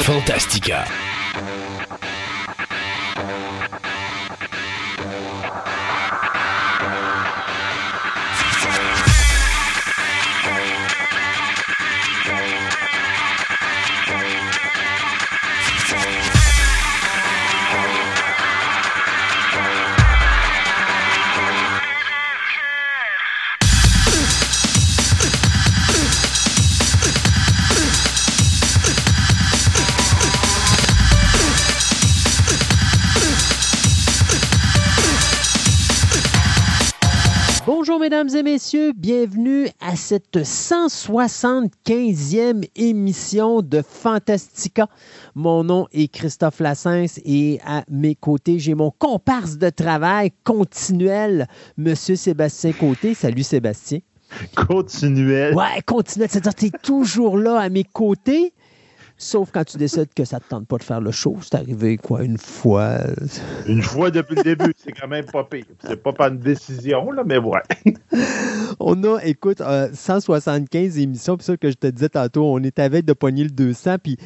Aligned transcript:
Fantastica. 0.00 0.86
Mesdames 38.12 38.36
et 38.36 38.42
messieurs, 38.42 38.92
bienvenue 38.94 39.68
à 39.80 39.96
cette 39.96 40.36
175e 40.36 42.68
émission 42.76 43.62
de 43.62 43.80
Fantastica. 43.80 44.86
Mon 45.34 45.64
nom 45.64 45.86
est 45.92 46.08
Christophe 46.08 46.60
Lassens 46.60 47.18
et 47.24 47.58
à 47.64 47.84
mes 47.88 48.14
côtés, 48.14 48.58
j'ai 48.58 48.74
mon 48.74 48.90
comparse 48.90 49.56
de 49.56 49.70
travail 49.70 50.30
continuel, 50.44 51.46
Monsieur 51.78 52.16
Sébastien 52.16 52.72
Côté. 52.72 53.14
Salut 53.14 53.44
Sébastien. 53.44 54.00
Continuel. 54.54 55.54
Ouais, 55.54 55.80
continuel. 55.86 56.28
C'est-à-dire 56.30 56.54
que 56.54 56.60
tu 56.60 56.66
es 56.66 56.78
toujours 56.82 57.38
là 57.38 57.60
à 57.60 57.70
mes 57.70 57.84
côtés. 57.84 58.52
Sauf 59.22 59.52
quand 59.52 59.62
tu 59.62 59.76
décides 59.76 60.12
que 60.16 60.24
ça 60.24 60.38
ne 60.38 60.40
te 60.40 60.48
tente 60.48 60.66
pas 60.66 60.78
de 60.78 60.82
faire 60.82 61.00
le 61.00 61.12
show. 61.12 61.36
C'est 61.42 61.54
arrivé, 61.54 61.96
quoi, 61.96 62.24
une 62.24 62.38
fois? 62.38 62.98
Une 63.66 63.80
fois 63.80 64.10
depuis 64.10 64.34
le 64.34 64.42
début. 64.42 64.74
C'est 64.76 64.90
quand 64.90 65.06
même 65.06 65.24
pas 65.24 65.44
pire. 65.44 65.64
C'est 65.86 66.02
pas 66.02 66.12
pas 66.12 66.28
une 66.28 66.40
décision, 66.40 67.12
là, 67.12 67.22
mais 67.24 67.38
ouais. 67.38 67.60
on 68.80 69.00
a, 69.04 69.20
écoute, 69.22 69.62
175 69.92 70.98
euh, 70.98 71.00
émissions. 71.00 71.36
Puis 71.36 71.44
ça 71.44 71.56
que 71.56 71.70
je 71.70 71.76
te 71.76 71.86
disais 71.86 72.08
tantôt, 72.08 72.46
on 72.46 72.58
est 72.64 72.80
avec 72.80 73.04
de 73.04 73.12
pogner 73.12 73.44
le 73.44 73.50
200. 73.50 73.98
Puis 74.02 74.16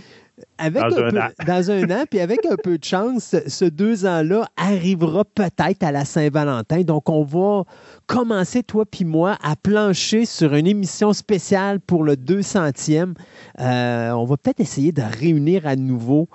avec 0.59 0.83
dans, 0.83 0.99
un, 0.99 1.17
an. 1.17 1.29
dans 1.47 1.71
un 1.71 1.91
an, 1.91 2.05
puis 2.11 2.21
avec 2.21 2.45
un 2.47 2.57
peu 2.57 2.79
de 2.79 2.85
chance, 2.85 3.35
ce 3.47 3.65
deux 3.65 4.07
ans-là 4.07 4.47
arrivera 4.57 5.25
peut-être 5.25 5.83
à 5.83 5.93
la 5.93 6.05
Saint-Valentin. 6.05 6.83
Donc, 6.83 7.09
on 7.09 7.23
va 7.23 7.65
commencer, 8.07 8.63
toi 8.63 8.85
puis 8.87 9.05
moi, 9.05 9.37
à 9.43 9.57
plancher 9.57 10.25
sur 10.25 10.55
une 10.55 10.67
émission 10.67 11.13
spéciale 11.13 11.81
pour 11.81 12.05
le 12.05 12.15
200e. 12.15 13.15
Euh, 13.61 14.11
on 14.13 14.25
va 14.25 14.37
peut-être 14.37 14.61
essayer 14.61 14.93
de 14.93 15.03
réunir 15.03 15.67
à 15.67 15.77
nouveau 15.77 16.29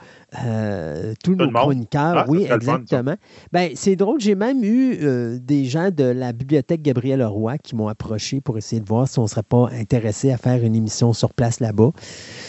euh, 0.44 1.14
tous 1.24 1.36
nos 1.36 1.52
chroniqueurs. 1.52 2.18
Ah, 2.20 2.26
oui, 2.28 2.48
exactement. 2.50 3.16
Ben, 3.52 3.72
c'est 3.76 3.96
drôle, 3.96 4.20
j'ai 4.20 4.36
même 4.36 4.64
eu 4.64 4.98
euh, 5.02 5.38
des 5.40 5.66
gens 5.66 5.92
de 5.92 6.04
la 6.04 6.32
bibliothèque 6.34 6.82
Gabriel 6.82 7.24
Roy 7.24 7.58
qui 7.58 7.76
m'ont 7.76 7.88
approché 7.88 8.42
pour 8.42 8.58
essayer 8.58 8.82
de 8.82 8.88
voir 8.88 9.08
si 9.08 9.20
on 9.20 9.24
ne 9.24 9.28
serait 9.28 9.44
pas 9.44 9.70
intéressé 9.74 10.32
à 10.32 10.38
faire 10.38 10.64
une 10.64 10.76
émission 10.76 11.14
sur 11.14 11.34
place 11.34 11.60
là-bas. 11.60 11.92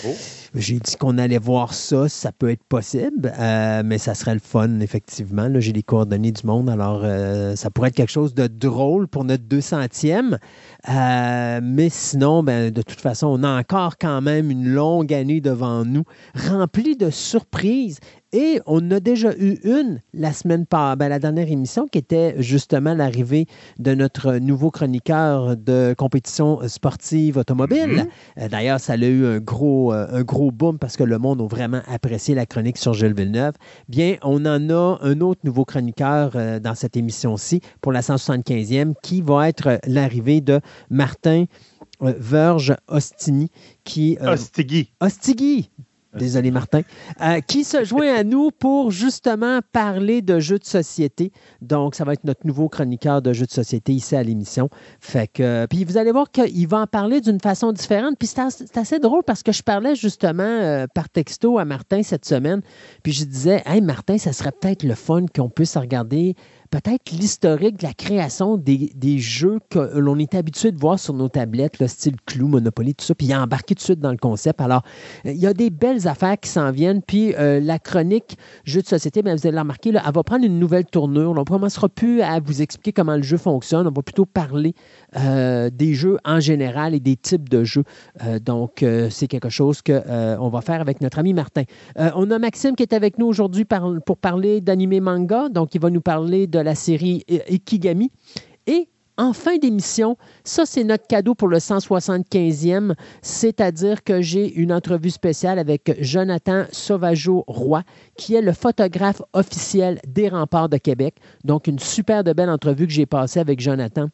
Oh. 0.06 0.08
J'ai 0.54 0.78
dit 0.78 0.96
qu'on 0.96 1.16
allait 1.16 1.38
voir 1.38 1.72
ça, 1.72 2.10
ça 2.10 2.30
peut 2.30 2.50
être 2.50 2.64
possible, 2.64 3.32
euh, 3.38 3.82
mais 3.82 3.96
ça 3.96 4.14
serait 4.14 4.34
le 4.34 4.40
fun, 4.40 4.80
effectivement. 4.80 5.48
J'ai 5.58 5.72
les 5.72 5.82
coordonnées 5.82 6.32
du 6.32 6.46
monde, 6.46 6.68
alors 6.68 7.00
euh, 7.04 7.56
ça 7.56 7.70
pourrait 7.70 7.88
être 7.88 7.94
quelque 7.94 8.12
chose 8.12 8.34
de 8.34 8.48
drôle 8.48 9.08
pour 9.08 9.24
notre 9.24 9.44
200e. 9.44 10.36
Euh, 10.90 11.60
mais 11.62 11.88
sinon, 11.88 12.42
ben, 12.42 12.70
de 12.70 12.82
toute 12.82 13.00
façon, 13.00 13.28
on 13.28 13.42
a 13.42 13.58
encore 13.58 13.96
quand 13.96 14.20
même 14.20 14.50
une 14.50 14.68
longue 14.68 15.14
année 15.14 15.40
devant 15.40 15.86
nous, 15.86 16.04
remplie 16.34 16.96
de 16.96 17.08
surprises 17.08 17.98
et 18.32 18.60
on 18.66 18.90
a 18.90 19.00
déjà 19.00 19.36
eu 19.36 19.58
une 19.64 20.00
la 20.14 20.32
semaine 20.32 20.66
par 20.66 20.96
ben, 20.96 21.08
la 21.08 21.18
dernière 21.18 21.50
émission 21.50 21.86
qui 21.86 21.98
était 21.98 22.34
justement 22.40 22.94
l'arrivée 22.94 23.46
de 23.78 23.94
notre 23.94 24.36
nouveau 24.36 24.70
chroniqueur 24.70 25.56
de 25.56 25.94
compétition 25.96 26.66
sportive 26.66 27.36
automobile. 27.36 27.78
Mm-hmm. 27.78 28.08
Euh, 28.38 28.48
d'ailleurs, 28.48 28.80
ça 28.80 28.94
a 28.94 28.96
eu 28.96 29.26
un 29.26 29.38
gros, 29.38 29.92
euh, 29.92 30.06
un 30.10 30.22
gros 30.22 30.50
boom 30.50 30.78
parce 30.78 30.96
que 30.96 31.04
le 31.04 31.18
monde 31.18 31.42
a 31.42 31.46
vraiment 31.46 31.82
apprécié 31.86 32.34
la 32.34 32.46
chronique 32.46 32.78
sur 32.78 32.94
Gilles 32.94 33.14
Villeneuve. 33.14 33.54
Bien, 33.88 34.16
on 34.22 34.46
en 34.46 34.70
a 34.70 34.98
un 35.02 35.20
autre 35.20 35.40
nouveau 35.44 35.64
chroniqueur 35.64 36.32
euh, 36.34 36.58
dans 36.58 36.74
cette 36.74 36.96
émission-ci 36.96 37.60
pour 37.80 37.92
la 37.92 38.00
175e 38.00 38.94
qui 39.02 39.20
va 39.20 39.48
être 39.48 39.78
l'arrivée 39.86 40.40
de 40.40 40.60
Martin 40.90 41.44
Verge 42.00 42.74
Ostini 42.88 43.50
qui 43.84 44.16
Ostigui. 44.20 44.90
Ostigui. 45.00 45.70
Désolé, 46.14 46.50
Martin. 46.50 46.82
Euh, 47.22 47.40
qui 47.40 47.64
se 47.64 47.84
joint 47.92 48.14
à 48.14 48.22
nous 48.22 48.50
pour 48.50 48.90
justement 48.90 49.60
parler 49.72 50.20
de 50.20 50.40
jeux 50.40 50.58
de 50.58 50.64
société. 50.64 51.32
Donc, 51.60 51.94
ça 51.94 52.04
va 52.04 52.12
être 52.12 52.24
notre 52.24 52.46
nouveau 52.46 52.68
chroniqueur 52.68 53.22
de 53.22 53.32
jeux 53.32 53.46
de 53.46 53.50
société 53.50 53.92
ici 53.92 54.14
à 54.14 54.22
l'émission. 54.22 54.68
Fait 55.00 55.26
que, 55.26 55.66
puis 55.66 55.84
vous 55.84 55.96
allez 55.96 56.12
voir 56.12 56.30
qu'il 56.30 56.68
va 56.68 56.80
en 56.80 56.86
parler 56.86 57.20
d'une 57.20 57.40
façon 57.40 57.72
différente. 57.72 58.16
Puis 58.18 58.28
c'est 58.28 58.76
assez 58.76 58.98
drôle 58.98 59.22
parce 59.24 59.42
que 59.42 59.52
je 59.52 59.62
parlais 59.62 59.94
justement 59.94 60.42
euh, 60.42 60.86
par 60.94 61.08
texto 61.08 61.58
à 61.58 61.64
Martin 61.64 62.02
cette 62.02 62.26
semaine. 62.26 62.60
Puis 63.02 63.12
je 63.12 63.24
disais, 63.24 63.62
hey 63.64 63.80
Martin, 63.80 64.18
ça 64.18 64.32
serait 64.32 64.52
peut-être 64.52 64.82
le 64.82 64.94
fun 64.94 65.24
qu'on 65.34 65.48
puisse 65.48 65.76
regarder 65.76 66.36
peut-être 66.72 67.10
l'historique 67.10 67.78
de 67.80 67.86
la 67.86 67.92
création 67.92 68.56
des, 68.56 69.18
jeux 69.18 69.60
que 69.68 69.78
l'on 69.98 70.18
est 70.18 70.34
habitué 70.34 70.72
de 70.72 70.80
voir 70.80 70.98
sur 70.98 71.12
nos 71.12 71.28
tablettes, 71.28 71.78
le 71.78 71.86
style 71.86 72.16
Clou, 72.24 72.48
Monopoly, 72.48 72.94
tout 72.94 73.04
ça, 73.04 73.14
puis 73.14 73.26
il 73.26 73.32
a 73.34 73.42
embarqué 73.42 73.74
tout 73.74 73.80
de 73.80 73.84
suite 73.84 74.00
dans 74.00 74.10
le 74.10 74.16
concept. 74.16 74.58
Alors, 74.60 74.82
il 75.24 75.36
y 75.36 75.46
a 75.46 75.52
des 75.52 75.68
belles 75.68 76.08
affaires 76.08 76.40
qui 76.40 76.48
s'en 76.48 76.70
viennent, 76.70 77.02
puis 77.02 77.34
euh, 77.34 77.60
la 77.60 77.78
chronique 77.78 78.38
jeu 78.64 78.80
de 78.80 78.86
société, 78.86 79.22
bien, 79.22 79.36
vous 79.36 79.46
allez 79.46 79.54
la 79.54 79.60
remarquer, 79.60 79.90
elle 79.90 80.12
va 80.12 80.22
prendre 80.22 80.46
une 80.46 80.58
nouvelle 80.58 80.86
tournure. 80.86 81.32
On 81.32 81.34
ne 81.34 81.44
commencera 81.44 81.90
plus 81.90 82.22
à 82.22 82.40
vous 82.40 82.62
expliquer 82.62 82.92
comment 82.92 83.16
le 83.16 83.22
jeu 83.22 83.36
fonctionne, 83.36 83.86
on 83.86 83.92
va 83.92 84.02
plutôt 84.02 84.24
parler 84.24 84.74
euh, 85.16 85.70
des 85.70 85.94
jeux 85.94 86.18
en 86.24 86.40
général 86.40 86.94
et 86.94 87.00
des 87.00 87.16
types 87.16 87.48
de 87.48 87.64
jeux. 87.64 87.84
Euh, 88.24 88.38
donc, 88.38 88.84
c'est 89.10 89.28
quelque 89.28 89.48
chose 89.48 89.82
qu'on 89.82 90.48
va 90.48 90.60
faire 90.60 90.80
avec 90.80 91.00
notre 91.00 91.18
ami 91.18 91.34
Martin. 91.34 91.64
on 91.96 92.30
a 92.30 92.38
Maxime 92.38 92.74
qui 92.74 92.82
est 92.82 92.92
avec 92.92 93.18
nous 93.18 93.26
aujourd'hui 93.26 93.66
pour 94.06 94.16
parler 94.16 94.60
d'animé 94.60 95.00
manga, 95.00 95.48
donc 95.48 95.74
il 95.74 95.80
va 95.80 95.90
nous 95.90 96.00
parler 96.00 96.46
de 96.46 96.58
la 96.58 96.74
série 96.74 97.24
Ikigami. 97.48 98.10
Et 98.66 98.88
en 99.18 99.32
fin 99.32 99.58
d'émission, 99.58 100.16
ça 100.42 100.64
c'est 100.64 100.84
notre 100.84 101.06
cadeau 101.06 101.34
pour 101.34 101.48
le 101.48 101.58
175e, 101.58 102.94
c'est-à-dire 103.20 104.02
que 104.02 104.22
j'ai 104.22 104.54
une 104.54 104.72
entrevue 104.72 105.10
spéciale 105.10 105.58
avec 105.58 105.96
Jonathan 106.00 106.64
Sauvageau-Roy, 106.72 107.82
qui 108.16 108.34
est 108.34 108.42
le 108.42 108.52
photographe 108.52 109.20
officiel 109.34 110.00
des 110.06 110.28
remparts 110.28 110.70
de 110.70 110.78
Québec. 110.78 111.16
Donc 111.44 111.66
une 111.66 111.78
super 111.78 112.24
de 112.24 112.32
belle 112.32 112.50
entrevue 112.50 112.86
que 112.86 112.92
j'ai 112.92 113.06
passée 113.06 113.40
avec 113.40 113.60
Jonathan. 113.60 114.08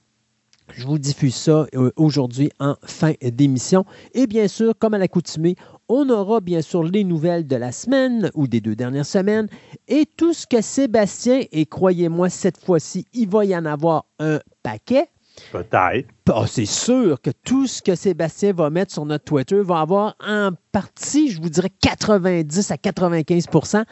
Je 0.72 0.86
vous 0.86 0.98
diffuse 0.98 1.34
ça 1.34 1.66
euh, 1.74 1.90
aujourd'hui 1.96 2.50
en 2.60 2.74
fin 2.82 3.12
d'émission. 3.22 3.84
Et 4.14 4.26
bien 4.26 4.48
sûr, 4.48 4.74
comme 4.78 4.94
à 4.94 4.98
l'accoutumée, 4.98 5.56
on 5.88 6.08
aura 6.10 6.40
bien 6.40 6.62
sûr 6.62 6.84
les 6.84 7.04
nouvelles 7.04 7.46
de 7.46 7.56
la 7.56 7.72
semaine 7.72 8.30
ou 8.34 8.46
des 8.46 8.60
deux 8.60 8.76
dernières 8.76 9.06
semaines 9.06 9.48
et 9.88 10.04
tout 10.16 10.32
ce 10.32 10.46
que 10.46 10.60
Sébastien, 10.60 11.42
et 11.52 11.66
croyez-moi, 11.66 12.28
cette 12.28 12.62
fois-ci, 12.62 13.06
il 13.12 13.28
va 13.28 13.44
y 13.44 13.56
en 13.56 13.64
avoir 13.64 14.04
un 14.18 14.38
paquet. 14.62 15.08
Peut-être. 15.52 16.08
Ah, 16.30 16.44
c'est 16.46 16.66
sûr 16.66 17.20
que 17.20 17.30
tout 17.44 17.66
ce 17.66 17.80
que 17.80 17.94
Sébastien 17.94 18.52
va 18.52 18.70
mettre 18.70 18.92
sur 18.92 19.06
notre 19.06 19.24
Twitter 19.24 19.60
va 19.62 19.80
avoir 19.80 20.16
en 20.26 20.50
partie, 20.72 21.30
je 21.30 21.40
vous 21.40 21.48
dirais 21.48 21.70
90 21.80 22.70
à 22.70 22.74
95% 22.74 23.84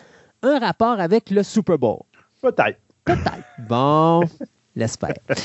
un 0.42 0.58
rapport 0.58 1.00
avec 1.00 1.30
le 1.30 1.42
Super 1.42 1.78
Bowl. 1.78 2.00
Peut-être. 2.42 2.78
Peut-être. 3.04 3.44
Bon, 3.68 4.22
l'espère. 4.76 5.16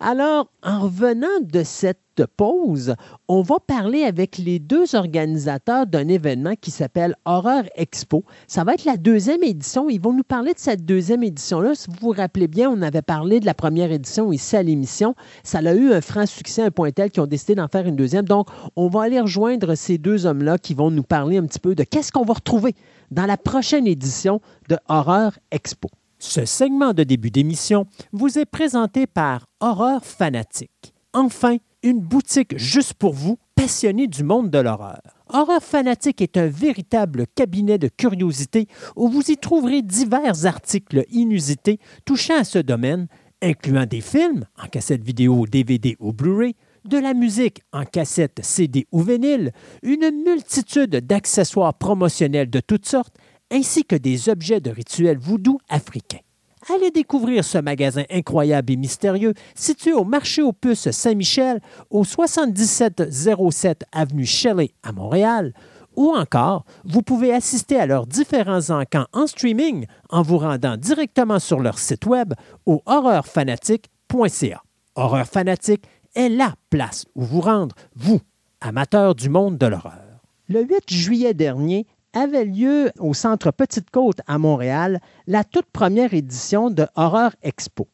Alors, 0.00 0.48
en 0.62 0.80
revenant 0.80 1.40
de 1.40 1.62
cette 1.62 1.98
pause, 2.36 2.94
on 3.28 3.42
va 3.42 3.56
parler 3.58 4.02
avec 4.02 4.38
les 4.38 4.58
deux 4.58 4.94
organisateurs 4.94 5.86
d'un 5.86 6.08
événement 6.08 6.54
qui 6.60 6.70
s'appelle 6.70 7.14
Horreur 7.24 7.64
Expo. 7.76 8.24
Ça 8.46 8.64
va 8.64 8.74
être 8.74 8.84
la 8.84 8.96
deuxième 8.96 9.42
édition. 9.42 9.88
Ils 9.88 10.00
vont 10.00 10.12
nous 10.12 10.24
parler 10.24 10.52
de 10.52 10.58
cette 10.58 10.84
deuxième 10.84 11.22
édition-là. 11.22 11.74
Si 11.74 11.88
vous 11.88 11.96
vous 12.00 12.10
rappelez 12.10 12.48
bien, 12.48 12.70
on 12.70 12.82
avait 12.82 13.02
parlé 13.02 13.40
de 13.40 13.46
la 13.46 13.54
première 13.54 13.90
édition 13.90 14.32
ici 14.32 14.56
à 14.56 14.62
l'émission. 14.62 15.14
Ça 15.42 15.58
a 15.58 15.74
eu 15.74 15.92
un 15.92 16.00
franc 16.00 16.26
succès, 16.26 16.62
un 16.62 16.70
point 16.70 16.90
tel 16.90 17.10
qu'ils 17.10 17.22
ont 17.22 17.26
décidé 17.26 17.54
d'en 17.54 17.68
faire 17.68 17.86
une 17.86 17.96
deuxième. 17.96 18.24
Donc, 18.24 18.48
on 18.76 18.88
va 18.88 19.02
aller 19.02 19.20
rejoindre 19.20 19.74
ces 19.74 19.98
deux 19.98 20.26
hommes-là 20.26 20.58
qui 20.58 20.74
vont 20.74 20.90
nous 20.90 21.02
parler 21.02 21.38
un 21.38 21.46
petit 21.46 21.60
peu 21.60 21.74
de 21.74 21.84
qu'est-ce 21.84 22.12
qu'on 22.12 22.24
va 22.24 22.34
retrouver 22.34 22.74
dans 23.10 23.26
la 23.26 23.36
prochaine 23.36 23.86
édition 23.86 24.40
de 24.68 24.76
Horreur 24.88 25.38
Expo. 25.50 25.88
Ce 26.26 26.46
segment 26.46 26.94
de 26.94 27.04
début 27.04 27.30
d'émission 27.30 27.86
vous 28.12 28.38
est 28.38 28.46
présenté 28.46 29.06
par 29.06 29.46
Horreur 29.60 30.04
Fanatique. 30.04 30.94
Enfin, 31.12 31.58
une 31.82 32.00
boutique 32.00 32.56
juste 32.56 32.94
pour 32.94 33.12
vous, 33.12 33.38
passionnés 33.54 34.08
du 34.08 34.24
monde 34.24 34.50
de 34.50 34.58
l'horreur. 34.58 35.02
Horreur 35.28 35.62
Fanatique 35.62 36.22
est 36.22 36.38
un 36.38 36.46
véritable 36.46 37.26
cabinet 37.36 37.76
de 37.76 37.88
curiosité 37.88 38.66
où 38.96 39.08
vous 39.08 39.30
y 39.30 39.36
trouverez 39.36 39.82
divers 39.82 40.46
articles 40.46 41.04
inusités 41.12 41.78
touchant 42.06 42.38
à 42.38 42.44
ce 42.44 42.58
domaine, 42.58 43.06
incluant 43.42 43.86
des 43.86 44.00
films 44.00 44.46
en 44.60 44.66
cassette 44.66 45.04
vidéo, 45.04 45.44
DVD 45.46 45.94
ou 46.00 46.12
Blu-ray, 46.12 46.56
de 46.86 46.98
la 46.98 47.14
musique 47.14 47.60
en 47.72 47.84
cassette, 47.84 48.40
CD 48.42 48.86
ou 48.92 49.02
vinyle, 49.02 49.52
une 49.82 50.10
multitude 50.24 50.96
d'accessoires 50.96 51.74
promotionnels 51.74 52.50
de 52.50 52.60
toutes 52.60 52.86
sortes, 52.86 53.14
ainsi 53.54 53.84
que 53.84 53.94
des 53.94 54.28
objets 54.28 54.60
de 54.60 54.70
rituels 54.70 55.18
voodoo 55.18 55.58
africains. 55.68 56.18
Allez 56.74 56.90
découvrir 56.90 57.44
ce 57.44 57.58
magasin 57.58 58.04
incroyable 58.10 58.72
et 58.72 58.76
mystérieux 58.76 59.34
situé 59.54 59.92
au 59.92 60.04
marché 60.04 60.42
aux 60.42 60.52
puces 60.52 60.90
Saint-Michel, 60.90 61.60
au 61.90 62.04
7707 62.04 63.84
avenue 63.92 64.26
Shelley 64.26 64.70
à 64.82 64.92
Montréal, 64.92 65.52
ou 65.94 66.12
encore, 66.12 66.64
vous 66.84 67.02
pouvez 67.02 67.32
assister 67.32 67.76
à 67.76 67.86
leurs 67.86 68.08
différents 68.08 68.70
encans 68.70 69.06
en 69.12 69.28
streaming 69.28 69.86
en 70.10 70.22
vous 70.22 70.38
rendant 70.38 70.76
directement 70.76 71.38
sur 71.38 71.60
leur 71.60 71.78
site 71.78 72.06
web 72.06 72.34
au 72.66 72.82
horreurfanatique.ca. 72.86 74.62
Horreur 74.96 75.26
Fanatique 75.26 75.84
est 76.16 76.28
la 76.28 76.54
place 76.70 77.04
où 77.14 77.22
vous 77.22 77.40
rendre, 77.40 77.76
vous, 77.94 78.20
amateurs 78.60 79.14
du 79.14 79.28
monde 79.28 79.58
de 79.58 79.66
l'horreur. 79.66 80.00
Le 80.48 80.62
8 80.62 80.92
juillet 80.92 81.34
dernier, 81.34 81.86
avait 82.14 82.44
lieu 82.44 82.90
au 82.98 83.12
Centre 83.12 83.50
Petite 83.50 83.90
Côte 83.90 84.20
à 84.26 84.38
Montréal 84.38 85.00
la 85.26 85.44
toute 85.44 85.66
première 85.66 86.14
édition 86.14 86.70
de 86.70 86.86
Horror 86.96 87.32
Expo. 87.42 87.88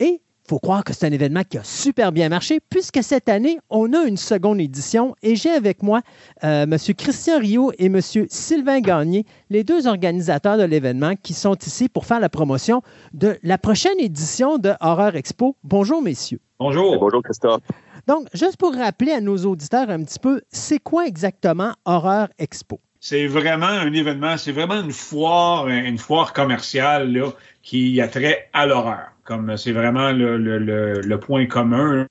Et 0.00 0.20
il 0.22 0.48
faut 0.48 0.58
croire 0.58 0.82
que 0.82 0.92
c'est 0.92 1.06
un 1.06 1.12
événement 1.12 1.44
qui 1.48 1.58
a 1.58 1.62
super 1.62 2.10
bien 2.10 2.28
marché, 2.28 2.58
puisque 2.70 3.04
cette 3.04 3.28
année, 3.28 3.60
on 3.70 3.92
a 3.92 4.02
une 4.02 4.16
seconde 4.16 4.60
édition 4.60 5.14
et 5.22 5.36
j'ai 5.36 5.50
avec 5.50 5.80
moi 5.80 6.00
euh, 6.42 6.64
M. 6.64 6.76
Christian 6.98 7.38
Rio 7.38 7.70
et 7.78 7.86
M. 7.86 8.00
Sylvain 8.00 8.80
Gagné, 8.80 9.26
les 9.48 9.62
deux 9.62 9.86
organisateurs 9.86 10.58
de 10.58 10.64
l'événement 10.64 11.14
qui 11.14 11.34
sont 11.34 11.54
ici 11.54 11.88
pour 11.88 12.04
faire 12.04 12.18
la 12.18 12.28
promotion 12.28 12.82
de 13.14 13.38
la 13.44 13.58
prochaine 13.58 14.00
édition 14.00 14.58
de 14.58 14.72
Horror 14.80 15.14
Expo. 15.14 15.54
Bonjour, 15.62 16.02
messieurs. 16.02 16.40
Bonjour. 16.58 16.98
Bonjour, 16.98 17.22
Christophe. 17.22 17.62
Donc, 18.08 18.26
juste 18.34 18.56
pour 18.56 18.74
rappeler 18.74 19.12
à 19.12 19.20
nos 19.20 19.36
auditeurs 19.44 19.88
un 19.88 20.02
petit 20.02 20.18
peu, 20.18 20.40
c'est 20.50 20.80
quoi 20.80 21.06
exactement 21.06 21.74
Horror 21.84 22.26
Expo? 22.38 22.80
C'est 23.02 23.26
vraiment 23.26 23.66
un 23.66 23.92
événement, 23.94 24.36
c'est 24.36 24.52
vraiment 24.52 24.78
une 24.78 24.92
foire, 24.92 25.68
une 25.68 25.96
foire 25.96 26.34
commerciale 26.34 27.10
là, 27.10 27.30
qui 27.62 27.98
a 28.00 28.08
trait 28.08 28.50
à 28.52 28.66
l'horreur. 28.66 29.12
Comme 29.24 29.56
c'est 29.56 29.72
vraiment 29.72 30.12
le, 30.12 30.36
le, 30.36 30.58
le, 31.00 31.20
point 31.20 31.46
commun. 31.46 32.06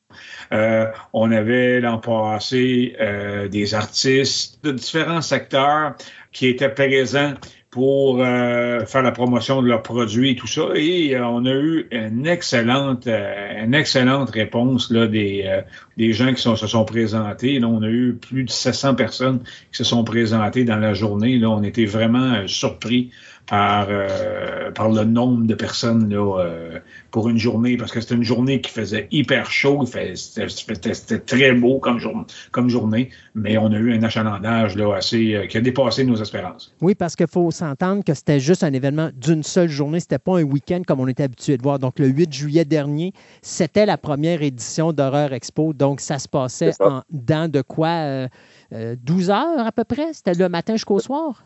Euh, 0.51 0.85
on 1.13 1.31
avait 1.31 1.79
l'an 1.79 1.99
passé 1.99 2.95
euh, 2.99 3.47
des 3.49 3.75
artistes 3.75 4.63
de 4.63 4.71
différents 4.71 5.21
secteurs 5.21 5.95
qui 6.31 6.47
étaient 6.47 6.69
présents 6.69 7.33
pour 7.71 8.19
euh, 8.19 8.83
faire 8.85 9.03
la 9.03 9.11
promotion 9.11 9.61
de 9.61 9.67
leurs 9.67 9.83
produits 9.83 10.31
et 10.31 10.35
tout 10.35 10.47
ça. 10.47 10.69
Et 10.75 11.15
euh, 11.15 11.25
on 11.27 11.45
a 11.45 11.53
eu 11.53 11.87
une 11.91 12.25
excellente, 12.25 13.05
euh, 13.05 13.63
une 13.63 13.75
excellente 13.75 14.31
réponse 14.31 14.89
là, 14.89 15.05
des, 15.05 15.61
des 15.95 16.13
gens 16.13 16.33
qui 16.33 16.41
se 16.41 16.67
sont 16.67 16.85
présentés. 16.85 17.59
Là, 17.59 17.67
on 17.67 17.83
a 17.83 17.87
eu 17.89 18.15
plus 18.15 18.43
de 18.43 18.49
700 18.49 18.95
personnes 18.95 19.39
qui 19.71 19.77
se 19.77 19.83
sont 19.83 20.03
présentées 20.03 20.63
dans 20.63 20.77
la 20.77 20.93
journée. 20.93 21.37
Là, 21.37 21.49
on 21.49 21.61
était 21.61 21.85
vraiment 21.85 22.47
surpris 22.47 23.11
par, 23.49 23.87
euh, 23.89 24.69
par 24.71 24.89
le 24.89 25.03
nombre 25.05 25.47
de 25.47 25.55
personnes 25.55 26.07
là, 26.07 26.39
euh, 26.39 26.79
pour 27.09 27.29
une 27.29 27.39
journée, 27.39 27.77
parce 27.77 27.91
que 27.91 27.99
c'était 27.99 28.13
une 28.13 28.23
journée 28.23 28.61
qui 28.61 28.69
faisait 28.69 29.07
hyper 29.11 29.49
chaud, 29.49 29.85
c'était 29.87 31.19
très 31.19 31.53
beau 31.53 31.79
comme, 31.79 31.97
jour, 31.97 32.25
comme 32.51 32.69
journée, 32.69 33.09
mais 33.33 33.57
on 33.57 33.71
a 33.71 33.77
eu 33.77 33.97
un 33.97 34.03
achalandage 34.03 34.75
là, 34.75 34.95
assez, 34.95 35.33
euh, 35.33 35.47
qui 35.47 35.57
a 35.57 35.61
dépassé 35.61 36.03
nos 36.03 36.15
espérances. 36.15 36.71
Oui, 36.81 36.93
parce 36.93 37.15
qu'il 37.15 37.27
faut 37.27 37.49
s'entendre 37.49 38.03
que 38.03 38.13
c'était 38.13 38.39
juste 38.39 38.63
un 38.63 38.71
événement 38.71 39.09
d'une 39.15 39.41
seule 39.41 39.69
journée, 39.69 39.99
c'était 39.99 40.19
pas 40.19 40.37
un 40.37 40.43
week-end 40.43 40.83
comme 40.85 40.99
on 40.99 41.07
était 41.07 41.23
habitué 41.23 41.57
de 41.57 41.63
voir. 41.63 41.79
Donc, 41.79 41.97
le 41.97 42.07
8 42.07 42.31
juillet 42.31 42.65
dernier, 42.65 43.13
c'était 43.41 43.87
la 43.87 43.97
première 43.97 44.43
édition 44.43 44.93
d'Horreur 44.93 45.33
Expo, 45.33 45.73
donc 45.73 46.01
ça 46.01 46.19
se 46.19 46.27
passait 46.27 46.73
en 46.81 47.01
dans 47.09 47.49
de 47.49 47.61
quoi 47.61 48.27
12 48.71 49.29
heures 49.31 49.65
à 49.65 49.71
peu 49.71 49.83
près? 49.83 50.13
C'était 50.13 50.35
le 50.35 50.49
matin 50.49 50.73
jusqu'au 50.73 50.99
soir? 50.99 51.43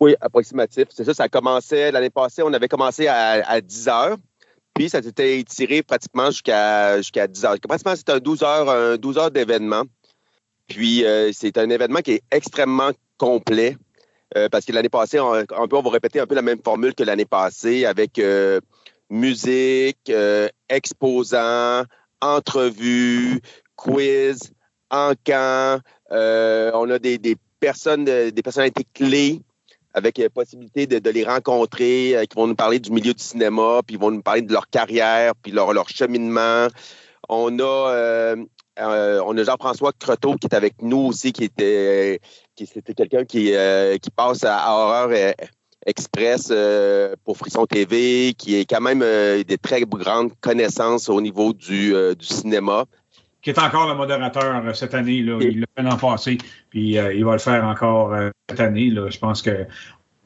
Oui, 0.00 0.14
approximatif. 0.20 0.86
C'est 0.90 1.04
ça, 1.04 1.14
ça 1.14 1.28
commençait 1.28 1.92
l'année 1.92 2.10
passée, 2.10 2.42
on 2.42 2.52
avait 2.52 2.68
commencé 2.68 3.06
à, 3.06 3.60
10 3.60 3.88
heures. 3.88 4.16
Puis 4.74 4.88
ça 4.88 5.00
s'était 5.00 5.38
étiré 5.38 5.82
pratiquement 5.82 6.30
jusqu'à 6.32 6.96
jusqu'à 6.96 7.28
10 7.28 7.44
heures. 7.44 7.56
Pratiquement, 7.62 7.94
c'est 7.94 8.10
un 8.10 8.18
12 8.18 8.42
heures, 8.42 8.68
un 8.68 8.96
12 8.96 9.18
heures 9.18 9.30
d'événement. 9.30 9.84
Puis 10.66 11.04
euh, 11.04 11.30
c'est 11.32 11.58
un 11.58 11.70
événement 11.70 12.00
qui 12.00 12.12
est 12.12 12.22
extrêmement 12.30 12.90
complet. 13.16 13.76
Euh, 14.36 14.48
parce 14.48 14.64
que 14.64 14.72
l'année 14.72 14.88
passée, 14.88 15.20
on, 15.20 15.32
on, 15.32 15.66
va 15.66 15.90
répéter 15.90 16.18
un 16.18 16.26
peu 16.26 16.34
la 16.34 16.42
même 16.42 16.58
formule 16.60 16.92
que 16.94 17.04
l'année 17.04 17.24
passée 17.24 17.84
avec 17.84 18.18
euh, 18.18 18.60
musique, 19.08 20.10
exposants, 20.68 21.84
entrevues, 22.20 23.40
quiz, 23.76 24.52
encans. 24.90 25.78
on 26.10 26.90
a 26.90 26.98
des, 26.98 27.18
des 27.18 27.36
personnes, 27.60 28.04
des 28.04 28.42
personnalités 28.42 28.86
clés 28.92 29.40
avec 29.94 30.18
euh, 30.18 30.28
possibilité 30.28 30.86
de, 30.86 31.10
les 31.10 31.24
rencontrer, 31.24 32.16
euh, 32.16 32.24
qui 32.24 32.34
vont 32.36 32.46
nous 32.46 32.56
parler 32.56 32.80
du 32.80 32.90
milieu 32.90 33.14
du 33.14 33.22
cinéma, 33.22 33.80
puis 33.86 33.94
ils 33.94 34.00
vont 34.00 34.10
nous 34.10 34.22
parler 34.22 34.42
de 34.42 34.52
leur 34.52 34.68
carrière, 34.68 35.32
puis 35.40 35.52
leur, 35.52 35.72
leur 35.72 35.88
cheminement. 35.88 36.66
On 37.28 37.58
a, 37.60 37.62
euh, 37.62 38.36
on 38.76 39.38
a 39.38 39.44
Jean-François 39.44 39.92
Croteau 39.98 40.34
qui 40.34 40.48
est 40.48 40.54
avec 40.54 40.82
nous 40.82 40.98
aussi, 40.98 41.32
qui 41.32 41.44
était, 41.44 42.20
qui 42.56 42.66
c'était 42.66 42.92
quelqu'un 42.92 43.24
qui, 43.24 43.54
qui 44.02 44.10
passe 44.10 44.44
à, 44.44 44.74
Horreur 44.74 45.34
Express 45.86 46.52
pour 47.24 47.38
Frisson 47.38 47.64
TV, 47.64 48.34
qui 48.34 48.56
est 48.56 48.66
quand 48.66 48.82
même 48.82 49.00
des 49.44 49.58
très 49.58 49.82
grandes 49.82 50.32
connaissances 50.40 51.08
au 51.08 51.20
niveau 51.22 51.54
du, 51.54 51.94
du 52.14 52.26
cinéma 52.26 52.84
qui 53.44 53.50
est 53.50 53.58
encore 53.58 53.88
le 53.88 53.94
modérateur 53.94 54.66
euh, 54.66 54.72
cette 54.72 54.94
année. 54.94 55.20
Là. 55.20 55.38
Il 55.40 55.60
l'a 55.60 55.66
fait 55.76 55.82
l'an 55.82 55.96
passé, 55.96 56.38
puis 56.70 56.98
euh, 56.98 57.12
il 57.12 57.24
va 57.24 57.32
le 57.32 57.38
faire 57.38 57.64
encore 57.64 58.14
euh, 58.14 58.30
cette 58.48 58.60
année. 58.60 58.90
Là. 58.90 59.10
Je 59.10 59.18
pense 59.18 59.42
que 59.42 59.66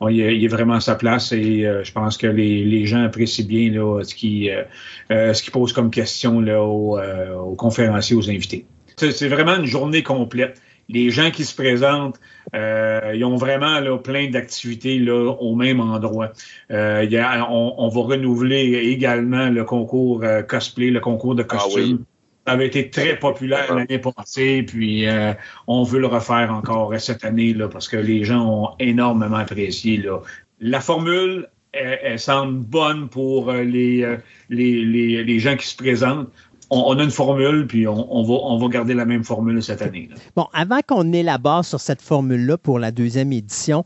il, 0.09 0.45
est, 0.45 0.49
vraiment 0.49 0.75
à 0.75 0.81
sa 0.81 0.95
place 0.95 1.33
et 1.33 1.63
je 1.83 1.91
pense 1.91 2.17
que 2.17 2.29
les, 2.29 2.65
les, 2.65 2.87
gens 2.87 3.03
apprécient 3.03 3.45
bien 3.45 3.73
là, 3.73 4.01
ce 4.05 4.15
qu'il 4.15 4.65
ce 5.11 5.51
pose 5.51 5.73
comme 5.73 5.91
question 5.91 6.39
là, 6.39 6.63
aux, 6.63 7.01
aux 7.01 7.57
conférenciers, 7.57 8.15
aux 8.15 8.31
invités. 8.31 8.65
C'est 8.97 9.27
vraiment 9.27 9.57
une 9.57 9.67
journée 9.67 10.05
complète. 10.05 10.63
Les 10.89 11.11
gens 11.11 11.33
qui 11.33 11.45
se 11.45 11.53
présentent, 11.53 12.21
ils 12.55 13.25
ont 13.25 13.35
vraiment 13.35 13.81
là, 13.81 13.99
plein 13.99 14.31
d'activités 14.31 15.01
là, 15.01 15.33
au 15.33 15.57
même 15.57 15.81
endroit. 15.81 16.31
Il 16.71 17.09
y 17.11 17.17
a, 17.17 17.51
on, 17.51 17.75
on, 17.79 17.89
va 17.89 18.01
renouveler 18.03 18.79
également 18.93 19.49
le 19.49 19.65
concours 19.65 20.23
cosplay, 20.47 20.91
le 20.91 21.01
concours 21.01 21.35
de 21.35 21.43
ah 21.43 21.55
costumes. 21.57 22.05
Ça 22.49 22.55
avait 22.55 22.69
été 22.69 22.89
très 22.89 23.19
populaire 23.19 23.75
l'année 23.75 23.99
passée, 23.99 24.63
puis 24.63 25.07
euh, 25.07 25.35
on 25.67 25.83
veut 25.83 26.01
le 26.01 26.07
refaire 26.07 26.51
encore 26.51 26.99
cette 26.99 27.23
année 27.23 27.53
là, 27.53 27.69
parce 27.69 27.89
que 27.89 27.99
les 27.99 28.25
gens 28.25 28.41
ont 28.41 28.71
énormément 28.79 29.37
apprécié. 29.37 29.99
Là. 29.99 30.23
La 30.59 30.81
formule, 30.81 31.47
elle, 31.73 32.19
semble 32.19 32.61
bonne 32.61 33.11
pour 33.11 33.51
euh, 33.51 33.65
les, 33.65 34.03
euh, 34.03 34.17
les, 34.49 34.83
les, 34.83 35.25
les, 35.25 35.39
gens 35.39 35.57
qui 35.57 35.67
se 35.67 35.77
présentent. 35.77 36.29
On, 36.71 36.99
a 36.99 37.03
une 37.05 37.11
formule, 37.11 37.67
puis 37.67 37.87
on, 37.87 38.17
on, 38.17 38.23
va, 38.23 38.35
on 38.43 38.57
va 38.57 38.69
garder 38.69 38.95
la 38.95 39.05
même 39.05 39.25
formule 39.25 39.63
cette 39.63 39.83
année. 39.83 40.09
Là. 40.11 40.17
Bon, 40.35 40.47
avant 40.55 40.81
qu'on 40.81 41.13
élabore 41.13 41.67
sur 41.67 41.81
cette 41.81 42.01
formule-là 42.01 42.57
pour 42.57 42.79
la 42.79 42.93
deuxième 42.93 43.31
édition, 43.31 43.85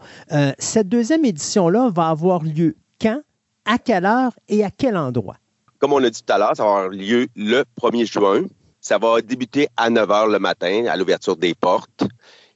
cette 0.59 0.89
deuxième 0.89 1.25
édition-là 1.25 1.91
va 1.93 2.11
avoir 2.11 2.45
lieu 2.45 2.77
quand, 3.01 3.23
à 3.65 3.79
quelle 3.79 4.05
heure 4.05 4.33
et 4.49 4.63
à 4.63 4.71
quel 4.71 4.97
endroit? 4.97 5.35
Comme 5.83 5.95
on 5.95 6.05
a 6.05 6.11
dit 6.11 6.23
tout 6.23 6.33
à 6.33 6.39
l'heure, 6.39 6.53
ça 6.55 6.63
va 6.63 6.71
avoir 6.71 6.89
lieu 6.91 7.27
le 7.35 7.65
1er 7.83 8.07
juin. 8.07 8.45
Ça 8.81 8.99
va 8.99 9.21
débuter 9.21 9.67
à 9.77 9.91
9 9.91 10.09
h 10.09 10.31
le 10.31 10.39
matin, 10.39 10.87
à 10.87 10.97
l'ouverture 10.97 11.37
des 11.37 11.57
portes. 11.57 12.05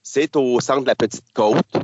C'est 0.01 0.37
au 0.37 0.61
centre 0.61 0.83
de 0.83 0.87
la 0.87 0.95
Petite 0.95 1.25
Côte. 1.35 1.77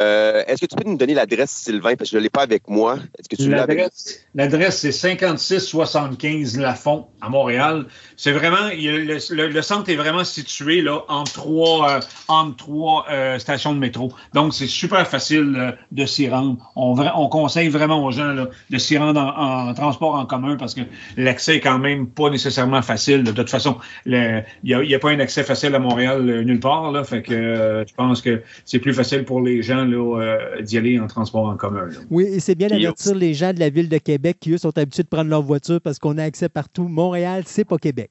Euh, 0.00 0.42
est-ce 0.46 0.60
que 0.60 0.66
tu 0.66 0.76
peux 0.76 0.88
nous 0.88 0.96
donner 0.96 1.14
l'adresse, 1.14 1.50
Sylvain, 1.50 1.96
parce 1.96 2.10
que 2.10 2.14
je 2.14 2.18
ne 2.18 2.22
l'ai 2.22 2.30
pas 2.30 2.42
avec 2.42 2.68
moi? 2.68 2.98
Est-ce 3.18 3.28
que 3.28 3.36
tu 3.36 3.50
l'adresse? 3.50 4.26
L'adresse, 4.34 4.78
c'est 4.78 4.92
5675 4.92 6.58
Lafont 6.58 7.06
à 7.20 7.28
Montréal. 7.28 7.86
C'est 8.16 8.30
vraiment, 8.30 8.68
le, 8.72 9.62
centre 9.62 9.90
est 9.90 9.96
vraiment 9.96 10.22
situé 10.22 10.82
là, 10.82 11.00
entre 11.08 11.32
trois, 11.32 11.90
euh, 11.90 12.50
trois 12.56 13.06
euh, 13.10 13.38
stations 13.38 13.74
de 13.74 13.78
métro. 13.78 14.12
Donc, 14.34 14.54
c'est 14.54 14.68
super 14.68 15.06
facile 15.06 15.76
de 15.90 16.06
s'y 16.06 16.28
rendre. 16.28 16.58
On, 16.76 16.94
on, 17.16 17.28
conseille 17.28 17.68
vraiment 17.68 18.04
aux 18.04 18.12
gens 18.12 18.34
de 18.70 18.78
s'y 18.78 18.98
rendre 18.98 19.20
en, 19.20 19.74
transport 19.74 20.14
en 20.14 20.26
commun 20.26 20.56
parce 20.56 20.74
que 20.74 20.82
l'accès 21.16 21.56
est 21.56 21.60
quand 21.60 21.78
même 21.78 22.08
pas 22.08 22.30
nécessairement 22.30 22.82
facile. 22.82 23.24
De 23.24 23.32
toute 23.32 23.50
façon, 23.50 23.78
il 24.06 24.44
n'y 24.62 24.94
a, 24.94 24.98
pas 24.98 25.10
un 25.10 25.20
accès 25.20 25.42
facile 25.42 25.74
à 25.74 25.80
Montréal 25.80 26.22
nulle 26.44 26.60
part. 26.60 26.92
Je 27.04 27.94
pense 27.96 28.22
que 28.22 28.42
c'est 28.64 28.78
plus 28.78 28.94
facile 28.94 29.24
pour 29.24 29.40
les 29.40 29.62
gens 29.62 29.87
euh, 29.96 30.60
d'y 30.62 30.78
aller 30.78 30.98
en 30.98 31.06
transport 31.06 31.46
en 31.46 31.56
commun. 31.56 31.88
Oui, 32.10 32.24
et 32.24 32.40
c'est 32.40 32.54
bien 32.54 32.68
d'avertir 32.68 33.14
les 33.14 33.34
gens 33.34 33.52
de 33.52 33.60
la 33.60 33.70
ville 33.70 33.88
de 33.88 33.98
Québec 33.98 34.38
qui, 34.40 34.52
eux, 34.52 34.58
sont 34.58 34.76
habitués 34.76 35.02
de 35.02 35.08
prendre 35.08 35.30
leur 35.30 35.42
voiture 35.42 35.80
parce 35.80 35.98
qu'on 35.98 36.18
a 36.18 36.24
accès 36.24 36.48
partout. 36.48 36.88
Montréal, 36.88 37.42
c'est 37.46 37.64
pas 37.64 37.78
Québec. 37.78 38.10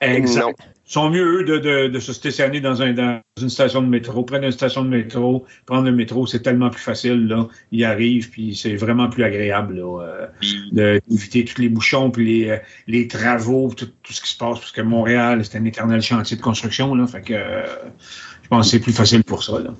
Exact. 0.00 0.40
Non. 0.40 0.52
Ils 0.86 0.92
sont 0.92 1.10
mieux, 1.10 1.42
eux, 1.42 1.44
de, 1.44 1.58
de, 1.58 1.88
de 1.88 1.98
se 2.00 2.12
stationner 2.12 2.60
dans, 2.60 2.82
un, 2.82 2.92
dans 2.92 3.20
une 3.40 3.50
station 3.50 3.80
de 3.80 3.86
métro, 3.86 4.24
près 4.24 4.40
d'une 4.40 4.50
station 4.50 4.82
de 4.82 4.88
métro, 4.88 5.44
prendre 5.66 5.84
le 5.84 5.92
métro, 5.92 6.26
c'est 6.26 6.40
tellement 6.40 6.68
plus 6.70 6.80
facile, 6.80 7.28
là. 7.28 7.46
Ils 7.70 7.84
arrivent, 7.84 8.28
puis 8.30 8.56
c'est 8.56 8.74
vraiment 8.74 9.08
plus 9.08 9.22
agréable, 9.22 9.76
là, 9.76 10.02
euh, 10.02 10.26
de- 10.72 11.00
d'éviter 11.06 11.44
tous 11.44 11.60
les 11.60 11.68
bouchons, 11.68 12.10
puis 12.10 12.40
les, 12.40 12.48
euh, 12.48 12.56
les 12.88 13.06
travaux, 13.06 13.72
tout, 13.76 13.86
tout 14.02 14.12
ce 14.12 14.20
qui 14.20 14.30
se 14.30 14.36
passe, 14.36 14.58
parce 14.58 14.72
que 14.72 14.80
Montréal, 14.80 15.44
c'est 15.44 15.58
un 15.58 15.64
éternel 15.64 16.02
chantier 16.02 16.36
de 16.36 16.42
construction, 16.42 16.92
là. 16.96 17.06
Fait 17.06 17.20
que 17.20 17.34
euh, 17.34 17.62
je 18.42 18.48
pense 18.48 18.66
que 18.66 18.70
c'est 18.72 18.80
plus 18.80 18.92
facile 18.94 19.22
pour 19.22 19.44
ça, 19.44 19.60
là. 19.60 19.72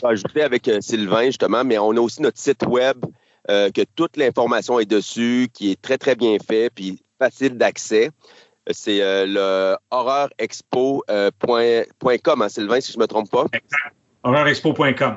Je 0.00 0.06
vais 0.06 0.12
ajouter 0.12 0.42
avec 0.42 0.68
euh, 0.68 0.80
Sylvain, 0.80 1.26
justement, 1.26 1.64
mais 1.64 1.78
on 1.78 1.90
a 1.92 2.00
aussi 2.00 2.22
notre 2.22 2.38
site 2.38 2.64
web 2.66 3.04
euh, 3.50 3.70
que 3.70 3.82
toute 3.96 4.16
l'information 4.16 4.78
est 4.78 4.86
dessus, 4.86 5.48
qui 5.52 5.72
est 5.72 5.80
très, 5.80 5.98
très 5.98 6.14
bien 6.14 6.36
fait, 6.46 6.70
puis 6.70 7.02
facile 7.18 7.56
d'accès. 7.58 8.10
Euh, 8.68 8.72
C'est 8.72 9.02
euh, 9.02 9.26
le 9.26 9.76
horreurexpo.com, 9.90 12.42
hein, 12.42 12.48
Sylvain, 12.48 12.80
si 12.80 12.92
je 12.92 12.98
ne 12.98 13.02
me 13.02 13.06
trompe 13.06 13.30
pas. 13.30 13.46
HorreurExpo.com. 14.24 15.16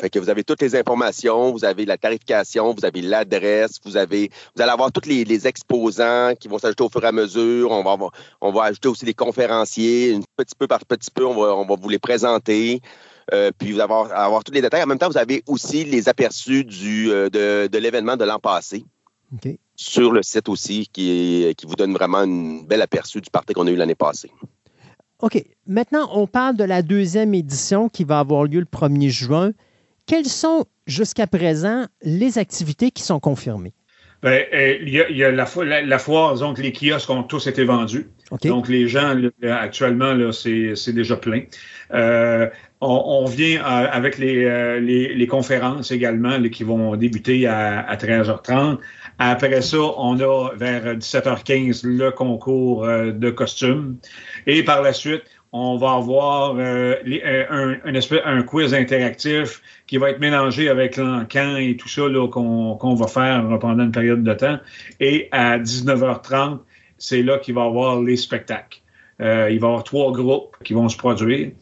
Fait 0.00 0.10
que 0.10 0.18
vous 0.18 0.28
avez 0.28 0.42
toutes 0.42 0.62
les 0.62 0.74
informations, 0.74 1.52
vous 1.52 1.64
avez 1.64 1.84
la 1.84 1.96
tarification, 1.96 2.74
vous 2.74 2.84
avez 2.84 3.02
l'adresse, 3.02 3.78
vous 3.84 3.96
avez, 3.96 4.30
vous 4.56 4.62
allez 4.62 4.72
avoir 4.72 4.90
tous 4.90 5.08
les, 5.08 5.24
les 5.24 5.46
exposants 5.46 6.32
qui 6.40 6.48
vont 6.48 6.58
s'ajouter 6.58 6.82
au 6.82 6.88
fur 6.88 7.04
et 7.04 7.06
à 7.06 7.12
mesure. 7.12 7.70
On 7.70 7.84
va, 7.84 7.92
avoir- 7.92 8.10
on 8.40 8.50
va 8.50 8.64
ajouter 8.64 8.88
aussi 8.88 9.04
les 9.06 9.14
conférenciers, 9.14 10.16
un 10.16 10.20
petit 10.36 10.56
peu 10.58 10.66
par 10.66 10.84
petit 10.84 11.12
peu, 11.12 11.24
on 11.24 11.34
va, 11.40 11.54
on 11.54 11.64
va 11.64 11.76
vous 11.80 11.88
les 11.88 12.00
présenter. 12.00 12.80
Euh, 13.32 13.50
puis 13.56 13.72
vous 13.72 13.80
allez 13.80 13.84
avoir, 13.84 14.12
avoir 14.12 14.44
tous 14.44 14.52
les 14.52 14.62
détails. 14.62 14.82
En 14.82 14.86
même 14.86 14.98
temps, 14.98 15.08
vous 15.08 15.18
avez 15.18 15.42
aussi 15.46 15.84
les 15.84 16.08
aperçus 16.08 16.64
du, 16.64 17.10
euh, 17.10 17.28
de, 17.28 17.66
de 17.66 17.78
l'événement 17.78 18.16
de 18.16 18.24
l'an 18.24 18.38
passé 18.38 18.84
sur 19.74 20.12
le 20.12 20.22
site 20.22 20.48
aussi, 20.48 20.88
qui, 20.92 21.54
vous 21.64 21.76
donne 21.76 21.92
vraiment 21.92 22.22
une 22.22 22.66
belle 22.66 22.82
aperçu 22.82 23.20
du 23.20 23.30
party 23.30 23.52
qu'on 23.52 23.66
a 23.66 23.70
eu 23.70 23.76
l'année 23.76 23.94
passée. 23.94 24.30
OK. 25.20 25.42
Maintenant, 25.66 26.08
on 26.12 26.26
parle 26.26 26.56
de 26.56 26.64
la 26.64 26.82
deuxième 26.82 27.34
édition 27.34 27.88
qui 27.88 28.04
va 28.04 28.20
avoir 28.20 28.44
lieu 28.44 28.60
le 28.60 28.66
1er 28.66 29.08
juin. 29.08 29.52
Quelles 30.06 30.26
sont, 30.28 30.64
jusqu'à 30.86 31.26
présent, 31.26 31.86
les 32.02 32.38
activités 32.38 32.90
qui 32.90 33.02
sont 33.02 33.20
confirmées? 33.20 33.72
Ben, 34.22 34.44
euh, 34.52 34.78
il 34.80 34.88
y 34.88 35.00
a, 35.00 35.08
il 35.08 35.16
y 35.16 35.24
a 35.24 35.30
la, 35.30 35.46
la, 35.64 35.82
la 35.82 35.98
foire, 35.98 36.38
donc 36.38 36.58
les 36.58 36.72
kiosques 36.72 37.10
ont 37.10 37.22
tous 37.22 37.46
été 37.46 37.64
vendus. 37.64 38.08
OK. 38.30 38.46
Donc, 38.46 38.68
les 38.68 38.88
gens, 38.88 39.14
là, 39.14 39.60
actuellement, 39.60 40.12
là, 40.12 40.32
c'est 40.32 40.74
c'est 40.74 40.92
déjà 40.92 41.16
plein. 41.16 41.42
Euh, 41.94 42.48
on, 42.80 43.22
on 43.22 43.24
vient 43.26 43.60
euh, 43.60 43.88
avec 43.90 44.18
les, 44.18 44.44
euh, 44.44 44.80
les, 44.80 45.14
les 45.14 45.26
conférences 45.26 45.90
également 45.92 46.36
là, 46.36 46.48
qui 46.48 46.64
vont 46.64 46.96
débuter 46.96 47.46
à, 47.46 47.80
à 47.80 47.96
13h30. 47.96 48.78
Après 49.18 49.62
ça, 49.62 49.78
on 49.78 50.18
a 50.20 50.50
vers 50.56 50.96
17h15 50.96 51.86
le 51.86 52.10
concours 52.10 52.86
de 52.86 53.30
costumes. 53.30 53.96
Et 54.46 54.62
par 54.62 54.82
la 54.82 54.92
suite, 54.92 55.22
on 55.58 55.76
va 55.76 55.92
avoir 55.92 56.54
euh, 56.58 56.96
euh, 57.06 57.76
un, 58.24 58.42
quiz 58.42 58.74
interactif 58.74 59.62
qui 59.86 59.96
va 59.96 60.10
être 60.10 60.20
mélangé 60.20 60.68
avec 60.68 60.96
l'encan 60.96 61.56
et 61.56 61.76
tout 61.76 61.88
ça 61.88 62.02
qu'on 62.30 62.94
va 62.94 63.06
faire 63.06 63.58
pendant 63.58 63.84
une 63.84 63.92
période 63.92 64.22
de 64.22 64.34
temps. 64.34 64.58
Et 65.00 65.28
à 65.32 65.58
19h30, 65.58 66.58
c'est 66.98 67.22
là 67.22 67.38
qu'il 67.38 67.54
va 67.54 67.64
y 67.64 67.66
avoir 67.66 68.02
les 68.02 68.16
spectacles. 68.16 68.80
Euh, 69.20 69.48
il 69.50 69.58
va 69.58 69.68
y 69.68 69.70
avoir 69.70 69.84
trois 69.84 70.12
groupes 70.12 70.56
qui 70.62 70.74
vont 70.74 70.88
se 70.88 70.96
produire 70.96 71.52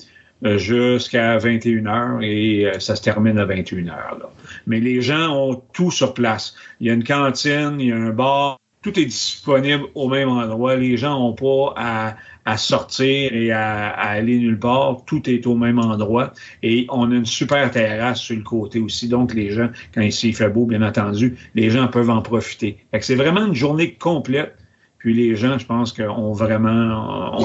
jusqu'à 0.42 1.38
21h 1.38 2.22
et 2.22 2.78
ça 2.80 2.96
se 2.96 3.02
termine 3.02 3.38
à 3.38 3.46
21h. 3.46 3.86
Là. 3.86 4.30
Mais 4.66 4.80
les 4.80 5.00
gens 5.00 5.32
ont 5.34 5.62
tout 5.72 5.90
sur 5.90 6.12
place. 6.12 6.54
Il 6.80 6.88
y 6.88 6.90
a 6.90 6.92
une 6.92 7.04
cantine, 7.04 7.76
il 7.78 7.86
y 7.86 7.92
a 7.92 7.96
un 7.96 8.10
bar, 8.10 8.58
tout 8.82 9.00
est 9.00 9.06
disponible 9.06 9.84
au 9.94 10.08
même 10.08 10.28
endroit. 10.28 10.76
Les 10.76 10.98
gens 10.98 11.18
n'ont 11.18 11.32
pas 11.32 11.72
à, 11.76 12.16
à 12.44 12.56
sortir 12.56 13.32
et 13.32 13.50
à, 13.52 13.88
aller 13.90 14.38
nulle 14.38 14.58
part. 14.58 15.04
Tout 15.06 15.28
est 15.28 15.46
au 15.46 15.54
même 15.54 15.78
endroit. 15.78 16.32
Et 16.62 16.86
on 16.90 17.10
a 17.10 17.14
une 17.14 17.26
super 17.26 17.70
terrasse 17.70 18.20
sur 18.20 18.36
le 18.36 18.42
côté 18.42 18.80
aussi. 18.80 19.08
Donc, 19.08 19.34
les 19.34 19.50
gens, 19.50 19.68
quand 19.94 20.02
ici 20.02 20.28
il 20.28 20.36
fait 20.36 20.48
beau, 20.48 20.66
bien 20.66 20.82
entendu, 20.82 21.36
les 21.54 21.70
gens 21.70 21.88
peuvent 21.88 22.10
en 22.10 22.22
profiter. 22.22 22.78
C'est 23.00 23.14
vraiment 23.14 23.46
une 23.46 23.54
journée 23.54 23.94
complète. 23.94 24.56
Puis 24.98 25.12
les 25.12 25.36
gens, 25.36 25.58
je 25.58 25.66
pense, 25.66 25.94
ont 25.98 26.32
vraiment, 26.32 27.36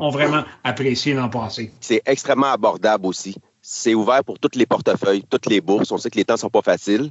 ont 0.00 0.10
vraiment 0.10 0.44
apprécié 0.64 1.14
l'an 1.14 1.30
passé. 1.30 1.72
C'est 1.80 2.02
extrêmement 2.04 2.52
abordable 2.52 3.06
aussi. 3.06 3.36
C'est 3.62 3.94
ouvert 3.94 4.22
pour 4.22 4.38
tous 4.38 4.56
les 4.56 4.66
portefeuilles, 4.66 5.24
toutes 5.28 5.46
les 5.46 5.62
bourses. 5.62 5.90
On 5.90 5.96
sait 5.96 6.10
que 6.10 6.18
les 6.18 6.26
temps 6.26 6.36
sont 6.36 6.50
pas 6.50 6.60
faciles. 6.60 7.10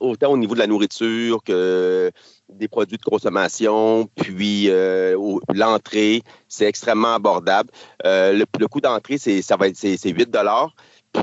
Autant 0.00 0.30
au 0.32 0.38
niveau 0.38 0.54
de 0.54 0.60
la 0.60 0.66
nourriture 0.66 1.44
que 1.44 2.10
des 2.52 2.68
produits 2.68 2.98
de 2.98 3.02
consommation, 3.02 4.08
puis 4.16 4.66
euh, 4.68 5.16
l'entrée, 5.52 6.22
c'est 6.48 6.66
extrêmement 6.66 7.14
abordable. 7.14 7.70
Euh, 8.04 8.32
le, 8.32 8.44
le 8.58 8.68
coût 8.68 8.80
d'entrée, 8.80 9.18
c'est 9.18 9.42
ça 9.42 9.56
va 9.56 9.68
être 9.68 9.76
c'est 9.76 9.96
c'est 9.96 10.10
8 10.10 10.28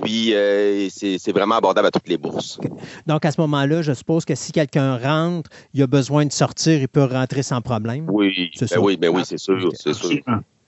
puis 0.01 0.33
euh, 0.33 0.87
c'est 0.89 1.17
c'est 1.17 1.31
vraiment 1.31 1.55
abordable 1.55 1.87
à 1.87 1.91
toutes 1.91 2.07
les 2.07 2.17
bourses. 2.17 2.59
Donc, 3.07 3.25
à 3.25 3.31
ce 3.31 3.41
moment-là, 3.41 3.81
je 3.81 3.93
suppose 3.93 4.23
que 4.25 4.35
si 4.35 4.51
quelqu'un 4.51 4.97
rentre, 4.97 5.49
il 5.73 5.83
a 5.83 5.87
besoin 5.87 6.25
de 6.25 6.31
sortir, 6.31 6.79
il 6.79 6.87
peut 6.87 7.03
rentrer 7.03 7.43
sans 7.43 7.61
problème. 7.61 8.07
Oui, 8.09 8.51
C'est 8.55 8.73
ben 8.73 8.81
oui, 8.81 8.97
ben 8.97 9.09
oui, 9.09 9.23
c'est 9.25 9.37
sûr, 9.37 9.59
Ok. 9.65 9.73
c'est 9.75 9.93
sûr. 9.93 10.19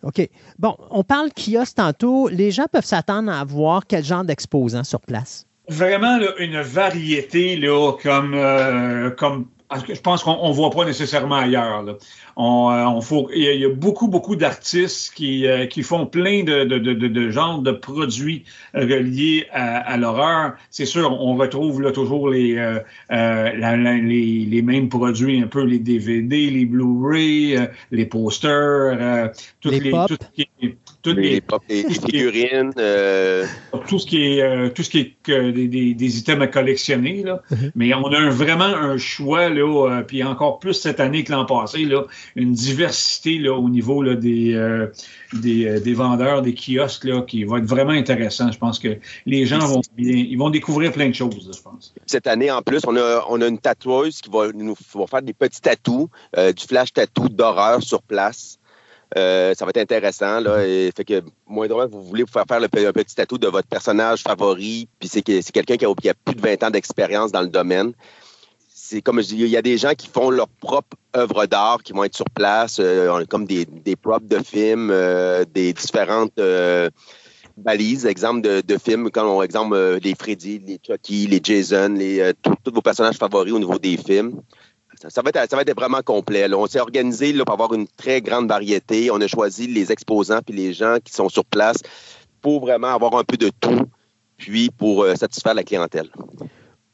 OK. 0.04 0.30
Bon, 0.60 0.76
on 0.90 1.04
parle 1.04 1.30
kiosque 1.32 1.76
tantôt. 1.76 2.28
Les 2.28 2.52
gens 2.52 2.66
peuvent 2.72 2.86
s'attendre 2.86 3.32
à 3.32 3.44
voir 3.46 3.84
quel 3.88 4.04
genre 4.04 4.26
d'exposants 4.26 4.84
sur 4.84 5.00
place? 5.00 5.48
Vraiment 5.70 6.18
là, 6.18 6.28
une 6.40 6.60
variété 6.60 7.56
là, 7.56 7.94
comme, 8.04 8.34
euh, 8.34 9.12
comme 9.12 9.48
je 9.88 10.00
pense 10.02 10.24
qu'on 10.24 10.48
ne 10.50 10.54
voit 10.54 10.70
pas 10.72 10.86
nécessairement 10.86 11.36
ailleurs. 11.36 11.84
Là. 11.84 11.94
On, 12.36 12.72
euh, 12.72 12.86
on 12.86 13.02
faut, 13.02 13.30
il, 13.34 13.44
y 13.44 13.60
y 13.60 13.66
a 13.66 13.70
beaucoup, 13.70 14.08
beaucoup 14.08 14.36
d'artistes 14.36 15.14
qui, 15.14 15.46
euh, 15.48 15.66
qui 15.68 15.84
font 15.84 16.06
plein 16.08 16.44
de, 16.44 16.64
de, 16.66 16.78
de, 16.80 16.94
de, 16.94 17.08
de 17.08 17.30
genres 17.30 17.60
de 17.62 17.72
produits 17.72 18.44
reliés 18.74 19.46
à, 19.52 19.78
à 19.80 19.98
l'horreur. 19.98 20.54
C'est 20.70 20.86
sûr, 20.86 21.12
on 21.22 21.36
retrouve 21.36 21.82
là, 21.82 21.92
toujours 21.92 22.30
les, 22.30 22.58
euh, 22.58 22.80
euh, 23.12 23.52
la- 23.58 23.78
la- 23.78 23.98
les, 23.98 24.46
les 24.46 24.62
mêmes 24.62 24.90
produits, 24.90 25.42
un 25.42 25.48
peu 25.48 25.64
les 25.64 25.80
DVD, 25.80 26.50
les 26.50 26.66
Blu-ray, 26.66 27.56
euh, 27.58 27.66
les 27.92 28.06
posters, 28.06 28.50
euh, 28.52 29.28
toutes 29.62 29.74
Les 29.74 29.92
pop. 29.92 30.08
tout 30.08 30.18
ce 30.20 30.28
qui 30.36 30.50
est- 30.62 30.78
toutes 31.04 31.18
Les, 31.18 31.30
les- 31.32 31.42
pop- 31.42 31.62
les- 31.70 31.84
les 31.84 31.94
figurines, 31.94 32.72
euh, 32.78 33.46
tout 33.88 34.00
ce 34.00 34.06
qui 34.08 34.24
est 34.24 34.42
euh, 34.42 34.70
tout 34.70 34.82
ce 34.84 34.90
qui 34.90 35.00
est 35.00 35.14
que 35.22 35.52
des, 35.52 35.68
des, 35.68 35.94
des 35.94 36.18
items 36.18 36.42
à 36.42 36.48
collectionner 36.48 37.24
là. 37.24 37.42
Mhm. 37.52 37.72
mais 37.76 37.94
on 37.94 38.06
a 38.08 38.30
vraiment 38.30 38.64
un 38.64 38.98
choix 38.98 39.50
là 39.50 39.90
euh, 40.00 40.02
puis 40.04 40.24
encore 40.24 40.60
plus 40.60 40.74
cette 40.74 41.00
année 41.00 41.24
que 41.24 41.32
l'an 41.32 41.46
passé 41.46 41.86
là 41.86 42.04
une 42.36 42.54
diversité 42.54 43.38
là 43.38 43.54
au 43.54 43.70
niveau 43.70 44.02
là, 44.02 44.16
des, 44.16 44.54
euh, 44.54 44.88
des 45.34 45.66
euh, 45.68 45.80
des 45.80 45.94
vendeurs 45.94 46.42
des 46.42 46.54
kiosques 46.56 47.04
là 47.06 47.22
qui 47.22 47.44
va 47.44 47.58
être 47.60 47.66
vraiment 47.66 47.92
intéressant 47.92 48.52
je 48.52 48.58
pense 48.58 48.80
que 48.80 48.98
les 49.26 49.46
gens 49.46 49.60
vont 49.60 49.82
bien 49.98 50.16
ils 50.16 50.38
vont 50.38 50.50
découvrir 50.50 50.92
plein 50.92 51.10
de 51.10 51.16
choses 51.16 51.46
là, 51.48 51.54
je 51.56 51.62
pense 51.62 51.94
cette 52.06 52.28
année, 52.28 52.52
en 52.52 52.62
plus, 52.62 52.82
on 52.88 52.96
a, 52.96 53.26
on 53.30 53.42
a 53.42 53.48
une 53.48 53.58
tatoueuse 53.58 54.22
qui 54.22 54.30
va 54.30 54.52
nous 54.54 54.76
va 54.96 55.08
faire 55.08 55.22
des 55.22 55.34
petits 55.34 55.62
tatous, 55.62 56.08
euh, 56.38 56.52
du 56.54 56.64
flash 56.64 56.94
tattoo 56.94 57.28
d'horreur 57.30 57.82
sur 57.82 58.02
place. 58.04 58.60
Euh, 59.16 59.54
ça 59.54 59.66
va 59.66 59.70
être 59.70 59.78
intéressant. 59.78 60.40
Là, 60.40 60.66
et 60.66 60.92
fait 60.96 61.04
que, 61.06 61.22
moindrement, 61.48 61.88
vous 61.88 62.04
voulez 62.04 62.24
vous 62.24 62.32
faire 62.32 62.46
faire 62.48 62.60
le 62.60 62.66
un 62.66 62.94
petit 62.94 63.16
tatou 63.16 63.38
de 63.38 63.48
votre 63.48 63.68
personnage 63.68 64.22
favori, 64.22 64.88
puis 65.00 65.08
c'est 65.10 65.22
que- 65.22 65.42
c'est 65.42 65.52
quelqu'un 65.52 65.78
qui 65.78 65.86
a, 65.86 65.94
qui 65.94 66.10
a 66.10 66.14
plus 66.14 66.36
de 66.36 66.42
20 66.42 66.64
ans 66.64 66.70
d'expérience 66.72 67.32
dans 67.32 67.42
le 67.42 67.48
domaine. 67.48 67.94
C'est 68.74 69.02
comme 69.02 69.22
je 69.22 69.28
dis, 69.28 69.36
il 69.38 69.48
y 69.48 69.58
a 69.58 69.62
des 69.62 69.78
gens 69.78 69.94
qui 69.96 70.08
font 70.08 70.30
leur 70.30 70.48
propre 70.48 70.98
œuvre 71.16 71.46
d'art, 71.46 71.84
qui 71.84 71.94
vont 71.94 72.04
être 72.04 72.16
sur 72.16 72.30
place, 72.30 72.78
euh, 72.80 73.24
comme 73.30 73.46
des, 73.46 73.66
des 73.66 73.96
props 73.96 74.28
de 74.28 74.40
films, 74.44 74.90
euh, 74.92 75.46
des 75.52 75.74
différentes 75.74 76.38
euh, 76.40 76.90
balises, 77.56 78.06
exemple 78.06 78.42
de, 78.42 78.62
de 78.62 78.78
films, 78.78 79.10
comme 79.12 79.28
on 79.28 79.42
exemple 79.44 80.00
les 80.02 80.16
Freddy, 80.16 80.60
les 80.60 80.80
Chucky, 80.86 81.28
les 81.28 81.40
Jason, 81.44 81.94
les, 81.98 82.32
tous 82.42 82.74
vos 82.74 82.82
personnages 82.82 83.18
favoris 83.18 83.54
au 83.54 83.60
niveau 83.60 83.78
des 83.78 83.98
films. 83.98 84.42
Ça, 85.10 85.22
va, 85.22 85.30
être, 85.34 85.50
ça 85.50 85.56
va 85.56 85.62
être 85.62 85.76
vraiment 85.76 86.02
complet. 86.02 86.48
là. 86.48 86.58
On 86.58 86.68
s'est 86.68 86.80
organisé 86.80 87.34
là, 87.34 87.46
pour 87.46 87.54
avoir 87.54 87.74
une 87.74 87.88
très 87.88 88.22
grande 88.22 88.48
variété. 88.48 89.12
On 89.12 89.20
a 89.22 89.28
choisi 89.28 89.68
les 89.68 89.92
exposants 89.92 90.40
puis 90.46 90.56
les 90.56 90.74
gens 90.74 90.98
qui 91.04 91.14
sont 91.14 91.30
sur 91.30 91.46
place 91.46 91.78
pour 92.42 92.62
vraiment 92.62 92.94
avoir 92.94 93.16
un 93.16 93.24
peu 93.24 93.38
de 93.38 93.50
tout, 93.60 93.86
puis 94.38 94.70
pour 94.70 95.04
euh, 95.04 95.16
satisfaire 95.16 95.54
la 95.54 95.64
clientèle. 95.64 96.10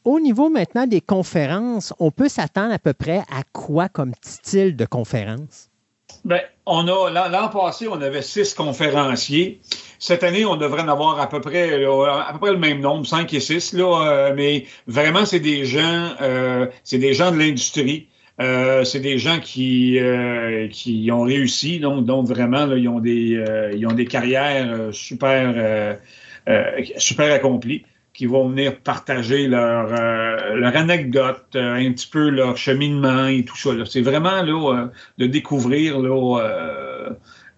Au 0.06 0.20
niveau 0.20 0.50
maintenant 0.50 0.88
des 0.88 1.02
conférences, 1.02 1.94
on 2.00 2.12
peut 2.12 2.30
s'attendre 2.30 2.74
à 2.74 2.80
peu 2.80 2.94
près 2.94 3.20
à 3.32 3.44
quoi 3.52 3.90
comme 3.90 4.14
style 4.22 4.76
de 4.76 4.86
conférence? 4.86 5.70
Ben, 6.24 6.42
on 6.66 6.88
a 6.88 7.10
l'an 7.10 7.30
l'an 7.30 7.50
passé, 7.50 7.88
on 7.88 8.02
avait 8.02 8.22
six 8.22 8.54
conférenciers. 8.54 9.62
Cette 10.00 10.24
année, 10.24 10.46
on 10.46 10.56
devrait 10.56 10.82
en 10.82 10.88
avoir 10.88 11.20
à 11.20 11.28
peu 11.28 11.42
près 11.42 11.84
à 11.84 12.32
peu 12.32 12.40
près 12.40 12.52
le 12.52 12.58
même 12.58 12.80
nombre, 12.80 13.06
cinq 13.06 13.34
et 13.34 13.42
six. 13.42 13.74
Là, 13.74 14.08
euh, 14.08 14.34
mais 14.36 14.66
vraiment, 14.88 15.26
c'est 15.26 15.42
des 15.42 15.66
gens, 15.66 16.14
euh, 16.22 16.68
c'est 16.86 16.98
des 17.00 17.14
gens 17.14 17.32
de 17.32 17.38
l'industrie. 17.38 18.08
Euh, 18.40 18.86
c'est 18.86 19.02
des 19.02 19.18
gens 19.18 19.40
qui 19.42 20.00
qui 20.72 21.10
ont 21.12 21.24
réussi, 21.24 21.80
donc, 21.80 22.06
donc 22.06 22.28
vraiment, 22.28 22.66
là, 22.66 22.78
ils 22.78 22.88
ont 22.88 23.02
des 23.02 23.44
ils 23.76 23.86
ont 23.88 23.94
des 23.94 24.06
carrières 24.06 24.94
super 24.94 25.98
super 26.98 27.34
accomplies 27.34 27.84
qui 28.14 28.26
vont 28.26 28.50
venir 28.50 28.80
partager 28.80 29.48
leur, 29.48 29.90
leur 30.56 30.76
anecdote, 30.76 31.56
un 31.56 31.92
petit 31.92 32.08
peu 32.08 32.30
leur 32.30 32.56
cheminement 32.58 33.28
et 33.28 33.44
tout 33.44 33.58
ça. 33.58 33.72
C'est 33.86 34.02
vraiment 34.02 34.42
là, 34.42 34.90
de 35.18 35.26
découvrir 35.26 36.00
là, 36.00 36.40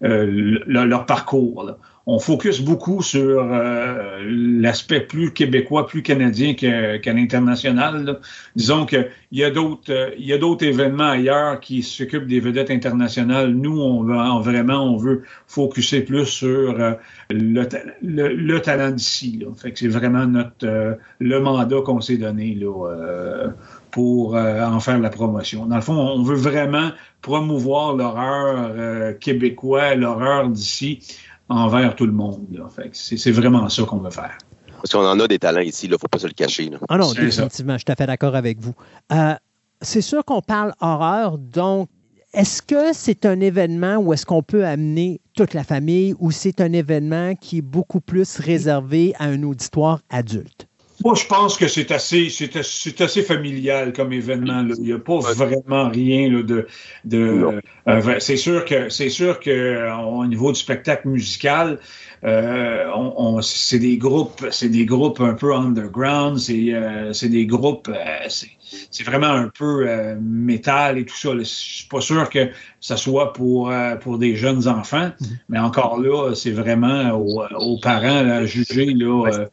euh, 0.04 0.58
leur 0.66 1.06
parcours. 1.06 1.76
On 2.06 2.18
focus 2.18 2.60
beaucoup 2.60 3.02
sur 3.02 3.42
euh, 3.42 4.20
l'aspect 4.26 5.00
plus 5.00 5.32
québécois, 5.32 5.86
plus 5.86 6.02
canadien 6.02 6.54
qu'à 6.54 7.12
l'international. 7.12 8.18
Disons 8.56 8.86
qu'il 8.86 9.08
y 9.30 9.44
a 9.44 9.50
d'autres 9.50 9.92
euh, 9.92 10.10
y 10.18 10.32
a 10.32 10.38
d'autres 10.38 10.64
événements 10.64 11.10
ailleurs 11.10 11.60
qui 11.60 11.82
s'occupent 11.82 12.26
des 12.26 12.40
vedettes 12.40 12.70
internationales. 12.70 13.52
Nous, 13.54 13.80
on 13.80 14.02
veut 14.02 14.16
vraiment 14.42 14.82
on 14.82 14.96
veut 14.96 15.22
focuser 15.46 16.00
plus 16.00 16.26
sur 16.26 16.80
euh, 16.80 16.94
le, 17.30 17.68
le, 18.02 18.58
talent 18.60 18.90
d'ici. 18.90 19.44
Fait 19.56 19.72
que 19.72 19.78
c'est 19.78 19.88
vraiment 19.88 20.26
notre 20.26 20.98
le 21.20 21.40
mandat 21.40 21.82
qu'on 21.82 22.00
s'est 22.00 22.16
donné 22.16 22.54
là, 22.54 23.52
pour 23.90 24.34
en 24.34 24.80
faire 24.80 24.98
la 24.98 25.10
promotion. 25.10 25.66
Dans 25.66 25.76
le 25.76 25.82
fond, 25.82 25.94
on 25.94 26.22
veut 26.22 26.36
vraiment 26.36 26.90
promouvoir 27.20 27.94
l'horreur 27.94 29.18
québécois, 29.18 29.94
l'horreur 29.94 30.48
d'ici 30.48 31.00
envers 31.48 31.94
tout 31.96 32.06
le 32.06 32.12
monde. 32.12 32.46
C'est 32.92 33.30
vraiment 33.30 33.68
ça 33.68 33.82
qu'on 33.84 33.98
veut 33.98 34.10
faire. 34.10 34.36
Parce 34.76 34.92
qu'on 34.92 35.06
en 35.06 35.20
a 35.20 35.28
des 35.28 35.38
talents 35.38 35.60
ici, 35.60 35.86
il 35.86 35.92
ne 35.92 35.96
faut 35.96 36.08
pas 36.08 36.18
se 36.18 36.26
le 36.26 36.32
cacher. 36.32 36.70
Ah 36.88 36.98
non, 36.98 37.12
définitivement, 37.12 37.74
je 37.74 37.78
suis 37.78 37.84
tout 37.84 37.92
à 37.92 37.94
fait 37.96 38.06
d'accord 38.06 38.34
avec 38.34 38.60
vous. 38.60 38.74
Euh, 39.12 39.34
c'est 39.80 40.00
sûr 40.00 40.24
qu'on 40.24 40.40
parle 40.40 40.72
horreur, 40.80 41.38
donc 41.38 41.88
est-ce 42.34 42.62
que 42.62 42.92
c'est 42.92 43.26
un 43.26 43.40
événement 43.40 43.96
où 43.96 44.12
est-ce 44.12 44.24
qu'on 44.24 44.42
peut 44.42 44.64
amener 44.64 45.20
toute 45.34 45.54
la 45.54 45.64
famille 45.64 46.14
ou 46.18 46.30
c'est 46.30 46.60
un 46.60 46.72
événement 46.72 47.34
qui 47.34 47.58
est 47.58 47.62
beaucoup 47.62 48.00
plus 48.00 48.38
réservé 48.38 49.14
à 49.18 49.24
un 49.24 49.42
auditoire 49.42 50.00
adulte? 50.08 50.66
Moi, 51.04 51.14
je 51.14 51.26
pense 51.26 51.56
que 51.56 51.68
c'est 51.68 51.90
assez, 51.90 52.28
c'est, 52.30 53.00
assez 53.00 53.22
familial 53.22 53.92
comme 53.92 54.12
événement. 54.12 54.64
Il 54.76 54.84
n'y 54.84 54.92
a 54.92 54.98
pas 54.98 55.18
vraiment 55.18 55.88
rien 55.88 56.30
de. 56.30 56.66
de 57.04 57.60
euh, 57.88 58.18
c'est 58.20 58.36
sûr 58.36 58.64
que 58.64 58.88
c'est 58.88 59.08
sûr 59.08 59.40
que 59.40 59.90
au 60.04 60.24
niveau 60.26 60.52
du 60.52 60.58
spectacle 60.58 61.08
musical, 61.08 61.78
euh, 62.24 62.86
on, 62.94 63.40
c'est 63.42 63.78
des 63.78 63.96
groupes, 63.96 64.46
c'est 64.50 64.68
des 64.68 64.84
groupes 64.84 65.20
un 65.20 65.34
peu 65.34 65.54
underground. 65.54 66.38
C'est, 66.38 66.72
euh, 66.72 67.12
c'est 67.12 67.28
des 67.28 67.46
groupes. 67.46 67.90
c'est, 68.28 69.04
vraiment 69.04 69.26
un 69.26 69.48
peu 69.48 69.86
métal 70.20 70.98
et 70.98 71.04
tout 71.04 71.16
ça. 71.16 71.30
Je 71.36 71.42
suis 71.42 71.88
pas 71.88 72.00
sûr 72.00 72.28
que 72.30 72.50
ça 72.80 72.96
soit 72.96 73.32
pour 73.32 73.72
pour 74.00 74.18
des 74.18 74.36
jeunes 74.36 74.68
enfants, 74.68 75.08
mm-hmm. 75.08 75.26
mais 75.48 75.58
encore 75.58 76.00
là, 76.00 76.34
c'est 76.34 76.52
vraiment 76.52 77.10
aux, 77.12 77.78
parents 77.80 78.28
à 78.28 78.44
juger 78.44 78.86
là 78.94 79.48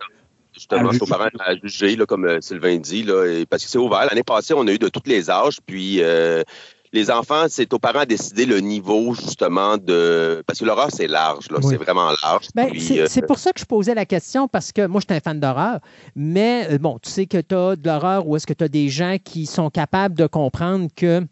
justement, 0.59 0.91
aux 0.99 1.05
parents 1.05 1.29
à 1.39 1.55
juger, 1.55 1.95
là, 1.95 2.05
comme 2.05 2.25
euh, 2.25 2.41
Sylvain 2.41 2.77
dit, 2.77 3.03
là, 3.03 3.43
parce 3.49 3.63
que 3.63 3.69
c'est 3.69 3.77
ouvert. 3.77 4.05
L'année 4.09 4.23
passée, 4.23 4.53
on 4.53 4.67
a 4.67 4.71
eu 4.71 4.77
de 4.77 4.89
tous 4.89 5.03
les 5.05 5.29
âges, 5.29 5.59
puis 5.65 6.01
euh, 6.01 6.43
les 6.91 7.09
enfants, 7.09 7.45
c'est 7.47 7.73
aux 7.73 7.79
parents 7.79 7.99
à 7.99 8.05
décider 8.05 8.45
le 8.45 8.59
niveau, 8.59 9.13
justement, 9.13 9.77
de. 9.77 10.43
Parce 10.45 10.59
que 10.59 10.65
l'horreur, 10.65 10.89
c'est 10.91 11.07
large, 11.07 11.49
là, 11.49 11.59
c'est 11.61 11.77
vraiment 11.77 12.11
large. 12.23 12.47
Ben, 12.53 12.69
euh, 12.73 13.05
c'est 13.07 13.25
pour 13.25 13.39
ça 13.39 13.51
que 13.53 13.59
je 13.59 13.65
posais 13.65 13.95
la 13.95 14.05
question, 14.05 14.47
parce 14.47 14.71
que 14.71 14.85
moi, 14.85 15.01
je 15.01 15.11
suis 15.11 15.17
un 15.17 15.21
fan 15.21 15.39
d'horreur, 15.39 15.79
mais 16.15 16.77
bon, 16.77 16.99
tu 16.99 17.09
sais 17.09 17.25
que 17.25 17.39
tu 17.39 17.55
as 17.55 17.75
de 17.75 17.87
l'horreur 17.87 18.27
ou 18.27 18.35
est-ce 18.35 18.45
que 18.45 18.53
tu 18.53 18.63
as 18.63 18.69
des 18.69 18.89
gens 18.89 19.17
qui 19.23 19.45
sont 19.45 19.69
capables 19.69 20.15
de 20.15 20.27
comprendre 20.27 20.87
que 20.95 21.25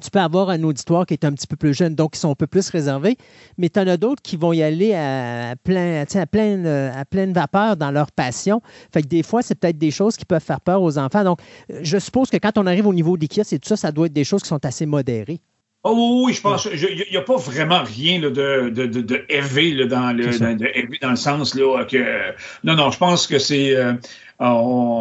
tu 0.00 0.10
peux 0.10 0.18
avoir 0.20 0.50
un 0.50 0.62
auditoire 0.62 1.06
qui 1.06 1.14
est 1.14 1.24
un 1.24 1.32
petit 1.32 1.46
peu 1.46 1.56
plus 1.56 1.74
jeune, 1.74 1.94
donc 1.94 2.12
qui 2.12 2.20
sont 2.20 2.30
un 2.30 2.34
peu 2.34 2.46
plus 2.46 2.68
réservés, 2.70 3.16
mais 3.58 3.68
tu 3.68 3.80
en 3.80 3.86
as 3.86 3.96
d'autres 3.96 4.22
qui 4.22 4.36
vont 4.36 4.52
y 4.52 4.62
aller 4.62 4.94
à, 4.94 5.54
plein, 5.62 6.02
à, 6.02 6.26
pleine, 6.26 6.66
à 6.66 7.04
pleine 7.04 7.32
vapeur 7.32 7.76
dans 7.76 7.90
leur 7.90 8.12
passion. 8.12 8.62
Fait 8.92 9.02
que 9.02 9.08
des 9.08 9.22
fois, 9.22 9.42
c'est 9.42 9.54
peut-être 9.54 9.78
des 9.78 9.90
choses 9.90 10.16
qui 10.16 10.24
peuvent 10.24 10.42
faire 10.42 10.60
peur 10.60 10.82
aux 10.82 10.98
enfants. 10.98 11.24
Donc, 11.24 11.40
je 11.82 11.98
suppose 11.98 12.30
que 12.30 12.36
quand 12.36 12.56
on 12.58 12.66
arrive 12.66 12.86
au 12.86 12.94
niveau 12.94 13.16
des 13.16 13.28
kiosques 13.28 13.52
et 13.52 13.58
tout 13.58 13.68
ça, 13.68 13.76
ça 13.76 13.92
doit 13.92 14.06
être 14.06 14.12
des 14.12 14.24
choses 14.24 14.42
qui 14.42 14.48
sont 14.48 14.64
assez 14.64 14.86
modérées. 14.86 15.40
Oh 15.82 16.24
oui, 16.26 16.34
je 16.34 16.42
pense. 16.42 16.68
Il 16.70 17.06
n'y 17.10 17.16
a 17.16 17.22
pas 17.22 17.36
vraiment 17.36 17.82
rien 17.82 18.20
de, 18.20 18.28
de, 18.28 18.68
de, 18.68 19.84
dans, 19.86 20.12
le, 20.12 20.98
dans, 21.00 21.10
le 21.10 21.16
sens 21.16 21.54
là, 21.54 21.84
que. 21.86 22.34
Non, 22.64 22.74
non, 22.74 22.90
je 22.90 22.98
pense 22.98 23.26
que 23.26 23.38
c'est. 23.38 23.74
Euh, 23.74 23.94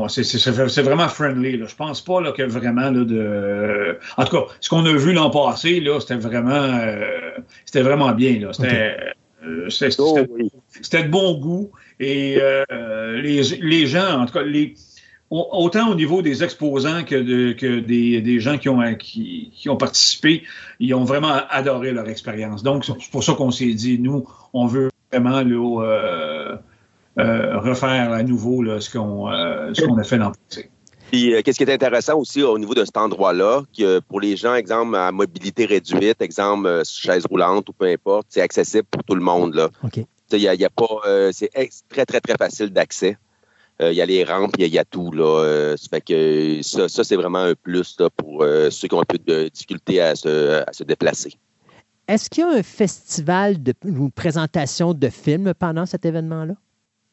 c'est 0.09 0.81
vraiment 0.81 1.07
friendly. 1.07 1.57
Là. 1.57 1.65
Je 1.67 1.75
pense 1.75 2.01
pas 2.01 2.21
là, 2.21 2.31
que 2.31 2.43
vraiment 2.43 2.89
là, 2.91 3.05
de. 3.05 3.97
En 4.17 4.25
tout 4.25 4.35
cas, 4.35 4.45
ce 4.59 4.69
qu'on 4.69 4.85
a 4.85 4.93
vu 4.93 5.13
l'an 5.13 5.29
passé, 5.29 5.83
c'était 5.99 6.15
vraiment 6.15 6.51
euh, 6.51 7.37
c'était 7.65 7.81
vraiment 7.81 8.11
bien. 8.11 8.41
Euh, 8.41 9.69
oh 9.99 10.17
c'était 10.81 11.03
de 11.03 11.07
bon 11.07 11.39
goût 11.39 11.71
et 12.01 12.37
euh, 12.41 13.21
les, 13.21 13.41
les 13.61 13.87
gens, 13.87 14.21
en 14.21 14.25
tout 14.25 14.33
cas, 14.33 14.43
les, 14.43 14.75
autant 15.29 15.89
au 15.89 15.95
niveau 15.95 16.21
des 16.21 16.43
exposants 16.43 17.03
que, 17.03 17.15
de, 17.15 17.53
que 17.53 17.79
des, 17.79 18.21
des, 18.21 18.39
gens 18.39 18.57
qui 18.57 18.69
ont, 18.69 18.95
qui, 18.95 19.51
qui, 19.53 19.69
ont 19.69 19.77
participé, 19.77 20.43
ils 20.79 20.93
ont 20.93 21.03
vraiment 21.03 21.41
adoré 21.49 21.91
leur 21.91 22.09
expérience. 22.09 22.63
Donc, 22.63 22.85
c'est 22.85 23.11
pour 23.11 23.23
ça 23.23 23.33
qu'on 23.33 23.51
s'est 23.51 23.73
dit, 23.73 23.99
nous, 23.99 24.27
on 24.53 24.65
veut 24.65 24.89
vraiment 25.11 25.41
là, 25.41 25.83
euh, 25.83 26.55
refaire 27.59 28.11
à 28.11 28.23
nouveau 28.23 28.61
là, 28.63 28.79
ce 28.79 28.89
qu'on 28.89 29.31
euh, 29.31 29.73
qu'on 29.73 29.97
a 29.97 30.03
fait 30.03 30.17
l'an 30.17 30.31
passé. 30.31 30.69
Puis, 31.11 31.33
qu'est-ce 31.43 31.57
qui 31.57 31.63
est 31.63 31.73
intéressant 31.73 32.19
aussi 32.19 32.43
au 32.43 32.59
niveau 32.59 32.75
de 32.75 32.85
cet 32.85 32.95
endroit-là, 32.95 33.63
que 33.75 33.99
pour 33.99 34.21
les 34.21 34.37
gens, 34.37 34.53
exemple, 34.53 34.95
à 34.95 35.11
mobilité 35.11 35.65
réduite, 35.65 36.21
exemple, 36.21 36.83
chaise 36.85 37.25
roulante 37.27 37.67
ou 37.67 37.73
peu 37.73 37.87
importe, 37.87 38.27
c'est 38.29 38.41
accessible 38.41 38.87
pour 38.91 39.03
tout 39.03 39.15
le 39.15 39.21
monde. 39.21 39.55
Là. 39.55 39.69
Il 40.31 40.37
y 40.37 40.47
a, 40.47 40.53
y 40.53 40.65
a, 40.65 40.69
pas, 40.69 41.31
c'est 41.31 41.49
très, 41.89 42.05
très, 42.05 42.21
très 42.21 42.35
facile 42.37 42.69
d'accès. 42.69 43.17
Euh, 43.81 43.93
il 43.93 43.95
y 43.95 44.01
a 44.01 44.05
les 44.05 44.23
rampes, 44.23 44.55
il 44.57 44.67
y, 44.67 44.77
a 44.77 44.83
tout. 44.83 45.11
Là, 45.11 45.23
euh, 45.23 45.77
ça 45.77 45.87
fait 45.89 46.01
que 46.01 46.61
ça, 46.61 46.89
ça 46.89 47.03
c'est 47.03 47.15
vraiment 47.15 47.39
un 47.39 47.53
plus 47.55 47.95
là, 47.99 48.09
pour 48.09 48.43
euh, 48.43 48.69
ceux 48.69 48.89
qui 48.89 48.95
ont 48.95 49.01
un 49.01 49.05
peu 49.05 49.17
de 49.17 49.47
difficulté 49.47 50.01
à 50.01 50.15
se, 50.15 50.63
à 50.67 50.73
se 50.73 50.83
déplacer. 50.83 51.33
Est-ce 52.07 52.29
qu'il 52.29 52.43
y 52.43 52.47
a 52.47 52.49
un 52.49 52.63
festival 52.63 53.61
de, 53.63 53.73
ou 53.85 54.09
présentation 54.09 54.93
de 54.93 55.09
films 55.09 55.53
pendant 55.57 55.85
cet 55.85 56.05
événement-là? 56.05 56.55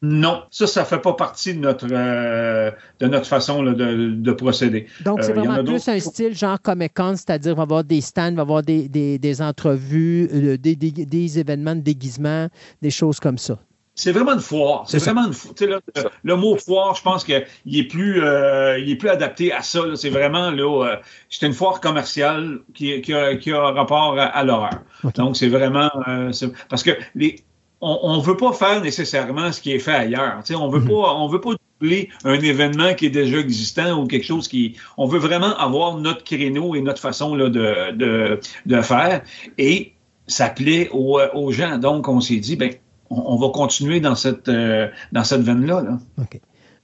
Non, 0.03 0.43
ça, 0.51 0.67
ça 0.67 0.81
ne 0.81 0.85
fait 0.85 0.99
pas 0.99 1.13
partie 1.13 1.55
de 1.55 1.59
notre, 1.59 1.87
de 1.87 3.07
notre 3.07 3.25
façon 3.25 3.63
là, 3.63 3.73
de, 3.73 4.11
de, 4.11 4.31
procéder. 4.31 4.85
Donc, 5.03 5.23
c'est 5.23 5.33
vraiment 5.33 5.63
plus 5.63 5.87
un 5.87 5.99
style 5.99 6.35
genre 6.35 6.61
Comic-Con, 6.61 7.15
c'est-à-dire 7.15 7.55
va 7.55 7.61
y 7.61 7.63
avoir 7.63 7.83
des 7.83 8.01
stands, 8.01 8.33
va 8.33 8.37
y 8.37 8.41
avoir 8.41 8.61
des, 8.61 8.87
des, 8.87 9.17
des 9.17 9.41
entrevues, 9.41 10.57
des, 10.59 10.75
des, 10.75 11.39
événements 11.39 11.75
de 11.75 11.81
déguisement, 11.81 12.47
des 12.83 12.91
choses 12.91 13.19
comme 13.19 13.39
ça. 13.39 13.57
C'est 13.97 14.11
vraiment 14.11 14.33
une 14.33 14.39
foire. 14.39 14.83
C'est 14.87 14.99
vraiment 14.99 15.25
une 15.25 15.33
foire. 15.33 15.55
Le, 15.59 15.79
le, 16.23 16.35
mot 16.35 16.55
foire, 16.55 16.93
je 16.93 17.01
pense 17.01 17.23
qu'il 17.23 17.43
est 17.73 17.83
plus 17.83 18.23
euh, 18.23 18.77
il 18.77 18.91
est 18.91 18.95
plus 18.95 19.09
adapté 19.09 19.51
à 19.51 19.63
ça. 19.63 19.81
C'est 19.95 20.11
vraiment 20.11 20.51
là, 20.51 20.85
euh, 20.85 20.95
c'est 21.31 21.47
une 21.47 21.53
foire 21.53 21.81
commerciale 21.81 22.59
qui, 22.75 23.01
qui, 23.01 23.15
a, 23.15 23.35
qui 23.37 23.51
a 23.51 23.71
rapport 23.71 24.15
à, 24.19 24.43
l'horreur. 24.43 24.81
Donc 25.15 25.35
c'est 25.35 25.49
vraiment 25.49 25.89
euh, 26.07 26.31
parce 26.69 26.83
que 26.83 26.91
les 27.15 27.43
on, 27.81 27.99
on 28.01 28.19
veut 28.19 28.37
pas 28.37 28.53
faire 28.53 28.81
nécessairement 28.81 29.51
ce 29.51 29.61
qui 29.61 29.71
est 29.71 29.79
fait 29.79 29.93
ailleurs. 29.93 30.39
sais, 30.43 30.55
on 30.55 30.69
veut 30.69 30.79
mm-hmm. 30.79 31.03
pas 31.03 31.13
on 31.15 31.27
veut 31.27 31.41
pas 31.41 31.51
doubler 31.79 32.09
un 32.23 32.39
événement 32.39 32.93
qui 32.93 33.05
est 33.05 33.11
déjà 33.11 33.37
existant 33.37 34.01
ou 34.01 34.07
quelque 34.07 34.25
chose 34.25 34.47
qui 34.47 34.75
on 34.97 35.05
veut 35.05 35.19
vraiment 35.19 35.55
avoir 35.57 35.97
notre 35.97 36.23
créneau 36.23 36.75
et 36.75 36.81
notre 36.81 37.01
façon 37.01 37.35
là, 37.35 37.49
de, 37.49 37.91
de, 37.91 38.39
de 38.65 38.81
faire 38.81 39.21
et 39.57 39.93
ça 40.27 40.49
plaît 40.49 40.89
aux, 40.91 41.19
aux 41.33 41.51
gens. 41.51 41.77
Donc 41.77 42.07
on 42.07 42.19
s'est 42.19 42.37
dit 42.37 42.55
ben 42.55 42.71
on, 43.09 43.37
va 43.37 43.49
continuer 43.49 43.99
dans 43.99 44.15
cette, 44.15 44.49
euh, 44.49 44.87
dans 45.11 45.23
cette 45.23 45.41
veine-là. 45.41 45.83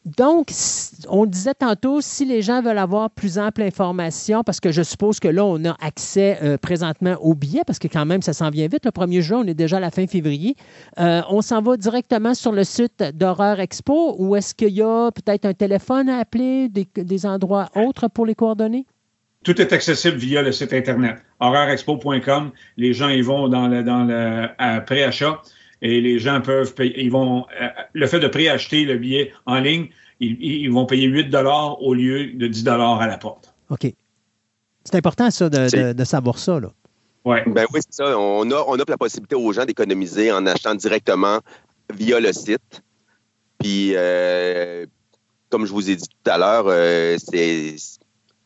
Donc, 0.06 0.52
on 1.08 1.26
disait 1.26 1.54
tantôt, 1.54 2.02
si 2.02 2.26
les 2.26 2.42
gens 2.42 2.62
veulent 2.62 2.78
avoir 2.78 3.10
plus 3.10 3.39
ample 3.39 3.62
information, 3.62 4.44
parce 4.44 4.60
que 4.60 4.70
je 4.70 4.82
suppose 4.82 5.22
que 5.22 5.30
là, 5.30 5.46
on 5.46 5.63
a 5.63 5.78
accès 5.80 6.38
euh, 6.44 6.58
présentement 6.58 7.16
aux 7.22 7.36
billets, 7.36 7.62
parce 7.66 7.80
que 7.80 7.88
quand 7.88 8.06
même, 8.06 8.22
ça 8.22 8.34
s'en 8.34 8.50
vient 8.50 8.68
vite. 8.68 8.84
Le 8.84 8.92
1er 8.92 9.22
juin, 9.22 9.44
on 9.46 9.48
est 9.48 9.54
déjà 9.54 9.78
à 9.78 9.80
la 9.80 9.92
fin 9.92 10.06
février. 10.06 10.58
Euh, 11.00 11.22
on 11.30 11.42
s'en 11.42 11.62
va 11.62 11.78
directement 11.78 12.34
sur 12.34 12.52
le 12.52 12.66
site 12.66 13.02
d'Horreur 13.13 13.62
Expo 13.62 14.16
ou 14.20 14.36
est-ce 14.36 14.54
qu'il 14.54 14.74
y 14.74 14.82
a 14.82 15.10
peut-être 15.12 15.46
un 15.46 15.54
téléphone 15.54 16.10
à 16.10 16.18
appeler, 16.18 16.68
des, 16.68 17.26
endroits 17.26 17.70
autres 17.76 18.10
pour 18.10 18.26
les 18.26 18.36
coordonnées? 18.36 18.86
Tout 19.46 19.62
est 19.62 19.72
accessible 19.72 20.18
via 20.18 20.42
le 20.42 20.52
site 20.52 20.74
Internet, 20.74 21.18
horreurexpo.com. 21.39 22.52
Les 22.76 22.94
gens 22.94 23.10
y 23.10 23.22
vont 23.22 23.48
dans 23.48 23.68
le, 23.70 23.84
dans 23.84 24.04
le 24.04 24.84
pré-achat 24.86 25.42
et 25.84 26.00
les 26.00 26.17
gens 26.17 26.41
peuvent 26.41 26.74
payer. 26.74 27.04
Ils 27.04 27.12
vont, 27.12 27.46
euh, 27.62 27.67
le 27.91 28.08
fait 28.08 28.22
de 28.22 28.28
préacheter 28.28 28.86
le 28.86 28.98
billet 28.98 29.34
en 29.46 29.60
ligne, 29.60 29.89
ils, 30.19 30.72
vont 30.72 30.86
payer 30.86 31.08
8 31.08 31.26
dollars 31.26 31.82
au 31.84 31.93
lieu 31.93 32.28
de 32.28 32.48
10 32.48 32.63
dollars 32.63 33.02
à 33.02 33.08
la 33.08 33.17
porte. 33.17 33.54
OK. 33.69 33.93
C'est 34.86 34.96
important, 34.96 35.30
ça, 35.30 35.50
de, 35.50 36.04
savoir 36.06 36.39
ça, 36.39 36.60
là. 36.60 36.69
Ouais. 37.26 37.43
Ben 37.48 37.65
oui, 37.74 37.82
c'est 37.84 38.04
ça. 38.04 38.17
On, 38.17 38.50
a, 38.52 38.63
on 38.67 38.76
la 38.76 38.98
possibilité 38.98 39.36
aux 39.36 39.54
gens 39.54 39.65
d'économiser 39.65 40.32
en 40.32 40.46
achetant 40.46 40.76
directement 40.76 41.39
via 41.93 42.19
le 42.19 42.32
site. 42.34 42.82
Puis, 43.60 43.91
euh, 43.96 44.86
comme 45.50 45.65
je 45.65 45.72
vous 45.72 45.89
ai 45.89 45.96
dit 45.96 46.08
tout 46.08 46.32
à 46.32 46.38
l'heure, 46.38 46.65
euh, 46.67 47.17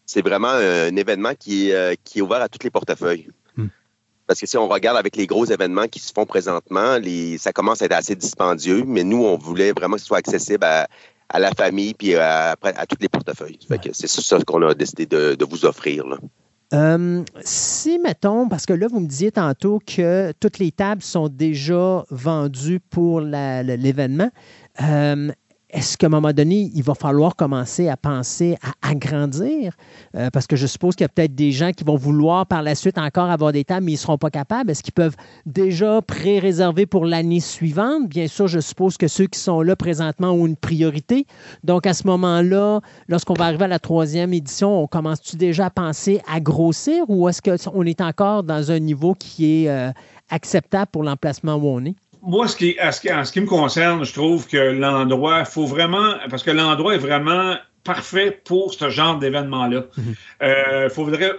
c'est 0.06 0.21
vraiment 0.21 0.50
un 0.50 0.95
événement 0.95 1.34
qui, 1.38 1.71
qui 2.04 2.19
est 2.19 2.21
ouvert 2.21 2.41
à 2.41 2.50
tous 2.50 2.63
les 2.63 2.71
portefeuilles. 2.71 3.28
Parce 4.28 4.42
que 4.42 4.46
si 4.46 4.58
on 4.58 4.68
regarde 4.68 4.98
avec 4.98 5.16
les 5.16 5.26
gros 5.26 5.46
événements 5.46 5.88
qui 5.88 6.00
se 6.00 6.12
font 6.13 6.26
présentement, 6.26 6.98
les, 6.98 7.38
ça 7.38 7.54
commence 7.54 7.82
à 7.82 7.86
être 7.86 7.94
assez 7.94 8.16
dispendieux, 8.16 8.84
mais 8.86 9.04
nous, 9.04 9.24
on 9.24 9.38
voulait 9.38 9.72
vraiment 9.72 9.96
que 9.96 10.02
ce 10.02 10.08
soit 10.08 10.18
accessible 10.18 10.66
à, 10.66 10.88
la 11.40 11.52
famille 11.52 11.94
puis 11.94 12.16
à, 12.16 12.56
à, 12.62 12.86
tous 12.86 12.98
les 13.00 13.10
portefeuilles. 13.10 13.60
c'est 13.94 14.08
ça 14.08 14.40
qu'on 14.46 14.62
a 14.63 14.74
décidé 14.74 15.06
de, 15.06 15.46
vous 15.50 15.66
offrir. 15.66 16.04
Euh, 16.74 17.24
si, 17.46 17.98
mettons, 18.00 18.50
parce 18.50 18.66
que 18.66 18.74
là, 18.74 18.88
vous 18.90 19.00
me 19.00 19.08
disiez 19.08 19.32
tantôt 19.32 19.80
que 19.80 20.34
toutes 20.42 20.60
les 20.60 20.72
tables 20.72 21.02
sont 21.02 21.30
déjà 21.30 22.04
vendues 22.10 22.82
pour 22.82 23.22
l'événement, 23.22 24.30
euh, 24.82 25.32
est-ce 25.69 25.97
qu'à 25.97 26.08
un 26.08 26.10
moment 26.10 26.32
donné, 26.32 26.71
il 26.73 26.82
va 26.82 26.93
falloir 26.93 27.36
commencer 27.36 27.89
à 27.89 27.97
penser 27.97 28.58
à 28.63 28.89
agrandir? 28.89 29.73
Euh, 30.15 30.30
parce 30.32 30.47
que 30.47 30.56
je 30.56 30.65
suppose 30.65 30.95
qu'il 30.95 31.03
y 31.03 31.06
a 31.06 31.10
peut-être 31.10 31.36
des 31.36 31.51
gens 31.51 31.71
qui 31.71 31.84
vont 31.84 31.97
vouloir 31.97 32.45
par 32.45 32.62
la 32.62 32.73
suite 32.73 32.97
encore 32.97 33.30
avoir 33.30 33.51
des 33.51 33.65
tables, 33.65 33.86
mais 33.86 33.91
ils 33.91 33.95
ne 33.95 33.99
seront 33.99 34.17
pas 34.17 34.30
capables. 34.30 34.71
Est-ce 34.71 34.82
qu'ils 34.82 34.93
peuvent 34.93 35.17
déjà 35.45 36.01
pré-réserver 36.01 36.86
pour 36.86 37.06
l'année 37.06 37.41
suivante? 37.41 38.08
Bien 38.08 38.27
sûr, 38.27 38.47
je 38.47 38.62
suppose 38.62 38.95
que 38.95 39.10
ceux 39.10 39.27
qui 39.27 39.39
sont 39.39 39.62
là 39.62 39.75
présentement 39.75 40.32
ont 40.32 40.45
une 40.45 40.56
priorité. 40.56 41.25
Donc, 41.65 41.86
à 41.86 41.93
ce 41.93 42.08
moment-là, 42.08 42.80
lorsqu'on 43.10 43.34
va 43.34 43.45
arriver 43.45 43.65
à 43.65 43.69
la 43.69 43.80
troisième 43.80 44.34
édition, 44.34 44.84
on 44.84 44.88
commence-tu 44.88 45.36
déjà 45.36 45.65
à 45.65 45.69
penser 45.69 46.21
à 46.32 46.39
grossir 46.39 47.03
ou 47.10 47.27
est-ce 47.27 47.41
qu'on 47.41 47.84
est 47.84 47.99
encore 47.99 48.43
dans 48.43 48.71
un 48.71 48.80
niveau 48.80 49.15
qui 49.15 49.63
est 49.63 49.69
euh, 49.69 49.91
acceptable 50.30 50.88
pour 50.93 51.03
l'emplacement 51.03 51.56
où 51.56 51.67
on 51.67 51.84
est? 51.84 51.95
Moi, 52.28 52.50
ce 52.50 52.58
qui, 52.58 52.78
en 52.82 53.24
ce 53.24 53.32
qui 53.32 53.40
me 53.40 53.46
concerne, 53.46 54.04
je 54.04 54.13
trouve 54.13 54.48
que 54.48 54.58
l'endroit, 54.58 55.46
faut 55.46 55.66
vraiment, 55.66 56.16
parce 56.30 56.44
que 56.44 56.52
l'endroit 56.52 56.94
est 56.94 57.00
vraiment 57.00 57.56
parfait 57.86 58.38
pour 58.44 58.74
ce 58.74 58.90
genre 58.90 59.18
d'événement-là. 59.18 59.86
Il 59.98 60.04
mhm. 60.04 60.16
euh, 60.44 60.90
faudrait, 60.90 61.32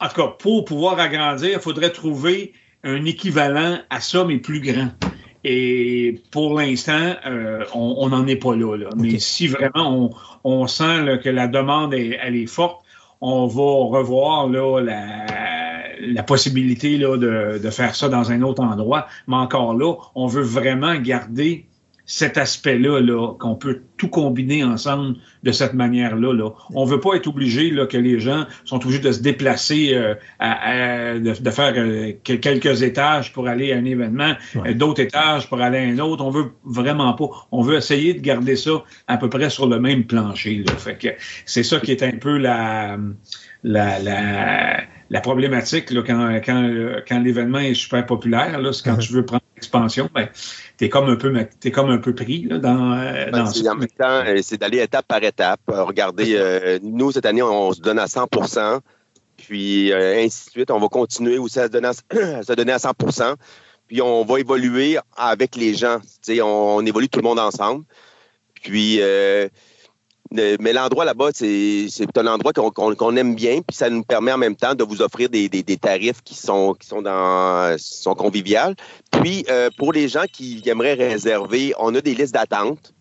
en 0.00 0.08
tout 0.08 0.14
cas, 0.14 0.28
pour 0.38 0.64
pouvoir 0.64 1.00
agrandir, 1.00 1.50
il 1.54 1.60
faudrait 1.60 1.90
trouver 1.90 2.52
un 2.84 3.04
équivalent 3.04 3.80
à 3.90 4.00
ça, 4.00 4.24
mais 4.24 4.38
plus 4.38 4.60
grand. 4.60 4.90
Et 5.42 6.22
pour 6.30 6.56
l'instant, 6.58 7.16
euh, 7.26 7.64
on 7.74 8.08
n'en 8.08 8.26
est 8.28 8.36
pas 8.36 8.54
là. 8.54 8.88
Mais 8.96 9.18
si 9.18 9.48
vraiment 9.48 10.10
on, 10.44 10.66
sent 10.68 11.20
que 11.24 11.28
la 11.28 11.48
demande 11.48 11.92
est, 11.92 12.18
elle 12.22 12.36
est 12.36 12.46
forte, 12.46 12.85
on 13.20 13.46
va 13.46 13.98
revoir 13.98 14.48
la, 14.48 16.22
possibilité 16.22 16.98
de, 16.98 17.58
de, 17.58 17.70
faire 17.70 17.94
ça 17.94 18.08
dans 18.08 18.30
un 18.30 18.42
autre 18.42 18.62
endroit. 18.62 19.06
Mais 19.26 19.36
encore 19.36 19.74
là, 19.74 19.94
on 20.14 20.26
veut 20.26 20.42
vraiment 20.42 20.94
garder 20.96 21.66
cet 22.06 22.38
aspect-là, 22.38 23.00
-là, 23.00 23.36
qu'on 23.36 23.56
peut 23.56 23.82
tout 23.96 24.08
combiner 24.08 24.62
ensemble 24.62 25.16
de 25.42 25.52
cette 25.52 25.74
manière-là. 25.74 26.32
Là. 26.32 26.50
On 26.72 26.86
ne 26.86 26.90
veut 26.90 27.00
pas 27.00 27.14
être 27.14 27.26
obligé 27.26 27.70
là, 27.70 27.86
que 27.86 27.96
les 27.96 28.20
gens 28.20 28.46
sont 28.64 28.76
obligés 28.76 29.00
de 29.00 29.10
se 29.10 29.20
déplacer, 29.20 29.90
euh, 29.94 30.14
à, 30.38 31.18
de, 31.18 31.50
faire 31.50 31.74
euh, 31.76 32.12
quelques 32.22 32.82
étages 32.82 33.32
pour 33.32 33.48
aller 33.48 33.72
à 33.72 33.76
un 33.76 33.84
événement, 33.84 34.34
euh, 34.56 34.72
d'autres 34.72 35.02
étages 35.02 35.48
pour 35.48 35.60
aller 35.60 35.78
à 35.78 35.82
un 35.82 35.98
autre. 35.98 36.24
On 36.24 36.30
veut 36.30 36.52
vraiment 36.64 37.12
pas. 37.14 37.28
On 37.50 37.62
veut 37.62 37.76
essayer 37.76 38.14
de 38.14 38.20
garder 38.20 38.54
ça 38.54 38.84
à 39.08 39.16
peu 39.16 39.28
près 39.28 39.50
sur 39.50 39.66
le 39.66 39.80
même 39.80 40.04
plancher. 40.04 40.64
Là. 40.66 40.74
Fait 40.76 40.96
que 40.96 41.08
c'est 41.44 41.64
ça 41.64 41.80
qui 41.80 41.90
est 41.90 42.02
un 42.04 42.12
peu 42.12 42.38
la, 42.38 42.98
la, 43.64 43.98
la 43.98 44.80
la 45.08 45.20
problématique, 45.20 45.92
là, 45.92 46.02
quand, 46.04 46.40
quand, 46.44 46.68
quand 47.08 47.20
l'événement 47.20 47.60
est 47.60 47.74
super 47.74 48.04
populaire, 48.04 48.60
là, 48.60 48.72
c'est 48.72 48.82
quand 48.82 48.96
tu 48.96 49.12
veux 49.12 49.24
prendre 49.24 49.42
l'expansion, 49.56 50.10
ben, 50.14 50.28
t'es 50.76 50.88
comme 50.88 51.08
un 51.08 51.16
peu, 51.16 51.34
es 51.64 51.70
comme 51.70 51.90
un 51.90 51.98
peu 51.98 52.14
pris 52.14 52.42
là, 52.42 52.58
dans, 52.58 52.92
euh, 52.92 53.30
ben, 53.30 53.46
ça. 53.46 53.72
En 53.72 53.76
même 53.76 53.88
temps, 53.88 54.22
euh, 54.26 54.40
c'est 54.42 54.58
d'aller 54.58 54.80
étape 54.80 55.06
par 55.06 55.22
étape. 55.22 55.60
Euh, 55.70 55.82
regardez, 55.84 56.78
nous, 56.82 57.12
cette 57.12 57.26
année, 57.26 57.42
on, 57.42 57.72
se 57.72 57.80
donne 57.80 57.98
à 57.98 58.06
100% 58.06 58.80
puis 59.36 59.92
ainsi 59.92 60.46
de 60.46 60.50
suite. 60.50 60.70
On 60.70 60.78
va 60.78 60.88
continuer 60.88 61.38
aussi 61.38 61.58
à 61.60 61.66
se 61.66 61.70
donner 61.70 61.88
à, 61.88 61.92
se 62.42 62.52
donner 62.52 62.72
à 62.72 62.78
100% 62.78 63.34
puis 63.88 64.02
on 64.02 64.24
va 64.24 64.40
évoluer 64.40 64.98
avec 65.16 65.56
les 65.56 65.74
gens. 65.74 65.98
On, 66.40 66.42
on 66.42 66.86
évolue 66.86 67.08
tout 67.08 67.20
le 67.20 67.24
monde 67.24 67.38
ensemble. 67.38 67.84
Puis 68.62 69.00
mais 70.32 70.72
l'endroit 70.72 71.04
là-bas, 71.04 71.30
c'est 71.32 72.18
un 72.18 72.26
endroit 72.26 72.52
qu'on 72.52 73.16
aime 73.16 73.34
bien, 73.34 73.60
puis 73.60 73.76
ça 73.76 73.90
nous 73.90 74.02
permet 74.02 74.32
en 74.32 74.38
même 74.38 74.56
temps 74.56 74.74
de 74.74 74.84
vous 74.84 75.02
offrir 75.02 75.28
des, 75.28 75.48
tarifs 75.80 76.22
qui 76.22 76.34
sont 76.34 76.74
qui 76.74 76.86
sont 76.86 77.02
dans 77.02 77.76
sont 77.78 78.14
conviviales. 78.14 78.74
Puis 79.10 79.44
euh, 79.50 79.68
pour 79.76 79.92
les 79.92 80.08
gens 80.08 80.24
qui 80.30 80.62
aimeraient 80.66 80.94
réserver, 80.94 81.74
on 81.78 81.94
a 81.94 82.00
des 82.00 82.14
listes 82.14 82.34
d'attente. 82.34 82.92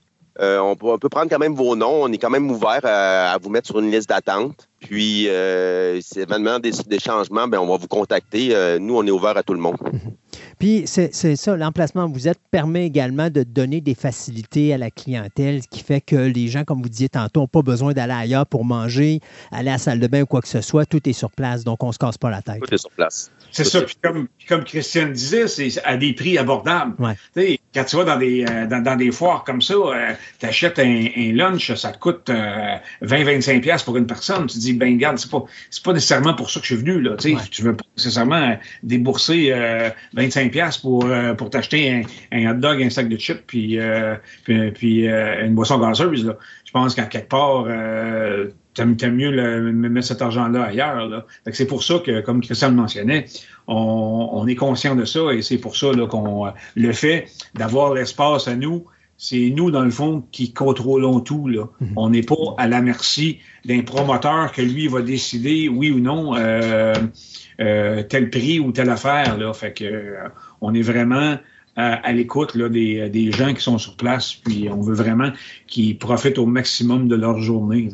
Euh, 0.42 0.60
on, 0.60 0.76
peut, 0.76 1.08
prendre 1.08 1.30
quand 1.30 1.40
même 1.40 1.56
vos 1.56 1.78
noms. 1.78 2.04
On 2.04 2.12
est 2.12 2.18
quand 2.18 2.30
même 2.30 2.52
ouvert 2.52 2.82
à, 2.84 3.38
vous 3.42 3.50
mettre 3.50 3.68
sur 3.68 3.80
une 3.80 3.90
liste 3.90 4.10
d'attente. 4.10 4.68
Puis, 4.82 5.30
euh, 5.30 6.02
si 6.02 6.20
éventuellement 6.20 6.60
des, 6.60 6.72
des 6.72 7.00
changements, 7.00 7.48
ben, 7.48 7.58
on 7.60 7.68
va 7.68 7.78
vous 7.78 7.88
contacter. 7.88 8.78
nous, 8.82 8.98
on 8.98 9.08
est 9.08 9.12
ouvert 9.12 9.38
à 9.38 9.44
tout 9.44 9.54
le 9.54 9.62
monde. 9.62 9.78
Puis 10.60 10.84
c'est 10.86 11.36
ça, 11.36 11.56
l'emplacement 11.56 12.06
où 12.06 12.14
vous 12.14 12.28
êtes 12.28 12.40
permet 12.52 12.86
également 12.86 13.30
de 13.30 13.44
donner 13.44 13.82
des 13.82 13.96
facilités 13.96 14.74
à 14.74 14.78
la 14.78 14.92
clientèle, 14.92 15.62
ce 15.64 15.68
qui 15.68 15.84
fait 15.84 16.02
que 16.02 16.16
les 16.16 16.48
gens, 16.48 16.64
comme 16.64 16.82
vous 16.82 16.90
disiez 16.90 17.10
tantôt, 17.10 17.42
n'ont 17.42 17.48
pas 17.48 17.62
besoin 17.62 17.94
d'aller 17.94 18.14
ailleurs 18.14 18.46
pour 18.46 18.66
manger, 18.66 19.20
aller 19.52 19.70
à 19.70 19.74
la 19.74 19.78
salle 19.78 20.00
de 20.00 20.08
bain 20.08 20.22
ou 20.22 20.26
quoi 20.26 20.42
que 20.42 20.48
ce 20.48 20.62
soit. 20.62 20.86
Tout 20.86 21.08
est 21.08 21.14
sur 21.14 21.32
place, 21.32 21.64
donc 21.64 21.84
on 21.84 21.88
ne 21.88 21.94
se 21.94 21.98
casse 21.98 22.18
pas 22.18 22.30
la 22.30 22.42
tête. 22.42 22.62
Tout 22.62 22.74
est 22.74 22.78
sur 22.78 22.92
place. 22.92 23.32
C'est 23.52 23.64
ça. 23.64 23.82
Puis 23.82 23.96
comme, 24.02 24.28
comme 24.48 24.64
Christiane 24.64 25.14
disait, 25.14 25.48
c'est 25.48 25.82
à 25.84 25.98
des 25.98 26.14
prix 26.14 26.38
abordables. 26.38 26.94
Ouais. 27.00 27.60
Quand 27.74 27.84
tu 27.84 27.96
vas 27.96 28.04
dans 28.04 28.18
des, 28.18 28.46
euh, 28.50 28.68
dans, 28.68 28.96
des 28.96 29.12
foires 29.12 29.44
comme 29.44 29.62
ça, 29.62 29.74
euh, 29.74 30.14
tu 30.40 30.46
achètes 30.46 30.80
un, 30.80 31.10
lunch, 31.34 31.74
ça 31.76 31.92
te 31.92 31.98
coûte 31.98 32.30
20-25$ 32.30 33.70
euh, 33.70 33.84
pour 33.86 33.98
une 33.98 34.08
personne. 34.08 34.48
Tu 34.48 34.56
te 34.56 34.60
dis, 34.60 34.74
ben 34.74 34.98
garde, 34.98 35.18
c'est 35.18 35.32
pas, 35.32 35.44
pas 35.84 35.94
nécessairement 35.94 36.34
pour 36.34 36.50
ça 36.50 36.60
que 36.60 36.66
je 36.66 36.74
suis 36.74 36.84
venu. 36.84 37.02
Là, 37.02 37.12
ouais. 37.12 37.36
Tu 37.52 37.62
veux 37.62 37.76
pas 37.76 37.86
nécessairement 37.98 38.58
débourser 38.84 39.54
25 40.26 40.52
pièces 40.52 40.78
pour, 40.78 41.06
euh, 41.06 41.34
pour 41.34 41.50
t'acheter 41.50 42.04
un, 42.32 42.52
hot 42.52 42.56
dog, 42.56 42.82
un 42.82 42.90
sac 42.90 43.08
de 43.08 43.18
chips, 43.18 43.44
puis, 43.46 43.80
euh, 43.80 44.16
puis, 44.44 45.08
euh, 45.08 45.46
une 45.46 45.56
boisson 45.56 45.80
gazeuse. 45.80 46.36
Je 46.66 46.72
pense 46.72 46.96
qu'à 46.96 47.06
quelque 47.06 47.30
part, 47.30 47.66
t'aimes, 48.74 49.16
mieux 49.16 49.32
le, 49.32 49.72
mettre 49.72 50.08
cet 50.08 50.22
argent-là 50.22 50.64
ailleurs. 50.64 51.26
C'est 51.52 51.68
pour 51.68 51.84
ça 51.84 52.00
que, 52.06 52.22
comme 52.22 52.42
Christian 52.42 52.70
le 52.70 52.76
mentionnait, 52.76 53.26
on, 53.68 54.46
est 54.48 54.56
conscient 54.56 54.96
de 54.96 55.06
ça 55.06 55.34
et 55.34 55.42
c'est 55.42 55.58
pour 55.58 55.78
ça 55.78 55.88
qu'on 56.10 56.52
le 56.76 56.92
fait 56.92 57.28
d'avoir 57.54 57.94
l'espace 57.94 58.48
à 58.48 58.56
nous. 58.56 58.86
C'est 59.18 59.50
nous, 59.56 59.72
dans 59.72 59.84
le 59.84 59.92
fond, 59.92 60.24
qui 60.32 60.52
contrôlons 60.52 61.22
tout. 61.22 61.48
Là. 61.48 61.66
Mm-hmm. 61.82 61.94
On 61.96 62.10
n'est 62.10 62.24
pas 62.24 62.36
à 62.58 62.68
la 62.68 62.82
merci 62.82 63.40
d'un 63.64 63.82
promoteur 63.82 64.52
que 64.52 64.62
lui 64.62 64.88
va 64.88 65.02
décider, 65.02 65.70
oui 65.70 65.92
ou 65.92 66.00
non, 66.00 66.36
euh, 66.36 66.94
tel 67.58 68.30
prix 68.30 68.60
ou 68.60 68.72
telle 68.72 68.90
affaire. 68.90 69.38
Là. 69.38 69.54
Fait 69.54 69.74
que, 69.74 69.86
euh, 69.86 70.28
on 70.62 70.74
est 70.74 70.82
vraiment 70.82 71.38
à, 71.78 72.14
l'écoute 72.14 72.58
des, 72.58 73.10
des, 73.10 73.32
gens 73.34 73.54
qui 73.54 73.62
sont 73.62 73.78
sur 73.78 73.98
place, 73.98 74.34
puis 74.34 74.70
on 74.70 74.80
veut 74.80 74.96
vraiment 74.96 75.32
qu'ils 75.68 75.98
profitent 75.98 76.38
au 76.38 76.46
maximum 76.46 77.10
de 77.10 77.16
leur 77.16 77.40
journée. 77.40 77.90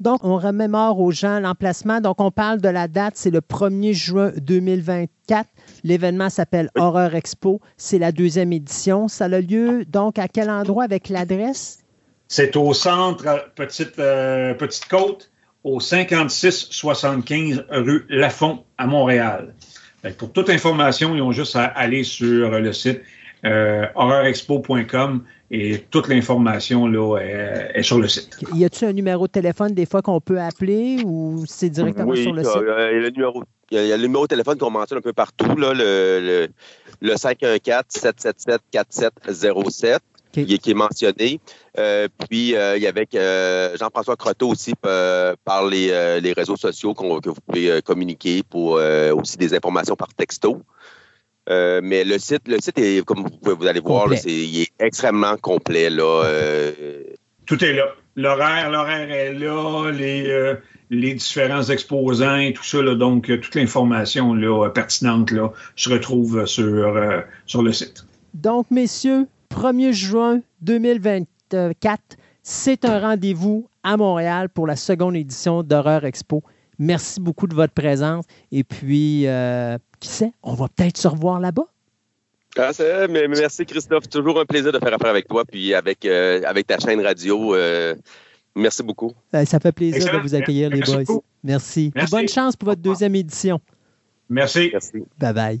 Donc, 0.00 0.24
on 0.24 0.38
remémore 0.38 0.98
aux 0.98 1.10
gens 1.10 1.40
l'emplacement. 1.40 2.00
Donc, 2.00 2.20
on 2.22 2.30
parle 2.30 2.60
de 2.60 2.68
la 2.70 2.88
date, 2.88 3.14
c'est 3.16 3.30
le 3.30 3.40
1er 3.40 3.92
juin 3.92 4.32
2024. 4.38 5.46
L'événement 5.84 6.30
s'appelle 6.30 6.70
Horreur 6.74 7.14
Expo. 7.14 7.60
C'est 7.76 7.98
la 7.98 8.10
deuxième 8.10 8.52
édition. 8.54 9.08
Ça 9.08 9.26
a 9.26 9.40
lieu, 9.40 9.84
donc, 9.84 10.18
à 10.18 10.26
quel 10.26 10.48
endroit 10.48 10.84
avec 10.84 11.10
l'adresse? 11.10 11.84
C'est 12.28 12.56
au 12.56 12.72
centre 12.72 13.50
Petite, 13.54 13.98
euh, 13.98 14.54
Petite 14.54 14.88
Côte, 14.88 15.30
au 15.64 15.80
5675 15.80 17.66
rue 17.70 18.06
Lafont 18.08 18.64
à 18.78 18.86
Montréal. 18.86 19.54
pour 20.16 20.32
toute 20.32 20.48
information, 20.48 21.14
ils 21.14 21.20
ont 21.20 21.32
juste 21.32 21.56
à 21.56 21.64
aller 21.64 22.04
sur 22.04 22.50
le 22.50 22.72
site 22.72 23.02
euh, 23.44 23.86
horreurexpo.com 23.94 25.24
et 25.50 25.84
toute 25.90 26.08
l'information 26.08 26.86
là 26.86 27.18
est, 27.18 27.82
sur 27.82 27.98
le 27.98 28.08
site. 28.08 28.38
Y 28.54 28.64
a-t-il 28.64 28.88
un 28.88 28.92
numéro 28.92 29.26
de 29.26 29.32
téléphone 29.32 29.74
des 29.74 29.86
fois 29.86 30.00
qu'on 30.00 30.20
peut 30.20 30.40
appeler 30.40 31.02
ou 31.04 31.44
c'est 31.46 31.70
directement 31.70 32.14
sur 32.14 32.32
le 32.32 32.44
site? 32.44 32.52
Oui, 32.56 33.00
le 33.00 33.10
numéro, 33.10 33.42
il 33.70 33.84
y, 33.84 33.92
a 33.92 33.96
le 33.96 34.02
numéro 34.02 34.24
de 34.24 34.28
téléphone 34.28 34.58
qu'on 34.58 34.70
mentionne 34.70 34.98
un 34.98 35.02
peu 35.02 35.12
partout, 35.12 35.56
là, 35.56 35.72
le, 35.74 36.48
le 37.00 37.14
514-777-4707 37.14 39.98
qui, 40.32 40.54
est 40.54 40.74
mentionné. 40.74 41.40
Euh, 41.78 42.08
puis, 42.28 42.54
euh, 42.54 42.76
il 42.76 42.82
y 42.82 42.86
avait 42.86 43.06
euh, 43.14 43.76
Jean-François 43.76 44.16
Croteau 44.16 44.48
aussi 44.48 44.74
par 44.74 45.66
les, 45.66 46.20
les, 46.20 46.32
réseaux 46.32 46.56
sociaux 46.56 46.94
que 46.94 47.28
vous 47.28 47.34
pouvez 47.46 47.82
communiquer 47.82 48.42
pour 48.42 48.80
aussi 49.14 49.36
des 49.36 49.54
informations 49.54 49.96
par 49.96 50.08
texto. 50.14 50.62
Mais 51.48 52.04
le 52.04 52.18
site, 52.18 52.46
le 52.46 52.58
site 52.60 52.78
est, 52.78 53.04
comme 53.04 53.26
vous, 53.42 53.66
allez 53.66 53.80
voir, 53.80 54.08
il 54.26 54.62
est 54.62 54.72
extrêmement 54.78 55.36
complet. 55.36 55.90
Là, 55.90 56.24
Tout 57.46 57.64
est 57.64 57.72
là. 57.72 57.86
L'horaire, 58.16 58.70
l'horaire 58.70 59.10
est 59.10 59.32
là, 59.34 59.90
les, 59.90 60.54
les 60.90 61.14
différents 61.14 61.62
exposants 61.62 62.36
et 62.36 62.52
tout 62.52 62.64
ça. 62.64 62.82
Là, 62.82 62.94
donc, 62.94 63.26
toute 63.26 63.54
l'information 63.54 64.36
pertinente 64.74 65.30
là, 65.30 65.52
se 65.76 65.88
retrouve 65.88 66.44
sur, 66.46 67.24
sur 67.46 67.62
le 67.62 67.72
site. 67.72 68.04
Donc, 68.34 68.66
messieurs, 68.70 69.26
1er 69.50 69.92
juin 69.92 70.40
2024, 70.62 72.00
c'est 72.42 72.84
un 72.84 73.00
rendez-vous 73.00 73.68
à 73.82 73.96
Montréal 73.96 74.48
pour 74.48 74.66
la 74.66 74.76
seconde 74.76 75.16
édition 75.16 75.62
d'Horreur 75.62 76.04
Expo. 76.04 76.42
Merci 76.80 77.20
beaucoup 77.20 77.46
de 77.46 77.54
votre 77.54 77.74
présence. 77.74 78.24
Et 78.50 78.64
puis, 78.64 79.26
euh, 79.26 79.76
qui 80.00 80.08
sait, 80.08 80.32
on 80.42 80.54
va 80.54 80.66
peut-être 80.66 80.96
se 80.96 81.06
revoir 81.06 81.38
là-bas. 81.38 81.66
Ah, 82.56 82.72
mais 83.08 83.28
merci 83.28 83.64
Christophe, 83.66 84.08
toujours 84.08 84.40
un 84.40 84.46
plaisir 84.46 84.72
de 84.72 84.78
faire 84.78 84.94
affaire 84.94 85.10
avec 85.10 85.28
toi 85.28 85.44
puis 85.44 85.72
avec, 85.74 86.04
euh, 86.06 86.40
avec 86.46 86.66
ta 86.66 86.78
chaîne 86.78 87.00
radio. 87.00 87.54
Euh, 87.54 87.94
merci 88.56 88.82
beaucoup. 88.82 89.12
Ça 89.30 89.60
fait 89.60 89.72
plaisir 89.72 90.10
de 90.10 90.18
vous 90.18 90.34
accueillir 90.34 90.70
les 90.70 90.80
boys. 90.80 91.20
Merci. 91.44 91.92
Merci. 91.94 92.10
Bonne 92.10 92.28
chance 92.28 92.56
pour 92.56 92.70
votre 92.70 92.80
deuxième 92.80 93.14
édition. 93.14 93.60
Merci. 94.30 94.70
Merci. 94.72 95.04
Bye 95.18 95.34
bye. 95.34 95.60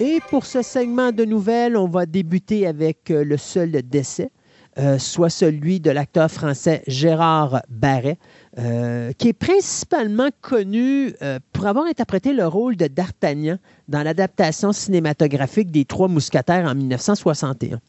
Et 0.00 0.20
pour 0.30 0.46
ce 0.46 0.62
segment 0.62 1.10
de 1.10 1.24
nouvelles, 1.24 1.76
on 1.76 1.88
va 1.88 2.06
débuter 2.06 2.68
avec 2.68 3.10
euh, 3.10 3.24
le 3.24 3.36
seul 3.36 3.72
décès, 3.82 4.30
euh, 4.78 4.96
soit 4.96 5.28
celui 5.28 5.80
de 5.80 5.90
l'acteur 5.90 6.30
français 6.30 6.84
Gérard 6.86 7.62
Barret, 7.68 8.16
euh, 8.58 9.10
qui 9.18 9.28
est 9.28 9.32
principalement 9.32 10.28
connu 10.40 11.14
pour 11.52 11.66
avoir 11.66 11.86
interprété 11.86 12.32
le 12.32 12.46
rôle 12.46 12.76
de 12.76 12.86
D'Artagnan 12.86 13.58
dans 13.88 14.04
l'adaptation 14.04 14.72
cinématographique 14.72 15.72
des 15.72 15.84
Trois 15.84 16.06
Mousquetaires 16.06 16.66
en 16.66 16.76
1961. 16.76 17.80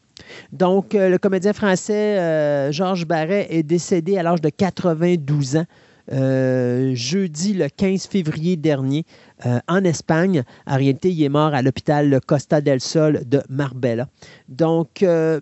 Donc, 0.52 0.94
le 0.94 1.16
comédien 1.16 1.52
français 1.52 2.72
Georges 2.72 3.06
Barret 3.06 3.46
est 3.50 3.62
décédé 3.62 4.18
à 4.18 4.22
l'âge 4.22 4.40
de 4.40 4.48
92 4.48 5.56
ans. 5.56 5.66
Euh, 6.12 6.92
jeudi 6.94 7.54
le 7.54 7.68
15 7.68 8.06
février 8.06 8.56
dernier 8.56 9.04
euh, 9.46 9.58
en 9.68 9.84
Espagne. 9.84 10.42
En 10.66 10.76
réalité, 10.76 11.10
est 11.24 11.28
mort 11.28 11.54
à 11.54 11.62
l'hôpital 11.62 12.20
Costa 12.26 12.60
del 12.60 12.80
Sol 12.80 13.22
de 13.26 13.42
Marbella. 13.48 14.08
Donc, 14.48 15.02
euh, 15.02 15.40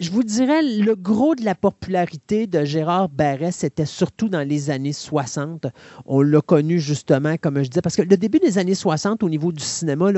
je 0.00 0.10
vous 0.12 0.22
dirais, 0.22 0.62
le 0.62 0.94
gros 0.94 1.34
de 1.34 1.44
la 1.44 1.56
popularité 1.56 2.46
de 2.46 2.64
Gérard 2.64 3.08
Barret, 3.08 3.50
c'était 3.50 3.84
surtout 3.84 4.28
dans 4.28 4.46
les 4.46 4.70
années 4.70 4.92
60. 4.92 5.66
On 6.06 6.22
l'a 6.22 6.40
connu 6.40 6.78
justement, 6.78 7.34
comme 7.36 7.56
je 7.64 7.68
disais, 7.68 7.82
parce 7.82 7.96
que 7.96 8.02
le 8.02 8.16
début 8.16 8.38
des 8.38 8.58
années 8.58 8.76
60, 8.76 9.24
au 9.24 9.28
niveau 9.28 9.50
du 9.50 9.62
cinéma, 9.62 10.10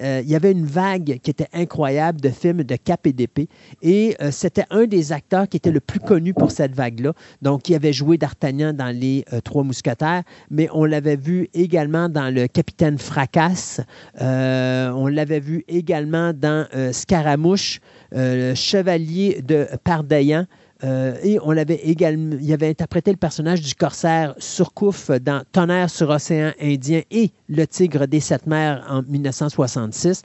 euh, 0.00 0.20
il 0.22 0.28
y 0.28 0.36
avait 0.36 0.52
une 0.52 0.66
vague 0.66 1.18
qui 1.20 1.30
était 1.30 1.48
incroyable 1.52 2.20
de 2.20 2.28
films 2.28 2.62
de 2.62 2.76
cap 2.76 3.08
et 3.08 3.12
d'épée. 3.12 3.48
Et 3.82 4.16
euh, 4.22 4.30
c'était 4.30 4.66
un 4.70 4.84
des 4.84 5.10
acteurs 5.10 5.48
qui 5.48 5.56
était 5.56 5.72
le 5.72 5.80
plus 5.80 5.98
connu 5.98 6.32
pour 6.32 6.52
cette 6.52 6.74
vague-là. 6.74 7.12
Donc, 7.42 7.68
il 7.68 7.74
avait 7.74 7.92
joué 7.92 8.18
d'Artagnan 8.18 8.72
dans 8.72 8.96
Les 8.96 9.24
euh, 9.32 9.40
Trois 9.40 9.64
Mousquetaires, 9.64 10.22
mais 10.48 10.68
on 10.72 10.84
l'avait 10.84 11.16
vu 11.16 11.48
également 11.54 12.08
dans 12.08 12.32
Le 12.32 12.46
Capitaine 12.46 12.98
Fracasse. 12.98 13.80
On 14.20 15.08
l'avait 15.08 15.40
vu 15.40 15.64
également 15.66 16.32
dans 16.32 16.66
Scaramouche, 16.92 17.80
le 18.14 18.54
Chevalier 18.54 19.42
de 19.42 19.66
Pardaillan. 19.82 20.46
Euh, 20.82 21.16
et 21.22 21.38
on 21.42 21.52
l'avait 21.52 21.80
également, 21.84 22.36
il 22.40 22.52
avait 22.52 22.68
interprété 22.68 23.10
le 23.10 23.16
personnage 23.16 23.60
du 23.62 23.74
corsaire 23.74 24.34
Surcouf 24.38 25.10
dans 25.10 25.42
Tonnerre 25.52 25.88
sur 25.88 26.10
océan 26.10 26.52
Indien 26.60 27.02
et 27.10 27.30
Le 27.48 27.66
Tigre 27.66 28.06
des 28.06 28.20
Sept 28.20 28.46
Mers 28.46 28.84
en 28.88 29.02
1966. 29.02 30.22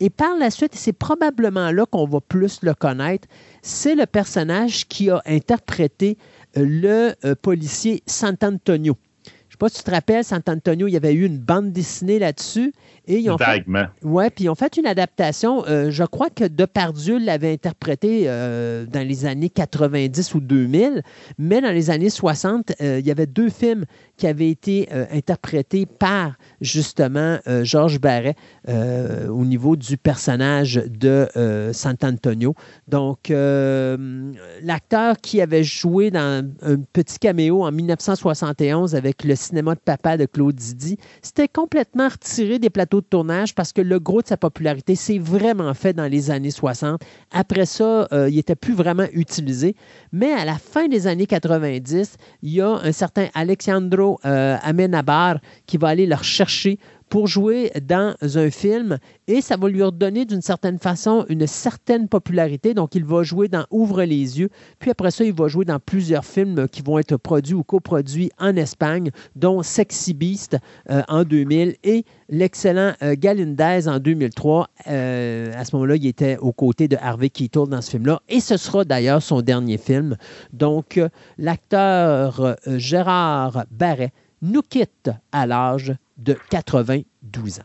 Et 0.00 0.10
par 0.10 0.36
la 0.36 0.50
suite, 0.50 0.74
c'est 0.74 0.92
probablement 0.92 1.70
là 1.70 1.86
qu'on 1.86 2.06
va 2.06 2.20
plus 2.20 2.58
le 2.62 2.74
connaître, 2.74 3.28
c'est 3.62 3.94
le 3.94 4.04
personnage 4.06 4.88
qui 4.88 5.08
a 5.08 5.22
interprété 5.24 6.18
euh, 6.56 6.66
le 6.68 7.14
euh, 7.24 7.34
policier 7.40 8.02
Sant'Antonio. 8.06 8.96
Je 9.24 9.30
ne 9.30 9.50
sais 9.52 9.56
pas 9.58 9.68
si 9.68 9.78
tu 9.78 9.84
te 9.84 9.90
rappelles, 9.92 10.24
Sant'Antonio, 10.24 10.88
il 10.88 10.92
y 10.92 10.96
avait 10.96 11.14
eu 11.14 11.24
une 11.24 11.38
bande 11.38 11.72
dessinée 11.72 12.18
là-dessus. 12.18 12.72
Et 13.08 13.18
ils 13.18 13.30
ont 13.30 13.38
fait 13.38 13.64
oui, 14.02 14.24
puis 14.34 14.44
ils 14.44 14.48
ont 14.48 14.54
fait 14.54 14.76
une 14.76 14.86
adaptation. 14.86 15.64
euh, 15.66 15.90
je 15.90 16.04
crois 16.04 16.30
que 16.30 16.44
Depardieu 16.44 17.18
l'avait 17.18 17.52
interprété 17.52 18.24
euh, 18.26 18.86
dans 18.86 19.06
les 19.06 19.26
années 19.26 19.50
90 19.50 20.34
ou 20.34 20.40
2000, 20.40 21.02
mais 21.38 21.60
dans 21.60 21.72
les 21.72 21.90
années 21.90 22.10
60, 22.10 22.72
euh, 22.80 23.00
il 23.00 23.06
y 23.06 23.10
avait 23.10 23.26
deux 23.26 23.48
films 23.48 23.86
qui 24.16 24.26
avaient 24.28 24.50
été 24.50 24.88
interprétés 25.10 25.84
par 25.84 26.34
justement 26.60 27.38
Georges 27.62 27.98
Barret 27.98 28.36
au 28.68 29.44
niveau 29.44 29.74
du 29.74 29.96
personnage 29.96 30.80
de 30.86 31.26
Sant'Antonio. 31.72 32.54
Donc, 32.86 33.30
l'acteur 33.30 35.16
qui 35.16 35.40
avait 35.40 35.64
joué 35.64 36.12
dans 36.12 36.48
un 36.62 36.76
petit 36.92 37.18
caméo 37.18 37.64
en 37.64 37.72
1971 37.72 38.94
avec 38.94 39.24
le 39.24 39.34
cinéma 39.34 39.74
de 39.74 39.80
papa 39.80 40.16
de 40.16 40.26
Claude 40.26 40.60
Zidi, 40.60 40.98
c'était 41.20 41.48
complètement 41.48 42.08
retiré 42.08 42.60
des 42.60 42.70
plateaux 42.70 42.91
de 43.00 43.06
tournage 43.06 43.54
parce 43.54 43.72
que 43.72 43.80
le 43.80 43.98
gros 43.98 44.22
de 44.22 44.26
sa 44.26 44.36
popularité 44.36 44.94
s'est 44.94 45.18
vraiment 45.18 45.72
fait 45.74 45.92
dans 45.92 46.06
les 46.06 46.30
années 46.30 46.50
60. 46.50 47.00
Après 47.30 47.66
ça, 47.66 48.08
euh, 48.12 48.28
il 48.28 48.36
n'était 48.36 48.56
plus 48.56 48.74
vraiment 48.74 49.06
utilisé. 49.12 49.76
Mais 50.12 50.32
à 50.32 50.44
la 50.44 50.58
fin 50.58 50.88
des 50.88 51.06
années 51.06 51.26
90, 51.26 52.16
il 52.42 52.52
y 52.52 52.60
a 52.60 52.68
un 52.68 52.92
certain 52.92 53.28
Alexandro 53.34 54.18
euh, 54.24 54.56
Amenabar 54.62 55.38
qui 55.66 55.76
va 55.76 55.88
aller 55.88 56.06
le 56.06 56.14
rechercher 56.14 56.78
pour 57.12 57.26
jouer 57.26 57.70
dans 57.86 58.14
un 58.22 58.50
film 58.50 58.96
et 59.28 59.42
ça 59.42 59.58
va 59.58 59.68
lui 59.68 59.82
redonner 59.82 60.24
d'une 60.24 60.40
certaine 60.40 60.78
façon 60.78 61.26
une 61.28 61.46
certaine 61.46 62.08
popularité. 62.08 62.72
Donc, 62.72 62.94
il 62.94 63.04
va 63.04 63.22
jouer 63.22 63.48
dans 63.48 63.66
Ouvre 63.70 64.02
les 64.04 64.40
yeux. 64.40 64.48
Puis 64.78 64.90
après 64.90 65.10
ça, 65.10 65.22
il 65.22 65.34
va 65.34 65.46
jouer 65.46 65.66
dans 65.66 65.78
plusieurs 65.78 66.24
films 66.24 66.66
qui 66.68 66.80
vont 66.80 66.98
être 66.98 67.18
produits 67.18 67.52
ou 67.52 67.64
coproduits 67.64 68.30
en 68.38 68.56
Espagne, 68.56 69.10
dont 69.36 69.62
Sexy 69.62 70.14
Beast 70.14 70.56
euh, 70.88 71.02
en 71.06 71.24
2000 71.24 71.76
et 71.84 72.06
l'excellent 72.30 72.94
euh, 73.02 73.14
Galindez 73.14 73.88
en 73.88 73.98
2003. 73.98 74.68
Euh, 74.88 75.52
à 75.54 75.66
ce 75.66 75.76
moment-là, 75.76 75.96
il 75.96 76.06
était 76.06 76.38
aux 76.38 76.52
côtés 76.54 76.88
de 76.88 76.96
Harvey 76.98 77.28
Keitel 77.28 77.68
dans 77.68 77.82
ce 77.82 77.90
film-là. 77.90 78.22
Et 78.30 78.40
ce 78.40 78.56
sera 78.56 78.86
d'ailleurs 78.86 79.20
son 79.20 79.42
dernier 79.42 79.76
film. 79.76 80.16
Donc, 80.54 80.98
l'acteur 81.36 82.56
Gérard 82.66 83.66
Barret 83.70 84.12
nous 84.42 84.62
quitte 84.62 85.10
à 85.30 85.46
l'âge 85.46 85.94
de 86.18 86.36
92 86.50 87.60
ans. 87.60 87.62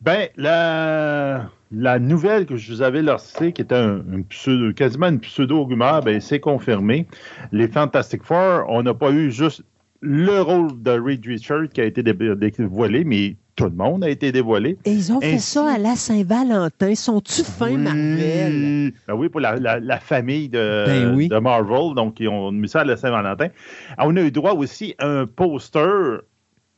Ben, 0.00 0.28
la, 0.36 1.48
la 1.72 1.98
nouvelle 1.98 2.44
que 2.44 2.56
je 2.56 2.72
vous 2.72 2.82
avais 2.82 3.00
lancée, 3.00 3.52
qui 3.52 3.62
était 3.62 3.74
un, 3.74 4.02
pseudo, 4.28 4.74
quasiment 4.74 5.08
une 5.08 5.20
pseudo-rumeur, 5.20 6.02
ben, 6.02 6.20
c'est 6.20 6.40
confirmé. 6.40 7.06
Les 7.52 7.68
Fantastic 7.68 8.22
Four, 8.22 8.64
on 8.68 8.82
n'a 8.82 8.92
pas 8.92 9.12
eu 9.12 9.30
juste 9.30 9.62
le 10.02 10.42
rôle 10.42 10.82
de 10.82 10.90
Reed 10.90 11.24
Richards 11.24 11.70
qui 11.72 11.80
a 11.80 11.84
été 11.84 12.02
dé- 12.02 12.12
dévoilé, 12.12 13.04
mais 13.04 13.36
tout 13.56 13.64
le 13.64 13.70
monde 13.70 14.02
a 14.04 14.08
été 14.10 14.32
dévoilé. 14.32 14.76
Et 14.84 14.92
ils 14.92 15.12
ont 15.12 15.20
fait 15.20 15.34
Ainsi- 15.34 15.52
ça 15.52 15.74
à 15.74 15.78
la 15.78 15.94
Saint-Valentin. 15.96 16.94
Sont-tu 16.94 17.42
fins, 17.44 17.66
Oui. 17.68 17.76
Marvel? 17.76 18.92
Ben 19.06 19.14
oui, 19.14 19.28
pour 19.28 19.40
la, 19.40 19.56
la- 19.56 19.78
la 19.80 19.98
famille 20.00 20.48
de, 20.48 20.84
Ben 20.86 21.14
oui. 21.14 21.28
de 21.28 21.38
Marvel. 21.38 21.94
Donc, 21.94 22.18
ils 22.20 22.28
ont 22.28 22.50
mis 22.50 22.68
ça 22.68 22.80
à 22.80 22.84
la 22.84 22.96
Saint-Valentin. 22.96 23.48
Ah, 23.96 24.06
On 24.06 24.16
a 24.16 24.22
eu 24.22 24.30
droit 24.30 24.52
aussi 24.54 24.94
à 24.98 25.06
un 25.06 25.26
poster, 25.26 26.20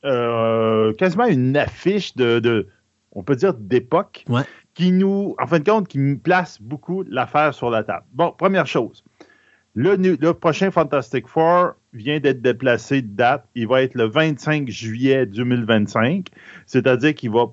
euh, 0.05 0.93
quasiment 0.95 1.27
une 1.27 1.57
affiche 1.57 2.15
de, 2.17 2.39
de- 2.39 2.67
on 3.13 3.23
peut 3.23 3.37
dire, 3.37 3.55
d'époque, 3.55 4.25
Ouais. 4.29 4.43
qui 4.75 4.93
nous, 4.93 5.35
en 5.41 5.47
fin 5.47 5.59
de 5.59 5.69
compte, 5.69 5.89
qui 5.89 5.99
nous 5.99 6.19
place 6.19 6.61
beaucoup 6.61 7.03
l'affaire 7.09 7.55
sur 7.55 7.71
la 7.71 7.83
table. 7.83 8.05
Bon, 8.13 8.33
première 8.37 8.67
chose. 8.67 9.03
Le, 9.75 9.95
le, 9.97 10.33
prochain 10.33 10.71
Fantastic 10.71 11.27
Four 11.29 11.73
vient 11.97 12.21
d'être 12.21 12.43
déplacé 12.43 13.03
de 13.03 13.15
date. 13.15 13.47
Il 13.55 13.69
va 13.69 13.83
être 13.83 13.95
le 13.95 14.05
25 14.05 14.69
juillet 14.69 15.27
2025. 15.27 16.29
C'est-à-dire 16.67 17.15
qu'il 17.15 17.31
va, 17.31 17.47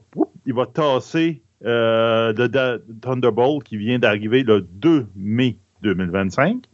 il 0.45 0.53
va 0.53 0.65
tasser 0.65 1.41
euh, 1.65 2.33
le 2.35 2.83
Thunderbolt 3.01 3.63
qui 3.63 3.77
vient 3.77 3.99
d'arriver 3.99 4.43
le 4.43 4.61
2 4.61 5.07
mai 5.15 5.57
2025. 5.81 6.65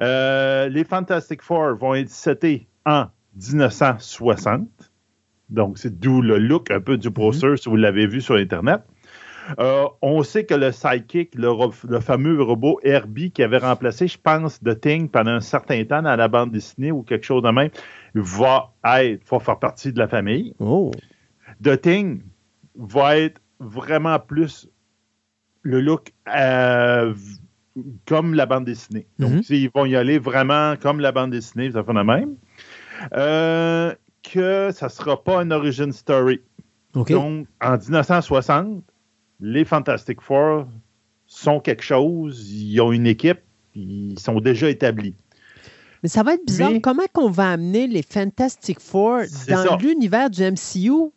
Euh, 0.00 0.68
les 0.68 0.84
Fantastic 0.84 1.42
Four 1.42 1.76
vont 1.76 1.94
être 1.94 2.10
setés 2.10 2.66
en 2.86 3.06
1960. 3.36 4.68
Donc, 5.50 5.78
c'est 5.78 5.98
d'où 5.98 6.22
le 6.22 6.38
look 6.38 6.70
un 6.70 6.80
peu 6.80 6.96
du 6.96 7.10
poster, 7.10 7.56
si 7.56 7.68
vous 7.68 7.76
l'avez 7.76 8.06
vu 8.06 8.20
sur 8.20 8.36
Internet. 8.36 8.82
Euh, 9.58 9.86
on 10.02 10.22
sait 10.22 10.44
que 10.44 10.54
le 10.54 10.72
Sidekick, 10.72 11.34
le, 11.34 12.00
fameux 12.00 12.42
robot 12.42 12.80
Herbie 12.82 13.30
qui 13.30 13.42
avait 13.42 13.58
remplacé, 13.58 14.06
je 14.06 14.18
pense, 14.18 14.60
The 14.60 14.80
Thing 14.80 15.08
pendant 15.08 15.32
un 15.32 15.40
certain 15.40 15.84
temps 15.84 16.02
dans 16.02 16.16
la 16.16 16.28
bande 16.28 16.52
dessinée 16.52 16.92
ou 16.92 17.02
quelque 17.02 17.24
chose 17.24 17.42
de 17.42 17.50
même, 17.50 17.70
va 18.14 18.72
être, 18.84 19.28
va 19.28 19.40
faire 19.40 19.58
partie 19.58 19.92
de 19.92 19.98
la 19.98 20.08
famille. 20.08 20.54
Oh. 20.58 20.90
The 21.62 21.80
Thing 21.80 22.22
va 22.76 23.18
être 23.18 23.40
vraiment 23.58 24.18
plus 24.18 24.68
le 25.62 25.80
look 25.80 26.12
euh, 26.34 27.14
comme 28.06 28.34
la 28.34 28.46
bande 28.46 28.64
dessinée. 28.64 29.06
Donc, 29.18 29.32
mm-hmm. 29.32 29.54
ils 29.54 29.70
vont 29.74 29.86
y 29.86 29.96
aller 29.96 30.18
vraiment 30.18 30.74
comme 30.76 31.00
la 31.00 31.12
bande 31.12 31.30
dessinée, 31.30 31.70
ça 31.72 31.84
fait 31.84 31.92
la 31.92 32.04
même. 32.04 32.36
Euh, 33.14 33.94
que 34.22 34.70
ça 34.72 34.86
ne 34.86 34.90
sera 34.90 35.22
pas 35.22 35.42
une 35.42 35.52
origin 35.52 35.92
story. 35.92 36.40
Donc, 36.92 37.10
en 37.10 37.44
1960, 37.78 38.82
les 39.40 39.64
Fantastic 39.64 40.20
Four 40.20 40.66
sont 41.26 41.60
quelque 41.60 41.82
chose, 41.82 42.50
ils 42.50 42.80
ont 42.80 42.92
une 42.92 43.06
équipe, 43.06 43.40
ils 43.74 44.18
sont 44.18 44.40
déjà 44.40 44.68
établis. 44.68 45.14
Mais 46.02 46.08
ça 46.08 46.22
va 46.22 46.34
être 46.34 46.46
bizarre. 46.46 46.72
Comment 46.82 47.04
qu'on 47.12 47.30
va 47.30 47.50
amener 47.52 47.86
les 47.86 48.02
Fantastic 48.02 48.80
Four 48.80 49.20
dans 49.48 49.76
l'univers 49.76 50.30
du 50.30 50.42
MCU 50.42 51.12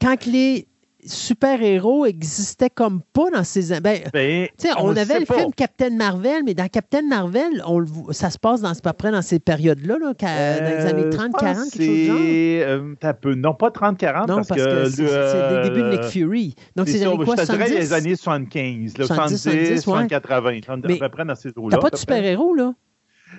quand 0.00 0.26
les 0.26 0.66
super-héros 1.04 2.06
existait 2.06 2.70
comme 2.70 3.00
pas 3.12 3.30
dans 3.30 3.44
ces. 3.44 3.80
Ben, 3.80 4.00
ben 4.12 4.48
on, 4.78 4.96
avait 4.96 5.20
le 5.20 5.26
film 5.26 5.52
Captain 5.54 5.90
Marvel, 5.90 6.42
mais 6.44 6.54
dans 6.54 6.68
Captain 6.68 7.02
Marvel, 7.02 7.62
on, 7.66 7.84
ça 8.12 8.30
se 8.30 8.38
passe 8.38 8.60
dans, 8.60 8.70
à 8.70 8.74
peu 8.74 8.92
près 8.92 9.10
dans 9.10 9.22
ces 9.22 9.38
périodes-là, 9.38 9.98
là, 9.98 10.12
dans 10.14 10.78
les 10.78 10.86
années 10.86 11.04
30-40, 11.04 11.10
euh, 11.10 11.70
quelque 11.70 11.84
chose 11.84 12.06
genre. 12.06 12.18
Euh, 12.20 13.12
peu, 13.20 13.34
non, 13.34 13.54
pas 13.54 13.68
30-40, 13.68 14.26
parce, 14.26 14.48
parce, 14.48 14.60
que, 14.60 14.88
c'est 14.90 15.02
le 15.02 15.62
début 15.62 15.82
de 15.82 15.90
Nick 15.90 16.04
Fury. 16.04 16.54
Donc, 16.76 16.88
c'est 16.88 16.98
les 16.98 17.04
années 17.04 17.24
quoi, 17.24 17.36
70? 17.36 17.70
les 17.70 17.92
années 17.92 18.16
75, 18.16 18.94
70, 18.94 19.38
70 19.38 19.82
70 19.82 20.08
80, 20.08 20.60
à 20.68 20.76
peu 20.76 21.08
près 21.08 21.24
dans 21.24 21.34
ces 21.34 21.50
eaux-là. 21.56 21.76
T'as 21.76 21.82
pas 21.82 21.90
de 21.90 21.96
super-héros, 21.96 22.54
là? 22.54 22.74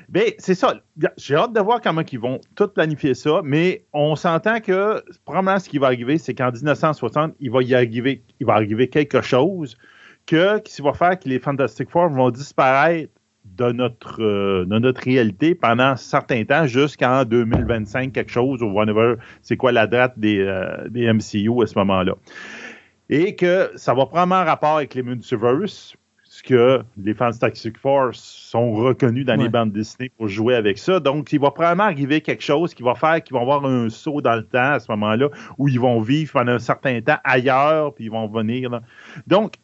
Bien, 0.10 0.24
c'est 0.38 0.56
ça. 0.56 0.76
J'ai 1.18 1.36
hâte 1.36 1.54
de 1.54 1.60
voir 1.60 1.82
comment 1.82 2.02
ils 2.10 2.20
vont 2.20 2.40
tout 2.56 2.68
planifier 2.68 3.14
ça, 3.14 3.42
mais 3.44 3.86
on 3.94 4.16
s'entend 4.16 4.60
que 4.60 5.04
probablement 5.26 5.60
ce 5.60 5.70
qui 5.70 5.78
va 5.78 5.88
arriver, 5.88 6.18
c'est 6.18 6.34
qu'en 6.34 6.52
1960, 6.52 7.34
il 7.40 7.52
va 7.52 7.64
y 7.64 7.76
arriver, 7.76 8.24
il 8.40 8.46
va 8.46 8.54
arriver 8.54 8.90
quelque 8.90 9.22
chose 9.22 9.78
que, 10.26 10.60
qui 10.60 10.82
va 10.82 10.94
faire 10.94 11.20
que 11.20 11.28
les 11.28 11.40
Fantastic 11.40 11.90
Four 11.90 12.10
vont 12.10 12.30
disparaître 12.30 13.12
de 13.46 13.72
notre, 13.72 14.22
euh, 14.22 14.66
de 14.66 14.80
notre 14.80 15.02
réalité 15.02 15.56
pendant 15.56 15.84
un 15.84 15.96
certain 15.96 16.44
temps, 16.46 16.68
jusqu'en 16.68 17.26
2025, 17.26 18.14
quelque 18.14 18.32
chose, 18.32 18.62
ou 18.62 18.68
whatever, 18.68 19.16
c'est 19.42 19.58
quoi 19.58 19.72
la 19.72 19.88
date 19.88 20.18
des, 20.18 20.40
euh, 20.40 20.88
des 20.90 21.12
MCU 21.12 21.64
à 21.64 21.68
ce 21.68 21.78
moment-là. 21.80 22.14
Et 23.10 23.36
que 23.36 23.72
ça 23.76 23.94
va 23.94 24.06
prendre 24.06 24.34
un 24.36 24.44
rapport 24.44 24.78
avec 24.78 24.94
les 24.96 25.04
que 26.42 26.82
les 26.98 27.14
Fantastic 27.14 27.78
Four 27.78 28.10
sont 28.14 28.74
reconnus 28.74 29.26
dans 29.26 29.36
les 29.36 29.50
bandes 29.50 29.72
dessinées 29.72 30.12
pour 30.18 30.28
jouer 30.28 30.56
avec 30.56 30.78
ça. 30.78 31.00
Donc, 31.00 31.32
il 31.34 31.40
va 31.40 31.52
probablement 31.52 31.86
arriver 31.86 32.22
quelque 32.22 32.44
chose 32.44 32.74
qui 32.74 32.84
va 32.84 32.96
faire 32.96 33.24
qu'ils 33.24 33.34
vont 33.34 33.42
avoir 33.42 33.66
un 33.66 33.90
saut 33.90 34.22
dans 34.22 34.36
le 34.36 34.44
temps 34.44 34.74
à 34.74 34.80
ce 34.80 34.92
moment-là, 34.92 35.30
où 35.58 35.68
ils 35.68 35.80
vont 35.80 36.02
vivre 36.02 36.34
pendant 36.34 36.54
un 36.54 36.60
certain 36.60 37.02
temps 37.02 37.18
ailleurs, 37.24 37.94
puis 37.94 38.06
ils 38.06 38.12
vont 38.12 38.28
venir. 38.28 38.82
Donc, 39.28 39.56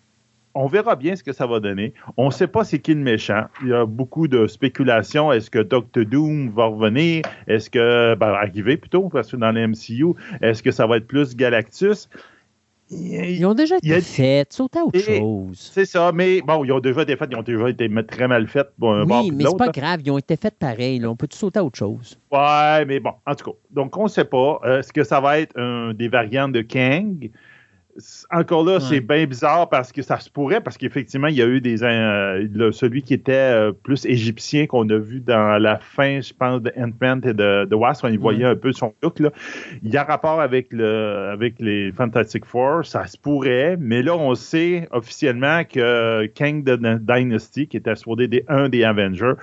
on 0.57 0.65
verra 0.65 0.95
bien 0.95 1.15
ce 1.15 1.23
que 1.23 1.33
ça 1.33 1.45
va 1.45 1.59
donner. 1.59 1.93
On 2.17 2.27
ne 2.27 2.31
sait 2.31 2.47
pas 2.47 2.63
c'est 2.63 2.79
qui 2.79 2.93
le 2.95 3.01
méchant. 3.01 3.45
Il 3.61 3.67
y 3.67 3.73
a 3.73 3.85
beaucoup 3.85 4.27
de 4.27 4.47
spéculations. 4.47 5.31
Est-ce 5.31 5.51
que 5.51 5.59
Doctor 5.59 6.03
Doom 6.03 6.49
va 6.49 6.65
revenir? 6.65 7.21
Est-ce 7.47 7.69
que, 7.69 8.15
ben, 8.15 8.29
arriver 8.29 8.75
plutôt, 8.75 9.09
parce 9.09 9.31
que 9.31 9.37
dans 9.37 9.51
les 9.51 9.67
MCU, 9.67 10.15
est-ce 10.41 10.63
que 10.63 10.71
ça 10.71 10.87
va 10.87 10.97
être 10.97 11.07
plus 11.07 11.35
Galactus? 11.35 12.09
Ils 12.89 13.45
ont 13.45 13.53
déjà 13.53 13.77
été 13.77 13.99
faits, 14.01 14.53
sauter 14.53 14.79
à 14.79 14.85
autre 14.85 14.99
chose? 14.99 15.71
C'est 15.73 15.85
ça, 15.85 16.11
mais 16.13 16.41
bon, 16.41 16.63
ils 16.63 16.71
ont 16.71 16.79
déjà 16.79 17.01
été 17.01 17.17
faits, 17.17 17.29
ils 17.31 17.37
ont 17.37 17.41
déjà 17.41 17.69
été 17.69 17.89
très 18.07 18.27
mal 18.27 18.47
faits. 18.47 18.69
Bon, 18.77 19.03
oui, 19.03 19.31
mais 19.31 19.43
c'est 19.43 19.57
pas 19.57 19.69
grave, 19.69 20.01
ils 20.05 20.11
ont 20.11 20.17
été 20.17 20.37
faits 20.37 20.55
pareil. 20.57 21.05
On 21.05 21.15
peut 21.15 21.27
tout 21.27 21.37
sauter 21.37 21.59
à 21.59 21.63
autre 21.65 21.77
chose? 21.77 22.17
Ouais, 22.31 22.85
mais 22.85 22.99
bon, 22.99 23.11
en 23.25 23.35
tout 23.35 23.51
cas. 23.51 23.57
Donc, 23.71 23.97
on 23.97 24.03
ne 24.03 24.09
sait 24.09 24.25
pas. 24.25 24.59
Euh, 24.63 24.79
est-ce 24.79 24.93
que 24.93 25.03
ça 25.03 25.19
va 25.19 25.39
être 25.39 25.57
un, 25.59 25.93
des 25.93 26.07
variantes 26.07 26.53
de 26.53 26.61
Kang? 26.61 27.29
Encore 28.31 28.63
là, 28.63 28.79
c'est 28.79 28.99
bien 28.99 29.25
bizarre 29.25 29.69
parce 29.69 29.91
que 29.91 30.01
ça 30.01 30.19
se 30.19 30.29
pourrait, 30.29 30.61
parce 30.61 30.77
qu'effectivement, 30.77 31.27
il 31.27 31.35
y 31.35 31.41
a 31.41 31.47
eu 31.47 31.61
des. 31.61 31.83
Euh, 31.83 32.71
celui 32.71 33.01
qui 33.01 33.13
était 33.13 33.33
euh, 33.33 33.71
plus 33.71 34.05
égyptien 34.05 34.67
qu'on 34.67 34.87
a 34.89 34.97
vu 34.97 35.19
dans 35.19 35.61
la 35.61 35.79
fin, 35.79 36.21
je 36.21 36.33
pense, 36.33 36.61
de 36.61 36.71
Ant-Man 36.77 37.21
et 37.25 37.33
de, 37.33 37.65
de 37.65 37.75
Wasp, 37.75 38.03
on 38.03 38.09
y 38.09 38.17
voyait 38.17 38.45
un 38.45 38.55
peu 38.55 38.71
son 38.71 38.93
look. 39.01 39.19
Là. 39.19 39.31
Il 39.83 39.91
y 39.91 39.97
a 39.97 40.03
rapport 40.03 40.41
avec, 40.41 40.71
le, 40.71 41.29
avec 41.31 41.55
les 41.59 41.91
Fantastic 41.91 42.45
Four, 42.45 42.85
ça 42.85 43.07
se 43.07 43.17
pourrait, 43.17 43.77
mais 43.79 44.03
là, 44.03 44.15
on 44.15 44.35
sait 44.35 44.87
officiellement 44.91 45.63
que 45.63 46.25
Kang 46.27 46.63
the 46.63 46.79
Dynasty, 46.79 47.67
qui 47.67 47.77
était 47.77 47.95
supposé 47.95 48.27
des, 48.27 48.43
un 48.47 48.69
des 48.69 48.83
Avengers, 48.83 49.33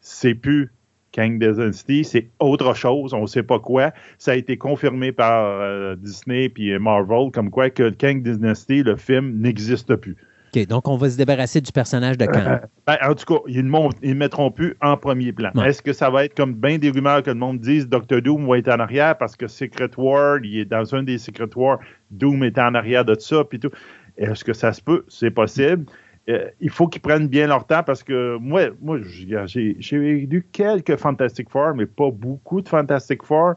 c'est 0.00 0.34
plus 0.34 0.70
Kang 1.12 1.38
Dynasty, 1.38 2.04
c'est 2.04 2.28
autre 2.38 2.74
chose, 2.74 3.14
on 3.14 3.22
ne 3.22 3.26
sait 3.26 3.42
pas 3.42 3.58
quoi. 3.58 3.92
Ça 4.18 4.32
a 4.32 4.34
été 4.34 4.56
confirmé 4.56 5.12
par 5.12 5.44
euh, 5.44 5.96
Disney 5.96 6.52
et 6.56 6.78
Marvel, 6.78 7.30
comme 7.32 7.50
quoi 7.50 7.70
que 7.70 7.90
Kang 7.90 8.22
Dynasty, 8.22 8.82
le 8.82 8.96
film, 8.96 9.40
n'existe 9.40 9.94
plus. 9.96 10.16
OK, 10.54 10.66
donc 10.66 10.88
on 10.88 10.96
va 10.96 11.10
se 11.10 11.16
débarrasser 11.16 11.60
du 11.60 11.72
personnage 11.72 12.16
de 12.16 12.24
Kang. 12.24 12.46
Euh, 12.46 12.58
ben, 12.86 12.96
en 13.02 13.14
tout 13.14 13.34
cas, 13.34 13.40
ils 13.48 13.64
ne 13.64 13.88
le 14.02 14.14
mettront 14.14 14.50
plus 14.50 14.76
en 14.80 14.96
premier 14.96 15.32
plan. 15.32 15.50
Est-ce 15.62 15.82
que 15.82 15.92
ça 15.92 16.08
va 16.08 16.24
être 16.24 16.34
comme 16.34 16.54
bien 16.54 16.78
des 16.78 16.90
rumeurs 16.90 17.22
que 17.22 17.30
le 17.30 17.36
monde 17.36 17.60
dise 17.60 17.88
Dr. 17.88 18.22
Doom 18.22 18.48
va 18.48 18.58
être 18.58 18.68
en 18.68 18.80
arrière 18.80 19.16
parce 19.18 19.36
que 19.36 19.46
Secret 19.46 19.90
War, 19.96 20.38
il 20.42 20.60
est 20.60 20.64
dans 20.64 20.94
un 20.94 21.02
des 21.02 21.18
Secret 21.18 21.50
War, 21.54 21.78
Doom 22.10 22.44
est 22.44 22.58
en 22.58 22.74
arrière 22.74 23.04
de 23.04 23.18
ça, 23.18 23.44
puis 23.44 23.60
tout. 23.60 23.70
Est-ce 24.16 24.42
que 24.42 24.52
ça 24.52 24.72
se 24.72 24.82
peut? 24.82 25.04
C'est 25.08 25.30
possible. 25.30 25.84
Euh, 26.28 26.50
il 26.60 26.70
faut 26.70 26.88
qu'ils 26.88 27.00
prennent 27.00 27.28
bien 27.28 27.46
leur 27.46 27.66
temps 27.66 27.82
parce 27.82 28.02
que 28.02 28.36
moi, 28.38 28.68
moi 28.82 28.98
j'ai 29.02 30.26
lu 30.26 30.46
quelques 30.52 30.96
Fantastic 30.96 31.48
Four, 31.48 31.74
mais 31.74 31.86
pas 31.86 32.10
beaucoup 32.10 32.60
de 32.60 32.68
Fantastic 32.68 33.22
Four. 33.22 33.54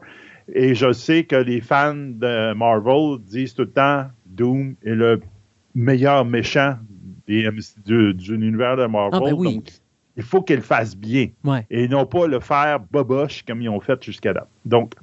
Et 0.52 0.74
je 0.74 0.92
sais 0.92 1.24
que 1.24 1.36
les 1.36 1.60
fans 1.60 1.94
de 1.94 2.54
Marvel 2.54 3.18
disent 3.20 3.54
tout 3.54 3.62
le 3.62 3.70
temps 3.70 4.06
Doom 4.26 4.74
est 4.84 4.94
le 4.94 5.20
meilleur 5.74 6.24
méchant 6.24 6.76
du, 7.26 7.48
univers 8.28 8.76
de 8.76 8.86
Marvel. 8.86 9.20
Ah, 9.22 9.30
ben 9.30 9.42
Donc, 9.42 9.68
il 10.16 10.22
faut 10.22 10.42
qu'ils 10.42 10.56
le 10.56 10.62
fassent 10.62 10.96
bien. 10.96 11.28
Et 11.70 11.88
non 11.88 12.06
pas 12.06 12.26
le 12.26 12.40
faire 12.40 12.80
boboche 12.80 13.42
comme 13.44 13.62
ils 13.62 13.68
ont 13.68 13.80
fait 13.80 14.02
jusqu'à 14.02 14.32
là. 14.32 14.46
Donc, 14.64 14.94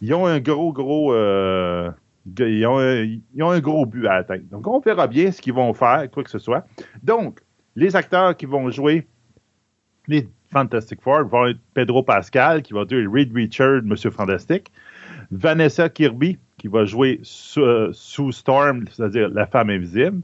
ils 0.00 0.14
ont 0.14 0.26
un 0.26 0.40
gros, 0.40 0.72
gros. 0.72 1.12
Euh, 1.12 1.90
ils 2.26 2.66
ont, 2.66 3.50
un 3.50 3.60
gros 3.60 3.86
but 3.86 4.06
à 4.06 4.14
atteindre. 4.14 4.44
Donc, 4.50 4.66
on 4.66 4.80
verra 4.80 5.06
bien 5.06 5.32
ce 5.32 5.40
qu'ils 5.40 5.54
vont 5.54 5.72
faire, 5.72 6.08
quoi 6.10 6.22
que 6.22 6.30
ce 6.30 6.38
soit. 6.38 6.66
Donc, 7.02 7.40
les 7.76 7.96
acteurs 7.96 8.36
qui 8.36 8.46
vont 8.46 8.70
jouer 8.70 9.06
les 10.06 10.28
Fantastic 10.52 11.00
Four 11.00 11.24
vont 11.24 11.46
être 11.46 11.60
Pedro 11.74 12.02
Pascal, 12.02 12.62
qui 12.62 12.72
va 12.72 12.84
jouer 12.88 13.06
Reed 13.06 13.32
Richard, 13.32 13.82
Monsieur 13.84 14.10
Fantastique, 14.10 14.72
Vanessa 15.30 15.88
Kirby, 15.88 16.38
qui 16.58 16.68
va 16.68 16.84
jouer 16.84 17.20
Sue, 17.22 18.32
Storm, 18.32 18.84
c'est-à-dire 18.90 19.28
la 19.30 19.46
femme 19.46 19.70
invisible, 19.70 20.22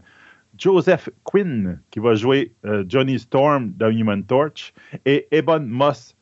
Joseph 0.59 1.09
Quinn, 1.23 1.81
qui 1.91 2.01
va 2.01 2.15
jouer 2.15 2.53
euh, 2.65 2.85
Johnny 2.89 3.19
Storm 3.19 3.73
dans 3.77 3.89
Human 3.89 4.25
Torch, 4.25 4.73
et 5.05 5.29
Ebon 5.31 5.61
Moss 5.61 6.17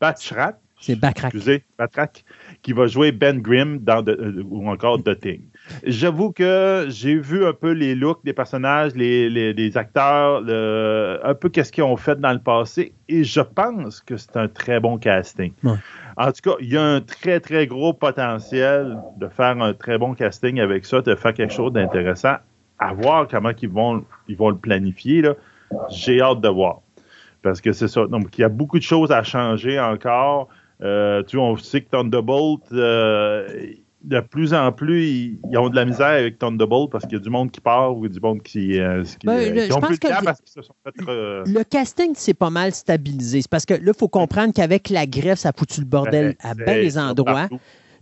Batchrat, 0.00 0.58
c'est 0.80 0.96
Backrack. 0.96 1.34
Excusez, 1.34 1.62
Backrack, 1.78 2.24
qui 2.62 2.72
va 2.72 2.86
jouer 2.86 3.12
Ben 3.12 3.40
Grimm 3.40 3.78
dans 3.78 4.02
euh, 4.08 4.42
ou 4.48 4.68
encore 4.68 5.02
The 5.02 5.18
Thing. 5.18 5.42
J'avoue 5.84 6.32
que 6.32 6.86
j'ai 6.88 7.16
vu 7.16 7.44
un 7.44 7.52
peu 7.52 7.72
les 7.72 7.94
looks 7.94 8.24
des 8.24 8.32
personnages, 8.32 8.92
les, 8.94 9.76
acteurs, 9.76 10.38
un 10.38 11.34
peu 11.34 11.48
qu'est-ce 11.48 11.70
qu'ils 11.70 11.84
ont 11.84 11.96
fait 11.96 12.18
dans 12.18 12.32
le 12.32 12.40
passé, 12.40 12.94
et 13.08 13.24
je 13.24 13.40
pense 13.40 14.00
que 14.00 14.16
c'est 14.16 14.36
un 14.36 14.48
très 14.48 14.80
bon 14.80 14.98
casting. 14.98 15.52
En 16.16 16.32
tout 16.32 16.40
cas, 16.42 16.56
il 16.60 16.72
y 16.72 16.76
a 16.76 16.82
un 16.82 17.00
très, 17.00 17.40
très 17.40 17.66
gros 17.66 17.94
potentiel 17.94 18.98
de 19.16 19.28
faire 19.28 19.60
un 19.62 19.72
très 19.72 19.96
bon 19.96 20.14
casting 20.14 20.60
avec 20.60 20.84
ça, 20.84 21.00
de 21.00 21.14
faire 21.14 21.34
quelque 21.34 21.54
chose 21.54 21.72
d'intéressant. 21.72 22.36
À 22.78 22.92
voir 22.92 23.26
comment 23.28 23.52
ils 23.60 23.68
vont, 23.68 24.04
ils 24.28 24.36
vont 24.36 24.50
le 24.50 24.56
planifier. 24.56 25.22
J'ai 25.90 26.20
hâte 26.20 26.40
de 26.40 26.48
voir. 26.48 26.80
Parce 27.42 27.60
que 27.60 27.72
c'est 27.72 27.88
ça. 27.88 28.06
Donc, 28.06 28.36
il 28.36 28.42
y 28.42 28.44
a 28.44 28.48
beaucoup 28.48 28.78
de 28.78 28.82
choses 28.82 29.12
à 29.12 29.22
changer 29.22 29.80
encore. 29.80 30.48
Euh, 30.82 31.22
tu 31.24 31.36
on 31.38 31.56
sait 31.56 31.82
que 31.82 31.90
Thunderbolt, 31.90 32.62
euh, 32.72 33.46
de 34.02 34.20
plus 34.20 34.54
en 34.54 34.72
plus, 34.72 35.04
ils, 35.06 35.58
ont 35.58 35.68
de 35.68 35.76
la 35.76 35.84
misère 35.84 36.06
avec 36.06 36.38
Thunderbolt 36.38 36.90
parce 36.90 37.04
qu'il 37.04 37.12
y 37.14 37.20
a 37.20 37.22
du 37.22 37.28
monde 37.28 37.50
qui 37.50 37.60
part 37.60 37.94
ou 37.96 38.08
du 38.08 38.18
monde 38.18 38.40
qui, 38.42 38.80
euh, 38.80 39.04
qui, 39.04 39.26
Ben, 39.26 39.54
le- 39.54 39.60
qui 39.62 39.66
je 39.68 39.72
ont 39.74 39.80
pense 39.80 39.88
plus 39.88 39.98
de 39.98 40.04
que 40.04 40.08
temps 40.08 40.20
le- 40.20 40.24
parce 40.24 40.40
qu'ils 40.40 40.52
se 40.52 40.62
sont 40.62 40.74
fait. 40.82 40.92
Le 41.06 41.62
casting, 41.64 42.12
c'est 42.14 42.32
pas 42.34 42.48
mal 42.48 42.72
stabilisé. 42.72 43.42
C'est 43.42 43.50
parce 43.50 43.66
que 43.66 43.74
là, 43.74 43.80
il 43.88 43.92
faut 43.98 44.08
comprendre 44.08 44.54
qu'avec 44.54 44.88
la 44.88 45.06
grève, 45.06 45.36
ça 45.36 45.50
a 45.50 45.52
foutu 45.52 45.80
le 45.80 45.86
bordel 45.86 46.34
à 46.40 46.54
c'est- 46.54 46.64
bien 46.64 46.74
des 46.74 46.96
endroits. 46.98 47.48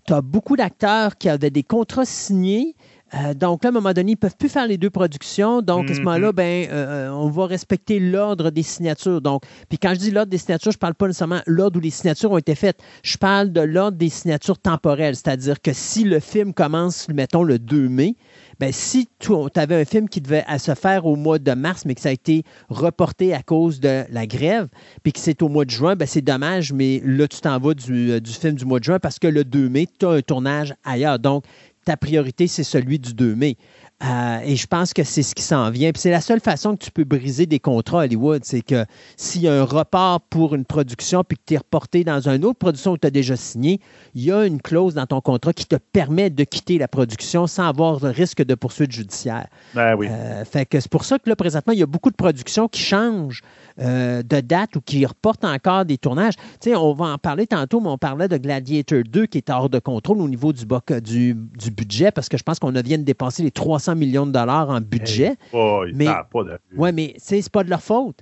Tu 0.06 0.12
as 0.14 0.22
beaucoup 0.22 0.56
d'acteurs 0.56 1.16
qui 1.18 1.28
avaient 1.28 1.50
des 1.50 1.64
contrats 1.64 2.04
signés. 2.06 2.74
Euh, 3.14 3.34
donc 3.34 3.64
là, 3.64 3.68
à 3.68 3.70
un 3.70 3.74
moment 3.74 3.92
donné, 3.92 4.12
ils 4.12 4.14
ne 4.14 4.18
peuvent 4.18 4.36
plus 4.36 4.48
faire 4.48 4.66
les 4.66 4.76
deux 4.76 4.90
productions. 4.90 5.62
Donc, 5.62 5.90
à 5.90 5.94
ce 5.94 6.00
Mhm. 6.00 6.04
moment-là, 6.04 6.32
ben, 6.32 6.68
euh, 6.70 7.08
on 7.10 7.28
va 7.30 7.46
respecter 7.46 8.00
l'ordre 8.00 8.50
des 8.50 8.62
signatures. 8.62 9.20
Donc, 9.20 9.42
puis 9.68 9.78
quand 9.78 9.90
je 9.94 9.98
dis 9.98 10.10
l'ordre 10.10 10.30
des 10.30 10.38
signatures, 10.38 10.72
je 10.72 10.76
ne 10.76 10.80
parle 10.80 10.94
pas 10.94 11.06
nécessairement 11.06 11.40
l'ordre 11.46 11.78
où 11.78 11.80
les 11.80 11.90
signatures 11.90 12.30
ont 12.32 12.38
été 12.38 12.54
faites. 12.54 12.78
Je 13.02 13.16
parle 13.16 13.50
de 13.52 13.60
l'ordre 13.60 13.96
des 13.96 14.10
signatures 14.10 14.58
temporelles. 14.58 15.16
C'est-à-dire 15.16 15.60
que 15.60 15.72
si 15.72 16.04
le 16.04 16.20
film 16.20 16.52
commence, 16.52 17.08
mettons, 17.08 17.42
le 17.42 17.58
2 17.58 17.88
mai, 17.88 18.14
ben, 18.60 18.72
si 18.72 19.08
tu 19.20 19.32
avais 19.54 19.80
un 19.80 19.84
film 19.84 20.08
qui 20.08 20.20
devait 20.20 20.44
à 20.48 20.58
se 20.58 20.74
faire 20.74 21.06
au 21.06 21.14
mois 21.16 21.38
de 21.38 21.52
mars, 21.52 21.84
mais 21.86 21.94
que 21.94 22.00
ça 22.00 22.08
a 22.08 22.12
été 22.12 22.42
reporté 22.68 23.32
à 23.32 23.42
cause 23.42 23.78
de 23.80 24.04
la 24.10 24.26
grève, 24.26 24.66
puis 25.02 25.12
que 25.12 25.20
c'est 25.20 25.42
au 25.42 25.48
mois 25.48 25.64
de 25.64 25.70
juin, 25.70 25.94
ben, 25.96 26.06
c'est 26.06 26.22
dommage, 26.22 26.72
mais 26.72 27.00
là, 27.04 27.28
tu 27.28 27.40
t'en 27.40 27.58
vas 27.58 27.74
du, 27.74 28.10
euh, 28.10 28.20
du 28.20 28.32
film 28.32 28.54
du 28.54 28.64
mois 28.64 28.80
de 28.80 28.84
juin 28.84 28.98
parce 28.98 29.18
que 29.18 29.28
le 29.28 29.44
2 29.44 29.68
mai, 29.68 29.86
tu 29.98 30.06
as 30.06 30.10
un 30.10 30.20
tournage 30.22 30.74
ailleurs. 30.84 31.18
Donc, 31.20 31.44
ta 31.88 31.96
priorité, 31.96 32.48
c'est 32.48 32.64
celui 32.64 32.98
du 32.98 33.14
2 33.14 33.34
mai. 33.34 33.56
Euh, 34.04 34.38
et 34.44 34.54
je 34.54 34.66
pense 34.68 34.92
que 34.92 35.02
c'est 35.02 35.24
ce 35.24 35.34
qui 35.34 35.42
s'en 35.42 35.70
vient. 35.70 35.90
Puis 35.90 36.00
c'est 36.02 36.12
la 36.12 36.20
seule 36.20 36.38
façon 36.38 36.76
que 36.76 36.84
tu 36.84 36.90
peux 36.92 37.02
briser 37.02 37.46
des 37.46 37.58
contrats 37.58 38.02
à 38.02 38.04
Hollywood, 38.04 38.42
c'est 38.44 38.60
que 38.60 38.84
s'il 39.16 39.42
y 39.42 39.48
a 39.48 39.60
un 39.60 39.64
report 39.64 40.20
pour 40.20 40.54
une 40.54 40.64
production 40.64 41.24
puis 41.24 41.36
que 41.36 41.42
tu 41.44 41.54
es 41.54 41.58
reporté 41.58 42.04
dans 42.04 42.28
une 42.28 42.44
autre 42.44 42.58
production 42.60 42.92
où 42.92 42.98
tu 42.98 43.08
as 43.08 43.10
déjà 43.10 43.34
signé, 43.34 43.80
il 44.14 44.22
y 44.22 44.30
a 44.30 44.44
une 44.46 44.62
clause 44.62 44.94
dans 44.94 45.06
ton 45.06 45.20
contrat 45.20 45.52
qui 45.52 45.66
te 45.66 45.74
permet 45.74 46.30
de 46.30 46.44
quitter 46.44 46.78
la 46.78 46.86
production 46.86 47.48
sans 47.48 47.64
avoir 47.66 47.98
de 47.98 48.08
risque 48.08 48.44
de 48.44 48.54
poursuite 48.54 48.92
judiciaire. 48.92 49.48
Ben 49.74 49.96
oui. 49.96 50.06
Euh, 50.08 50.44
fait 50.44 50.64
que 50.64 50.78
c'est 50.78 50.90
pour 50.90 51.04
ça 51.04 51.18
que 51.18 51.28
là, 51.28 51.34
présentement, 51.34 51.72
il 51.72 51.80
y 51.80 51.82
a 51.82 51.86
beaucoup 51.86 52.10
de 52.10 52.16
productions 52.16 52.68
qui 52.68 52.82
changent 52.82 53.42
euh, 53.80 54.22
de 54.22 54.40
date 54.40 54.76
ou 54.76 54.80
qui 54.80 55.04
reportent 55.06 55.44
encore 55.44 55.84
des 55.84 55.98
tournages. 55.98 56.34
Tu 56.60 56.70
sais, 56.70 56.76
on 56.76 56.92
va 56.94 57.06
en 57.06 57.18
parler 57.18 57.48
tantôt, 57.48 57.80
mais 57.80 57.88
on 57.88 57.98
parlait 57.98 58.28
de 58.28 58.36
Gladiator 58.36 59.02
2 59.08 59.26
qui 59.26 59.38
est 59.38 59.50
hors 59.50 59.68
de 59.68 59.80
contrôle 59.80 60.20
au 60.20 60.28
niveau 60.28 60.52
du, 60.52 60.64
boc- 60.64 61.00
du, 61.00 61.34
du 61.34 61.72
budget 61.72 62.12
parce 62.12 62.28
que 62.28 62.36
je 62.38 62.44
pense 62.44 62.60
qu'on 62.60 62.70
vient 62.70 62.98
de 62.98 63.02
dépasser 63.02 63.42
les 63.42 63.50
300 63.50 63.87
millions 63.94 64.26
de 64.26 64.32
dollars 64.32 64.68
en 64.70 64.80
budget. 64.80 65.36
Oh, 65.52 65.84
mais- 65.94 66.06
pas 66.06 66.44
de- 66.44 66.58
Oui, 66.76 66.90
mais 66.92 67.14
c'est 67.18 67.48
pas 67.50 67.64
de 67.64 67.70
leur 67.70 67.82
faute. 67.82 68.20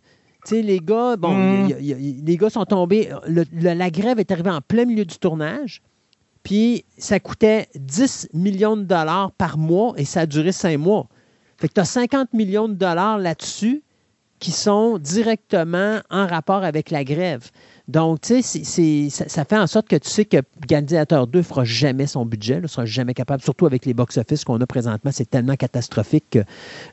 Les 0.50 0.78
gars, 0.78 1.16
bon, 1.16 1.34
Mm. 1.34 1.68
y 1.68 1.72
a- 1.74 1.80
y 1.80 1.92
a- 1.92 1.98
y- 1.98 2.22
les 2.24 2.36
gars 2.36 2.50
sont 2.50 2.64
tombés. 2.64 3.08
le- 3.26 3.44
le- 3.52 3.74
la 3.74 3.90
grève 3.90 4.20
est 4.20 4.30
arrivée 4.30 4.50
en 4.50 4.60
plein 4.60 4.84
milieu 4.84 5.04
du 5.04 5.18
tournage. 5.18 5.82
Puis 6.44 6.84
ça 6.96 7.18
coûtait 7.18 7.66
10 7.74 8.28
millions 8.32 8.76
de 8.76 8.84
dollars 8.84 9.32
par 9.32 9.58
mois 9.58 9.94
et 9.96 10.04
ça 10.04 10.20
a 10.20 10.26
duré 10.26 10.52
cinq 10.52 10.78
mois. 10.78 11.08
Fait 11.56 11.66
que 11.66 11.72
tu 11.74 11.80
as 11.80 11.84
50 11.84 12.32
millions 12.32 12.68
de 12.68 12.74
dollars 12.74 13.18
là-dessus 13.18 13.82
qui 14.38 14.52
sont 14.52 14.98
directement 14.98 15.98
en 16.10 16.26
rapport 16.28 16.62
avec 16.62 16.90
la 16.92 17.02
grève. 17.02 17.50
Donc, 17.88 18.20
tu 18.20 18.42
sais, 18.42 19.10
ça, 19.10 19.44
fait 19.44 19.58
en 19.58 19.68
sorte 19.68 19.86
que 19.86 19.94
tu 19.94 20.08
sais 20.08 20.24
que 20.24 20.38
Gladiator 20.66 21.28
2 21.28 21.42
fera 21.42 21.64
jamais 21.64 22.08
son 22.08 22.26
budget, 22.26 22.60
ne 22.60 22.66
sera 22.66 22.84
jamais 22.84 23.14
capable, 23.14 23.42
surtout 23.42 23.64
avec 23.64 23.86
les 23.86 23.94
box-office 23.94 24.44
qu'on 24.44 24.60
a 24.60 24.66
présentement, 24.66 25.12
c'est 25.12 25.30
tellement 25.30 25.54
catastrophique 25.54 26.24
que 26.30 26.40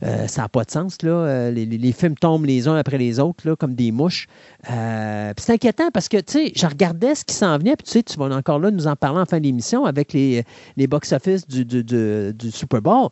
euh, 0.04 0.28
ça 0.28 0.44
n'a 0.44 0.50
pas 0.50 0.64
de 0.64 0.70
sens. 0.70 1.02
Là. 1.02 1.12
Euh, 1.12 1.52
les, 1.52 1.92
films 1.94 2.16
tombent 2.16 2.46
les 2.46 2.68
uns 2.68 2.76
après 2.76 3.00
les 3.00 3.20
autres, 3.20 3.48
là, 3.48 3.56
comme 3.56 3.74
des 3.74 3.92
mouches. 3.92 4.28
Euh, 4.70 5.34
c'est 5.38 5.54
inquiétant 5.54 5.90
parce 5.92 6.10
que, 6.10 6.18
tu 6.18 6.34
sais, 6.34 6.52
je 6.56 6.68
regardais 6.68 7.16
ce 7.16 7.26
qui 7.26 7.34
s'en 7.34 7.58
venait, 7.58 7.76
puis 7.76 7.86
tu 7.86 7.92
sais, 7.92 8.04
tu 8.04 8.18
vas 8.20 8.26
encore 8.26 8.60
là 8.60 8.70
nous 8.70 8.86
en 8.86 8.96
parler 8.96 9.20
en 9.20 9.26
fin 9.26 9.40
d'émission 9.40 9.86
avec 9.86 10.14
les, 10.14 10.46
box-office 10.78 11.48
du 11.48 12.52
Super 12.52 12.84
Bowl. 12.84 13.10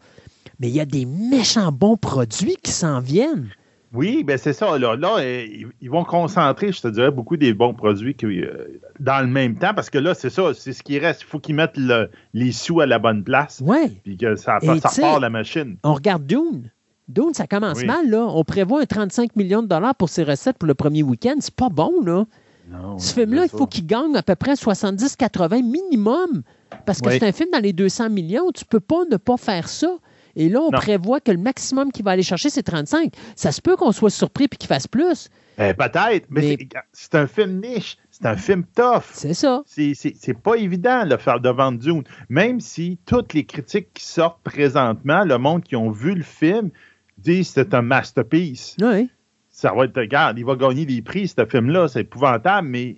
Mais 0.60 0.70
il 0.70 0.76
y 0.76 0.80
a 0.80 0.86
des 0.86 1.06
méchants 1.06 1.72
bons 1.72 1.98
produits 1.98 2.58
qui 2.62 2.72
s'en 2.72 3.00
viennent. 3.00 3.50
Oui, 3.94 4.24
ben 4.24 4.38
c'est 4.38 4.54
ça. 4.54 4.78
Là, 4.78 4.96
là 4.96 5.18
euh, 5.20 5.46
ils, 5.82 5.90
vont 5.90 6.04
concentrer, 6.06 6.72
je 6.72 6.82
te 6.82 6.88
dirais, 6.88 7.12
beaucoup 7.12 7.36
des 7.36 7.54
bons 7.54 7.74
produits 7.74 8.16
euh, 8.24 8.80
dans 9.00 9.20
le 9.20 9.28
même 9.28 9.56
temps, 9.58 9.74
parce 9.74 9.90
que 9.90 9.98
là, 9.98 10.14
c'est 10.14 10.30
ça, 10.30 10.54
c'est 10.54 10.72
ce 10.74 10.82
qui 10.82 10.98
reste. 10.98 11.22
Il 11.24 11.26
faut 11.26 11.40
qu'ils 11.40 11.56
mettent 11.56 11.76
le- 11.78 12.10
les 12.34 12.52
sous 12.54 12.80
à 12.80 12.86
la 12.86 13.00
bonne 13.00 13.24
place, 13.24 13.62
Ouais. 13.66 13.90
puis 14.04 14.16
que 14.18 14.36
ça, 14.36 14.60
Et 14.62 14.80
ça 14.80 14.90
repart 14.90 15.20
la 15.22 15.30
machine. 15.30 15.76
On 15.84 15.94
regarde 15.94 16.26
Dune. 16.26 16.72
Dune, 17.10 17.34
ça 17.34 17.48
commence 17.48 17.80
Oui. 17.80 17.86
mal, 17.86 18.10
là. 18.10 18.26
On 18.30 18.44
prévoit 18.46 18.80
un 18.82 18.86
35 18.86 19.36
millions 19.36 19.62
de 19.62 19.68
dollars 19.68 19.96
pour 19.96 20.08
ses 20.08 20.24
recettes 20.24 20.58
pour 20.58 20.68
le 20.68 20.76
premier 20.76 21.04
week-end. 21.04 21.36
C'est 21.40 21.54
pas 21.54 21.68
bon, 21.70 21.92
là. 22.06 22.24
Non, 22.72 22.98
Ce 22.98 23.14
film-là, 23.14 23.44
il 23.44 23.50
faut 23.50 23.68
qu'il 23.68 23.86
gagne 23.86 24.16
à 24.16 24.24
peu 24.24 24.36
près 24.36 24.56
70-80 24.56 25.62
minimum. 25.62 26.44
Parce 26.86 27.02
que 27.02 27.10
Oui. 27.10 27.18
c'est 27.20 27.28
un 27.28 27.34
film 27.34 27.50
dans 27.52 27.60
les 27.60 27.74
200 27.74 28.10
millions. 28.10 28.50
Tu 28.54 28.64
peux 28.64 28.80
pas 28.80 29.04
ne 29.12 29.18
pas 29.18 29.36
faire 29.36 29.68
ça. 29.68 29.98
Et 30.36 30.50
là, 30.50 30.60
on 30.62 30.72
Non. 30.72 30.78
prévoit 30.78 31.20
que 31.20 31.32
le 31.32 31.38
maximum 31.38 31.92
qu'il 31.92 32.06
va 32.06 32.12
aller 32.12 32.24
chercher, 32.24 32.50
c'est 32.50 32.64
35. 32.64 33.14
Ça 33.36 33.52
se 33.52 33.62
peut 33.62 33.76
qu'on 33.76 33.92
soit 33.92 34.10
surpris 34.10 34.46
et 34.46 34.48
qu'il 34.48 34.68
fasse 34.68 34.88
plus. 34.88 35.30
Ben, 35.58 35.76
Peut-être, 35.76 36.26
mais, 36.30 36.42
Mais- 36.42 36.58
c'est- 36.94 37.14
un 37.16 37.28
film 37.28 37.62
niche, 37.62 37.98
c'est 38.10 38.26
un 38.26 38.36
film 38.38 38.64
tough. 38.76 39.04
C'est 39.14 39.34
ça. 39.34 39.62
C'est- 39.68 40.34
pas 40.42 40.56
évident 40.56 41.06
de 41.06 41.18
faire 41.18 41.40
de 41.40 41.50
vendre 41.50 41.78
Dune. 41.78 42.04
Même 42.30 42.60
si 42.60 42.98
toutes 43.06 43.34
les 43.34 43.46
critiques 43.46 43.90
qui 43.94 44.04
sortent 44.06 44.42
présentement, 44.44 45.24
le 45.26 45.38
monde 45.38 45.64
qui 45.64 45.76
ont 45.76 45.92
vu 45.92 46.16
le 46.16 46.24
film 46.24 46.70
disent 47.18 47.50
que 47.50 47.62
c'est 47.62 47.74
un 47.76 47.82
masterpiece. 47.84 48.76
Oui. 48.82 49.10
Ça 49.50 49.74
va 49.74 49.86
être, 49.86 50.00
regarde, 50.00 50.40
il 50.40 50.46
va 50.46 50.56
gagner 50.56 50.86
des 50.86 51.02
prix, 51.04 51.28
ce 51.28 51.46
film-là, 51.46 51.88
c'est 51.90 52.02
épouvantable, 52.02 52.68
mais 52.68 52.98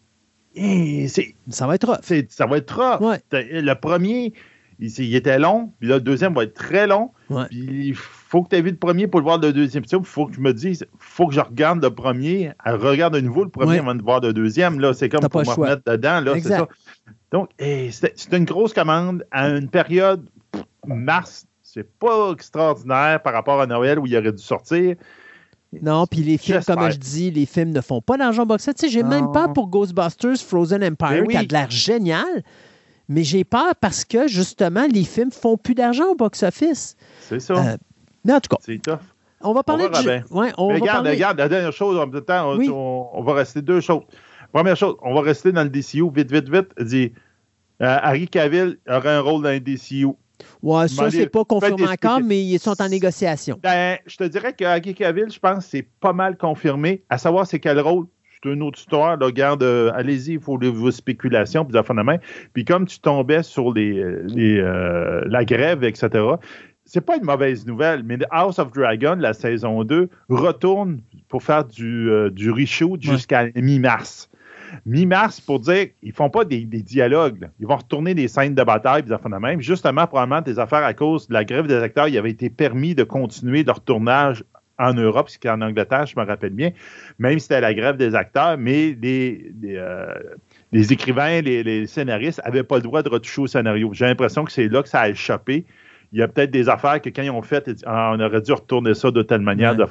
eh, 0.56 1.08
c'est- 1.10 1.34
Ça 1.50 1.68
va 1.68 1.76
être 1.76 1.88
rough. 1.88 2.00
c'est- 2.04 2.32
ça 2.32 2.46
va 2.46 2.58
être 2.58 2.74
rough. 2.80 3.02
Ouais. 3.02 3.22
Le 3.32 3.74
premier, 3.74 4.32
il, 4.86 5.06
il 5.06 5.16
était 5.16 5.40
long, 5.40 5.72
puis 5.80 5.88
là, 5.90 5.96
le 5.96 6.02
deuxième 6.02 6.34
va 6.34 6.44
être 6.44 6.54
très 6.54 6.88
long. 6.88 7.12
Ouais. 7.30 7.46
Puis 7.50 7.88
il 7.90 7.96
faut 7.96 8.44
que 8.44 8.50
tu 8.50 8.56
aies 8.58 8.62
vu 8.62 8.72
le 8.72 8.78
premier 8.78 9.08
pour 9.08 9.20
le 9.20 9.24
voir 9.24 9.38
le 9.40 9.54
deuxième. 9.54 9.84
Il 9.92 10.06
faut 10.06 10.26
que 10.28 10.34
je 10.34 10.40
me 10.40 10.54
dise, 10.54 10.86
faut 11.00 11.28
que 11.28 11.34
je 11.34 11.40
regarde 11.40 11.82
le 11.84 11.90
premier, 11.94 12.52
regarde 12.66 13.14
de 13.16 13.22
nouveau 13.22 13.44
le 13.44 13.50
premier 13.50 13.72
Ouais. 13.74 13.80
avant 13.80 13.96
de 13.96 14.02
voir 14.02 14.20
le 14.22 14.34
deuxième. 14.34 14.80
Là, 14.80 14.94
c'est 14.94 15.10
comme 15.10 15.22
pour 15.22 15.30
pas 15.30 15.40
me 15.40 15.44
choix. 15.46 15.56
remettre 15.68 15.84
dedans. 15.92 16.20
Là, 16.22 16.32
c'est 16.34 16.38
Exact. 16.40 16.58
ça. 16.58 16.68
Donc, 17.32 17.50
c'est 17.60 18.34
une 18.34 18.46
grosse 18.46 18.74
commande 18.74 19.26
à 19.32 19.50
une 19.50 19.70
période 19.70 20.28
pff, 20.52 20.64
mars. 20.86 21.46
C'est 21.62 21.90
pas 21.98 22.32
extraordinaire 22.34 23.22
par 23.24 23.34
rapport 23.34 23.60
à 23.60 23.66
Noël 23.66 23.98
où 23.98 24.06
il 24.06 24.16
aurait 24.16 24.32
dû 24.32 24.44
sortir. 24.44 24.96
Non, 25.82 26.06
puis 26.06 26.20
les 26.20 26.38
films, 26.38 26.62
comme 26.68 26.92
je 26.92 26.98
dis, 26.98 27.32
les 27.32 27.48
films 27.48 27.72
ne 27.72 27.82
font 27.82 28.00
pas 28.00 28.16
d'argent 28.16 28.44
au 28.44 28.46
box-office. 28.46 28.80
Tu 28.80 28.88
sais, 28.88 28.94
j'ai 28.94 29.02
même 29.02 29.32
peur 29.32 29.52
pour 29.54 29.70
Ghostbusters 29.70 30.38
Frozen 30.38 30.84
Empire, 30.84 31.08
Ben 31.10 31.26
oui. 31.26 31.34
qui 31.34 31.38
a 31.38 31.44
de 31.46 31.54
l'air 31.54 31.72
génial. 31.72 32.44
Mais 33.10 33.24
j'ai 33.24 33.44
peur 33.44 33.76
parce 33.80 34.06
que, 34.06 34.28
justement, 34.28 34.88
les 34.92 35.04
films 35.04 35.32
font 35.32 35.58
plus 35.58 35.76
d'argent 35.76 36.06
au 36.12 36.16
box-office. 36.16 36.96
C'est 37.22 37.40
ça. 37.40 37.54
Euh, 37.54 37.78
Mais 38.24 38.34
en 38.34 38.40
tout 38.40 38.50
cas, 38.50 38.58
c'est 38.62 38.82
tough. 38.82 39.00
on 39.42 39.54
va 39.54 39.64
parler 39.64 39.90
de... 39.90 40.34
Ouais, 40.34 40.52
on 40.58 40.68
Mais 40.70 40.76
va 40.76 40.80
regarde, 40.80 40.98
parler- 41.04 41.10
regarde, 41.12 41.38
la 41.38 41.50
dernière 41.50 41.74
chose, 41.74 41.98
en 41.98 42.08
même 42.08 42.22
temps, 42.22 42.52
on, 42.52 42.58
Oui. 42.58 42.70
on- 42.70 43.10
on 43.14 43.24
va 43.24 43.34
rester 43.34 43.62
deux 43.62 43.82
choses. 43.82 44.04
Première 44.54 44.78
chose, 44.78 44.96
on 45.02 45.14
va 45.14 45.22
rester 45.22 45.52
dans 45.52 45.64
le 45.64 45.70
DCU, 45.70 46.10
vite, 46.16 46.32
vite, 46.32 46.48
vite. 46.50 46.70
Dit, 46.80 47.12
euh, 47.82 47.98
Harry 48.02 48.28
Cavill 48.28 48.78
aurait 48.88 49.10
un 49.16 49.20
rôle 49.22 49.42
dans 49.44 49.50
le 49.50 49.60
DCU. 49.60 50.08
Ouais, 50.62 50.88
ça, 50.88 51.10
c'est 51.12 51.28
pas 51.28 51.44
confirmé 51.44 51.86
encore, 51.88 52.20
mais 52.22 52.42
ils 52.44 52.60
sont 52.60 52.82
en 52.82 52.88
négociation. 52.90 53.60
Ben, 53.62 53.98
je 54.06 54.16
te 54.18 54.24
dirais 54.26 54.54
que 54.54 54.64
Harry 54.64 54.94
Cavill, 54.94 55.30
je 55.32 55.40
pense 55.40 55.66
c'est 55.66 55.88
pas 56.00 56.14
mal 56.14 56.38
confirmé. 56.38 57.04
À 57.10 57.18
savoir, 57.18 57.46
c'est 57.48 57.60
quel 57.60 57.80
rôle? 57.80 58.06
C'est 58.44 58.52
une 58.52 58.62
autre 58.64 58.78
histoire. 58.80 59.18
Là, 59.18 59.26
regarde, 59.26 59.64
euh, 59.64 59.92
allez-y, 59.96 60.34
il 60.34 60.40
faut 60.40 60.58
les- 60.58 60.70
vos 60.70 60.92
spéculations, 60.92 61.64
puis 61.66 61.74
de 61.74 62.02
main. 62.02 62.18
Puis 62.54 62.66
comme 62.66 62.86
tu 62.86 63.00
tombais 63.00 63.42
sur 63.44 63.74
les, 63.74 63.98
euh, 64.00 64.24
les, 64.28 64.60
euh, 64.60 65.22
la 65.26 65.46
grève, 65.46 65.84
etc., 65.84 66.10
c'est 66.86 67.02
pas 67.06 67.16
une 67.16 67.24
mauvaise 67.24 67.66
nouvelle, 67.66 68.04
mais 68.04 68.18
House 68.30 68.60
of 68.60 68.72
Dragon, 68.74 69.16
la 69.18 69.34
saison 69.34 69.84
2, 69.86 70.10
retourne 70.30 71.00
pour 71.30 71.42
faire 71.42 71.64
du, 71.64 72.10
euh, 72.10 72.30
du 72.30 72.52
reshoot 72.52 72.98
Ouais. 73.06 73.12
jusqu'à 73.14 73.46
mi-mars. 73.56 74.30
Mi-mars, 74.86 75.40
pour 75.40 75.60
dire, 75.60 75.88
ils 76.02 76.12
font 76.12 76.30
pas 76.30 76.44
des, 76.46 76.66
des 76.66 76.82
dialogues. 76.82 77.42
là. 77.42 77.48
Ils 77.60 77.68
vont 77.68 77.76
retourner 77.78 78.16
des 78.16 78.28
scènes 78.28 78.56
de 78.56 78.64
bataille, 78.64 79.04
des 79.04 79.12
affaires 79.12 79.32
de 79.32 79.38
même. 79.38 79.62
Justement, 79.62 80.08
probablement, 80.08 80.42
des 80.42 80.58
affaires 80.60 80.84
à 80.84 80.94
cause 80.94 81.28
de 81.28 81.34
la 81.34 81.46
grève 81.46 81.68
des 81.68 81.76
acteurs, 81.76 82.08
il 82.08 82.18
avait 82.18 82.32
été 82.32 82.50
permis 82.50 82.96
de 82.96 83.04
continuer 83.04 83.64
leur 83.64 83.80
tournage 83.82 84.44
en 84.84 84.94
Europe, 84.94 85.30
ce 85.30 85.38
qui 85.38 85.48
est 85.48 85.52
en 85.52 85.62
Angleterre, 85.62 86.06
je 86.06 86.20
me 86.20 86.26
rappelle 86.26 86.54
bien, 86.54 86.72
même 87.20 87.40
si 87.40 87.48
c'était 87.48 87.62
la 87.62 87.74
grève 87.74 87.98
des 87.98 88.16
acteurs, 88.16 88.58
mais 88.58 88.98
les, 89.02 89.52
les, 89.62 89.76
euh, 89.78 90.14
les 90.72 90.94
écrivains, 90.94 91.42
les, 91.42 91.64
les 91.64 91.88
scénaristes 91.88 92.42
n'avaient 92.46 92.64
pas 92.64 92.76
le 92.78 92.82
droit 92.84 93.04
de 93.04 93.10
retoucher 93.10 93.42
au 93.42 93.48
scénario. 93.48 93.92
J'ai 93.94 94.06
l'impression 94.06 94.44
que 94.46 94.52
c'est 94.52 94.68
là 94.68 94.84
que 94.84 94.90
ça 94.90 95.02
a 95.02 95.10
échappé. 95.10 95.66
Il 96.12 96.20
y 96.20 96.22
a 96.22 96.28
peut-être 96.28 96.52
des 96.52 96.70
affaires 96.70 97.02
que 97.02 97.10
quand 97.10 97.24
ils 97.24 97.32
ont 97.32 97.42
fait, 97.42 97.68
Ah, 97.88 98.12
on 98.16 98.20
aurait 98.20 98.42
dû 98.42 98.52
retourner 98.54 98.94
ça 98.94 99.10
de 99.10 99.24
telle 99.24 99.42
manière. 99.42 99.76
De. 99.76 99.84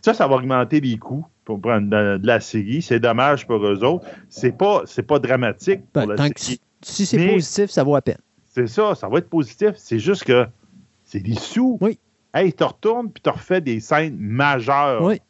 Ça, 0.00 0.14
ça 0.14 0.26
va 0.26 0.36
augmenter 0.36 0.80
les 0.80 0.96
coûts 0.96 1.26
pour 1.44 1.60
prendre 1.60 1.90
de, 1.90 2.26
la 2.26 2.40
série. 2.40 2.80
C'est 2.80 3.00
dommage 3.00 3.46
pour 3.46 3.62
eux 3.66 3.84
autres. 3.84 4.06
C'est 4.30 4.56
pas, 4.56 4.82
c'est 4.86 5.02
pas 5.02 5.18
dramatique 5.18 5.80
pour 5.92 6.04
Ben, 6.06 6.08
la 6.08 6.16
tant 6.16 6.30
que 6.30 6.40
série. 6.40 6.60
si 6.80 7.04
c'est 7.04 7.18
Mais- 7.18 7.32
positif, 7.34 7.68
ça 7.70 7.84
vaut 7.84 7.94
la 7.94 8.00
peine. 8.00 8.16
C'est 8.46 8.66
ça, 8.66 8.94
ça 8.94 9.08
va 9.08 9.18
être 9.18 9.28
positif. 9.28 9.72
C'est 9.76 9.98
juste 9.98 10.24
que 10.24 10.46
c'est 11.04 11.20
des 11.20 11.34
sous. 11.34 11.76
Oui. 11.82 11.98
Hey, 12.34 12.52
tu 12.52 12.64
retournes 12.64 13.10
puis 13.10 13.22
tu 13.22 13.30
refais 13.30 13.60
des 13.60 13.80
scènes 13.80 14.16
majeures. 14.18 15.02
Oui. 15.02 15.20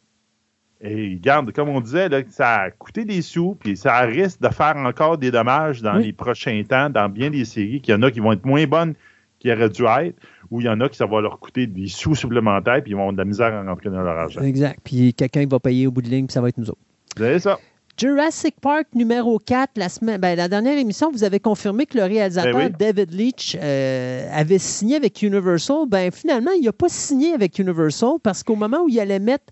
Et 0.80 1.16
garde, 1.20 1.52
comme 1.52 1.68
on 1.68 1.80
disait, 1.80 2.08
là, 2.08 2.22
ça 2.28 2.62
a 2.62 2.70
coûté 2.70 3.04
des 3.04 3.22
sous, 3.22 3.54
puis 3.54 3.76
ça 3.76 4.00
risque 4.00 4.40
de 4.40 4.48
faire 4.48 4.76
encore 4.76 5.16
des 5.16 5.30
dommages 5.30 5.80
dans 5.80 5.94
les 5.94 6.12
prochains 6.12 6.60
temps, 6.68 6.90
dans 6.90 7.08
bien 7.08 7.30
des 7.30 7.44
séries, 7.44 7.80
qu'il 7.80 7.94
y 7.94 7.96
en 7.96 8.02
a 8.02 8.10
qui 8.10 8.18
vont 8.18 8.32
être 8.32 8.44
moins 8.44 8.66
bonnes 8.66 8.94
qu'ils 9.38 9.52
auraient 9.52 9.68
dû 9.68 9.84
être, 9.84 10.16
ou 10.50 10.60
il 10.60 10.66
y 10.66 10.68
en 10.68 10.80
a 10.80 10.88
qui 10.88 10.96
ça 10.96 11.06
va 11.06 11.20
leur 11.20 11.38
coûter 11.38 11.68
des 11.68 11.86
sous 11.86 12.14
supplémentaires, 12.14 12.82
puis 12.82 12.92
ils 12.92 12.94
vont 12.94 13.02
avoir 13.02 13.12
de 13.12 13.18
la 13.18 13.24
misère 13.24 13.52
à 13.54 13.62
rentrer 13.62 13.90
dans 13.90 14.02
leur 14.02 14.18
argent. 14.18 14.40
Exact. 14.40 14.80
Puis 14.82 15.14
quelqu'un 15.14 15.46
va 15.48 15.60
payer 15.60 15.86
au 15.86 15.92
bout 15.92 16.02
de 16.02 16.08
ligne, 16.08 16.26
puis 16.26 16.32
ça 16.32 16.40
va 16.40 16.48
être 16.48 16.58
nous 16.58 16.70
autres. 16.70 16.80
C'est 17.16 17.38
ça. 17.38 17.58
Jurassic 17.98 18.56
Park 18.60 18.86
numéro 18.94 19.38
4, 19.38 19.72
la, 19.76 19.88
semaine, 19.88 20.20
ben, 20.20 20.36
la 20.36 20.48
dernière 20.48 20.78
émission, 20.78 21.10
vous 21.12 21.24
avez 21.24 21.40
confirmé 21.40 21.86
que 21.86 21.98
le 21.98 22.04
réalisateur 22.04 22.54
Ben 22.54 22.72
oui. 22.72 22.76
David 22.78 23.12
Leitch 23.12 23.56
euh, 23.60 24.28
avait 24.32 24.58
signé 24.58 24.96
avec 24.96 25.22
Universal. 25.22 25.84
Ben, 25.86 26.10
finalement, 26.10 26.50
il 26.52 26.64
n'a 26.64 26.72
pas 26.72 26.88
signé 26.88 27.32
avec 27.32 27.58
Universal 27.58 28.14
parce 28.22 28.42
qu'au 28.42 28.56
moment 28.56 28.82
où 28.84 28.88
il 28.88 28.98
allait 28.98 29.18
mettre 29.18 29.44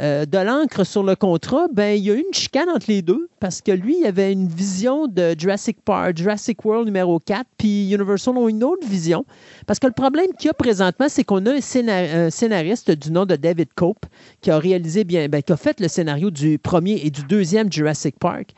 euh, 0.00 0.26
de 0.26 0.38
l'encre 0.38 0.84
sur 0.84 1.02
le 1.02 1.16
contrat, 1.16 1.66
ben, 1.72 1.96
il 1.96 2.04
y 2.04 2.10
a 2.10 2.14
eu 2.14 2.18
une 2.18 2.32
chicane 2.32 2.68
entre 2.68 2.86
les 2.88 3.02
deux 3.02 3.28
parce 3.40 3.60
que 3.60 3.72
lui, 3.72 3.96
il 4.00 4.06
avait 4.06 4.32
une 4.32 4.46
vision 4.46 5.06
de 5.08 5.34
Jurassic 5.36 5.78
Park, 5.84 6.16
Jurassic 6.16 6.64
World 6.64 6.86
numéro 6.86 7.18
4, 7.18 7.44
puis 7.56 7.92
Universal 7.92 8.36
ont 8.36 8.48
une 8.48 8.62
autre 8.62 8.86
vision. 8.86 9.24
Parce 9.66 9.78
que 9.78 9.86
le 9.86 9.92
problème 9.92 10.28
qu'il 10.38 10.46
y 10.46 10.50
a 10.50 10.54
présentement, 10.54 11.06
c'est 11.08 11.24
qu'on 11.24 11.44
a 11.46 11.52
un, 11.52 11.60
scénar- 11.60 12.14
un 12.14 12.30
scénariste 12.30 12.90
du 12.90 13.10
nom 13.10 13.26
de 13.26 13.36
David 13.36 13.68
Cope 13.74 14.06
qui 14.40 14.50
a 14.50 14.58
réalisé 14.58 15.04
bien, 15.04 15.28
ben, 15.28 15.42
qui 15.42 15.52
a 15.52 15.56
fait 15.56 15.80
le 15.80 15.88
scénario 15.88 16.30
du 16.30 16.58
premier 16.58 17.00
et 17.04 17.10
du 17.10 17.24
deuxième 17.24 17.72
Jurassic 17.72 18.18
Park. 18.18 18.50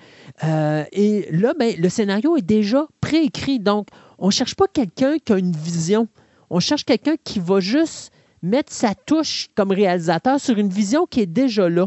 Euh, 0.44 0.84
et 0.92 1.26
là, 1.32 1.54
ben, 1.58 1.74
le 1.78 1.88
scénario 1.88 2.36
est 2.36 2.42
déjà 2.42 2.86
préécrit. 3.00 3.58
Donc, 3.60 3.88
on 4.18 4.26
ne 4.26 4.32
cherche 4.32 4.54
pas 4.54 4.66
quelqu'un 4.66 5.16
qui 5.24 5.32
a 5.32 5.38
une 5.38 5.52
vision. 5.52 6.06
On 6.50 6.60
cherche 6.60 6.84
quelqu'un 6.84 7.14
qui 7.22 7.38
va 7.38 7.60
juste 7.60 8.12
mettre 8.42 8.72
sa 8.72 8.94
touche 8.94 9.48
comme 9.54 9.70
réalisateur 9.70 10.40
sur 10.40 10.58
une 10.58 10.68
vision 10.68 11.06
qui 11.06 11.20
est 11.20 11.26
déjà 11.26 11.68
là. 11.68 11.86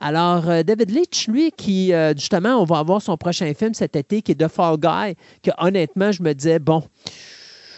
Alors, 0.00 0.48
euh, 0.48 0.62
David 0.62 0.90
Leitch, 0.90 1.28
lui, 1.28 1.50
qui, 1.52 1.92
euh, 1.92 2.12
justement, 2.16 2.60
on 2.60 2.64
va 2.64 2.78
avoir 2.78 3.00
son 3.00 3.16
prochain 3.16 3.52
film 3.54 3.74
cet 3.74 3.96
été, 3.96 4.22
qui 4.22 4.32
est 4.32 4.34
The 4.34 4.48
Fall 4.48 4.76
Guy, 4.78 5.14
que 5.42 5.50
honnêtement, 5.58 6.12
je 6.12 6.22
me 6.22 6.32
disais, 6.32 6.58
bon, 6.58 6.82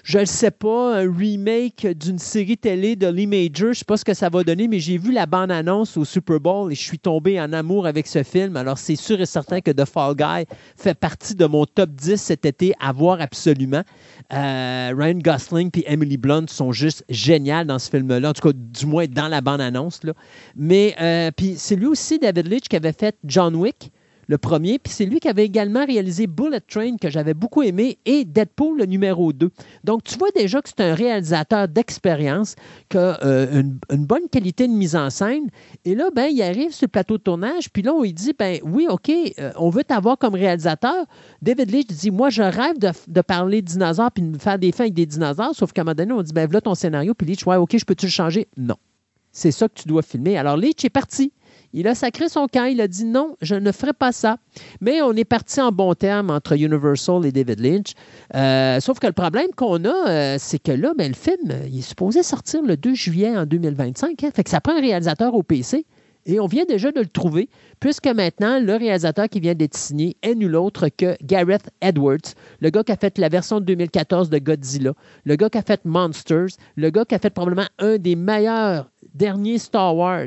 je 0.06 0.20
ne 0.20 0.24
sais 0.24 0.52
pas, 0.52 1.00
un 1.00 1.12
remake 1.12 1.84
d'une 1.84 2.20
série 2.20 2.56
télé 2.56 2.94
de 2.94 3.08
Lee 3.08 3.26
Major, 3.26 3.50
je 3.56 3.66
ne 3.66 3.74
sais 3.74 3.84
pas 3.84 3.96
ce 3.96 4.04
que 4.04 4.14
ça 4.14 4.28
va 4.28 4.44
donner, 4.44 4.68
mais 4.68 4.78
j'ai 4.78 4.98
vu 4.98 5.10
la 5.10 5.26
bande-annonce 5.26 5.96
au 5.96 6.04
Super 6.04 6.38
Bowl 6.38 6.70
et 6.70 6.76
je 6.76 6.80
suis 6.80 7.00
tombé 7.00 7.40
en 7.40 7.52
amour 7.52 7.88
avec 7.88 8.06
ce 8.06 8.22
film. 8.22 8.56
Alors, 8.56 8.78
c'est 8.78 8.94
sûr 8.94 9.20
et 9.20 9.26
certain 9.26 9.60
que 9.60 9.72
The 9.72 9.84
Fall 9.84 10.14
Guy 10.14 10.46
fait 10.76 10.94
partie 10.94 11.34
de 11.34 11.44
mon 11.46 11.66
top 11.66 11.90
10 11.90 12.18
cet 12.18 12.46
été 12.46 12.72
à 12.78 12.92
voir 12.92 13.20
absolument. 13.20 13.82
Euh, 14.32 14.94
Ryan 14.96 15.18
Gosling 15.18 15.70
et 15.74 15.92
Emily 15.92 16.18
Blunt 16.18 16.46
sont 16.46 16.70
juste 16.70 17.04
géniales 17.08 17.66
dans 17.66 17.80
ce 17.80 17.90
film-là, 17.90 18.30
en 18.30 18.32
tout 18.32 18.48
cas, 18.48 18.54
du 18.54 18.86
moins 18.86 19.06
dans 19.08 19.26
la 19.26 19.40
bande-annonce. 19.40 20.02
Mais, 20.54 20.94
euh, 21.00 21.32
c'est 21.56 21.74
lui 21.74 21.86
aussi, 21.86 22.20
David 22.20 22.46
Leitch, 22.46 22.68
qui 22.68 22.76
avait 22.76 22.92
fait 22.92 23.16
John 23.24 23.56
Wick 23.56 23.90
le 24.26 24.38
premier, 24.38 24.78
puis 24.78 24.92
c'est 24.92 25.06
lui 25.06 25.20
qui 25.20 25.28
avait 25.28 25.44
également 25.44 25.84
réalisé 25.84 26.26
Bullet 26.26 26.60
Train, 26.60 26.96
que 26.96 27.10
j'avais 27.10 27.34
beaucoup 27.34 27.62
aimé, 27.62 27.98
et 28.04 28.24
Deadpool, 28.24 28.78
le 28.78 28.86
numéro 28.86 29.32
2. 29.32 29.50
Donc, 29.84 30.04
tu 30.04 30.16
vois 30.18 30.30
déjà 30.34 30.60
que 30.60 30.68
c'est 30.68 30.80
un 30.80 30.94
réalisateur 30.94 31.68
d'expérience, 31.68 32.56
qui 32.88 32.98
a 32.98 33.18
euh, 33.24 33.62
une, 33.90 34.06
bonne 34.06 34.28
qualité 34.30 34.66
de 34.66 34.72
mise 34.72 34.96
en 34.96 35.10
scène. 35.10 35.48
Et 35.84 35.94
là, 35.94 36.10
ben, 36.14 36.26
il 36.26 36.42
arrive 36.42 36.72
sur 36.72 36.86
le 36.86 36.90
plateau 36.90 37.18
de 37.18 37.22
tournage, 37.22 37.70
puis 37.70 37.82
là, 37.82 37.94
on 37.94 38.02
lui 38.02 38.12
dit, 38.12 38.32
ben 38.38 38.58
oui, 38.62 38.86
OK, 38.88 39.10
euh, 39.10 39.52
on 39.56 39.70
veut 39.70 39.84
t'avoir 39.84 40.18
comme 40.18 40.34
réalisateur. 40.34 41.06
David 41.42 41.70
Leitch 41.70 41.88
dit, 41.88 42.10
moi, 42.10 42.30
je 42.30 42.42
rêve 42.42 42.78
de, 42.78 43.20
parler 43.20 43.62
de 43.62 43.66
dinosaures, 43.66 44.10
puis 44.10 44.22
de 44.22 44.38
faire 44.38 44.58
des 44.58 44.72
fins 44.72 44.84
avec 44.84 44.94
des 44.94 45.06
dinosaures, 45.06 45.54
sauf 45.54 45.72
qu'à 45.72 45.82
un 45.82 45.84
moment 45.84 45.94
donné, 45.94 46.12
on 46.12 46.22
dit, 46.22 46.32
ben 46.32 46.46
voilà 46.46 46.60
ton 46.60 46.74
scénario, 46.74 47.14
puis 47.14 47.26
Leitch, 47.26 47.46
ouais, 47.46 47.56
OK, 47.56 47.76
je 47.76 47.84
peux-tu 47.84 48.06
le 48.06 48.10
changer? 48.10 48.48
Non. 48.56 48.76
C'est 49.32 49.50
ça 49.50 49.68
que 49.68 49.74
tu 49.74 49.86
dois 49.86 50.00
filmer. 50.00 50.38
Alors, 50.38 50.56
Leitch 50.56 50.84
est 50.84 50.90
parti. 50.90 51.30
Il 51.78 51.86
a 51.88 51.94
sacré 51.94 52.30
son 52.30 52.46
camp. 52.46 52.64
Il 52.64 52.80
a 52.80 52.88
dit 52.88 53.04
non, 53.04 53.36
je 53.42 53.54
ne 53.54 53.70
ferai 53.70 53.92
pas 53.92 54.10
ça. 54.10 54.38
Mais 54.80 55.02
on 55.02 55.12
est 55.12 55.26
parti 55.26 55.60
en 55.60 55.72
bon 55.72 55.92
terme 55.92 56.30
entre 56.30 56.54
Universal 56.54 57.26
et 57.26 57.32
David 57.32 57.60
Lynch. 57.60 57.92
Euh, 58.34 58.80
sauf 58.80 58.98
que 58.98 59.06
le 59.06 59.12
problème 59.12 59.48
qu'on 59.54 59.84
a, 59.84 60.08
euh, 60.08 60.36
c'est 60.38 60.58
que 60.58 60.72
là, 60.72 60.94
ben, 60.96 61.08
le 61.08 61.14
film, 61.14 61.52
il 61.70 61.78
est 61.78 61.82
supposé 61.82 62.22
sortir 62.22 62.62
le 62.62 62.78
2 62.78 62.94
juillet 62.94 63.36
en 63.36 63.44
2025. 63.44 64.24
hein. 64.24 64.30
Fait 64.34 64.42
que 64.42 64.48
ça 64.48 64.62
prend 64.62 64.74
un 64.74 64.80
réalisateur 64.80 65.34
au 65.34 65.42
PC. 65.42 65.84
Et 66.24 66.40
on 66.40 66.46
vient 66.46 66.64
déjà 66.64 66.90
de 66.90 67.00
le 67.00 67.06
trouver, 67.06 67.48
puisque 67.78 68.08
maintenant, 68.08 68.58
le 68.58 68.74
réalisateur 68.74 69.28
qui 69.28 69.38
vient 69.38 69.54
d'être 69.54 69.76
signé 69.76 70.16
est 70.22 70.34
nul 70.34 70.56
autre 70.56 70.88
que 70.88 71.14
Gareth 71.22 71.68
Edwards, 71.82 72.34
le 72.60 72.70
gars 72.70 72.82
qui 72.82 72.90
a 72.90 72.96
fait 72.96 73.16
la 73.18 73.28
version 73.28 73.60
de 73.60 73.66
2014 73.66 74.28
de 74.28 74.38
Godzilla, 74.38 74.92
le 75.24 75.36
gars 75.36 75.50
qui 75.50 75.58
a 75.58 75.62
fait 75.62 75.84
Monsters, 75.84 76.56
le 76.74 76.90
gars 76.90 77.04
qui 77.04 77.14
a 77.14 77.20
fait 77.20 77.30
probablement 77.30 77.68
un 77.78 77.98
des 77.98 78.16
meilleurs 78.16 78.90
derniers 79.14 79.58
Star 79.58 79.94
Wars 79.94 80.26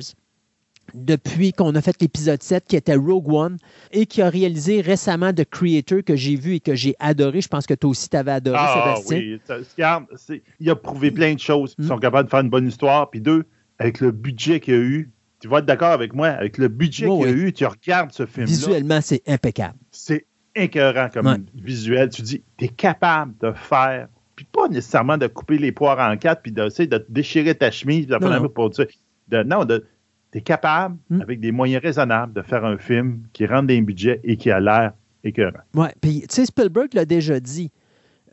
depuis 0.94 1.54
qu'on 1.54 1.74
a 1.76 1.82
fait 1.82 2.02
l'épisode 2.02 2.42
7, 2.44 2.66
qui 2.68 2.76
était 2.76 2.96
Rogue 2.96 3.32
One, 3.32 3.58
et 3.92 4.06
qui 4.06 4.22
a 4.22 4.30
réalisé 4.30 4.82
récemment 4.82 5.34
The 5.34 5.46
Creator, 5.46 6.00
que 6.06 6.16
j'ai 6.16 6.36
vu 6.36 6.56
et 6.56 6.60
que 6.60 6.76
j'ai 6.76 6.96
adoré. 7.00 7.42
Je 7.42 7.48
pense 7.48 7.66
que 7.66 7.74
toi 7.74 7.90
aussi, 7.92 8.10
tu 8.10 8.18
avais 8.18 8.32
adoré, 8.32 8.58
Ah 8.60 9.02
Sébastien. 9.02 9.18
oui, 9.18 10.42
il 10.60 10.70
a 10.70 10.76
prouvé 10.76 11.12
plein 11.12 11.34
de 11.34 11.40
choses. 11.40 11.76
Ils 11.78 11.86
Mm. 11.86 11.88
sont 11.88 11.98
capables 11.98 12.26
de 12.28 12.30
faire 12.32 12.42
une 12.42 12.50
bonne 12.50 12.68
histoire. 12.68 13.10
Puis 13.10 13.22
deux, 13.22 13.46
avec 13.78 14.00
le 14.00 14.12
budget 14.12 14.60
qu'il 14.60 14.74
y 14.74 14.78
a 14.78 14.82
eu, 14.82 15.12
tu 15.40 15.48
vas 15.48 15.60
être 15.60 15.66
d'accord 15.66 15.92
avec 15.92 16.14
moi, 16.14 16.28
avec 16.28 16.58
le 16.58 16.68
budget 16.68 17.08
Oui, 17.08 17.18
qu'il 17.20 17.28
y 17.28 17.32
a 17.32 17.34
oui. 17.36 17.42
eu, 17.50 17.54
tu 17.54 17.66
regardes 17.66 18.12
ce 18.12 18.26
film-là, 18.26 18.46
Visuellement, 18.52 19.00
c'est 19.02 19.22
impeccable. 19.28 19.78
c'est 19.92 20.26
écœurant 20.56 21.10
comme 21.14 21.28
Ouais. 21.28 21.38
visuel. 21.56 22.10
Tu 22.10 22.22
dis, 22.22 22.44
tu 22.58 22.66
es 22.66 22.68
capable 22.68 23.34
de 23.40 23.54
faire, 23.54 24.08
puis 24.36 24.46
pas 24.52 24.68
nécessairement 24.68 25.18
de 25.18 25.28
couper 25.28 25.58
les 25.58 25.72
poires 25.72 26.00
en 26.12 26.18
quatre, 26.18 26.42
puis 26.42 26.52
d'essayer 26.52 26.88
de 26.88 26.98
te 26.98 27.10
déchirer 27.10 27.56
ta 27.56 27.72
chemise, 27.72 28.08
puis 28.08 28.16
Non, 28.20 28.28
un 28.32 28.36
non. 28.38 28.42
peu 28.44 28.50
pour 28.50 28.70
dire, 28.72 28.88
de, 29.30 29.44
non, 29.44 29.64
de, 29.64 29.86
tu 30.32 30.38
es 30.38 30.42
capable, 30.42 30.98
Mm. 31.10 31.22
avec 31.22 31.40
des 31.40 31.52
moyens 31.52 31.82
raisonnables, 31.84 32.34
de 32.34 32.42
faire 32.42 32.64
un 32.66 32.78
film 32.78 33.24
qui 33.34 33.46
rentre 33.46 33.68
dans 33.68 33.74
un 33.74 33.82
budget 33.82 34.20
et 34.24 34.38
qui 34.38 34.52
a 34.52 34.60
l'air 34.60 34.94
écœurant. 35.24 35.60
Ouais, 35.74 35.94
puis 36.02 36.22
tu 36.22 36.28
sais, 36.36 36.46
Spielberg 36.46 36.94
l'a 36.94 37.06
déjà 37.06 37.40
dit. 37.40 37.72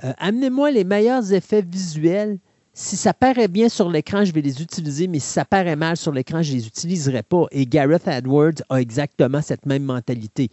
Euh, 0.05 0.12
Amenez-moi 0.18 0.70
les 0.72 0.84
meilleurs 0.84 1.32
effets 1.32 1.62
visuels. 1.62 2.38
Si 2.74 2.97
ça 2.99 3.14
paraît 3.14 3.49
bien 3.49 3.70
sur 3.70 3.88
l'écran, 3.88 4.24
je 4.26 4.32
vais 4.32 4.42
les 4.42 4.61
utiliser, 4.61 5.07
mais 5.09 5.18
si 5.18 5.28
ça 5.32 5.47
paraît 5.47 5.76
mal 5.76 5.97
sur 5.97 6.12
l'écran, 6.12 6.42
je 6.42 6.53
les 6.53 6.66
utiliserai 6.66 7.22
pas. 7.22 7.47
Et 7.51 7.64
Gareth 7.64 8.07
Edwards 8.07 8.61
a 8.68 8.80
exactement 8.82 9.40
cette 9.40 9.64
même 9.64 9.84
mentalité. 9.84 10.51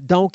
Donc, 0.00 0.32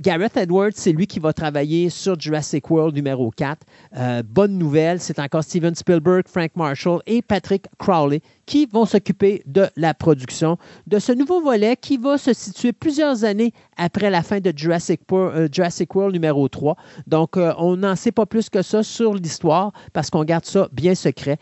Gareth 0.00 0.38
Edwards, 0.38 0.72
c'est 0.76 0.92
lui 0.92 1.06
qui 1.06 1.18
va 1.18 1.34
travailler 1.34 1.90
sur 1.90 2.18
Jurassic 2.18 2.70
World 2.70 2.96
numéro 2.96 3.30
4. 3.30 3.58
Euh, 3.98 4.22
bonne 4.26 4.56
nouvelle, 4.56 4.98
c'est 4.98 5.18
encore 5.18 5.44
Steven 5.44 5.74
Spielberg, 5.74 6.26
Frank 6.26 6.52
Marshall 6.56 7.02
et 7.06 7.20
Patrick 7.20 7.66
Crowley 7.76 8.22
qui 8.46 8.64
vont 8.64 8.86
s'occuper 8.86 9.42
de 9.44 9.68
la 9.76 9.92
production 9.92 10.56
de 10.86 10.98
ce 10.98 11.12
nouveau 11.12 11.42
volet 11.42 11.76
qui 11.76 11.98
va 11.98 12.16
se 12.16 12.32
situer 12.32 12.72
plusieurs 12.72 13.24
années 13.24 13.52
après 13.76 14.08
la 14.08 14.22
fin 14.22 14.40
de 14.40 14.54
Jurassic, 14.56 15.02
euh, 15.12 15.48
World 15.94 16.14
numéro 16.14 16.48
3. 16.48 16.76
Donc, 17.06 17.36
euh, 17.36 17.52
on 17.58 17.76
n'en 17.76 17.94
sait 17.94 18.10
pas 18.10 18.24
plus 18.24 18.48
que 18.48 18.62
ça 18.62 18.82
sur 18.82 19.12
l'histoire 19.12 19.70
parce 19.92 20.08
qu'on 20.08 20.24
garde 20.24 20.46
ça 20.46 20.66
bien 20.72 20.94
secret. 20.94 21.36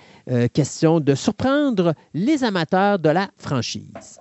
Question 0.53 0.99
de 0.99 1.15
surprendre 1.15 1.95
les 2.13 2.43
amateurs 2.43 2.99
de 2.99 3.09
la 3.09 3.31
franchise. 3.39 4.21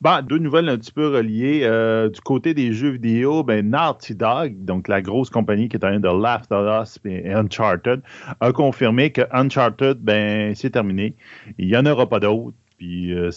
Bon, 0.00 0.22
deux 0.26 0.38
nouvelles 0.38 0.68
un 0.68 0.76
petit 0.76 0.92
peu 0.92 1.08
reliées. 1.08 1.60
Euh, 1.64 2.08
du 2.10 2.20
côté 2.20 2.52
des 2.54 2.72
jeux 2.72 2.90
vidéo, 2.90 3.42
ben, 3.42 3.68
Naughty 3.70 4.14
Dog, 4.14 4.64
donc 4.64 4.88
la 4.88 5.00
grosse 5.00 5.30
compagnie 5.30 5.68
qui 5.68 5.76
est 5.76 5.84
en 5.84 5.88
train 5.88 6.00
de 6.00 6.22
Last 6.22 6.52
of 6.52 6.82
Us 6.82 6.98
et 7.04 7.32
Uncharted, 7.32 8.02
a 8.40 8.52
confirmé 8.52 9.10
que 9.10 9.22
Uncharted, 9.32 9.98
ben, 9.98 10.54
c'est 10.54 10.70
terminé. 10.70 11.14
Il 11.58 11.66
n'y 11.68 11.76
en 11.76 11.86
aura 11.86 12.08
pas 12.08 12.20
d'autres. 12.20 12.54
Puis 12.78 13.14
euh, 13.14 13.30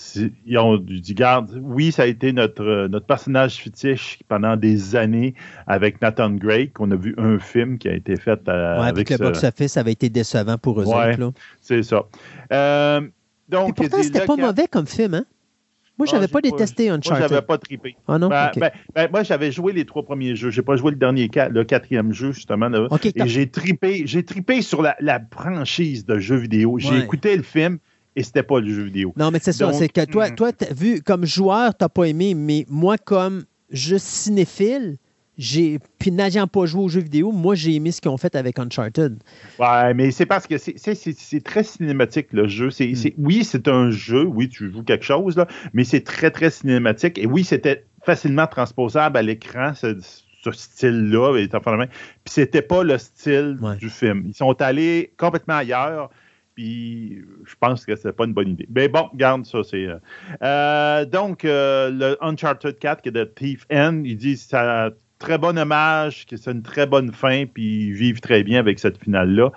ils 0.46 0.58
ont 0.58 0.76
dit, 0.78 1.14
garde, 1.14 1.58
oui, 1.64 1.94
ça 1.94 2.04
a 2.04 2.08
été 2.08 2.34
notre, 2.34 2.62
euh, 2.62 2.88
notre 2.90 3.06
personnage 3.06 3.56
fétiche 3.56 4.20
pendant 4.28 4.58
des 4.58 4.98
années 4.98 5.34
avec 5.66 6.02
Nathan 6.02 6.32
Drake, 6.32 6.74
qu'on 6.74 6.92
a 6.92 6.98
vu 6.98 7.16
un 7.18 7.40
film 7.40 7.78
qui 7.78 7.88
a 7.88 7.94
été 7.94 8.18
fait 8.18 8.38
euh, 8.50 8.82
Ouais, 8.82 8.88
avec 8.90 9.10
le 9.10 9.16
ce- 9.16 9.24
box-office, 9.24 9.78
avait 9.78 9.94
été 9.94 10.10
décevant 10.10 10.58
pour 10.58 10.82
eux 10.82 10.86
Ouais. 10.86 11.18
autres. 11.22 11.40
C'est 11.62 11.84
ça. 11.84 12.04
Euh, 12.52 13.00
Et 13.00 13.10
donc, 13.48 13.78
pourtant, 13.78 13.96
c'est 14.00 14.04
c'était 14.04 14.26
pas 14.26 14.36
mauvais 14.36 14.68
comme 14.70 14.86
film. 14.88 15.14
Hein? 15.14 15.24
Moi, 16.00 16.08
Ah, 16.08 16.12
j'avais 16.14 16.28
j'ai 16.28 16.32
pas 16.32 16.42
détesté 16.42 16.86
Moi, 16.88 16.96
Uncharted. 16.96 17.28
j'avais 17.30 17.42
pas 17.42 17.58
trippé. 17.58 17.96
Ah 18.08 18.18
non? 18.18 18.30
Ben, 18.30 18.52
ben, 18.56 18.72
ben, 18.96 19.10
moi, 19.12 19.24
j'avais 19.24 19.52
joué 19.52 19.74
les 19.74 19.86
trois 19.86 20.04
premiers 20.04 20.34
jeux. 20.36 20.50
J'ai 20.50 20.62
pas 20.62 20.78
joué 20.78 20.92
le 20.92 20.98
dernier, 20.98 21.30
le 21.52 21.64
quatrième 21.66 22.14
jeu, 22.14 22.32
justement. 22.32 22.70
Là. 22.70 22.88
Et 23.04 23.28
j'ai 23.28 23.50
trippé, 23.52 24.04
j'ai 24.08 24.24
trippé 24.24 24.62
sur 24.62 24.82
la, 24.82 24.96
la 25.02 25.20
franchise 25.32 26.06
de 26.06 26.18
jeux 26.18 26.38
vidéo. 26.38 26.80
J'ai 26.80 26.92
Ouais. 26.92 27.00
écouté 27.00 27.36
le 27.36 27.44
film 27.44 27.80
et 28.16 28.24
c'était 28.24 28.44
pas 28.44 28.60
le 28.62 28.74
jeu 28.74 28.84
vidéo. 28.84 29.14
Non, 29.18 29.30
mais 29.30 29.40
c'est 29.42 29.52
ça. 29.52 29.72
C'est 29.74 29.90
que 29.90 30.06
toi, 30.06 30.30
hmm. 30.30 30.36
toi 30.36 30.52
vu, 30.72 31.02
comme 31.02 31.26
joueur, 31.26 31.76
t'as 31.76 31.90
pas 31.90 32.06
aimé, 32.06 32.34
mais 32.34 32.66
moi, 32.70 32.98
comme 32.98 33.44
juste 33.70 34.06
cinéphile, 34.06 34.96
j'ai. 35.40 35.80
Puis 35.98 36.12
n'ayant 36.12 36.46
pas 36.48 36.66
joué 36.68 36.84
aux 36.84 36.90
jeux 36.90 37.02
vidéo, 37.02 37.32
moi, 37.32 37.56
j'ai 37.56 37.74
aimé 37.74 37.92
ce 37.92 38.02
qu'ils 38.02 38.12
ont 38.12 38.18
fait 38.18 38.36
avec 38.36 38.60
Uncharted. 38.60 39.18
Ouais, 39.58 39.94
mais 39.96 40.12
c'est 40.12 40.26
parce 40.28 40.46
que 40.46 40.58
c'est- 40.60 40.78
très 41.44 41.64
cinématique, 41.64 42.28
le 42.34 42.48
jeu. 42.48 42.70
C'est 42.70 42.90
Mm. 42.90 42.96
c'est- 42.96 43.14
oui, 43.18 43.44
c'est 43.44 43.68
un 43.68 43.90
jeu. 43.90 44.24
Oui, 44.26 44.50
tu 44.50 44.72
joues 44.72 44.84
quelque 44.84 45.06
chose, 45.06 45.38
là, 45.38 45.48
mais 45.74 45.84
c'est 45.86 46.02
très, 46.04 46.30
très 46.30 46.50
cinématique. 46.52 47.18
Et 47.18 47.26
oui, 47.26 47.44
c'était 47.44 47.86
facilement 48.04 48.46
transposable 48.48 49.18
à 49.18 49.22
l'écran, 49.22 49.74
ce, 49.74 49.98
ce 50.44 50.52
style-là. 50.52 51.38
et. 51.38 51.48
Puis 51.48 51.58
c'était 52.28 52.62
pas 52.62 52.84
le 52.84 52.98
style 52.98 53.58
Ouais. 53.62 53.76
du 53.78 53.90
film. 53.90 54.24
Ils 54.28 54.34
sont 54.36 54.62
allés 54.62 55.12
complètement 55.18 55.56
ailleurs. 55.56 56.10
puis 56.56 57.22
je 57.46 57.54
pense 57.58 57.86
que 57.86 57.96
c'est 57.96 58.12
pas 58.12 58.26
une 58.26 58.34
bonne 58.34 58.50
idée. 58.50 58.68
Mais 58.76 58.90
bon, 58.90 59.08
garde 59.16 59.46
ça, 59.46 59.60
c'est. 59.64 59.86
Euh, 59.88 59.96
euh, 60.44 61.06
donc, 61.06 61.44
le 61.46 62.18
Uncharted 62.20 62.78
4, 62.78 63.02
qui 63.02 63.08
est 63.08 63.14
de 63.14 63.24
Thief 63.24 63.66
N, 63.70 64.06
il 64.06 64.18
dit 64.18 64.36
un 64.52 64.90
très 65.20 65.38
bon 65.38 65.58
hommage, 65.58 66.26
que 66.26 66.38
c'est 66.38 66.52
une 66.52 66.64
très 66.64 66.88
bonne 66.88 67.12
fin, 67.12 67.46
puis 67.46 67.88
ils 67.88 67.94
vivent 67.94 68.22
très 68.22 68.44
bien 68.44 68.60
avec 68.60 68.80
cette 68.80 68.98
finale-là. 68.98 69.52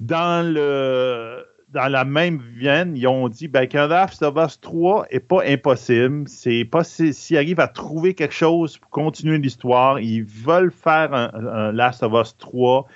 Dans 0.00 0.46
le 0.46 1.44
dans 1.74 1.88
la 1.88 2.04
même 2.04 2.40
veine, 2.56 2.96
ils 2.96 3.08
ont 3.08 3.28
dit 3.28 3.48
ben, 3.48 3.66
qu'un 3.66 3.88
Last 3.88 4.22
of 4.22 4.36
Us 4.36 4.60
3 4.60 5.06
n'est 5.12 5.18
pas 5.18 5.42
impossible. 5.44 6.24
C'est 6.28 6.64
pas 6.64 6.84
s'ils 6.84 7.36
arrivent 7.36 7.58
à 7.58 7.66
trouver 7.66 8.14
quelque 8.14 8.34
chose 8.34 8.78
pour 8.78 8.90
continuer 8.90 9.38
l'histoire. 9.38 9.98
Ils 9.98 10.22
veulent 10.22 10.70
faire 10.70 11.12
un, 11.12 11.72
Last 11.72 12.04
of 12.04 12.12
Us 12.12 12.36
3. 12.38 12.86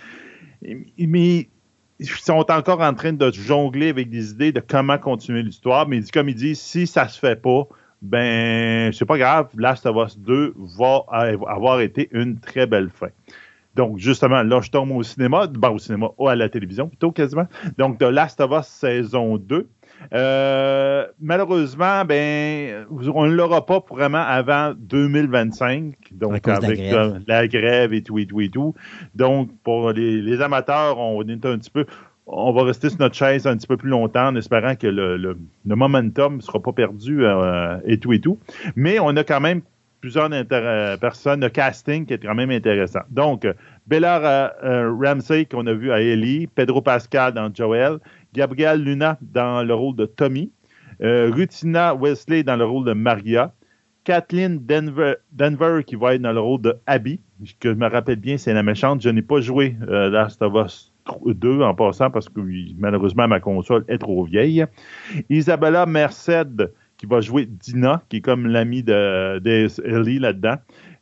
Mais 0.62 1.49
ils 1.99 2.07
sont 2.07 2.47
encore 2.51 2.80
en 2.80 2.95
train 2.95 3.12
de 3.12 3.32
jongler 3.32 3.89
avec 3.89 4.11
des 4.11 4.30
idées 4.30 4.53
de 4.53 4.61
comment 4.61 4.99
continuer 4.99 5.43
l'histoire. 5.43 5.89
Mais 5.89 6.01
comme 6.12 6.28
ils 6.28 6.36
disent, 6.36 6.61
si 6.61 6.86
ça 6.86 7.09
se 7.09 7.18
fait 7.18 7.41
pas, 7.41 7.66
ben 8.03 8.92
c'est 8.92 9.07
pas 9.07 9.18
grave. 9.18 9.49
Last 9.57 9.86
of 9.86 9.96
Us 9.96 10.18
2 10.18 10.55
va 10.78 11.05
avoir 11.46 11.80
été 11.80 12.09
une 12.12 12.38
très 12.38 12.66
belle 12.66 12.90
fin. 12.90 13.09
Donc, 13.78 13.99
justement, 13.99 14.42
là, 14.42 14.61
je 14.61 14.70
tombe 14.70 14.90
au 14.90 15.05
cinéma, 15.05 15.46
ben, 15.46 15.70
au 15.70 15.78
cinéma, 15.78 16.09
ou 16.18 16.26
à 16.26 16.34
la 16.34 16.49
télévision 16.49 16.88
plutôt 16.88 17.12
quasiment. 17.12 17.46
Donc, 17.76 17.99
The 17.99 18.05
Last 18.11 18.40
of 18.40 18.51
Us 18.51 18.66
saison 18.66 19.36
2. 19.36 19.68
Euh, 20.14 21.07
malheureusement, 21.20 22.05
ben, 22.05 22.86
on 22.90 23.26
ne 23.26 23.32
l'aura 23.32 23.66
pas 23.66 23.80
vraiment 23.88 24.18
avant 24.18 24.72
2025, 24.76 25.94
donc 26.12 26.49
avec 26.49 26.80
la 27.28 27.46
grève. 27.46 27.92
et 27.92 28.03
tout 28.03 28.18
et 28.18 28.26
tout 28.26 28.40
et 28.40 28.49
tout. 28.49 28.74
Donc, 29.14 29.51
pour 29.62 29.92
les, 29.92 30.40
amateurs, 30.40 30.99
on 30.99 31.22
est 31.22 31.46
un 31.46 31.59
petit 31.59 31.70
peu, 31.70 31.86
on 32.28 32.52
va 32.52 32.62
rester 32.64 32.90
sur 32.90 33.00
notre 33.00 33.14
chaise 33.14 33.46
un 33.46 33.56
petit 33.56 33.66
peu 33.66 33.76
plus 33.76 33.88
longtemps 33.88 34.28
en 34.28 34.36
espérant 34.36 34.74
que 34.76 34.86
le, 34.86 35.36
momentum 35.64 36.36
ne 36.36 36.40
sera 36.40 36.60
pas 36.60 36.72
perdu 36.72 37.24
euh, 37.24 37.78
et 37.84 37.98
tout 37.98 38.12
et 38.12 38.20
tout. 38.20 38.38
Mais 38.76 38.98
on 38.98 39.16
a 39.16 39.24
quand 39.24 39.40
même 39.40 39.62
plusieurs 40.00 40.30
personnes, 41.00 41.40
de 41.40 41.48
casting 41.48 42.06
qui 42.06 42.14
est 42.14 42.18
quand 42.18 42.34
même 42.34 42.50
intéressant. 42.50 43.00
Donc, 43.10 43.46
Bella 43.86 44.22
euh, 44.22 44.48
euh, 44.64 44.94
Ramsey 44.94 45.46
qu'on 45.46 45.66
a 45.66 45.72
vu 45.72 45.90
à 45.92 46.00
Ellie, 46.00 46.46
Pedro 46.46 46.80
Pascal 46.80 47.32
dans 47.32 47.52
Joel, 47.52 47.98
Gabriel 48.34 48.82
Luna 48.82 49.18
dans 49.20 49.62
le 49.62 49.74
rôle 49.74 49.96
de 49.96 50.06
Tommy, 50.06 50.52
euh, 51.02 51.30
Rutina 51.32 51.94
Wesley 51.94 52.42
dans 52.42 52.56
le 52.56 52.64
rôle 52.64 52.84
de 52.84 52.92
Maria, 52.92 53.52
Kathleen 54.04 54.64
Denver, 54.64 55.16
Denver, 55.32 55.82
qui 55.84 55.96
va 55.96 56.14
être 56.14 56.22
dans 56.22 56.32
le 56.32 56.40
rôle 56.40 56.62
de 56.62 56.74
Abby, 56.86 57.20
que 57.60 57.70
je 57.70 57.74
me 57.74 57.88
rappelle 57.88 58.16
bien, 58.16 58.38
c'est 58.38 58.54
la 58.54 58.62
méchante. 58.62 59.02
Je 59.02 59.10
n'ai 59.10 59.22
pas 59.22 59.40
joué 59.40 59.76
Last 59.86 60.40
of 60.40 60.54
Us 60.54 60.92
2 61.24 61.62
en 61.62 61.74
passant 61.74 62.11
parce 62.11 62.28
que 62.28 62.40
malheureusement 62.78 63.28
ma 63.28 63.40
console 63.40 63.84
est 63.88 63.98
trop 63.98 64.24
vieille. 64.24 64.64
Isabella 65.28 65.86
Merced 65.86 66.72
qui 66.96 67.06
va 67.06 67.20
jouer 67.20 67.46
Dina, 67.46 68.02
qui 68.09 68.16
est 68.16 68.20
comme 68.20 68.46
l'ami 68.46 68.82
de, 68.82 69.40
Ellie 69.84 70.18
là-dedans. 70.18 70.56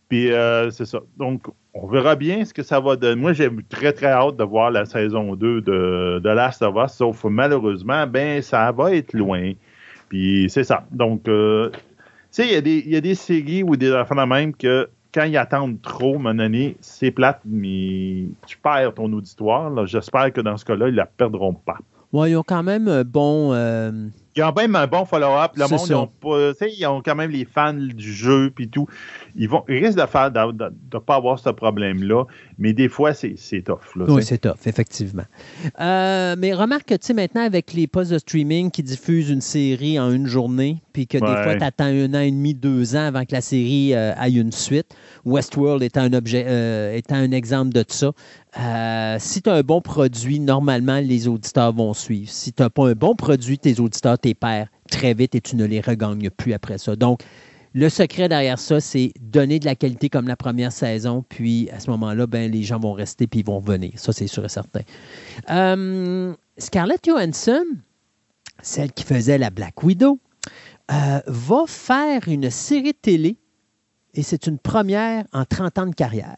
Puis 0.08 0.30
euh, 0.30 0.70
c'est 0.70 0.84
ça. 0.84 1.00
Donc, 1.16 1.42
on 1.74 1.86
verra 1.88 2.14
bien 2.14 2.44
ce 2.44 2.54
que 2.54 2.62
ça 2.62 2.80
va 2.80 2.96
donner. 2.96 3.20
Moi, 3.20 3.32
j'ai 3.32 3.50
très, 3.68 3.92
très 3.92 4.06
hâte 4.06 4.36
de 4.36 4.44
voir 4.44 4.70
la 4.70 4.84
saison 4.84 5.34
2 5.34 5.60
de, 5.62 6.20
de 6.22 6.28
Last 6.28 6.62
of 6.62 6.76
Us, 6.76 6.92
sauf 6.92 7.24
malheureusement, 7.24 8.06
ben, 8.06 8.40
ça 8.40 8.70
va 8.72 8.94
être 8.94 9.14
loin. 9.14 9.52
Puis 10.08 10.46
c'est 10.48 10.64
ça. 10.64 10.86
Donc, 10.92 11.28
euh, 11.28 11.70
tu 11.70 12.42
sais, 12.42 12.60
il 12.60 12.88
y, 12.90 12.96
a 12.96 13.00
des 13.00 13.14
séries 13.14 13.62
ou 13.62 13.76
des 13.76 13.92
enfants 13.92 14.14
de 14.14 14.28
même 14.28 14.54
que 14.54 14.88
quand 15.16 15.24
ils 15.24 15.38
attendent 15.38 15.80
trop, 15.80 16.18
mon 16.18 16.38
année, 16.38 16.76
c'est 16.82 17.10
plate, 17.10 17.40
mais 17.46 18.26
tu 18.46 18.58
perds 18.62 18.92
ton 18.94 19.10
auditoire. 19.14 19.86
J'espère 19.86 20.30
que 20.30 20.42
dans 20.42 20.58
ce 20.58 20.64
cas-là, 20.66 20.88
ils 20.88 20.92
ne 20.92 20.96
la 20.98 21.06
perdront 21.06 21.54
pas. 21.54 21.78
Ouais, 22.12 22.32
ils 22.32 22.36
ont 22.36 22.42
quand 22.42 22.62
même 22.62 22.86
un 22.86 23.02
bon. 23.02 23.54
Euh, 23.54 24.08
ils 24.36 24.42
ont 24.42 24.52
même 24.52 24.76
un 24.76 24.86
bon 24.86 25.06
follow-up. 25.06 25.52
Le 25.56 25.68
monde, 25.68 25.86
ils 25.88 25.94
ont, 25.94 26.06
pas, 26.06 26.52
ils 26.68 26.86
ont 26.86 27.00
quand 27.00 27.14
même 27.14 27.30
les 27.30 27.46
fans 27.46 27.72
du 27.72 28.12
jeu 28.12 28.52
puis 28.54 28.68
tout. 28.68 28.86
Ils, 29.34 29.48
vont, 29.48 29.64
ils 29.68 29.82
risquent 29.82 29.98
de 29.98 30.06
faire 30.06 30.30
de 30.30 30.70
ne 30.92 30.98
pas 30.98 31.14
avoir 31.14 31.38
ce 31.38 31.48
problème-là, 31.48 32.24
mais 32.58 32.72
des 32.72 32.88
fois, 32.88 33.12
c'est 33.12 33.36
tough. 33.62 33.80
oui, 33.96 34.22
c'est 34.24 34.38
tough, 34.38 34.66
effectivement. 34.66 35.24
Euh, 35.80 36.36
mais 36.38 36.54
remarque 36.54 36.86
que, 36.88 36.94
tu 36.94 37.06
sais, 37.06 37.14
maintenant, 37.14 37.42
avec 37.42 37.72
les 37.74 37.86
postes 37.86 38.12
de 38.12 38.18
streaming 38.18 38.70
qui 38.70 38.82
diffusent 38.82 39.28
une 39.28 39.42
série 39.42 39.98
en 40.00 40.10
une 40.10 40.26
journée, 40.26 40.82
puis 40.92 41.06
que 41.06 41.18
des 41.18 41.42
fois, 41.42 41.56
tu 41.56 41.62
attends 41.62 41.84
un 41.84 42.14
an 42.14 42.20
et 42.20 42.30
demi, 42.30 42.54
deux 42.54 42.96
ans 42.96 43.06
avant 43.06 43.24
que 43.24 43.32
la 43.32 43.42
série 43.42 43.94
euh, 43.94 44.12
aille 44.16 44.38
une 44.38 44.52
suite, 44.52 44.94
Westworld 45.24 45.82
étant 45.82 46.02
un, 46.02 46.12
objet, 46.14 46.44
euh, 46.48 46.94
étant 46.94 47.16
un 47.16 47.32
exemple 47.32 47.72
de 47.72 47.84
ça, 47.88 48.12
si 49.18 49.42
tu 49.42 49.50
as 49.50 49.54
un 49.54 49.62
bon 49.62 49.82
produit, 49.82 50.40
normalement, 50.40 51.00
les 51.00 51.28
auditeurs 51.28 51.74
vont 51.74 51.92
suivre. 51.92 52.30
Si 52.30 52.52
tu 52.52 52.62
n'as 52.62 52.70
pas 52.70 52.88
un 52.88 52.92
bon 52.92 53.14
produit, 53.14 53.58
tes 53.58 53.80
auditeurs, 53.80 54.18
tes 54.18 54.34
pères, 54.34 54.68
très 54.90 55.12
vite 55.12 55.34
et 55.34 55.40
tu 55.40 55.56
ne 55.56 55.64
les 55.64 55.80
regagnes 55.80 56.30
plus 56.30 56.54
après 56.54 56.78
ça. 56.78 56.96
Donc, 56.96 57.20
le 57.76 57.90
secret 57.90 58.30
derrière 58.30 58.58
ça, 58.58 58.80
c'est 58.80 59.12
donner 59.20 59.58
de 59.58 59.66
la 59.66 59.74
qualité 59.74 60.08
comme 60.08 60.28
la 60.28 60.36
première 60.36 60.72
saison, 60.72 61.22
puis 61.28 61.68
à 61.68 61.78
ce 61.78 61.90
moment-là, 61.90 62.26
ben, 62.26 62.50
les 62.50 62.62
gens 62.62 62.78
vont 62.78 62.94
rester 62.94 63.26
puis 63.26 63.40
ils 63.40 63.46
vont 63.46 63.60
venir. 63.60 63.92
Ça, 63.96 64.14
c'est 64.14 64.28
sûr 64.28 64.46
et 64.46 64.48
certain. 64.48 64.80
Euh, 65.50 66.34
Scarlett 66.56 67.04
Johansson, 67.04 67.66
celle 68.62 68.92
qui 68.92 69.04
faisait 69.04 69.36
la 69.36 69.50
Black 69.50 69.82
Widow, 69.82 70.18
euh, 70.90 71.20
va 71.26 71.64
faire 71.66 72.26
une 72.28 72.48
série 72.48 72.94
télé 72.94 73.36
et 74.14 74.22
c'est 74.22 74.46
une 74.46 74.58
première 74.58 75.26
en 75.34 75.44
30 75.44 75.78
ans 75.78 75.86
de 75.86 75.94
carrière. 75.94 76.36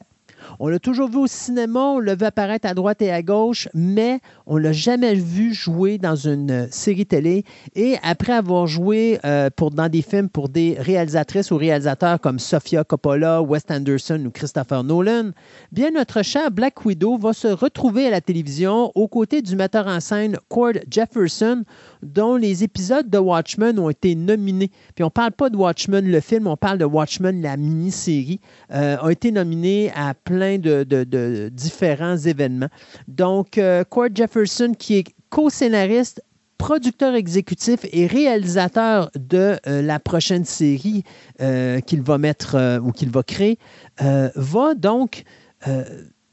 On 0.59 0.69
l'a 0.69 0.79
toujours 0.79 1.09
vu 1.09 1.19
au 1.19 1.27
cinéma, 1.27 1.81
on 1.81 1.99
l'a 1.99 2.15
vu 2.15 2.25
apparaître 2.25 2.69
à 2.69 2.75
droite 2.75 3.03
et 3.03 3.11
à 3.11 3.23
gauche, 3.23 3.69
mais 3.75 4.21
on 4.47 4.57
ne 4.57 4.63
l'a 4.63 4.73
jamais 4.73 5.15
vu 5.15 5.53
jouer 5.53 5.99
dans 5.99 6.17
une 6.17 6.51
euh, 6.51 6.67
série 6.71 7.07
télé. 7.07 7.45
Et 7.75 7.97
après 8.03 8.33
avoir 8.33 8.67
joué 8.67 9.19
euh, 9.25 9.51
pour, 9.55 9.71
dans 9.71 9.89
des 9.89 10.03
films 10.03 10.29
pour 10.29 10.49
des 10.49 10.77
réalisatrices 10.79 11.51
ou 11.51 11.57
réalisateurs 11.57 12.21
comme 12.21 12.39
Sofia 12.39 12.85
Coppola, 12.85 13.43
Wes 13.43 13.65
Anderson 13.71 14.23
ou 14.27 14.31
Christopher 14.31 14.85
Nolan, 14.85 15.31
bien 15.73 15.91
notre 15.91 16.23
cher 16.23 16.51
Black 16.51 16.85
Widow 16.85 17.19
va 17.19 17.33
se 17.33 17.49
retrouver 17.49 18.07
à 18.07 18.11
la 18.11 18.21
télévision 18.21 18.91
aux 18.95 19.09
côtés 19.09 19.43
du 19.43 19.57
metteur 19.57 19.87
en 19.87 20.01
scène 20.01 20.39
Cord 20.49 20.75
Jefferson, 20.91 21.65
dont 22.03 22.37
les 22.37 22.65
épisodes 22.65 23.09
de 23.09 23.19
Watchmen 23.19 23.79
ont 23.79 23.91
été 23.91 24.15
nominés. 24.15 24.71
Puis 24.95 25.05
on 25.05 25.11
parle 25.11 25.33
pas 25.33 25.51
de 25.51 25.57
Watchmen 25.57 26.11
le 26.11 26.21
film, 26.21 26.47
on 26.47 26.57
parle 26.57 26.79
de 26.79 26.85
Watchmen 26.85 27.43
la 27.43 27.57
mini-série, 27.57 28.41
euh, 28.73 28.97
ont 29.03 29.09
été 29.09 29.31
nominés 29.31 29.91
à 29.95 30.15
plein 30.15 30.38
de, 30.39 31.49
différents 31.49 32.17
événements. 32.17 32.69
Donc, 33.07 33.59
euh, 33.59 33.85
Jefferson, 34.15 34.73
qui 34.79 34.99
est 34.99 35.05
co-scénariste, 35.31 36.23
producteur 36.57 37.15
exécutif 37.15 37.81
et 37.93 38.07
réalisateur 38.07 39.11
de 39.15 39.57
euh, 39.67 39.83
la 39.83 40.01
prochaine 40.01 40.45
série 40.45 41.05
euh, 41.41 41.81
qu'il 41.81 42.03
va 42.03 42.19
mettre 42.19 42.81
ou 42.83 42.91
qu'il 42.91 43.11
va 43.11 43.23
créer, 43.23 43.59
va 44.01 44.75
donc 44.75 45.25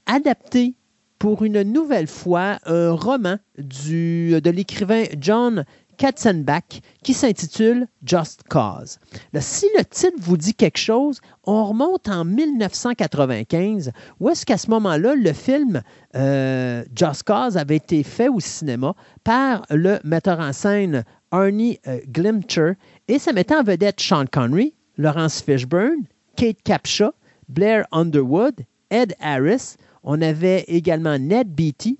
adapter 0.06 0.76
pour 1.20 1.44
une 1.44 1.64
nouvelle 1.64 2.08
fois 2.08 2.60
un 2.66 2.92
roman 2.92 3.38
du, 3.58 4.40
de 4.42 4.50
l'écrivain 4.50 5.06
John 5.20 5.66
Katzenbach 5.98 6.82
qui 7.04 7.14
s'intitule 7.14 7.88
Just 8.06 8.44
Cause. 8.50 9.00
si 9.40 9.68
le 9.78 9.84
titre 9.86 10.18
vous 10.20 10.38
dit 10.38 10.54
quelque 10.54 10.78
chose, 10.78 11.20
on 11.44 11.66
remonte 11.66 12.08
en 12.08 12.26
1995, 12.26 13.92
où 14.20 14.30
est-ce 14.30 14.46
qu'à 14.46 14.58
ce, 14.58 14.70
moment-là, 14.70 15.16
le 15.16 15.34
film 15.34 15.82
euh, 16.16 16.84
Just 16.96 17.24
Cause 17.24 17.58
avait 17.58 17.78
été 17.78 18.04
fait 18.04 18.28
au 18.28 18.40
cinéma 18.40 18.96
par 19.24 19.66
le 19.70 20.00
metteur 20.04 20.40
en 20.40 20.54
scène 20.54 21.04
Arnie 21.32 21.80
euh, 21.88 22.00
Glimcher 22.08 22.74
et 23.08 23.20
ça 23.20 23.34
mettait 23.34 23.56
en 23.56 23.64
vedette 23.64 24.00
Sean 24.00 24.26
Connery, 24.26 24.74
Laurence 24.98 25.42
Fishburne, 25.42 26.06
Kate 26.36 26.62
Capshaw, 26.64 27.12
Blair 27.50 27.86
Underwood, 27.92 28.62
Ed 28.90 29.16
Harris. 29.20 29.76
On 30.04 30.22
avait 30.22 30.64
également 30.68 31.18
Ned 31.18 31.50
Beatty, 31.50 32.00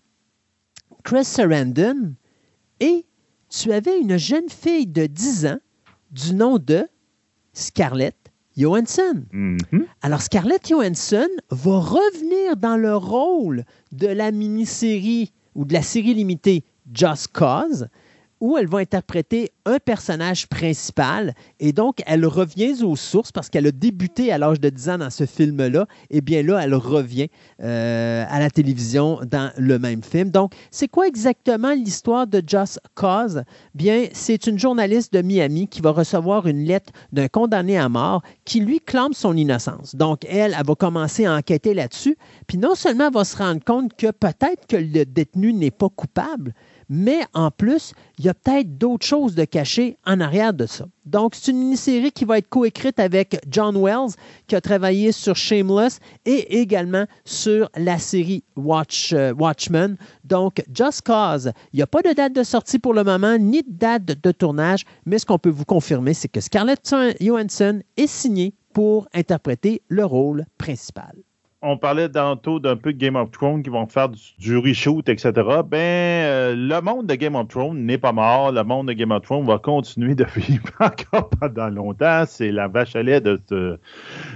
Chris 1.04 1.26
Sarandon 1.26 2.14
et 2.80 3.06
tu 3.56 3.72
avais 3.72 4.00
une 4.00 4.18
jeune 4.18 4.50
fille 4.50 4.88
de 4.88 5.06
10 5.06 5.46
ans 5.48 5.60
du 6.12 6.34
nom 6.34 6.58
de 6.58 6.88
Scarlett 7.54 8.16
Johansson. 8.58 9.24
Mm-hmm. 9.34 9.86
Alors, 10.02 10.22
Scarlett 10.22 10.68
Johansson 10.68 11.28
va 11.50 11.80
revenir 11.80 12.58
dans 12.58 12.78
le 12.78 12.96
rôle 12.96 13.64
de 13.92 14.08
la 14.08 14.32
mini-série 14.32 15.32
ou 15.56 15.66
de 15.66 15.74
la 15.74 15.82
série 15.82 16.14
limitée 16.14 16.64
Just 16.94 17.30
Cause, 17.30 17.88
où 18.42 18.58
elle 18.58 18.68
va 18.68 18.80
interpréter 18.80 19.52
un 19.66 19.80
personnage 19.80 20.48
principal 20.48 21.34
et 21.60 21.74
donc 21.74 22.02
elle 22.06 22.26
revient 22.26 22.84
aux 22.84 22.96
sources 22.96 23.32
parce 23.32 23.50
qu'elle 23.50 23.68
a 23.68 23.72
débuté 23.72 24.32
à 24.32 24.38
l'âge 24.38 24.60
de 24.60 24.70
10 24.70 24.90
ans 24.90 24.98
dans 25.00 25.10
ce 25.10 25.26
film-là. 25.26 25.88
Et 26.10 26.22
bien 26.22 26.44
là, 26.44 26.60
elle 26.64 26.76
revient 26.76 27.28
euh, 27.62 28.26
à 28.30 28.40
la 28.40 28.50
télévision 28.50 29.20
dans 29.26 29.52
le 29.58 29.80
même 29.80 30.04
film. 30.04 30.30
Donc, 30.30 30.54
c'est 30.72 30.88
quoi 30.88 31.08
exactement 31.08 31.74
l'histoire 31.74 32.28
de 32.28 32.42
Just 32.46 32.80
Cause? 32.96 33.44
Bien, 33.74 34.06
c'est 34.14 34.48
une 34.48 34.60
journaliste 34.60 35.14
de 35.14 35.22
Miami 35.22 35.68
qui 35.68 35.82
va 35.82 35.92
recevoir 35.92 36.48
une 36.48 36.66
lettre 36.66 36.92
d'un 37.12 37.28
condamné 37.28 37.78
à 37.78 37.90
mort 37.90 38.22
qui 38.44 38.60
lui 38.60 38.80
clame 38.80 39.14
son 39.14 39.36
innocence. 39.36 39.96
Donc, 39.96 40.26
elle, 40.30 40.56
elle 40.58 40.66
va 40.66 40.76
commencer 40.76 41.26
à 41.26 41.36
enquêter 41.36 41.74
là-dessus. 41.74 42.18
Puis 42.48 42.58
non 42.58 42.76
seulement 42.76 43.08
elle 43.08 43.14
va 43.14 43.24
se 43.24 43.38
rendre 43.38 43.64
compte 43.64 43.96
que 43.96 44.12
peut-être 44.12 44.68
que 44.68 44.76
le 44.76 45.06
détenu 45.06 45.54
n'est 45.54 45.72
pas 45.72 45.90
coupable, 45.90 46.54
mais 46.90 47.22
en 47.34 47.52
plus, 47.52 47.94
il 48.18 48.26
y 48.26 48.30
a 48.30 48.34
peut-être 48.34 48.78
d'autres 48.78 49.06
choses 49.06 49.36
de 49.36 49.46
cachées 49.46 49.98
en 50.06 50.20
arrière 50.20 50.54
de 50.54 50.66
ça. 50.66 50.86
Donc, 51.06 51.36
c'est 51.36 51.52
une 51.52 51.60
mini-série 51.60 52.12
qui 52.12 52.26
va 52.26 52.38
être 52.38 52.50
coécrite 52.50 53.00
avec 53.00 53.40
John 53.50 53.76
Wells, 53.78 54.14
qui 54.48 54.56
a 54.56 54.62
travaillé 54.62 55.12
sur 55.12 55.36
Shameless 55.36 56.00
et 56.26 56.60
également 56.60 57.06
sur 57.26 57.70
la 57.76 58.00
série 58.00 58.44
euh, 58.58 59.34
Watchmen. 59.34 59.98
Donc, 60.24 60.64
Just 60.74 61.02
Cause, 61.04 61.52
il 61.74 61.78
n'y 61.78 61.84
a 61.84 61.88
pas 61.88 62.02
de 62.02 62.14
date 62.14 62.34
de 62.34 62.44
sortie 62.44 62.80
pour 62.80 62.94
le 62.94 63.04
moment, 63.04 63.38
ni 63.38 63.62
de 63.62 63.70
date 63.70 64.06
de 64.06 64.32
tournage, 64.32 64.86
mais 65.06 65.20
ce 65.20 65.26
qu'on 65.26 65.40
peut 65.40 65.50
vous 65.50 65.66
confirmer, 65.66 66.14
c'est 66.14 66.28
que 66.28 66.42
Scarlett 66.42 66.96
Johansson 67.22 67.82
est 67.98 68.08
signée 68.08 68.54
pour 68.74 69.08
interpréter 69.14 69.82
le 69.88 70.06
rôle 70.06 70.46
principal 70.58 71.16
on 71.62 71.78
parlait 71.78 72.10
tantôt 72.10 72.60
d'un 72.60 72.76
peu 72.76 72.94
de 72.94 72.98
Game 72.98 73.16
of 73.16 73.32
Thrones 73.32 73.64
qui 73.64 73.70
vont 73.70 73.88
faire 73.88 74.10
du, 74.10 74.58
reshoot, 74.58 75.08
etc. 75.10 75.32
Ben, 75.66 75.78
euh, 75.78 76.56
le 76.56 76.80
monde 76.82 77.08
de 77.08 77.16
Game 77.16 77.36
of 77.36 77.48
Thrones 77.48 77.86
n'est 77.86 77.98
pas 77.98 78.12
mort. 78.12 78.52
Le 78.52 78.64
monde 78.64 78.88
de 78.88 78.94
Game 78.94 79.12
of 79.12 79.24
Thrones 79.24 79.46
va 79.46 79.58
continuer 79.58 80.16
de 80.16 80.26
vivre 80.36 80.70
encore 80.80 81.30
pendant 81.30 81.70
longtemps. 81.70 82.24
C'est 82.28 82.52
la 82.52 82.68
vache 82.68 82.96
à 82.96 83.04
lait 83.04 83.22
de, 83.22 83.80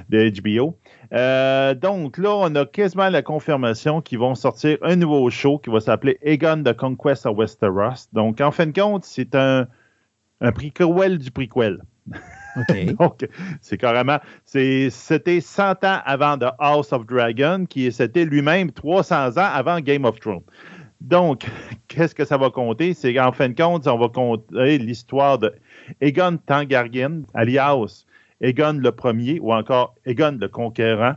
HBO. 0.10 0.78
Euh, 1.14 1.74
donc 1.76 2.18
là, 2.18 2.36
on 2.36 2.56
a 2.56 2.66
quasiment 2.66 3.10
la 3.10 3.22
confirmation 3.22 4.02
qu'ils 4.02 4.20
vont 4.20 4.36
sortir 4.36 4.78
un 4.82 4.96
nouveau 4.96 5.30
show 5.30 5.60
qui 5.60 5.70
va 5.70 5.80
s'appeler 5.80 6.18
Aegon 6.22 6.64
the 6.64 6.74
Conquest 6.74 7.26
of 7.26 7.38
Westeros. 7.38 8.08
Donc, 8.14 8.42
en 8.42 8.52
fin 8.52 8.68
de 8.68 8.80
compte, 8.80 9.06
c'est 9.06 9.36
un, 9.36 9.68
un 10.42 10.52
prequel 10.52 11.18
du 11.18 11.32
prequel. 11.32 11.80
Donc, 13.00 13.28
c'est 13.62 13.78
carrément, 13.78 14.18
c'était 14.46 15.42
100 15.42 15.84
ans 15.84 16.00
avant 16.06 16.38
The 16.38 16.52
House 16.60 16.92
of 16.92 17.06
Dragon, 17.06 17.66
qui 17.68 17.92
c'était 17.92 18.26
lui-même 18.26 18.72
300 18.72 19.38
ans 19.38 19.50
avant 19.54 19.80
Game 19.80 20.06
of 20.06 20.20
Thrones. 20.20 20.44
Donc, 21.02 21.46
qu'est-ce 21.88 22.16
que 22.16 22.26
ça 22.26 22.38
va 22.38 22.50
compter? 22.50 22.94
C'est 22.94 23.14
qu'en 23.14 23.32
fin 23.32 23.50
de 23.50 23.56
compte, 23.56 23.88
on 23.88 23.98
va 23.98 24.10
compter 24.10 24.78
l'histoire 24.78 25.38
de 25.38 25.54
Targaryen, 26.46 27.24
alias 27.34 28.06
Aegon 28.42 28.80
le 28.82 28.92
premier, 28.92 29.40
ou 29.40 29.54
encore 29.54 29.96
Aegon 30.06 30.38
le 30.40 30.48
conquérant, 30.48 31.16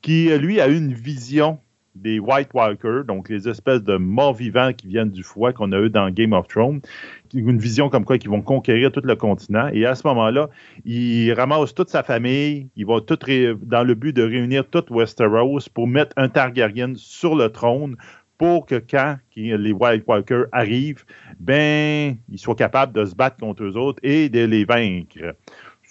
qui, 0.00 0.36
lui, 0.38 0.60
a 0.60 0.68
une 0.68 0.92
vision 0.92 1.58
des 1.94 2.18
White 2.18 2.48
Walkers, 2.54 3.04
donc 3.04 3.28
les 3.28 3.48
espèces 3.48 3.82
de 3.82 3.96
morts 3.96 4.34
vivants 4.34 4.72
qui 4.72 4.86
viennent 4.86 5.10
du 5.10 5.22
foie 5.22 5.52
qu'on 5.52 5.72
a 5.72 5.78
eu 5.78 5.90
dans 5.90 6.10
Game 6.10 6.32
of 6.32 6.48
Thrones, 6.48 6.80
une 7.34 7.58
vision 7.58 7.88
comme 7.88 8.04
quoi 8.04 8.18
qu'ils 8.18 8.30
vont 8.30 8.42
conquérir 8.42 8.92
tout 8.92 9.02
le 9.04 9.16
continent. 9.16 9.68
Et 9.72 9.84
à 9.86 9.94
ce 9.94 10.06
moment-là, 10.06 10.48
il 10.84 11.32
ramasse 11.32 11.74
toute 11.74 11.90
sa 11.90 12.02
famille, 12.02 12.68
il 12.76 12.86
va 12.86 13.00
tout 13.00 13.18
dans 13.62 13.84
le 13.84 13.94
but 13.94 14.14
de 14.14 14.22
réunir 14.22 14.68
toute 14.68 14.90
Westeros 14.90 15.68
pour 15.72 15.86
mettre 15.86 16.12
un 16.16 16.28
Targaryen 16.28 16.92
sur 16.96 17.34
le 17.34 17.50
trône 17.50 17.96
pour 18.38 18.66
que 18.66 18.74
quand 18.74 19.18
les 19.36 19.72
White 19.72 20.04
Walkers 20.06 20.46
arrivent, 20.50 21.04
ben, 21.38 22.16
ils 22.28 22.38
soient 22.38 22.56
capables 22.56 22.92
de 22.92 23.04
se 23.04 23.14
battre 23.14 23.36
contre 23.36 23.62
eux 23.62 23.76
autres 23.76 24.00
et 24.02 24.28
de 24.28 24.44
les 24.44 24.64
vaincre 24.64 25.34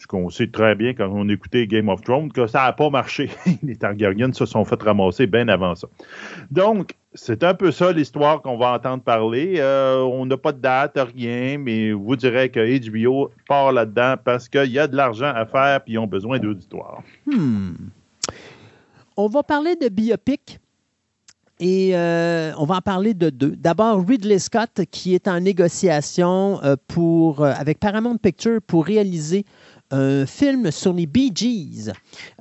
ce 0.01 0.07
qu'on 0.07 0.31
sait 0.31 0.47
très 0.47 0.73
bien 0.73 0.95
quand 0.95 1.09
on 1.13 1.29
écoutait 1.29 1.67
Game 1.67 1.87
of 1.87 2.01
Thrones, 2.01 2.31
que 2.31 2.47
ça 2.47 2.63
n'a 2.63 2.73
pas 2.73 2.89
marché. 2.89 3.29
Les 3.63 3.75
Targaryens 3.75 4.33
se 4.33 4.47
sont 4.47 4.65
fait 4.65 4.81
ramasser 4.81 5.27
bien 5.27 5.47
avant 5.47 5.75
ça. 5.75 5.87
Donc, 6.49 6.95
c'est 7.13 7.43
un 7.43 7.53
peu 7.53 7.71
ça 7.71 7.91
l'histoire 7.91 8.41
qu'on 8.41 8.57
va 8.57 8.73
entendre 8.73 9.03
parler. 9.03 9.55
Euh, 9.57 9.97
on 9.97 10.25
n'a 10.25 10.37
pas 10.37 10.53
de 10.53 10.59
date, 10.59 10.97
rien, 11.15 11.59
mais 11.59 11.91
vous 11.91 12.15
direz 12.15 12.49
que 12.49 12.89
HBO 12.89 13.29
part 13.47 13.71
là-dedans 13.71 14.15
parce 14.23 14.49
qu'il 14.49 14.71
y 14.71 14.79
a 14.79 14.87
de 14.87 14.95
l'argent 14.95 15.31
à 15.35 15.45
faire 15.45 15.81
et 15.85 15.91
ils 15.91 15.99
ont 15.99 16.07
besoin 16.07 16.39
d'auditoire. 16.39 17.03
Hmm. 17.27 17.73
On 19.17 19.27
va 19.27 19.43
parler 19.43 19.75
de 19.75 19.87
biopic. 19.87 20.59
Et 21.63 21.95
euh, 21.95 22.53
on 22.57 22.65
va 22.65 22.77
en 22.77 22.81
parler 22.81 23.13
de 23.13 23.29
deux. 23.29 23.55
D'abord, 23.55 24.03
Ridley 24.03 24.39
Scott, 24.39 24.81
qui 24.89 25.13
est 25.13 25.27
en 25.27 25.39
négociation 25.39 26.59
euh, 26.63 26.75
pour, 26.87 27.45
avec 27.45 27.79
Paramount 27.79 28.17
Pictures 28.17 28.61
pour 28.65 28.83
réaliser 28.83 29.45
un 29.91 30.25
film 30.25 30.71
sur 30.71 30.93
les 30.93 31.05
Bee 31.05 31.31
Gees. 31.33 31.91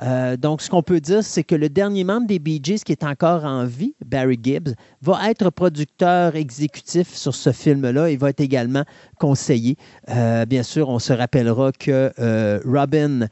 Euh, 0.01 0.36
donc, 0.36 0.62
ce 0.62 0.70
qu'on 0.70 0.82
peut 0.82 1.01
dire, 1.01 1.22
c'est 1.22 1.44
que 1.44 1.55
le 1.55 1.68
dernier 1.68 2.05
membre 2.05 2.26
des 2.26 2.38
Bee 2.38 2.61
Gees 2.62 2.80
qui 2.84 2.92
est 2.92 3.05
encore 3.05 3.44
en 3.44 3.64
vie, 3.64 3.94
Barry 4.05 4.38
Gibbs, 4.42 4.74
va 5.03 5.30
être 5.30 5.51
producteur 5.51 6.36
exécutif 6.36 7.14
sur 7.14 7.34
ce 7.34 7.53
film-là. 7.53 8.11
Il 8.11 8.18
va 8.18 8.30
être 8.30 8.40
également 8.40 8.84
conseiller. 9.18 9.76
Euh, 10.09 10.44
bien 10.46 10.62
sûr, 10.62 10.88
on 10.88 10.98
se 10.98 11.12
rappellera 11.12 11.72
que 11.72 12.12
euh, 12.18 12.61
Robin 12.64 13.26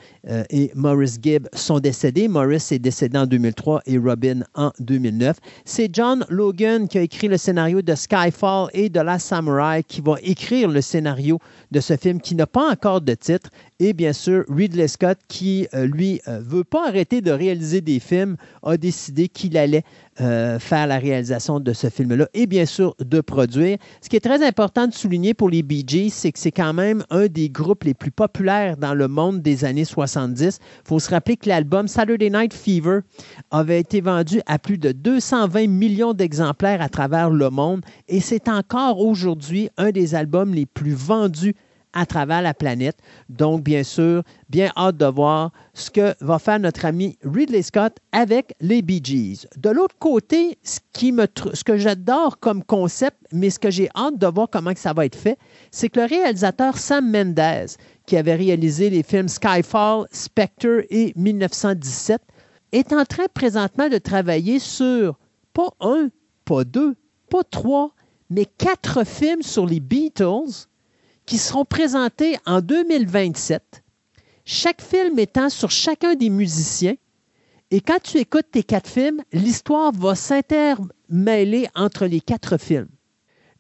et 0.51 0.71
Maurice 0.75 1.19
Gibb 1.23 1.49
sont 1.53 1.81
décédés. 1.81 2.29
Maurice 2.29 2.73
est 2.73 2.79
décédé 2.79 3.19
en 3.19 3.27
2003 3.27 3.83
et 3.87 3.99
Robin 3.99 4.41
en 4.55 4.73
2009. 4.79 5.37
C'est 5.65 5.89
John 5.93 6.25
Logan 6.29 6.89
qui 6.89 6.99
a 6.99 7.03
écrit 7.03 7.29
le 7.29 7.37
scénario 7.37 7.83
de 7.83 7.95
Skyfall 7.95 8.69
et 8.73 8.89
de 8.89 9.01
La 9.01 9.19
Samurai 9.19 9.83
qui 9.83 10.01
va 10.01 10.17
écrire 10.23 10.69
le 10.69 10.81
scénario 10.81 11.39
de 11.71 11.81
ce 11.81 11.97
film 11.97 12.21
qui 12.21 12.35
n'a 12.35 12.47
pas 12.47 12.71
encore 12.71 13.01
de 13.01 13.15
titre. 13.15 13.51
Et 13.81 13.93
bien 13.93 14.13
sûr, 14.13 14.45
Ridley 14.49 14.89
Scott, 14.89 15.19
qui, 15.29 15.69
euh, 15.73 15.87
lui, 15.87 16.21
euh, 16.27 16.41
veut 16.41 16.65
pas 16.65 16.89
arrêter 16.89 17.21
de 17.21 17.31
réaliser 17.31 17.81
des 17.81 18.01
films, 18.01 18.37
a 18.65 18.77
décidé 18.77 19.29
qu'il 19.29 19.57
allait 19.57 19.85
euh, 20.21 20.59
faire 20.59 20.87
la 20.87 20.99
réalisation 20.99 21.61
de 21.61 21.73
ce 21.73 21.89
film-là 21.89 22.29
et 22.35 22.47
bien 22.47 22.67
sûr 22.67 22.97
de 22.99 23.21
produire. 23.21 23.79
Ce 24.01 24.09
qui 24.09 24.17
est 24.17 24.21
très 24.21 24.45
important 24.45 24.87
de 24.87 24.93
souligner 24.93 25.33
pour 25.33 25.49
les 25.49 25.63
Bee 25.63 25.85
Gees, 25.87 26.11
c'est 26.11 26.33
que 26.33 26.39
c'est 26.39 26.51
quand 26.51 26.73
même 26.73 27.05
un 27.11 27.27
des 27.27 27.49
groupes 27.49 27.85
les 27.85 27.95
plus 27.95 28.11
populaires 28.11 28.77
dans 28.77 28.95
le 28.95 29.07
monde 29.07 29.43
des 29.43 29.65
années 29.65 29.85
70. 29.85 30.59
Il 30.61 30.89
faut 30.89 30.99
se 30.99 31.11
rappeler 31.11 31.37
que 31.37 31.49
l'album 31.49 31.87
Saturday 31.87 32.31
Night 32.31 32.53
Fever 32.53 33.01
avait 33.51 33.79
été 33.79 34.01
vendu 34.01 34.41
à 34.47 34.59
plus 34.59 34.79
de 34.79 34.93
220 34.93 35.69
millions 35.69 36.15
d'exemplaires 36.15 36.83
à 36.83 36.89
travers 36.89 37.31
le 37.31 37.51
monde 37.51 37.83
et 38.09 38.21
c'est 38.21 38.49
encore 38.49 39.01
aujourd'hui 39.01 39.71
un 39.77 39.91
des 39.91 40.15
albums 40.15 40.53
les 40.53 40.67
plus 40.67 40.95
vendus 40.95 41.55
à 41.99 42.07
travers 42.07 42.43
la 42.43 42.55
planète. 42.55 42.99
Donc, 43.29 43.63
bien 43.63 43.83
sûr, 43.83 44.23
bien 44.49 44.71
hâte 44.77 44.97
de 44.97 45.07
voir 45.07 45.51
ce 45.75 45.91
que 45.91 46.15
va 46.21 46.39
faire 46.39 46.61
notre 46.61 46.85
ami 46.85 47.19
Ridley 47.25 47.63
Scott 47.63 47.97
avec 48.13 48.55
les 48.61 48.83
Bee 48.83 49.01
Gees. 49.03 49.47
De 49.57 49.71
l'autre 49.71 49.97
côté, 49.99 50.59
ce, 50.63 50.79
que 51.65 51.77
j'adore 51.77 52.39
comme 52.39 52.63
concept, 52.63 53.17
mais 53.33 53.51
ce 53.51 53.59
que 53.59 53.71
j'ai 53.71 53.89
hâte 53.97 54.17
de 54.17 54.27
voir 54.29 54.49
comment 54.51 54.73
ça 54.77 54.93
va 54.93 55.07
être 55.07 55.17
fait, 55.17 55.39
c'est 55.73 55.89
que 55.89 56.01
le 56.01 56.07
réalisateur 56.07 56.79
Sam 56.79 57.11
Mendes, 57.11 57.71
qui 58.07 58.17
avait 58.17 58.37
réalisé 58.37 58.91
les 58.91 59.03
films 59.03 59.29
Skyfall, 59.29 60.07
Spectre 60.13 60.85
et 60.91 61.13
1917, 61.17 62.23
est 62.71 62.93
en 62.93 63.05
train 63.05 63.27
présentement 63.35 63.89
de 63.89 63.99
travailler 63.99 64.61
sur 64.61 65.19
pas 65.53 65.71
un, 65.81 66.11
pas 66.45 66.63
deux, 66.63 66.95
pas 67.29 67.43
trois, 67.43 67.91
mais 68.31 68.45
quatre 68.45 69.05
films 69.05 69.43
sur 69.43 69.67
les 69.67 69.81
Beatles 69.81 70.69
qui 71.29 71.37
seront 71.37 71.67
présentés 71.67 72.39
en 72.47 72.63
2027, 72.63 73.83
chaque 74.47 74.81
film 74.81 75.19
étant 75.19 75.51
sur 75.51 75.71
chacun 75.71 76.15
des 76.15 76.31
musiciens. 76.31 76.95
Et 77.71 77.83
quand 77.83 77.99
tu 78.03 78.17
écoutes 78.17 78.51
tes 78.51 78.63
quatre 78.63 78.89
films, 78.89 79.21
l'histoire 79.35 79.93
va 79.93 80.15
s'intermêler 80.15 81.69
entre 81.75 82.07
les 82.07 82.23
quatre 82.23 82.57
films. 82.57 82.89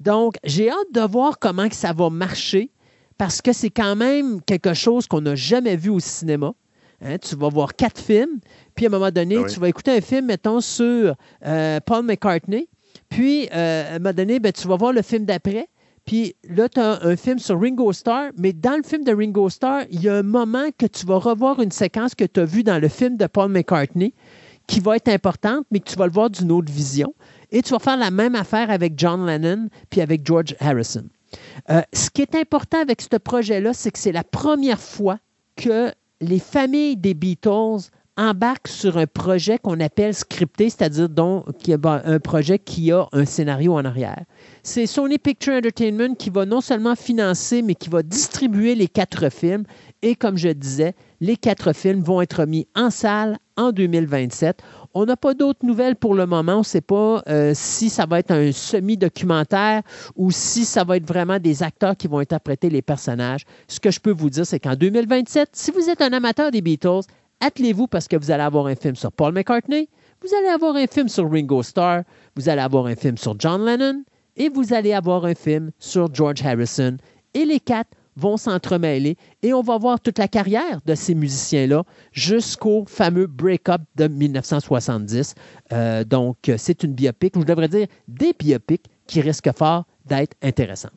Donc, 0.00 0.36
j'ai 0.44 0.70
hâte 0.70 0.92
de 0.94 1.02
voir 1.02 1.38
comment 1.38 1.68
que 1.68 1.74
ça 1.74 1.92
va 1.92 2.08
marcher 2.08 2.70
parce 3.18 3.42
que 3.42 3.52
c'est 3.52 3.68
quand 3.68 3.96
même 3.96 4.40
quelque 4.40 4.72
chose 4.72 5.06
qu'on 5.06 5.20
n'a 5.20 5.34
jamais 5.34 5.76
vu 5.76 5.90
au 5.90 6.00
cinéma. 6.00 6.54
Hein, 7.02 7.18
tu 7.18 7.36
vas 7.36 7.50
voir 7.50 7.76
quatre 7.76 8.00
films, 8.00 8.40
puis 8.76 8.86
à 8.86 8.88
un 8.88 8.92
moment 8.92 9.10
donné, 9.10 9.36
ah 9.44 9.46
tu 9.46 9.60
vas 9.60 9.68
écouter 9.68 9.90
un 9.90 10.00
film, 10.00 10.24
mettons, 10.24 10.62
sur 10.62 11.14
euh, 11.44 11.80
Paul 11.84 12.06
McCartney, 12.06 12.66
puis 13.10 13.46
euh, 13.52 13.92
à 13.92 13.94
un 13.96 13.98
moment 13.98 14.14
donné, 14.14 14.40
ben, 14.40 14.52
tu 14.52 14.66
vas 14.66 14.76
voir 14.76 14.94
le 14.94 15.02
film 15.02 15.26
d'après, 15.26 15.68
puis 16.08 16.34
là, 16.48 16.70
tu 16.70 16.80
as 16.80 17.04
un 17.04 17.16
film 17.16 17.38
sur 17.38 17.60
Ringo 17.60 17.92
Starr, 17.92 18.30
mais 18.38 18.54
dans 18.54 18.78
le 18.78 18.82
film 18.82 19.04
de 19.04 19.12
Ringo 19.12 19.50
Starr, 19.50 19.82
il 19.90 20.00
y 20.00 20.08
a 20.08 20.16
un 20.16 20.22
moment 20.22 20.68
que 20.78 20.86
tu 20.86 21.04
vas 21.04 21.18
revoir 21.18 21.60
une 21.60 21.70
séquence 21.70 22.14
que 22.14 22.24
tu 22.24 22.40
as 22.40 22.46
vue 22.46 22.64
dans 22.64 22.80
le 22.80 22.88
film 22.88 23.18
de 23.18 23.26
Paul 23.26 23.52
McCartney 23.52 24.14
qui 24.66 24.80
va 24.80 24.96
être 24.96 25.08
importante, 25.08 25.66
mais 25.70 25.80
que 25.80 25.90
tu 25.90 25.96
vas 25.96 26.06
le 26.06 26.12
voir 26.12 26.30
d'une 26.30 26.50
autre 26.50 26.72
vision. 26.72 27.12
Et 27.50 27.60
tu 27.60 27.74
vas 27.74 27.78
faire 27.78 27.98
la 27.98 28.10
même 28.10 28.34
affaire 28.36 28.70
avec 28.70 28.94
John 28.96 29.26
Lennon 29.26 29.68
puis 29.90 30.00
avec 30.00 30.26
George 30.26 30.56
Harrison. 30.60 31.04
Euh, 31.68 31.82
ce 31.92 32.08
qui 32.08 32.22
est 32.22 32.34
important 32.34 32.80
avec 32.80 33.02
ce 33.02 33.18
projet-là, 33.18 33.74
c'est 33.74 33.90
que 33.90 33.98
c'est 33.98 34.10
la 34.10 34.24
première 34.24 34.80
fois 34.80 35.18
que 35.56 35.92
les 36.22 36.38
familles 36.38 36.96
des 36.96 37.12
Beatles 37.12 37.90
embarque 38.18 38.66
sur 38.66 38.98
un 38.98 39.06
projet 39.06 39.58
qu'on 39.58 39.78
appelle 39.80 40.12
scripté, 40.12 40.68
c'est-à-dire 40.68 41.08
donc 41.08 41.46
un 41.84 42.18
projet 42.18 42.58
qui 42.58 42.90
a 42.90 43.06
un 43.12 43.24
scénario 43.24 43.74
en 43.74 43.84
arrière. 43.84 44.24
C'est 44.64 44.86
Sony 44.86 45.18
Picture 45.18 45.54
Entertainment 45.54 46.14
qui 46.14 46.28
va 46.28 46.44
non 46.44 46.60
seulement 46.60 46.96
financer, 46.96 47.62
mais 47.62 47.76
qui 47.76 47.88
va 47.88 48.02
distribuer 48.02 48.74
les 48.74 48.88
quatre 48.88 49.30
films. 49.30 49.62
Et 50.02 50.16
comme 50.16 50.36
je 50.36 50.48
disais, 50.48 50.94
les 51.20 51.36
quatre 51.36 51.72
films 51.72 52.02
vont 52.02 52.20
être 52.20 52.44
mis 52.44 52.66
en 52.74 52.90
salle 52.90 53.38
en 53.56 53.70
2027. 53.72 54.62
On 54.94 55.04
n'a 55.04 55.16
pas 55.16 55.34
d'autres 55.34 55.64
nouvelles 55.64 55.96
pour 55.96 56.14
le 56.14 56.26
moment. 56.26 56.56
On 56.56 56.58
ne 56.58 56.64
sait 56.64 56.80
pas 56.80 57.22
euh, 57.28 57.52
si 57.54 57.88
ça 57.88 58.06
va 58.06 58.18
être 58.18 58.32
un 58.32 58.50
semi-documentaire 58.50 59.82
ou 60.16 60.30
si 60.32 60.64
ça 60.64 60.82
va 60.82 60.96
être 60.96 61.06
vraiment 61.06 61.38
des 61.38 61.62
acteurs 61.62 61.96
qui 61.96 62.08
vont 62.08 62.18
interpréter 62.18 62.68
les 62.68 62.82
personnages. 62.82 63.44
Ce 63.68 63.78
que 63.78 63.90
je 63.90 64.00
peux 64.00 64.12
vous 64.12 64.30
dire, 64.30 64.44
c'est 64.44 64.60
qu'en 64.60 64.74
2027, 64.74 65.50
si 65.52 65.70
vous 65.70 65.88
êtes 65.88 66.02
un 66.02 66.12
amateur 66.12 66.50
des 66.50 66.62
Beatles, 66.62 67.02
attelez-vous 67.40 67.86
parce 67.86 68.08
que 68.08 68.16
vous 68.16 68.30
allez 68.30 68.42
avoir 68.42 68.66
un 68.66 68.74
film 68.74 68.96
sur 68.96 69.12
Paul 69.12 69.32
McCartney, 69.32 69.88
vous 70.22 70.34
allez 70.34 70.48
avoir 70.48 70.76
un 70.76 70.86
film 70.86 71.08
sur 71.08 71.30
Ringo 71.30 71.62
Starr, 71.62 72.02
vous 72.36 72.48
allez 72.48 72.60
avoir 72.60 72.86
un 72.86 72.96
film 72.96 73.16
sur 73.16 73.34
John 73.38 73.64
Lennon 73.64 74.04
et 74.36 74.48
vous 74.48 74.72
allez 74.72 74.92
avoir 74.92 75.24
un 75.24 75.34
film 75.34 75.70
sur 75.78 76.12
George 76.12 76.44
Harrison. 76.44 76.96
Et 77.34 77.44
les 77.44 77.60
quatre 77.60 77.90
vont 78.16 78.36
s'entremêler 78.36 79.16
et 79.42 79.52
on 79.52 79.62
va 79.62 79.78
voir 79.78 80.00
toute 80.00 80.18
la 80.18 80.28
carrière 80.28 80.80
de 80.84 80.94
ces 80.94 81.14
musiciens-là 81.14 81.84
jusqu'au 82.12 82.84
fameux 82.86 83.26
break-up 83.26 83.82
de 83.96 84.08
1970. 84.08 85.34
Euh, 85.72 86.04
donc, 86.04 86.50
c'est 86.56 86.82
une 86.82 86.94
biopic, 86.94 87.36
ou 87.36 87.40
je 87.42 87.46
devrais 87.46 87.68
dire 87.68 87.86
des 88.08 88.32
biopics 88.36 88.86
qui 89.06 89.20
risquent 89.20 89.56
fort 89.56 89.84
d'être 90.04 90.36
intéressantes. 90.42 90.92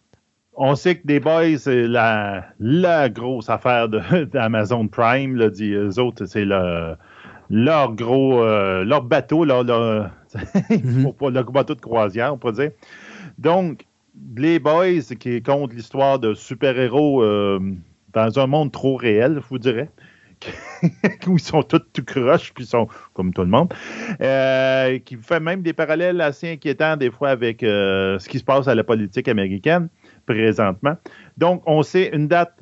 On 0.54 0.76
sait 0.76 0.95
que 0.95 1.08
des 1.08 1.20
boys, 1.20 1.58
c'est 1.58 1.88
la, 1.88 2.45
la 2.60 3.10
grosse 3.10 3.49
affaire 3.49 3.88
d'Amazon 4.32 4.88
Prime. 4.88 5.36
Là, 5.36 5.49
dit, 5.49 5.72
eux 5.72 5.97
autres, 5.97 6.26
c'est 6.26 6.45
le, 6.45 6.95
leur 7.49 7.93
gros, 7.93 8.43
euh, 8.43 8.84
leur 8.84 9.04
bateau, 9.04 9.45
leur, 9.45 9.64
leur, 9.64 10.10
leur 11.22 11.52
bateau 11.52 11.76
de 11.76 11.82
croisière, 11.82 12.34
on 12.34 12.38
peut 12.38 12.52
dire. 12.52 12.72
Donc, 13.38 13.86
les 14.36 14.60
Boys, 14.60 15.16
qui 15.20 15.41
compte 15.41 15.74
l'histoire 15.74 16.20
de 16.20 16.34
super-héros 16.34 17.24
euh, 17.24 17.60
dans 18.14 18.39
un 18.39 18.47
monde 18.47 18.72
trop 18.72 18.97
réel, 18.97 19.36
je 19.41 19.47
vous 19.49 19.58
dirais, 19.58 19.89
où 21.28 21.34
ils 21.34 21.39
sont 21.39 21.64
tous 21.64 21.82
tout 21.93 22.04
croches, 22.04 22.54
puis 22.54 22.66
ils 22.66 22.68
sont 22.68 22.89
comme 23.14 23.34
tout 23.34 23.41
le 23.41 23.47
monde, 23.47 23.74
euh, 24.22 24.99
qui 24.99 25.16
fait 25.16 25.39
même 25.39 25.62
des 25.62 25.74
parallèles 25.74 26.20
assez 26.20 26.52
inquiétants 26.52 26.97
des 26.97 27.10
fois 27.10 27.30
avec 27.30 27.62
ce 27.62 28.28
qui 28.28 28.39
se 28.39 28.43
passe 28.43 28.68
à 28.68 28.76
la 28.76 28.84
politique 28.84 29.30
américaine 29.30 29.88
présentement. 30.26 30.95
Donc, 31.38 31.63
on 31.65 31.84
sait 31.84 32.09
une 32.13 32.28
date, 32.28 32.59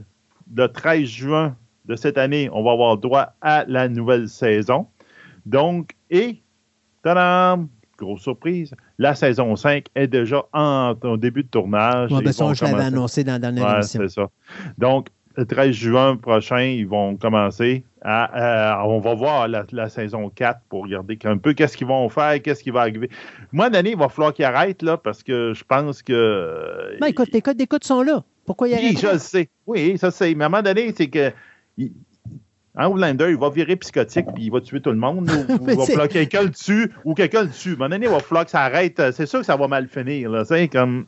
le 0.56 0.68
13 0.68 1.08
juin 1.08 1.56
de 1.86 1.96
cette 1.96 2.18
année, 2.18 2.50
on 2.54 2.64
va 2.64 2.72
avoir 2.72 2.98
droit 2.98 3.34
à 3.42 3.66
la 3.68 3.88
nouvelle 3.90 4.30
saison. 4.30 4.88
Donc, 5.46 5.96
et, 6.10 6.42
tadam, 7.04 7.68
grosse 7.98 8.22
surprise, 8.22 8.74
la 8.98 9.16
saison 9.16 9.56
5 9.56 9.86
est 9.96 10.08
déjà 10.08 10.44
en, 10.54 10.96
début 11.18 11.44
de 11.44 11.50
tournage. 11.50 12.12
Ouais, 12.12 12.22
ben 12.22 12.32
ça, 12.32 12.54
je 12.54 12.64
l'avais 12.64 12.84
annoncé 12.84 13.24
dans 13.24 13.34
la 13.34 13.40
dernière 13.40 13.66
ouais, 13.66 13.74
émission. 13.76 14.02
c'est 14.02 14.10
ça. 14.10 14.30
Donc, 14.78 15.08
le 15.40 15.46
13 15.46 15.72
juin 15.72 16.16
prochain, 16.18 16.62
ils 16.62 16.88
vont 16.88 17.16
commencer 17.16 17.84
à, 18.02 18.84
on 18.86 19.00
va 19.00 19.14
voir 19.14 19.48
la, 19.48 19.90
saison 19.90 20.30
4 20.30 20.60
pour 20.70 20.84
regarder 20.84 21.18
un 21.24 21.38
peu 21.38 21.54
qu'est-ce 21.54 21.78
qu'ils 21.78 21.88
vont 21.88 22.08
faire, 22.10 22.42
qu'est-ce 22.42 22.62
qui 22.62 22.72
va 22.72 22.82
arriver. 22.82 23.10
Moi, 23.52 23.70
Danny, 23.70 23.92
il 23.92 23.98
va 23.98 24.10
falloir 24.10 24.34
qu'ils 24.34 24.46
arrêtent, 24.46 24.84
là, 24.84 24.98
parce 24.98 25.24
que 25.24 25.54
je 25.54 25.64
pense 25.64 26.02
que. 26.04 26.98
Ben, 27.00 27.08
écoute, 27.08 27.30
les 27.32 27.42
codes 27.42 27.58
d'écoute 27.58 27.84
sont 27.84 28.02
là. 28.02 28.24
Pourquoi 28.46 28.68
ils 28.68 28.74
arrêtent? 28.74 28.96
Oui, 28.96 28.98
je 29.02 29.14
le 29.14 29.20
sais. 29.20 29.50
Oui, 29.66 29.98
ça 29.98 30.12
c'est. 30.12 30.36
Mais 30.36 30.44
à 30.44 30.48
un 30.48 30.50
moment 30.50 30.64
donné, 30.64 30.94
c'est 30.96 31.08
que. 31.08 31.32
Un 32.76 32.88
Outlander, 32.88 33.30
il 33.30 33.38
va 33.38 33.50
virer 33.50 33.76
psychotique 33.78 34.28
puis 34.34 34.46
il 34.46 34.52
va 34.52 34.62
tuer 34.62 34.80
tout 34.80 34.92
le 34.92 34.98
monde. 34.98 35.30
Ou, 35.30 35.70
il 35.90 35.98
va 35.98 36.08
quelqu'un 36.08 36.44
le 36.44 36.52
tue 36.52 36.92
ou 37.04 37.14
quelqu'un 37.14 37.44
le 37.44 37.50
tue. 37.50 37.72
À 37.72 37.74
un 37.74 37.76
moment 37.76 37.90
donné, 37.90 38.06
il 38.06 38.12
va 38.12 38.20
falloir 38.20 38.46
que 38.46 38.52
ça 38.52 38.62
arrête. 38.62 39.02
C'est 39.14 39.26
sûr 39.26 39.40
que 39.40 39.46
ça 39.46 39.56
va 39.56 39.68
mal 39.68 39.88
finir. 39.88 40.46
C'est 40.46 40.68
comme. 40.68 41.06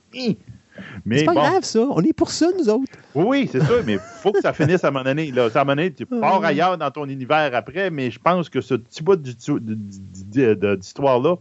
C'est 1.09 1.25
pas 1.25 1.33
grave, 1.33 1.63
ça. 1.63 1.85
On 1.89 2.01
est 2.01 2.13
pour 2.13 2.29
ça, 2.31 2.47
nous 2.57 2.69
autres. 2.69 2.91
Oui, 3.15 3.49
c'est 3.51 3.63
sûr, 3.63 3.81
mais 3.85 3.93
il 3.93 3.99
faut 3.99 4.31
que 4.31 4.41
ça 4.41 4.53
finisse 4.53 4.83
à 4.83 4.89
un 4.89 4.91
moment 4.91 5.05
donné. 5.05 5.31
Là. 5.31 5.49
À 5.53 5.59
un 5.59 5.63
moment 5.63 5.75
donné, 5.75 5.91
tu 5.91 6.05
pars 6.05 6.43
ailleurs 6.43 6.77
dans 6.77 6.91
ton 6.91 7.05
univers 7.05 7.49
après, 7.53 7.89
mais 7.89 8.11
je 8.11 8.19
pense 8.19 8.49
que 8.49 8.61
ce 8.61 8.75
petit 8.75 9.03
bout 9.03 9.17
d'histoire-là 9.17 11.35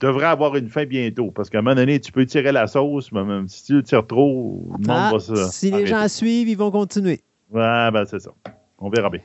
devrait 0.00 0.26
avoir 0.26 0.56
une 0.56 0.68
fin 0.68 0.84
bientôt. 0.84 1.30
Parce 1.30 1.50
qu'à 1.50 1.58
un 1.58 1.62
moment 1.62 1.76
donné, 1.76 2.00
tu 2.00 2.12
peux 2.12 2.26
tirer 2.26 2.52
la 2.52 2.66
sauce, 2.66 3.10
mais 3.12 3.24
même 3.24 3.48
si 3.48 3.64
tu 3.64 3.74
le 3.74 3.82
tires 3.82 4.06
trop, 4.06 4.66
le 4.78 4.86
monde 4.86 4.96
ah, 4.98 5.10
va 5.12 5.20
se. 5.20 5.34
Si 5.50 5.70
les 5.70 5.86
gens 5.86 6.08
suivent, 6.08 6.48
ils 6.48 6.56
vont 6.56 6.70
continuer. 6.70 7.20
Ouais, 7.50 7.90
ben 7.90 8.04
c'est 8.06 8.20
ça. 8.20 8.30
On 8.78 8.90
verra 8.90 9.10
bien. 9.10 9.20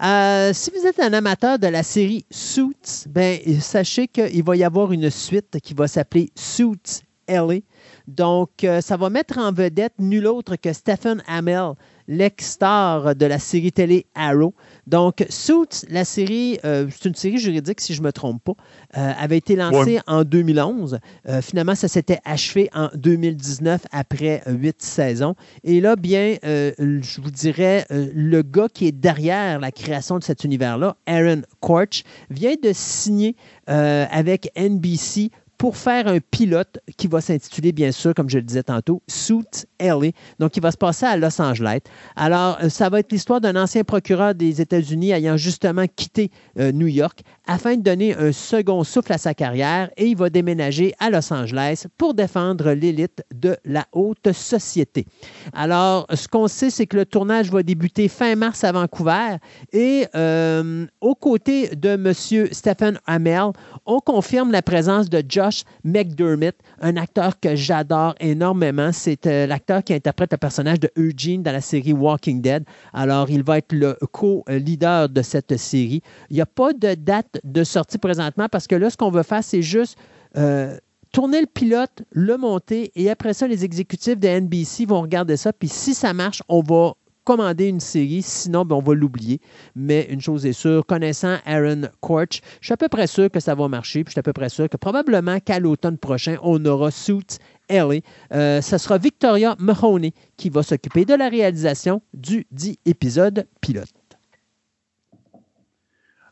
Euh, 0.00 0.52
si 0.52 0.70
vous 0.70 0.86
êtes 0.86 1.00
un 1.00 1.12
amateur 1.12 1.58
de 1.58 1.66
la 1.66 1.82
série 1.82 2.24
Suits, 2.30 3.06
ben, 3.08 3.38
sachez 3.60 4.06
qu'il 4.06 4.44
va 4.44 4.56
y 4.56 4.62
avoir 4.62 4.92
une 4.92 5.10
suite 5.10 5.58
qui 5.60 5.74
va 5.74 5.88
s'appeler 5.88 6.30
Suits 6.36 7.02
Ellie. 7.26 7.64
Donc, 8.08 8.64
euh, 8.64 8.80
ça 8.80 8.96
va 8.96 9.10
mettre 9.10 9.36
en 9.36 9.52
vedette 9.52 9.92
nul 9.98 10.26
autre 10.26 10.56
que 10.56 10.72
Stephen 10.72 11.22
Amell, 11.28 11.74
l'ex-star 12.08 13.14
de 13.14 13.26
la 13.26 13.38
série 13.38 13.70
télé 13.70 14.06
Arrow. 14.14 14.54
Donc, 14.86 15.26
Suits, 15.28 15.84
la 15.90 16.06
série, 16.06 16.58
euh, 16.64 16.86
c'est 16.90 17.10
une 17.10 17.14
série 17.14 17.36
juridique, 17.36 17.82
si 17.82 17.92
je 17.92 18.00
ne 18.00 18.06
me 18.06 18.12
trompe 18.12 18.42
pas, 18.42 18.54
euh, 18.96 19.12
avait 19.18 19.36
été 19.36 19.56
lancée 19.56 20.00
en 20.06 20.24
2011. 20.24 20.98
finalement, 21.42 21.74
ça 21.74 21.86
s'était 21.86 22.20
achevé 22.24 22.70
en 22.72 22.88
2019 22.94 23.82
après 23.92 24.42
huit 24.46 24.80
saisons. 24.80 25.34
Et 25.62 25.82
là, 25.82 25.94
bien, 25.94 26.38
je 26.42 27.20
vous 27.20 27.30
dirais, 27.30 27.84
le 27.90 28.40
gars 28.40 28.68
qui 28.72 28.86
est 28.86 28.92
derrière 28.92 29.60
la 29.60 29.70
création 29.70 30.18
de 30.18 30.24
cet 30.24 30.44
univers-là, 30.44 30.96
Aaron 31.06 31.42
Korch, 31.60 32.04
vient 32.30 32.54
de 32.62 32.70
signer 32.72 33.36
avec 33.66 34.50
NBC 34.56 35.30
pour 35.58 35.76
faire 35.76 36.06
un 36.06 36.20
pilote 36.20 36.78
qui 36.96 37.08
va 37.08 37.20
s'intituler, 37.20 37.72
bien 37.72 37.90
sûr, 37.90 38.14
comme 38.14 38.30
je 38.30 38.38
le 38.38 38.44
disais 38.44 38.62
tantôt, 38.62 39.02
Suit 39.08 39.66
Ellie. 39.80 40.14
Donc, 40.38 40.56
il 40.56 40.62
va 40.62 40.70
se 40.70 40.76
passer 40.76 41.04
à 41.04 41.16
Los 41.16 41.42
Angeles. 41.42 41.80
Alors, 42.14 42.58
euh, 42.62 42.68
ça 42.68 42.88
va 42.88 43.00
être 43.00 43.10
l'histoire 43.10 43.40
d'un 43.40 43.56
ancien 43.56 43.82
procureur 43.82 44.36
des 44.36 44.60
États-Unis 44.60 45.10
ayant 45.10 45.36
justement 45.36 45.86
quitté 45.94 46.30
euh, 46.58 46.70
New 46.70 46.86
York 46.86 47.22
afin 47.48 47.76
de 47.76 47.82
donner 47.82 48.14
un 48.14 48.30
second 48.30 48.84
souffle 48.84 49.12
à 49.12 49.18
sa 49.18 49.32
carrière 49.34 49.90
et 49.96 50.06
il 50.06 50.16
va 50.16 50.28
déménager 50.28 50.94
à 51.00 51.08
Los 51.08 51.32
Angeles 51.32 51.86
pour 51.96 52.12
défendre 52.12 52.72
l'élite 52.72 53.24
de 53.34 53.56
la 53.64 53.86
haute 53.92 54.32
société. 54.32 55.06
Alors, 55.54 56.06
ce 56.12 56.28
qu'on 56.28 56.46
sait, 56.46 56.68
c'est 56.68 56.86
que 56.86 56.98
le 56.98 57.06
tournage 57.06 57.50
va 57.50 57.62
débuter 57.62 58.08
fin 58.08 58.36
mars 58.36 58.62
à 58.64 58.72
Vancouver 58.72 59.36
et 59.72 60.06
euh, 60.14 60.86
aux 61.00 61.14
côtés 61.14 61.74
de 61.74 61.88
M. 61.88 62.12
Stephen 62.52 63.00
Amell, 63.06 63.52
on 63.86 63.98
confirme 64.00 64.52
la 64.52 64.60
présence 64.60 65.08
de 65.08 65.22
Josh 65.26 65.64
McDermott, 65.84 66.54
un 66.82 66.96
acteur 66.98 67.40
que 67.40 67.56
j'adore 67.56 68.14
énormément. 68.20 68.90
C'est 68.92 69.26
euh, 69.26 69.46
l'acteur 69.46 69.82
qui 69.82 69.94
interprète 69.94 70.32
le 70.32 70.38
personnage 70.38 70.80
de 70.80 70.90
Eugene 70.96 71.42
dans 71.42 71.52
la 71.52 71.62
série 71.62 71.94
Walking 71.94 72.42
Dead. 72.42 72.64
Alors, 72.92 73.30
il 73.30 73.42
va 73.42 73.56
être 73.56 73.72
le 73.72 73.96
co-leader 74.12 75.08
de 75.08 75.22
cette 75.22 75.56
série. 75.56 76.02
Il 76.28 76.34
n'y 76.34 76.42
a 76.42 76.46
pas 76.46 76.74
de 76.74 76.94
date 76.94 77.37
de 77.44 77.64
sortie 77.64 77.98
présentement 77.98 78.48
parce 78.50 78.66
que 78.66 78.74
là, 78.74 78.90
ce 78.90 78.96
qu'on 78.96 79.10
veut 79.10 79.22
faire, 79.22 79.44
c'est 79.44 79.62
juste 79.62 79.96
euh, 80.36 80.76
tourner 81.12 81.40
le 81.40 81.46
pilote, 81.46 82.02
le 82.10 82.36
monter 82.36 82.92
et 82.94 83.10
après 83.10 83.34
ça, 83.34 83.46
les 83.46 83.64
exécutifs 83.64 84.18
de 84.18 84.28
NBC 84.28 84.84
vont 84.86 85.02
regarder 85.02 85.36
ça. 85.36 85.52
Puis 85.52 85.68
si 85.68 85.94
ça 85.94 86.12
marche, 86.12 86.42
on 86.48 86.62
va 86.62 86.94
commander 87.28 87.66
une 87.66 87.80
série, 87.80 88.22
sinon 88.22 88.64
ben, 88.64 88.76
on 88.76 88.80
va 88.80 88.94
l'oublier. 88.94 89.38
Mais 89.76 90.06
une 90.08 90.22
chose 90.22 90.46
est 90.46 90.54
sûre, 90.54 90.86
connaissant 90.86 91.36
Aaron 91.44 91.82
Korch, 92.00 92.40
je 92.62 92.68
suis 92.68 92.72
à 92.72 92.78
peu 92.78 92.88
près 92.88 93.06
sûr 93.06 93.30
que 93.30 93.38
ça 93.38 93.54
va 93.54 93.68
marcher, 93.68 94.02
puis 94.02 94.12
je 94.12 94.12
suis 94.12 94.20
à 94.20 94.22
peu 94.22 94.32
près 94.32 94.48
sûr 94.48 94.66
que 94.66 94.78
probablement 94.78 95.38
qu'à 95.38 95.60
l'automne 95.60 95.98
prochain, 95.98 96.36
on 96.42 96.64
aura 96.64 96.90
Suits 96.90 97.38
Ellie. 97.68 98.02
Euh, 98.32 98.62
ce 98.62 98.78
sera 98.78 98.96
Victoria 98.96 99.56
Mahoney 99.58 100.14
qui 100.38 100.48
va 100.48 100.62
s'occuper 100.62 101.04
de 101.04 101.12
la 101.12 101.28
réalisation 101.28 102.00
du 102.14 102.46
dit 102.50 102.78
épisode 102.86 103.46
pilote. 103.60 103.97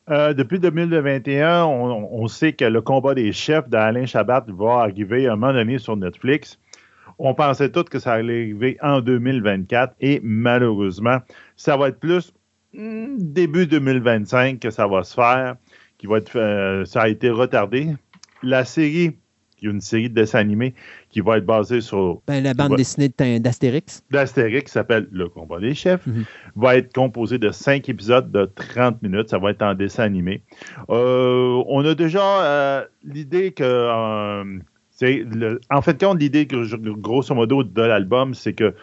Euh, 0.08 0.34
depuis 0.34 0.60
2021, 0.60 1.64
on, 1.64 2.28
sait 2.28 2.52
que 2.52 2.64
le 2.64 2.80
combat 2.80 3.14
des 3.14 3.32
chefs 3.32 3.68
d'Alain 3.68 4.06
Chabat 4.06 4.44
va 4.48 4.82
arriver 4.82 5.26
à 5.26 5.32
un 5.32 5.36
moment 5.36 5.52
donné 5.52 5.78
sur 5.78 5.96
Netflix. 5.96 6.60
On 7.18 7.34
pensait 7.34 7.70
tous 7.72 7.84
que 7.84 7.98
ça 7.98 8.12
allait 8.12 8.42
arriver 8.42 8.76
en 8.82 9.00
2024 9.00 9.94
et 10.00 10.20
malheureusement, 10.22 11.18
ça 11.56 11.76
va 11.76 11.88
être 11.88 11.98
plus 11.98 12.32
hmm, 12.72 13.16
début 13.18 13.66
2025 13.66 14.60
que 14.60 14.70
ça 14.70 14.86
va 14.86 15.02
se 15.02 15.14
faire, 15.14 15.56
qui 15.98 16.06
va 16.06 16.18
être, 16.18 16.36
euh, 16.36 16.84
ça 16.84 17.02
a 17.02 17.08
été 17.08 17.28
retardé. 17.28 17.88
La 18.44 18.64
série, 18.64 19.16
qui 19.56 19.66
est 19.66 19.70
une 19.70 19.80
série 19.80 20.08
de 20.08 20.14
dessins 20.14 20.38
animés 20.38 20.74
qui 21.10 21.20
va 21.20 21.38
être 21.38 21.46
basée 21.46 21.80
sur. 21.80 22.20
Ben, 22.26 22.42
la 22.42 22.54
bande 22.54 22.76
dessinée 22.76 23.10
d'Astérix. 23.40 24.02
D'Astérix, 24.10 24.64
qui 24.64 24.72
s'appelle 24.72 25.08
Le 25.10 25.28
combat 25.28 25.60
des 25.60 25.74
chefs, 25.74 26.06
mhm. 26.06 26.24
va 26.56 26.76
être 26.76 26.92
composée 26.92 27.38
de 27.38 27.50
cinq 27.50 27.88
épisodes 27.88 28.30
de 28.30 28.50
30 28.54 29.02
minutes. 29.02 29.30
Ça 29.30 29.38
va 29.38 29.50
être 29.50 29.62
en 29.62 29.74
dessin 29.74 30.04
animé. 30.04 30.42
Euh, 30.90 31.62
on 31.66 31.84
a 31.84 31.94
déjà 31.94 32.42
euh, 32.42 32.84
l'idée 33.04 33.52
que 33.52 33.90
en 35.70 35.82
fait, 35.82 36.00
quand 36.00 36.14
l'idée, 36.14 36.46
grosso 36.46 37.34
modo, 37.34 37.62
de 37.62 37.82
l'album, 37.82 38.34
c'est 38.34 38.54
que 38.54 38.74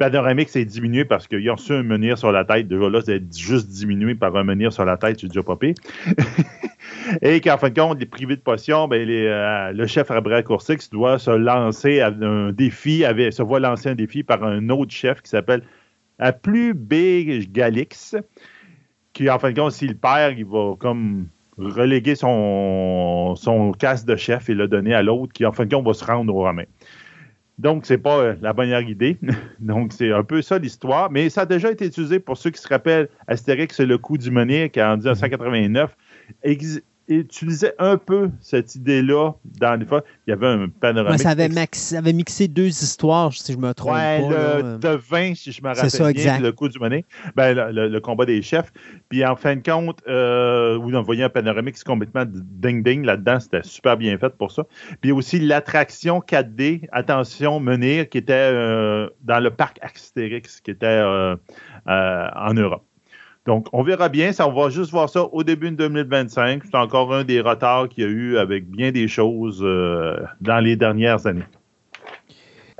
Panoramix 0.00 0.56
est 0.56 0.64
diminué 0.64 1.04
parce 1.04 1.28
qu'il 1.28 1.46
a 1.46 1.52
reçu 1.52 1.74
un 1.74 1.82
menhir 1.82 2.16
sur 2.16 2.32
la 2.32 2.46
tête. 2.46 2.66
Déjà 2.66 2.88
là, 2.88 3.02
c'est 3.04 3.22
juste 3.36 3.68
diminué 3.68 4.14
par 4.14 4.34
un 4.34 4.44
menhir 4.44 4.72
sur 4.72 4.86
la 4.86 4.96
tête, 4.96 5.20
j'ai 5.20 5.28
déjà 5.28 5.42
popé. 5.42 5.74
Et 7.22 7.42
qu'en 7.42 7.58
fin 7.58 7.68
de 7.68 7.78
compte, 7.78 8.00
les 8.00 8.06
privés 8.06 8.36
de 8.36 8.40
potions, 8.40 8.88
ben, 8.88 9.06
euh, 9.06 9.72
le 9.72 9.86
chef 9.86 10.08
Rabra 10.08 10.42
Coursix 10.42 10.88
doit 10.90 11.18
se 11.18 11.30
lancer 11.30 12.00
à 12.00 12.06
un 12.08 12.50
défi, 12.50 13.04
avait, 13.04 13.30
se 13.30 13.42
voit 13.42 13.60
lancer 13.60 13.90
un 13.90 13.94
défi 13.94 14.22
par 14.22 14.42
un 14.42 14.70
autre 14.70 14.90
chef 14.90 15.20
qui 15.20 15.28
s'appelle 15.28 15.64
plus 16.40 16.72
Big 16.72 17.52
Galix, 17.52 18.16
qui 19.12 19.28
en 19.28 19.38
fin 19.38 19.52
de 19.52 19.60
compte, 19.60 19.72
s'il 19.72 19.98
perd, 19.98 20.38
il 20.38 20.46
va 20.46 20.76
comme 20.78 21.26
reléguer 21.58 22.14
son, 22.14 23.34
son 23.36 23.72
casse 23.72 24.06
de 24.06 24.16
chef 24.16 24.48
et 24.48 24.54
le 24.54 24.66
donner 24.66 24.94
à 24.94 25.02
l'autre 25.02 25.34
qui, 25.34 25.44
en 25.44 25.52
fin 25.52 25.66
de 25.66 25.74
compte, 25.74 25.86
va 25.86 25.92
se 25.92 26.06
rendre 26.06 26.34
au 26.34 26.42
Romain. 26.44 26.64
Donc, 27.60 27.84
c'est 27.84 27.98
pas 27.98 28.18
euh, 28.18 28.34
la 28.40 28.54
bonne 28.54 28.70
idée. 28.88 29.18
Donc, 29.60 29.92
c'est 29.92 30.10
un 30.10 30.24
peu 30.24 30.40
ça 30.40 30.58
l'histoire. 30.58 31.10
Mais 31.10 31.28
ça 31.28 31.42
a 31.42 31.46
déjà 31.46 31.70
été 31.70 31.86
utilisé 31.86 32.18
pour 32.18 32.38
ceux 32.38 32.48
qui 32.48 32.60
se 32.60 32.66
rappellent 32.66 33.08
Astérix, 33.26 33.76
c'est 33.76 33.84
le 33.84 33.98
coup 33.98 34.16
du 34.16 34.30
qui 34.70 34.80
en 34.82 34.96
1989, 34.96 35.94
utilisait 37.16 37.74
un 37.78 37.96
peu 37.96 38.30
cette 38.40 38.74
idée-là 38.74 39.32
dans 39.44 39.78
les 39.78 39.86
fois. 39.86 40.02
Il 40.26 40.30
y 40.30 40.32
avait 40.32 40.46
un 40.46 40.68
panorama. 40.68 41.18
ça, 41.18 41.30
avait 41.30 41.48
avait 41.96 42.12
mixé 42.12 42.48
deux 42.48 42.68
histoires, 42.68 43.32
si 43.32 43.52
je 43.52 43.58
me 43.58 43.72
trompe 43.74 43.94
ouais, 43.94 44.20
pas. 44.20 44.58
Le 44.62 44.78
de 44.78 44.88
vin, 44.88 45.34
si 45.34 45.52
je 45.52 45.62
me 45.62 45.68
rappelle 45.68 45.90
ça, 45.90 46.12
bien, 46.12 46.38
le 46.40 46.52
coup 46.52 46.68
du 46.68 46.78
monnaie, 46.78 47.04
ben, 47.34 47.70
le, 47.72 48.00
combat 48.00 48.24
des 48.24 48.42
chefs. 48.42 48.72
Puis 49.08 49.24
en 49.24 49.36
fin 49.36 49.56
de 49.56 49.62
compte, 49.62 50.00
euh, 50.08 50.78
on 50.80 51.02
voyait 51.02 51.24
un 51.24 51.28
panoramique 51.28 51.82
complètement 51.84 52.24
ding-ding 52.26 53.04
là-dedans. 53.04 53.40
C'était 53.40 53.62
super 53.62 53.96
bien 53.96 54.16
fait 54.18 54.30
pour 54.36 54.52
ça. 54.52 54.64
Puis 55.00 55.12
aussi 55.12 55.40
l'attraction 55.40 56.20
4D, 56.20 56.88
attention, 56.92 57.60
Menir, 57.60 58.08
qui 58.08 58.18
était 58.18 58.32
euh, 58.32 59.08
dans 59.22 59.40
le 59.40 59.50
parc 59.50 59.78
Astérix, 59.82 60.60
qui 60.60 60.70
était 60.70 60.86
euh, 60.86 61.36
euh, 61.88 62.28
en 62.34 62.54
Europe. 62.54 62.84
Donc, 63.46 63.66
on 63.72 63.82
verra 63.82 64.08
bien. 64.08 64.32
Ça, 64.32 64.46
on 64.48 64.52
va 64.52 64.68
juste 64.68 64.90
voir 64.90 65.08
ça 65.08 65.24
au 65.24 65.42
début 65.42 65.70
de 65.70 65.76
2025. 65.76 66.62
C'est 66.64 66.76
encore 66.76 67.14
un 67.14 67.24
des 67.24 67.40
retards 67.40 67.88
qu'il 67.88 68.04
y 68.04 68.06
a 68.06 68.10
eu 68.10 68.36
avec 68.36 68.68
bien 68.68 68.92
des 68.92 69.08
choses 69.08 69.60
euh, 69.62 70.16
dans 70.40 70.60
les 70.60 70.76
dernières 70.76 71.26
années. 71.26 71.46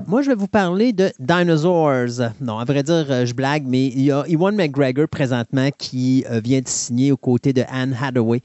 Moi, 0.07 0.23
je 0.23 0.31
vais 0.31 0.37
vous 0.37 0.49
parler 0.49 0.93
de 0.93 1.11
Dinosaurs. 1.19 2.31
Non, 2.41 2.59
à 2.59 2.65
vrai 2.65 2.83
dire, 2.83 3.07
euh, 3.11 3.27
je 3.27 3.35
blague, 3.35 3.65
mais 3.67 3.87
il 3.87 4.03
y 4.03 4.13
a 4.13 4.25
Ewan 4.29 4.55
McGregor 4.55 5.09
présentement 5.09 5.69
qui 5.77 6.25
vient 6.43 6.61
de 6.61 6.69
signer 6.69 7.13
aux 7.13 7.19
côtés 7.19 7.53
de 7.53 7.63
Anne 7.71 7.97
Hathaway 8.01 8.41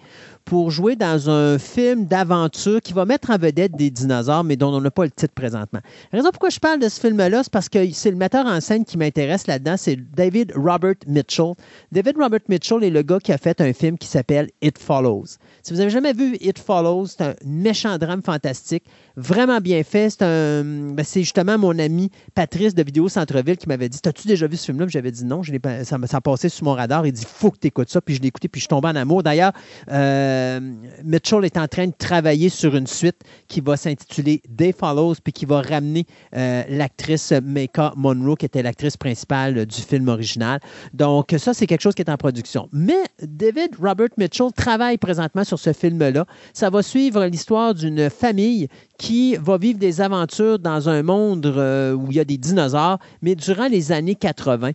pour 0.45 0.69
jouer 0.69 0.95
dans 0.95 1.29
un 1.29 1.57
film 1.57 2.05
d'aventure 2.05 2.79
qui 2.79 2.93
va 2.93 3.05
mettre 3.05 3.31
en 3.31 3.37
vedette 3.37 3.75
des 3.75 3.89
dinosaures, 3.89 4.43
mais 4.43 4.55
dont 4.55 4.73
on 4.73 4.79
n'a 4.79 4.91
pas 4.91 5.03
le 5.03 5.11
titre 5.11 5.33
présentement. 5.33 5.79
La 6.13 6.19
raison 6.19 6.29
pourquoi 6.29 6.49
je 6.49 6.59
parle 6.59 6.79
de 6.79 6.87
ce 6.87 6.99
film-là, 6.99 7.41
c'est 7.43 7.51
parce 7.51 7.67
que 7.67 7.91
c'est 7.91 8.11
le 8.11 8.17
metteur 8.17 8.45
en 8.45 8.61
scène 8.61 8.85
qui 8.85 8.97
m'intéresse 8.97 9.47
là-dedans, 9.47 9.75
c'est 9.77 9.97
David 10.15 10.53
Robert 10.55 10.95
Mitchell. 11.07 11.53
David 11.91 12.17
Robert 12.17 12.41
Mitchell 12.47 12.83
est 12.83 12.91
le 12.91 13.01
gars 13.01 13.19
qui 13.19 13.33
a 13.33 13.39
fait 13.39 13.59
un 13.59 13.73
film 13.73 13.97
qui 13.97 14.07
s'appelle 14.07 14.49
It 14.61 14.77
Follows. 14.77 15.37
Si 15.63 15.73
vous 15.73 15.79
avez 15.79 15.89
jamais 15.89 16.13
vu 16.13 16.37
It 16.39 16.59
Follows, 16.59 17.07
c'est 17.07 17.21
un 17.23 17.33
méchant 17.43 17.97
drame 17.97 18.21
fantastique, 18.21 18.83
vraiment 19.17 19.59
bien 19.59 19.83
fait. 19.83 20.11
C'est 20.11 20.63
ben, 20.63 21.03
justement 21.03 21.57
mon 21.57 21.77
ami 21.79 22.11
Patrice 22.35 22.75
de 22.75 22.83
Vidéo 22.83 23.09
Centre-Ville 23.09 23.57
qui 23.57 23.67
m'avait 23.67 23.89
dit 23.89 23.99
T'as-tu 23.99 24.27
déjà 24.27 24.45
vu 24.45 24.57
ce 24.57 24.65
film-là 24.65 24.85
J'avais 24.89 25.11
dit 25.11 25.25
non, 25.25 25.41
ça, 25.83 26.21
passé 26.21 26.49
sur 26.49 26.65
mon 26.65 26.73
radar. 26.73 27.07
Il 27.07 27.13
dit 27.13 27.25
Faut 27.27 27.49
que 27.49 27.57
tu 27.59 27.67
écoutes 27.67 27.89
ça. 27.89 28.01
Puis 28.01 28.15
je 28.15 28.21
l'ai 28.21 28.27
écouté, 28.27 28.47
puis 28.47 28.59
je 28.59 28.63
suis 28.63 28.69
tombé 28.69 28.89
en 28.89 28.95
amour. 28.95 29.23
D'ailleurs, 29.23 29.53
euh, 29.91 30.34
euh, 30.35 30.59
Mitchell 31.03 31.45
est 31.45 31.57
en 31.57 31.67
train 31.67 31.87
de 31.87 31.93
travailler 31.97 32.49
sur 32.49 32.75
une 32.75 32.87
suite 32.87 33.21
qui 33.47 33.61
va 33.61 33.77
s'intituler 33.77 34.41
Day 34.49 34.73
Follows, 34.77 35.15
puis 35.23 35.33
qui 35.33 35.45
va 35.45 35.61
ramener 35.61 36.05
euh, 36.35 36.63
l'actrice 36.69 37.31
Mecca 37.43 37.93
Monroe, 37.95 38.35
qui 38.35 38.45
était 38.45 38.63
l'actrice 38.63 38.97
principale 38.97 39.65
du 39.65 39.81
film 39.81 40.07
original. 40.07 40.59
Donc, 40.93 41.33
ça, 41.37 41.53
c'est 41.53 41.67
quelque 41.67 41.81
chose 41.81 41.95
qui 41.95 42.01
est 42.01 42.09
en 42.09 42.17
production. 42.17 42.67
Mais 42.71 43.03
David 43.21 43.75
Robert 43.79 44.09
Mitchell 44.17 44.51
travaille 44.55 44.97
présentement 44.97 45.43
sur 45.43 45.59
ce 45.59 45.73
film-là. 45.73 46.25
Ça 46.53 46.69
va 46.69 46.81
suivre 46.81 47.25
l'histoire 47.25 47.73
d'une 47.73 48.09
famille 48.09 48.67
qui 48.97 49.35
va 49.35 49.57
vivre 49.57 49.79
des 49.79 50.01
aventures 50.01 50.59
dans 50.59 50.89
un 50.89 51.03
monde 51.03 51.45
euh, 51.45 51.93
où 51.93 52.07
il 52.09 52.17
y 52.17 52.19
a 52.19 52.25
des 52.25 52.37
dinosaures, 52.37 52.99
mais 53.21 53.35
durant 53.35 53.67
les 53.67 53.91
années 53.91 54.15
80, 54.15 54.71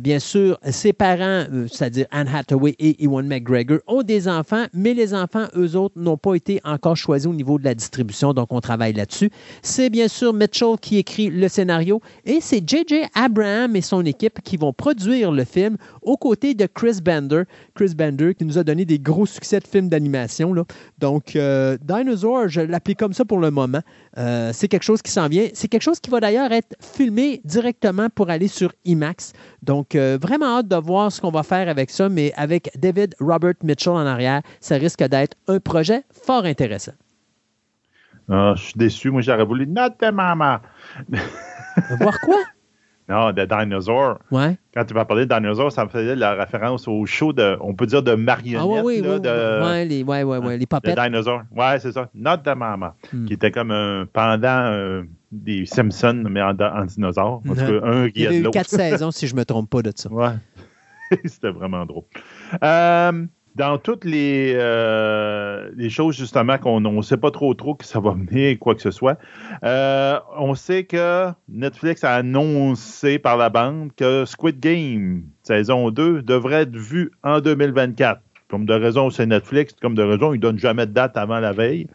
bien 0.00 0.18
sûr, 0.18 0.58
ses 0.70 0.92
parents, 0.92 1.44
c'est-à-dire 1.70 2.06
Anne 2.10 2.28
Hathaway 2.28 2.74
et 2.78 3.02
Ewan 3.04 3.26
McGregor, 3.26 3.78
ont 3.86 4.02
des 4.02 4.28
enfants, 4.28 4.66
mais 4.72 4.94
les 4.94 5.14
enfants, 5.14 5.46
eux 5.56 5.76
autres, 5.76 5.98
n'ont 5.98 6.16
pas 6.16 6.34
été 6.34 6.60
encore 6.64 6.96
choisis 6.96 7.26
au 7.26 7.34
niveau 7.34 7.58
de 7.58 7.64
la 7.64 7.74
distribution, 7.74 8.32
donc 8.32 8.52
on 8.52 8.60
travaille 8.60 8.92
là-dessus. 8.92 9.30
C'est 9.62 9.90
bien 9.90 10.08
sûr 10.08 10.32
Mitchell 10.32 10.76
qui 10.80 10.98
écrit 10.98 11.30
le 11.30 11.48
scénario 11.48 12.00
et 12.24 12.38
c'est 12.40 12.66
J.J. 12.66 13.04
Abraham 13.14 13.76
et 13.76 13.80
son 13.80 14.04
équipe 14.04 14.40
qui 14.42 14.56
vont 14.56 14.72
produire 14.72 15.32
le 15.32 15.44
film 15.44 15.76
aux 16.02 16.16
côtés 16.16 16.54
de 16.54 16.66
Chris 16.66 16.98
Bender. 17.02 17.42
Chris 17.74 17.94
Bender 17.96 18.34
qui 18.34 18.44
nous 18.44 18.58
a 18.58 18.64
donné 18.64 18.84
des 18.84 18.98
gros 18.98 19.26
succès 19.26 19.60
de 19.60 19.66
films 19.66 19.88
d'animation. 19.88 20.54
Donc, 20.98 21.36
euh, 21.36 21.76
Dinosaur, 21.82 22.48
je 22.48 22.60
l'applique 22.60 22.98
comme 22.98 23.12
ça 23.12 23.24
pour 23.24 23.38
le 23.38 23.50
moment. 23.56 23.80
Euh, 24.18 24.50
c'est 24.52 24.68
quelque 24.68 24.84
chose 24.84 25.02
qui 25.02 25.10
s'en 25.10 25.28
vient. 25.28 25.48
C'est 25.54 25.68
quelque 25.68 25.82
chose 25.82 26.00
qui 26.00 26.10
va 26.10 26.20
d'ailleurs 26.20 26.52
être 26.52 26.74
filmé 26.80 27.40
directement 27.44 28.08
pour 28.08 28.30
aller 28.30 28.48
sur 28.48 28.72
IMAX. 28.84 29.32
Donc, 29.62 29.94
euh, 29.94 30.18
vraiment 30.20 30.58
hâte 30.58 30.68
de 30.68 30.76
voir 30.76 31.10
ce 31.10 31.20
qu'on 31.20 31.30
va 31.30 31.42
faire 31.42 31.68
avec 31.68 31.90
ça, 31.90 32.08
mais 32.08 32.32
avec 32.36 32.70
David 32.78 33.14
Robert 33.20 33.54
Mitchell 33.62 33.92
en 33.92 34.06
arrière, 34.06 34.42
ça 34.60 34.76
risque 34.76 35.02
d'être 35.02 35.36
un 35.48 35.58
projet 35.58 36.02
fort 36.10 36.44
intéressant. 36.44 36.92
Ah, 38.28 38.54
je 38.56 38.62
suis 38.62 38.74
déçu. 38.76 39.10
Moi, 39.10 39.22
j'aurais 39.22 39.44
voulu 39.44 39.66
notre 39.66 40.10
maman. 40.10 40.58
Voir 42.00 42.20
quoi? 42.20 42.38
Non, 43.08 43.32
de 43.32 43.44
Dinosaur. 43.44 44.18
Ouais. 44.32 44.58
Quand 44.74 44.84
tu 44.84 44.92
vas 44.92 45.04
parler 45.04 45.26
de 45.26 45.34
Dinosaur, 45.34 45.70
ça 45.70 45.84
me 45.84 45.90
faisait 45.90 46.16
la 46.16 46.34
référence 46.34 46.88
au 46.88 47.06
show 47.06 47.32
de, 47.32 47.56
on 47.60 47.74
peut 47.74 47.86
dire, 47.86 48.02
de 48.02 48.14
marionnettes. 48.14 48.78
Ah 48.78 48.82
oui, 48.84 49.00
oui, 49.00 49.08
oui, 49.08 49.20
de, 49.20 49.62
ouais, 49.62 49.84
les, 49.84 50.02
ouais, 50.02 50.24
ouais, 50.24 50.38
ouais, 50.38 50.58
les 50.58 50.66
papettes. 50.66 50.96
De 50.96 51.02
Dinosaur. 51.02 51.42
Ouais, 51.54 51.78
c'est 51.78 51.92
ça. 51.92 52.08
Not 52.14 52.38
the 52.38 52.56
Mama. 52.56 52.94
Hmm. 53.12 53.26
Qui 53.26 53.34
était 53.34 53.52
comme 53.52 53.70
un 53.70 54.06
pendant 54.12 54.72
euh, 54.72 55.02
des 55.30 55.66
Simpsons, 55.66 56.24
mais 56.28 56.42
en, 56.42 56.54
dinosaure. 56.84 57.42
En 57.48 57.54
tout 57.54 57.54
cas, 57.54 57.80
un 57.84 58.10
qui 58.10 58.20
Il 58.20 58.24
y 58.24 58.26
a 58.26 58.32
eu 58.32 58.50
quatre 58.50 58.70
saisons, 58.70 59.12
si 59.12 59.28
je 59.28 59.34
ne 59.34 59.40
me 59.40 59.44
trompe 59.44 59.70
pas 59.70 59.82
de 59.82 59.92
ça. 59.94 60.10
Ouais. 60.10 60.34
C'était 61.24 61.50
vraiment 61.50 61.86
drôle. 61.86 62.04
Euh, 62.62 63.24
dans 63.56 63.78
toutes 63.78 64.04
les, 64.04 64.52
euh, 64.54 65.70
les 65.76 65.88
choses, 65.88 66.14
justement, 66.14 66.58
qu'on 66.58 66.80
ne 66.80 67.02
sait 67.02 67.16
pas 67.16 67.30
trop 67.30 67.54
trop 67.54 67.74
que 67.74 67.86
ça 67.86 68.00
va 68.00 68.10
venir, 68.10 68.58
quoi 68.58 68.74
que 68.74 68.82
ce 68.82 68.90
soit, 68.90 69.18
euh, 69.64 70.20
on 70.36 70.54
sait 70.54 70.84
que 70.84 71.28
Netflix 71.48 72.04
a 72.04 72.16
annoncé 72.16 73.18
par 73.18 73.38
la 73.38 73.48
bande 73.48 73.92
que 73.96 74.26
Squid 74.26 74.60
Game, 74.60 75.22
saison 75.42 75.90
2, 75.90 76.20
devrait 76.20 76.62
être 76.62 76.76
vu 76.76 77.12
en 77.24 77.40
2024. 77.40 78.20
Comme 78.48 78.66
de 78.66 78.74
raison, 78.74 79.08
c'est 79.08 79.26
Netflix, 79.26 79.74
comme 79.80 79.94
de 79.94 80.02
raison, 80.02 80.34
ils 80.34 80.36
ne 80.36 80.42
donnent 80.42 80.58
jamais 80.58 80.84
de 80.86 80.92
date 80.92 81.16
avant 81.16 81.40
la 81.40 81.52
veille. 81.52 81.86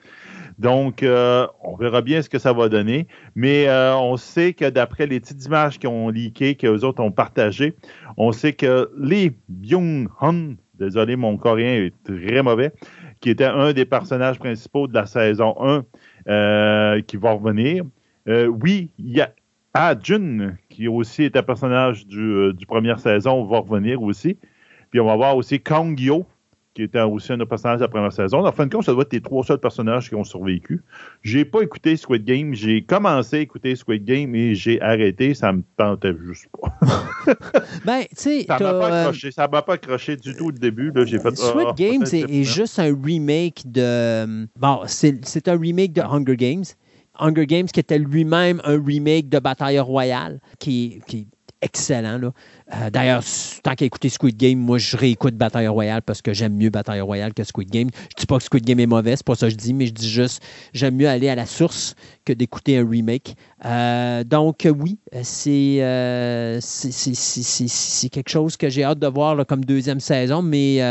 Donc, 0.58 1.04
euh, 1.04 1.46
on 1.64 1.76
verra 1.76 2.02
bien 2.02 2.24
ce 2.24 2.30
que 2.30 2.40
ça 2.40 2.54
va 2.54 2.70
donner. 2.70 3.08
Mais 3.36 3.68
on 3.70 4.18
sait 4.18 4.54
que 4.54 4.70
d'après 4.70 5.06
les 5.06 5.20
petites 5.20 5.46
images 5.46 5.78
qui 5.78 5.88
ont 5.88 6.10
leaké, 6.10 6.56
que 6.56 6.68
les 6.68 6.84
autres 6.84 7.02
ont 7.04 7.12
partagées, 7.12 7.76
on 8.18 8.32
sait 8.32 8.54
que 8.54 8.90
Lee 8.98 9.32
Byung-hun, 9.50 10.56
désolé, 10.82 11.16
mon 11.16 11.38
coréen 11.38 11.86
est 11.86 11.94
très 12.04 12.42
mauvais, 12.42 12.72
qui 13.20 13.30
était 13.30 13.46
un 13.46 13.72
des 13.72 13.86
personnages 13.86 14.40
principaux 14.40 14.88
de 14.88 14.94
la 14.94 15.06
saison 15.06 15.56
1 15.60 15.86
euh, 16.28 17.02
qui 17.02 17.18
va 17.18 17.34
revenir. 17.34 17.84
Euh, 18.28 18.48
oui, 18.48 18.90
il 18.98 19.16
y 19.16 19.22
a 19.22 19.32
Ah 19.74 19.96
Jun, 20.02 20.56
qui 20.70 20.88
aussi 20.88 21.24
est 21.24 21.36
un 21.36 21.44
personnage 21.44 22.08
du, 22.08 22.20
euh, 22.20 22.54
du 22.54 22.66
première 22.66 23.00
saison, 23.00 23.46
va 23.46 23.60
revenir 23.60 24.02
aussi. 24.02 24.38
Puis 24.90 25.00
on 25.00 25.06
va 25.06 25.16
voir 25.16 25.38
aussi 25.38 25.60
Kang 25.60 25.98
Yo, 26.00 26.26
qui 26.74 26.84
était 26.84 27.02
aussi 27.02 27.34
un 27.34 27.38
des 27.38 27.46
personnages 27.46 27.80
de 27.80 27.84
la 27.84 27.90
première 27.90 28.14
saison. 28.14 28.46
En 28.46 28.52
fin 28.52 28.66
de 28.66 28.74
compte, 28.74 28.86
ça 28.86 28.94
doit 28.94 29.04
être 29.04 29.14
les 29.14 29.22
trois 29.22 29.44
seuls 29.44 29.60
personnages 29.60 30.08
qui 30.08 30.16
ont 30.16 30.24
survécu. 30.24 30.84
J'ai 31.22 31.44
pas 31.44 31.62
écouté 31.62 31.98
Squid 31.98 32.24
Game. 32.24 32.54
J'ai 32.54 32.82
commencé 32.82 33.38
à 33.38 33.40
écouter 33.40 33.76
Squid 33.76 34.06
Game 34.06 34.34
et 34.36 34.56
j'ai 34.56 34.82
arrêté. 34.82 35.34
Ça 35.34 35.52
me 35.52 35.64
tentait 35.78 36.16
juste 36.26 36.48
pas. 36.60 36.80
ben, 37.86 38.04
tu 38.10 38.16
sais, 38.16 38.46
ça 38.48 38.60
m'a 38.60 38.74
pas 38.74 39.00
accroché. 39.00 39.32
Ça 39.32 39.48
m'a 39.48 39.62
pas 39.62 39.74
accroché 39.74 40.16
du 40.16 40.36
tout 40.36 40.48
au 40.48 40.52
début. 40.52 40.92
Là, 40.92 41.06
j'ai 41.06 41.20
fait, 41.20 41.36
Squid 41.36 41.68
ah, 41.70 41.74
Game, 41.76 42.06
c'est 42.06 42.44
juste 42.44 42.80
un 42.80 42.96
remake 43.04 43.64
de. 43.66 44.48
Bon, 44.58 44.82
c'est 44.86 45.48
un 45.48 45.58
remake 45.58 45.94
de 45.94 46.02
Hunger 46.02 46.38
Games. 46.38 46.66
Hunger 47.20 47.46
Games 47.46 47.66
qui 47.66 47.80
était 47.80 48.00
lui-même 48.00 48.62
un 48.64 48.82
remake 48.82 49.30
de 49.30 49.40
Bataille 49.40 49.80
Royale, 49.80 50.40
qui, 50.60 51.02
qui 51.06 51.28
excellent. 51.62 52.20
Euh, 52.74 52.90
d'ailleurs, 52.90 53.24
tant 53.64 53.76
qu'à 53.76 53.86
écouter 53.86 54.10
Squid 54.10 54.38
Game, 54.38 54.60
moi, 54.60 54.78
je 54.78 54.96
réécoute 54.98 55.36
Bataille 55.36 55.68
Royale 55.68 56.02
parce 56.02 56.22
que 56.22 56.34
j'aime 56.34 56.56
mieux 56.56 56.70
Bataille 56.70 57.02
Royale 57.02 57.34
que 57.34 57.44
Squid 57.44 57.70
Game. 57.70 57.90
Je 58.10 58.16
dis 58.18 58.26
pas 58.26 58.38
que 58.38 58.44
Squid 58.44 58.66
Game 58.66 58.80
est 58.80 58.86
mauvais, 58.86 59.16
c'est 59.16 59.26
pas 59.26 59.36
ça 59.36 59.48
que 59.48 59.54
je 59.54 59.58
dis, 59.58 59.74
mais 59.74 59.88
je 59.88 59.94
dis 59.94 60.10
juste, 60.10 60.42
j'aime 60.74 60.96
mieux 60.96 61.08
aller 61.08 61.30
à 61.30 61.36
la 61.36 61.46
source 61.46 61.96
que 62.26 62.34
d'écouter 62.34 62.78
un 62.78 62.90
remake. 62.90 63.36
Euh, 63.66 64.24
donc, 64.24 64.68
oui, 64.80 64.98
euh, 65.14 66.58
c'est 66.62 68.10
quelque 68.10 68.30
chose 68.30 68.58
que 68.58 68.70
j'ai 68.70 68.84
hâte 68.84 69.00
de 69.00 69.08
voir 69.08 69.46
comme 69.46 69.64
deuxième 69.66 70.00
saison, 70.00 70.42
mais 70.42 70.82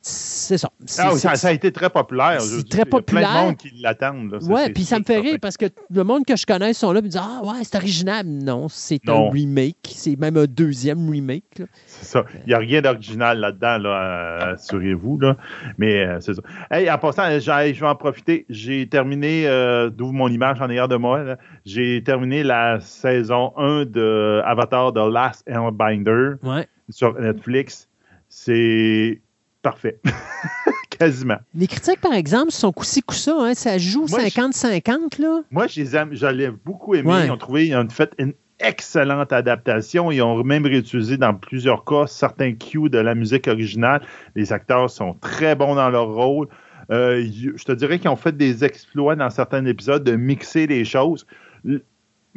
c'est 0.00 0.58
ça. 0.58 0.70
Ah 0.98 1.16
ça. 1.16 1.48
a 1.48 1.52
été 1.52 1.72
très 1.72 1.90
populaire. 1.90 2.40
C'est 2.40 2.68
très 2.68 2.84
populaire. 2.84 3.20
Il 3.20 3.24
y 3.24 3.26
a 3.26 3.30
plein 3.30 3.40
de 3.40 3.46
monde 3.46 3.56
qui 3.56 3.70
l'attendent. 3.80 4.38
Oui, 4.42 4.72
puis 4.72 4.84
ça 4.84 4.98
me 4.98 5.04
fait 5.04 5.18
rire 5.18 5.38
parce 5.40 5.56
que 5.56 5.66
le 5.90 6.04
monde 6.04 6.24
que 6.24 6.36
je 6.36 6.46
connais 6.46 6.72
sont 6.72 6.92
là 6.92 7.00
et 7.00 7.02
me 7.02 7.08
disent 7.08 7.20
Ah, 7.22 7.40
ouais, 7.44 7.64
c'est 7.64 7.76
original. 7.76 8.24
Non, 8.26 8.68
c'est 8.68 9.08
un 9.08 9.28
remake. 9.30 9.76
C'est 9.88 10.16
même 10.16 10.36
un 10.36 10.46
deuxième 10.46 11.10
remake. 11.10 11.62
C'est 11.86 12.04
ça. 12.04 12.24
Il 12.44 12.48
n'y 12.48 12.54
a 12.54 12.58
rien 12.58 12.80
d'original 12.80 13.40
là-dedans, 13.40 13.78
là, 13.78 14.52
assurez-vous. 14.52 15.18
Là. 15.18 15.36
Mais 15.78 16.06
euh, 16.06 16.20
c'est 16.20 16.34
ça. 16.34 16.42
Hey, 16.70 16.90
en 16.90 16.98
passant, 16.98 17.24
je 17.38 17.80
vais 17.80 17.86
en 17.86 17.96
profiter. 17.96 18.46
J'ai 18.48 18.88
terminé, 18.88 19.46
euh, 19.46 19.90
d'où 19.90 20.12
mon 20.12 20.28
image 20.28 20.60
en 20.60 20.64
arrière 20.64 20.88
de 20.88 20.96
moi, 20.96 21.36
j'ai 21.66 22.02
terminé 22.04 22.42
la 22.44 22.78
saison 22.80 23.52
1 23.56 23.86
de 23.86 24.40
Avatar 24.44 24.92
The 24.92 25.10
Last 25.12 25.42
Airbender 25.48 26.34
sur 26.88 27.18
Netflix. 27.20 27.88
C'est 28.28 29.20
parfait. 29.62 30.00
Quasiment. 30.90 31.38
Les 31.54 31.66
critiques, 31.66 32.00
par 32.00 32.14
exemple, 32.14 32.50
sont 32.50 32.72
coussi 32.72 33.02
coussa. 33.02 33.34
Hein? 33.38 33.54
Ça 33.54 33.78
joue 33.78 34.06
50-50. 34.06 35.20
là. 35.20 35.42
Moi, 35.50 35.66
je 35.68 36.50
beaucoup 36.64 36.94
aimé. 36.94 37.12
Ils 37.24 37.30
ont 37.30 37.36
trouvé, 37.36 37.68
ils 37.68 37.76
ont 37.76 37.88
fait 37.88 38.12
une 38.18 38.34
excellente 38.60 39.32
adaptation. 39.32 40.10
Ils 40.10 40.22
ont 40.22 40.42
même 40.42 40.66
réutilisé 40.66 41.16
dans 41.16 41.34
plusieurs 41.34 41.84
cas 41.84 42.06
certains 42.06 42.54
cues 42.54 42.90
de 42.90 42.98
la 42.98 43.14
musique 43.14 43.46
originale. 43.46 44.02
Les 44.34 44.52
acteurs 44.52 44.90
sont 44.90 45.14
très 45.14 45.54
bons 45.54 45.74
dans 45.76 45.90
leur 45.90 46.12
rôle. 46.12 46.48
Euh, 46.90 47.24
je 47.32 47.62
te 47.64 47.72
dirais 47.72 47.98
qu'ils 47.98 48.10
ont 48.10 48.16
fait 48.16 48.36
des 48.36 48.64
exploits 48.64 49.14
dans 49.14 49.30
certains 49.30 49.64
épisodes 49.66 50.02
de 50.02 50.16
mixer 50.16 50.66
les 50.66 50.84
choses. 50.84 51.26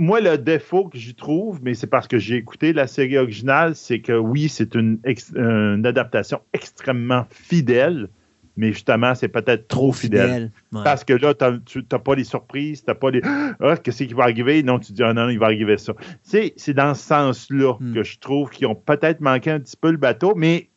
Moi, 0.01 0.19
le 0.19 0.37
défaut 0.37 0.89
que 0.89 0.97
j'y 0.97 1.15
trouve, 1.15 1.59
mais 1.63 1.73
c'est 1.73 1.87
parce 1.87 2.07
que 2.07 2.17
j'ai 2.17 2.35
écouté 2.35 2.73
la 2.73 2.87
série 2.87 3.17
originale, 3.17 3.75
c'est 3.75 4.01
que 4.01 4.13
oui, 4.13 4.49
c'est 4.49 4.75
une, 4.75 4.99
une 5.35 5.85
adaptation 5.85 6.41
extrêmement 6.53 7.25
fidèle 7.29 8.09
mais 8.57 8.73
justement, 8.73 9.15
c'est 9.15 9.29
peut-être 9.29 9.67
trop 9.67 9.91
fidèle. 9.91 10.51
Parce 10.71 11.03
que 11.03 11.13
là, 11.13 11.33
tu 11.33 11.85
n'as 11.91 11.99
pas 11.99 12.15
les 12.15 12.23
surprises, 12.23 12.83
tu 12.83 12.89
n'as 12.89 12.95
pas 12.95 13.09
les 13.09 13.21
Ah, 13.59 13.77
qu'est-ce 13.77 14.03
qui 14.03 14.13
va 14.13 14.23
arriver? 14.23 14.61
Non, 14.63 14.79
tu 14.79 14.91
dis 14.91 15.03
Ah 15.03 15.13
non, 15.13 15.29
il 15.29 15.39
va 15.39 15.47
arriver 15.47 15.77
ça. 15.77 15.93
C'est 16.23 16.73
dans 16.73 16.93
ce 16.93 17.03
sens-là 17.03 17.73
hmm. 17.79 17.93
que 17.93 18.03
je 18.03 18.19
trouve 18.19 18.49
qu'ils 18.49 18.67
ont 18.67 18.75
peut-être 18.75 19.21
manqué 19.21 19.51
un 19.51 19.59
petit 19.59 19.77
peu 19.77 19.91
le 19.91 19.97
bateau, 19.97 20.33
mais 20.35 20.69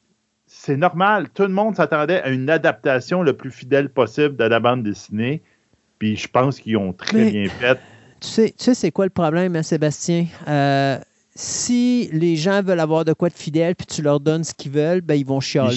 c'est 0.46 0.76
normal. 0.76 1.28
Tout 1.30 1.42
le 1.42 1.48
monde 1.48 1.74
s'attendait 1.74 2.22
à 2.22 2.30
une 2.30 2.48
adaptation 2.48 3.22
le 3.22 3.32
plus 3.32 3.50
fidèle 3.50 3.88
possible 3.88 4.36
de 4.36 4.44
la 4.44 4.60
bande 4.60 4.82
dessinée. 4.82 5.42
Puis 5.98 6.16
je 6.16 6.28
pense 6.28 6.60
qu'ils 6.60 6.76
ont 6.76 6.92
très 6.92 7.30
bien 7.30 7.48
fait. 7.48 7.78
Tu 8.20 8.28
sais, 8.28 8.54
tu 8.56 8.64
sais 8.64 8.74
c'est 8.74 8.90
quoi 8.90 9.04
le 9.04 9.10
problème, 9.10 9.56
hein, 9.56 9.62
Sébastien? 9.62 10.26
Euh, 10.48 10.98
si 11.36 12.08
les 12.12 12.36
gens 12.36 12.62
veulent 12.62 12.80
avoir 12.80 13.04
de 13.04 13.12
quoi 13.12 13.28
de 13.28 13.34
fidèle, 13.34 13.74
puis 13.74 13.86
tu 13.86 14.02
leur 14.02 14.20
donnes 14.20 14.44
ce 14.44 14.54
qu'ils 14.54 14.70
veulent, 14.70 15.00
ben, 15.00 15.14
ils 15.14 15.26
vont 15.26 15.40
chialer. 15.40 15.74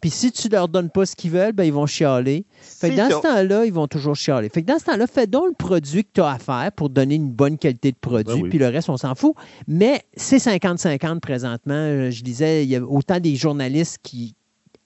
Puis 0.00 0.10
si 0.10 0.32
tu 0.32 0.48
leur 0.48 0.68
donnes 0.68 0.88
pas 0.88 1.04
ce 1.04 1.14
qu'ils 1.14 1.30
veulent, 1.30 1.52
ben, 1.52 1.64
ils 1.64 1.72
vont 1.72 1.84
chialer. 1.84 2.46
Fait 2.62 2.90
que 2.90 2.96
dans 2.96 3.10
ce 3.10 3.22
temps-là, 3.22 3.66
ils 3.66 3.72
vont 3.72 3.86
toujours 3.86 4.16
chialer. 4.16 4.48
Fait 4.48 4.62
que 4.62 4.66
dans 4.66 4.78
ce 4.78 4.86
temps-là, 4.86 5.06
fais 5.06 5.26
donc 5.26 5.48
le 5.48 5.54
produit 5.54 6.04
que 6.04 6.10
tu 6.14 6.20
as 6.22 6.30
à 6.30 6.38
faire 6.38 6.72
pour 6.72 6.88
donner 6.88 7.16
une 7.16 7.30
bonne 7.30 7.58
qualité 7.58 7.92
de 7.92 7.98
produit, 8.00 8.42
ben 8.42 8.48
puis 8.48 8.58
le 8.58 8.68
reste, 8.68 8.88
on 8.88 8.96
s'en 8.96 9.14
fout. 9.14 9.34
Mais 9.66 10.02
c'est 10.16 10.38
50-50 10.38 11.20
présentement. 11.20 12.10
Je 12.10 12.22
disais, 12.22 12.64
il 12.64 12.70
y 12.70 12.76
a 12.76 12.82
autant 12.82 13.20
des 13.20 13.36
journalistes 13.36 13.98
qui 14.02 14.34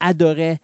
adoraient 0.00 0.58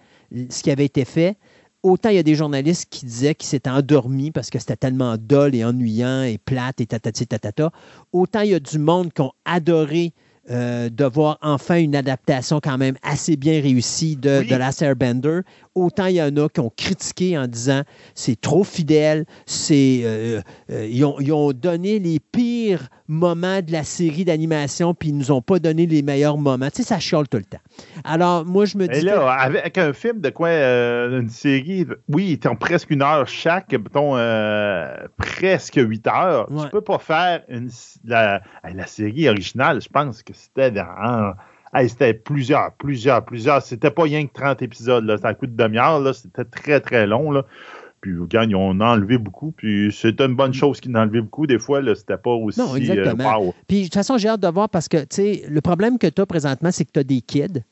ce 0.50 0.62
qui 0.62 0.70
avait 0.70 0.84
été 0.84 1.04
fait, 1.04 1.36
autant 1.82 2.10
il 2.10 2.16
y 2.16 2.18
a 2.18 2.22
des 2.22 2.34
journalistes 2.34 2.86
qui 2.90 3.06
disaient 3.06 3.34
qu'ils 3.34 3.48
s'étaient 3.48 3.70
endormis 3.70 4.30
parce 4.30 4.50
que 4.50 4.58
c'était 4.58 4.76
tellement 4.76 5.16
dol 5.18 5.54
et 5.54 5.64
ennuyant 5.64 6.22
et 6.22 6.38
plate 6.38 6.80
et 6.80 6.86
tatati 6.86 7.26
tatata, 7.26 7.70
autant 8.12 8.40
il 8.40 8.50
y 8.50 8.54
a 8.54 8.60
du 8.60 8.78
monde 8.78 9.12
qui 9.12 9.22
ont 9.22 9.32
adoré 9.44 10.12
euh, 10.50 10.88
de 10.88 11.04
voir 11.04 11.36
enfin 11.42 11.76
une 11.76 11.94
adaptation 11.94 12.58
quand 12.58 12.78
même 12.78 12.96
assez 13.02 13.36
bien 13.36 13.60
réussie 13.60 14.16
de, 14.16 14.48
de 14.48 14.56
Last 14.56 14.80
Airbender. 14.80 15.40
Autant 15.78 16.06
il 16.06 16.16
y 16.16 16.22
en 16.22 16.36
a 16.36 16.48
qui 16.48 16.60
ont 16.60 16.72
critiqué 16.76 17.38
en 17.38 17.46
disant 17.46 17.82
c'est 18.14 18.40
trop 18.40 18.64
fidèle, 18.64 19.24
c'est 19.46 20.00
euh, 20.02 20.40
euh, 20.70 20.86
ils, 20.90 21.04
ont, 21.04 21.16
ils, 21.20 21.32
ont, 21.32 21.52
donné 21.52 21.98
les 21.98 22.18
pires 22.20 22.88
moments 23.06 23.62
de 23.62 23.72
la 23.72 23.84
série 23.84 24.24
d'animation 24.24 24.92
puis 24.94 25.10
ils 25.10 25.16
nous 25.16 25.30
ont 25.30 25.40
pas 25.40 25.58
donné 25.58 25.86
les 25.86 26.02
meilleurs 26.02 26.36
moments. 26.36 26.68
Tu 26.70 26.82
sais, 26.82 26.88
ça 26.88 26.98
chiale 26.98 27.28
tout 27.28 27.38
le 27.38 27.44
temps. 27.44 27.60
Alors 28.04 28.44
moi 28.44 28.64
je 28.64 28.76
me 28.76 28.86
dis. 28.86 28.98
Et 28.98 29.02
là, 29.02 29.30
avec 29.30 29.78
un 29.78 29.92
film 29.92 30.20
de 30.20 30.30
quoi 30.30 30.50
une 30.50 31.30
série, 31.30 31.86
oui, 32.08 32.32
étant 32.32 32.56
presque 32.56 32.90
une 32.90 33.02
heure 33.02 33.26
chaque, 33.28 33.72
mettons 33.72 34.14
presque 35.16 35.76
huit 35.76 36.06
heures, 36.06 36.48
tu 36.48 36.68
peux 36.70 36.80
pas 36.80 36.98
faire 36.98 37.42
une, 37.48 37.70
la, 38.04 38.42
la 38.64 38.86
série 38.86 39.28
originale. 39.28 39.80
Je 39.80 39.88
pense 39.88 40.22
que 40.22 40.32
c'était 40.34 40.70
dans. 40.70 41.34
C'était 41.86 42.14
plusieurs, 42.14 42.72
plusieurs, 42.72 43.24
plusieurs. 43.24 43.62
C'était 43.62 43.90
pas 43.90 44.02
rien 44.02 44.26
que 44.26 44.32
30 44.32 44.62
épisodes. 44.62 45.04
Là. 45.04 45.16
C'était 45.16 45.28
un 45.28 45.34
coup 45.34 45.46
de 45.46 45.56
demi-heure. 45.56 46.14
C'était 46.14 46.44
très, 46.44 46.80
très 46.80 47.06
long. 47.06 47.30
Là. 47.30 47.44
Puis, 48.00 48.16
regarde, 48.16 48.50
ils 48.50 48.56
ont 48.56 48.80
enlevé 48.80 49.18
beaucoup. 49.18 49.52
Puis, 49.56 49.92
c'est 49.92 50.20
une 50.20 50.34
bonne 50.34 50.54
chose 50.54 50.80
qu'ils 50.80 50.96
ont 50.96 51.00
enlevé 51.00 51.20
beaucoup. 51.20 51.46
Des 51.46 51.58
fois, 51.58 51.82
c'était 51.94 52.16
pas 52.16 52.30
aussi. 52.30 52.60
Non, 52.60 52.76
exactement. 52.76 53.54
Puis, 53.66 53.80
de 53.80 53.84
toute 53.84 53.94
façon, 53.94 54.18
j'ai 54.18 54.28
hâte 54.28 54.40
de 54.40 54.48
voir 54.48 54.68
parce 54.68 54.88
que, 54.88 54.98
tu 54.98 55.06
sais, 55.10 55.42
le 55.48 55.60
problème 55.60 55.98
que 55.98 56.06
tu 56.06 56.22
as 56.22 56.26
présentement, 56.26 56.70
c'est 56.70 56.84
que 56.84 56.92
tu 56.92 57.00
as 57.00 57.04
des 57.04 57.20
kids. 57.20 57.62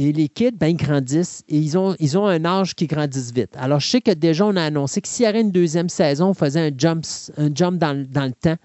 Et 0.00 0.12
les 0.12 0.28
kids, 0.28 0.52
ben, 0.52 0.68
ils 0.68 0.76
grandissent 0.76 1.42
et 1.48 1.56
ils 1.56 1.76
ont, 1.76 1.96
ils 1.98 2.16
ont 2.16 2.26
un 2.26 2.44
âge 2.44 2.74
qui 2.74 2.86
grandit 2.86 3.32
vite. 3.34 3.56
Alors, 3.58 3.80
je 3.80 3.88
sais 3.88 4.00
que 4.00 4.12
déjà, 4.12 4.46
on 4.46 4.54
a 4.54 4.62
annoncé 4.62 5.00
que 5.00 5.08
s'il 5.08 5.24
y 5.24 5.26
avait 5.26 5.40
une 5.40 5.50
deuxième 5.50 5.88
saison, 5.88 6.28
on 6.28 6.34
faisait 6.34 6.68
un 6.68 6.70
jump, 6.76 7.04
un 7.36 7.50
jump 7.52 7.78
dans, 7.78 8.06
dans 8.08 8.26
le 8.26 8.32
temps 8.32 8.56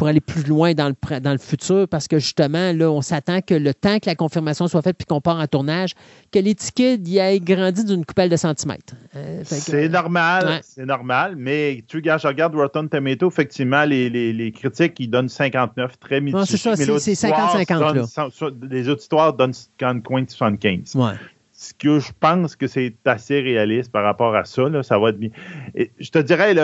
pour 0.00 0.08
aller 0.08 0.22
plus 0.22 0.44
loin 0.44 0.72
dans 0.72 0.88
le, 0.88 1.20
dans 1.20 1.32
le 1.32 1.38
futur 1.38 1.86
parce 1.86 2.08
que 2.08 2.18
justement, 2.18 2.72
là, 2.72 2.90
on 2.90 3.02
s'attend 3.02 3.42
que 3.42 3.52
le 3.52 3.74
temps 3.74 3.98
que 3.98 4.06
la 4.06 4.14
confirmation 4.14 4.66
soit 4.66 4.80
faite 4.80 4.96
puis 4.96 5.04
qu'on 5.04 5.20
part 5.20 5.38
en 5.38 5.46
tournage, 5.46 5.92
que 6.32 6.38
l'étiquette 6.38 7.06
y 7.06 7.18
ait 7.18 7.38
grandi 7.38 7.84
d'une 7.84 8.06
coupelle 8.06 8.30
de 8.30 8.36
centimètres. 8.36 8.94
Euh, 9.14 9.42
c'est 9.44 9.90
normal, 9.90 10.60
c'est 10.62 10.86
normal, 10.86 11.34
mais 11.36 11.84
tu 11.86 11.98
regardes, 11.98 12.22
je 12.22 12.28
regarde 12.28 12.54
Rotten 12.54 12.88
Tomato, 12.88 13.28
effectivement, 13.28 13.84
les, 13.84 14.08
les, 14.08 14.52
critiques, 14.52 14.94
ils 15.00 15.10
donnent 15.10 15.28
59, 15.28 15.98
très 15.98 16.22
mitigé. 16.22 16.46
c'est 16.46 16.56
ça, 16.56 16.76
c'est 16.76 17.12
50-50. 17.12 18.70
Les 18.70 18.88
autres 18.88 19.02
histoires 19.02 19.34
donnent 19.34 19.52
quand 19.78 20.02
coin 20.02 20.22
de 20.22 20.30
75. 20.30 20.94
Ouais 20.94 21.12
ce 21.60 21.74
que 21.74 21.98
je 21.98 22.10
pense 22.18 22.56
que 22.56 22.66
c'est 22.66 22.94
assez 23.04 23.38
réaliste 23.38 23.92
par 23.92 24.02
rapport 24.02 24.34
à 24.34 24.46
ça. 24.46 24.82
ça 24.82 24.98
va 24.98 25.10
être 25.10 25.18
bien. 25.18 25.28
je 25.74 26.10
te 26.10 26.18
dirais 26.18 26.54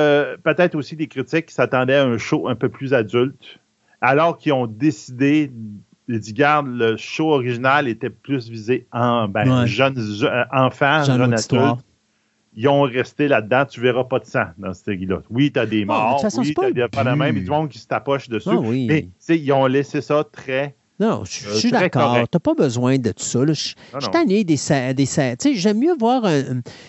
peut-être 0.42 0.74
aussi 0.74 0.96
des 0.96 1.06
critiques 1.06 1.46
qui 1.46 1.54
s'attendaient 1.54 1.96
à 1.96 2.06
un 2.06 2.16
show 2.16 2.48
un 2.48 2.54
peu 2.54 2.70
plus 2.70 2.94
adulte, 2.94 3.60
alors 4.00 4.38
qu'ils 4.38 4.54
ont 4.54 4.66
décidé 4.66 5.52
de 6.08 6.16
dire, 6.16 6.34
garde, 6.34 6.68
le 6.68 6.96
show 6.96 7.30
original 7.34 7.88
était 7.88 8.08
plus 8.08 8.48
visé 8.48 8.86
en 8.90 9.28
ben, 9.28 9.66
jeunes 9.66 10.00
enfants, 10.50 11.04
jeunes 11.04 11.34
adultes. 11.34 11.84
Ils 12.54 12.66
ont 12.68 12.82
resté 12.82 13.28
là-dedans, 13.28 13.66
tu 13.66 13.82
verras 13.82 14.04
pas 14.04 14.18
de 14.18 14.24
sang 14.24 14.46
dans 14.56 14.72
cette 14.72 14.86
série-là. 14.86 15.20
Oui, 15.28 15.52
tu 15.52 15.58
as 15.58 15.66
des 15.66 15.84
morts, 15.84 16.24
oui, 16.38 16.54
tu 16.54 16.64
as 16.64 16.70
des 16.70 16.88
pas 16.88 17.04
la 17.04 17.16
même, 17.16 17.38
du 17.38 17.50
monde 17.50 17.68
qui 17.68 17.78
se 17.78 17.86
tapoche 17.86 18.30
dessus. 18.30 18.48
Ah 18.50 18.60
mais 18.62 19.08
ils 19.28 19.52
ont 19.52 19.66
laissé 19.66 20.00
ça 20.00 20.24
très 20.24 20.74
non, 20.98 21.24
je, 21.24 21.46
euh, 21.46 21.54
suis 21.54 21.70
d'accord. 21.70 22.14
Tu 22.14 22.36
n'as 22.36 22.40
pas 22.40 22.54
besoin 22.54 22.96
de 22.98 23.12
tout 23.12 23.22
ça. 23.22 23.40
Je, 23.46 23.52
suis 23.52 23.74
tanné 24.12 24.44
des, 24.44 24.56
des 24.94 25.06
J'aime 25.54 25.78
mieux 25.78 25.94
voir 25.98 26.24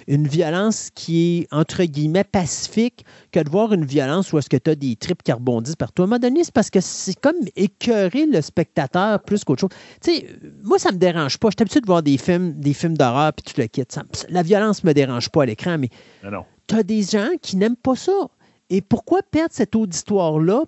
une 0.08 0.28
violence 0.28 0.90
qui 0.96 1.40
est, 1.40 1.48
entre 1.54 1.84
guillemets, 1.84 2.24
pacifique 2.24 3.06
que 3.32 3.40
de 3.40 3.50
voir 3.50 3.74
une 3.74 3.84
violence 3.84 4.32
où 4.32 4.38
est-ce 4.38 4.50
que 4.50 4.58
tu 4.58 4.70
as 4.70 4.76
des 4.76 4.96
tripes 4.96 5.24
qui 5.24 5.32
rebondissent 5.32 5.76
partout. 5.76 6.04
À 6.04 6.06
un 6.06 6.08
moment 6.08 6.20
donné, 6.20 6.44
c'est 6.44 6.54
parce 6.54 6.70
que 6.70 6.80
c'est 6.80 7.20
comme 7.20 7.36
écœurer 7.58 8.26
le 8.26 8.42
spectateur 8.42 9.22
plus 9.24 9.44
qu'autre 9.44 9.62
chose. 9.62 9.70
sais, 10.02 10.26
moi, 10.64 10.80
ça 10.80 10.90
ne 10.90 10.96
me 10.96 11.00
dérange 11.00 11.38
pas. 11.38 11.50
Je 11.50 11.56
suis 11.58 11.64
habitué 11.64 11.82
de 11.82 11.88
voir 11.88 12.02
des 12.02 12.18
films, 12.18 12.54
des 12.54 12.74
films 12.74 12.98
d'horreur 12.98 13.34
puis 13.34 13.54
tu 13.54 13.60
le 13.60 13.68
quittes. 13.68 14.00
la 14.30 14.42
violence 14.42 14.84
ne 14.84 14.90
me 14.90 14.94
dérange 14.94 15.30
pas 15.30 15.44
à 15.44 15.46
l'écran, 15.46 15.78
mais 15.78 15.90
tu 16.68 16.76
as 16.76 16.84
des 16.84 17.02
gens 17.04 17.30
qui 17.42 17.58
n'aiment 17.58 17.76
pas 17.76 17.96
ça. 17.96 18.12
Et 18.70 18.82
pourquoi 18.82 19.22
perdre 19.22 19.54
cette 19.54 19.76
auditoire-là 19.76 20.64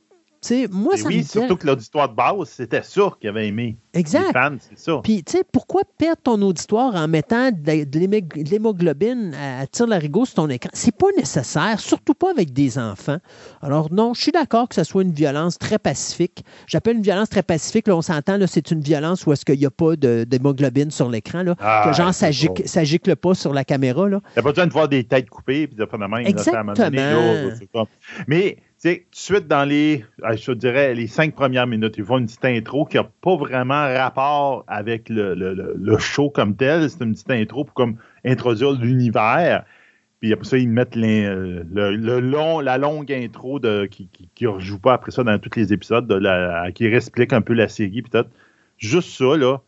moi, 0.72 0.96
ça 0.98 1.08
oui, 1.08 1.24
surtout 1.24 1.58
que 1.58 1.68
l'auditoire 1.68 2.10
de 2.10 2.16
base, 2.16 2.50
c'était 2.50 2.84
sûr 2.84 3.20
qu'il 3.20 3.30
avait 3.30 3.48
aimé. 3.48 3.78
Exact. 3.94 4.32
c'est 4.60 4.78
ça. 4.78 5.00
Puis, 5.04 5.24
tu 5.24 5.34
sais, 5.34 5.44
pourquoi 5.52 5.82
perdre 5.98 6.22
ton 6.24 6.42
auditoire 6.42 6.96
en 6.96 7.08
mettant 7.08 7.52
de 7.52 8.50
l'hémoglobine 8.50 9.34
à, 9.34 9.66
la 9.80 9.86
larigot 9.88 10.26
sur 10.26 10.36
ton 10.36 10.50
écran? 10.50 10.70
C'est 10.74 10.96
pas 10.96 11.08
nécessaire, 11.18 11.80
surtout 11.80 12.14
pas 12.14 12.32
avec 12.32 12.54
des 12.54 12.78
enfants. 12.78 13.18
Alors, 13.62 13.92
non, 13.92 14.14
je 14.14 14.22
suis 14.22 14.32
d'accord 14.32 14.70
que 14.70 14.76
ce 14.76 14.84
soit 14.84 15.02
une 15.02 15.12
violence 15.12 15.58
très 15.58 15.80
pacifique. 15.80 16.44
J'appelle 16.68 16.98
une 16.98 17.04
violence 17.04 17.30
très 17.30 17.44
pacifique, 17.44 17.88
là, 17.88 17.98
on 17.98 18.02
s'entend, 18.02 18.38
là, 18.38 18.48
c'est 18.48 18.72
une 18.72 18.82
violence 18.82 19.26
où 19.26 19.34
est-ce 19.34 19.44
qu'il 19.44 19.60
n'y 19.60 19.66
a 19.66 19.72
pas 19.72 19.96
d'hémoglobine 19.96 20.92
sur 20.92 21.10
l'écran, 21.10 21.44
là, 21.44 21.56
ah, 21.60 21.84
que 21.86 21.96
genre, 21.96 22.14
ça 22.14 22.32
gicle, 22.32 23.16
pas 23.16 23.34
sur 23.34 23.54
la 23.54 23.66
caméra, 23.66 24.08
là. 24.08 24.22
T'as 24.36 24.42
pas 24.42 24.50
besoin 24.52 24.68
de 24.68 24.74
voir 24.74 24.88
des 24.88 25.04
têtes 25.04 25.30
coupées, 25.30 25.68
puis 25.68 25.76
de 25.76 25.86
faire 25.86 26.00
la 26.00 26.08
même. 26.08 26.26
Exactement. 26.26 26.74
Mais 28.28 28.58
sais, 28.80 28.98
tout 29.12 29.12
de 29.12 29.16
suite 29.16 29.48
dans 29.48 29.68
les, 29.68 30.06
ah, 30.24 30.36
je 30.36 30.52
dirais, 30.52 30.94
les 30.96 31.08
cinq 31.08 31.36
premières 31.36 31.68
minutes, 31.68 31.96
ils 31.98 32.04
font 32.04 32.18
une 32.18 32.26
petite 32.26 32.46
intro 32.46 32.86
qui 32.86 32.98
n'a 32.98 33.04
pas 33.04 33.36
vraiment 33.36 33.84
rapport 33.94 34.64
avec 34.68 35.10
le, 35.10 35.36
le, 35.36 35.76
le 35.78 35.98
show 35.98 36.30
comme 36.30 36.56
tel. 36.56 36.90
C'est 36.90 37.04
une 37.04 37.14
petite 37.14 37.32
intro 37.32 37.66
pour 37.66 37.74
comme 37.74 37.98
introduire 38.26 38.72
l'univers. 38.74 39.66
Puis 40.20 40.34
après 40.34 40.46
ça, 40.46 40.58
ils 40.58 40.70
mettent 40.70 40.96
le, 40.96 41.64
le, 41.72 42.20
long, 42.20 42.60
la 42.60 42.78
longue 42.78 43.12
intro 43.12 43.60
de, 43.60 43.86
qui 43.86 44.10
ne 44.42 44.48
rejoue 44.48 44.80
pas 44.80 44.94
après 44.94 45.12
ça 45.12 45.24
dans 45.24 45.40
tous 45.40 45.58
les 45.58 45.72
épisodes, 45.72 46.08
qui 46.76 46.86
explique 46.86 47.32
un 47.32 47.42
peu 47.42 47.54
la 47.54 47.70
série. 47.70 48.02
Peut-être 48.02 48.30
juste 48.78 49.10
ça, 49.10 49.38
là, 49.38 49.62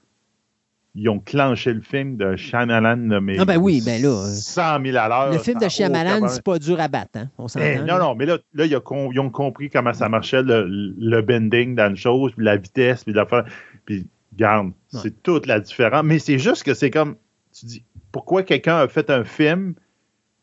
ils 0.93 1.07
ont 1.07 1.19
clenché 1.19 1.73
le 1.73 1.81
film 1.81 2.17
de 2.17 2.35
Shyamalan, 2.35 3.21
mais 3.21 3.39
ah 3.39 3.45
ben 3.45 3.57
oui, 3.57 3.81
ben 3.85 4.01
là, 4.01 4.25
100 4.25 4.83
000 4.83 4.97
à 4.97 5.07
l'heure. 5.07 5.31
Le 5.31 5.37
film 5.37 5.59
de 5.59 5.69
Shyamalan, 5.69 6.27
c'est 6.27 6.43
pas 6.43 6.59
dur 6.59 6.79
à 6.79 6.87
battre, 6.89 7.19
hein? 7.19 7.29
on 7.37 7.47
eh, 7.47 7.79
non, 7.79 7.97
non, 7.97 8.15
mais 8.15 8.25
là, 8.25 8.37
là 8.53 8.65
ils, 8.65 8.75
ont, 8.75 9.29
compris 9.29 9.69
comment 9.69 9.93
ça 9.93 10.09
marchait, 10.09 10.43
le, 10.43 10.65
le 10.67 11.21
bending 11.21 11.75
dans 11.75 11.89
le 11.89 11.95
chose, 11.95 12.33
puis 12.35 12.45
la 12.45 12.57
vitesse, 12.57 13.05
puis 13.05 13.13
l'affaire. 13.13 13.45
Puis, 13.85 14.07
garde, 14.35 14.71
c'est 14.89 15.23
toute 15.23 15.45
la 15.45 15.59
différence. 15.59 16.03
Mais 16.03 16.19
c'est 16.19 16.39
juste 16.39 16.63
que 16.63 16.73
c'est 16.73 16.91
comme, 16.91 17.15
tu 17.53 17.65
dis, 17.65 17.85
pourquoi 18.11 18.43
quelqu'un 18.43 18.77
a 18.77 18.87
fait 18.87 19.09
un 19.09 19.23
film, 19.23 19.75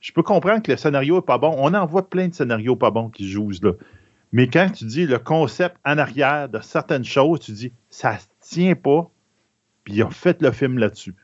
je 0.01 0.13
peux 0.13 0.23
comprendre 0.23 0.63
que 0.63 0.71
le 0.71 0.77
scénario 0.77 1.17
n'est 1.17 1.23
pas 1.23 1.39
bon. 1.39 1.55
On 1.59 1.75
en 1.75 1.87
voit 1.87 2.09
plein 2.09 2.29
de 2.29 2.35
scénarios 2.35 2.77
pas 2.77 2.91
bons 2.91 3.11
qui 3.11 3.29
jouent 3.29 3.51
là. 3.63 3.73
Mais 4.33 4.47
quand 4.49 4.71
tu 4.71 4.85
dis 4.85 5.07
le 5.07 5.19
concept 5.19 5.77
en 5.85 5.97
arrière 5.99 6.49
de 6.49 6.61
certaines 6.61 7.05
choses, 7.05 7.41
tu 7.41 7.53
dis, 7.53 7.73
ça 7.91 8.13
ne 8.13 8.19
tient 8.41 8.75
pas 8.75 9.11
puis 9.89 9.97
ils 9.97 10.05
ont 10.05 10.11
fait 10.11 10.43
le 10.43 10.53
film 10.53 10.77
là-dessus. 10.77 11.15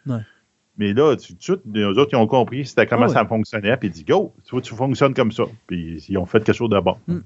Mais 0.78 0.94
là, 0.94 1.14
tout 1.16 1.34
de 1.34 1.42
suite, 1.42 1.60
les 1.70 1.84
autres, 1.84 2.08
ils 2.12 2.16
ont 2.16 2.26
compris 2.26 2.72
comment 2.88 3.04
ah 3.04 3.08
ça 3.08 3.26
fonctionnait, 3.26 3.76
puis 3.76 3.88
ils 3.88 3.92
disent 3.92 4.06
Go, 4.06 4.34
tu, 4.42 4.58
tu 4.62 4.74
fonctionnes 4.74 5.12
comme 5.12 5.30
ça. 5.30 5.44
Puis 5.66 6.02
ils 6.08 6.16
ont 6.18 6.24
fait 6.24 6.42
quelque 6.42 6.56
chose 6.56 6.70
de 6.70 6.80
bon. 6.80 6.96
Hmm. 7.06 7.20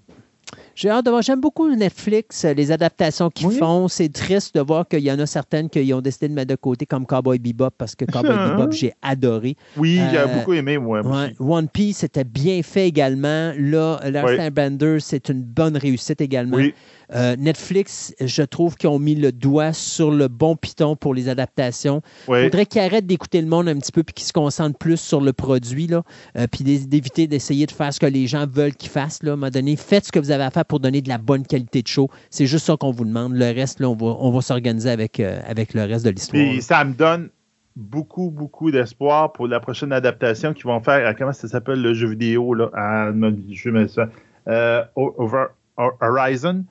J'ai 0.74 0.90
hâte 0.90 1.04
de 1.04 1.10
voir. 1.10 1.22
J'aime 1.22 1.40
beaucoup 1.40 1.68
Netflix, 1.74 2.44
euh, 2.44 2.54
les 2.54 2.72
adaptations 2.72 3.30
qu'ils 3.30 3.52
font. 3.52 3.86
C'est 3.88 4.12
triste 4.12 4.54
de 4.54 4.60
voir 4.60 4.88
qu'il 4.88 5.00
y 5.00 5.12
en 5.12 5.18
a 5.18 5.26
certaines 5.26 5.68
qui 5.68 5.92
ont 5.92 6.00
décidé 6.00 6.28
de 6.28 6.34
mettre 6.34 6.48
de 6.48 6.56
côté, 6.56 6.86
comme 6.86 7.06
Cowboy 7.06 7.38
Bebop, 7.38 7.70
parce 7.76 7.94
que 7.94 8.04
Cowboy 8.04 8.36
Bebop, 8.50 8.72
j'ai 8.72 8.92
adoré. 9.00 9.56
Oui, 9.76 10.00
j'ai 10.10 10.34
beaucoup 10.34 10.54
aimé, 10.54 10.78
moi. 10.78 11.02
One 11.38 11.68
Piece, 11.68 11.98
c'était 11.98 12.24
bien 12.24 12.62
fait 12.62 12.88
également. 12.88 13.52
Là, 13.56 14.00
Last 14.10 14.52
Bender, 14.52 14.98
c'est 15.00 15.28
une 15.28 15.42
bonne 15.42 15.76
réussite 15.76 16.20
également. 16.20 16.56
Oui. 16.56 16.74
Euh, 17.14 17.36
Netflix, 17.36 18.14
je 18.20 18.42
trouve 18.42 18.76
qu'ils 18.76 18.90
ont 18.90 18.98
mis 18.98 19.14
le 19.14 19.32
doigt 19.32 19.72
sur 19.72 20.10
le 20.10 20.28
bon 20.28 20.56
piton 20.56 20.96
pour 20.96 21.14
les 21.14 21.28
adaptations. 21.28 22.02
Il 22.28 22.44
faudrait 22.44 22.66
qu'ils 22.66 22.82
arrêtent 22.82 23.06
d'écouter 23.06 23.40
le 23.40 23.46
monde 23.46 23.68
un 23.68 23.78
petit 23.78 23.92
peu 23.92 24.02
puis 24.02 24.14
qu'ils 24.14 24.26
se 24.26 24.32
concentrent 24.32 24.78
plus 24.78 25.00
sur 25.00 25.20
le 25.20 25.32
produit, 25.32 25.86
là, 25.86 26.02
euh, 26.36 26.46
puis 26.50 26.64
d'éviter 26.64 27.26
d'essayer 27.26 27.66
de 27.66 27.70
faire 27.70 27.92
ce 27.92 28.00
que 28.00 28.06
les 28.06 28.26
gens 28.26 28.46
veulent 28.46 28.74
qu'ils 28.74 28.90
fassent. 28.90 29.22
Là, 29.22 29.30
à 29.30 29.32
un 29.34 29.36
moment 29.36 29.50
donné, 29.50 29.76
faites 29.76 30.06
ce 30.06 30.12
que 30.12 30.18
vous 30.18 30.30
avez 30.30 30.44
à 30.44 30.50
faire 30.50 30.64
pour 30.64 30.80
donner 30.80 31.00
de 31.00 31.08
la 31.08 31.18
bonne 31.18 31.46
qualité 31.46 31.82
de 31.82 31.88
show. 31.88 32.10
C'est 32.30 32.46
juste 32.46 32.66
ça 32.66 32.76
qu'on 32.76 32.90
vous 32.90 33.04
demande. 33.04 33.34
Le 33.34 33.46
reste, 33.46 33.80
là, 33.80 33.88
on 33.88 33.96
va, 33.96 34.06
on 34.06 34.30
va 34.30 34.40
s'organiser 34.40 34.90
avec, 34.90 35.20
euh, 35.20 35.40
avec 35.46 35.74
le 35.74 35.84
reste 35.84 36.04
de 36.04 36.10
l'histoire. 36.10 36.42
Et 36.42 36.60
ça 36.60 36.84
me 36.84 36.92
donne 36.92 37.30
beaucoup, 37.74 38.30
beaucoup 38.30 38.70
d'espoir 38.70 39.32
pour 39.32 39.46
la 39.46 39.60
prochaine 39.60 39.92
adaptation 39.92 40.52
qu'ils 40.52 40.66
vont 40.66 40.80
faire. 40.80 41.14
Comment 41.16 41.32
ça 41.32 41.48
s'appelle 41.48 41.80
le 41.80 41.94
jeu 41.94 42.08
vidéo? 42.08 42.52
Là? 42.52 42.70
je 43.14 43.70
vais 43.70 43.70
mettre 43.70 43.94
ça. 43.94 44.90
Over 44.96 45.46
Horizon. 45.76 46.64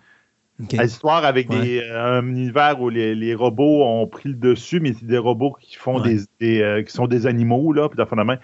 L'histoire 0.59 1.23
avec 1.23 1.51
euh, 1.51 2.17
un 2.17 2.27
univers 2.27 2.81
où 2.81 2.89
les, 2.89 3.35
robots 3.35 3.83
ont 3.83 4.07
pris 4.07 4.29
le 4.29 4.35
dessus, 4.35 4.79
mais 4.79 4.93
c'est 4.93 5.05
des 5.05 5.19
robots 5.19 5.55
qui 5.59 5.75
font 5.75 5.99
des, 5.99 6.25
euh, 6.41 6.81
qui 6.81 6.91
sont 6.91 7.07
des 7.07 7.27
animaux 7.27 7.73
là, 7.73 7.89
puis 7.89 8.03
main. 8.15 8.37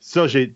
Ça, 0.00 0.26
j'ai 0.26 0.54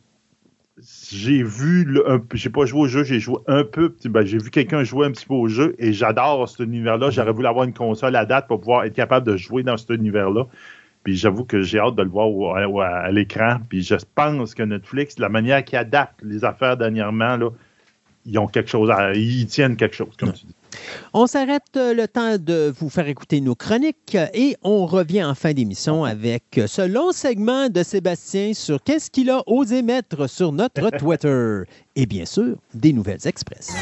j'ai 1.11 1.43
vu, 1.43 1.87
j'ai 2.33 2.51
pas 2.51 2.65
joué 2.65 2.81
au 2.81 2.87
jeu, 2.87 3.05
j'ai 3.05 3.21
joué 3.21 3.37
un 3.47 3.63
peu, 3.63 3.95
ben, 4.07 4.25
j'ai 4.25 4.39
vu 4.39 4.51
quelqu'un 4.51 4.83
jouer 4.85 5.07
un 5.07 5.13
petit 5.13 5.27
peu 5.27 5.35
au 5.35 5.47
jeu 5.47 5.75
et 5.79 5.93
j'adore 5.93 6.49
cet 6.49 6.61
univers-là. 6.61 7.11
J'aurais 7.11 7.33
voulu 7.33 7.47
avoir 7.47 7.67
une 7.67 7.75
console 7.75 8.17
à 8.17 8.25
date 8.25 8.49
pour 8.49 8.59
pouvoir 8.59 8.85
être 8.85 8.95
capable 8.95 9.27
de 9.27 9.37
jouer 9.37 9.63
dans 9.63 9.77
cet 9.77 9.91
univers-là. 9.91 10.47
Puis 11.05 11.17
j'avoue 11.17 11.45
que 11.45 11.63
j'ai 11.63 11.79
hâte 11.79 11.95
de 11.95 12.03
le 12.03 12.09
voir 12.09 12.57
à, 12.83 13.11
l'écran. 13.11 13.59
Puis 13.69 13.83
je 13.83 13.97
pense 14.15 14.55
que 14.55 14.63
Netflix, 14.63 15.19
la 15.19 15.29
manière 15.29 15.63
qu'ils 15.63 15.79
adaptent 15.79 16.23
les 16.23 16.45
affaires 16.45 16.77
dernièrement, 16.77 17.37
là, 17.37 17.51
ils 18.25 18.39
ont 18.39 18.47
quelque 18.47 18.71
chose 18.71 18.91
à, 18.91 19.13
ils 19.13 19.47
tiennent 19.47 19.77
quelque 19.77 19.97
chose, 19.97 20.17
comme 20.19 20.33
tu 20.33 20.47
dis. 20.47 20.55
On 21.13 21.27
s'arrête 21.27 21.63
euh, 21.77 21.95
le 21.95 22.09
temps 22.09 22.39
de 22.39 22.73
vous 22.79 22.89
faire 22.89 23.09
écouter 23.09 23.41
nos 23.41 23.55
chroniques 23.55 24.17
et 24.35 24.57
on 24.63 24.87
revient 24.87 25.25
en 25.25 25.35
fin 25.35 25.53
d'émission 25.53 26.05
avec 26.05 26.45
ce 26.67 26.83
long 26.83 27.13
segment 27.13 27.69
de 27.69 27.83
Sébastien 27.83 28.55
sur 28.55 28.83
qu'est-ce 28.83 29.11
qu'il 29.11 29.31
a 29.31 29.43
osé 29.47 29.83
mettre 29.83 30.29
sur 30.29 30.53
notre 30.53 30.91
Twitter 30.99 31.63
et 31.97 32.07
bien 32.07 32.25
sûr 32.25 32.57
des 32.75 32.93
nouvelles 32.93 33.27
express. 33.27 33.73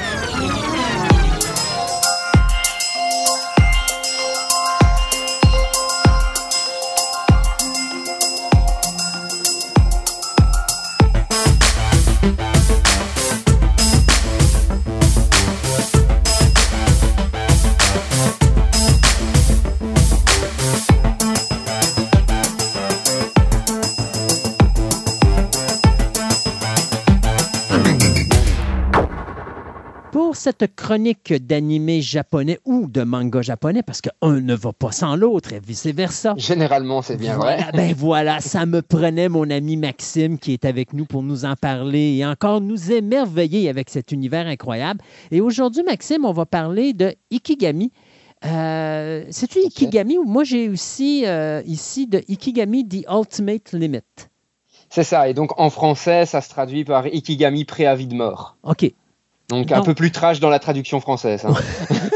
Cette 30.40 30.74
chronique 30.74 31.34
d'animé 31.34 32.00
japonais 32.00 32.58
ou 32.64 32.86
de 32.88 33.02
manga 33.02 33.42
japonais, 33.42 33.82
parce 33.82 34.00
qu'un 34.00 34.40
ne 34.40 34.54
va 34.54 34.72
pas 34.72 34.90
sans 34.90 35.14
l'autre 35.14 35.52
et 35.52 35.60
vice-versa. 35.60 36.32
Généralement, 36.38 37.02
c'est 37.02 37.18
bien 37.18 37.36
vrai. 37.36 37.58
Ben 37.74 37.94
voilà, 37.94 38.40
ça 38.40 38.64
me 38.64 38.80
prenait 38.80 39.28
mon 39.28 39.50
ami 39.50 39.76
Maxime 39.76 40.38
qui 40.38 40.54
est 40.54 40.64
avec 40.64 40.94
nous 40.94 41.04
pour 41.04 41.22
nous 41.22 41.44
en 41.44 41.56
parler 41.56 42.16
et 42.16 42.24
encore 42.24 42.62
nous 42.62 42.90
émerveiller 42.90 43.68
avec 43.68 43.90
cet 43.90 44.12
univers 44.12 44.46
incroyable. 44.46 45.00
Et 45.30 45.42
aujourd'hui, 45.42 45.82
Maxime, 45.82 46.24
on 46.24 46.32
va 46.32 46.46
parler 46.46 46.94
de 46.94 47.14
Ikigami. 47.30 47.92
Euh, 48.46 49.24
C'est-tu 49.28 49.58
Ikigami 49.58 50.16
ou 50.16 50.24
moi 50.24 50.44
j'ai 50.44 50.70
aussi 50.70 51.26
euh, 51.26 51.60
ici 51.66 52.06
de 52.06 52.22
Ikigami 52.30 52.88
The 52.88 53.04
Ultimate 53.10 53.72
Limit? 53.74 54.00
C'est 54.88 55.04
ça. 55.04 55.28
Et 55.28 55.34
donc 55.34 55.60
en 55.60 55.68
français, 55.68 56.24
ça 56.24 56.40
se 56.40 56.48
traduit 56.48 56.84
par 56.84 57.06
Ikigami 57.06 57.66
préavis 57.66 58.06
de 58.06 58.14
mort. 58.14 58.56
OK. 58.62 58.90
Donc 59.50 59.72
un 59.72 59.82
peu 59.82 59.94
plus 59.94 60.12
trash 60.12 60.40
dans 60.40 60.48
la 60.48 60.60
traduction 60.60 61.00
française. 61.00 61.44
Hein. 61.44 61.54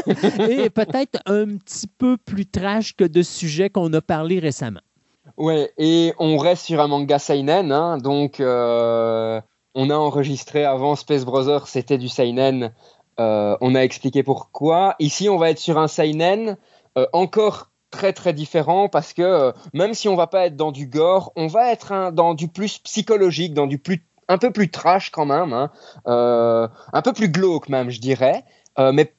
Et 0.48 0.70
peut-être 0.70 1.18
un 1.26 1.56
petit 1.56 1.88
peu 1.88 2.16
plus 2.16 2.46
trash 2.46 2.94
que 2.94 3.04
de 3.04 3.22
sujets 3.22 3.70
qu'on 3.70 3.92
a 3.92 4.00
parlé 4.00 4.38
récemment. 4.38 4.80
Ouais, 5.36 5.72
et 5.78 6.12
on 6.18 6.36
reste 6.36 6.66
sur 6.66 6.80
un 6.80 6.86
manga 6.86 7.18
seinen, 7.18 7.72
hein, 7.72 7.98
donc 7.98 8.40
euh, 8.40 9.40
on 9.74 9.90
a 9.90 9.96
enregistré 9.96 10.64
avant 10.64 10.94
Space 10.94 11.24
Brothers, 11.24 11.66
c'était 11.66 11.98
du 11.98 12.08
seinen. 12.08 12.72
Euh, 13.18 13.56
on 13.60 13.74
a 13.74 13.80
expliqué 13.80 14.22
pourquoi. 14.22 14.94
Ici, 15.00 15.28
on 15.28 15.36
va 15.36 15.50
être 15.50 15.58
sur 15.58 15.78
un 15.78 15.88
seinen 15.88 16.56
euh, 16.98 17.06
encore 17.12 17.70
très 17.90 18.12
très 18.12 18.32
différent 18.32 18.88
parce 18.88 19.12
que 19.12 19.52
même 19.72 19.94
si 19.94 20.08
on 20.08 20.14
va 20.14 20.26
pas 20.26 20.46
être 20.46 20.56
dans 20.56 20.72
du 20.72 20.86
gore, 20.86 21.32
on 21.36 21.46
va 21.46 21.72
être 21.72 22.12
dans 22.12 22.34
du 22.34 22.48
plus 22.48 22.78
psychologique, 22.78 23.54
dans 23.54 23.66
du 23.66 23.78
plus 23.78 24.04
un 24.28 24.38
peu 24.38 24.50
plus 24.50 24.70
trash 24.70 25.10
quand 25.10 25.26
même, 25.26 25.52
hein. 25.52 25.70
euh, 26.06 26.68
un 26.92 27.02
peu 27.02 27.12
plus 27.12 27.28
glauque 27.28 27.68
même, 27.68 27.90
je 27.90 28.00
dirais, 28.00 28.44
euh, 28.78 28.92
mais 28.92 29.12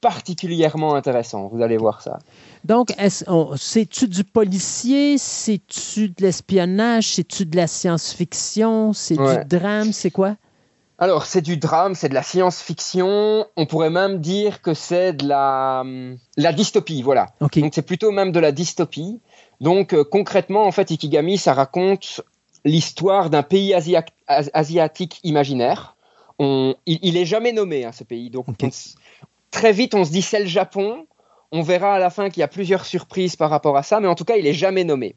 particulièrement 0.00 0.94
intéressant. 0.94 1.48
Vous 1.48 1.60
allez 1.60 1.76
voir 1.76 2.02
ça. 2.02 2.20
Donc, 2.64 2.94
c'est-tu 3.56 4.06
du 4.06 4.22
policier? 4.22 5.18
C'est-tu 5.18 6.10
de 6.10 6.14
l'espionnage? 6.20 7.14
C'est-tu 7.14 7.46
de 7.46 7.56
la 7.56 7.66
science-fiction? 7.66 8.92
C'est 8.92 9.16
du 9.16 9.44
drame? 9.46 9.92
C'est 9.92 10.12
quoi? 10.12 10.36
Alors, 11.00 11.26
c'est 11.26 11.42
du 11.42 11.56
drame, 11.56 11.94
c'est 11.94 12.08
de 12.08 12.14
la 12.14 12.22
science-fiction. 12.22 13.46
On 13.56 13.66
pourrait 13.66 13.90
même 13.90 14.18
dire 14.18 14.62
que 14.62 14.74
c'est 14.74 15.12
de 15.12 15.26
la, 15.26 15.84
la 16.36 16.52
dystopie, 16.52 17.02
voilà. 17.02 17.28
Donc, 17.40 17.72
c'est 17.72 17.82
plutôt 17.82 18.10
même 18.10 18.32
de 18.32 18.40
la 18.40 18.52
dystopie. 18.52 19.20
Donc, 19.60 19.94
euh, 19.94 20.04
concrètement, 20.04 20.64
en 20.64 20.72
fait, 20.72 20.90
Ikigami, 20.90 21.38
ça 21.38 21.54
raconte 21.54 22.20
l'histoire 22.68 23.30
d'un 23.30 23.42
pays 23.42 23.74
asiatique 24.28 25.20
imaginaire. 25.24 25.96
il, 26.38 26.76
il, 26.86 27.16
est 27.16 27.24
jamais 27.24 27.52
nommé, 27.52 27.84
hein, 27.84 27.92
ce 27.92 28.04
pays. 28.04 28.30
Donc, 28.30 28.46
très 29.50 29.72
vite, 29.72 29.94
on 29.94 30.04
se 30.04 30.10
dit 30.10 30.22
c'est 30.22 30.40
le 30.40 30.46
Japon. 30.46 31.06
On 31.50 31.62
verra 31.62 31.94
à 31.94 31.98
la 31.98 32.10
fin 32.10 32.28
qu'il 32.28 32.40
y 32.40 32.44
a 32.44 32.48
plusieurs 32.48 32.84
surprises 32.84 33.34
par 33.34 33.48
rapport 33.48 33.76
à 33.76 33.82
ça, 33.82 34.00
mais 34.00 34.08
en 34.08 34.14
tout 34.14 34.24
cas, 34.24 34.36
il 34.36 34.46
est 34.46 34.52
jamais 34.52 34.84
nommé. 34.84 35.16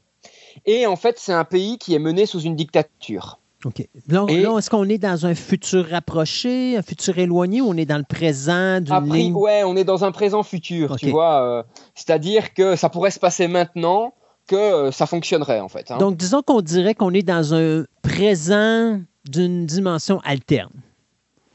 Et 0.66 0.88
en 0.88 0.96
fait, 0.96 1.20
c'est 1.20 1.34
un 1.34 1.44
pays 1.44 1.78
qui 1.78 1.94
est 1.94 2.00
mené 2.00 2.26
sous 2.26 2.40
une 2.42 2.56
dictature. 2.56 3.40
OK. 3.66 3.88
Là, 4.08 4.26
est-ce 4.58 4.70
qu'on 4.70 4.90
est 4.90 4.98
dans 4.98 5.26
un 5.26 5.36
futur 5.36 5.90
rapproché, 5.90 6.78
un 6.78 6.82
futur 6.82 7.18
éloigné, 7.20 7.62
ou 7.62 7.68
on 7.68 7.78
est 7.78 7.86
dans 7.86 7.98
le 7.98 8.04
présent 8.04 8.82
d'une 8.82 9.14
ligne... 9.14 9.34
Ouais, 9.34 9.64
on 9.64 9.76
est 9.76 9.84
dans 9.84 10.04
un 10.04 10.12
présent 10.12 10.42
futur, 10.42 10.96
tu 10.96 11.12
vois. 11.12 11.42
Euh, 11.42 11.64
c'est-à-dire 11.94 12.54
que 12.54 12.76
ça 12.76 12.90
pourrait 12.90 13.12
se 13.12 13.20
passer 13.20 13.48
maintenant, 13.48 14.14
que 14.52 14.58
euh, 14.58 14.92
ça 14.92 15.06
fonctionnerait 15.06 15.62
en 15.62 15.70
fait. 15.70 15.92
Hein. 15.92 15.98
Donc 15.98 16.18
disons 16.18 16.42
qu'on 16.42 16.60
dirait 16.60 16.94
qu'on 16.94 17.14
est 17.14 17.24
dans 17.24 17.54
un 17.54 17.86
présent 18.02 19.00
d'une 19.24 19.66
dimension 19.66 20.20
alterne. 20.26 20.74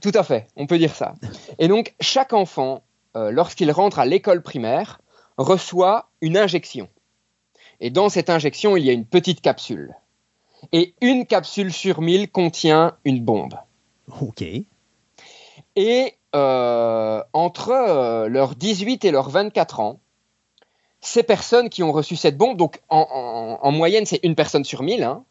Tout 0.01 0.13
à 0.15 0.23
fait, 0.23 0.47
on 0.57 0.67
peut 0.67 0.79
dire 0.79 0.95
ça. 0.95 1.15
Et 1.59 1.69
donc 1.69 1.95
chaque 2.01 2.33
enfant, 2.33 2.83
euh, 3.15 3.31
lorsqu'il 3.31 3.71
rentre 3.71 3.99
à 3.99 4.07
l'école 4.07 4.41
primaire, 4.43 4.99
reçoit 5.37 6.09
une 6.23 6.39
injection. 6.39 6.89
Et 7.81 7.91
dans 7.91 8.09
cette 8.09 8.31
injection, 8.31 8.79
il 8.79 8.87
y 8.87 8.89
a 8.89 8.95
une 8.95 9.05
petite 9.05 9.43
capsule. 9.43 9.95
Et 10.73 10.95
une 11.03 11.27
capsule 11.27 11.75
sur 11.75 12.01
mille 12.01 12.31
contient 12.31 12.97
une 13.05 13.23
bombe. 13.23 13.57
OK. 14.23 14.43
Et 15.77 16.15
euh, 16.35 17.23
entre 17.35 18.27
leurs 18.29 18.55
18 18.55 19.05
et 19.05 19.11
leurs 19.11 19.29
24 19.29 19.81
ans, 19.81 20.01
ces 21.07 21.23
personnes 21.23 21.71
qui 21.71 21.83
ont 21.83 21.93
reçu 21.93 22.17
cette 22.17 22.37
bombe, 22.37 22.57
donc 22.57 22.81
en, 22.89 23.71
moyenne 23.71 24.07
c'est 24.07 24.21
une 24.25 24.35
personne 24.35 24.65
sur 24.65 24.83
mille, 24.83 25.05
hein, 25.05 25.25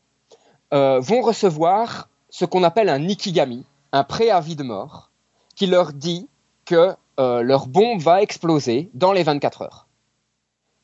euh, 0.74 1.00
vont 1.00 1.22
recevoir 1.22 2.10
ce 2.30 2.46
qu'on 2.46 2.64
appelle 2.64 2.90
un 2.90 3.00
nikigami, 3.00 3.66
un 3.92 4.04
préavis 4.04 4.56
de 4.56 4.64
mort, 4.64 5.12
qui 5.56 5.68
leur 5.68 5.94
dit 5.94 6.28
que 6.66 6.96
euh, 7.20 7.42
leur 7.42 7.68
bombe 7.68 8.02
va 8.02 8.22
exploser 8.22 8.90
dans 8.94 9.12
les 9.12 9.24
24 9.24 9.64
heures. 9.64 9.88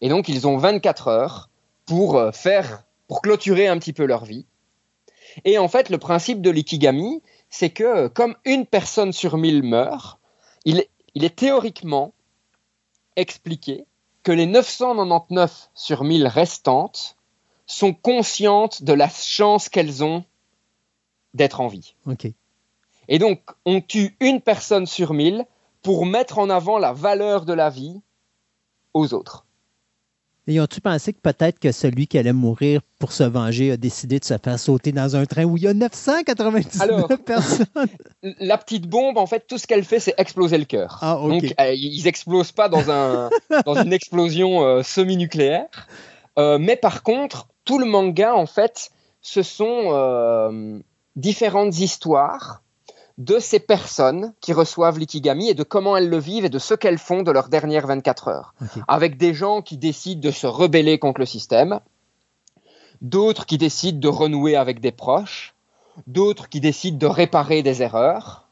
Et 0.01 0.09
donc 0.09 0.27
ils 0.27 0.47
ont 0.47 0.57
24 0.57 1.07
heures 1.07 1.49
pour 1.85 2.17
euh, 2.17 2.31
faire, 2.31 2.83
pour 3.07 3.21
clôturer 3.21 3.67
un 3.67 3.77
petit 3.79 3.93
peu 3.93 4.05
leur 4.05 4.25
vie. 4.25 4.45
Et 5.45 5.57
en 5.57 5.69
fait, 5.69 5.89
le 5.89 5.97
principe 5.97 6.41
de 6.41 6.49
l'ikigami, 6.49 7.21
c'est 7.49 7.69
que 7.69 8.09
comme 8.09 8.35
une 8.43 8.65
personne 8.65 9.13
sur 9.13 9.37
mille 9.37 9.63
meurt, 9.63 10.19
il 10.65 10.83
est 11.15 11.35
théoriquement 11.35 12.13
expliqué 13.15 13.85
que 14.23 14.31
les 14.31 14.45
999 14.45 15.69
sur 15.73 16.03
1000 16.03 16.27
restantes 16.27 17.17
sont 17.65 17.93
conscientes 17.93 18.83
de 18.83 18.93
la 18.93 19.09
chance 19.09 19.69
qu'elles 19.69 20.03
ont 20.03 20.23
d'être 21.33 21.61
en 21.61 21.67
vie. 21.67 21.95
Et 23.07 23.19
donc, 23.19 23.41
on 23.65 23.81
tue 23.81 24.15
une 24.19 24.41
personne 24.41 24.85
sur 24.85 25.13
1000 25.13 25.45
pour 25.81 26.05
mettre 26.05 26.37
en 26.37 26.49
avant 26.49 26.77
la 26.77 26.93
valeur 26.93 27.45
de 27.45 27.53
la 27.53 27.69
vie 27.69 28.01
aux 28.93 29.13
autres. 29.13 29.45
Et 30.51 30.59
ont-tu 30.59 30.81
pensé 30.81 31.13
que 31.13 31.19
peut-être 31.21 31.59
que 31.59 31.71
celui 31.71 32.07
qui 32.07 32.17
allait 32.17 32.33
mourir 32.33 32.81
pour 32.99 33.13
se 33.13 33.23
venger 33.23 33.71
a 33.71 33.77
décidé 33.77 34.19
de 34.19 34.25
se 34.25 34.33
faire 34.37 34.59
sauter 34.59 34.91
dans 34.91 35.15
un 35.15 35.25
train 35.25 35.45
où 35.45 35.55
il 35.55 35.63
y 35.63 35.67
a 35.67 35.73
999 35.73 37.07
personnes? 37.25 37.65
La 38.41 38.57
petite 38.57 38.85
bombe, 38.85 39.17
en 39.17 39.25
fait, 39.27 39.47
tout 39.47 39.57
ce 39.57 39.65
qu'elle 39.65 39.85
fait, 39.85 40.01
c'est 40.01 40.13
exploser 40.17 40.57
le 40.57 40.65
cœur. 40.65 40.99
Ah, 41.01 41.17
Donc, 41.21 41.55
euh, 41.57 41.73
ils 41.73 42.03
n'explosent 42.03 42.51
pas 42.51 42.67
dans, 42.67 42.91
un, 42.91 43.29
dans 43.65 43.75
une 43.75 43.93
explosion 43.93 44.61
euh, 44.65 44.83
semi-nucléaire. 44.83 45.87
Euh, 46.37 46.57
mais 46.59 46.75
par 46.75 47.01
contre, 47.01 47.47
tout 47.63 47.79
le 47.79 47.85
manga, 47.85 48.35
en 48.35 48.45
fait, 48.45 48.91
ce 49.21 49.43
sont 49.43 50.81
différentes 51.15 51.79
histoires 51.79 52.61
de 53.17 53.39
ces 53.39 53.59
personnes 53.59 54.33
qui 54.41 54.53
reçoivent 54.53 54.99
l'ikigami 54.99 55.49
et 55.49 55.53
de 55.53 55.63
comment 55.63 55.97
elles 55.97 56.09
le 56.09 56.17
vivent 56.17 56.45
et 56.45 56.49
de 56.49 56.59
ce 56.59 56.73
qu'elles 56.73 56.97
font 56.97 57.23
de 57.23 57.31
leurs 57.31 57.49
dernières 57.49 57.87
24 57.87 58.27
heures. 58.29 58.53
Avec 58.87 59.17
des 59.17 59.33
gens 59.33 59.61
qui 59.61 59.77
décident 59.77 60.21
de 60.21 60.31
se 60.31 60.47
rebeller 60.47 60.99
contre 60.99 61.19
le 61.19 61.25
système, 61.25 61.79
d'autres 63.01 63.45
qui 63.45 63.57
décident 63.57 63.99
de 63.99 64.07
renouer 64.07 64.55
avec 64.55 64.79
des 64.79 64.91
proches, 64.91 65.55
d'autres 66.07 66.49
qui 66.49 66.59
décident 66.59 66.97
de 66.97 67.07
réparer 67.07 67.63
des 67.63 67.81
erreurs. 67.81 68.47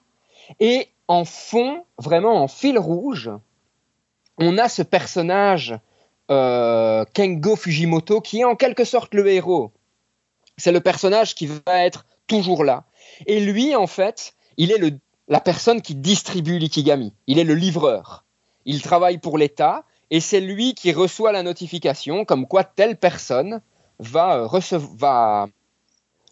Et 0.59 0.89
en 1.07 1.25
fond, 1.25 1.83
vraiment 1.97 2.43
en 2.43 2.47
fil 2.47 2.77
rouge, 2.77 3.31
on 4.37 4.57
a 4.57 4.69
ce 4.69 4.81
personnage 4.81 5.77
euh, 6.31 7.05
Kengo 7.13 7.55
Fujimoto 7.55 8.21
qui 8.21 8.41
est 8.41 8.45
en 8.45 8.55
quelque 8.55 8.83
sorte 8.83 9.13
le 9.13 9.27
héros. 9.27 9.71
C'est 10.57 10.71
le 10.71 10.81
personnage 10.81 11.35
qui 11.35 11.47
va 11.47 11.85
être 11.85 12.05
toujours 12.27 12.63
là. 12.63 12.83
Et 13.25 13.39
lui, 13.39 13.75
en 13.75 13.87
fait, 13.87 14.33
il 14.59 14.73
est 14.73 14.77
le, 14.77 14.91
la 15.29 15.39
personne 15.39 15.81
qui 15.81 15.95
distribue 15.95 16.59
l'ikigami. 16.59 17.13
Il 17.27 17.39
est 17.39 17.45
le 17.45 17.55
livreur. 17.55 18.25
Il 18.65 18.81
travaille 18.81 19.17
pour 19.17 19.37
l'État 19.37 19.85
et 20.11 20.19
c'est 20.19 20.41
lui 20.41 20.75
qui 20.75 20.91
reçoit 20.91 21.31
la 21.31 21.43
notification 21.43 22.25
comme 22.25 22.45
quoi 22.45 22.65
telle 22.65 22.97
personne 22.97 23.61
va, 23.99 24.37
euh, 24.37 25.47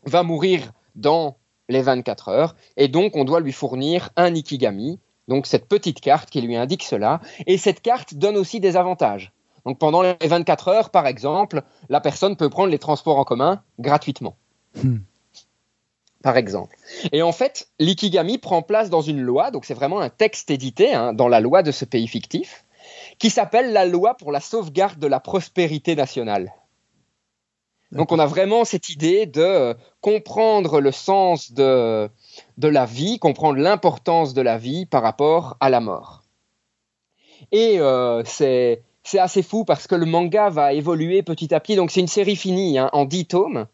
va, 0.06 0.24
mourir 0.24 0.72
dans 0.96 1.38
les 1.70 1.82
24 1.82 2.28
heures 2.28 2.56
et 2.76 2.90
donc 2.90 3.16
on 3.16 3.24
doit 3.24 3.40
lui 3.40 3.54
fournir 3.54 4.10
un 4.18 4.36
ikigami, 4.36 5.00
donc 5.30 5.48
cette 5.48 5.68
petite 5.68 6.02
carte 6.02 6.30
qui 6.30 6.42
lui 6.42 6.58
indique 6.58 6.84
cela 6.84 7.22
et 7.46 7.58
cette 7.58 7.82
carte 7.82 8.14
donne 8.14 8.36
aussi 8.36 8.60
des 8.60 8.76
avantages. 8.76 9.32
Donc 9.66 9.80
pendant 9.80 10.02
les 10.02 10.16
24 10.22 10.68
heures, 10.68 10.90
par 10.90 11.08
exemple, 11.08 11.62
la 11.88 12.02
personne 12.02 12.36
peut 12.36 12.50
prendre 12.50 12.72
les 12.72 12.80
transports 12.80 13.20
en 13.20 13.24
commun 13.24 13.62
gratuitement. 13.80 14.36
Hmm 14.76 14.98
par 16.24 16.38
exemple. 16.38 16.76
Et 17.12 17.22
en 17.22 17.32
fait, 17.32 17.68
l'ikigami 17.80 18.38
prend 18.38 18.62
place 18.62 18.90
dans 18.90 19.02
une 19.02 19.22
loi, 19.22 19.52
donc 19.52 19.66
c'est 19.66 19.74
vraiment 19.74 20.00
un 20.00 20.10
texte 20.10 20.52
édité 20.52 20.94
hein, 20.94 21.14
dans 21.14 21.28
la 21.28 21.40
loi 21.40 21.64
de 21.64 21.72
ce 21.72 21.86
pays 21.86 22.08
fictif, 22.08 22.66
qui 23.20 23.30
s'appelle 23.30 23.74
la 23.74 23.86
loi 23.86 24.16
pour 24.16 24.32
la 24.32 24.40
sauvegarde 24.40 25.00
de 25.00 25.08
la 25.08 25.20
prospérité 25.20 25.96
nationale. 25.96 26.54
Donc 27.92 28.12
on 28.12 28.20
a 28.20 28.26
vraiment 28.26 28.66
cette 28.66 28.90
idée 28.90 29.26
de 29.26 29.42
euh, 29.42 29.74
comprendre 30.02 30.82
le 30.82 30.92
sens 30.92 31.54
de, 31.54 32.10
de 32.58 32.68
la 32.68 32.86
vie, 32.86 33.18
comprendre 33.18 33.60
l'importance 33.60 34.34
de 34.34 34.42
la 34.42 34.58
vie 34.58 34.86
par 34.86 35.04
rapport 35.04 35.56
à 35.60 35.70
la 35.70 35.80
mort. 35.80 36.24
Et 37.52 37.80
euh, 37.80 38.24
c'est 38.26 38.84
assez 39.18 39.42
fou 39.42 39.64
parce 39.64 39.88
que 39.88 39.96
le 39.96 40.06
manga 40.06 40.50
va 40.50 40.74
évoluer 40.74 41.24
petit 41.24 41.54
à 41.54 41.62
petit. 41.62 41.78
Donc 41.78 41.92
c'est 41.92 42.02
une 42.02 42.08
série 42.08 42.36
finie 42.36 42.78
hein, 42.78 42.90
en 42.92 43.06
10 43.06 43.26
tomes. 43.26 43.68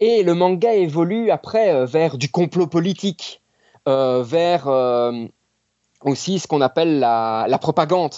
Et 0.00 0.22
le 0.22 0.34
manga 0.34 0.74
évolue 0.74 1.30
après 1.30 1.72
euh, 1.72 1.86
vers 1.86 2.18
du 2.18 2.28
complot 2.28 2.66
politique, 2.66 3.42
euh, 3.86 4.22
vers 4.22 4.66
euh, 4.68 5.26
aussi 6.02 6.38
ce 6.38 6.46
qu'on 6.46 6.60
appelle 6.60 6.98
la, 6.98 7.58
propagande. 7.60 8.14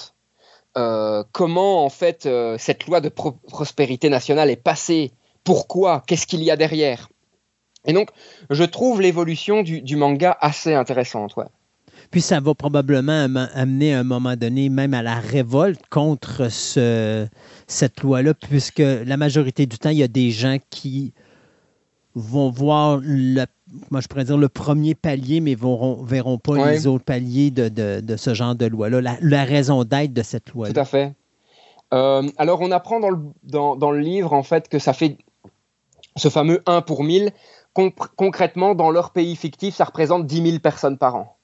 comment 1.33 1.85
en 1.85 1.89
fait 1.89 2.29
cette 2.59 2.87
loi 2.87 3.01
de 3.01 3.09
prospérité 3.09 4.09
nationale 4.09 4.51
est 4.51 4.57
passée? 4.57 5.13
Pourquoi? 5.45 6.03
Qu'est-ce 6.07 6.27
qu'il 6.27 6.43
y 6.43 6.51
a 6.51 6.57
derrière? 6.57 7.09
Et 7.85 7.93
donc 7.93 8.11
je 8.51 8.65
trouve 8.65 9.01
l'évolution 9.01 9.63
du, 9.63 9.97
manga 9.97 10.37
assez 10.41 10.75
intéressante. 10.75 11.37
Ouais. 11.37 11.47
Puis 12.11 12.21
ça 12.21 12.41
va 12.41 12.55
probablement 12.55 13.27
amener 13.55 13.95
à 13.95 14.01
un 14.01 14.05
moment 14.05 14.37
donné 14.37 14.69
même 14.69 14.95
à 14.95 15.03
la 15.03 15.17
révolte 15.17 15.81
contre 15.91 16.51
ce, 16.51 17.27
cette 17.67 18.01
loi-là, 18.03 18.35
puisque 18.35 18.83
la 18.83 19.17
majorité 19.17 19.67
du 19.67 19.79
temps, 19.79 19.91
il 19.91 19.99
y 19.99 20.03
a 20.03 20.09
des 20.09 20.31
gens 20.31 20.59
qui 20.71 21.13
vont 22.17 22.51
voir 22.51 22.99
le, 23.03 23.45
moi 23.91 24.01
je 24.01 24.09
pourrais 24.09 24.25
dire 24.25 24.39
le 24.39 24.49
premier 24.49 24.95
palier, 24.95 25.41
mais 25.41 25.53
ne 25.53 26.05
verront 26.07 26.39
pas 26.39 26.73
les 26.73 26.87
autres 26.87 27.05
paliers 27.05 27.51
de, 27.51 28.17
ce 28.17 28.35
genre 28.35 28.55
de 28.55 28.67
loi-là, 28.67 29.19
la, 29.21 29.45
raison 29.45 29.85
d'être 29.85 30.13
de 30.13 30.23
cette 30.23 30.51
loi-là. 30.51 30.73
Tout 30.73 30.81
à 30.81 30.85
fait. 30.85 31.15
Euh, 31.95 32.29
alors 32.39 32.63
on 32.63 32.73
apprend 32.73 32.99
dans 32.99 33.11
le, 33.11 33.19
dans, 33.45 33.91
le 33.93 34.01
livre 34.01 34.33
en 34.33 34.43
fait 34.43 34.69
que 34.69 34.81
ça 34.81 34.93
fait 34.93 35.19
ce 36.17 36.31
fameux 36.31 36.63
1 36.67 36.81
pour 36.81 37.05
1000. 37.05 37.31
concrètement, 38.17 38.75
dans 38.75 38.91
leur 38.91 39.11
pays 39.11 39.37
fictif, 39.37 39.77
ça 39.77 39.85
représente 39.85 40.27
10 40.27 40.43
000 40.51 40.59
personnes 40.59 40.97
par 40.97 41.15
an. 41.15 41.37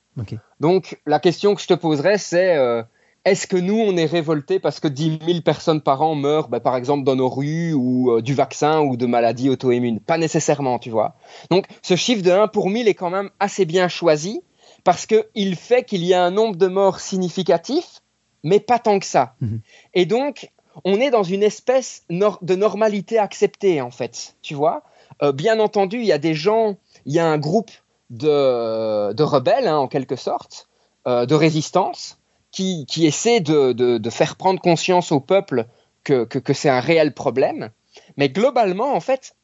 Donc, 0.60 1.00
la 1.06 1.20
question 1.20 1.54
que 1.54 1.60
je 1.60 1.66
te 1.66 1.74
poserais, 1.74 2.18
c'est 2.18 2.56
euh, 2.56 2.82
est-ce 3.24 3.46
que 3.46 3.56
nous, 3.56 3.78
on 3.78 3.96
est 3.96 4.06
révoltés 4.06 4.58
parce 4.58 4.80
que 4.80 4.88
10 4.88 5.20
000 5.24 5.40
personnes 5.42 5.80
par 5.80 6.02
an 6.02 6.14
meurent, 6.14 6.48
bah, 6.48 6.60
par 6.60 6.76
exemple, 6.76 7.04
dans 7.04 7.14
nos 7.14 7.28
rues 7.28 7.72
ou 7.72 8.10
euh, 8.10 8.22
du 8.22 8.34
vaccin 8.34 8.80
ou 8.80 8.96
de 8.96 9.06
maladies 9.06 9.48
auto-immunes? 9.48 10.00
Pas 10.00 10.18
nécessairement, 10.18 10.78
tu 10.78 10.90
vois. 10.90 11.14
Donc, 11.50 11.66
ce 11.82 11.94
chiffre 11.94 12.22
de 12.22 12.30
1 12.30 12.48
pour 12.48 12.68
1000 12.68 12.88
est 12.88 12.94
quand 12.94 13.10
même 13.10 13.30
assez 13.38 13.64
bien 13.64 13.88
choisi 13.88 14.42
parce 14.82 15.06
qu'il 15.06 15.56
fait 15.56 15.84
qu'il 15.84 16.04
y 16.04 16.14
a 16.14 16.24
un 16.24 16.32
nombre 16.32 16.56
de 16.56 16.66
morts 16.66 16.98
significatif, 16.98 18.02
mais 18.42 18.58
pas 18.58 18.80
tant 18.80 18.98
que 18.98 19.06
ça. 19.06 19.34
Mhm. 19.40 19.60
Et 19.94 20.06
donc, 20.06 20.50
on 20.84 21.00
est 21.00 21.10
dans 21.10 21.22
une 21.22 21.44
espèce 21.44 22.02
de 22.10 22.54
normalité 22.54 23.18
acceptée, 23.18 23.80
en 23.80 23.90
fait, 23.90 24.34
tu 24.42 24.54
vois. 24.54 24.82
Euh, 25.22 25.30
bien 25.30 25.60
entendu, 25.60 25.98
il 25.98 26.06
y 26.06 26.12
a 26.12 26.18
des 26.18 26.34
gens, 26.34 26.76
il 27.06 27.12
y 27.12 27.20
a 27.20 27.26
un 27.26 27.38
groupe 27.38 27.70
de, 28.10 29.22
rebelles, 29.22 29.68
hein, 29.68 29.76
en 29.76 29.86
quelque 29.88 30.16
sorte, 30.16 30.68
euh, 31.06 31.26
de 31.26 31.34
résistance, 31.34 32.18
qui, 32.52 32.86
qui 32.86 33.06
essaie 33.06 33.40
de, 33.40 34.10
faire 34.10 34.36
prendre 34.36 34.60
conscience 34.60 35.10
au 35.10 35.18
peuple 35.20 35.66
que, 36.04 36.26
c'est 36.52 36.68
un 36.68 36.80
réel 36.80 37.12
problème. 37.12 37.70
Mais 38.16 38.28
globalement, 38.28 38.94
en 38.94 39.00
fait, 39.00 39.34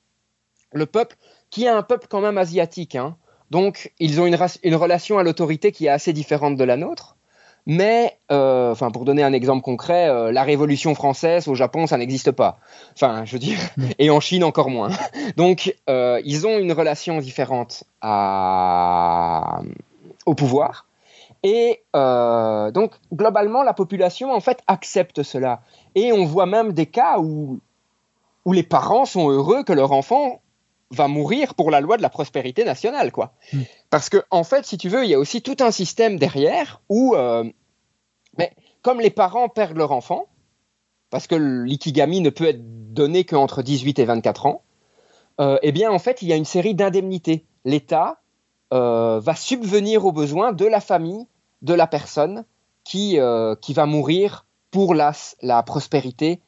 le 0.72 0.86
peuple, 0.86 1.16
qui 1.50 1.64
est 1.64 1.68
un 1.68 1.82
peuple 1.82 2.06
quand 2.08 2.20
même 2.20 2.38
asiatique, 2.38 2.94
hein, 2.94 3.16
donc 3.50 3.92
ils 3.98 4.20
ont 4.20 4.26
une, 4.26 4.36
une 4.62 4.74
relation 4.74 5.18
à 5.18 5.22
l'autorité 5.22 5.72
qui 5.72 5.86
est 5.86 5.90
assez 5.90 6.12
différente 6.12 6.56
de 6.56 6.64
la 6.64 6.76
nôtre. 6.76 7.16
Mais, 7.70 8.16
euh, 8.32 8.72
enfin, 8.72 8.90
pour 8.90 9.04
donner 9.04 9.22
un 9.22 9.34
exemple 9.34 9.60
concret, 9.60 10.08
euh, 10.08 10.32
la 10.32 10.42
Révolution 10.42 10.94
française 10.94 11.48
au 11.48 11.54
Japon, 11.54 11.86
ça 11.86 11.98
n'existe 11.98 12.30
pas. 12.32 12.58
Enfin, 12.94 13.26
je 13.26 13.32
veux 13.32 13.38
dire, 13.38 13.58
et 13.98 14.08
en 14.08 14.20
Chine 14.20 14.42
encore 14.42 14.70
moins. 14.70 14.88
Donc, 15.36 15.76
euh, 15.90 16.18
ils 16.24 16.46
ont 16.46 16.58
une 16.58 16.72
relation 16.72 17.18
différente 17.18 17.84
à... 18.00 19.60
au 20.24 20.34
pouvoir. 20.34 20.87
Et 21.42 21.82
donc, 21.92 22.92
globalement, 23.12 23.62
la 23.62 23.74
population, 23.74 24.32
en 24.32 24.40
fait, 24.40 24.62
accepte 24.66 25.22
cela. 25.22 25.60
Et 25.94 26.12
on 26.12 26.24
voit 26.24 26.46
même 26.46 26.72
des 26.72 26.86
cas 26.86 27.18
où, 27.18 27.60
où 28.44 28.52
les 28.52 28.62
parents 28.62 29.04
sont 29.04 29.30
heureux 29.30 29.62
que 29.62 29.72
leur 29.72 29.92
enfant 29.92 30.40
va 30.90 31.08
mourir 31.08 31.54
pour 31.54 31.70
la 31.70 31.80
loi 31.80 31.96
de 31.96 32.02
la 32.02 32.08
prospérité 32.08 32.64
nationale, 32.64 33.12
quoi. 33.12 33.32
Hmm. 33.52 33.62
Parce 33.90 34.08
que, 34.08 34.24
en 34.30 34.44
fait, 34.44 34.64
si 34.64 34.78
tu 34.78 34.88
veux, 34.88 35.04
il 35.04 35.10
y 35.10 35.14
a 35.14 35.18
aussi 35.18 35.42
tout 35.42 35.56
un 35.60 35.70
système 35.70 36.18
derrière 36.18 36.80
où, 36.88 37.14
euh, 37.14 37.44
mais 38.38 38.52
comme 38.82 39.00
les 39.00 39.10
parents 39.10 39.48
perdent 39.48 39.76
leur 39.76 39.92
enfant, 39.92 40.26
parce 41.10 41.26
que 41.26 41.34
l'ikigami 41.34 42.20
ne 42.20 42.30
peut 42.30 42.46
être 42.46 42.92
donné 42.92 43.24
qu'entre 43.24 43.62
18 43.62 43.98
et 43.98 44.04
24 44.04 44.46
ans, 44.46 44.62
euh, 45.40 45.58
eh 45.62 45.72
bien, 45.72 45.90
en 45.90 45.98
fait, 45.98 46.22
il 46.22 46.28
y 46.28 46.32
a 46.32 46.36
une 46.36 46.44
série 46.44 46.74
d'indemnités. 46.74 47.44
L'État 47.64 48.20
euh, 48.72 49.20
va 49.20 49.34
subvenir 49.34 50.04
aux 50.04 50.12
besoins 50.12 50.52
de 50.52 50.66
la 50.66 50.80
famille 50.80 51.26
de 51.62 51.74
la 51.74 51.86
personne 51.86 52.44
qui, 52.84 53.18
qui 53.60 53.74
va 53.74 53.84
mourir 53.84 54.46
pour 54.70 54.94
la, 54.94 55.12
la 55.42 55.62
prospérité 55.62 56.40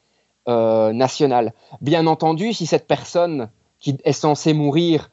nationale. 0.47 1.53
Bien 1.81 2.07
entendu, 2.07 2.53
si 2.53 2.65
cette 2.65 2.87
personne 2.87 3.49
qui 3.79 3.97
est 4.05 4.13
censé 4.13 4.53
mourir 4.53 5.11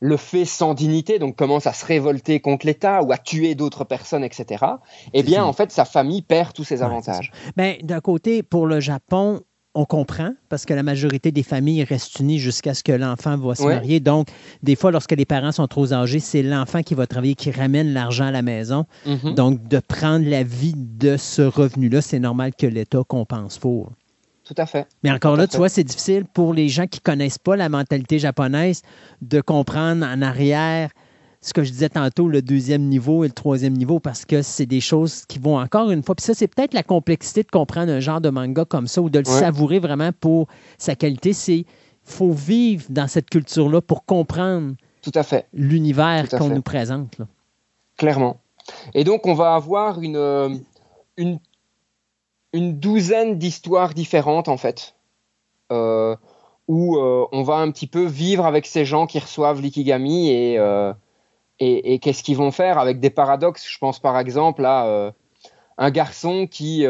le 0.00 0.16
fait 0.16 0.44
sans 0.44 0.74
dignité, 0.74 1.18
donc 1.18 1.36
commence 1.36 1.66
à 1.66 1.72
se 1.72 1.84
révolter 1.84 2.40
contre 2.40 2.66
l'État 2.66 3.02
ou 3.02 3.12
à 3.12 3.18
tuer 3.18 3.54
d'autres 3.54 3.84
personnes, 3.84 4.24
etc., 4.24 4.64
eh 5.12 5.22
bien, 5.22 5.44
en 5.44 5.52
fait, 5.52 5.72
sa 5.72 5.84
famille 5.84 6.22
perd 6.22 6.52
tous 6.52 6.64
ses 6.64 6.82
avantages. 6.82 7.32
Mais 7.56 7.80
d'un 7.82 8.00
côté, 8.00 8.42
pour 8.42 8.66
le 8.66 8.80
Japon, 8.80 9.40
on 9.78 9.84
comprend 9.84 10.32
parce 10.48 10.64
que 10.64 10.74
la 10.74 10.82
majorité 10.82 11.30
des 11.30 11.44
familles 11.44 11.84
restent 11.84 12.18
unies 12.18 12.40
jusqu'à 12.40 12.74
ce 12.74 12.82
que 12.82 12.90
l'enfant 12.90 13.38
va 13.38 13.54
se 13.54 13.62
marier. 13.62 14.00
Donc, 14.00 14.26
des 14.64 14.74
fois, 14.74 14.90
lorsque 14.90 15.12
les 15.12 15.24
parents 15.24 15.52
sont 15.52 15.68
trop 15.68 15.92
âgés, 15.92 16.18
c'est 16.18 16.42
l'enfant 16.42 16.82
qui 16.82 16.94
va 16.94 17.06
travailler, 17.06 17.36
qui 17.36 17.52
ramène 17.52 17.92
l'argent 17.92 18.24
à 18.24 18.32
la 18.32 18.42
maison. 18.42 18.86
Mm-hmm. 19.06 19.34
Donc, 19.34 19.68
de 19.68 19.78
prendre 19.78 20.28
la 20.28 20.42
vie 20.42 20.74
de 20.76 21.16
ce 21.16 21.42
revenu-là, 21.42 22.02
c'est 22.02 22.18
normal 22.18 22.56
que 22.58 22.66
l'État 22.66 23.02
compense 23.06 23.58
pour. 23.58 23.92
Tout 24.42 24.54
à 24.56 24.66
fait. 24.66 24.88
Mais 25.04 25.12
encore 25.12 25.36
là, 25.36 25.46
tu 25.46 25.58
vois, 25.58 25.68
c'est 25.68 25.84
difficile 25.84 26.24
pour 26.24 26.54
les 26.54 26.68
gens 26.68 26.88
qui 26.88 26.98
ne 26.98 27.12
connaissent 27.12 27.38
pas 27.38 27.54
la 27.54 27.68
mentalité 27.68 28.18
japonaise 28.18 28.82
de 29.22 29.40
comprendre 29.40 30.04
en 30.04 30.22
arrière 30.22 30.90
ce 31.40 31.52
que 31.52 31.62
je 31.62 31.70
disais 31.70 31.88
tantôt, 31.88 32.28
le 32.28 32.42
deuxième 32.42 32.82
niveau 32.82 33.24
et 33.24 33.28
le 33.28 33.32
troisième 33.32 33.74
niveau, 33.74 34.00
parce 34.00 34.24
que 34.24 34.42
c'est 34.42 34.66
des 34.66 34.80
choses 34.80 35.24
qui 35.26 35.38
vont 35.38 35.58
encore 35.58 35.90
une 35.90 36.02
fois. 36.02 36.14
Puis 36.14 36.24
ça, 36.24 36.34
c'est 36.34 36.48
peut-être 36.48 36.74
la 36.74 36.82
complexité 36.82 37.42
de 37.42 37.48
comprendre 37.48 37.92
un 37.92 38.00
genre 38.00 38.20
de 38.20 38.28
manga 38.28 38.64
comme 38.64 38.86
ça 38.86 39.00
ou 39.00 39.10
de 39.10 39.20
le 39.20 39.24
savourer 39.24 39.78
vraiment 39.78 40.10
pour 40.12 40.48
sa 40.78 40.94
qualité. 40.96 41.32
C'est 41.32 41.64
faut 42.02 42.32
vivre 42.32 42.84
dans 42.88 43.06
cette 43.06 43.28
culture-là 43.30 43.80
pour 43.80 44.04
comprendre 44.04 44.74
Tout 45.02 45.12
à 45.14 45.22
fait. 45.22 45.46
l'univers 45.52 46.28
qu'on 46.28 46.48
nous 46.48 46.62
présente. 46.62 47.16
Clairement. 47.96 48.40
Et 48.94 49.04
donc, 49.04 49.26
on 49.26 49.34
va 49.34 49.54
avoir 49.54 50.00
une, 50.00 50.16
euh, 50.16 50.48
une, 51.16 51.38
une 52.52 52.78
douzaine 52.78 53.38
d'histoires 53.38 53.94
différentes, 53.94 54.48
en 54.48 54.56
fait, 54.56 54.94
euh, 55.70 56.16
où 56.66 56.96
euh, 56.96 57.26
on 57.32 57.42
va 57.42 57.56
un 57.56 57.70
petit 57.70 57.86
peu 57.86 58.04
vivre 58.04 58.46
avec 58.46 58.66
ces 58.66 58.84
gens 58.84 59.06
qui 59.06 59.18
reçoivent 59.18 59.60
l'ikigami 59.60 60.30
et, 60.30 60.58
et, 61.60 61.98
qu'est-ce 61.98 62.22
qu'ils 62.22 62.36
vont 62.36 62.50
faire 62.50 62.78
avec 62.78 63.00
des 63.00 63.10
paradoxes? 63.10 63.68
Je 63.68 63.78
pense 63.78 63.98
par 63.98 64.18
exemple 64.18 64.64
à 64.64 65.12
un 65.76 65.90
garçon 65.90 66.46
qui. 66.46 66.84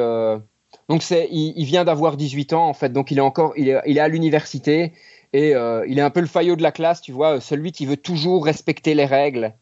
donc, 0.88 1.02
c'est, 1.02 1.28
il, 1.30 1.64
vient 1.64 1.84
d'avoir 1.84 2.16
18 2.16 2.52
ans, 2.52 2.68
en 2.68 2.74
fait, 2.74 2.92
donc 2.92 3.10
il 3.10 3.18
est 3.18 3.22
encore 3.22 3.54
il 3.56 3.68
est, 3.68 3.80
il 3.86 3.96
est 3.96 4.00
à 4.00 4.08
l'université 4.08 4.92
et 5.32 5.54
il 5.86 5.98
est 5.98 6.02
un 6.02 6.10
peu 6.10 6.20
le 6.20 6.26
faillot 6.26 6.56
de 6.56 6.62
la 6.62 6.72
classe, 6.72 7.00
tu 7.00 7.12
vois, 7.12 7.40
celui 7.40 7.72
qui 7.72 7.86
veut 7.86 7.96
toujours 7.96 8.44
respecter 8.44 8.94
les 8.94 9.06
règles. 9.06 9.54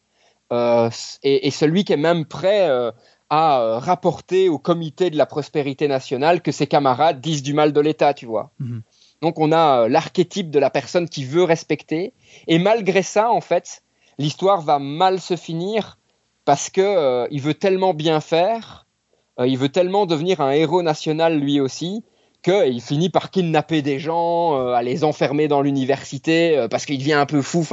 Euh, 0.53 0.89
et, 1.23 1.51
celui 1.51 1.83
qui 1.83 1.93
est 1.93 1.97
même 1.97 2.25
prêt 2.25 2.69
euh, 2.69 2.91
à 3.29 3.59
euh, 3.59 3.79
rapporter 3.79 4.47
au 4.47 4.57
comité 4.57 5.09
de 5.09 5.17
la 5.17 5.25
prospérité 5.25 5.87
nationale 5.87 6.41
que 6.41 6.51
ses 6.51 6.67
camarades 6.67 7.19
disent 7.19 7.43
du 7.43 7.53
mal 7.53 7.73
de 7.73 7.81
l'État, 7.81 8.13
tu 8.13 8.25
vois. 8.25 8.51
Mhm. 8.59 8.81
Donc 9.21 9.39
on 9.39 9.51
a 9.51 9.89
l'archétype 9.89 10.49
de 10.51 10.59
la 10.59 10.69
personne 10.69 11.09
qui 11.09 11.25
veut 11.25 11.43
respecter, 11.43 12.13
et 12.47 12.59
malgré 12.59 13.01
ça, 13.01 13.31
en 13.31 13.41
fait, 13.41 13.83
l'histoire 14.17 14.61
va 14.61 14.79
mal 14.79 15.19
se 15.19 15.35
finir 15.35 15.97
parce 16.45 16.69
que 16.69 17.27
il 17.31 17.41
veut 17.41 17.53
tellement 17.53 17.93
bien 17.93 18.21
faire, 18.21 18.85
il 19.39 19.57
veut 19.57 19.69
tellement 19.69 20.05
devenir 20.05 20.41
un 20.41 20.51
héros 20.51 20.81
national 20.81 21.37
lui 21.39 21.59
aussi, 21.59 22.03
qu'il 22.47 22.81
finit 22.81 23.09
par 23.09 23.31
kidnapper 23.31 23.81
des 23.81 23.99
gens, 23.99 24.55
euh, 24.55 24.73
à 24.73 24.81
les 24.81 25.03
enfermer 25.03 25.47
dans 25.47 25.61
l'université 25.61 26.57
euh, 26.57 26.67
parce 26.67 26.85
qu'il 26.85 26.97
devient 26.99 27.13
un 27.13 27.25
peu 27.25 27.41
fou. 27.41 27.65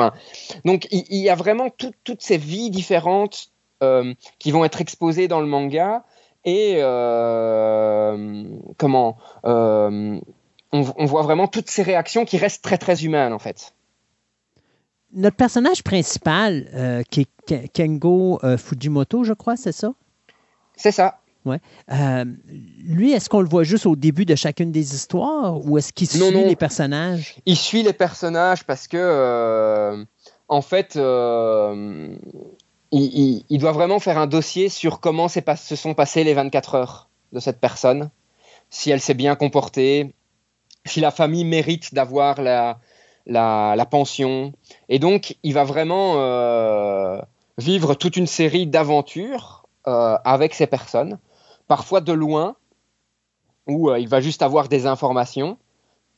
donc 0.64 0.88
il, 0.90 1.18
y 1.18 1.28
a 1.28 1.34
vraiment 1.34 1.68
toutes 1.70 2.22
ces 2.22 2.38
vies 2.38 2.70
différentes 2.70 3.50
euh, 3.82 4.14
qui 4.38 4.50
vont 4.50 4.64
être 4.64 4.80
exposées 4.80 5.28
dans 5.28 5.40
le 5.40 5.46
manga 5.46 6.04
et 6.44 6.80
comment 8.78 9.16
on, 9.44 10.20
voit 10.72 11.22
vraiment 11.22 11.46
toutes 11.46 11.70
ces 11.70 11.82
réactions 11.82 12.24
qui 12.24 12.36
restent 12.36 12.62
très 12.62 12.78
très 12.78 13.04
humaines 13.04 13.32
en 13.32 13.38
fait. 13.38 13.73
Notre 15.14 15.36
personnage 15.36 15.82
principal, 15.82 17.04
qui 17.10 17.26
est 17.50 17.68
Kengo 17.72 18.40
Fujimoto, 18.58 19.24
je 19.24 19.32
crois, 19.32 19.56
c'est 19.56 19.72
ça? 19.72 19.92
C'est 20.76 20.92
ça. 20.92 21.18
Ouais. 21.44 21.60
Euh, 21.92 22.24
lui, 22.82 23.12
est-ce 23.12 23.28
qu'on 23.28 23.40
le 23.40 23.48
voit 23.48 23.64
juste 23.64 23.84
au 23.84 23.96
début 23.96 24.24
de 24.24 24.34
chacune 24.34 24.72
des 24.72 24.94
histoires 24.94 25.64
ou 25.64 25.76
est-ce 25.76 25.92
qu'il 25.92 26.08
suit 26.08 26.30
les 26.30 26.56
personnages? 26.56 27.36
Il 27.44 27.56
suit 27.56 27.82
les 27.82 27.92
personnages 27.92 28.64
parce 28.64 28.88
que, 28.88 28.96
euh, 28.98 30.02
en 30.48 30.62
fait, 30.62 30.96
euh, 30.96 32.16
il, 32.92 33.58
doit 33.58 33.72
vraiment 33.72 33.98
faire 33.98 34.16
un 34.16 34.26
dossier 34.26 34.70
sur 34.70 35.00
comment 35.00 35.28
se 35.28 35.76
sont 35.76 35.94
passées 35.94 36.24
les 36.24 36.32
24 36.32 36.74
heures 36.76 37.08
de 37.32 37.40
cette 37.40 37.60
personne, 37.60 38.10
si 38.70 38.90
elle 38.90 39.00
s'est 39.00 39.14
bien 39.14 39.36
comportée, 39.36 40.14
si 40.86 41.00
la 41.00 41.10
famille 41.10 41.44
mérite 41.44 41.92
d'avoir 41.92 42.40
la, 42.40 42.78
la, 43.26 43.86
pension. 43.90 44.52
Et 44.88 44.98
donc, 44.98 45.36
il 45.42 45.54
va 45.54 45.64
vraiment 45.64 46.14
vivre 47.58 47.94
toute 47.94 48.16
une 48.16 48.26
série 48.26 48.66
d'aventures 48.66 49.66
avec 49.84 50.54
ces 50.54 50.66
personnes 50.66 51.18
parfois 51.66 52.00
de 52.00 52.12
loin, 52.12 52.56
où 53.66 53.90
euh, 53.90 53.98
il 53.98 54.08
va 54.08 54.20
juste 54.20 54.42
avoir 54.42 54.68
des 54.68 54.86
informations, 54.86 55.58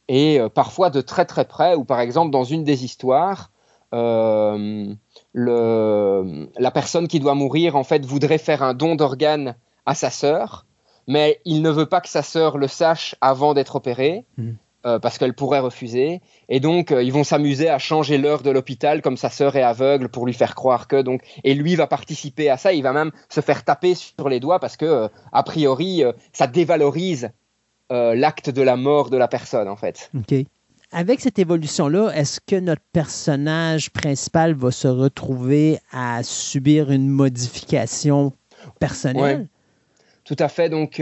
et 0.09 0.41
euh, 0.41 0.49
parfois 0.49 0.91
de 0.91 1.01
très 1.01 1.25
très 1.25 1.45
près, 1.45 1.75
où 1.75 1.85
par 1.85 2.01
exemple 2.01 2.31
dans 2.31 2.45
une 2.45 2.65
des 2.65 2.85
histoires, 2.85 3.51
euh, 3.95 4.95
la 5.35 6.71
personne 6.73 7.09
qui 7.09 7.21
doit 7.21 7.35
mourir 7.35 7.77
en 7.77 7.85
fait 7.85 8.05
voudrait 8.05 8.39
faire 8.39 8.63
un 8.63 8.75
don 8.75 8.97
d'organes 8.97 9.55
à 9.87 9.95
sa 9.95 10.11
sœur, 10.11 10.67
mais 11.07 11.41
il 11.45 11.63
ne 11.63 11.71
veut 11.71 11.87
pas 11.87 12.01
que 12.01 12.09
sa 12.09 12.23
sœur 12.23 12.59
le 12.59 12.67
sache 12.67 13.15
avant 13.21 13.55
d'être 13.55 13.77
opérée. 13.77 14.25
Hmm. 14.37 14.55
Euh, 14.87 15.01
parce 15.01 15.19
qu'elle 15.19 15.35
pourrait 15.35 15.59
refuser. 15.59 16.21
Et 16.49 16.61
donc, 16.61 16.93
euh, 16.93 17.03
ils 17.03 17.13
vont 17.13 17.25
s'amuser 17.25 17.69
à 17.69 17.77
changer 17.77 18.19
l'heure 18.19 18.43
de 18.43 18.51
l'hôpital 18.51 19.03
comme 19.03 19.17
sa 19.17 19.31
sœur 19.31 19.57
est 19.57 19.63
aveugle 19.63 20.09
pour 20.09 20.27
lui 20.27 20.33
faire 20.33 20.55
croire 20.55 20.87
que. 20.87 21.03
Donc, 21.03 21.23
et 21.43 21.55
lui 21.55 21.75
va 21.75 21.89
participer 21.89 22.51
à 22.51 22.57
ça. 22.57 22.73
Il 22.73 22.85
va 22.85 22.93
même 22.93 23.11
se 23.29 23.41
faire 23.41 23.65
taper 23.65 23.97
sur 23.97 24.29
les 24.29 24.39
doigts 24.39 24.61
parce 24.61 24.77
que, 24.77 24.85
euh, 24.85 25.09
a 25.33 25.43
priori, 25.43 26.05
ça 26.33 26.47
dévalorise 26.47 27.31
l'acte 27.91 28.51
de 28.51 28.63
la 28.63 28.77
mort 28.77 29.11
de 29.11 29.17
la 29.17 29.27
personne, 29.27 29.69
en 29.69 29.77
fait. 29.77 30.11
OK. 30.17 30.45
Avec 30.93 31.21
cette 31.21 31.39
évolution-là, 31.41 32.11
est-ce 32.11 32.41
que 32.41 32.57
notre 32.57 32.83
personnage 32.93 33.91
principal 33.91 34.55
va 34.55 34.71
se 34.71 34.89
retrouver 34.89 35.81
à 35.91 36.23
subir 36.23 36.93
une 36.93 37.09
modification 37.09 38.33
personnelle? 38.79 39.49
Tout 40.25 40.37
à 40.39 40.49
fait. 40.49 40.69
Donc, 40.69 41.01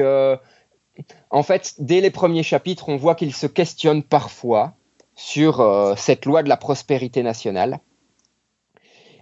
en 1.31 1.43
fait, 1.43 1.75
dès 1.79 2.01
les 2.01 2.11
premiers 2.11 2.43
chapitres, 2.43 2.89
on 2.89 2.97
voit 2.97 3.15
qu'il 3.15 3.35
se 3.35 3.47
questionne 3.47 4.03
parfois 4.03 4.75
sur 5.17 5.61
euh, 5.61 5.95
cette 5.97 6.27
loi 6.27 6.43
de 6.43 6.49
la 6.49 6.57
prospérité 6.57 7.23
nationale. 7.23 7.81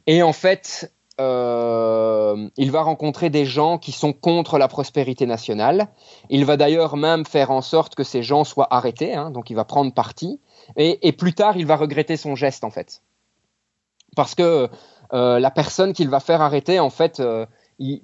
Et 0.07 0.23
en 0.23 0.33
fait, 0.33 0.93
euh, 1.21 2.49
il 2.57 2.71
va 2.71 2.83
rencontrer 2.83 3.31
des 3.31 3.45
gens 3.45 3.79
qui 3.79 3.93
sont 3.93 4.13
contre 4.13 4.59
la 4.59 4.69
prospérité 4.69 5.27
nationale. 5.27 5.89
Il 6.29 6.45
va 6.45 6.57
d'ailleurs 6.57 6.97
même 6.97 7.25
faire 7.25 7.51
en 7.51 7.63
sorte 7.63 7.95
que 7.95 8.05
ces 8.05 8.23
gens 8.23 8.45
soient 8.45 8.73
arrêtés, 8.75 9.15
hein, 9.15 9.31
donc 9.31 9.51
il 9.51 9.55
va 9.55 9.65
prendre 9.65 9.93
parti. 9.93 10.41
Et, 10.77 11.13
plus 11.13 11.35
tard, 11.35 11.57
il 11.57 11.67
va 11.67 11.77
regretter 11.77 12.17
son 12.17 12.35
geste, 12.35 12.65
en 12.65 12.71
fait. 12.71 13.03
Parce 14.17 14.35
que 14.35 14.69
euh, 15.13 15.41
la 15.41 15.51
personne 15.51 15.93
qu'il 15.93 16.09
va 16.09 16.21
faire 16.21 16.41
arrêter, 16.41 16.79
en 16.81 16.91
fait, 16.91 17.23
il, 17.79 18.03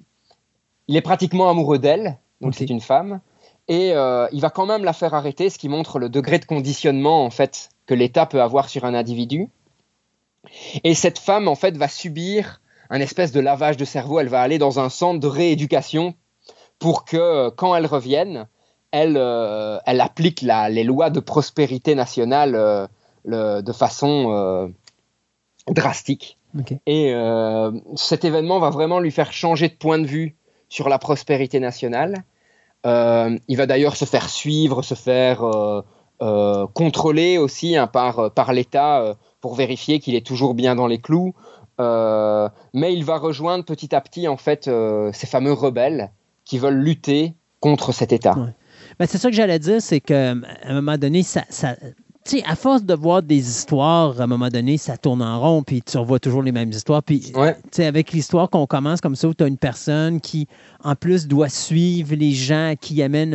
est 0.87 1.01
pratiquement 1.01 1.49
amoureux 1.49 1.79
d'elle, 1.79 2.17
donc 2.41 2.55
c'est 2.55 2.69
une 2.69 2.81
femme 2.81 3.21
et 3.69 3.93
euh, 3.93 4.27
il 4.31 4.41
va 4.41 4.49
quand 4.49 4.65
même 4.65 4.83
la 4.83 4.93
faire 4.93 5.13
arrêter, 5.13 5.51
ce 5.51 5.59
qui 5.59 5.69
montre 5.69 5.99
le 5.99 6.09
degré 6.09 6.39
de 6.39 6.45
conditionnement 6.45 7.23
en 7.23 7.29
fait 7.29 7.69
que 7.85 7.93
l'État 7.93 8.25
peut 8.25 8.41
avoir 8.41 8.67
sur 8.67 8.83
un 8.83 8.95
individu. 8.95 9.47
Et 10.83 10.95
cette 10.95 11.19
femme 11.19 11.47
en 11.47 11.53
fait 11.53 11.77
va 11.77 11.87
subir 11.87 12.61
un 12.89 12.99
espèce 12.99 13.31
de 13.31 13.39
lavage 13.39 13.77
de 13.77 13.85
cerveau. 13.85 14.19
Elle 14.19 14.27
va 14.27 14.41
aller 14.41 14.57
dans 14.57 14.79
un 14.79 14.89
centre 14.89 15.19
de 15.19 15.27
rééducation 15.27 16.15
pour 16.79 17.05
que 17.05 17.17
euh, 17.17 17.51
quand 17.51 17.75
elle 17.75 17.85
revienne, 17.85 18.47
elle, 18.91 19.17
euh, 19.17 19.77
elle 19.85 20.01
applique 20.01 20.41
les 20.41 20.83
lois 20.83 21.11
de 21.11 21.19
prospérité 21.19 21.93
nationale 21.93 22.89
de 23.25 23.71
façon 23.71 24.73
drastique. 25.67 26.39
Et 26.87 27.13
cet 27.95 28.25
événement 28.25 28.57
va 28.57 28.71
vraiment 28.71 28.99
lui 28.99 29.11
faire 29.11 29.31
changer 29.31 29.67
de 29.67 29.75
point 29.75 29.99
de 29.99 30.07
vue 30.07 30.35
sur 30.69 30.89
la 30.89 30.97
prospérité 30.97 31.59
nationale. 31.59 32.23
Euh, 32.85 33.37
il 33.47 33.57
va 33.57 33.65
d'ailleurs 33.65 33.95
se 33.95 34.05
faire 34.05 34.29
suivre, 34.29 34.81
se 34.83 34.93
faire 34.93 35.43
euh, 35.43 35.81
euh, 36.21 36.65
contrôler 36.73 37.37
aussi 37.37 37.75
hein, 37.75 37.87
par, 37.87 38.31
par 38.31 38.53
l'État 38.53 39.15
pour 39.41 39.55
vérifier 39.55 39.99
qu'il 39.99 40.15
est 40.15 40.25
toujours 40.25 40.53
bien 40.53 40.75
dans 40.75 40.87
les 40.87 40.99
clous. 40.99 41.33
mais 41.77 42.93
il 42.93 43.03
va 43.03 43.17
rejoindre 43.17 43.65
petit 43.65 43.95
à 43.95 44.01
petit 44.01 44.27
en 44.27 44.37
fait 44.37 44.69
ces 45.13 45.27
fameux 45.27 45.53
rebelles 45.53 46.11
qui 46.45 46.57
veulent 46.57 46.79
lutter 46.79 47.33
contre 47.59 47.91
cet 47.91 48.13
État. 48.13 48.35
Ben, 48.97 49.05
c'est 49.05 49.17
ça 49.17 49.29
que 49.29 49.35
j'allais 49.35 49.59
dire, 49.59 49.81
c'est 49.81 49.99
qu'à 50.01 50.31
un 50.31 50.73
moment 50.73 50.97
donné, 50.97 51.23
ça, 51.23 51.43
à 52.45 52.55
force 52.55 52.83
de 52.83 52.93
voir 52.93 53.21
des 53.21 53.49
histoires, 53.49 54.19
à 54.19 54.23
un 54.23 54.27
moment 54.27 54.49
donné, 54.49 54.77
ça 54.77 54.97
tourne 54.97 55.21
en 55.21 55.39
rond, 55.39 55.63
puis 55.63 55.81
tu 55.81 55.97
revois 55.97 56.19
toujours 56.19 56.43
les 56.43 56.51
mêmes 56.51 56.69
histoires. 56.69 57.03
Puis, 57.03 57.31
avec 57.77 58.11
l'histoire 58.11 58.49
qu'on 58.49 58.65
commence 58.65 59.01
comme 59.01 59.15
ça, 59.15 59.27
où 59.27 59.33
tu 59.33 59.43
as 59.43 59.47
une 59.47 59.57
personne 59.57 60.21
qui, 60.21 60.47
en 60.83 60.95
plus, 60.95 61.27
doit 61.27 61.49
suivre 61.49 62.15
les 62.15 62.31
gens 62.31 62.73
qui 62.79 63.01
amènent 63.01 63.33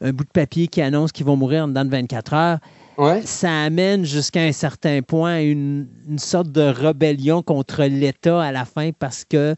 un, 0.00 0.12
bout 0.12 0.24
de 0.24 0.30
papier 0.30 0.68
qui 0.68 0.80
annonce 0.80 1.12
qu'ils 1.12 1.26
vont 1.26 1.36
mourir 1.36 1.66
dans 1.68 1.88
24 1.88 2.34
heures, 2.34 2.58
ça 3.24 3.62
amène 3.62 4.04
jusqu'à 4.04 4.42
un 4.42 4.52
certain 4.52 5.00
point 5.02 5.40
une, 5.40 5.88
une 6.08 6.18
sorte 6.18 6.52
de 6.52 6.60
rébellion 6.60 7.42
contre 7.42 7.84
l'État 7.84 8.42
à 8.42 8.52
la 8.52 8.64
fin, 8.64 8.90
parce 8.98 9.24
que 9.24 9.54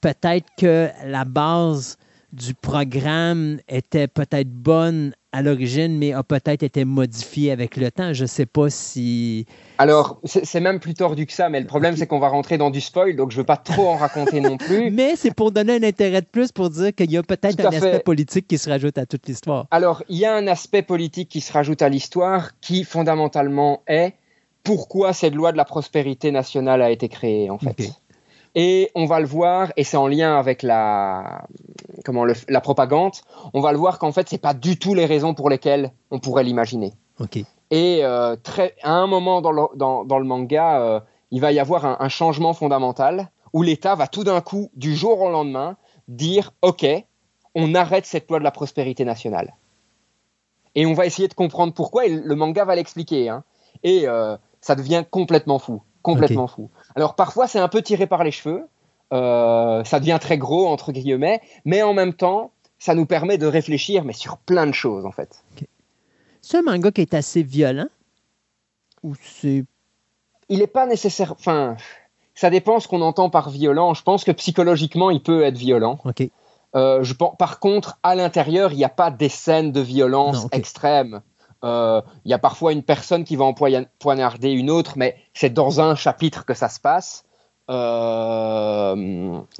peut-être 0.00 0.46
que 0.58 0.88
la 1.04 1.24
base 1.24 1.96
du 2.32 2.54
programme 2.54 3.58
était 3.68 4.08
peut-être 4.08 4.50
bonne 4.50 5.14
à 5.36 5.42
l'origine, 5.42 5.98
mais 5.98 6.14
a 6.14 6.22
peut-être 6.22 6.62
été 6.62 6.86
modifiée 6.86 7.52
avec 7.52 7.76
le 7.76 7.90
temps. 7.90 8.14
Je 8.14 8.22
ne 8.22 8.26
sais 8.26 8.46
pas 8.46 8.70
si. 8.70 9.44
Alors, 9.76 10.18
c'est 10.24 10.60
même 10.60 10.80
plus 10.80 10.94
tordu 10.94 11.26
que 11.26 11.32
ça, 11.34 11.50
mais 11.50 11.60
le 11.60 11.66
problème, 11.66 11.94
c'est 11.94 12.06
qu'on 12.06 12.18
va 12.18 12.28
rentrer 12.28 12.56
dans 12.56 12.70
du 12.70 12.80
spoil, 12.80 13.14
donc 13.16 13.32
je 13.32 13.36
ne 13.36 13.42
veux 13.42 13.46
pas 13.46 13.58
trop 13.58 13.88
en 13.88 13.96
raconter 13.96 14.40
non 14.40 14.56
plus. 14.56 14.90
Mais 14.96 15.14
c'est 15.16 15.34
pour 15.34 15.52
donner 15.52 15.74
un 15.74 15.82
intérêt 15.82 16.22
de 16.22 16.26
plus, 16.26 16.52
pour 16.52 16.70
dire 16.70 16.94
qu'il 16.94 17.10
y 17.10 17.18
a 17.18 17.22
peut-être 17.22 17.60
un 17.60 17.68
aspect 17.68 18.00
politique 18.00 18.48
qui 18.48 18.56
se 18.56 18.70
rajoute 18.70 18.96
à 18.96 19.04
toute 19.04 19.26
l'histoire. 19.28 19.66
Alors, 19.70 20.02
il 20.08 20.16
y 20.16 20.24
a 20.24 20.34
un 20.34 20.46
aspect 20.46 20.80
politique 20.80 21.28
qui 21.28 21.42
se 21.42 21.52
rajoute 21.52 21.82
à 21.82 21.90
l'histoire 21.90 22.52
qui, 22.62 22.84
fondamentalement, 22.84 23.82
est 23.86 24.14
pourquoi 24.62 25.12
cette 25.12 25.34
loi 25.34 25.52
de 25.52 25.58
la 25.58 25.66
prospérité 25.66 26.30
nationale 26.30 26.80
a 26.80 26.90
été 26.90 27.10
créée, 27.10 27.50
en 27.50 27.58
fait. 27.58 27.90
Et 28.58 28.90
on 28.94 29.04
va 29.04 29.20
le 29.20 29.26
voir, 29.26 29.70
et 29.76 29.84
c'est 29.84 29.98
en 29.98 30.08
lien 30.08 30.38
avec 30.38 30.62
la, 30.62 31.44
comment 32.06 32.24
la 32.24 32.60
propagande, 32.62 33.12
on 33.52 33.60
va 33.60 33.70
le 33.70 33.78
voir 33.78 33.98
qu'en 33.98 34.12
fait, 34.12 34.28
c'est 34.30 34.38
pas 34.38 34.54
du 34.54 34.78
tout 34.78 34.94
les 34.94 35.04
raisons 35.04 35.34
pour 35.34 35.50
lesquelles 35.50 35.92
on 36.10 36.18
pourrait 36.20 36.42
l'imaginer. 36.42 36.94
Et 37.70 38.00
euh, 38.02 38.34
très, 38.42 38.74
à 38.82 38.92
un 38.92 39.06
moment 39.06 39.42
dans 39.42 39.52
le, 39.52 39.62
dans, 39.76 40.04
dans 40.04 40.18
le 40.18 40.24
manga, 40.24 40.80
euh, 40.80 41.00
il 41.30 41.42
va 41.42 41.52
y 41.52 41.58
avoir 41.58 41.84
un, 41.84 41.98
un 42.00 42.08
changement 42.08 42.54
fondamental 42.54 43.30
où 43.52 43.62
l'État 43.62 43.94
va 43.94 44.06
tout 44.06 44.24
d'un 44.24 44.40
coup, 44.40 44.70
du 44.74 44.96
jour 44.96 45.20
au 45.20 45.30
lendemain, 45.30 45.76
dire 46.08 46.52
OK, 46.62 46.86
on 47.54 47.74
arrête 47.74 48.06
cette 48.06 48.28
loi 48.30 48.38
de 48.38 48.44
la 48.44 48.50
prospérité 48.52 49.04
nationale. 49.04 49.54
Et 50.74 50.86
on 50.86 50.94
va 50.94 51.04
essayer 51.04 51.28
de 51.28 51.34
comprendre 51.34 51.74
pourquoi, 51.74 52.06
et 52.06 52.08
le 52.08 52.34
manga 52.34 52.64
va 52.64 52.74
l'expliquer. 52.74 53.28
Hein. 53.28 53.44
Et 53.82 54.08
euh, 54.08 54.36
ça 54.62 54.74
devient 54.74 55.04
complètement 55.10 55.58
fou. 55.58 55.82
Complètement 56.02 56.46
fou. 56.46 56.70
Alors 56.96 57.14
parfois, 57.14 57.46
c'est 57.46 57.58
un 57.58 57.68
peu 57.68 57.82
tiré 57.82 58.06
par 58.06 58.24
les 58.24 58.30
cheveux. 58.30 58.66
Euh, 59.12 59.84
ça 59.84 60.00
devient 60.00 60.18
très 60.20 60.38
gros, 60.38 60.66
entre 60.66 60.92
guillemets. 60.92 61.40
Mais 61.64 61.82
en 61.82 61.94
même 61.94 62.14
temps, 62.14 62.50
ça 62.78 62.94
nous 62.94 63.06
permet 63.06 63.38
de 63.38 63.46
réfléchir, 63.46 64.04
mais 64.04 64.12
sur 64.12 64.38
plein 64.38 64.66
de 64.66 64.72
choses, 64.72 65.06
en 65.06 65.12
fait. 65.12 65.44
C'est 66.42 66.58
un 66.58 66.62
manga 66.62 66.90
qui 66.90 67.02
est 67.02 67.14
assez 67.14 67.42
violent 67.42 67.86
Ou 69.02 69.14
c'est. 69.22 69.64
Il 70.48 70.58
n'est 70.60 70.66
pas 70.66 70.86
nécessaire. 70.86 71.32
Enfin, 71.32 71.76
ça 72.34 72.50
dépend 72.50 72.80
ce 72.80 72.88
qu'on 72.88 73.02
entend 73.02 73.30
par 73.30 73.50
violent. 73.50 73.94
Je 73.94 74.02
pense 74.02 74.24
que 74.24 74.32
psychologiquement, 74.32 75.10
il 75.10 75.22
peut 75.22 75.42
être 75.42 75.58
violent. 75.58 75.98
OK. 76.04 76.28
Euh, 76.74 77.02
je 77.02 77.14
pense, 77.14 77.36
par 77.38 77.58
contre, 77.58 77.98
à 78.02 78.14
l'intérieur, 78.14 78.72
il 78.72 78.76
n'y 78.76 78.84
a 78.84 78.90
pas 78.90 79.10
des 79.10 79.28
scènes 79.28 79.72
de 79.72 79.80
violence 79.80 80.36
Non, 80.36 80.44
ok. 80.46 80.54
extrêmes. 80.54 81.22
Euh, 81.66 82.00
Il 82.24 82.30
y 82.30 82.34
a 82.34 82.38
parfois 82.38 82.72
une 82.72 82.82
personne 82.82 83.24
qui 83.24 83.36
va 83.36 83.44
empoign- 83.44 83.86
poignarder 83.98 84.50
une 84.52 84.70
autre, 84.70 84.92
mais 84.96 85.16
c'est 85.34 85.52
dans 85.52 85.80
un 85.80 85.94
chapitre 85.94 86.44
que 86.44 86.54
ça 86.54 86.68
se 86.68 86.80
passe. 86.80 87.24
Euh, 87.70 88.94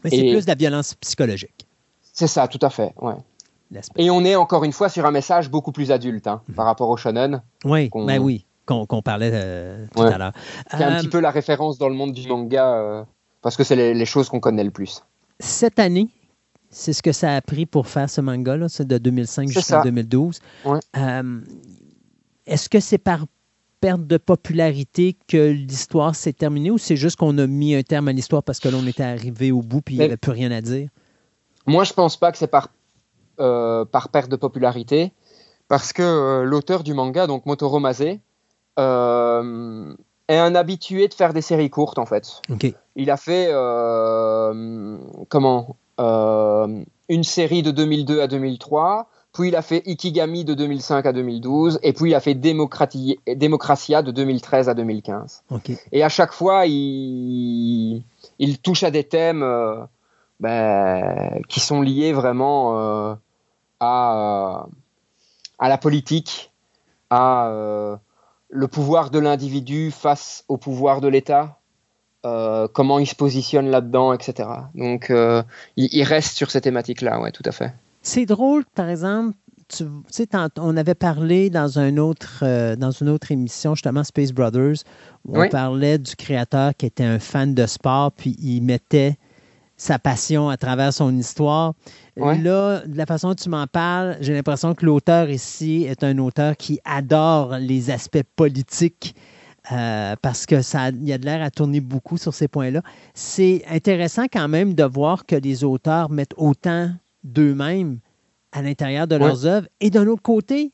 Mais 0.04 0.10
c'est 0.10 0.30
plus 0.30 0.44
de 0.44 0.48
la 0.50 0.54
violence 0.54 0.94
psychologique. 0.94 1.66
c'est 2.12 2.26
ça, 2.28 2.48
tout 2.48 2.58
à 2.62 2.70
fait. 2.70 2.92
Ouais. 3.00 3.14
Et 3.96 4.10
on 4.10 4.24
est 4.24 4.36
encore 4.36 4.62
une 4.64 4.72
fois 4.72 4.88
sur 4.88 5.04
un 5.06 5.10
message 5.10 5.50
beaucoup 5.50 5.72
plus 5.72 5.90
adulte 5.90 6.26
hein, 6.28 6.40
par 6.54 6.66
rapport 6.66 6.88
au 6.88 6.96
shonen, 6.96 7.42
Oui, 7.64 7.90
qu'on- 7.90 8.04
ben 8.06 8.20
oui, 8.20 8.46
qu'on 8.64 8.86
qu'on 8.86 9.02
parlait 9.02 9.30
euh, 9.34 9.84
tout 9.94 10.02
Ouais. 10.02 10.12
à 10.12 10.18
l'heure. 10.18 10.32
qui 10.70 10.76
est 10.76 10.84
un 10.84 10.94
Euh, 10.94 11.00
petit 11.00 11.08
peu 11.08 11.18
la 11.20 11.30
référence 11.32 11.76
dans 11.78 11.88
le 11.88 11.94
monde 11.96 12.12
du 12.12 12.28
manga, 12.28 12.74
euh, 12.74 13.02
parce 13.42 13.56
que 13.56 13.64
c'est 13.64 13.74
les, 13.76 13.92
les 13.92 14.06
choses 14.06 14.28
qu'on 14.28 14.38
connaît 14.40 14.62
le 14.64 14.70
plus. 14.70 15.02
Cette 15.40 15.80
année, 15.80 16.08
c'est 16.70 16.92
ce 16.92 17.02
que 17.02 17.12
ça 17.12 17.34
a 17.34 17.40
pris 17.40 17.66
pour 17.66 17.88
faire 17.88 18.08
ce 18.08 18.20
manga-là, 18.20 18.68
c'est 18.68 18.86
de 18.86 18.98
2005 18.98 19.48
C'est 19.48 19.54
jusqu'en 19.54 19.78
ça. 19.78 19.82
2012. 19.82 20.38
Ouais. 20.64 20.78
Est-ce 22.46 22.68
que 22.68 22.80
c'est 22.80 22.98
par 22.98 23.26
perte 23.80 24.06
de 24.06 24.16
popularité 24.16 25.16
que 25.28 25.50
l'histoire 25.50 26.14
s'est 26.14 26.32
terminée 26.32 26.70
ou 26.70 26.78
c'est 26.78 26.96
juste 26.96 27.16
qu'on 27.16 27.36
a 27.38 27.46
mis 27.46 27.74
un 27.74 27.82
terme 27.82 28.08
à 28.08 28.12
l'histoire 28.12 28.42
parce 28.42 28.58
que 28.58 28.68
l'on 28.68 28.86
était 28.86 29.02
arrivé 29.02 29.52
au 29.52 29.60
bout 29.62 29.80
puis 29.82 29.94
il 29.94 29.98
n'y 29.98 30.04
Mais- 30.04 30.06
avait 30.06 30.16
plus 30.16 30.32
rien 30.32 30.50
à 30.50 30.60
dire? 30.60 30.88
Moi, 31.66 31.84
je 31.84 31.92
pense 31.92 32.16
pas 32.16 32.30
que 32.32 32.38
c'est 32.38 32.46
par, 32.46 32.68
euh, 33.40 33.84
par 33.84 34.08
perte 34.10 34.30
de 34.30 34.36
popularité, 34.36 35.12
parce 35.66 35.92
que 35.92 36.02
euh, 36.02 36.44
l'auteur 36.44 36.84
du 36.84 36.94
manga, 36.94 37.26
donc 37.26 37.44
Motoro 37.44 37.80
Mase, 37.80 38.04
euh, 38.78 39.94
est 40.28 40.38
un 40.38 40.54
habitué 40.54 41.08
de 41.08 41.14
faire 41.14 41.32
des 41.32 41.40
séries 41.42 41.70
courtes, 41.70 41.98
en 41.98 42.06
fait. 42.06 42.40
Il 42.94 43.10
a 43.10 43.16
fait, 43.16 43.50
comment 45.28 45.76
Une 45.98 47.24
série 47.24 47.62
de 47.62 47.70
2002 47.72 48.20
à 48.20 48.26
2003, 48.28 49.08
puis 49.36 49.48
il 49.48 49.56
a 49.56 49.60
fait 49.62 49.82
Ikigami 49.86 50.44
de 50.46 50.54
2005 50.54 51.04
à 51.04 51.12
2012, 51.12 51.78
et 51.82 51.92
puis 51.92 52.10
il 52.10 52.14
a 52.14 52.20
fait 52.20 52.34
Démocrati- 52.34 53.18
Démocratia 53.26 54.00
de 54.02 54.10
2013 54.10 54.68
à 54.70 54.74
2015. 54.74 55.42
OK. 55.50 55.72
Et 55.92 56.02
à 56.02 56.08
chaque 56.08 56.32
fois, 56.32 56.64
il, 56.66 58.02
il 58.38 58.58
touche 58.58 58.82
à 58.82 58.90
des 58.90 59.04
thèmes 59.04 59.42
euh, 59.42 59.76
ben, 60.40 61.40
qui 61.48 61.60
sont 61.60 61.82
liés 61.82 62.12
vraiment 62.14 62.78
euh, 62.78 63.14
à, 63.80 64.62
euh, 64.64 64.66
à 65.58 65.68
la 65.68 65.76
politique, 65.76 66.50
à 67.10 67.48
euh, 67.48 67.96
le 68.48 68.68
pouvoir 68.68 69.10
de 69.10 69.18
l'individu 69.18 69.90
face 69.90 70.44
au 70.48 70.56
pouvoir 70.56 71.00
de 71.02 71.08
l'État, 71.08 71.58
euh, 72.24 72.68
comment 72.72 72.98
il 72.98 73.06
se 73.06 73.14
positionne 73.14 73.68
là-dedans, 73.68 74.12
etc. 74.14 74.48
Donc, 74.74 75.10
euh, 75.10 75.42
il, 75.76 75.88
il 75.92 76.04
reste 76.04 76.36
sur 76.36 76.50
ces 76.50 76.60
thématiques-là, 76.62 77.20
ouais, 77.20 77.32
tout 77.32 77.42
à 77.44 77.52
fait. 77.52 77.72
C'est 78.06 78.24
drôle, 78.24 78.64
par 78.76 78.88
exemple, 78.88 79.36
tu 79.66 79.84
sais, 80.10 80.28
on 80.58 80.76
avait 80.76 80.94
parlé 80.94 81.50
dans, 81.50 81.80
un 81.80 81.96
autre, 81.96 82.38
euh, 82.42 82.76
dans 82.76 82.92
une 82.92 83.08
autre 83.08 83.32
émission, 83.32 83.74
justement, 83.74 84.04
Space 84.04 84.30
Brothers, 84.30 84.76
où 85.24 85.36
on 85.36 85.48
parlait 85.48 85.98
du 85.98 86.14
créateur 86.14 86.72
qui 86.76 86.86
était 86.86 87.02
un 87.02 87.18
fan 87.18 87.52
de 87.52 87.66
sport, 87.66 88.12
puis 88.12 88.36
il 88.40 88.60
mettait 88.60 89.18
sa 89.76 89.98
passion 89.98 90.48
à 90.48 90.56
travers 90.56 90.92
son 90.92 91.18
histoire. 91.18 91.74
Ouais. 92.16 92.38
Là, 92.38 92.86
de 92.86 92.96
la 92.96 93.06
façon 93.06 93.30
dont 93.30 93.34
tu 93.34 93.48
m'en 93.48 93.66
parles, 93.66 94.16
j'ai 94.20 94.34
l'impression 94.34 94.72
que 94.72 94.86
l'auteur 94.86 95.28
ici 95.28 95.82
est 95.82 96.04
un 96.04 96.16
auteur 96.18 96.56
qui 96.56 96.78
adore 96.84 97.58
les 97.58 97.90
aspects 97.90 98.22
politiques. 98.36 99.16
euh, 99.72 100.14
parce 100.22 100.46
que 100.46 100.62
ça, 100.62 100.90
il 100.90 101.02
y 101.02 101.12
a 101.12 101.18
de 101.18 101.24
l'air 101.24 101.42
à 101.42 101.50
tourner 101.50 101.80
beaucoup 101.80 102.18
sur 102.18 102.32
ces 102.32 102.46
points-là. 102.46 102.82
C'est 103.14 103.64
intéressant 103.68 104.26
quand 104.32 104.46
même 104.46 104.74
de 104.74 104.84
voir 104.84 105.26
que 105.26 105.34
les 105.34 105.64
auteurs 105.64 106.08
mettent 106.08 106.34
autant 106.36 106.92
d'eux-mêmes 107.26 107.98
à 108.52 108.62
l'intérieur 108.62 109.06
de 109.06 109.16
Ouais. 109.16 109.26
leurs 109.26 109.44
œuvres. 109.46 109.68
Et 109.80 109.90
d'un 109.90 110.06
autre 110.06 110.22
côté, 110.22 110.72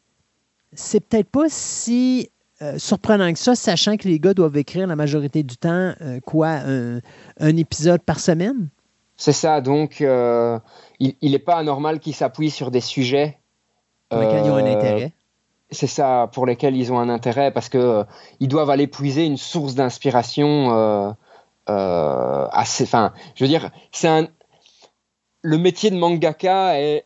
c'est 0.72 1.00
peut-être 1.00 1.28
pas 1.30 1.46
si 1.48 2.30
euh, 2.60 2.78
surprenant 2.78 3.32
que 3.32 3.38
ça, 3.38 3.54
sachant 3.56 3.96
que 3.96 4.06
les 4.06 4.20
gars 4.20 4.34
doivent 4.34 4.56
écrire 4.56 4.86
la 4.86 4.94
majorité 4.94 5.42
du 5.42 5.56
temps, 5.56 5.94
euh, 6.00 6.20
quoi, 6.20 6.48
un, 6.64 7.00
un 7.40 7.56
épisode 7.56 8.02
par 8.02 8.20
semaine? 8.20 8.68
C'est 9.16 9.32
ça, 9.32 9.60
donc 9.60 10.00
euh, 10.00 10.58
il 11.00 11.16
n'est 11.30 11.38
pas 11.38 11.56
anormal 11.56 11.98
qu'ils 11.98 12.14
s'appuient 12.14 12.50
sur 12.50 12.70
des 12.70 12.80
sujets. 12.80 13.38
Pour 14.08 14.20
lesquels 14.20 14.44
ils 14.44 14.50
ont 14.50 14.56
un 14.56 14.66
intérêt. 14.66 15.12
C'est 15.70 15.86
ça, 15.86 16.28
pour 16.32 16.44
lesquels 16.46 16.76
ils 16.76 16.92
ont 16.92 16.98
un 16.98 17.08
intérêt, 17.08 17.50
parce 17.50 17.68
que 17.68 17.78
euh, 17.78 18.04
ils 18.40 18.48
doivent 18.48 18.70
aller 18.70 18.86
puiser 18.86 19.24
une 19.24 19.38
source 19.38 19.74
d'inspiration 19.74 21.16
assez. 21.66 22.84
Enfin, 22.84 23.12
je 23.34 23.44
veux 23.44 23.48
dire, 23.48 23.70
c'est 23.90 24.08
un. 24.08 24.28
Le 25.42 25.58
métier 25.58 25.90
de 25.90 25.96
mangaka 25.96 26.80
est 26.80 27.04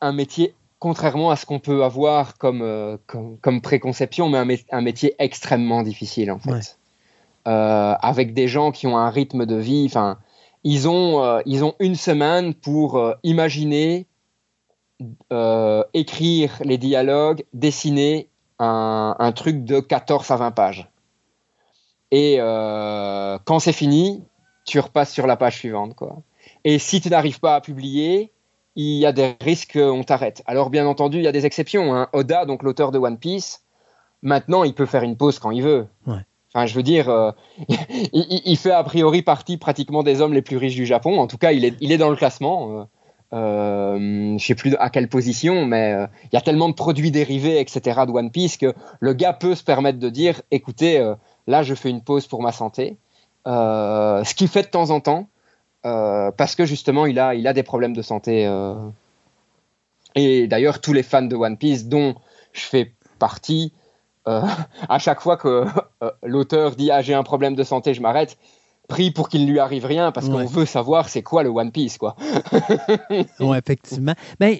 un 0.00 0.12
métier, 0.12 0.54
contrairement 0.78 1.30
à 1.30 1.36
ce 1.36 1.46
qu'on 1.46 1.58
peut 1.58 1.82
avoir 1.84 2.36
comme, 2.38 2.62
euh, 2.62 2.96
comme, 3.06 3.38
comme 3.38 3.60
préconception, 3.60 4.28
mais 4.28 4.38
un, 4.38 4.44
mé- 4.46 4.64
un 4.70 4.82
métier 4.82 5.14
extrêmement 5.18 5.82
difficile 5.82 6.30
en 6.30 6.38
fait. 6.38 6.50
Ouais. 6.50 6.60
Euh, 7.48 7.94
avec 8.00 8.34
des 8.34 8.48
gens 8.48 8.72
qui 8.72 8.86
ont 8.86 8.98
un 8.98 9.08
rythme 9.08 9.46
de 9.46 9.54
vie. 9.56 9.84
Enfin, 9.88 10.18
ils 10.64 10.88
ont, 10.88 11.22
euh, 11.22 11.40
ils 11.46 11.64
ont 11.64 11.74
une 11.78 11.94
semaine 11.94 12.54
pour 12.54 12.96
euh, 12.98 13.14
imaginer, 13.22 14.06
euh, 15.32 15.84
écrire 15.94 16.60
les 16.64 16.76
dialogues, 16.76 17.44
dessiner 17.52 18.28
un, 18.58 19.14
un 19.18 19.32
truc 19.32 19.64
de 19.64 19.80
14 19.80 20.30
à 20.30 20.36
20 20.36 20.50
pages. 20.50 20.90
Et 22.10 22.36
euh, 22.40 23.38
quand 23.44 23.58
c'est 23.60 23.72
fini, 23.72 24.24
tu 24.64 24.80
repasses 24.80 25.12
sur 25.12 25.26
la 25.26 25.36
page 25.36 25.56
suivante. 25.58 25.94
Quoi. 25.94 26.16
Et 26.68 26.80
si 26.80 27.00
tu 27.00 27.08
n'arrives 27.10 27.38
pas 27.38 27.54
à 27.54 27.60
publier, 27.60 28.32
il 28.74 28.98
y 28.98 29.06
a 29.06 29.12
des 29.12 29.36
risques 29.40 29.74
qu'on 29.80 30.02
t'arrête. 30.02 30.42
Alors 30.46 30.68
bien 30.68 30.84
entendu, 30.84 31.18
il 31.18 31.22
y 31.22 31.28
a 31.28 31.32
des 31.32 31.46
exceptions. 31.46 31.94
hein. 31.94 32.08
Oda, 32.12 32.44
donc 32.44 32.64
l'auteur 32.64 32.90
de 32.90 32.98
One 32.98 33.18
Piece, 33.18 33.62
maintenant 34.20 34.64
il 34.64 34.74
peut 34.74 34.84
faire 34.84 35.04
une 35.04 35.16
pause 35.16 35.38
quand 35.38 35.52
il 35.52 35.62
veut. 35.62 35.86
Ouais. 36.08 36.26
Enfin, 36.52 36.66
je 36.66 36.74
veux 36.74 36.82
dire, 36.82 37.08
euh, 37.08 37.30
il, 38.12 38.56
fait 38.56 38.72
a 38.72 38.82
priori 38.82 39.22
partie 39.22 39.58
pratiquement 39.58 40.02
des 40.02 40.20
hommes 40.20 40.34
les 40.34 40.42
plus 40.42 40.56
riches 40.56 40.74
du 40.74 40.86
Japon. 40.86 41.20
En 41.20 41.28
tout 41.28 41.38
cas, 41.38 41.52
il 41.52 41.64
est, 41.64 41.74
il 41.80 41.92
est 41.92 41.98
dans 41.98 42.10
le 42.10 42.16
classement. 42.16 42.80
Euh, 42.80 42.84
euh, 43.32 43.96
je 43.96 44.32
ne 44.32 44.38
sais 44.38 44.56
plus 44.56 44.74
à 44.80 44.90
quelle 44.90 45.08
position, 45.08 45.66
mais 45.66 45.92
euh, 45.92 46.06
il 46.24 46.34
y 46.34 46.36
a 46.36 46.40
tellement 46.40 46.68
de 46.68 46.74
produits 46.74 47.12
dérivés, 47.12 47.60
etc. 47.60 48.00
de 48.08 48.10
One 48.10 48.32
Piece 48.32 48.56
que 48.56 48.74
le 48.98 49.12
gars 49.12 49.34
peut 49.34 49.54
se 49.54 49.62
permettre 49.62 50.00
de 50.00 50.08
dire, 50.08 50.42
écoutez, 50.50 51.14
là, 51.46 51.62
je 51.62 51.74
fais 51.74 51.90
une 51.90 52.02
pause 52.02 52.26
pour 52.26 52.42
ma 52.42 52.50
santé. 52.50 52.96
Ce 53.46 54.34
qu'il 54.34 54.48
fait 54.48 54.62
de 54.62 54.68
temps 54.68 54.90
en 54.90 54.98
temps, 54.98 55.28
euh, 55.84 56.30
parce 56.32 56.54
que 56.54 56.64
justement, 56.64 57.06
il 57.06 57.18
a, 57.18 57.34
il 57.34 57.46
a 57.46 57.52
des 57.52 57.62
problèmes 57.62 57.92
de 57.94 58.02
santé. 58.02 58.46
euh. 58.46 58.74
Et 60.14 60.46
d'ailleurs, 60.46 60.80
tous 60.80 60.92
les 60.92 61.02
fans 61.02 61.22
de 61.22 61.36
One 61.36 61.56
Piece, 61.58 61.86
dont 61.86 62.14
je 62.52 62.62
fais 62.62 62.92
partie, 63.18 63.72
euh, 64.28 64.40
à 64.88 64.98
chaque 64.98 65.20
fois 65.20 65.36
que 65.36 65.66
l'auteur 66.22 66.74
dit 66.76 66.90
ah 66.90 67.02
j'ai 67.02 67.14
un 67.14 67.22
problème 67.22 67.54
de 67.54 67.62
santé, 67.64 67.92
je 67.94 68.00
m'arrête, 68.00 68.38
prie 68.88 69.10
pour 69.10 69.28
qu'il 69.28 69.44
ne 69.46 69.50
lui 69.50 69.58
arrive 69.58 69.84
rien 69.84 70.12
parce 70.12 70.26
Ouais. 70.28 70.32
qu'on 70.32 70.46
veut 70.46 70.64
savoir 70.66 71.08
c'est 71.08 71.22
quoi 71.22 71.42
le 71.42 71.50
One 71.50 71.70
Piece 71.72 71.98
quoi. 71.98 72.16
Oui, 73.40 73.56
effectivement. 73.58 74.14
Ben, 74.40 74.56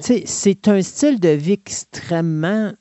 c'est 0.00 0.68
un 0.68 0.80
style 0.82 1.20
de 1.20 1.28
vie 1.30 1.52
extrêmement 1.52 2.72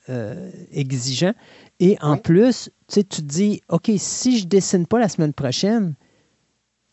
exigeant. 0.72 1.34
Et 1.80 1.97
en 2.01 2.14
Ouais. 2.14 2.18
plus, 2.22 2.69
tu 2.88 3.03
te 3.03 3.22
dis, 3.22 3.61
OK, 3.69 3.91
si 3.97 4.39
je 4.39 4.47
dessine 4.47 4.85
pas 4.85 4.99
la 4.99 5.10
semaine 5.10 5.34
prochaine, 5.34 5.95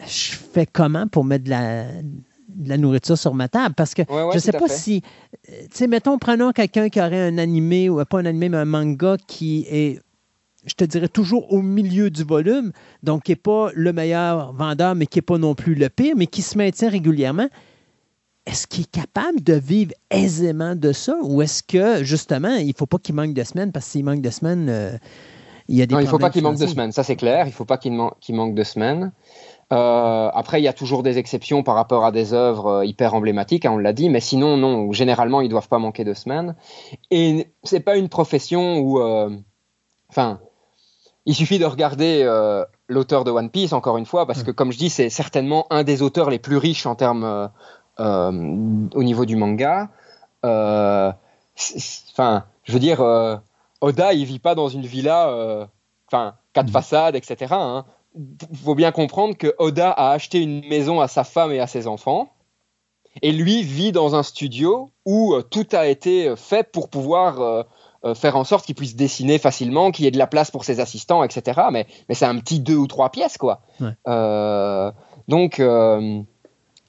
je 0.06 0.36
fais 0.36 0.66
comment 0.66 1.06
pour 1.06 1.24
mettre 1.24 1.44
de 1.44 1.50
la, 1.50 1.84
de 1.92 2.68
la 2.68 2.76
nourriture 2.76 3.18
sur 3.18 3.34
ma 3.34 3.48
table? 3.48 3.74
Parce 3.74 3.94
que 3.94 4.02
Ouais, 4.02 4.24
ouais, 4.24 4.30
je 4.34 4.38
sais 4.38 4.52
tout 4.52 4.56
à 4.58 4.60
pas 4.60 4.68
fait. 4.68 4.76
si, 4.76 5.02
euh, 5.50 5.62
tu 5.70 5.78
sais, 5.78 5.86
mettons, 5.86 6.18
prenons 6.18 6.52
quelqu'un 6.52 6.88
qui 6.88 7.00
aurait 7.00 7.28
un 7.28 7.38
animé, 7.38 7.88
ou 7.88 8.04
pas 8.04 8.20
un 8.20 8.26
animé, 8.26 8.48
mais 8.48 8.58
un 8.58 8.64
manga 8.64 9.16
qui 9.26 9.66
est 9.70 10.00
je 10.66 10.74
te 10.74 10.84
dirais, 10.84 11.08
toujours 11.08 11.52
au 11.52 11.62
milieu 11.62 12.10
du 12.10 12.22
volume, 12.22 12.72
donc 13.02 13.24
qui 13.24 13.32
n'est 13.32 13.36
pas 13.36 13.70
le 13.74 13.92
meilleur 13.92 14.52
vendeur, 14.52 14.94
mais 14.94 15.06
qui 15.06 15.18
n'est 15.18 15.22
pas 15.22 15.38
non 15.38 15.54
plus 15.54 15.74
le 15.74 15.88
pire, 15.88 16.14
mais 16.16 16.26
qui 16.26 16.42
se 16.42 16.58
maintient 16.58 16.90
régulièrement. 16.90 17.48
Est-ce 18.46 18.66
qu'il 18.66 18.82
est 18.84 18.90
capable 18.90 19.42
de 19.42 19.54
vivre 19.54 19.92
aisément 20.10 20.74
de 20.74 20.92
ça? 20.92 21.16
Ou 21.22 21.42
est-ce 21.42 21.62
que, 21.62 22.02
justement, 22.04 22.56
il 22.56 22.68
ne 22.68 22.72
faut 22.76 22.86
pas 22.86 22.98
qu'il 22.98 23.14
manque 23.14 23.34
de 23.34 23.42
semaines? 23.42 23.72
Parce 23.72 23.86
que 23.86 23.92
s'il 23.92 24.04
manque 24.04 24.22
de 24.22 24.30
semaines, 24.30 24.68
euh, 24.68 24.98
il 25.68 25.76
y 25.76 25.82
a 25.82 25.86
des 25.86 25.94
Non, 25.94 26.00
il 26.00 26.04
ne 26.04 26.08
faut 26.08 26.18
pas 26.18 26.30
qu'il 26.30 26.42
manque 26.42 26.58
de 26.58 26.66
semaines, 26.66 26.92
ça 26.92 27.04
c'est 27.04 27.16
clair, 27.16 27.46
il 27.46 27.50
ne 27.50 27.54
faut 27.54 27.64
pas 27.64 27.78
qu'il 27.78 27.92
manque 27.92 28.54
de 28.54 28.64
semaines. 28.64 29.12
Euh, 29.72 30.30
après, 30.34 30.60
il 30.60 30.64
y 30.64 30.68
a 30.68 30.72
toujours 30.72 31.02
des 31.02 31.18
exceptions 31.18 31.62
par 31.62 31.76
rapport 31.76 32.04
à 32.04 32.10
des 32.10 32.34
œuvres 32.34 32.66
euh, 32.66 32.84
hyper 32.84 33.14
emblématiques, 33.14 33.64
hein, 33.64 33.72
on 33.72 33.78
l'a 33.78 33.92
dit, 33.92 34.10
mais 34.10 34.20
sinon, 34.20 34.56
non, 34.56 34.90
généralement, 34.92 35.40
ils 35.40 35.44
ne 35.44 35.50
doivent 35.50 35.68
pas 35.68 35.78
manquer 35.78 36.02
de 36.04 36.12
semaines. 36.12 36.56
Et 37.10 37.46
c'est 37.62 37.80
pas 37.80 37.96
une 37.96 38.08
profession 38.08 38.78
où. 38.78 39.00
Enfin, 40.08 40.40
il 41.26 41.34
suffit 41.34 41.58
de 41.58 41.64
regarder 41.64 42.22
euh, 42.24 42.64
l'auteur 42.88 43.24
de 43.24 43.30
One 43.30 43.50
Piece, 43.50 43.72
encore 43.72 43.98
une 43.98 44.06
fois, 44.06 44.26
parce 44.26 44.42
que, 44.42 44.50
comme 44.50 44.72
je 44.72 44.78
dis, 44.78 44.90
c'est 44.90 45.10
certainement 45.10 45.66
un 45.70 45.84
des 45.84 46.02
auteurs 46.02 46.30
les 46.30 46.38
plus 46.38 46.56
riches 46.56 46.86
en 46.86 46.94
termes 46.94 47.24
euh, 47.24 47.46
euh, 48.00 48.88
au 48.94 49.02
niveau 49.02 49.24
du 49.26 49.36
manga. 49.36 49.90
Enfin, 50.42 51.14
je 52.64 52.72
veux 52.72 52.78
dire, 52.78 53.00
Oda, 53.80 54.12
il 54.14 54.24
vit 54.24 54.38
pas 54.38 54.54
dans 54.54 54.68
une 54.68 54.86
villa, 54.86 55.68
enfin, 56.08 56.34
quatre 56.52 56.68
mm. 56.68 56.72
façades, 56.72 57.14
etc. 57.16 57.52
Hein. 57.52 57.84
Faut 58.64 58.74
bien 58.74 58.92
comprendre 58.92 59.36
que 59.36 59.54
Oda 59.58 59.90
a 59.90 60.10
acheté 60.10 60.40
une 60.40 60.66
maison 60.66 61.00
à 61.00 61.08
sa 61.08 61.24
femme 61.24 61.52
et 61.52 61.60
à 61.60 61.66
ses 61.66 61.86
enfants. 61.86 62.32
Et 63.22 63.32
lui 63.32 63.62
vit 63.62 63.90
dans 63.90 64.14
un 64.14 64.22
studio 64.22 64.90
où 65.04 65.34
tout 65.50 65.66
a 65.72 65.88
été 65.88 66.34
fait 66.36 66.70
pour 66.70 66.88
pouvoir 66.88 67.64
euh, 68.04 68.14
faire 68.14 68.36
en 68.36 68.44
sorte 68.44 68.64
qu'il 68.64 68.74
puisse 68.74 68.96
dessiner 68.96 69.38
facilement, 69.38 69.90
qu'il 69.90 70.06
y 70.06 70.08
ait 70.08 70.12
de 70.12 70.18
la 70.18 70.26
place 70.26 70.50
pour 70.50 70.64
ses 70.64 70.80
assistants, 70.80 71.22
etc. 71.22 71.60
Mais, 71.70 71.86
mais 72.08 72.14
c'est 72.14 72.24
un 72.24 72.38
petit 72.38 72.58
deux 72.58 72.76
ou 72.76 72.86
trois 72.86 73.10
pièces, 73.10 73.36
quoi. 73.36 73.60
Euh, 74.08 74.90
donc, 75.28 75.60
euh, 75.60 76.22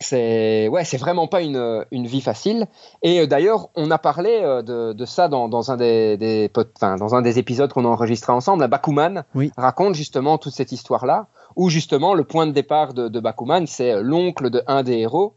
c'est 0.04 0.68
ouais, 0.68 0.86
c'est 0.86 0.98
vraiment 0.98 1.28
pas 1.28 1.42
une, 1.42 1.86
une, 1.92 2.08
vie 2.08 2.22
facile. 2.22 2.68
Et 3.02 3.26
d'ailleurs, 3.28 3.70
on 3.76 3.92
a 3.92 3.98
parlé 3.98 4.42
de, 4.66 4.94
de 4.94 5.06
ça 5.06 5.28
dans, 5.28 5.50
dans, 5.50 5.72
un 5.72 5.78
des, 5.78 6.18
des 6.18 6.52
dans 6.82 7.16
un 7.16 7.22
des 7.22 7.40
épisodes 7.40 7.72
qu'on 7.72 7.86
a 7.86 7.90
enregistré 7.90 8.32
ensemble. 8.32 8.68
Bakuman 8.68 9.24
raconte 9.58 9.96
justement 9.96 10.38
toute 10.38 10.54
cette 10.54 10.72
histoire-là, 10.72 11.28
où 11.56 11.70
justement 11.70 12.14
le 12.14 12.24
point 12.24 12.48
de 12.48 12.52
départ 12.52 12.94
de, 12.94 13.08
de 13.08 13.20
Bakuman, 13.20 13.66
c'est 13.68 14.02
l'oncle 14.02 14.50
de 14.50 14.64
un 14.68 14.84
des 14.84 15.00
héros 15.00 15.36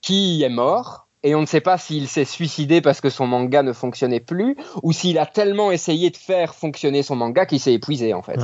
qui 0.00 0.42
est 0.42 0.48
mort 0.48 1.08
et 1.22 1.34
on 1.34 1.42
ne 1.42 1.46
sait 1.46 1.60
pas 1.60 1.76
s'il 1.76 2.08
s'est 2.08 2.24
suicidé 2.24 2.80
parce 2.80 3.00
que 3.00 3.10
son 3.10 3.26
manga 3.26 3.62
ne 3.62 3.72
fonctionnait 3.72 4.20
plus 4.20 4.56
ou 4.82 4.92
s'il 4.92 5.18
a 5.18 5.26
tellement 5.26 5.70
essayé 5.70 6.10
de 6.10 6.16
faire 6.16 6.54
fonctionner 6.54 7.02
son 7.02 7.16
manga 7.16 7.44
qu'il 7.46 7.60
s'est 7.60 7.74
épuisé 7.74 8.14
en 8.14 8.22
fait. 8.22 8.38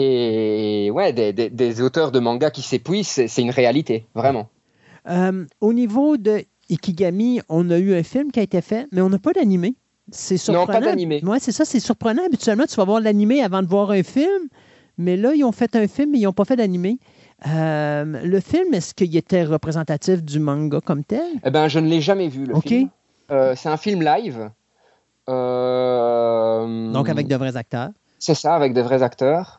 Et 0.00 0.92
ouais, 0.92 1.12
des, 1.12 1.82
auteurs 1.82 2.12
de 2.12 2.20
manga 2.20 2.52
qui 2.52 2.62
s'épuisent, 2.62 3.08
c'est 3.08 3.42
une 3.42 3.50
réalité, 3.50 4.06
vraiment. 4.14 4.48
Euh, 5.10 5.44
au 5.60 5.72
niveau 5.72 6.16
de 6.16 6.44
Ikigami, 6.70 7.40
on 7.48 7.68
a 7.70 7.78
eu 7.78 7.94
un 7.94 8.04
film 8.04 8.30
qui 8.30 8.38
a 8.38 8.44
été 8.44 8.60
fait, 8.60 8.86
mais 8.92 9.00
on 9.00 9.08
n'a 9.08 9.18
pas 9.18 9.32
d'animé. 9.32 9.74
C'est 10.12 10.36
surprenant. 10.36 10.66
Non, 10.66 10.72
pas 10.72 10.80
d'animé. 10.80 11.20
Ouais, 11.24 11.40
c'est 11.40 11.50
ça, 11.50 11.64
c'est 11.64 11.80
surprenant. 11.80 12.22
Habituellement, 12.24 12.66
tu 12.66 12.76
vas 12.76 12.84
voir 12.84 13.00
l'animé 13.00 13.42
avant 13.42 13.60
de 13.60 13.66
voir 13.66 13.90
un 13.90 14.04
film, 14.04 14.48
mais 14.98 15.16
là, 15.16 15.32
ils 15.34 15.42
ont 15.42 15.50
fait 15.50 15.74
un 15.74 15.88
film, 15.88 16.12
mais 16.12 16.18
ils 16.20 16.24
n'ont 16.24 16.32
pas 16.32 16.44
fait 16.44 16.56
d'animé. 16.56 17.00
Euh, 17.48 18.04
le 18.04 18.38
film, 18.38 18.72
est-ce 18.74 18.94
qu'il 18.94 19.16
était 19.16 19.42
représentatif 19.42 20.22
du 20.22 20.38
manga 20.38 20.80
comme 20.80 21.02
tel? 21.02 21.26
Eh 21.44 21.50
ben, 21.50 21.66
je 21.66 21.80
ne 21.80 21.88
l'ai 21.88 22.00
jamais 22.00 22.28
vu, 22.28 22.44
le 22.44 22.54
film. 22.60 22.88
Euh, 23.32 23.54
c'est 23.56 23.68
un 23.68 23.76
film 23.76 24.00
live. 24.00 24.48
Euh, 25.28 26.92
Donc 26.92 27.08
avec 27.08 27.26
de 27.26 27.34
vrais 27.34 27.56
acteurs. 27.56 27.90
C'est 28.20 28.34
ça, 28.34 28.54
avec 28.54 28.74
de 28.74 28.80
vrais 28.80 29.02
acteurs. 29.02 29.57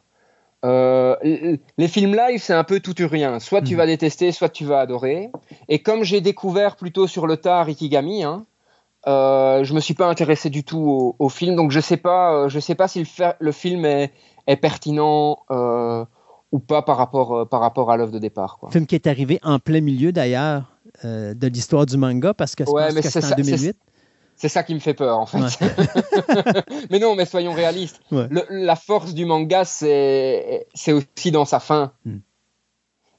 Les 0.63 1.87
films 1.87 2.15
live, 2.15 2.41
c'est 2.41 2.53
un 2.53 2.63
peu 2.63 2.79
tout 2.79 3.01
ou 3.01 3.07
rien. 3.07 3.39
Soit 3.39 3.61
tu 3.61 3.75
hmm. 3.75 3.77
vas 3.77 3.85
détester, 3.85 4.31
soit 4.31 4.49
tu 4.49 4.65
vas 4.65 4.81
adorer. 4.81 5.29
Et 5.67 5.79
comme 5.79 6.03
j'ai 6.03 6.21
découvert 6.21 6.75
plutôt 6.75 7.07
sur 7.07 7.27
le 7.27 7.37
tard 7.37 7.67
Ikigami, 7.67 8.23
hein, 8.23 8.45
je 9.05 9.73
me 9.73 9.79
suis 9.79 9.93
pas 9.93 10.07
intéressé 10.07 10.49
du 10.49 10.63
tout 10.63 11.15
au, 11.17 11.29
film, 11.29 11.55
donc 11.55 11.71
je 11.71 11.79
sais 11.79 11.97
pas, 11.97 12.47
je 12.47 12.59
sais 12.59 12.75
pas 12.75 12.87
si 12.87 12.99
le, 12.99 13.05
le 13.39 13.51
film 13.51 13.85
est, 13.85 14.11
est 14.47 14.57
pertinent 14.57 15.39
ou 16.51 16.59
pas 16.59 16.81
par 16.81 16.97
rapport, 16.97 17.35
euh, 17.35 17.45
par 17.45 17.61
rapport 17.61 17.91
à 17.91 17.97
l'œuvre 17.97 18.11
de 18.11 18.19
départ. 18.19 18.57
Quoi. 18.59 18.71
Film 18.71 18.85
qui 18.85 18.95
est 18.95 19.07
arrivé 19.07 19.39
en 19.43 19.59
plein 19.59 19.81
milieu 19.81 20.11
d'ailleurs 20.11 20.63
euh, 21.05 21.33
de 21.33 21.47
l'histoire 21.47 21.85
du 21.85 21.97
manga 21.97 22.33
parce 22.33 22.55
que, 22.55 22.63
c'est 22.65 23.23
en 23.23 23.35
2008. 23.35 23.77
C'est 24.39 24.47
ça 24.47 24.63
qui 24.63 24.73
me 24.73 24.79
fait 24.79 24.93
peur 24.93 25.19
en 25.19 25.25
fait. 25.25 25.59
mais 26.89 26.99
non, 26.99 27.15
mais 27.15 27.25
soyons 27.25 27.53
réalistes. 27.53 28.01
la 28.09 28.75
force 28.77 29.13
du 29.13 29.25
manga, 29.25 29.65
c'est 29.65 30.65
aussi 30.87 31.31
dans 31.31 31.45
sa 31.45 31.59
fin. 31.59 31.91
Hmm. 32.05 32.19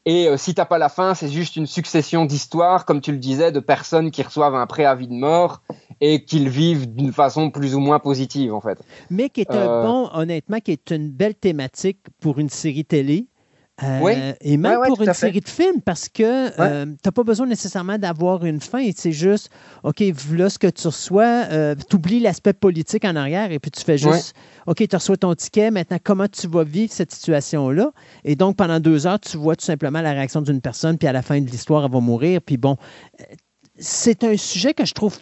Et 0.07 0.29
euh, 0.29 0.39
si 0.39 0.55
t'as 0.55 0.65
pas 0.65 0.79
la 0.79 0.89
fin, 0.89 1.15
c'est 1.15 1.29
juste 1.29 1.57
une 1.57 1.67
succession 1.67 2.25
d'histoires, 2.25 2.87
comme 2.87 3.03
tu 3.03 3.13
le 3.13 3.19
disais, 3.19 3.53
de 3.53 3.61
personnes 3.61 4.11
qui 4.11 4.23
reçoivent 4.23 4.55
un 4.55 4.67
préavis 4.67 5.09
de 5.09 5.13
mort 5.13 5.61
et 6.01 6.25
qu'ils 6.25 6.49
vivent 6.49 6.93
d'une 6.95 7.13
façon 7.13 7.51
plus 7.51 7.75
ou 7.75 7.81
moins 7.81 7.99
positive, 7.99 8.55
en 8.55 8.63
fait. 8.63 8.79
Mais 9.11 9.29
qui 9.29 9.43
est 9.43 9.51
un 9.51 9.69
euh, 9.69 9.83
bon, 9.83 10.09
honnêtement, 10.15 10.61
qui 10.61 10.73
est 10.73 10.91
une 10.91 11.11
belle 11.11 11.35
thématique 11.35 11.99
pour 12.21 12.39
une 12.39 12.49
série 12.49 12.87
télé. 12.87 13.27
Euh, 13.83 14.33
et 14.41 14.57
même 14.57 14.79
pour 14.87 15.03
une 15.03 15.15
série 15.15 15.41
de 15.41 15.49
films, 15.49 15.81
parce 15.85 16.09
que 16.09 16.23
euh, 16.61 16.85
tu 16.85 16.99
n'as 17.05 17.13
pas 17.13 17.23
besoin 17.23 17.47
nécessairement 17.47 17.99
d'avoir 17.99 18.45
une 18.45 18.61
fin. 18.61 18.89
C'est 18.95 19.13
juste, 19.13 19.51
OK, 19.83 20.03
voilà 20.03 20.51
ce 20.51 20.59
que 20.59 20.67
tu 20.67 20.87
reçois, 20.87 21.47
euh, 21.51 21.75
tu 21.89 21.97
oublies 21.97 22.21
l'aspect 22.21 22.53
politique 22.53 23.05
en 23.05 23.17
arrière 23.17 23.53
et 23.53 23.59
puis 23.59 23.71
tu 23.71 23.83
fais 23.83 23.99
juste, 23.99 24.35
OK, 24.67 24.87
tu 24.87 24.97
reçois 24.97 25.17
ton 25.17 25.35
ticket, 25.35 25.71
maintenant, 25.71 25.99
comment 26.03 26.29
tu 26.29 26.47
vas 26.49 26.65
vivre 26.65 26.93
cette 26.93 27.13
situation-là? 27.13 27.93
Et 28.25 28.37
donc, 28.37 28.57
pendant 28.57 28.81
deux 28.81 29.07
heures, 29.07 29.21
tu 29.21 29.37
vois 29.37 29.57
tout 29.57 29.65
simplement 29.65 30.01
la 30.01 30.13
réaction 30.13 30.43
d'une 30.43 30.61
personne, 30.61 30.99
puis 30.99 31.09
à 31.09 31.13
la 31.13 31.23
fin 31.23 31.41
de 31.41 31.49
l'histoire, 31.49 31.85
elle 31.85 31.93
va 31.93 32.01
mourir. 32.01 32.41
Puis 32.43 32.57
bon, 32.57 32.77
c'est 33.79 34.25
un 34.25 34.37
sujet 34.37 34.75
que 34.75 34.85
je 34.85 34.93
trouve 34.93 35.19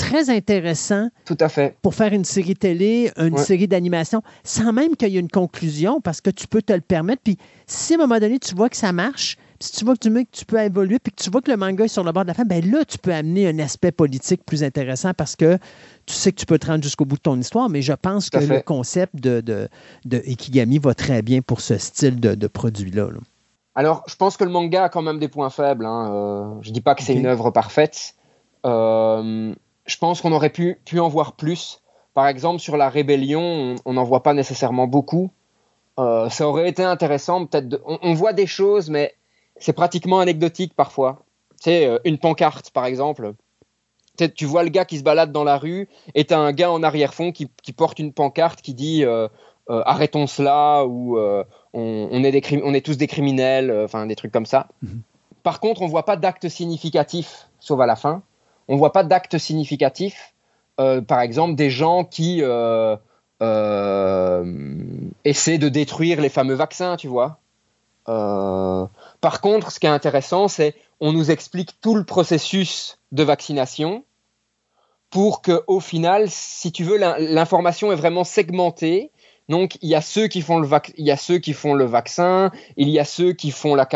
très 0.00 0.30
intéressant. 0.30 1.08
Tout 1.26 1.36
à 1.40 1.48
fait. 1.48 1.76
Pour 1.82 1.94
faire 1.94 2.12
une 2.12 2.24
série 2.24 2.56
télé, 2.56 3.12
une 3.16 3.36
série 3.36 3.68
d'animation, 3.68 4.22
sans 4.44 4.72
même 4.72 4.96
qu'il 4.96 5.08
y 5.08 5.16
ait 5.16 5.20
une 5.20 5.28
conclusion, 5.28 6.00
parce 6.00 6.20
que 6.20 6.30
tu 6.30 6.46
peux 6.46 6.62
te 6.62 6.72
le 6.72 6.80
permettre. 6.80 7.22
Puis 7.22 7.36
si 7.66 7.94
à 7.94 7.96
un 7.96 8.00
moment 8.00 8.18
donné, 8.18 8.38
tu 8.38 8.54
vois 8.54 8.68
que 8.70 8.76
ça 8.76 8.92
marche, 8.92 9.36
si 9.60 9.72
tu 9.72 9.84
vois 9.84 9.94
que 9.94 10.00
tu, 10.00 10.10
que 10.12 10.30
tu 10.32 10.46
peux 10.46 10.58
évoluer, 10.58 10.98
puis 10.98 11.12
que 11.12 11.22
tu 11.22 11.30
vois 11.30 11.42
que 11.42 11.50
le 11.50 11.58
manga 11.58 11.84
est 11.84 11.88
sur 11.88 12.02
le 12.02 12.12
bord 12.12 12.22
de 12.22 12.28
la 12.28 12.34
fin, 12.34 12.44
ben 12.44 12.64
là, 12.70 12.84
tu 12.86 12.96
peux 12.96 13.12
amener 13.12 13.46
un 13.48 13.58
aspect 13.58 13.92
politique 13.92 14.42
plus 14.44 14.64
intéressant 14.64 15.12
parce 15.12 15.36
que 15.36 15.58
tu 16.06 16.14
sais 16.14 16.32
que 16.32 16.40
tu 16.40 16.46
peux 16.46 16.58
te 16.58 16.66
rendre 16.66 16.82
jusqu'au 16.82 17.04
bout 17.04 17.16
de 17.16 17.22
ton 17.22 17.38
histoire, 17.38 17.68
mais 17.68 17.82
je 17.82 17.92
pense 17.92 18.30
que 18.30 18.38
le 18.38 18.62
concept 18.62 19.16
de, 19.16 19.42
de, 19.42 19.68
de, 20.06 20.22
Ikigami 20.26 20.78
va 20.78 20.94
très 20.94 21.20
bien 21.20 21.42
pour 21.42 21.60
ce 21.60 21.76
style 21.76 22.18
de, 22.20 22.46
produit-là. 22.46 23.08
Alors, 23.74 24.02
je 24.08 24.16
pense 24.16 24.36
que 24.36 24.44
le 24.44 24.50
manga 24.50 24.84
a 24.84 24.88
quand 24.88 25.02
même 25.02 25.18
des 25.18 25.28
points 25.28 25.50
faibles. 25.50 25.84
Hein. 25.84 26.10
Euh, 26.10 26.62
je 26.62 26.70
ne 26.70 26.74
dis 26.74 26.80
pas 26.80 26.94
que 26.94 27.02
c'est 27.02 27.14
une 27.14 27.26
œuvre 27.26 27.50
parfaite. 27.50 28.14
Euh, 28.66 29.54
je 29.90 29.98
pense 29.98 30.20
qu'on 30.20 30.32
aurait 30.32 30.50
pu, 30.50 30.78
pu 30.84 31.00
en 31.00 31.08
voir 31.08 31.32
plus. 31.32 31.80
Par 32.14 32.28
exemple, 32.28 32.60
sur 32.60 32.76
la 32.76 32.88
rébellion, 32.88 33.74
on 33.84 33.92
n'en 33.92 34.04
voit 34.04 34.22
pas 34.22 34.34
nécessairement 34.34 34.86
beaucoup. 34.86 35.30
Euh, 35.98 36.28
ça 36.30 36.48
aurait 36.48 36.68
été 36.68 36.82
intéressant, 36.84 37.44
peut-être. 37.46 37.80
On, 37.84 38.14
voit 38.14 38.32
des 38.32 38.46
choses, 38.46 38.88
mais 38.88 39.14
c'est 39.56 39.72
pratiquement 39.72 40.20
anecdotique 40.20 40.74
parfois. 40.74 41.24
Tu 41.58 41.64
sais, 41.64 41.86
euh, 41.86 41.98
une 42.04 42.18
pancarte, 42.18 42.70
par 42.70 42.86
exemple. 42.86 43.34
Tu 44.36 44.44
vois 44.44 44.64
le 44.64 44.68
gars 44.68 44.84
qui 44.84 44.98
se 44.98 45.02
balade 45.02 45.32
dans 45.32 45.44
la 45.44 45.56
rue 45.56 45.88
et 46.14 46.26
tu 46.26 46.34
as 46.34 46.38
un 46.38 46.52
gars 46.52 46.70
en 46.70 46.82
arrière-fond 46.82 47.32
qui, 47.32 47.48
porte 47.74 47.98
une 47.98 48.12
pancarte 48.12 48.60
qui 48.60 48.74
dit 48.74 49.02
euh, 49.02 49.28
arrêtons 49.66 50.26
cela 50.26 50.84
ou 50.84 51.18
on, 51.72 52.24
est 52.24 52.62
on 52.62 52.74
est 52.74 52.84
tous 52.84 52.98
des 52.98 53.06
criminels, 53.06 53.74
enfin 53.82 54.04
des 54.04 54.16
trucs 54.16 54.32
comme 54.32 54.44
ça. 54.44 54.66
Mhm. 54.82 55.00
Par 55.42 55.58
contre, 55.58 55.80
on 55.80 55.86
voit 55.86 56.04
pas 56.04 56.16
d'actes 56.16 56.50
significatifs, 56.50 57.48
sauf 57.60 57.80
à 57.80 57.86
la 57.86 57.96
fin 57.96 58.22
on 58.70 58.76
voit 58.76 58.92
pas 58.92 59.02
d'actes 59.02 59.36
significatifs. 59.36 60.32
Euh, 60.78 61.02
par 61.02 61.20
exemple, 61.20 61.56
des 61.56 61.70
gens 61.70 62.04
qui 62.04 62.38
euh, 62.40 62.96
euh, 63.42 64.44
essaient 65.24 65.58
de 65.58 65.68
détruire 65.68 66.20
les 66.20 66.28
fameux 66.28 66.54
vaccins, 66.54 66.96
tu 66.96 67.08
vois. 67.08 67.40
par 68.06 69.40
contre, 69.42 69.72
ce 69.72 69.80
qui 69.80 69.86
est 69.86 69.90
intéressant, 69.90 70.48
c'est 70.48 70.74
on 71.00 71.12
nous 71.12 71.30
explique 71.30 71.80
tout 71.80 71.96
le 71.96 72.04
processus 72.04 72.98
de 73.10 73.24
vaccination 73.24 74.04
pour 75.10 75.42
que, 75.42 75.64
au 75.66 75.80
final, 75.80 76.26
si 76.28 76.70
tu 76.70 76.84
veux, 76.84 76.96
l'information 76.96 77.90
est 77.90 77.96
vraiment 77.96 78.24
segmentée. 78.24 79.10
Donc, 79.48 79.78
il 79.82 79.88
y 79.88 79.96
a 79.96 80.00
ceux 80.00 80.28
qui 80.28 80.42
font 80.42 80.60
le, 80.60 80.68
il 80.96 81.04
y 81.04 81.10
a 81.10 81.16
ceux 81.16 81.38
qui 81.38 81.54
font 81.54 81.74
le 81.74 81.84
vaccin, 81.84 82.52
il 82.76 82.88
y 82.88 83.00
a 83.00 83.04
ceux 83.04 83.32
qui 83.32 83.50
font 83.50 83.74
la 83.74 83.86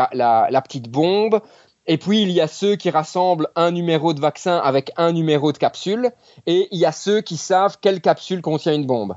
petite 0.63 0.91
bombe, 0.91 1.41
et 1.87 1.99
puis, 1.99 2.23
il 2.23 2.31
y 2.31 2.41
a 2.41 2.49
ceux 2.49 2.77
qui 2.77 2.91
rassemblent 2.91 3.49
un 3.57 3.71
numéro 3.71 4.15
de 4.15 4.21
vaccin 4.21 4.57
avec 4.57 4.91
un 4.97 5.13
numéro 5.13 5.53
de 5.53 5.59
capsule. 5.59 6.13
Et 6.47 6.69
il 6.71 6.79
y 6.79 6.87
a 6.87 6.93
ceux 6.93 7.21
qui 7.21 7.37
savent 7.37 7.79
quelle 7.81 8.01
capsule 8.01 8.41
contient 8.41 8.75
une 8.75 8.87
bombe. 8.87 9.17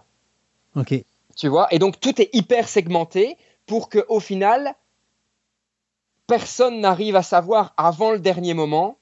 OK. 0.75 0.93
Tu 1.35 1.47
vois? 1.47 1.67
Et 1.71 1.79
donc, 1.79 1.99
tout 1.99 2.21
est 2.21 2.29
hyper 2.33 2.67
segmenté 2.67 3.37
pour 3.67 3.89
qu'au 3.89 4.19
final, 4.19 4.73
personne 6.25 6.81
n'arrive 6.81 7.15
à 7.15 7.23
savoir 7.23 7.73
avant 7.77 8.11
le 8.11 8.19
dernier 8.19 8.53
moment 8.53 8.97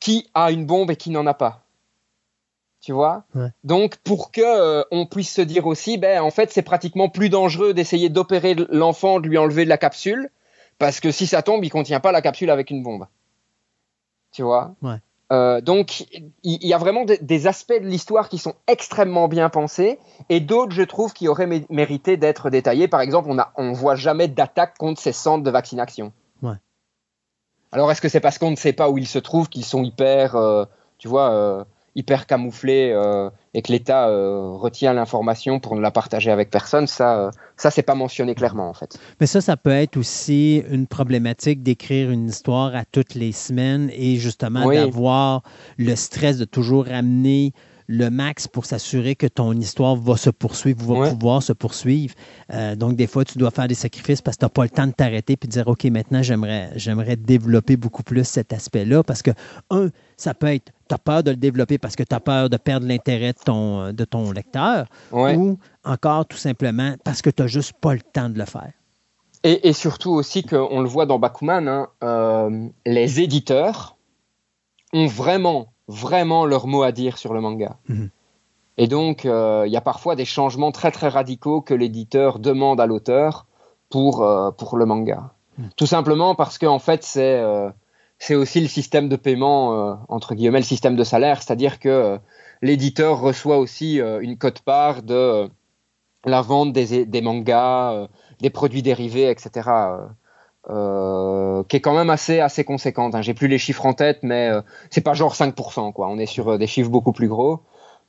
qui 0.00 0.28
a 0.34 0.50
une 0.50 0.64
bombe 0.64 0.90
et 0.90 0.96
qui 0.96 1.10
n'en 1.10 1.26
a 1.26 1.34
pas. 1.34 1.64
Tu 2.80 2.92
vois? 2.92 3.24
Ouais. 3.34 3.48
Donc, 3.62 3.96
pour 3.98 4.32
que 4.32 4.40
euh, 4.42 4.82
on 4.90 5.06
puisse 5.06 5.32
se 5.32 5.42
dire 5.42 5.66
aussi, 5.66 5.98
ben, 5.98 6.20
en 6.22 6.30
fait, 6.30 6.50
c'est 6.50 6.62
pratiquement 6.62 7.08
plus 7.08 7.28
dangereux 7.28 7.74
d'essayer 7.74 8.08
d'opérer 8.08 8.56
l'enfant, 8.70 9.20
de 9.20 9.28
lui 9.28 9.38
enlever 9.38 9.64
de 9.64 9.68
la 9.68 9.78
capsule, 9.78 10.30
parce 10.78 11.00
que 11.00 11.10
si 11.10 11.26
ça 11.26 11.42
tombe, 11.42 11.64
il 11.64 11.70
contient 11.70 12.00
pas 12.00 12.12
la 12.12 12.22
capsule 12.22 12.50
avec 12.50 12.70
une 12.70 12.82
bombe. 12.82 13.06
Tu 14.32 14.42
vois? 14.42 14.74
Ouais. 14.82 14.96
Euh, 15.32 15.62
donc, 15.62 16.06
il 16.42 16.66
y, 16.66 16.74
a 16.74 16.78
vraiment 16.78 17.06
des, 17.06 17.16
des 17.16 17.46
aspects 17.46 17.72
de 17.72 17.86
l'histoire 17.86 18.28
qui 18.28 18.36
sont 18.36 18.54
extrêmement 18.66 19.28
bien 19.28 19.48
pensés, 19.48 19.98
et 20.28 20.40
d'autres, 20.40 20.72
je 20.72 20.82
trouve, 20.82 21.14
qui 21.14 21.26
auraient 21.26 21.46
mé- 21.46 21.64
mérité 21.70 22.18
d'être 22.18 22.50
détaillés. 22.50 22.86
Par 22.86 23.00
exemple, 23.00 23.30
on 23.30 23.38
on 23.56 23.72
voit 23.72 23.94
jamais 23.94 24.28
d'attaque 24.28 24.76
contre 24.76 25.00
ces 25.00 25.12
centres 25.12 25.42
de 25.42 25.50
vaccination. 25.50 26.12
Ouais. 26.42 26.56
Alors, 27.70 27.90
est-ce 27.90 28.02
que 28.02 28.10
c'est 28.10 28.20
parce 28.20 28.38
qu'on 28.38 28.50
ne 28.50 28.56
sait 28.56 28.74
pas 28.74 28.90
où 28.90 28.98
ils 28.98 29.06
se 29.06 29.18
trouvent 29.18 29.48
qu'ils 29.48 29.64
sont 29.64 29.82
hyper, 29.82 30.36
euh, 30.36 30.66
tu 30.98 31.08
vois, 31.08 31.30
euh, 31.30 31.64
hyper 31.94 32.26
camouflés 32.26 32.90
euh, 32.92 33.28
et 33.54 33.62
que 33.62 33.70
l'État 33.70 34.08
euh, 34.08 34.52
retient 34.52 34.94
l'information 34.94 35.60
pour 35.60 35.76
ne 35.76 35.80
la 35.80 35.90
partager 35.90 36.30
avec 36.30 36.50
personne 36.50 36.86
Ça, 36.86 37.18
euh, 37.18 37.30
ça, 37.56 37.70
c'est 37.70 37.82
pas 37.82 37.94
mentionné 37.94 38.34
clairement, 38.34 38.68
en 38.68 38.74
fait. 38.74 38.98
Mais 39.20 39.26
ça, 39.26 39.40
ça 39.40 39.56
peut 39.56 39.70
être 39.70 39.96
aussi 39.96 40.62
une 40.70 40.86
problématique 40.86 41.62
d'écrire 41.62 42.10
une 42.10 42.28
histoire 42.28 42.74
à 42.74 42.84
toutes 42.84 43.14
les 43.14 43.32
semaines 43.32 43.90
et 43.92 44.16
justement 44.16 44.66
Oui. 44.66 44.76
d'avoir 44.76 45.42
le 45.76 45.94
stress 45.96 46.38
de 46.38 46.44
toujours 46.44 46.86
ramener 46.86 47.52
le 47.86 48.10
max 48.10 48.48
pour 48.48 48.64
s'assurer 48.66 49.14
que 49.16 49.26
ton 49.26 49.52
histoire 49.52 49.96
va 49.96 50.16
se 50.16 50.30
poursuivre, 50.30 50.84
va 50.94 51.00
Ouais. 51.00 51.10
pouvoir 51.10 51.42
se 51.42 51.52
poursuivre. 51.52 52.14
Euh, 52.52 52.74
donc, 52.76 52.96
des 52.96 53.06
fois, 53.06 53.24
tu 53.24 53.38
dois 53.38 53.50
faire 53.50 53.68
des 53.68 53.74
sacrifices 53.74 54.22
parce 54.22 54.36
que 54.36 54.40
tu 54.40 54.44
n'as 54.46 54.50
pas 54.50 54.62
le 54.64 54.70
temps 54.70 54.86
de 54.86 54.92
t'arrêter 54.92 55.32
et 55.34 55.46
de 55.46 55.50
dire, 55.50 55.66
OK, 55.68 55.84
maintenant, 55.84 56.22
j'aimerais, 56.22 56.70
j'aimerais 56.76 57.16
développer 57.16 57.76
beaucoup 57.76 58.02
plus 58.02 58.24
cet 58.24 58.52
aspect-là 58.52 59.02
parce 59.02 59.22
que, 59.22 59.30
un, 59.70 59.88
ça 60.16 60.34
peut 60.34 60.48
être, 60.54 60.72
tu 60.88 60.94
as 60.94 60.98
peur 60.98 61.22
de 61.22 61.30
le 61.30 61.36
développer 61.36 61.78
parce 61.78 61.96
que 61.96 62.02
tu 62.02 62.14
as 62.14 62.20
peur 62.20 62.48
de 62.50 62.56
perdre 62.56 62.86
l'intérêt 62.86 63.32
de 63.32 63.38
ton, 63.44 63.92
de 63.92 64.04
ton 64.04 64.30
lecteur 64.32 64.86
Ouais. 65.10 65.36
ou 65.36 65.58
encore 65.84 66.26
tout 66.26 66.36
simplement 66.36 66.94
parce 67.04 67.22
que 67.22 67.30
tu 67.30 67.42
n'as 67.42 67.48
juste 67.48 67.72
pas 67.80 67.94
le 67.94 68.00
temps 68.00 68.28
de 68.28 68.38
le 68.38 68.44
faire. 68.44 68.72
Et, 69.44 69.68
et 69.68 69.72
surtout 69.72 70.12
aussi 70.12 70.44
qu'on 70.44 70.80
le 70.82 70.88
voit 70.88 71.04
dans 71.06 71.18
Bakuman, 71.18 71.66
hein, 71.66 71.88
euh, 72.04 72.68
les 72.86 73.20
éditeurs 73.20 73.96
ont 74.92 75.06
vraiment, 75.06 75.71
vraiment 75.88 76.46
leur 76.46 76.66
mot 76.66 76.82
à 76.82 76.92
dire 76.92 77.18
sur 77.18 77.34
le 77.34 77.40
manga. 77.40 77.76
Mhm. 77.88 78.10
Et 78.78 78.86
donc, 78.86 79.26
euh, 79.26 79.64
il 79.66 79.72
y 79.72 79.76
a 79.76 79.80
parfois 79.80 80.16
des 80.16 80.24
changements 80.24 80.72
très 80.72 80.90
très 80.90 81.08
radicaux 81.08 81.60
que 81.60 81.74
l'éditeur 81.74 82.38
demande 82.38 82.80
à 82.80 82.86
l'auteur 82.86 83.46
pour, 83.90 84.22
euh, 84.22 84.50
pour 84.50 84.76
le 84.76 84.86
manga. 84.86 85.32
Mhm. 85.58 85.70
Tout 85.76 85.86
simplement 85.86 86.34
parce 86.34 86.58
que 86.58 86.66
en 86.66 86.78
fait, 86.78 87.04
c'est 87.04 87.38
euh, 87.38 87.70
c'est 88.18 88.34
aussi 88.34 88.60
le 88.60 88.68
système 88.68 89.08
de 89.08 89.16
paiement, 89.16 89.98
entre 90.08 90.36
guillemets, 90.36 90.60
le 90.60 90.64
système 90.64 90.94
de 90.94 91.02
salaire, 91.02 91.42
c'est-à-dire 91.42 91.80
que 91.80 92.20
l'éditeur 92.62 93.20
reçoit 93.20 93.58
aussi 93.58 93.96
une 93.96 94.38
cote-part 94.38 95.02
de 95.02 95.50
la 96.24 96.40
vente 96.40 96.72
des, 96.72 97.04
des 97.04 97.20
mangas, 97.20 98.06
des 98.38 98.50
produits 98.50 98.82
dérivés, 98.82 99.28
etc. 99.28 99.68
euh, 100.70 101.62
qui 101.68 101.76
est 101.76 101.80
quand 101.80 101.94
même 101.94 102.10
assez 102.10 102.40
assez 102.40 102.64
conséquente. 102.64 103.14
Hein. 103.14 103.22
J'ai 103.22 103.34
plus 103.34 103.48
les 103.48 103.58
chiffres 103.58 103.84
en 103.86 103.94
tête, 103.94 104.20
mais 104.22 104.48
euh, 104.48 104.60
c'est 104.90 105.00
pas 105.00 105.14
genre 105.14 105.34
5%. 105.34 105.92
Quoi. 105.92 106.08
On 106.08 106.18
est 106.18 106.26
sur 106.26 106.48
euh, 106.52 106.58
des 106.58 106.66
chiffres 106.66 106.90
beaucoup 106.90 107.12
plus 107.12 107.28
gros. 107.28 107.60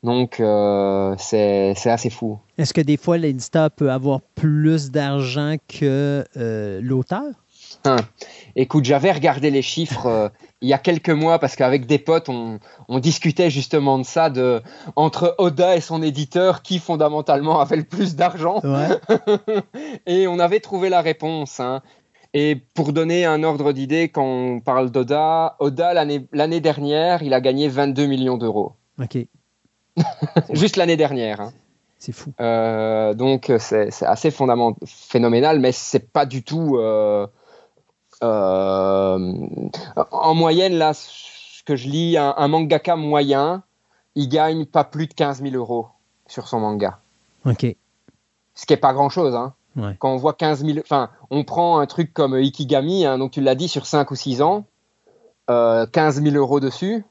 Donc 0.03 0.39
euh, 0.39 1.15
c'est 1.17 1.73
assez 1.85 2.09
fou. 2.09 2.37
Est-ce 2.57 2.73
que 2.73 2.81
des 2.81 2.97
fois, 2.97 3.17
l'éditeur 3.17 3.71
peut 3.71 3.89
avoir 3.91 4.19
plus 4.35 4.91
d'argent 4.91 5.55
que 5.67 6.25
euh, 6.37 6.79
l'auteur? 6.83 7.23
Écoute, 8.55 8.85
j'avais 8.85 9.11
regardé 9.11 9.49
les 9.49 9.61
chiffres 9.61 10.05
euh, 10.05 10.29
il 10.61 10.69
y 10.69 10.73
a 10.73 10.77
quelques 10.77 11.09
mois 11.09 11.39
parce 11.39 11.55
qu'avec 11.57 11.85
des 11.85 11.97
potes, 11.99 12.29
on, 12.29 12.59
on 12.87 12.99
discutait 12.99 13.49
justement 13.49 13.97
de 13.97 14.03
ça, 14.03 14.29
de 14.29 14.61
entre 14.95 15.35
Oda 15.37 15.75
et 15.75 15.81
son 15.81 16.01
éditeur, 16.01 16.61
qui 16.61 16.79
fondamentalement 16.79 17.59
avait 17.61 17.75
le 17.77 17.83
plus 17.83 18.15
d'argent. 18.15 18.61
Ouais. 18.63 18.89
et 20.05 20.27
on 20.27 20.39
avait 20.39 20.59
trouvé 20.61 20.89
la 20.89 21.01
réponse. 21.01 21.59
hein. 21.59 21.81
Et 22.35 22.55
pour 22.73 22.93
donner 22.93 23.25
un 23.25 23.43
ordre 23.43 23.73
d'idée, 23.73 24.09
quand 24.09 24.25
on 24.25 24.59
parle 24.59 24.89
d'Oda, 24.89 25.55
Oda, 25.59 25.93
l'année 25.93 26.27
l'année 26.31 26.61
dernière, 26.61 27.21
il 27.21 27.33
a 27.33 27.41
gagné 27.41 27.67
22 27.67 28.07
millions 28.07 28.37
d'euros. 28.37 28.73
OK. 29.01 29.17
Juste 30.49 30.75
l'année 30.77 30.97
dernière. 30.97 31.41
hein. 31.41 31.53
C'est 31.99 32.11
fou. 32.11 32.33
Euh, 32.41 33.13
donc 33.13 33.51
c'est 33.59 33.89
assez 34.03 34.29
fondament- 34.31 34.75
phénoménal, 34.85 35.59
mais 35.59 35.71
c'est 35.71 36.11
pas 36.11 36.25
du 36.25 36.43
tout. 36.43 36.75
euh, 36.77 37.27
euh, 38.23 39.33
en 40.11 40.33
moyenne, 40.33 40.73
là, 40.73 40.93
ce 40.93 41.63
que 41.63 41.75
je 41.75 41.87
lis, 41.87 42.17
un, 42.17 42.33
un 42.35 42.47
mangaka 42.47 42.95
moyen, 42.95 43.63
il 44.15 44.27
gagne 44.27 44.65
pas 44.65 44.83
plus 44.83 45.07
de 45.07 45.13
15 45.13 45.41
000 45.41 45.55
euros 45.55 45.87
sur 46.27 46.47
son 46.47 46.59
manga. 46.59 46.99
OK. 47.45 47.65
Ce 48.55 48.65
qui 48.65 48.73
est 48.73 48.77
pas 48.77 48.93
grand 48.93 49.09
chose. 49.09 49.35
Hein. 49.35 49.53
Ouais. 49.75 49.95
Quand 49.99 50.13
on 50.13 50.17
voit 50.17 50.33
15 50.33 50.63
000, 50.65 50.79
enfin, 50.79 51.09
on 51.31 51.43
prend 51.43 51.79
un 51.79 51.85
truc 51.85 52.13
comme 52.13 52.35
Ikigami, 52.35 53.05
hein, 53.05 53.17
donc 53.17 53.31
tu 53.31 53.41
l'as 53.41 53.55
dit, 53.55 53.67
sur 53.67 53.85
5 53.85 54.11
ou 54.11 54.15
6 54.15 54.41
ans, 54.41 54.65
euh, 55.49 55.85
15 55.87 56.21
000 56.21 56.35
euros 56.35 56.59
dessus. 56.59 57.03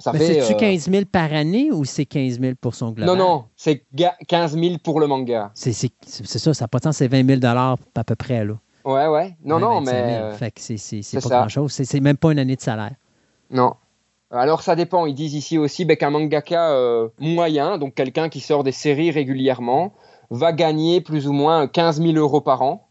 Ça 0.00 0.12
Mais 0.12 0.18
fait. 0.20 0.40
c'est-tu 0.42 0.54
euh, 0.54 0.56
15 0.58 0.90
000 0.90 1.04
par 1.10 1.32
année 1.32 1.72
ou 1.72 1.84
c'est 1.84 2.04
15 2.06 2.38
000 2.40 2.54
pour 2.60 2.74
son 2.74 2.92
global? 2.92 3.16
Non, 3.18 3.24
non, 3.24 3.44
c'est 3.56 3.82
ga- 3.94 4.14
15 4.28 4.56
000 4.56 4.76
pour 4.82 5.00
le 5.00 5.06
manga. 5.08 5.50
C'est 5.54 5.72
c'est- 5.72 5.90
c'est 6.04 6.38
ça, 6.38 6.54
ça 6.54 6.64
n'a 6.64 6.68
pas 6.68 6.78
de 6.78 6.84
sens, 6.84 6.96
c'est 6.98 7.08
20 7.08 7.26
000 7.26 7.40
à 7.44 7.76
peu 8.04 8.14
près. 8.14 8.44
Là. 8.44 8.54
Ouais, 8.84 9.06
ouais. 9.08 9.36
Non, 9.44 9.56
20, 9.58 9.60
non, 9.60 9.74
25 9.80 9.92
mais. 9.92 10.08
000. 10.14 10.22
euh, 10.24 10.32
Fait 10.34 10.50
que 10.52 10.60
c'est- 10.60 10.76
c'est 10.76 11.02
c'est 11.02 11.20
c'est 11.20 11.22
pas 11.22 11.28
ça. 11.28 11.38
grand-chose. 11.40 11.72
C'est- 11.72 11.84
C'est 11.84 12.00
même 12.00 12.16
pas 12.16 12.30
une 12.32 12.38
année 12.38 12.54
de 12.56 12.60
salaire. 12.60 12.92
Non. 13.50 13.74
Alors 14.30 14.62
ça 14.62 14.76
dépend. 14.76 15.06
Ils 15.06 15.14
disent 15.14 15.34
ici 15.34 15.58
aussi 15.58 15.84
ben, 15.84 15.96
qu'un 15.96 16.10
mangaka 16.10 16.70
euh, 16.72 17.08
moyen, 17.18 17.78
donc 17.78 17.94
quelqu'un 17.94 18.28
qui 18.28 18.40
sort 18.40 18.62
des 18.62 18.72
séries 18.72 19.10
régulièrement, 19.10 19.92
va 20.30 20.52
gagner 20.52 21.00
plus 21.00 21.26
ou 21.28 21.32
moins 21.32 21.66
15 21.66 22.00
000 22.02 22.12
euros 22.16 22.40
par 22.40 22.62
an. 22.62 22.88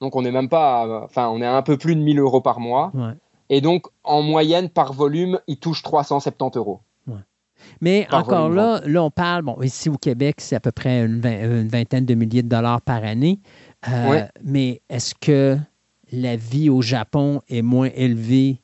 Donc 0.00 0.16
on 0.16 0.22
n'est 0.22 0.32
même 0.32 0.48
pas, 0.48 0.82
à- 0.82 1.04
enfin 1.04 1.28
on 1.28 1.40
est 1.40 1.46
à 1.46 1.56
un 1.56 1.62
peu 1.62 1.76
plus 1.76 1.94
de 1.96 2.00
1000 2.02 2.18
euros 2.18 2.40
par 2.40 2.60
mois. 2.60 2.90
Ouais. 2.94 3.12
Et 3.50 3.60
donc 3.60 3.86
en 4.04 4.22
moyenne 4.22 4.68
par 4.68 4.92
volume, 4.92 5.38
il 5.46 5.58
touche 5.58 5.82
370 5.82 6.56
euros. 6.58 6.80
Mais 7.80 8.08
Par 8.10 8.20
encore 8.20 8.42
volume 8.48 8.56
là, 8.56 8.80
là, 8.86 9.04
on 9.04 9.10
parle, 9.10 9.42
bon, 9.42 9.56
ici 9.62 9.88
au 9.88 9.96
Québec, 9.96 10.36
c'est 10.40 10.56
à 10.56 10.60
peu 10.60 10.72
près 10.72 11.04
une, 11.04 11.20
vingt- 11.20 11.44
une 11.44 11.68
vingtaine 11.68 12.04
de 12.04 12.14
milliers 12.14 12.42
de 12.42 12.48
dollars 12.48 12.80
par 12.80 13.04
année. 13.04 13.38
Euh, 13.88 14.10
Ouais. 14.10 14.28
Mais 14.42 14.82
est-ce 14.88 15.14
que 15.14 15.56
la 16.10 16.34
vie 16.34 16.70
au 16.70 16.82
Japon 16.82 17.40
est 17.48 17.62
moins 17.62 17.88
élevée 17.94 18.60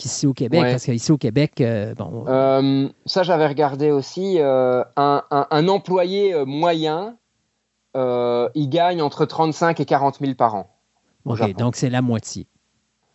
qu'ici 0.00 0.26
au 0.26 0.32
Québec? 0.32 0.60
Ouais. 0.62 0.70
Parce 0.72 0.84
qu'ici 0.84 1.12
au 1.12 1.18
Québec, 1.18 1.60
euh, 1.60 1.94
bon, 1.94 2.24
Euh, 2.28 2.88
ça 3.06 3.22
j'avais 3.22 3.46
regardé 3.46 3.90
aussi. 3.90 4.36
euh, 4.38 4.82
un, 4.96 5.22
un- 5.30 5.46
un 5.50 5.68
employé 5.68 6.34
moyen, 6.44 7.16
il 7.94 8.68
gagne 8.68 9.02
entre 9.02 9.24
35 9.26 9.78
et 9.80 9.84
40 9.84 10.18
000 10.20 10.34
par 10.34 10.54
an. 10.54 10.70
OK, 11.24 11.54
donc 11.56 11.76
c'est 11.76 11.90
la 11.90 12.02
moitié. 12.02 12.46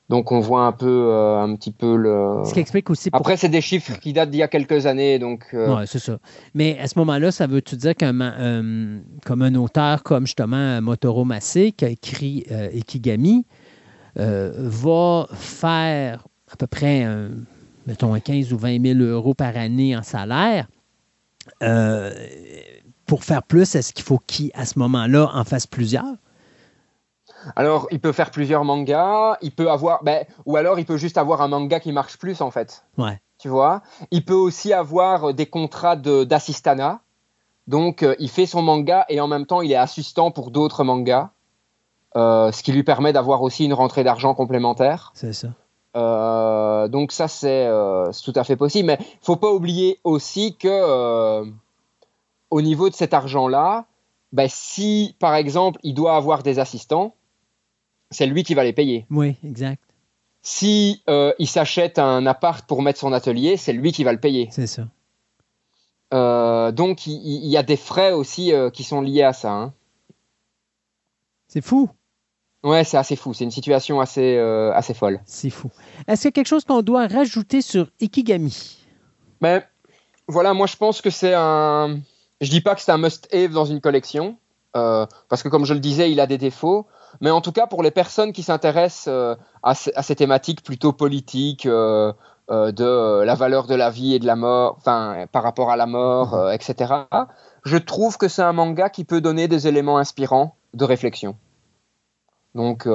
Donc 0.07 0.31
on 0.31 0.39
voit 0.39 0.67
un 0.67 0.71
peu, 0.71 1.11
un 1.11 1.55
petit 1.55 1.71
peu 1.71 1.95
le. 1.95 2.43
Ce 2.45 2.53
qui 2.53 2.59
explique 2.59 2.91
aussi. 2.91 3.09
Après, 3.11 3.37
c'est 3.37 3.49
des 3.49 3.61
chiffres 3.61 3.97
qui 3.99 4.13
datent 4.13 4.29
d'il 4.29 4.39
y 4.41 4.43
a 4.43 4.47
quelques 4.47 4.85
années, 4.85 5.17
donc. 5.17 5.47
Ouais, 5.51 5.87
c'est 5.87 5.97
ça. 5.97 6.19
Mais 6.53 6.77
à 6.79 6.87
ce 6.87 6.99
moment-là, 6.99 7.31
ça 7.31 7.47
veut-tu 7.47 7.75
dire 7.75 7.95
qu'un 7.95 8.13
comme 9.25 9.41
un 9.41 9.55
auteur 9.55 10.03
comme 10.03 10.27
justement 10.27 10.79
Motoro 10.83 11.25
Massé, 11.25 11.71
qui 11.71 11.85
a 11.85 11.89
écrit 11.89 12.45
Ikigami, 12.75 13.45
va 14.15 15.27
faire 15.31 16.27
à 16.55 16.57
peu 16.57 16.67
près, 16.67 17.03
un, 17.03 17.31
mettons, 17.85 18.13
un 18.13 18.21
15 18.21 18.53
ou 18.53 18.57
20 18.57 18.81
000 18.81 18.99
euros 18.99 19.33
par 19.33 19.57
année 19.57 19.95
en 19.97 20.03
salaire, 20.03 20.67
euh, 21.61 22.13
pour 23.05 23.25
faire 23.25 23.43
plus, 23.43 23.75
est-ce 23.75 23.91
qu'il 23.91 24.05
faut 24.05 24.19
qu'il, 24.25 24.51
à 24.53 24.65
ce 24.65 24.79
moment-là, 24.79 25.29
en 25.33 25.43
fasse 25.43 25.67
plusieurs? 25.67 26.05
Alors, 27.57 27.87
il 27.91 27.99
peut 27.99 28.13
faire 28.13 28.31
plusieurs 28.31 28.63
mangas, 28.63 29.37
il 29.41 29.51
peut 29.51 29.69
avoir, 29.69 30.01
ben, 30.01 30.23
ou 30.45 30.55
alors 30.55 30.79
il 30.79 30.85
peut 30.85 30.95
juste 30.95 31.17
avoir 31.17 31.41
un 31.41 31.49
manga 31.49 31.81
qui 31.81 31.91
marche 31.91 32.17
plus 32.17 32.39
en 32.39 32.51
fait. 32.51 32.85
Ouais. 32.97 33.19
Tu 33.37 33.49
vois? 33.49 33.81
Il 34.11 34.23
peut 34.23 34.33
aussi 34.33 34.71
avoir 34.71 35.25
euh, 35.25 35.33
des 35.33 35.45
contrats 35.45 35.97
de- 35.97 36.23
d'assistanat. 36.23 37.01
Donc, 37.67 38.01
euh, 38.01 38.15
il 38.19 38.29
fait 38.29 38.45
son 38.45 38.61
manga 38.61 39.05
et 39.09 39.19
en 39.19 39.27
même 39.27 39.45
temps, 39.45 39.61
il 39.61 39.71
est 39.73 39.75
assistant 39.75 40.31
pour 40.31 40.51
d'autres 40.51 40.85
mangas, 40.85 41.31
euh, 42.15 42.51
ce 42.53 42.63
qui 42.63 42.71
lui 42.71 42.83
permet 42.83 43.11
d'avoir 43.11 43.41
aussi 43.41 43.65
une 43.65 43.73
rentrée 43.73 44.05
d'argent 44.05 44.33
complémentaire. 44.33 45.11
C'est 45.15 45.33
ça. 45.33 45.49
Euh, 45.95 46.87
donc 46.89 47.11
ça 47.11 47.27
c'est 47.27 47.67
euh, 47.67 48.11
c'est 48.11 48.23
tout 48.23 48.37
à 48.37 48.43
fait 48.43 48.57
possible, 48.57 48.87
mais 48.87 48.99
faut 49.21 49.37
pas 49.37 49.51
oublier 49.51 49.99
aussi 50.03 50.55
que 50.55 50.67
euh, 50.67 51.45
au 52.49 52.61
niveau 52.61 52.89
de 52.89 52.95
cet 52.95 53.13
argent-là, 53.13 53.85
ben, 54.33 54.47
si 54.49 55.15
par 55.19 55.35
exemple 55.35 55.79
il 55.83 55.93
doit 55.93 56.15
avoir 56.15 56.43
des 56.43 56.59
assistants, 56.59 57.15
c'est 58.11 58.25
lui 58.25 58.43
qui 58.43 58.55
va 58.55 58.63
les 58.63 58.73
payer. 58.73 59.05
Oui, 59.09 59.35
exact. 59.43 59.81
Si 60.41 61.01
il 61.07 61.47
s'achète 61.47 61.97
un 61.97 62.25
appart 62.27 62.67
pour 62.67 62.83
mettre 62.83 62.99
son 62.99 63.13
atelier, 63.13 63.57
c'est 63.57 63.73
lui 63.73 63.91
qui 63.91 64.03
va 64.03 64.11
le 64.13 64.19
payer. 64.19 64.49
C'est 64.51 64.67
ça. 64.67 64.83
Donc 66.71 67.07
il, 67.07 67.47
y 67.47 67.57
a 67.57 67.63
des 67.63 67.77
frais 67.77 68.11
aussi 68.11 68.53
qui 68.73 68.83
sont 68.83 69.01
liés 69.01 69.23
à 69.23 69.33
ça. 69.33 69.51
hein. 69.51 69.73
C'est 71.47 71.61
fou. 71.61 71.89
Ouais, 72.65 72.83
c'est 72.83 72.97
assez 72.97 73.15
fou. 73.15 73.31
C'est 73.35 73.43
une 73.43 73.51
situation 73.51 74.01
assez 74.01 74.37
euh, 74.37 74.73
assez 74.73 74.95
folle. 74.95 75.19
C'est 75.25 75.51
fou. 75.51 75.69
Est-ce 76.07 76.21
qu'il 76.21 76.29
y 76.29 76.29
a 76.29 76.31
quelque 76.31 76.47
chose 76.47 76.65
qu'on 76.65 76.81
doit 76.81 77.05
rajouter 77.05 77.61
sur 77.61 77.91
Ikigami? 78.01 78.79
Mais 79.39 79.63
voilà, 80.27 80.55
moi 80.55 80.65
je 80.65 80.75
pense 80.75 80.99
que 80.99 81.11
c'est 81.11 81.35
un. 81.35 81.99
Je 82.41 82.49
dis 82.49 82.61
pas 82.61 82.73
que 82.73 82.81
c'est 82.81 82.91
un 82.91 82.97
must-have 82.97 83.51
dans 83.51 83.65
une 83.65 83.81
collection, 83.81 84.37
euh, 84.75 85.05
parce 85.29 85.43
que 85.43 85.47
comme 85.47 85.65
je 85.65 85.75
le 85.75 85.79
disais, 85.79 86.11
il 86.11 86.19
a 86.19 86.25
des 86.25 86.39
défauts. 86.39 86.87
Mais 87.21 87.29
en 87.29 87.39
tout 87.39 87.51
cas, 87.51 87.67
pour 87.67 87.83
les 87.83 87.91
personnes 87.91 88.33
qui 88.33 88.41
s'intéressent 88.41 89.09
euh, 89.09 89.35
à, 89.61 89.75
ces 89.75 90.15
thématiques 90.15 90.63
plutôt 90.63 90.91
politiques, 90.91 91.67
euh, 91.67 92.11
de 92.49 93.23
la 93.23 93.35
valeur 93.35 93.67
de 93.67 93.75
la 93.75 93.89
vie 93.89 94.15
et 94.15 94.19
de 94.19 94.25
la 94.25 94.35
mort, 94.35 94.75
enfin, 94.77 95.25
par 95.31 95.43
rapport 95.43 95.69
à 95.69 95.77
la 95.77 95.85
mort, 95.85 96.35
mhm. 96.35 96.53
etc., 96.53 96.93
je 97.63 97.77
trouve 97.77 98.17
que 98.17 98.27
c'est 98.27 98.41
un 98.41 98.53
manga 98.53 98.89
qui 98.89 99.03
peut 99.03 99.21
donner 99.21 99.47
des 99.47 99.67
éléments 99.67 99.97
inspirants 99.97 100.55
de 100.73 100.83
réflexion. 100.83 101.35
Donc, 102.55 102.87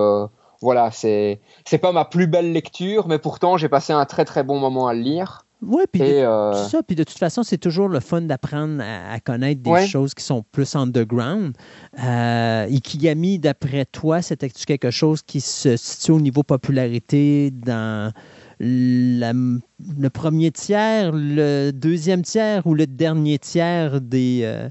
voilà, 0.60 0.90
c'est 0.90 1.40
c'est 1.64 1.78
pas 1.78 1.92
ma 1.92 2.04
plus 2.04 2.26
belle 2.26 2.52
lecture, 2.52 3.08
mais 3.08 3.18
pourtant 3.18 3.56
j'ai 3.56 3.68
passé 3.68 3.92
un 3.92 4.04
très 4.04 4.24
très 4.24 4.42
bon 4.42 4.58
moment 4.58 4.88
à 4.88 4.94
le 4.94 5.00
lire. 5.00 5.44
Oui, 5.62 5.82
puis 5.92 6.00
de, 6.00 6.06
euh, 6.06 6.54
ça, 6.54 6.82
puis 6.82 6.96
de 6.96 7.04
toute 7.04 7.18
façon, 7.18 7.42
c'est 7.42 7.58
toujours 7.58 7.88
le 7.88 8.00
fun 8.00 8.22
d'apprendre 8.22 8.82
à, 8.82 9.20
connaître 9.20 9.60
des 9.60 9.86
choses 9.86 10.14
qui 10.14 10.24
sont 10.24 10.42
plus 10.52 10.74
underground. 10.74 11.54
Euh, 12.02 12.64
Ikigami, 12.64 13.38
d'après 13.38 13.84
toi, 13.84 14.22
c'était-tu 14.22 14.64
quelque 14.64 14.90
chose 14.90 15.20
qui 15.22 15.42
se 15.42 15.76
situe 15.76 16.12
au 16.12 16.20
niveau 16.20 16.42
popularité 16.42 17.50
dans 17.50 18.12
le 18.58 20.08
premier 20.08 20.50
tiers, 20.50 21.12
le 21.12 21.72
deuxième 21.72 22.22
tiers 22.22 22.66
ou 22.66 22.74
le 22.74 22.86
dernier 22.86 23.38
tiers 23.38 24.00
des, 24.00 24.40
euh, 24.44 24.70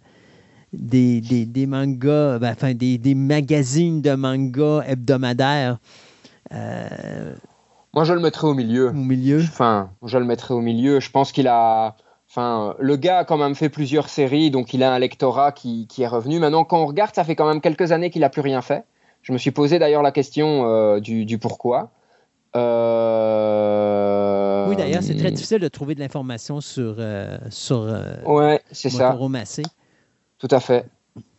des, 0.73 1.21
des, 1.21 1.65
mangas, 1.65 2.39
ben, 2.39 2.51
enfin 2.51 2.73
des, 2.73 2.97
des, 2.97 3.15
magazines 3.15 4.01
de 4.01 4.13
mangas 4.13 4.83
hebdomadaires? 4.87 5.77
Euh, 6.53 7.33
moi, 7.93 8.03
je 8.03 8.13
le 8.13 8.19
mettrais 8.19 8.47
au 8.47 8.53
milieu. 8.53 8.89
Au 8.89 8.93
milieu 8.93 9.39
Enfin, 9.39 9.89
je 10.05 10.17
le 10.17 10.25
mettrais 10.25 10.53
au 10.53 10.61
milieu. 10.61 10.99
Je 10.99 11.09
pense 11.09 11.31
qu'il 11.31 11.47
a. 11.47 11.95
Enfin, 12.29 12.75
le 12.79 12.95
gars 12.95 13.19
a 13.19 13.25
quand 13.25 13.37
même 13.37 13.55
fait 13.55 13.69
plusieurs 13.69 14.07
séries, 14.07 14.51
donc 14.51 14.75
il 14.75 14.83
a 14.83 14.93
un 14.93 14.99
lectorat 14.99 15.51
qui, 15.51 15.87
qui 15.87 16.03
est 16.03 16.07
revenu. 16.07 16.37
Maintenant, 16.39 16.63
quand 16.63 16.79
on 16.79 16.85
regarde, 16.85 17.15
ça 17.15 17.23
fait 17.23 17.35
quand 17.35 17.47
même 17.47 17.59
quelques 17.61 17.91
années 17.91 18.11
qu'il 18.11 18.21
n'a 18.21 18.29
plus 18.29 18.41
rien 18.41 18.61
fait. 18.61 18.83
Je 19.23 19.33
me 19.33 19.39
suis 19.39 19.49
posé 19.49 19.79
d'ailleurs 19.79 20.03
la 20.03 20.11
question 20.11 20.65
euh, 20.67 20.99
du, 20.99 21.25
du, 21.25 21.39
pourquoi. 21.39 21.89
Euh... 22.55 23.79
Oui, 24.69 24.75
d'ailleurs, 24.75 25.01
c'est 25.01 25.15
très 25.15 25.31
difficile 25.31 25.57
de 25.59 25.67
trouver 25.67 25.95
de 25.95 25.99
l'information 25.99 26.61
sur, 26.61 26.97
euh, 26.99 27.39
sur 27.49 27.91
ouais, 28.27 28.61
c'est 28.71 28.91
ça. 28.91 29.17
Tout 30.39 30.47
à 30.51 30.59
fait. 30.59 30.85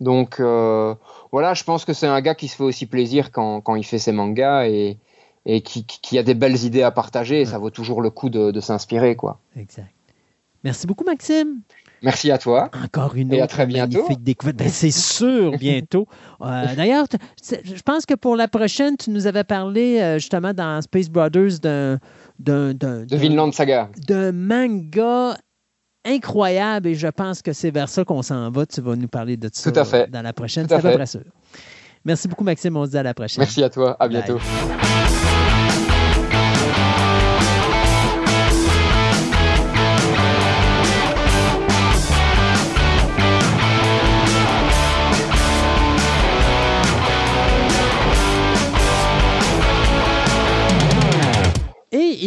Donc, 0.01 0.41
voilà, 0.41 1.55
je 1.55 1.65
pense 1.65 1.85
que 1.85 1.93
c'est 1.93 2.07
un 2.07 2.21
gars 2.21 2.35
qui 2.35 2.49
se 2.49 2.57
fait 2.57 2.65
aussi 2.65 2.87
plaisir 2.87 3.33
quand, 3.33 3.61
quand 3.61 3.75
il 3.75 3.85
fait 3.85 3.99
ses 3.99 4.13
mangas 4.13 4.67
et, 4.67 4.99
et 5.47 5.63
qui, 5.63 6.19
a 6.19 6.23
des 6.23 6.35
belles 6.35 6.65
idées 6.65 6.83
à 6.83 6.91
partager. 6.91 7.45
ça 7.45 7.59
vaut 7.59 7.71
toujours 7.71 8.03
le 8.03 8.11
coup 8.11 8.31
de, 8.31 8.61
s'inspirer, 8.61 9.17
quoi. 9.17 9.41
Exact. 9.57 9.89
Merci 10.65 10.87
beaucoup, 10.87 11.05
Maxime. 11.05 11.63
Merci 12.03 12.31
à 12.31 12.39
toi. 12.39 12.71
Encore 12.85 13.15
une 13.15 13.33
et 13.33 13.41
à 13.41 13.47
très 13.47 13.67
bientôt. 13.67 14.07
découverte. 14.19 14.57
Ben, 14.57 14.69
c'est 14.69 14.91
sûr, 14.91 15.57
bientôt. 15.59 16.07
Euh, 16.43 16.75
d'ailleurs, 16.75 17.05
je 17.43 17.83
pense 17.83 18.07
que 18.07 18.15
pour 18.15 18.35
la 18.35 18.49
prochaine, 18.49 18.97
tu 18.97 19.11
nous 19.11 19.27
avais 19.27 19.45
parlé 19.45 20.01
euh, 20.01 20.19
justement 20.19 20.55
dans 20.55 20.81
Space 20.81 21.11
Brothers 21.11 21.59
d'un. 21.61 21.99
De 22.39 23.17
Vinland 23.17 23.53
Saga. 23.53 23.91
D'un 24.09 24.33
manga 24.33 25.37
incroyable 26.05 26.89
et 26.89 26.95
je 26.95 27.09
pense 27.09 27.43
que 27.43 27.53
c'est 27.53 27.71
vers 27.71 27.89
ça 27.89 28.05
qu'on 28.05 28.23
s'en 28.23 28.51
va. 28.51 28.67
Tu 28.67 28.81
vas 28.81 28.97
nous 28.97 29.09
parler 29.09 29.37
de 29.37 29.51
ça 29.53 29.71
Tout 29.71 29.79
à 29.79 29.85
fait. 29.85 30.11
dans 30.11 30.23
la 30.23 30.33
prochaine. 30.33 30.67
C'est 30.69 30.75
à 30.75 30.81
peu 30.81 30.93
près 30.93 31.07
sûr. 31.07 31.23
Merci 32.05 32.29
beaucoup, 32.29 32.45
Maxime. 32.45 32.77
On 32.77 32.87
se 32.87 32.91
dit 32.91 32.99
à 32.99 33.03
la 33.03 33.15
prochaine. 33.15 33.41
Merci 33.43 33.63
à 33.63 33.69
toi. 33.71 33.97
À 34.01 34.09
bientôt. 34.09 34.39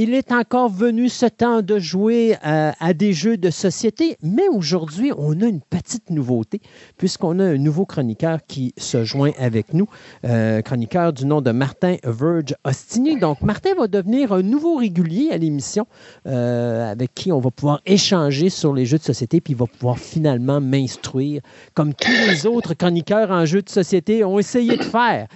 Il 0.03 0.13
est 0.13 0.33
encore 0.33 0.67
venu 0.67 1.07
ce 1.07 1.25
temps 1.27 1.61
de 1.61 1.79
jouer 1.79 2.35
euh, 2.45 2.73
à, 2.77 2.93
des 2.93 3.13
jeux 3.13 3.37
de 3.37 3.49
société, 3.49 4.17
mais 4.21 4.49
aujourd'hui, 4.49 5.13
on 5.17 5.39
a 5.39 5.45
une 5.45 5.61
petite 5.61 6.09
nouveauté, 6.09 6.59
puisqu'on 6.97 7.39
a 7.39 7.45
un 7.45 7.57
nouveau 7.57 7.85
chroniqueur 7.85 8.39
qui 8.45 8.73
se 8.75 9.05
joint 9.05 9.31
avec 9.39 9.73
nous, 9.73 9.87
euh, 10.25 10.61
chroniqueur 10.61 11.13
du 11.13 11.25
nom 11.25 11.39
de 11.39 11.51
Martin 11.51 11.95
Verge 12.03 12.53
Ostini. 12.65 13.17
Donc, 13.17 13.41
Martin 13.43 13.75
va 13.75 13.87
devenir 13.87 14.33
un 14.33 14.41
nouveau 14.41 14.75
régulier 14.75 15.29
à 15.31 15.37
l'émission, 15.37 15.87
euh, 16.27 16.91
avec 16.91 17.13
qui 17.15 17.31
on 17.31 17.39
va 17.39 17.49
pouvoir 17.49 17.79
échanger 17.85 18.49
sur 18.49 18.73
les 18.73 18.85
jeux 18.85 18.97
de 18.97 19.03
société, 19.03 19.39
puis 19.39 19.53
il 19.53 19.57
va 19.57 19.67
pouvoir 19.67 19.97
finalement 19.97 20.59
m'instruire, 20.59 21.41
comme 21.73 21.93
tous 21.93 22.11
les 22.11 22.45
autres 22.45 22.73
chroniqueurs 22.73 23.31
en 23.31 23.45
jeux 23.45 23.61
de 23.61 23.69
société 23.69 24.25
ont 24.25 24.37
essayé 24.37 24.75
de 24.75 24.83
faire. 24.83 25.27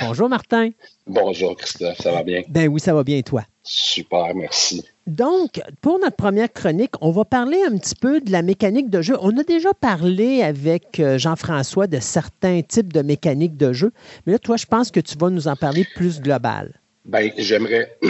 bonjour, 0.00 0.30
Martin. 0.30 0.70
Bonjour, 1.06 1.56
Christophe, 1.56 1.98
ça 1.98 2.12
va 2.12 2.22
bien? 2.22 2.42
Ben 2.48 2.68
oui, 2.68 2.80
ça 2.80 2.94
va 2.94 3.02
bien, 3.02 3.20
toi. 3.22 3.42
Super, 3.64 4.34
merci. 4.34 4.84
Donc, 5.06 5.60
pour 5.80 5.98
notre 5.98 6.16
première 6.16 6.52
chronique, 6.52 6.92
on 7.00 7.10
va 7.10 7.24
parler 7.24 7.58
un 7.66 7.76
petit 7.76 7.96
peu 7.96 8.20
de 8.20 8.30
la 8.30 8.42
mécanique 8.42 8.88
de 8.88 9.02
jeu. 9.02 9.16
On 9.20 9.36
a 9.36 9.42
déjà 9.42 9.72
parlé 9.74 10.42
avec 10.42 11.00
euh, 11.00 11.18
Jean-François 11.18 11.88
de 11.88 11.98
certains 11.98 12.62
types 12.62 12.92
de 12.92 13.02
mécaniques 13.02 13.56
de 13.56 13.72
jeu, 13.72 13.90
mais 14.26 14.34
là, 14.34 14.38
toi, 14.38 14.56
je 14.56 14.66
pense 14.66 14.92
que 14.92 15.00
tu 15.00 15.16
vas 15.18 15.30
nous 15.30 15.48
en 15.48 15.56
parler 15.56 15.84
plus 15.96 16.20
global. 16.20 16.80
Ben, 17.04 17.30
j'aimerais. 17.36 17.96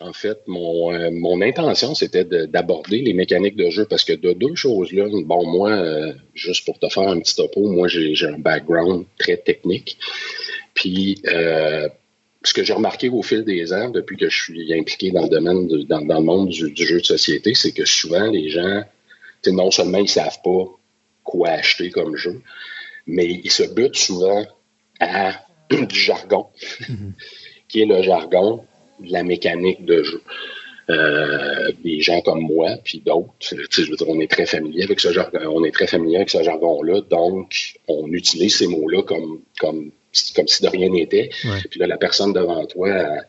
En 0.00 0.12
fait, 0.12 0.38
mon, 0.48 0.92
euh, 0.92 1.10
mon 1.12 1.40
intention, 1.42 1.94
c'était 1.94 2.24
d'aborder 2.24 3.02
les 3.02 3.12
mécaniques 3.12 3.54
de 3.54 3.70
jeu 3.70 3.84
parce 3.84 4.02
que 4.02 4.14
de 4.14 4.32
deux 4.32 4.56
choses-là, 4.56 5.06
bon, 5.24 5.46
moi, 5.46 5.70
euh, 5.70 6.12
juste 6.34 6.64
pour 6.64 6.76
te 6.80 6.88
faire 6.88 7.08
un 7.08 7.20
petit 7.20 7.36
topo, 7.36 7.68
moi, 7.68 7.86
j'ai 7.86 8.26
un 8.26 8.38
background 8.38 9.04
très 9.16 9.36
technique. 9.36 9.96
Puis, 10.74 11.22
ce 12.44 12.54
que 12.54 12.64
j'ai 12.64 12.72
remarqué 12.72 13.08
au 13.08 13.22
fil 13.22 13.44
des 13.44 13.72
ans, 13.72 13.90
depuis 13.90 14.16
que 14.16 14.28
je 14.28 14.42
suis 14.42 14.74
impliqué 14.74 15.10
dans 15.10 15.22
le 15.22 15.28
domaine, 15.28 15.68
dans, 15.84 16.18
le 16.18 16.24
monde 16.24 16.48
du, 16.48 16.86
jeu 16.86 17.00
de 17.00 17.04
société, 17.04 17.54
c'est 17.54 17.72
que 17.72 17.84
souvent, 17.84 18.26
les 18.30 18.48
gens, 18.48 18.82
non 19.46 19.70
seulement 19.70 19.98
ils 19.98 20.04
ne 20.04 20.08
savent 20.08 20.40
pas 20.42 20.64
quoi 21.22 21.50
acheter 21.50 21.90
comme 21.90 22.16
jeu, 22.16 22.40
mais 23.06 23.26
ils 23.26 23.50
se 23.50 23.62
butent 23.74 23.96
souvent 23.96 24.44
à 25.00 25.40
du 25.70 25.98
jargon, 25.98 26.46
mm-hmm. 26.80 27.12
qui 27.68 27.82
est 27.82 27.86
le 27.86 28.02
jargon 28.02 28.64
de 29.00 29.12
la 29.12 29.22
mécanique 29.22 29.84
de 29.84 30.02
jeu. 30.02 30.22
Euh, 30.90 31.70
des 31.84 32.00
gens 32.00 32.20
comme 32.22 32.40
moi, 32.40 32.70
puis 32.82 33.00
d'autres, 33.06 33.30
je 33.40 33.88
veux 33.88 33.96
dire, 33.96 34.08
on 34.08 34.18
est 34.18 34.30
très 34.30 34.46
familier 34.46 34.82
avec 34.82 34.98
ce 34.98 35.12
jargon, 35.12 35.38
on 35.46 35.64
est 35.64 35.70
très 35.70 35.86
familier 35.86 36.16
avec 36.16 36.30
ce 36.30 36.42
jargon-là, 36.42 37.02
donc 37.02 37.78
on 37.86 38.12
utilise 38.12 38.56
ces 38.56 38.66
mots-là 38.66 39.02
comme, 39.04 39.42
comme 39.60 39.92
comme 40.34 40.48
si 40.48 40.62
de 40.62 40.68
rien 40.68 40.88
n'était. 40.88 41.30
Puis 41.70 41.80
là, 41.80 41.86
la 41.86 41.96
personne 41.96 42.32
devant 42.32 42.64
toi, 42.66 43.22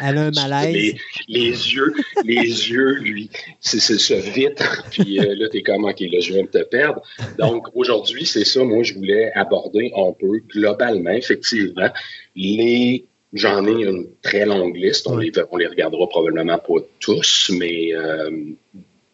elle 0.00 0.18
a 0.18 0.22
un 0.22 0.30
malaise. 0.34 0.94
Les, 1.28 1.50
yeux, 1.50 1.94
les 2.24 2.34
yeux, 2.70 2.94
lui, 2.94 3.30
c'est 3.60 3.80
ce 3.80 4.14
vitre. 4.14 4.84
Puis 4.90 5.20
euh, 5.20 5.34
là, 5.36 5.48
tu 5.48 5.58
es 5.58 5.62
comme, 5.62 5.84
OK, 5.84 6.00
là, 6.00 6.20
je 6.20 6.32
viens 6.32 6.42
de 6.42 6.48
te 6.48 6.62
perdre. 6.64 7.02
Donc, 7.38 7.68
aujourd'hui, 7.74 8.26
c'est 8.26 8.44
ça, 8.44 8.64
moi, 8.64 8.82
je 8.82 8.94
voulais 8.94 9.32
aborder 9.34 9.92
un 9.96 10.12
peu 10.12 10.38
globalement, 10.48 11.10
effectivement, 11.10 11.90
les. 12.36 13.04
J'en 13.32 13.66
ai 13.66 13.82
une 13.82 14.06
très 14.22 14.46
longue 14.46 14.76
liste. 14.76 15.08
On, 15.08 15.16
les, 15.16 15.32
on 15.50 15.56
les 15.56 15.66
regardera 15.66 16.08
probablement 16.08 16.56
pas 16.56 16.74
tous, 17.00 17.50
mais 17.52 17.92
euh, 17.92 18.30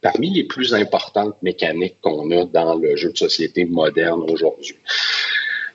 parmi 0.02 0.28
les 0.28 0.44
plus 0.44 0.74
importantes 0.74 1.36
mécaniques 1.42 1.96
qu'on 2.02 2.30
a 2.30 2.44
dans 2.44 2.74
le 2.74 2.96
jeu 2.96 3.12
de 3.12 3.16
société 3.16 3.64
moderne 3.64 4.20
aujourd'hui. 4.28 4.76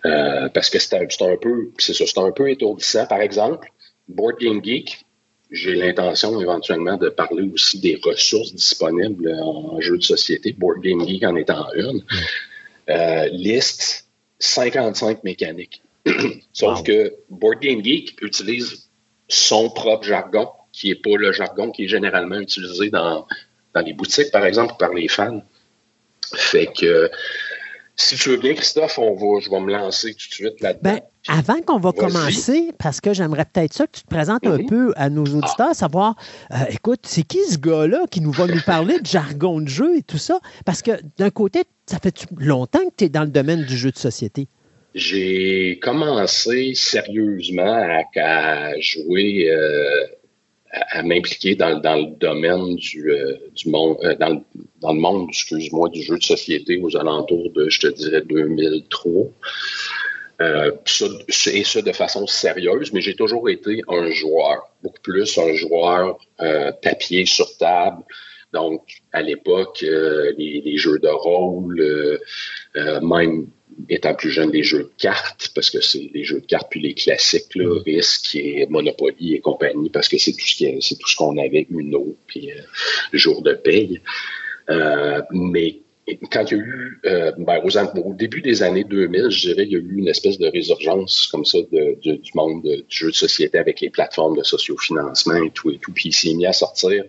Euh, 0.06 0.50
parce 0.50 0.70
que 0.70 0.78
c'est 0.78 0.94
un, 0.94 1.38
peu, 1.38 1.72
c'est 1.80 1.94
ça, 1.94 2.06
c'est 2.06 2.20
un 2.20 2.32
peu 2.32 2.50
étourdissant. 2.50 3.06
Par 3.08 3.22
exemple, 3.22 3.72
Board 4.08 4.40
Game 4.40 4.64
Geek, 4.64 5.04
j'ai 5.52 5.74
l'intention 5.74 6.40
éventuellement 6.40 6.98
de 6.98 7.10
parler 7.10 7.50
aussi 7.52 7.80
des 7.80 8.00
ressources 8.04 8.54
disponibles 8.54 9.36
en 9.42 9.80
jeu 9.82 9.98
de 9.98 10.04
société. 10.04 10.54
Board 10.54 10.82
Game 10.82 11.06
Geek 11.08 11.24
en 11.24 11.36
étant 11.36 11.66
une. 11.74 12.04
Euh, 12.90 13.28
liste 13.30 14.08
55 14.40 15.24
mécaniques. 15.24 15.82
Sauf 16.54 16.84
que 16.84 17.16
Board 17.30 17.60
Game 17.62 17.84
Geek 17.84 18.22
utilise 18.22 18.90
son 19.28 19.70
propre 19.72 20.04
jargon, 20.04 20.50
qui 20.72 20.90
n'est 20.90 20.96
pas 20.96 21.18
le 21.18 21.32
jargon 21.32 21.72
qui 21.72 21.86
est 21.86 21.88
généralement 21.88 22.40
utilisé 22.40 22.92
dans, 22.92 23.26
dans 23.74 23.82
les 23.82 23.94
boutiques, 23.94 24.32
par 24.32 24.46
exemple, 24.46 24.76
par 24.78 24.94
les 24.94 25.08
fans. 25.08 25.44
Fait 26.34 26.68
que 26.68 27.10
si 27.98 28.16
tu 28.16 28.30
veux 28.30 28.38
bien, 28.38 28.54
Christophe, 28.54 29.00
on 29.00 29.14
va, 29.14 29.40
je 29.40 29.50
vais 29.50 29.60
me 29.60 29.72
lancer 29.72 30.14
tout 30.14 30.28
de 30.30 30.34
suite 30.34 30.62
là-dedans. 30.62 30.96
Ben, 30.96 31.00
avant 31.28 31.62
qu'on 31.62 31.80
va 31.80 31.92
commencer, 31.92 32.72
parce 32.78 33.00
que 33.00 33.14
j'aimerais 33.14 33.46
peut-être 33.46 33.74
ça 33.74 33.88
que 33.88 33.94
tu 33.94 34.04
te 34.04 34.08
présentes 34.08 34.46
un 34.46 34.64
peu 34.66 34.94
à 34.96 35.10
nos 35.10 35.24
auditeurs, 35.24 35.74
savoir, 35.74 36.16
euh, 36.52 36.56
écoute, 36.70 37.02
c'est 37.04 37.24
qui 37.24 37.40
ce 37.50 37.58
gars-là 37.58 38.06
qui 38.12 38.22
nous 38.22 38.32
va 38.32 38.48
nous 38.48 38.62
parler 38.66 39.00
de 39.00 39.06
jargon 39.06 39.62
de 39.62 39.68
jeu 39.68 39.98
et 39.98 40.04
tout 40.04 40.18
ça? 40.18 40.40
Parce 40.66 40.82
que 40.82 40.92
d'un 41.18 41.30
côté, 41.30 41.64
ça 41.86 41.98
fait 42.00 42.26
longtemps 42.38 42.86
que 42.90 42.94
tu 42.98 43.06
es 43.06 43.10
dans 43.10 43.24
le 43.24 43.30
domaine 43.30 43.64
du 43.64 43.78
jeu 43.78 43.92
de 43.92 43.98
société? 43.98 44.48
J'ai 44.94 45.80
commencé 45.82 46.74
sérieusement 46.76 47.88
à, 48.16 48.80
jouer 48.80 49.50
euh, 49.50 50.06
à, 50.92 51.04
m'impliquer 51.04 51.56
dans, 51.56 51.70
le 51.70 52.18
domaine 52.18 52.76
du, 52.76 53.12
du 53.56 53.70
monde, 53.70 53.98
dans, 54.20 54.44
dans, 54.82 54.94
le 54.94 55.00
monde, 55.00 55.28
excuse-moi, 55.30 55.90
du 55.90 56.02
jeu 56.02 56.18
de 56.18 56.24
société 56.24 56.78
aux 56.78 56.96
alentours 56.98 57.52
de, 57.52 57.70
je 57.70 57.80
te 57.80 57.88
dirais, 57.88 58.22
2003. 58.22 59.32
Euh, 60.42 60.72
et 61.54 61.64
ça 61.64 61.82
de 61.82 61.92
façon 61.94 62.28
sérieuse, 62.28 62.92
mais 62.92 63.00
j'ai 63.00 63.16
toujours 63.16 63.50
été 63.50 63.82
un 63.88 64.10
joueur, 64.12 64.70
beaucoup 64.84 65.00
plus 65.02 65.38
un 65.38 65.54
joueur 65.54 66.20
euh, 66.42 66.72
tapier 66.82 67.26
sur 67.26 67.56
table. 67.58 68.04
Donc, 68.52 68.82
à 69.14 69.22
l'époque, 69.22 69.84
euh, 69.84 70.34
les, 70.38 70.78
jeux 70.78 71.00
de 71.00 71.08
rôle, 71.08 71.80
euh, 72.76 73.02
même 73.02 73.48
étant 73.90 74.16
plus 74.16 74.32
jeune, 74.32 74.52
les 74.52 74.64
jeux 74.64 74.84
de 74.84 74.92
cartes, 74.98 75.52
parce 75.54 75.70
que 75.70 75.82
c'est 75.82 76.10
les 76.14 76.24
jeux 76.24 76.42
de 76.42 76.46
cartes, 76.46 76.68
puis 76.70 76.82
les 76.82 76.94
classiques, 76.94 77.56
là, 77.56 77.80
Risk 77.86 78.36
et 78.36 78.66
Monopoly 78.68 79.36
et 79.36 79.40
compagnie, 79.40 79.90
parce 79.90 80.08
que 80.08 80.18
c'est 80.18 80.34
tout 80.34 80.46
ce 80.46 80.56
qui 80.56 80.78
c'est 80.82 80.96
tout 80.98 81.08
ce 81.08 81.16
qu'on 81.16 81.38
avait, 81.38 81.68
Uno, 81.70 82.16
puis 82.28 82.52
jour 83.14 83.42
de 83.42 83.54
paye. 83.54 84.02
mais 85.32 85.80
quand 86.32 86.52
il 86.52 86.58
y 86.58 86.60
a 86.60 86.64
eu, 86.64 87.02
euh, 87.06 87.32
ben, 87.38 87.62
au 88.06 88.14
début 88.14 88.42
des 88.42 88.62
années 88.62 88.84
2000, 88.84 89.30
je 89.30 89.50
dirais, 89.50 89.64
il 89.64 89.72
y 89.72 89.76
a 89.76 89.80
eu 89.80 89.96
une 89.98 90.08
espèce 90.08 90.38
de 90.38 90.48
résurgence 90.48 91.28
comme 91.32 91.46
ça 91.46 91.58
de, 91.72 91.98
du 92.02 92.32
monde 92.36 92.62
du 92.62 92.84
jeu 92.90 93.08
de 93.08 93.16
société 93.16 93.58
avec 93.58 93.82
les 93.82 93.90
plateformes 93.90 94.38
de 94.38 94.44
sociofinancement 94.44 95.44
et 95.44 95.52
tout 95.52 95.72
et 95.72 95.80
tout. 95.80 95.92
Puis 95.92 96.10
il 96.10 96.14
s'est 96.14 96.34
mis 96.34 96.46
à 96.46 96.54
sortir 96.54 97.04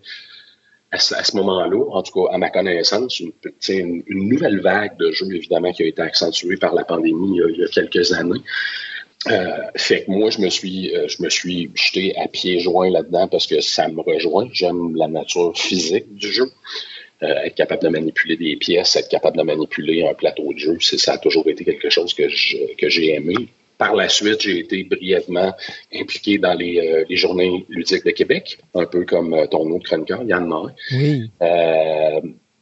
à 0.97 1.25
ce, 1.25 1.37
moment-là, 1.37 1.79
en 1.91 2.03
tout 2.03 2.13
cas 2.13 2.33
à 2.33 2.39
ma 2.39 2.51
connaissance, 2.51 3.21
une, 3.21 3.33
une, 3.69 4.29
nouvelle 4.29 4.61
vague 4.61 4.97
de 4.99 5.11
jeux, 5.13 5.33
évidemment, 5.35 5.73
qui 5.73 5.83
a 5.83 5.87
été 5.87 6.03
accentuée 6.03 6.57
par 6.57 6.75
la 6.75 6.85
pandémie 6.85 7.39
il 7.39 7.61
y 7.61 7.65
a, 7.65 7.69
quelques 7.69 8.13
années. 8.13 8.41
Euh, 9.29 9.47
fait 9.77 10.05
que 10.05 10.11
moi, 10.11 10.31
je 10.31 10.41
me 10.41 10.49
suis, 10.49 10.95
euh, 10.95 11.09
je 11.09 11.23
me 11.23 11.29
suis 11.29 11.71
jeté 11.75 12.17
à 12.17 12.29
pieds 12.29 12.61
joints 12.61 12.91
là-dedans 12.91 13.29
parce 13.29 13.47
que 13.47 13.61
ça 13.61 13.89
me 13.89 14.01
rejoint. 14.01 14.49
J'aime 14.53 14.95
la 14.95 15.09
nature 15.09 15.57
physique 15.57 16.15
du 16.15 16.31
jeu. 16.31 16.51
Euh, 17.23 17.45
être 17.45 17.55
capable 17.55 17.83
de 17.83 17.89
manipuler 17.89 18.37
des 18.37 18.57
pièces, 18.57 18.95
être 18.95 19.09
capable 19.09 19.39
de 19.39 19.43
manipuler 19.43 20.07
un 20.07 20.13
plateau 20.13 20.53
de 20.53 20.59
jeu, 20.59 20.77
ça 20.81 21.15
a 21.15 21.19
toujours 21.19 21.49
été 21.49 21.65
quelque 21.65 21.89
chose 21.89 22.13
que 22.13 22.29
j'ai 22.29 23.15
aimé. 23.15 23.35
Par 23.79 23.95
la 23.95 24.09
suite, 24.09 24.41
j'ai 24.41 24.59
été 24.61 24.85
brièvement 24.85 25.55
impliqué 25.95 26.39
dans 26.39 26.55
les, 26.55 26.79
euh, 26.79 27.05
les, 27.09 27.17
journées 27.17 27.67
ludiques 27.69 28.05
de 28.05 28.11
Québec, 28.11 28.59
un 28.75 28.87
peu 28.87 29.05
comme 29.05 29.35
euh, 29.35 29.47
ton 29.47 29.71
autre 29.71 29.85
chroniqueur, 29.85 30.23
Yann 30.23 30.47
Morin. 30.47 30.73
Oui. 30.93 31.31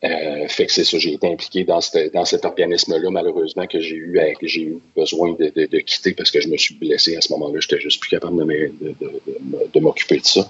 Euh, 0.05 0.47
fait 0.49 0.66
que 0.66 0.73
c'est 0.73 0.85
ça, 0.85 0.99
j'ai 0.99 1.15
été 1.15 1.27
impliqué 1.32 1.65
dans, 1.65 1.81
dans 2.12 2.24
cet 2.27 2.45
organisme-là, 2.45 3.09
malheureusement, 3.11 3.66
que 3.66 3.81
j'ai 3.81 3.97
eu, 3.97 4.20
j'ai 4.43 4.62
eu 4.62 4.78
besoin 4.95 5.32
de, 5.32 5.51
de, 5.55 5.65
de, 5.65 5.78
quitter 5.78 6.12
parce 6.12 6.31
que 6.31 6.41
je 6.41 6.49
me 6.49 6.59
suis 6.59 6.74
blessé 6.74 7.16
à 7.16 7.23
ce 7.23 7.32
moment-là. 7.32 7.59
J'étais 7.61 7.81
juste 7.81 8.01
plus 8.01 8.11
capable 8.11 8.36
de, 8.47 8.70
de 9.73 9.81
m'occuper 9.81 10.19
de 10.19 10.27
ça. 10.27 10.47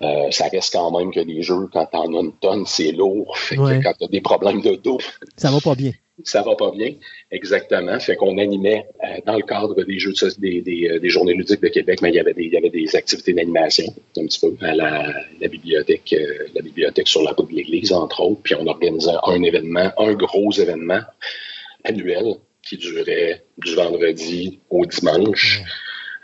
Euh, 0.00 0.30
ça 0.30 0.48
reste 0.48 0.72
quand 0.72 0.98
même 0.98 1.12
que 1.12 1.20
les 1.20 1.42
jeux, 1.42 1.68
quand 1.70 1.84
t'en 1.86 2.14
as 2.16 2.20
une 2.20 2.32
tonne, 2.32 2.64
c'est 2.66 2.92
lourd. 2.92 3.36
Fait 3.36 3.56
que 3.56 3.82
quand 3.82 3.92
t'as 3.98 4.08
des 4.08 4.22
problèmes 4.22 4.62
de 4.62 4.76
dos. 4.76 4.98
Ça 5.36 5.50
va 5.50 5.60
pas 5.60 5.74
bien 5.74 5.92
ça 6.24 6.42
va 6.42 6.54
pas 6.56 6.70
bien. 6.70 6.94
Exactement. 7.30 7.98
Fait 8.00 8.16
qu'on 8.16 8.38
animait 8.38 8.86
euh, 9.04 9.18
dans 9.26 9.36
le 9.36 9.42
cadre 9.42 9.82
des 9.84 9.98
jeux 9.98 10.12
des, 10.38 10.60
des, 10.60 10.88
euh, 10.88 10.98
des, 10.98 11.08
journées 11.08 11.34
ludiques 11.34 11.60
de 11.60 11.68
Québec, 11.68 12.00
mais 12.02 12.10
il 12.10 12.16
y 12.16 12.18
avait 12.18 12.34
des, 12.34 12.44
il 12.44 12.52
y 12.52 12.56
avait 12.56 12.70
des 12.70 12.96
activités 12.96 13.32
d'animation, 13.32 13.84
un 14.16 14.26
petit 14.26 14.40
peu, 14.40 14.66
à 14.66 14.74
la, 14.74 15.14
bibliothèque, 15.48 16.12
euh, 16.12 16.46
la 16.54 16.62
bibliothèque 16.62 17.08
sur 17.08 17.22
la 17.22 17.32
route 17.32 17.50
de 17.50 17.56
l'église, 17.56 17.92
entre 17.92 18.20
autres. 18.20 18.40
Puis 18.42 18.54
on 18.54 18.66
organisait 18.66 19.12
un 19.24 19.42
événement, 19.42 19.92
un 19.98 20.14
gros 20.14 20.52
événement 20.52 21.00
annuel 21.84 22.36
qui 22.62 22.76
durait 22.76 23.44
du 23.58 23.74
vendredi 23.74 24.60
au 24.70 24.84
dimanche. 24.86 25.62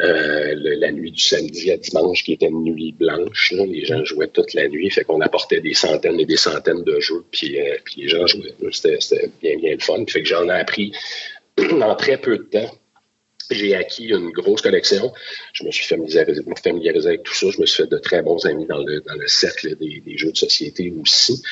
Euh, 0.01 0.55
la 0.79 0.93
nuit 0.93 1.11
du 1.11 1.23
samedi 1.23 1.71
à 1.71 1.79
dimanche 1.79 2.23
qui 2.23 2.35
était 2.35 2.49
une 2.49 2.65
nuit 2.65 2.93
blanche. 2.93 3.53
Les 3.53 3.87
gens 3.87 4.05
jouaient 4.05 4.29
toute 4.29 4.53
la 4.53 4.69
nuit, 4.69 4.91
fait 4.91 5.05
qu'on 5.05 5.23
apportait 5.23 5.63
des 5.63 5.73
centaines 5.73 6.21
et 6.21 6.27
des 6.27 6.37
centaines 6.37 6.85
de 6.85 7.01
jeux, 7.01 7.25
puis, 7.31 7.59
euh, 7.59 7.77
les 7.97 8.09
gens 8.09 8.27
jouaient. 8.27 8.55
C'était 8.73 9.31
bien, 9.41 9.57
bien 9.57 9.73
le 9.73 9.81
fun. 9.81 10.05
Fait 10.07 10.23
que 10.23 10.29
j'en 10.29 10.49
ai 10.51 10.61
appris 10.61 10.93
en 11.81 11.95
très 11.95 12.19
peu 12.19 12.37
de 12.37 12.43
temps. 12.43 12.71
J'ai 13.51 13.75
acquis 13.75 14.09
une 14.09 14.31
grosse 14.31 14.61
collection. 14.61 15.13
Je 15.55 15.65
me 15.65 15.71
suis 15.71 15.87
familiarisé, 15.87 16.43
avec 17.09 17.23
tout 17.23 17.35
ça. 17.35 17.47
Je 17.49 17.61
me 17.61 17.65
suis 17.65 17.85
fait 17.85 17.89
de 17.89 17.97
très 17.97 18.21
bons 18.21 18.45
amis 18.45 18.67
dans 18.67 18.85
le, 18.85 19.03
cercle 19.29 19.77
des 19.77 20.19
jeux 20.19 20.33
de 20.33 20.37
société 20.37 20.93
aussi. 21.01 21.43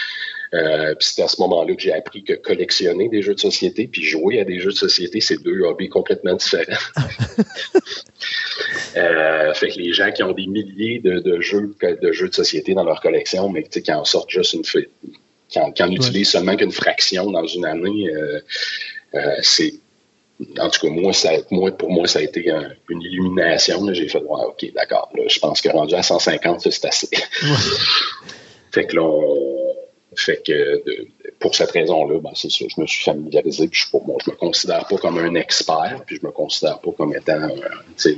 Euh, 0.54 0.94
puis 0.94 1.08
c'est 1.10 1.22
à 1.22 1.28
ce 1.28 1.40
moment-là 1.40 1.74
que 1.74 1.82
j'ai 1.82 1.92
appris 1.92 2.22
que 2.22 2.34
collectionner 2.34 3.08
des 3.08 3.22
jeux 3.22 3.34
de 3.34 3.40
société 3.40 3.88
puis 3.88 4.04
jouer 4.04 4.40
à 4.40 4.44
des 4.44 4.60
jeux 4.60 4.70
de 4.70 4.76
société, 4.76 5.20
c'est 5.20 5.42
deux 5.42 5.62
hobbies 5.62 5.88
complètement 5.88 6.34
différents. 6.34 6.78
euh, 8.96 9.54
fait 9.54 9.70
que 9.70 9.78
les 9.78 9.92
gens 9.92 10.12
qui 10.12 10.22
ont 10.22 10.32
des 10.32 10.46
milliers 10.46 11.00
de, 11.00 11.18
de, 11.18 11.40
jeux 11.40 11.74
de 11.82 12.12
jeux 12.12 12.28
de 12.28 12.34
société 12.34 12.74
dans 12.74 12.84
leur 12.84 13.00
collection, 13.00 13.48
mais 13.48 13.64
qui 13.64 13.92
en 13.92 14.04
sortent 14.04 14.30
juste 14.30 14.52
une 14.52 14.62
qui 15.48 15.58
en, 15.58 15.72
qui 15.72 15.82
en 15.82 15.90
utilisent 15.90 16.30
seulement 16.30 16.56
qu'une 16.56 16.72
fraction 16.72 17.30
dans 17.30 17.46
une 17.46 17.64
année, 17.64 18.08
euh, 18.08 18.40
euh, 19.14 19.36
c'est 19.42 19.74
en 20.58 20.68
tout 20.68 20.80
cas, 20.80 20.92
moi, 20.92 21.12
ça, 21.12 21.30
moi, 21.52 21.70
pour 21.70 21.90
moi, 21.90 22.08
ça 22.08 22.18
a 22.18 22.22
été 22.22 22.52
une 22.88 23.02
illumination. 23.02 23.80
J'ai 23.92 24.08
fait, 24.08 24.18
ouais, 24.18 24.44
OK, 24.46 24.66
d'accord. 24.74 25.08
Je 25.28 25.38
pense 25.38 25.60
que 25.60 25.68
rendu 25.68 25.94
à 25.94 26.02
150, 26.02 26.60
c'est 26.60 26.84
assez. 26.84 27.08
fait 28.72 28.86
que 28.86 28.96
là, 28.96 29.02
on, 29.02 29.53
fait 30.16 30.42
que 30.46 30.82
pour 31.40 31.54
cette 31.54 31.72
raison-là, 31.72 32.20
ben, 32.20 32.30
c'est 32.34 32.50
ça, 32.50 32.64
je 32.68 32.80
me 32.80 32.86
suis 32.86 33.04
familiarisé, 33.04 33.68
puis 33.68 33.80
je, 33.80 33.90
bon, 33.92 34.16
je 34.24 34.30
me 34.30 34.36
considère 34.36 34.86
pas 34.86 34.96
comme 34.96 35.18
un 35.18 35.34
expert, 35.34 36.02
puis 36.06 36.18
je 36.20 36.26
me 36.26 36.32
considère 36.32 36.80
pas 36.80 36.90
comme 36.92 37.14
étant 37.14 37.32
euh, 37.32 38.10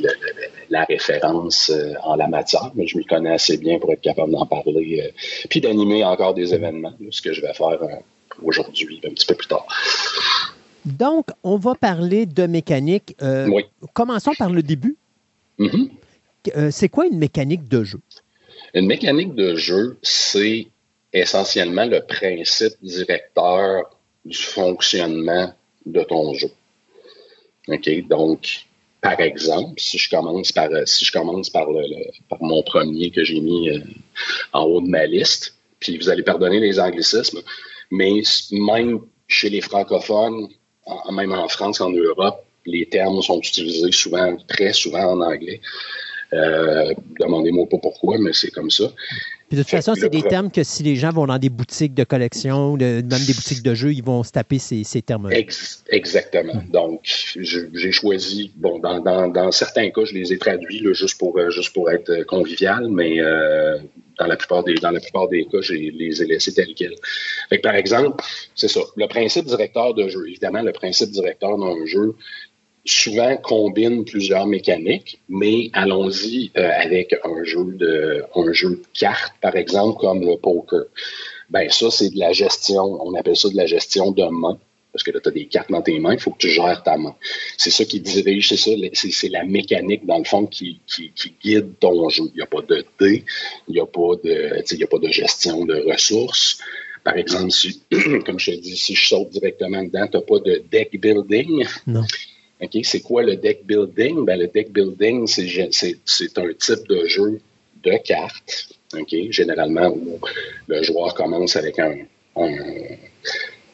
la 0.71 0.85
référence 0.85 1.71
euh, 1.71 1.95
en 2.03 2.17
la 2.17 2.29
matière, 2.29 2.71
mais 2.75 2.87
je 2.87 2.97
m'y 2.97 3.05
connais 3.05 3.33
assez 3.33 3.57
bien 3.57 3.79
pour 3.79 3.93
être 3.93 4.01
capable 4.01 4.33
d'en 4.33 4.47
parler, 4.47 5.03
euh, 5.03 5.11
puis 5.49 5.61
d'animer 5.61 6.05
encore 6.05 6.35
des 6.35 6.55
événements, 6.55 6.95
ce 7.11 7.23
que 7.23 7.33
je 7.33 7.41
vais 7.41 7.53
faire 7.53 7.79
aujourd'hui, 8.43 9.01
un 9.05 9.11
petit 9.11 9.27
peu 9.27 9.35
plus 9.35 9.49
tard. 9.49 9.67
Donc, 10.85 11.27
on 11.43 11.57
va 11.57 11.75
parler 11.75 12.27
de 12.27 12.47
mécanique. 12.47 13.17
oui. 13.21 13.65
Commençons 13.93 14.35
par 14.39 14.51
le 14.51 14.63
début. 14.63 14.97
Mm-hmm. 15.59 16.71
c'est 16.71 16.89
quoi 16.89 17.07
une 17.07 17.19
mécanique 17.19 17.67
de 17.67 17.83
jeu? 17.83 17.99
Une 18.75 18.87
mécanique 18.87 19.35
de 19.35 19.57
jeu, 19.57 19.99
c'est 20.03 20.69
essentiellement 21.13 21.87
le 21.87 22.01
principe 22.01 22.75
directeur 22.83 23.91
du 24.25 24.37
fonctionnement 24.37 25.53
de 25.85 26.03
ton 26.03 26.35
jeu. 26.35 26.51
OK? 27.69 28.09
Donc, 28.09 28.67
par 29.01 29.21
exemple, 29.21 29.81
si 29.81 29.99
je 29.99 30.11
commence 30.11 30.53
par, 30.53 30.69
par 32.29 32.43
mon 32.43 32.63
premier 32.63 33.11
que 33.11 33.23
j'ai 33.25 33.41
mis 33.41 33.71
euh, 33.71 33.81
en 34.53 34.65
haut 34.65 34.81
de 34.81 34.89
ma 34.89 35.07
liste, 35.07 35.57
puis 35.79 35.97
vous 35.97 36.09
allez 36.09 36.23
pardonner 36.23 36.59
les 36.59 36.81
anglicismes, 36.81 37.41
mais 37.91 38.23
même 38.51 39.01
chez 39.29 39.51
les 39.51 39.61
francophones, 39.61 40.49
même 41.13 41.33
en 41.33 41.49
France, 41.49 41.81
en 41.81 41.91
Europe, 41.91 42.45
les 42.65 42.87
termes 42.87 43.23
sont 43.23 43.39
utilisés 43.39 43.93
souvent, 43.93 44.37
très 44.49 44.73
souvent 44.73 45.05
en 45.05 45.21
anglais. 45.21 45.61
Euh, 46.33 46.93
demandez-moi 47.21 47.69
pas 47.69 47.79
pourquoi, 47.79 48.19
mais 48.19 48.33
c'est 48.33 48.51
comme 48.51 48.71
ça. 48.71 48.93
De 49.53 49.63
toute 49.63 49.71
façon, 49.71 49.95
c'est 49.95 50.09
des 50.09 50.23
termes 50.23 50.51
que 50.51 50.65
si 50.65 50.83
les 50.83 50.97
gens 50.97 51.11
vont 51.11 51.27
dans 51.27 51.39
des 51.39 51.51
boutiques 51.51 51.95
de 51.95 52.03
collection, 52.03 52.77
même 52.77 53.03
des 53.03 53.35
boutiques 53.35 53.63
de 53.63 53.75
jeux, 53.75 53.93
ils 53.93 54.03
vont 54.03 54.25
se 54.25 54.33
taper 54.33 54.59
ces, 54.59 54.85
termes-là. 55.03 55.37
exactement. 55.89 56.63
Donc, 56.73 57.01
j'ai 57.05 57.93
choisi, 57.93 58.51
bon, 58.57 58.81
dans, 58.81 59.53
certains 59.53 59.91
cas, 59.91 60.05
je 60.05 60.15
les 60.15 60.33
ai 60.33 60.39
traduits 60.39 60.83
juste, 60.93 61.19
pour, 61.19 61.39
euh, 61.39 61.51
juste 61.51 61.73
pour 61.73 61.91
être 61.91 62.25
convivial, 62.25 62.89
mais 62.89 63.21
euh, 63.21 63.79
dans, 64.19 64.27
la 64.27 64.37
plupart 64.37 64.65
des, 64.65 64.75
dans 64.75 64.91
la 64.91 65.01
plupart 65.01 65.29
des 65.29 65.45
cas, 65.45 65.61
je 65.61 65.75
les 65.75 66.23
ai 66.23 66.27
laissés 66.27 66.53
tels 66.53 66.75
quels. 66.75 66.97
par 67.63 67.77
exemple, 67.77 68.25
c'est 68.57 68.69
ça. 68.69 68.81
Le 68.97 69.07
principe 69.07 69.45
directeur 69.45 69.95
de 69.95 70.09
jeu, 70.09 70.27
évidemment, 70.27 70.63
le 70.63 70.73
principe 70.73 71.11
directeur 71.11 71.57
d'un 71.57 71.87
jeu, 71.87 72.17
souvent 72.87 73.37
combine 73.37 74.05
plusieurs 74.05 74.47
mécaniques, 74.47 75.21
mais 75.29 75.71
allons-y 75.73 76.53
euh, 76.57 76.71
avec 76.77 77.15
un 77.25 77.45
jeu 77.45 77.65
de 77.65 78.25
un 78.35 78.53
jeu 78.53 78.71
de 78.71 78.83
cartes, 78.99 79.35
par 79.41 79.57
exemple, 79.57 79.99
comme 79.99 80.21
le 80.21 80.37
poker. 80.37 80.85
Ben 81.51 81.69
ça, 81.71 81.91
c'est 81.91 82.11
de 82.11 82.19
la 82.19 82.33
gestion, 82.33 82.99
on 83.05 83.15
appelle 83.15 83.37
ça 83.37 83.49
de 83.49 83.57
la 83.57 83.67
gestion 83.67 84.11
de 84.13 84.25
main. 84.25 84.59
Parce 84.93 85.03
que 85.03 85.11
là, 85.11 85.21
tu 85.21 85.29
as 85.29 85.33
des 85.33 85.45
cartes 85.45 85.71
dans 85.71 85.83
tes 85.83 85.99
mains, 85.99 86.15
il 86.15 86.19
faut 86.19 86.31
que 86.31 86.39
tu 86.39 86.49
gères 86.49 86.83
ta 86.83 86.97
main. 86.97 87.15
C'est 87.59 87.71
ça 87.71 87.85
qui 87.85 88.01
dirige, 88.01 88.49
c'est 88.49 88.57
ça, 88.57 88.71
c'est 88.95 89.29
la 89.29 89.45
mécanique, 89.45 90.07
dans 90.07 90.17
le 90.17 90.25
fond, 90.25 90.47
qui, 90.47 90.81
guide 91.43 91.79
ton 91.81 92.09
jeu. 92.09 92.25
Il 92.33 92.37
n'y 92.37 92.43
a 92.43 92.47
pas 92.47 92.63
de 92.63 92.83
dé, 92.99 93.23
il 93.69 93.75
n'y 93.75 93.81
a, 93.81 93.85
pas 93.85 94.17
de, 94.25 94.59
a 94.59 94.87
pas 94.87 94.99
de 94.99 95.09
gestion 95.09 95.67
de 95.67 95.85
ressources. 95.87 96.61
Par 97.05 97.17
exemple, 97.19 97.51
si, 97.51 97.83
comme 98.25 98.39
je 98.39 98.53
te 98.53 98.57
dis, 98.57 98.77
si 98.77 98.95
je 98.95 99.07
saute 99.07 99.29
directement 99.31 99.83
dedans, 99.83 100.09
tu 100.09 100.17
n'as 100.17 100.23
pas 100.23 100.39
de 100.39 100.63
deck 100.71 100.99
building. 100.99 101.67
Non. 101.87 102.05
C'est 102.83 103.01
quoi 103.01 103.23
le 103.23 103.37
deck 103.37 103.67
building? 103.67 104.25
Ben, 104.25 104.39
le 104.39 104.49
deck 104.49 104.73
building, 104.73 105.27
c'est 105.27 106.39
un 106.39 106.53
type 106.53 106.89
de 106.89 107.07
jeu 107.07 107.41
de 107.83 107.93
cartes, 108.05 108.69
généralement 109.31 109.89
où 109.89 110.19
le 110.67 110.83
joueur 110.83 111.15
commence 111.15 111.57
avec 111.57 111.79
un, 111.79 111.97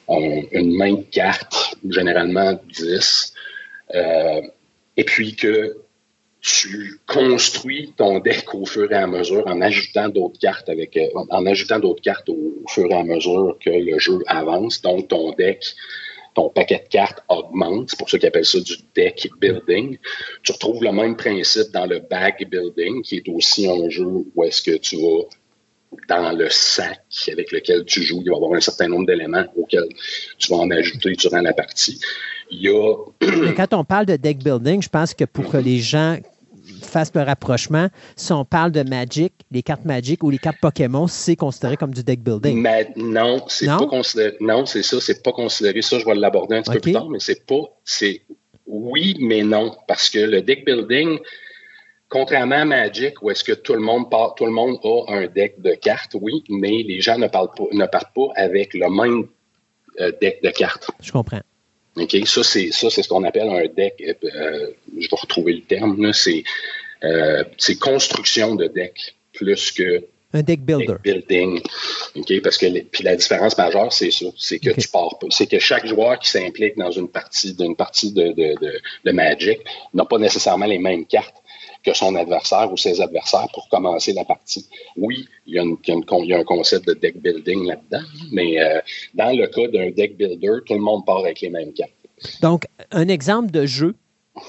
une 0.09 0.77
main 0.77 0.95
de 0.95 1.05
cartes, 1.11 1.77
généralement 1.89 2.59
10, 2.73 3.35
euh, 3.95 4.43
et 4.97 5.05
puis 5.05 5.35
que 5.35 5.77
tu 6.41 6.99
construis 7.07 7.93
ton 7.97 8.19
deck 8.19 8.53
au 8.53 8.67
fur 8.67 8.91
et 8.91 8.97
à 8.97 9.07
mesure 9.07 9.47
en 9.47 9.61
ajoutant 9.61 10.09
d'autres 10.09 10.41
cartes 10.41 10.69
euh, 10.69 11.07
en 11.31 11.47
ajoutant 11.47 11.79
d'autres 11.79 12.03
cartes 12.03 12.29
au, 12.29 12.65
fur 12.69 12.91
et 12.91 12.95
à 12.95 13.05
mesure 13.05 13.57
que 13.65 13.71
le 13.71 13.99
jeu 13.99 14.19
avance. 14.27 14.83
Donc 14.83 15.09
ton 15.09 15.33
deck, 15.33 15.65
ton 16.35 16.49
paquet 16.49 16.83
de 16.85 16.89
cartes 16.89 17.23
augmente. 17.29 17.91
C'est 17.91 17.99
pour 17.99 18.09
ça 18.09 18.19
qu'ils 18.19 18.29
appellent 18.29 18.45
ça 18.45 18.61
du 18.61 18.75
deck 18.95 19.29
building. 19.41 19.99
Tu 20.43 20.53
retrouves 20.53 20.83
le 20.83 20.93
même 20.93 21.17
principe 21.17 21.71
dans 21.73 21.87
le 21.87 22.01
bag 22.01 22.49
building, 22.49 23.03
qui 23.03 23.17
est 23.17 23.29
aussi 23.29 23.69
un 23.69 23.89
jeu 23.89 24.07
où 24.35 24.45
est-ce 24.45 24.63
que 24.63 24.77
tu 24.77 24.97
vas 24.97 25.25
dans 26.09 26.33
le 26.33 26.49
sac 26.49 27.03
avec 27.31 27.53
lequel 27.53 27.85
tu 27.85 28.03
joues, 28.03 28.23
il 28.25 28.31
va 28.31 28.35
y 28.35 28.37
avoir 28.37 28.55
un 28.55 28.61
certain 28.61 28.89
nombre 28.89 29.07
d'éléments 29.07 29.45
auxquels 29.57 29.89
tu 30.39 30.51
vas 30.51 30.59
en 30.59 30.71
ajouter 30.71 31.13
durant 31.13 31.41
la 31.41 31.53
partie. 31.53 32.01
Il 32.51 32.63
y 32.63 32.69
a... 32.69 32.95
quand 33.57 33.75
on 33.75 33.85
parle 33.85 34.07
de 34.07 34.17
deck 34.17 34.39
building, 34.43 34.83
je 34.83 34.89
pense 34.89 35.15
que 35.15 35.25
pour 35.25 35.51
que 35.51 35.59
les 35.59 35.79
gens 35.79 36.19
fassent 36.93 37.15
le 37.15 37.23
rapprochement, 37.23 37.89
si 38.17 38.33
on 38.33 38.45
parle 38.45 38.71
de 38.71 38.83
Magic, 38.83 39.33
les 39.51 39.63
cartes 39.63 39.85
Magic 39.85 40.23
ou 40.23 40.31
les 40.31 40.39
cartes 40.39 40.59
Pokémon, 40.61 41.07
c'est 41.07 41.37
considéré 41.37 41.77
comme 41.77 41.93
du 41.95 42.03
deck 42.03 42.21
building. 42.21 42.61
Mais 42.61 42.91
non, 42.97 43.43
c'est 43.49 43.67
pas 43.67 43.87
considéré. 43.87 44.37
Non, 44.41 44.67
c'est 44.67 44.83
ça, 44.83 45.01
c'est 45.01 45.23
pas 45.23 45.33
considéré. 45.33 45.83
Ça, 45.83 45.99
je 45.99 46.05
vais 46.05 46.15
l'aborder 46.15 46.57
un 46.57 46.63
petit 46.63 46.73
peu 46.73 46.81
plus 46.81 46.93
tard, 46.93 47.09
mais 47.09 47.21
c'est 47.21 47.47
pas. 47.47 47.63
C'est 47.85 48.23
oui, 48.67 49.17
mais 49.21 49.43
non. 49.43 49.75
Parce 49.89 50.09
que 50.09 50.19
le 50.19 50.43
deck 50.43 50.65
building, 50.65 51.19
contrairement 52.09 52.61
à 52.61 52.65
Magic, 52.65 53.23
où 53.23 53.31
est-ce 53.31 53.45
que 53.45 53.53
tout 53.53 53.75
le 53.75 53.81
monde 53.81 54.11
part, 54.11 54.35
tout 54.35 54.47
le 54.47 54.53
monde 54.53 54.79
a 54.85 55.05
un 55.09 55.27
deck 55.27 55.61
de 55.61 55.73
cartes, 55.75 56.15
oui, 56.21 56.45
mais 56.49 56.83
les 56.83 57.01
gens 57.01 57.19
ne 57.19 57.27
parlent 57.27 57.53
pas, 57.57 57.65
ne 57.73 57.87
partent 57.87 58.15
pas 58.15 58.29
avec 58.37 58.75
le 58.75 58.89
même 58.89 59.27
euh, 60.01 60.13
deck 60.21 60.43
de 60.43 60.51
cartes. 60.51 60.91
Je 61.03 61.13
comprends. 61.13 61.41
OK, 61.97 62.17
ça, 62.25 62.43
c'est 62.43 62.71
ça, 62.73 62.89
c'est 62.89 63.03
ce 63.03 63.09
qu'on 63.09 63.25
appelle 63.25 63.51
un 63.51 63.67
deck. 63.67 64.03
Euh, 64.03 64.71
je 64.99 65.09
vais 65.09 65.17
retrouver 65.17 65.53
le 65.53 65.63
terme, 65.63 66.13
c'est 66.13 66.39
euh, 66.39 66.43
c'est 67.59 67.79
construction 67.79 68.55
de 68.55 68.67
deck 68.67 69.17
plus 69.33 69.73
que 69.73 70.05
un 70.35 70.43
deck 70.43 70.63
builder. 70.63 70.97
building. 71.03 71.61
OK, 72.17 72.43
parce 72.43 72.57
que 72.57 72.67
puis 72.85 73.05
la 73.05 73.17
différence 73.17 73.57
majeure, 73.59 73.93
c'est 73.93 74.11
ça. 74.11 74.27
C'est 74.39 74.59
que 74.59 74.71
tu 74.71 74.89
pars 74.89 75.19
pas. 75.19 75.27
C'est 75.31 75.47
que 75.47 75.59
chaque 75.59 75.87
joueur 75.87 76.19
qui 76.19 76.31
s'implique 76.31 76.77
dans 76.77 76.91
une 76.91 77.09
partie 77.09 77.55
d'une 77.55 77.77
partie 77.77 78.13
de, 78.13 78.29
de, 78.29 78.59
de, 78.61 78.81
de 79.05 79.13
Magic 79.13 79.61
n'a 79.93 80.05
pas 80.05 80.19
nécessairement 80.19 80.67
les 80.67 80.79
mêmes 80.79 81.05
cartes 81.05 81.37
que 81.85 81.93
son 81.93 82.15
adversaire 82.15 82.73
ou 82.73 82.77
ses 82.77 83.01
adversaires 83.01 83.49
pour 83.53 83.69
commencer 83.69 84.13
la 84.13 84.25
partie. 84.25 84.67
Oui, 84.97 85.29
il 85.47 85.55
y 85.55 85.59
a, 85.59 85.63
une, 85.63 85.77
il 85.87 86.27
y 86.27 86.35
a, 86.35 86.39
un 86.39 86.45
concept 86.45 86.87
de 86.87 86.95
deck 86.95 87.21
building 87.21 87.67
là-dedans, 87.67 88.07
mais 88.31 88.61
euh, 88.61 88.81
dans 89.15 89.37
le 89.37 89.47
cas 89.49 89.67
d'un 89.69 89.91
deck 89.91 90.17
builder, 90.17 90.59
tout 90.65 90.75
le 90.75 90.81
monde 90.81 91.05
part 91.05 91.19
avec 91.19 91.41
les 91.41 91.51
mêmes 91.51 91.73
cartes. 91.73 91.93
Donc, 92.41 92.67
un 92.93 93.09
exemple 93.09 93.51
de 93.51 93.67
jeu 93.67 93.97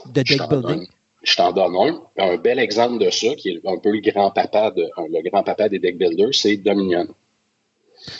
de 0.05 0.21
deck 0.21 0.47
building. 0.47 0.87
Je 1.23 1.35
t'en 1.35 1.51
donne 1.51 1.75
un. 1.75 2.01
Un 2.17 2.37
bel 2.37 2.59
exemple 2.59 3.03
de 3.03 3.09
ça, 3.09 3.33
qui 3.35 3.49
est 3.49 3.61
un 3.65 3.77
peu 3.77 3.91
le 3.91 4.01
grand-papa 4.01 4.71
de, 4.71 4.87
le 5.09 5.29
grand-papa 5.29 5.69
des 5.69 5.79
deck 5.79 5.97
builders, 5.97 6.33
c'est 6.33 6.57
Dominion. 6.57 7.07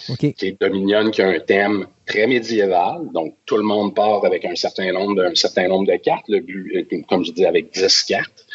Okay. 0.09 0.33
C'est 0.37 0.57
Dominion 0.59 1.11
qui 1.11 1.21
a 1.21 1.27
un 1.27 1.39
thème 1.39 1.87
très 2.05 2.25
médiéval, 2.25 3.11
donc 3.13 3.35
tout 3.45 3.57
le 3.57 3.63
monde 3.63 3.93
part 3.93 4.25
avec 4.25 4.45
un 4.45 4.55
certain 4.55 4.91
nombre, 4.93 5.21
un 5.21 5.35
certain 5.35 5.67
nombre 5.67 5.91
de 5.91 5.97
cartes, 5.97 6.25
le 6.29 6.39
but, 6.39 6.87
comme 7.07 7.25
je 7.25 7.33
dis, 7.33 7.45
avec 7.45 7.73
10 7.73 8.03
cartes 8.03 8.45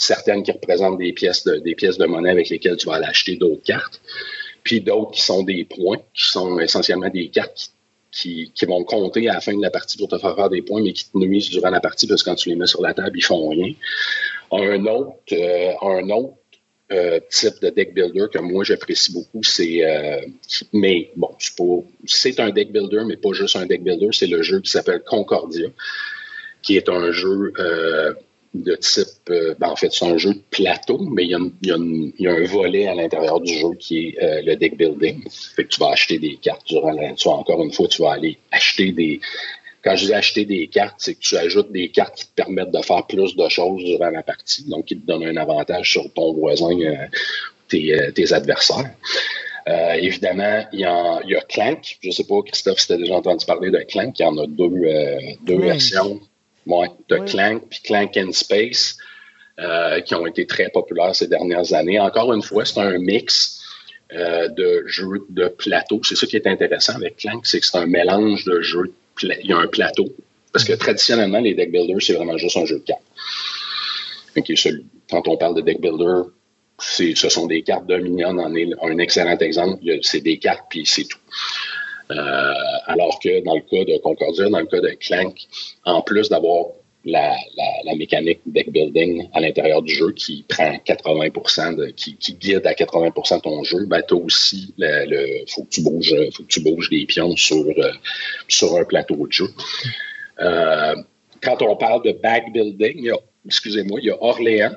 certaines 0.00 0.42
qui 0.42 0.50
représentent 0.50 0.98
des 0.98 1.12
pièces 1.12 1.44
de, 1.44 1.56
des 1.56 1.74
pièces 1.74 1.98
de 1.98 2.06
monnaie 2.06 2.30
avec 2.30 2.48
lesquelles 2.48 2.78
tu 2.78 2.86
vas 2.86 2.94
aller 2.94 3.06
acheter 3.06 3.36
d'autres 3.36 3.62
cartes, 3.62 4.00
puis 4.62 4.80
d'autres 4.80 5.12
qui 5.12 5.20
sont 5.20 5.42
des 5.42 5.64
points, 5.64 5.98
qui 6.14 6.24
sont 6.24 6.58
essentiellement 6.58 7.10
des 7.10 7.28
cartes 7.28 7.54
qui, 7.54 7.68
qui, 8.10 8.52
vont 8.66 8.84
compter 8.84 9.28
à 9.28 9.34
la 9.34 9.40
fin 9.40 9.56
de 9.56 9.62
la 9.62 9.70
partie 9.70 9.96
pour 9.96 10.08
te 10.08 10.18
faire 10.18 10.34
faire 10.34 10.50
des 10.50 10.62
points, 10.62 10.82
mais 10.82 10.92
qui 10.92 11.04
te 11.04 11.16
nuisent 11.16 11.50
durant 11.50 11.70
la 11.70 11.80
partie 11.80 12.06
parce 12.06 12.22
que 12.22 12.30
quand 12.30 12.36
tu 12.36 12.48
les 12.48 12.56
mets 12.56 12.66
sur 12.66 12.82
la 12.82 12.94
table, 12.94 13.16
ils 13.16 13.24
font 13.24 13.48
rien. 13.48 13.72
Un 14.52 14.84
autre, 14.86 15.16
euh, 15.32 15.72
un 15.82 16.10
autre 16.10 16.34
euh, 16.92 17.20
type 17.30 17.60
de 17.62 17.70
deck 17.70 17.94
builder 17.94 18.26
que 18.32 18.40
moi 18.40 18.64
j'apprécie 18.64 19.12
beaucoup, 19.12 19.44
c'est 19.44 19.84
euh, 19.84 20.20
mais 20.72 21.10
bon, 21.14 21.30
c'est 22.04 22.40
un 22.40 22.50
deck 22.50 22.72
builder, 22.72 23.04
mais 23.06 23.16
pas 23.16 23.32
juste 23.32 23.54
un 23.54 23.66
deck 23.66 23.84
builder, 23.84 24.08
c'est 24.12 24.26
le 24.26 24.42
jeu 24.42 24.60
qui 24.60 24.70
s'appelle 24.70 25.02
Concordia, 25.06 25.68
qui 26.62 26.76
est 26.76 26.88
un 26.88 27.12
jeu 27.12 27.52
de 28.54 28.74
type, 28.76 29.06
euh, 29.30 29.54
ben 29.58 29.68
en 29.68 29.76
fait, 29.76 29.92
c'est 29.92 30.06
un 30.06 30.18
jeu 30.18 30.34
de 30.34 30.42
plateau, 30.50 30.98
mais 30.98 31.24
il 31.24 31.30
y, 31.30 31.34
a 31.34 31.38
il, 31.38 31.68
y 31.68 31.72
a 31.72 31.76
il 31.78 32.14
y 32.18 32.26
a 32.26 32.32
un 32.32 32.44
volet 32.44 32.86
à 32.88 32.94
l'intérieur 32.94 33.40
du 33.40 33.54
jeu 33.54 33.74
qui 33.78 34.08
est 34.08 34.22
euh, 34.22 34.42
le 34.42 34.56
deck 34.56 34.76
building. 34.76 35.22
Fait 35.54 35.64
que 35.64 35.68
tu 35.68 35.80
vas 35.80 35.90
acheter 35.90 36.18
des 36.18 36.36
cartes 36.36 36.66
durant 36.66 36.92
la, 36.92 37.12
tu 37.12 37.28
vas, 37.28 37.34
encore 37.34 37.62
une 37.62 37.72
fois, 37.72 37.86
tu 37.86 38.02
vas 38.02 38.12
aller 38.12 38.38
acheter 38.50 38.90
des, 38.92 39.20
quand 39.84 39.94
je 39.94 40.06
dis 40.06 40.14
acheter 40.14 40.44
des 40.44 40.66
cartes, 40.66 40.96
c'est 40.98 41.14
que 41.14 41.20
tu 41.20 41.36
ajoutes 41.36 41.70
des 41.70 41.90
cartes 41.90 42.16
qui 42.16 42.26
te 42.26 42.34
permettent 42.34 42.72
de 42.72 42.82
faire 42.82 43.06
plus 43.06 43.36
de 43.36 43.48
choses 43.48 43.84
durant 43.84 44.10
la 44.10 44.22
partie, 44.22 44.68
donc 44.68 44.86
qui 44.86 44.98
te 44.98 45.06
donnent 45.06 45.24
un 45.24 45.36
avantage 45.36 45.92
sur 45.92 46.12
ton 46.12 46.32
voisin, 46.32 46.78
euh, 46.80 47.06
tes, 47.68 47.96
tes, 48.14 48.32
adversaires. 48.32 48.90
Euh, 49.68 49.92
évidemment, 49.92 50.64
il 50.72 50.80
y, 50.80 50.84
a, 50.84 51.20
il 51.24 51.30
y, 51.30 51.36
a, 51.36 51.40
Clank. 51.42 51.98
Je 52.02 52.08
ne 52.08 52.12
sais 52.12 52.24
pas, 52.24 52.42
Christophe, 52.42 52.78
si 52.78 52.86
tu 52.88 52.92
as 52.94 52.96
déjà 52.96 53.14
entendu 53.14 53.44
parler 53.44 53.70
de 53.70 53.78
Clank. 53.88 54.18
Il 54.18 54.22
y 54.22 54.26
en 54.26 54.36
a 54.38 54.46
deux, 54.46 54.64
euh, 54.64 55.18
deux 55.42 55.60
versions. 55.60 56.20
Ouais, 56.66 56.88
de 57.08 57.16
Clank 57.18 57.68
puis 57.68 57.80
Clank 57.82 58.16
in 58.16 58.32
Space, 58.32 58.96
euh, 59.58 60.00
qui 60.00 60.14
ont 60.14 60.26
été 60.26 60.46
très 60.46 60.68
populaires 60.68 61.14
ces 61.14 61.26
dernières 61.26 61.72
années. 61.72 61.98
Encore 61.98 62.32
une 62.32 62.42
fois, 62.42 62.64
c'est 62.64 62.80
un 62.80 62.98
mix 62.98 63.60
euh, 64.12 64.48
de 64.48 64.84
jeux 64.86 65.26
de 65.28 65.48
plateau. 65.48 66.00
C'est 66.04 66.16
ça 66.16 66.26
qui 66.26 66.36
est 66.36 66.46
intéressant 66.46 66.94
avec 66.94 67.16
Clank, 67.16 67.46
c'est 67.46 67.60
que 67.60 67.66
c'est 67.66 67.78
un 67.78 67.86
mélange 67.86 68.44
de 68.44 68.60
jeux. 68.60 68.92
Il 69.22 69.46
y 69.46 69.52
a 69.52 69.58
un 69.58 69.66
plateau. 69.66 70.06
Parce 70.52 70.64
que 70.64 70.72
traditionnellement, 70.72 71.40
les 71.40 71.54
deck 71.54 71.70
builders, 71.70 72.00
c'est 72.00 72.14
vraiment 72.14 72.36
juste 72.36 72.56
un 72.56 72.64
jeu 72.64 72.78
de 72.78 72.84
cartes. 72.84 73.02
Okay, 74.36 74.54
quand 75.10 75.26
on 75.28 75.36
parle 75.36 75.54
de 75.56 75.60
deck 75.60 75.80
builder, 75.80 76.30
ce 76.78 77.28
sont 77.28 77.46
des 77.46 77.62
cartes 77.62 77.86
Dominion 77.86 78.38
en 78.38 78.54
est 78.54 78.68
un 78.82 78.98
excellent 78.98 79.36
exemple. 79.38 79.82
C'est 80.02 80.20
des 80.20 80.38
cartes, 80.38 80.64
puis 80.70 80.86
c'est 80.86 81.04
tout. 81.04 81.18
Euh, 82.10 82.52
alors 82.86 83.20
que 83.20 83.42
dans 83.44 83.54
le 83.54 83.60
cas 83.60 83.84
de 83.84 83.98
Concordia, 83.98 84.48
dans 84.48 84.58
le 84.58 84.66
cas 84.66 84.80
de 84.80 84.90
Clank, 85.00 85.46
en 85.84 86.02
plus 86.02 86.28
d'avoir 86.28 86.66
la, 87.04 87.36
mécanique 87.96 88.40
deck 88.46 88.70
building 88.70 89.28
à 89.32 89.40
l'intérieur 89.40 89.82
du 89.82 89.94
jeu 89.94 90.12
qui 90.12 90.44
prend 90.48 90.78
80 90.78 91.74
de, 91.74 91.90
qui, 91.90 92.34
guide 92.34 92.66
à 92.66 92.72
80% 92.72 93.42
ton 93.42 93.62
jeu, 93.62 93.86
ben, 93.86 94.02
tu 94.06 94.14
as 94.14 94.16
aussi 94.16 94.74
le, 94.78 95.44
faut 95.48 95.64
que 95.64 95.68
tu 95.68 95.82
bouges, 95.82 96.14
faut 96.32 96.42
que 96.42 96.48
tu 96.48 96.60
bouges 96.60 96.90
des 96.90 97.06
pions 97.06 97.36
sur, 97.36 97.64
euh, 97.64 97.92
sur 98.48 98.76
un 98.76 98.84
plateau 98.84 99.26
de 99.26 99.32
jeu. 99.32 99.48
Euh, 100.40 100.96
quand 101.42 101.62
on 101.62 101.76
parle 101.76 102.02
de 102.04 102.12
back 102.12 102.52
building, 102.52 103.12
excusez-moi, 103.46 104.00
il 104.02 104.06
y 104.06 104.10
a 104.10 104.22
Orléans, 104.22 104.76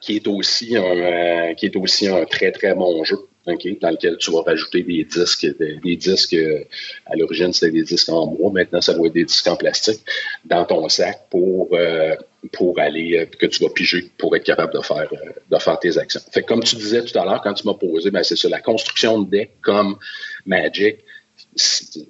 qui 0.00 0.16
est 0.16 0.26
aussi 0.26 0.76
un, 0.76 1.54
qui 1.54 1.66
est 1.66 1.76
aussi 1.76 2.08
un 2.08 2.24
très, 2.24 2.50
très 2.52 2.74
bon 2.74 3.04
jeu 3.04 3.18
dans 3.46 3.90
lequel 3.90 4.16
tu 4.18 4.30
vas 4.32 4.42
rajouter 4.42 4.82
des 4.82 5.04
disques, 5.04 5.46
des, 5.58 5.96
disques, 5.96 6.34
euh, 6.34 6.64
à 7.06 7.14
l'origine 7.16 7.52
c'était 7.52 7.72
des 7.72 7.82
disques 7.82 8.08
en 8.08 8.26
bois, 8.26 8.50
maintenant 8.50 8.80
ça 8.80 8.94
doit 8.94 9.06
être 9.06 9.12
des 9.12 9.24
disques 9.24 9.46
en 9.46 9.56
plastique, 9.56 10.00
dans 10.44 10.64
ton 10.64 10.88
sac 10.88 11.28
pour, 11.30 11.68
euh, 11.72 12.14
pour 12.52 12.78
aller, 12.80 13.18
euh, 13.18 13.26
que 13.26 13.46
tu 13.46 13.62
vas 13.62 13.70
piger 13.70 14.10
pour 14.18 14.34
être 14.36 14.44
capable 14.44 14.72
de 14.74 14.80
faire, 14.80 15.08
de 15.50 15.58
faire 15.58 15.78
tes 15.78 15.96
actions. 15.96 16.20
Fait 16.32 16.42
comme 16.42 16.62
tu 16.62 16.76
disais 16.76 17.04
tout 17.04 17.16
à 17.18 17.24
l'heure, 17.24 17.40
quand 17.42 17.54
tu 17.54 17.66
m'as 17.66 17.74
posé, 17.74 18.10
ben 18.10 18.24
c'est 18.24 18.36
ça, 18.36 18.48
la 18.48 18.60
construction 18.60 19.22
de 19.22 19.30
deck 19.30 19.52
comme 19.60 19.96
Magic 20.44 20.98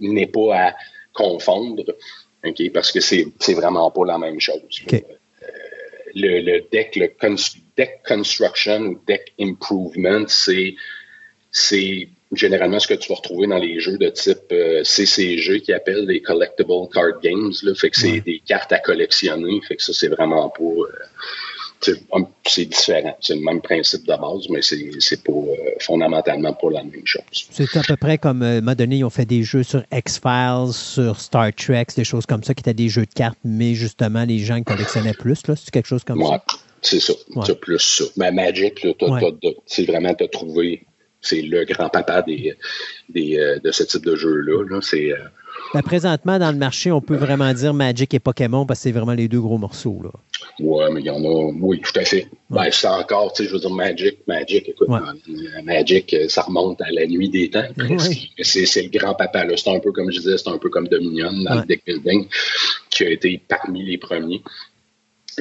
n'est 0.01 0.27
pas 0.27 0.69
à 0.69 0.75
confondre, 1.13 1.85
parce 2.73 2.93
que 2.93 3.01
c'est, 3.01 3.27
c'est 3.41 3.55
vraiment 3.55 3.91
pas 3.91 4.05
la 4.07 4.19
même 4.19 4.41
chose. 4.41 4.61
Le, 6.15 6.41
le, 6.41 6.65
deck, 6.73 6.97
le 6.97 7.11
deck 7.77 8.01
construction 8.09 8.81
ou 8.81 9.01
deck 9.07 9.35
improvement, 9.39 10.25
c'est 10.29 10.75
c'est 11.57 12.09
généralement 12.33 12.79
ce 12.79 12.87
que 12.87 12.95
tu 12.95 13.09
vas 13.09 13.15
retrouver 13.15 13.47
dans 13.47 13.57
les 13.57 13.81
jeux 13.81 13.97
de 13.97 14.11
type 14.11 14.53
euh, 14.53 14.85
CCG 14.85 15.63
qui 15.63 15.73
appellent 15.73 16.05
les 16.07 16.21
collectible 16.21 16.87
card 16.93 17.19
games. 17.23 17.53
Là, 17.63 17.75
fait 17.75 17.89
que 17.89 17.99
c'est 17.99 18.21
des 18.21 18.43
cartes 18.47 18.73
à 18.73 18.79
collectionner. 18.79 19.61
Fait 19.67 19.77
que 19.77 19.83
ça, 19.83 19.95
c'est 19.95 20.09
vraiment 20.09 20.51
pas. 20.51 20.63
Euh, 20.63 21.95
c'est 22.47 22.67
différent. 22.67 23.17
C'est 23.21 23.37
le 23.37 23.41
même 23.41 23.63
principe 23.63 24.03
de 24.03 24.17
base, 24.17 24.49
mais 24.51 24.61
c'est 24.61 25.23
pas 25.23 25.33
euh, 25.33 25.55
fondamentalement 25.81 26.53
pas 26.53 26.71
la 26.71 26.83
même 26.83 27.07
chose. 27.07 27.23
C'est 27.31 27.75
à 27.77 27.83
peu 27.83 27.97
près 27.97 28.19
comme, 28.19 28.43
à 28.43 28.47
un 28.47 28.61
moment 28.61 28.75
donné, 28.75 28.97
ils 28.97 29.05
ont 29.05 29.11
fait 29.11 29.25
des 29.25 29.43
jeux 29.43 29.63
sur 29.63 29.83
X-Files, 29.93 30.73
sur 30.75 31.21
Star 31.21 31.55
Trek, 31.55 31.87
des 31.97 32.05
choses 32.05 32.27
comme 32.27 32.43
ça, 32.43 32.55
qui 32.55 32.61
étaient 32.61 32.75
des 32.75 32.89
jeux 32.91 33.07
de 33.07 33.15
cartes, 33.15 33.39
mais 33.45 33.75
justement, 33.75 34.25
les 34.25 34.41
gens 34.41 34.63
collectionnaient 34.63 35.15
plus, 35.15 35.39
c'est 35.47 35.71
quelque 35.71 35.89
chose 35.89 36.05
comme 36.05 36.23
ça? 36.23 36.45
C'est 36.83 37.01
ça. 37.01 37.15
C'est 37.47 37.61
plus 37.61 37.79
ça. 37.79 38.05
Mais 38.17 38.31
Magic, 38.31 38.87
c'est 39.67 39.85
vraiment, 39.85 40.15
tu 40.15 40.25
as 40.25 40.29
trouvé 40.29 40.83
c'est 41.27 41.43
le 41.43 41.65
grand-papa 41.65 42.23
des, 42.23 42.57
euh, 43.17 43.59
de 43.59 43.71
ce 43.71 43.83
type 43.83 44.05
de 44.05 44.17
jeu-là. 44.17 44.81
C'est. 44.81 45.13
Euh, 45.13 45.17
ben, 45.75 45.83
présentement, 45.83 46.39
dans 46.39 46.53
le 46.53 46.59
marché, 46.59 46.93
on 46.93 47.01
peut 47.01 47.17
vraiment 47.17 47.53
dire 47.53 47.75
Magic 47.75 48.15
et 48.15 48.19
Pokémon 48.19 48.67
parce 48.67 48.81
que 48.81 48.85
c'est 48.85 48.93
vraiment 48.93 49.15
les 49.15 49.27
deux 49.27 49.41
gros 49.41 49.59
morceaux. 49.59 50.01
Là. 50.03 50.11
Oui, 50.61 50.85
mais 50.93 51.01
il 51.01 51.07
y 51.07 51.11
en 51.11 51.23
a. 51.25 51.53
Oui, 51.61 51.81
tout 51.81 51.99
à 51.99 52.05
fait. 52.05 52.29
Ben, 52.51 52.69
c'est 52.71 52.87
encore, 52.87 53.33
tu 53.33 53.43
sais, 53.43 53.49
je 53.49 53.55
veux 53.55 53.61
dire, 53.61 53.71
Magic, 53.71 54.19
Magic, 54.27 54.69
écoute, 54.69 54.89
euh, 54.89 55.63
Magic, 55.65 56.15
ça 56.29 56.43
remonte 56.43 56.81
à 56.83 56.91
la 56.93 57.07
nuit 57.07 57.29
des 57.29 57.51
temps. 57.51 57.65
C'est 58.43 58.83
le 58.83 58.99
grand-papa. 58.99 59.47
C'est 59.57 59.71
un 59.71 59.81
peu 59.81 59.93
comme 59.93 60.11
je 60.13 60.21
disais, 60.21 60.39
c'est 60.39 60.49
un 60.49 60.59
peu 60.59 60.69
comme 60.69 60.89
Dominion 60.89 61.33
dans 61.33 61.61
le 61.61 61.67
deck 61.67 61.83
building, 61.85 62.27
qui 62.91 63.05
a 63.05 63.11
été 63.11 63.41
parmi 63.49 63.85
les 63.85 63.99
premiers. 63.99 64.43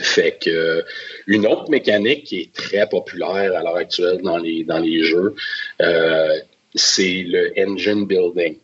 Fait 0.01 0.37
que 0.41 0.83
une 1.25 1.47
autre 1.47 1.69
mécanique 1.69 2.25
qui 2.25 2.41
est 2.41 2.53
très 2.53 2.87
populaire 2.87 3.55
à 3.55 3.63
l'heure 3.63 3.77
actuelle 3.77 4.21
dans 4.21 4.37
les, 4.37 4.63
dans 4.63 4.79
les 4.79 5.03
jeux, 5.03 5.35
euh, 5.81 6.37
c'est 6.73 7.23
le 7.25 7.53
engine 7.57 8.05
building. 8.05 8.57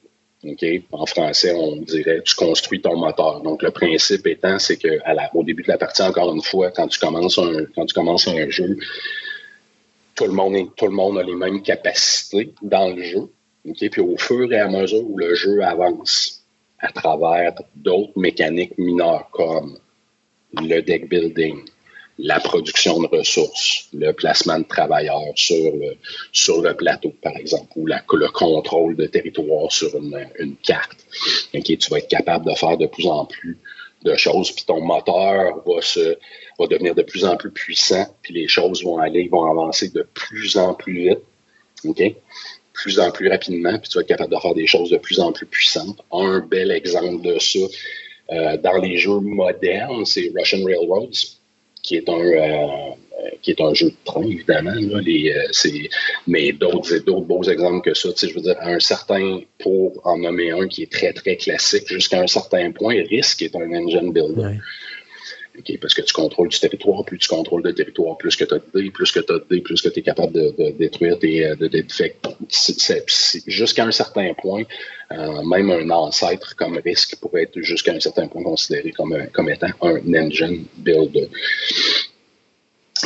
En 0.91 1.05
français, 1.05 1.53
on 1.53 1.77
dirait 1.77 2.21
tu 2.23 2.35
construis 2.35 2.81
ton 2.81 2.97
moteur. 2.97 3.41
Donc, 3.41 3.61
le 3.61 3.69
principe 3.69 4.25
étant, 4.25 4.57
c'est 4.57 4.77
que 4.77 4.99
au 5.35 5.43
début 5.43 5.61
de 5.61 5.67
la 5.67 5.77
partie, 5.77 6.01
encore 6.01 6.33
une 6.33 6.41
fois, 6.41 6.71
quand 6.71 6.87
tu 6.87 6.99
commences 6.99 7.37
un, 7.37 7.65
quand 7.75 7.85
tu 7.85 7.93
commences 7.93 8.27
un 8.27 8.49
jeu, 8.49 8.75
tout 10.15 10.25
le 10.25 10.33
monde, 10.33 10.55
tout 10.75 10.85
le 10.85 10.91
monde 10.91 11.19
a 11.19 11.23
les 11.23 11.35
mêmes 11.35 11.61
capacités 11.61 12.53
dans 12.61 12.93
le 12.93 13.03
jeu. 13.03 13.29
Puis 13.63 14.01
au 14.01 14.17
fur 14.17 14.51
et 14.51 14.59
à 14.59 14.67
mesure 14.67 15.07
où 15.07 15.17
le 15.17 15.35
jeu 15.35 15.61
avance, 15.63 16.43
à 16.79 16.91
travers 16.91 17.53
d'autres 17.75 18.17
mécaniques 18.17 18.77
mineures 18.79 19.29
comme 19.31 19.77
le 20.53 20.82
deck 20.82 21.10
building, 21.10 21.64
la 22.18 22.40
production 22.40 23.02
de 23.02 23.07
ressources, 23.07 23.88
le 23.94 24.11
placement 24.11 24.60
de 24.60 24.65
travailleurs 24.65 25.34
sur 25.36 25.73
le, 25.73 25.95
sur 26.32 26.61
le 26.61 26.76
plateau, 26.76 27.14
par 27.22 27.36
exemple, 27.36 27.68
ou 27.76 27.88
la, 27.88 28.03
le 28.11 28.28
contrôle 28.30 28.95
de 28.95 29.06
territoire 29.06 29.72
sur 29.72 29.95
une, 29.95 30.28
une 30.40 30.56
carte. 30.57 31.06
Okay, 31.53 31.78
tu 31.78 31.90
vas 31.90 31.98
être 31.98 32.10
capable 32.10 32.45
de 32.45 32.56
faire 32.56 32.78
de 32.78 32.86
plus 32.86 33.07
en 33.07 33.26
plus 33.26 33.57
de 34.03 34.15
choses, 34.15 34.52
puis 34.52 34.65
ton 34.65 34.82
moteur 34.82 35.64
va 35.65 35.82
se 35.82 36.18
va 36.60 36.68
devenir 36.68 36.95
de 36.95 37.03
plus 37.03 37.26
en 37.26 37.38
plus 37.38 37.52
puissant, 37.52 38.06
puis 38.22 38.34
les 38.34 38.48
choses 38.48 38.84
vont 38.84 38.98
aller, 38.98 39.28
vont 39.28 39.49
avancer 39.49 39.90
de 39.90 40.06
plus 40.14 40.57
en 40.57 40.73
plus 40.73 41.10
vite. 41.10 41.19
OK? 41.86 42.15
Plus 42.73 42.99
en 42.99 43.11
plus 43.11 43.30
rapidement, 43.30 43.78
puis 43.80 43.90
tu 43.90 43.98
vas 43.98 44.02
être 44.02 44.07
capable 44.07 44.34
de 44.34 44.40
faire 44.40 44.53
des 44.53 44.68
choses 44.68 44.90
de 44.90 44.98
plus 44.98 45.19
en 45.19 45.32
plus 45.32 45.45
puissantes. 45.45 45.99
Un 46.11 46.40
bel 46.40 46.72
exemple 46.72 47.22
de 47.22 47.38
ça 47.40 47.60
dans 48.30 48.77
les 48.81 48.98
jeux 48.98 49.19
modernes, 49.19 50.06
c'est 50.06 50.31
Russian 50.35 50.64
Railroads 50.65 51.38
qui 51.81 51.95
est 51.95 52.07
un 52.10 52.93
euh, 53.22 53.30
qui 53.41 53.52
est 53.52 53.61
un 53.61 53.73
jeu 53.73 53.88
de 53.89 53.95
train, 54.03 54.23
évidemment. 54.23 54.73
Là, 54.73 54.99
les, 55.02 55.31
euh, 55.31 55.88
mais 56.27 56.52
d'autres, 56.53 56.98
d'autres 56.99 57.26
beaux 57.26 57.43
exemples 57.43 57.89
que 57.89 57.93
ça. 57.93 58.10
Je 58.22 58.34
veux 58.34 58.41
dire, 58.41 58.56
un 58.61 58.80
certain, 58.80 59.41
pour 59.60 59.99
en 60.06 60.18
nommer 60.18 60.52
un 60.52 60.68
qui 60.68 60.84
est 60.84 60.91
très, 60.91 61.14
très 61.14 61.35
classique, 61.35 61.88
jusqu'à 61.88 62.22
un 62.22 62.27
certain 62.27 62.72
point, 62.72 62.95
Risk 63.10 63.41
est 63.41 63.56
un 63.56 63.72
engine 63.73 64.11
builder 64.11 64.57
parce 65.81 65.93
que 65.93 66.01
tu 66.01 66.13
contrôles 66.13 66.49
du 66.49 66.59
territoire, 66.59 67.03
plus 67.05 67.17
tu 67.17 67.27
contrôles 67.27 67.63
le 67.63 67.73
territoire, 67.73 68.17
plus 68.17 68.35
que 68.35 68.43
tu 68.43 68.53
as 68.53 68.57
de 68.57 68.89
plus 68.89 69.11
que 69.11 69.19
tu 69.19 69.33
as 69.33 69.39
de 69.39 69.59
plus 69.59 69.81
que 69.81 69.89
tu 69.89 69.99
es 69.99 70.03
capable 70.03 70.33
de, 70.33 70.71
détruire 70.71 71.19
tes 71.19 71.45
euh, 71.45 71.55
de, 71.55 71.67
de, 71.67 71.83
Jusqu'à 73.47 73.85
un 73.85 73.91
certain 73.91 74.33
point, 74.33 74.63
euh, 75.11 75.43
même 75.43 75.71
un 75.71 75.89
ancêtre 75.89 76.55
comme 76.55 76.77
risque 76.77 77.15
pourrait 77.17 77.43
être 77.43 77.61
jusqu'à 77.61 77.93
un 77.93 77.99
certain 77.99 78.27
point 78.27 78.43
considéré 78.43 78.91
comme, 78.91 79.15
comme 79.33 79.49
étant 79.49 79.67
un 79.81 80.13
engine 80.13 80.65
builder. 80.77 81.29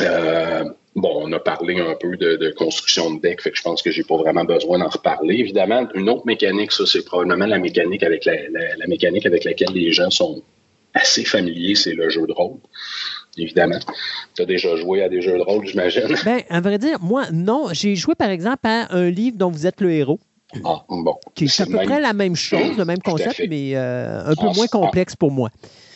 Euh, 0.00 0.64
bon, 0.94 1.22
on 1.22 1.32
a 1.32 1.38
parlé 1.38 1.78
un 1.80 1.94
peu 1.94 2.16
de, 2.16 2.50
construction 2.50 3.14
de 3.14 3.20
deck, 3.20 3.40
fait 3.40 3.50
que 3.50 3.56
je 3.56 3.62
pense 3.62 3.82
que 3.82 3.90
j'ai 3.90 4.04
pas 4.04 4.16
vraiment 4.16 4.44
besoin 4.44 4.78
d'en 4.78 4.88
reparler. 4.88 5.36
Évidemment, 5.36 5.88
une 5.94 6.08
autre 6.08 6.26
mécanique, 6.26 6.72
ça, 6.72 6.84
c'est 6.86 7.04
probablement 7.04 7.46
la 7.46 7.58
mécanique 7.58 8.02
avec 8.02 8.24
la 8.24 8.86
mécanique 8.86 9.26
avec 9.26 9.44
laquelle 9.44 9.72
les 9.72 9.92
gens 9.92 10.10
sont 10.10 10.42
assez 10.96 11.24
familier, 11.24 11.74
c'est 11.74 11.94
le 11.94 12.08
jeu 12.08 12.26
de 12.26 12.32
rôle. 12.32 12.58
Évidemment. 13.38 13.78
Tu 14.34 14.42
as 14.42 14.46
déjà 14.46 14.76
joué 14.76 15.02
à 15.02 15.08
des 15.08 15.20
jeux 15.20 15.36
de 15.36 15.42
rôle, 15.42 15.66
j'imagine. 15.66 16.06
Bien, 16.24 16.40
à 16.48 16.60
vrai 16.60 16.78
dire, 16.78 16.98
moi, 17.00 17.26
non. 17.32 17.68
J'ai 17.72 17.94
joué, 17.94 18.14
par 18.14 18.30
exemple, 18.30 18.60
à 18.64 18.94
un 18.94 19.10
livre 19.10 19.36
dont 19.36 19.50
vous 19.50 19.66
êtes 19.66 19.80
le 19.80 19.92
héros. 19.92 20.18
Ah, 20.64 20.84
bon. 20.88 21.16
Qui 21.34 21.44
est, 21.44 21.60
à 21.60 21.66
peu 21.66 21.76
près 21.84 22.00
la 22.00 22.12
même 22.12 22.36
chose, 22.36 22.78
le 22.78 22.84
même 22.84 23.00
concept, 23.00 23.42
mais 23.48 23.72
euh, 23.74 24.24
un 24.24 24.34
peu 24.34 24.46
moins 24.54 24.68
complexe 24.68 25.16
pour 25.16 25.30
moi. 25.30 25.50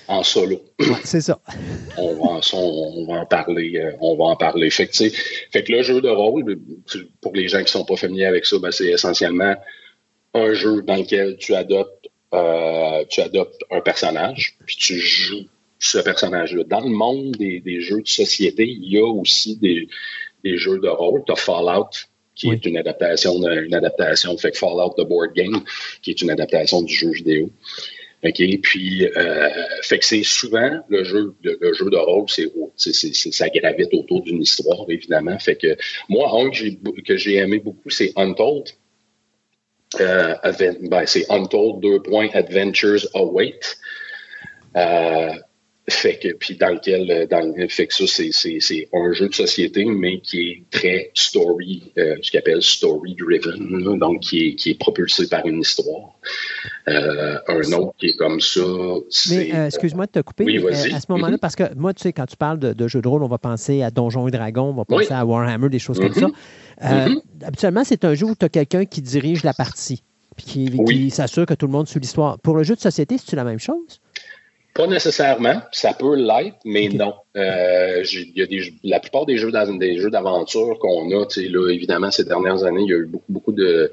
En 0.09 0.25
solo. 0.25 0.61
c'est 1.05 1.21
ça. 1.21 1.39
on, 1.97 2.15
va, 2.15 3.21
en 3.21 3.27
parler. 3.27 3.77
Euh, 3.77 3.93
on 4.01 4.17
va 4.17 4.25
en 4.25 4.37
parler. 4.37 4.69
Fait 4.71 4.89
que, 4.89 4.97
fait 4.97 5.63
que 5.63 5.73
le 5.73 5.83
jeu 5.83 6.01
de 6.01 6.09
rôle, 6.09 6.59
pour 7.21 7.33
les 7.33 7.47
gens 7.47 7.59
qui 7.59 7.65
ne 7.65 7.69
sont 7.69 7.85
pas 7.85 7.97
familiers 7.97 8.25
avec 8.25 8.45
ça, 8.45 8.59
ben, 8.59 8.73
c'est 8.73 8.89
essentiellement 8.89 9.55
un 10.35 10.53
jeu 10.53 10.83
dans 10.83 10.97
lequel 10.97 11.37
tu 11.37 11.55
adoptes 11.55 12.00
euh, 12.32 13.05
tu 13.09 13.20
adoptes 13.20 13.62
un 13.70 13.81
personnage, 13.81 14.57
puis 14.66 14.77
tu 14.77 14.98
joues 14.98 15.47
ce 15.78 15.98
personnage-là. 15.98 16.65
Dans 16.65 16.81
le 16.81 16.90
monde 16.90 17.32
des, 17.32 17.81
jeux 17.81 18.02
de 18.02 18.09
société, 18.09 18.66
il 18.66 18.93
y 18.93 18.98
a 18.98 19.07
aussi 19.07 19.57
des, 19.57 19.89
jeux 20.57 20.78
de 20.78 20.89
rôle. 20.89 21.23
Tu 21.27 21.32
as 21.32 21.36
Fallout, 21.36 21.90
qui 22.35 22.51
est 22.51 22.65
une 22.66 22.77
adaptation, 22.77 23.35
une 23.51 23.74
adaptation, 23.74 24.36
fait 24.36 24.57
Fallout 24.57 24.94
the 24.97 25.07
Board 25.07 25.32
Game, 25.35 25.62
qui 26.02 26.11
est 26.11 26.23
une 26.23 26.31
adaptation 26.31 26.82
du 26.82 26.94
jeu 26.94 27.11
vidéo. 27.11 27.51
OK, 28.23 28.43
puis 28.62 29.07
euh, 29.07 29.48
fait 29.82 29.98
que 29.98 30.05
c'est 30.05 30.23
souvent 30.23 30.82
le 30.89 31.05
jeu, 31.05 31.35
le, 31.43 31.73
jeu 31.73 31.89
de 31.89 31.97
rôle, 31.97 32.27
c'est, 32.28 32.52
ça 33.32 33.48
gravite 33.48 33.94
autour 33.94 34.23
d'une 34.23 34.43
histoire, 34.43 34.85
évidemment. 34.90 35.39
Fait 35.39 35.57
que 35.57 35.74
moi, 36.11 36.31
un 36.39 36.51
que 36.51 37.16
j'ai 37.16 37.36
aimé 37.36 37.61
beaucoup, 37.61 37.89
c'est 37.89 38.12
Untold. 38.16 38.66
Euh, 39.99 40.35
ben, 40.83 41.05
c'est 41.07 41.31
Untold 41.31 41.81
2. 41.81 42.03
Adventures 42.35 43.07
Await. 43.15 43.59
Euh, 44.77 45.33
fait 45.89 46.19
que, 46.19 46.29
puis 46.35 46.55
dans 46.55 46.69
lequel, 46.69 47.27
dans 47.29 47.53
fait 47.69 47.89
que 47.89 47.95
ça, 47.95 48.05
c'est, 48.07 48.89
un 48.93 49.12
jeu 49.12 49.29
de 49.29 49.35
société, 49.35 49.85
mais 49.85 50.21
qui 50.21 50.41
est 50.41 50.62
très 50.71 51.11
story, 51.15 51.93
euh, 51.99 52.15
ce 52.23 52.31
qu'on 52.31 52.39
appelle 52.39 52.62
story 52.62 53.17
driven, 53.17 53.99
donc 53.99 54.21
qui 54.21 54.49
est, 54.49 54.55
qui 54.55 54.71
est 54.71 54.79
propulsé 54.79 55.29
par 55.29 55.45
une 55.47 55.61
histoire. 55.61 56.15
Euh, 56.87 57.39
un 57.49 57.73
autre 57.73 57.95
qui 57.99 58.07
est 58.07 58.17
comme 58.17 58.41
ça. 58.41 58.61
Mais 59.31 59.51
excuse-moi 59.67 60.07
de 60.07 60.12
te 60.12 60.21
couper. 60.21 60.45
Oui, 60.45 60.59
vas-y. 60.59 60.93
à 60.93 61.01
ce 61.01 61.07
moment-là, 61.09 61.37
mm-hmm. 61.37 61.41
parce 61.41 61.57
que 61.57 61.75
moi, 61.75 61.93
tu 61.93 62.03
sais, 62.03 62.12
quand 62.12 62.27
tu 62.27 62.37
parles 62.37 62.61
de, 62.61 62.73
de 62.73 62.89
jeux 62.89 63.03
de 63.03 63.09
rôle, 63.09 63.25
on 63.25 63.29
va 63.29 63.39
penser 63.39 63.83
à 63.83 63.91
Donjons 63.91 64.29
et 64.29 64.31
Dragons, 64.31 64.71
on 64.71 64.75
va 64.75 64.85
penser 64.85 65.12
à 65.12 65.25
Warhammer, 65.25 65.71
des 65.71 65.81
choses 65.81 65.99
comme 65.99 66.15
ça. 66.81 67.09
Mm-hmm. 67.09 67.20
Habituellement, 67.44 67.85
c'est 67.85 68.05
un 68.05 68.15
jeu 68.15 68.27
où 68.27 68.35
tu 68.35 68.44
as 68.44 68.48
quelqu'un 68.48 68.85
qui 68.85 69.02
dirige 69.02 69.44
la 69.44 69.55
partie, 69.55 70.02
puis 70.36 70.47
qui, 70.47 70.85
qui 70.85 71.11
s'assure 71.11 71.47
que 71.47 71.55
tout 71.55 71.66
le 71.66 71.73
monde 71.73 71.89
suit 71.89 72.01
l'histoire. 72.01 72.39
Pour 72.39 72.57
le 72.57 72.62
jeu 72.62 72.74
de 72.74 72.81
société, 72.81 73.19
c'est-tu 73.19 73.36
la 73.36 73.44
même 73.44 73.59
chose? 73.59 74.01
Pas 74.74 74.86
nécessairement, 74.86 75.61
ça 75.73 75.93
peut 75.94 76.15
l'être, 76.15 76.57
mais 76.65 76.89
non. 76.89 77.15
Euh, 77.36 78.05
y 78.12 78.43
a 78.43 78.47
des, 78.47 78.73
la 78.85 79.01
plupart 79.01 79.27
des 79.27 79.36
jeux 79.36 79.51
des 79.78 79.98
jeux 79.98 80.11
d'aventure 80.11 80.78
qu'on 80.78 81.11
a, 81.11 81.27
là, 81.36 81.70
évidemment, 81.70 82.11
ces 82.11 82.24
dernières 82.24 82.62
années, 82.62 82.82
il 82.82 82.90
y 82.90 82.94
a 82.94 82.98
eu 82.98 83.07
beaucoup, 83.07 83.32
beaucoup 83.32 83.52
de 83.52 83.93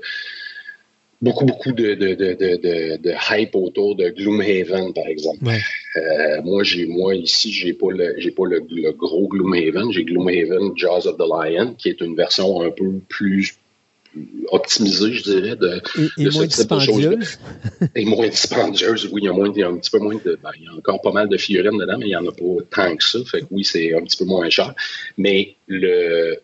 beaucoup, 1.22 1.46
beaucoup 1.46 1.72
de, 1.72 1.94
de, 1.96 2.14
de, 2.14 2.98
de, 2.98 3.14
hype 3.32 3.56
autour 3.56 3.96
de 3.96 4.10
Gloomhaven, 4.10 4.94
par 4.94 5.08
exemple. 5.08 5.40
Euh, 5.96 6.42
moi, 6.44 6.64
j'ai 6.64 6.86
moi 6.86 7.16
ici, 7.16 7.52
j'ai 7.52 7.74
pas 7.74 7.92
le 7.92 8.16
j'ai 8.18 8.32
pas 8.32 8.46
le, 8.46 8.62
le 8.70 8.92
gros 8.92 9.28
Gloomhaven, 9.28 9.92
j'ai 9.92 10.04
Gloomhaven 10.04 10.78
Jaws 10.78 11.08
of 11.08 11.18
the 11.18 11.28
Lion, 11.28 11.74
qui 11.78 11.90
est 11.90 12.02
une 12.02 12.16
version 12.16 12.62
un 12.62 12.72
peu 12.72 13.00
plus 13.10 13.58
optimisée, 14.52 15.14
je 15.14 15.24
dirais, 15.24 15.56
de, 15.56 15.82
et, 16.18 16.24
et 16.24 16.30
moins 16.30 16.46
dispendieuse. 16.46 17.40
et 17.96 18.06
moins 18.06 18.28
dispendieuse, 18.28 19.10
oui, 19.12 19.22
il 19.24 19.26
y 19.26 19.28
a, 19.28 19.34
moins, 19.34 19.52
il 19.54 19.60
y 19.60 19.64
a 19.64 19.68
un 19.68 19.78
petit 19.78 19.92
peu 19.92 20.00
moins 20.00 20.16
de. 20.16 20.40
Ben, 20.42 20.52
il 20.58 20.64
y 20.64 20.68
a 20.68 20.74
encore 20.74 21.02
pas 21.02 21.12
mal 21.12 21.30
de 21.30 21.38
figurines 21.38 21.78
dedans, 21.78 21.98
mais 21.98 22.06
il 22.06 22.10
n'y 22.10 22.16
en 22.16 22.26
a 22.28 22.32
pas 22.32 22.64
tant 22.70 22.96
que 22.96 23.04
ça. 23.04 23.20
Fait 23.26 23.42
que 23.42 23.48
oui, 23.52 23.64
c'est 23.64 23.94
un 23.94 24.02
petit 24.02 24.18
peu 24.18 24.26
moins 24.26 24.50
cher. 24.50 24.74
Mais 25.18 25.56
le. 25.68 26.38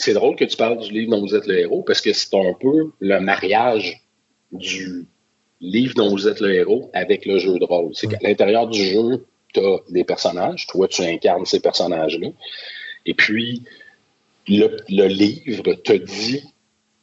C'est 0.00 0.12
drôle 0.12 0.36
que 0.36 0.44
tu 0.44 0.56
parles 0.56 0.78
du 0.78 0.92
livre 0.92 1.10
dont 1.10 1.20
vous 1.20 1.34
êtes 1.34 1.48
le 1.48 1.58
héros 1.58 1.82
parce 1.82 2.00
que 2.00 2.12
c'est 2.12 2.32
un 2.32 2.54
peu 2.60 2.92
le 3.00 3.18
mariage 3.18 4.00
du 4.52 5.06
livre 5.60 5.94
dont 5.94 6.10
vous 6.10 6.28
êtes 6.28 6.40
le 6.40 6.54
héros 6.54 6.90
avec 6.92 7.26
le 7.26 7.38
jeu 7.38 7.58
de 7.58 7.64
rôle. 7.64 7.90
C'est 7.94 8.06
qu'à 8.06 8.18
l'intérieur 8.22 8.66
du 8.68 8.82
jeu, 8.82 9.26
tu 9.52 9.60
as 9.60 9.78
des 9.90 10.04
personnages. 10.04 10.66
Toi, 10.66 10.88
tu 10.88 11.02
incarnes 11.02 11.46
ces 11.46 11.60
personnages-là. 11.60 12.28
Et 13.06 13.14
puis, 13.14 13.62
le, 14.46 15.06
livre 15.06 15.74
te 15.74 15.92
dit 15.92 16.42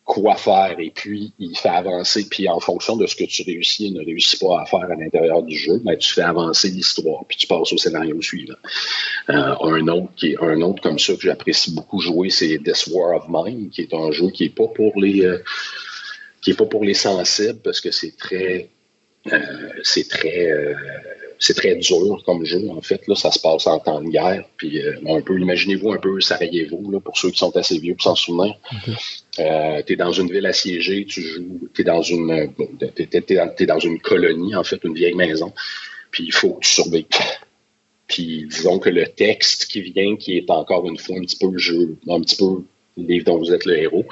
quoi 0.03 0.35
faire 0.35 0.75
et 0.79 0.91
puis 0.91 1.33
il 1.39 1.57
fait 1.57 1.69
avancer. 1.69 2.27
Puis 2.29 2.47
en 2.47 2.59
fonction 2.59 2.95
de 2.95 3.07
ce 3.07 3.15
que 3.15 3.23
tu 3.23 3.41
réussis 3.43 3.87
et 3.87 3.91
ne 3.91 4.05
réussis 4.05 4.37
pas 4.37 4.61
à 4.61 4.65
faire 4.65 4.83
à 4.83 4.95
l'intérieur 4.95 5.41
du 5.41 5.57
jeu, 5.57 5.81
ben, 5.83 5.97
tu 5.97 6.13
fais 6.13 6.21
avancer 6.21 6.69
l'histoire 6.69 7.25
puis 7.27 7.37
tu 7.37 7.47
passes 7.47 7.73
au 7.73 7.77
scénario 7.77 8.21
suivant. 8.21 8.53
Euh, 9.29 9.55
un 9.61 9.87
autre 9.87 10.09
qui 10.15 10.33
est 10.33 10.37
un 10.39 10.61
autre 10.61 10.81
comme 10.81 10.99
ça 10.99 11.15
que 11.15 11.21
j'apprécie 11.21 11.73
beaucoup 11.73 11.99
jouer, 11.99 12.29
c'est 12.29 12.59
This 12.63 12.87
War 12.87 13.15
of 13.15 13.25
Mine, 13.29 13.69
qui 13.71 13.81
est 13.81 13.93
un 13.93 14.11
jeu 14.11 14.29
qui 14.29 14.45
est 14.45 14.55
pas 14.55 14.67
pour 14.67 14.99
les 14.99 15.25
euh, 15.25 15.39
qui 16.45 16.51
est 16.51 16.55
pas 16.55 16.65
pour 16.65 16.85
les 16.85 16.93
sensibles 16.93 17.59
parce 17.63 17.81
que 17.81 17.89
c'est 17.89 18.15
très 18.15 18.69
euh, 19.33 19.39
c'est 19.83 20.07
très 20.07 20.75
c'est 21.39 21.53
très 21.53 21.75
dur 21.75 22.21
comme 22.25 22.45
jeu, 22.45 22.69
en 22.69 22.81
fait. 22.81 23.07
Là, 23.07 23.15
ça 23.15 23.31
se 23.31 23.39
passe 23.39 23.67
en 23.67 23.79
temps 23.79 24.01
de 24.01 24.09
guerre. 24.09 24.45
Puis, 24.57 24.81
euh, 24.81 24.95
un 25.07 25.21
peu, 25.21 25.39
imaginez-vous 25.39 25.91
un 25.91 25.97
peu 25.97 26.21
Sarajevo, 26.21 26.91
là, 26.91 26.99
pour 26.99 27.17
ceux 27.17 27.31
qui 27.31 27.37
sont 27.37 27.55
assez 27.57 27.77
vieux 27.77 27.95
pour 27.95 28.03
s'en 28.03 28.15
souvenir. 28.15 28.55
Euh, 29.39 29.81
tu 29.85 29.93
es 29.93 29.95
dans 29.95 30.11
une 30.11 30.31
ville 30.31 30.45
assiégée, 30.45 31.05
tu 31.05 31.21
joues, 31.21 31.69
tu 31.73 31.81
es 31.81 31.83
dans 31.83 32.01
une 32.01 32.53
t'es, 32.95 33.65
dans, 33.65 33.79
une 33.79 33.99
colonie, 33.99 34.55
en 34.55 34.63
fait, 34.63 34.79
une 34.83 34.93
vieille 34.93 35.15
maison. 35.15 35.53
Puis, 36.11 36.25
il 36.25 36.33
faut 36.33 36.53
que 36.53 36.65
tu 36.65 36.71
surveilles. 36.71 37.07
Puis, 38.07 38.45
disons 38.47 38.79
que 38.79 38.89
le 38.89 39.07
texte 39.07 39.65
qui 39.65 39.81
vient, 39.81 40.15
qui 40.15 40.37
est 40.37 40.49
encore 40.49 40.87
une 40.87 40.97
fois 40.97 41.17
un 41.17 41.21
petit 41.21 41.37
peu 41.37 41.51
le 41.51 41.57
jeu, 41.57 41.97
un 42.07 42.21
petit 42.21 42.35
peu 42.35 42.63
le 42.97 43.03
livre 43.03 43.25
dont 43.25 43.37
vous 43.37 43.51
êtes 43.51 43.65
le 43.65 43.77
héros, 43.77 44.05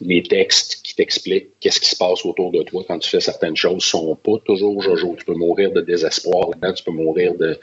les 0.00 0.22
textes 0.22 0.80
qui 0.82 0.87
t'expliquent 0.98 1.50
qu'est-ce 1.60 1.80
qui 1.80 1.88
se 1.88 1.96
passe 1.96 2.26
autour 2.26 2.50
de 2.50 2.64
toi 2.64 2.82
quand 2.86 2.98
tu 2.98 3.08
fais 3.08 3.20
certaines 3.20 3.56
choses 3.56 3.84
sont 3.84 4.16
pas 4.16 4.38
toujours 4.44 4.82
jojo. 4.82 5.14
Tu 5.16 5.24
peux 5.24 5.34
mourir 5.34 5.70
de 5.70 5.80
désespoir 5.80 6.50
là 6.60 6.72
tu 6.72 6.82
peux 6.82 6.90
mourir 6.90 7.36
de 7.36 7.56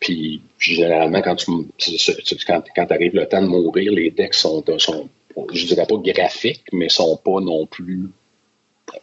Puis 0.00 0.42
généralement, 0.58 1.22
quand 1.22 1.36
tu 1.36 1.50
quand, 2.46 2.62
quand 2.76 2.92
arrive 2.92 3.14
le 3.14 3.26
temps 3.26 3.40
de 3.40 3.46
mourir, 3.46 3.90
les 3.92 4.12
textes 4.12 4.42
sont, 4.42 4.62
sont 4.76 5.08
je 5.52 5.66
dirais 5.66 5.86
pas 5.86 5.96
graphiques, 5.96 6.64
mais 6.72 6.90
sont 6.90 7.16
pas 7.16 7.40
non 7.40 7.66
plus. 7.66 8.10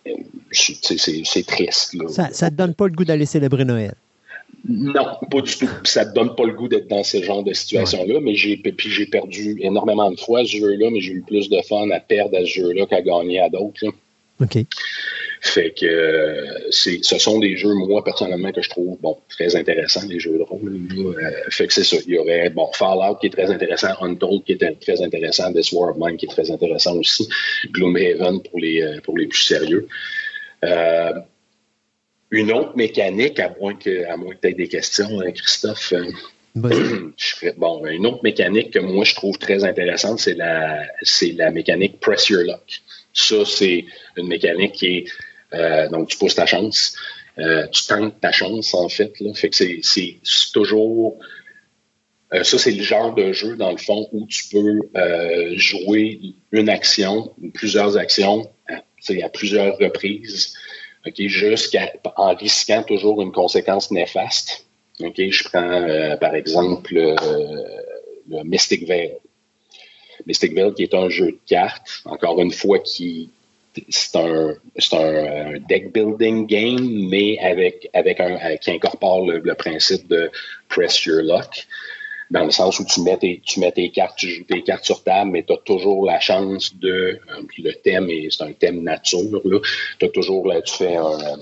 Euh, 0.07 0.13
c'est 0.51 1.45
triste. 1.47 1.95
Ça 2.09 2.27
ne 2.27 2.49
te 2.49 2.53
donne 2.53 2.75
pas 2.75 2.87
le 2.87 2.93
goût 2.93 3.05
d'aller 3.05 3.25
célébrer 3.25 3.65
Noël. 3.65 3.95
Non, 4.67 5.05
pas 5.29 5.41
du 5.41 5.55
tout. 5.55 5.69
Ça 5.83 6.05
te 6.05 6.13
donne 6.15 6.35
pas 6.35 6.45
le 6.45 6.53
goût 6.53 6.67
d'être 6.67 6.87
dans 6.87 7.03
ce 7.03 7.21
genre 7.21 7.43
de 7.43 7.53
situation-là, 7.53 8.19
mais 8.19 8.35
j'ai 8.35 8.57
puis 8.57 8.89
j'ai 8.89 9.05
perdu 9.05 9.57
énormément 9.61 10.09
de 10.09 10.19
fois 10.19 10.43
ce 10.43 10.57
jeu-là, 10.57 10.89
mais 10.89 11.01
j'ai 11.01 11.13
eu 11.13 11.21
plus 11.21 11.49
de 11.49 11.61
fun 11.61 11.89
à 11.91 11.99
perdre 11.99 12.37
à 12.37 12.41
ce 12.41 12.61
jeu-là 12.61 12.85
qu'à 12.87 13.01
gagner 13.01 13.39
à 13.39 13.49
d'autres. 13.49 13.85
OK. 14.41 14.57
Fait 15.41 15.71
que 15.71 15.85
euh, 15.85 16.71
c'est, 16.71 17.03
ce 17.03 17.19
sont 17.19 17.39
des 17.39 17.55
jeux, 17.55 17.73
moi, 17.73 18.03
personnellement, 18.03 18.51
que 18.51 18.63
je 18.63 18.69
trouve 18.69 18.97
bon, 18.99 19.17
très 19.29 19.55
intéressants, 19.55 20.07
les 20.09 20.19
jeux 20.19 20.39
de 20.39 20.43
rôle. 20.43 20.87
Euh, 20.97 21.31
fait 21.49 21.67
que 21.67 21.73
c'est 21.73 21.83
ça. 21.83 21.97
Il 22.07 22.15
y 22.15 22.17
aurait 22.17 22.49
bon, 22.49 22.69
Fallout 22.73 23.17
qui 23.21 23.27
est 23.27 23.29
très 23.29 23.51
intéressant, 23.51 23.89
Untold 24.01 24.43
qui 24.43 24.53
est 24.53 24.79
très 24.81 25.01
intéressant, 25.01 25.53
This 25.53 25.71
War 25.71 25.91
of 25.91 25.97
Mine 25.99 26.17
qui 26.17 26.25
est 26.25 26.29
très 26.29 26.49
intéressant 26.49 26.97
aussi, 26.97 27.29
Gloomhaven 27.71 28.41
pour 28.41 28.59
les, 28.59 28.81
euh, 28.81 28.99
pour 29.03 29.15
les 29.17 29.27
plus 29.27 29.43
sérieux. 29.43 29.87
Une 32.31 32.51
autre 32.51 32.75
mécanique, 32.75 33.39
à 33.39 33.53
moins 33.59 33.75
que, 33.75 34.05
à 34.07 34.17
moins 34.17 34.33
que 34.33 34.41
tu 34.41 34.47
aies 34.49 34.53
des 34.53 34.67
questions, 34.67 35.21
hein, 35.21 35.31
Christophe. 35.31 35.93
bon, 36.55 37.85
une 37.85 38.05
autre 38.05 38.23
mécanique 38.23 38.71
que 38.71 38.79
moi 38.79 39.03
je 39.03 39.13
trouve 39.13 39.37
très 39.37 39.65
intéressante, 39.65 40.19
c'est 40.19 40.35
la, 40.35 40.85
c'est 41.01 41.33
la 41.33 41.51
mécanique 41.51 41.99
Press 41.99 42.29
Your 42.29 42.43
Luck. 42.43 42.81
Ça, 43.13 43.45
c'est 43.45 43.85
une 44.17 44.27
mécanique 44.27 44.73
qui 44.73 44.85
est 44.87 45.05
euh, 45.55 45.87
donc, 45.89 46.09
tu 46.09 46.17
pousses 46.17 46.35
ta 46.35 46.45
chance. 46.45 46.95
Euh, 47.37 47.67
tu 47.67 47.85
tentes 47.85 48.19
ta 48.21 48.31
chance, 48.31 48.73
en 48.73 48.89
fait. 48.89 49.19
Là. 49.19 49.33
Fait 49.33 49.49
que 49.49 49.55
c'est 49.55 50.19
toujours. 50.53 51.19
Euh, 52.33 52.43
ça, 52.43 52.57
c'est 52.57 52.71
le 52.71 52.83
genre 52.83 53.13
de 53.13 53.33
jeu, 53.33 53.55
dans 53.55 53.71
le 53.71 53.77
fond, 53.77 54.07
où 54.11 54.25
tu 54.27 54.45
peux 54.49 54.79
jouer 55.57 56.19
une 56.51 56.69
action 56.69 57.33
ou 57.41 57.49
plusieurs 57.51 57.97
actions 57.97 58.49
à, 58.67 58.81
à 59.23 59.29
plusieurs 59.29 59.77
reprises, 59.77 60.55
ok, 61.05 61.27
jusqu'à 61.27 61.93
en 62.15 62.35
risquant 62.35 62.83
toujours 62.83 63.21
une 63.21 63.31
conséquence 63.31 63.91
néfaste. 63.91 64.65
Ok, 64.99 65.15
je 65.17 65.43
prends 65.43 66.17
par 66.17 66.35
exemple 66.35 66.93
le 66.93 68.43
Mystic 68.43 68.87
Veil. 68.87 69.15
Mystic 70.25 70.53
Veil, 70.53 70.73
qui 70.73 70.83
est 70.83 70.93
un 70.93 71.09
jeu 71.09 71.31
de 71.31 71.39
cartes, 71.45 72.01
encore 72.05 72.39
une 72.41 72.51
fois, 72.51 72.79
qui, 72.79 73.29
c'est 73.89 74.15
un, 74.15 74.55
un, 74.93 75.59
deck 75.67 75.91
building 75.93 76.47
game, 76.47 77.09
mais 77.09 77.37
avec, 77.39 77.89
avec 77.93 78.19
un, 78.19 78.57
qui 78.57 78.71
incorpore 78.71 79.25
le, 79.25 79.53
principe 79.55 80.07
de 80.07 80.31
press 80.69 81.05
your 81.05 81.21
luck, 81.21 81.67
dans 82.31 82.43
le 82.43 82.51
sens 82.51 82.79
où 82.79 82.85
tu 82.85 83.01
mets 83.01 83.17
tes, 83.17 83.41
tu 83.45 83.59
mets 83.59 83.71
tes 83.71 83.89
cartes, 83.89 84.17
tu 84.17 84.29
joues 84.29 84.43
tes 84.43 84.63
cartes 84.63 84.85
sur 84.85 85.03
table, 85.03 85.31
mais 85.31 85.43
tu 85.43 85.53
as 85.53 85.57
toujours 85.57 86.05
la 86.05 86.19
chance 86.19 86.75
de. 86.75 87.19
Euh, 87.29 87.43
puis 87.47 87.63
le 87.63 87.73
thème, 87.73 88.09
c'est 88.29 88.43
un 88.43 88.53
thème 88.53 88.83
nature, 88.83 89.41
là. 89.43 89.59
Tu 89.99 90.05
as 90.05 90.09
toujours 90.09 90.47
là, 90.47 90.61
tu 90.61 90.73
fais 90.75 90.95
un. 90.95 91.37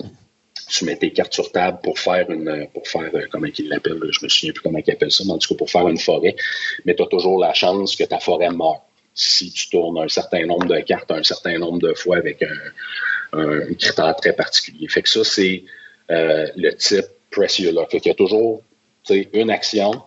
Tu 0.68 0.84
mets 0.86 0.96
tes 0.96 1.10
cartes 1.12 1.34
sur 1.34 1.52
table 1.52 1.78
pour 1.82 1.98
faire 1.98 2.30
une. 2.30 2.66
pour 2.72 2.86
faire. 2.86 3.10
Euh, 3.14 3.26
comment 3.30 3.46
il 3.58 3.68
l'appelle, 3.68 3.98
je 4.10 4.24
me 4.24 4.28
souviens 4.28 4.52
plus 4.52 4.62
comment 4.62 4.78
il 4.84 4.90
appelle 4.90 5.12
ça, 5.12 5.24
mais 5.26 5.32
en 5.32 5.38
tout 5.38 5.48
cas 5.54 5.58
pour 5.58 5.70
faire 5.70 5.88
une 5.88 5.98
forêt. 5.98 6.36
Mais 6.84 6.94
tu 6.94 7.02
as 7.02 7.06
toujours 7.06 7.38
la 7.38 7.54
chance 7.54 7.96
que 7.96 8.04
ta 8.04 8.18
forêt 8.18 8.50
meure 8.50 8.82
si 9.14 9.52
tu 9.52 9.70
tournes 9.70 9.98
un 9.98 10.08
certain 10.08 10.44
nombre 10.44 10.66
de 10.66 10.80
cartes 10.80 11.10
un 11.12 11.22
certain 11.22 11.56
nombre 11.58 11.78
de 11.78 11.94
fois 11.94 12.16
avec 12.16 12.42
un, 12.42 13.74
critère 13.74 14.14
très 14.16 14.32
particulier. 14.32 14.88
Fait 14.88 15.02
que 15.02 15.08
ça, 15.08 15.24
c'est 15.24 15.64
euh, 16.10 16.46
le 16.56 16.70
type 16.76 17.06
Press 17.30 17.58
Your. 17.58 17.88
Fait 17.90 18.00
qu'il 18.00 18.10
y 18.10 18.12
a 18.12 18.16
toujours 18.16 18.62
une 19.10 19.50
action, 19.50 20.02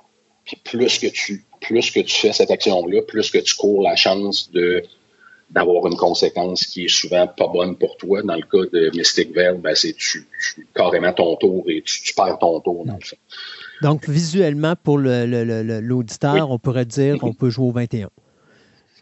puis 0.48 0.58
plus 0.64 0.98
que 0.98 1.08
tu 1.08 1.44
plus 1.60 1.92
que 1.92 2.00
tu 2.00 2.16
fais 2.16 2.34
cette 2.34 2.52
action-là, 2.52 3.02
plus 3.02 3.30
que 3.30 3.38
tu 3.38 3.56
cours 3.56 3.82
la 3.82 3.96
chance 3.96 4.50
de 4.52 4.84
d'avoir 5.50 5.88
une 5.88 5.96
conséquence 5.96 6.66
qui 6.66 6.86
est 6.86 6.90
souvent 6.90 7.26
pas 7.26 7.48
bonne 7.48 7.78
pour 7.78 7.96
toi. 7.98 8.22
Dans 8.22 8.36
le 8.36 8.42
cas 8.42 8.70
de 8.72 8.92
Mystic 8.96 9.34
Veil, 9.34 9.58
ben 9.58 9.76
c'est 9.76 9.94
tu, 9.94 10.28
carrément 10.76 11.14
ton 11.14 11.36
tour 11.38 11.64
et 11.68 11.82
tu, 11.84 12.14
perds 12.14 12.40
ton 12.40 12.60
tour 12.60 12.86
dans 12.86 12.96
le 12.96 13.06
fond. 13.06 13.16
Donc, 13.82 14.10
visuellement, 14.10 14.74
pour 14.82 14.98
l'auditeur, 14.98 16.48
le, 16.48 16.54
on 16.54 16.60
pourrait 16.60 16.86
dire 16.86 17.18
qu'on 17.20 17.34
peut 17.34 17.50
jouer 17.50 17.68
au 17.68 17.72
21. 17.72 18.10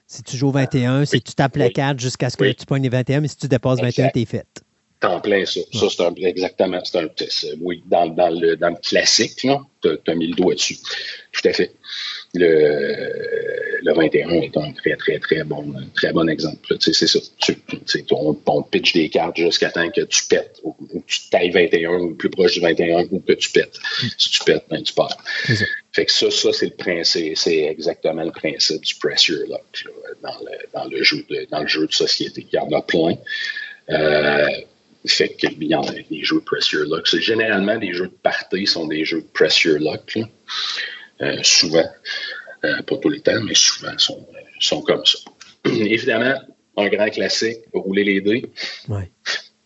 Si 0.06 0.22
tu 0.22 0.38
joues 0.38 0.52
21, 0.52 1.06
si 1.06 1.20
tu 1.22 1.34
tapes 1.34 1.56
la 1.56 1.70
carte 1.70 2.00
jusqu'à 2.00 2.30
ce 2.30 2.38
que 2.38 2.52
tu 2.52 2.66
pognes 2.66 2.84
les 2.84 2.90
21, 2.90 3.22
mais 3.22 3.28
si 3.28 3.38
tu 3.38 3.48
dépasses 3.48 3.80
21, 3.80 4.10
t'es 4.10 4.26
fait. 4.26 4.46
En 5.04 5.20
plein 5.20 5.46
ça. 5.46 5.60
Ça, 5.74 5.88
c'est 5.90 6.02
un, 6.04 6.14
exactement, 6.16 6.80
c'est 6.84 6.98
un, 6.98 7.08
oui, 7.62 7.84
dans, 7.86 8.08
dans, 8.08 8.30
le, 8.30 8.56
dans 8.56 8.70
le 8.70 8.78
classique, 8.78 9.36
tu 9.36 9.50
as, 9.50 10.16
mis 10.16 10.28
le 10.28 10.36
doigt 10.36 10.56
dessus. 10.56 10.78
Tout 11.32 11.48
à 11.48 11.54
fait. 11.54 11.74
Le, 12.34 13.82
le 13.84 13.94
21 13.94 14.30
est 14.30 14.58
un 14.58 14.72
très, 14.72 14.96
très, 14.96 15.20
très 15.20 15.44
bon, 15.44 15.74
très 15.94 16.12
bon 16.12 16.28
exemple. 16.28 16.76
C'est 16.80 16.94
ça. 16.94 17.20
Tu, 17.38 17.56
on, 18.12 18.38
on 18.46 18.64
pitch 18.64 18.94
des 18.94 19.10
cartes 19.10 19.38
jusqu'à 19.38 19.70
temps 19.70 19.90
que 19.92 20.02
tu 20.02 20.24
pètes, 20.28 20.60
ou, 20.64 20.74
que 20.74 21.06
tu 21.06 21.30
tailles 21.30 21.52
21, 21.52 21.92
ou 22.00 22.16
plus 22.16 22.30
proche 22.30 22.54
du 22.54 22.62
21, 22.62 23.06
ou 23.12 23.20
que 23.20 23.34
tu 23.34 23.52
pètes. 23.52 23.78
Si 24.18 24.32
tu 24.32 24.44
pètes, 24.44 24.66
ben, 24.70 24.82
tu 24.82 24.94
pars. 24.94 25.18
Fait 25.94 26.06
que 26.06 26.12
ça, 26.12 26.32
ça 26.32 26.52
c'est 26.52 26.66
le 26.66 26.76
principe, 26.76 27.38
c'est 27.38 27.64
exactement 27.64 28.24
le 28.24 28.32
principe 28.32 28.82
du 28.82 28.96
pressure 28.96 29.48
lock 29.48 29.86
dans, 30.24 30.40
le, 30.40 30.58
dans, 30.74 30.86
le 30.86 31.04
jeu 31.04 31.24
de, 31.30 31.48
dans 31.52 31.62
le 31.62 31.68
jeu 31.68 31.86
de 31.86 31.94
société. 31.94 32.46
Il 32.52 32.56
y 32.56 32.60
en 32.60 32.72
a 32.72 32.82
plein. 32.82 33.16
Euh, 33.92 34.48
fait 35.08 35.36
qu'il 35.36 35.64
y 35.64 35.76
en 35.76 35.84
a 35.84 35.92
des 35.92 36.24
jeux 36.24 36.42
Pressure 36.42 36.86
Lock. 36.88 37.08
C'est 37.08 37.22
généralement 37.22 37.78
des 37.78 37.94
jeux 37.94 38.08
de 38.08 38.18
party 38.24 38.68
sont 38.68 38.88
des 38.88 39.06
jeux 39.06 39.22
de 39.22 39.28
Pressure 39.28 39.80
Lock. 39.80 40.18
Euh, 41.22 41.38
souvent. 41.44 41.88
Euh, 42.64 42.82
pas 42.82 42.98
tout 42.98 43.10
le 43.10 43.20
temps, 43.20 43.42
mais 43.44 43.56
souvent 43.56 43.98
sont, 43.98 44.28
sont 44.60 44.82
comme 44.82 45.06
ça. 45.06 45.20
Évidemment, 45.66 46.36
un 46.78 46.88
grand 46.90 47.10
classique, 47.10 47.60
rouler 47.74 48.04
les 48.04 48.22
dés. 48.22 48.46
Ouais. 48.88 49.12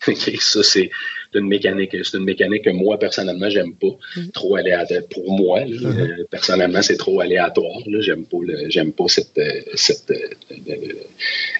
ça, 0.39 0.63
c'est 0.63 0.89
une 1.35 1.47
mécanique. 1.47 1.95
C'est 2.03 2.17
une 2.17 2.23
mécanique 2.23 2.63
que 2.63 2.69
moi, 2.69 2.97
personnellement, 2.97 3.49
j'aime 3.49 3.73
pas. 3.75 3.95
Mm. 4.15 4.29
Trop 4.33 4.55
aléatoire. 4.55 5.01
Pour 5.09 5.31
moi, 5.31 5.61
mm-hmm. 5.61 5.85
euh, 5.85 6.23
personnellement, 6.29 6.81
c'est 6.81 6.97
trop 6.97 7.19
aléatoire. 7.19 7.79
J'aime 7.99 8.25
pas, 8.25 8.37
j'aime 8.67 8.93
pas 8.93 9.07
cette, 9.07 9.37
euh, 9.37 9.61
cette, 9.75 10.11
euh, 10.11 10.93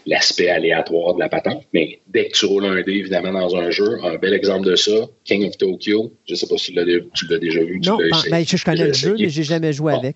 l'aspect 0.05 0.49
aléatoire 0.49 1.15
de 1.15 1.19
la 1.19 1.29
patente. 1.29 1.63
Mais 1.73 1.99
dès 2.07 2.29
que 2.29 2.37
tu 2.37 2.45
roules 2.45 2.65
un 2.65 2.81
dé, 2.81 2.93
évidemment, 2.93 3.33
dans 3.33 3.55
un 3.55 3.69
jeu, 3.69 3.99
un 4.03 4.17
bel 4.17 4.33
exemple 4.33 4.67
de 4.67 4.75
ça, 4.75 5.07
King 5.25 5.47
of 5.47 5.57
Tokyo. 5.57 6.11
Je 6.27 6.35
sais 6.35 6.47
pas 6.47 6.57
si 6.57 6.71
tu 6.71 6.73
l'as, 6.73 7.39
déjà 7.39 7.63
vu. 7.63 7.79
Non, 7.85 7.97
ben, 7.97 8.45
je 8.45 8.63
connais 8.63 8.87
le 8.87 8.93
jeu, 8.93 9.15
mais 9.19 9.29
j'ai 9.29 9.43
jamais 9.43 9.73
joué 9.73 9.93
avec. 9.93 10.15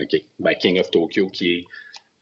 OK. 0.00 0.22
Ben, 0.38 0.54
King 0.54 0.78
of 0.78 0.90
Tokyo, 0.90 1.28
qui 1.28 1.54
est 1.54 1.64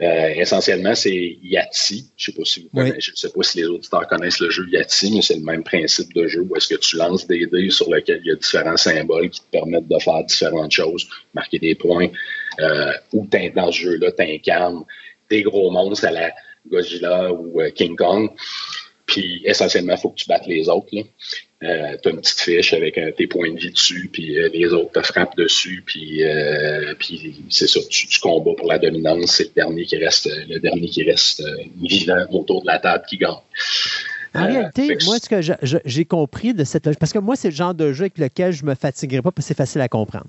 euh, 0.03 0.29
essentiellement, 0.35 0.95
c'est 0.95 1.39
Yahtzee. 1.43 2.05
Je 2.17 2.31
ne 2.31 2.35
sais, 2.35 2.39
pas 2.39 2.45
si 2.45 2.69
je 2.99 3.11
sais 3.15 3.31
pas 3.31 3.43
si 3.43 3.59
les 3.59 3.65
auditeurs 3.65 4.07
connaissent 4.07 4.41
le 4.41 4.51
jeu 4.51 4.67
Yahtzee, 4.71 5.11
mais 5.15 5.23
c'est 5.23 5.37
le 5.37 5.45
même 5.45 5.65
principe 5.65 6.13
de 6.15 6.27
jeu 6.27 6.43
où 6.43 6.55
est-ce 6.55 6.69
que 6.69 6.79
tu 6.79 6.97
lances 6.97 7.27
des 7.27 7.47
dés 7.47 7.71
sur 7.71 7.93
lesquels 7.93 8.21
il 8.23 8.29
y 8.29 8.33
a 8.33 8.37
différents 8.37 8.77
symboles 8.77 9.31
qui 9.31 9.41
te 9.41 9.51
permettent 9.51 9.89
de 9.89 9.99
faire 9.99 10.23
différentes 10.25 10.73
choses, 10.73 11.09
marquer 11.35 11.59
des 11.59 11.75
points. 11.75 12.09
Euh, 12.61 12.93
ou 13.13 13.27
dans 13.55 13.73
ce 13.73 13.81
jeu-là, 13.81 14.13
tu 14.13 14.23
incarnes 14.23 14.85
des 15.31 15.43
gros 15.43 15.71
monstres 15.71 16.07
à 16.07 16.11
la 16.11 16.33
Godzilla 16.71 17.33
ou 17.33 17.61
euh, 17.61 17.71
King 17.71 17.97
Kong. 17.97 18.31
Puis 19.07 19.43
essentiellement, 19.45 19.95
il 19.95 20.01
faut 20.01 20.11
que 20.11 20.17
tu 20.17 20.27
battes 20.27 20.47
les 20.47 20.69
autres. 20.69 20.89
Euh, 21.63 21.97
tu 22.03 22.09
as 22.09 22.13
une 22.13 22.21
petite 22.21 22.41
fiche 22.41 22.75
avec 22.75 22.99
euh, 22.99 23.13
tes 23.13 23.27
points 23.27 23.51
de 23.51 23.59
vie 23.59 23.71
dessus, 23.71 24.11
puis 24.13 24.39
euh, 24.39 24.51
les 24.53 24.67
autres 24.67 24.93
te 24.93 25.07
frappent 25.07 25.37
dessus, 25.37 25.83
puis, 25.87 26.23
puis 26.99 27.35
c'est 27.49 27.67
ça, 27.67 27.81
tu, 27.89 28.07
combats 28.21 28.55
pour 28.57 28.69
la 28.69 28.79
dominance, 28.79 29.37
c'est 29.37 29.45
le 29.45 29.55
dernier 29.55 29.87
qui 29.87 29.97
reste, 29.97 30.29
le 30.49 30.59
dernier 30.59 30.89
qui 30.89 31.03
reste 31.03 31.43
vivant 31.83 32.27
autour 32.31 32.61
de 32.61 32.67
la 32.67 32.79
table 32.79 33.05
qui 33.09 33.17
gagne. 33.17 33.37
En 34.35 34.45
réalité, 34.45 34.99
moi, 35.07 35.17
ce 35.19 35.29
que 35.31 35.81
j'ai 35.87 36.05
compris 36.05 36.53
de 36.53 36.63
cette 36.65 36.99
parce 36.99 37.13
que 37.15 37.19
moi, 37.19 37.37
c'est 37.37 37.49
le 37.49 37.55
genre 37.55 37.75
de 37.75 37.93
jeu 37.95 38.03
avec 38.03 38.19
lequel 38.19 38.53
je 38.53 38.67
me 38.67 38.75
fatiguerai 38.75 39.23
pas 39.23 39.31
parce 39.31 39.47
que 39.47 39.49
c'est 39.49 39.57
facile 39.57 39.81
à 39.81 39.89
comprendre. 39.89 40.27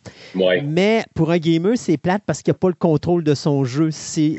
Mais 0.64 1.04
pour 1.14 1.32
un 1.32 1.40
gamer, 1.40 1.74
c'est 1.76 1.98
plate 1.98 2.24
parce 2.26 2.42
qu'il 2.42 2.54
n'y 2.54 2.56
a 2.56 2.60
pas 2.60 2.70
le 2.70 2.76
contrôle 2.76 3.26
de 3.26 3.36
son 3.36 3.66
jeu. 3.66 3.90
C'est 3.92 4.38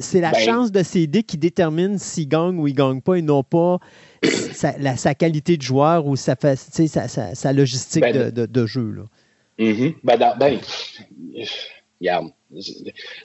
c'est 0.00 0.20
la 0.20 0.30
ben, 0.30 0.40
chance 0.40 0.72
de 0.72 0.82
ses 0.82 1.06
dés 1.06 1.22
qui 1.22 1.36
détermine 1.36 1.98
s'il 1.98 2.28
gagne 2.28 2.58
ou 2.58 2.68
il 2.68 2.74
gagne 2.74 3.00
pas 3.00 3.16
et 3.16 3.22
non 3.22 3.42
pas 3.42 3.78
sa, 4.22 5.14
qualité 5.14 5.56
de 5.56 5.62
joueur 5.62 6.06
ou 6.06 6.16
sa, 6.16 6.36
sa, 6.36 7.52
logistique 7.52 8.02
ben, 8.02 8.30
de, 8.30 8.66
jeu. 8.66 8.90
Là. 8.90 9.02
Mm-hmm. 9.58 9.94
ben, 10.02 10.34
ben, 10.38 10.58
regarde, 12.00 12.30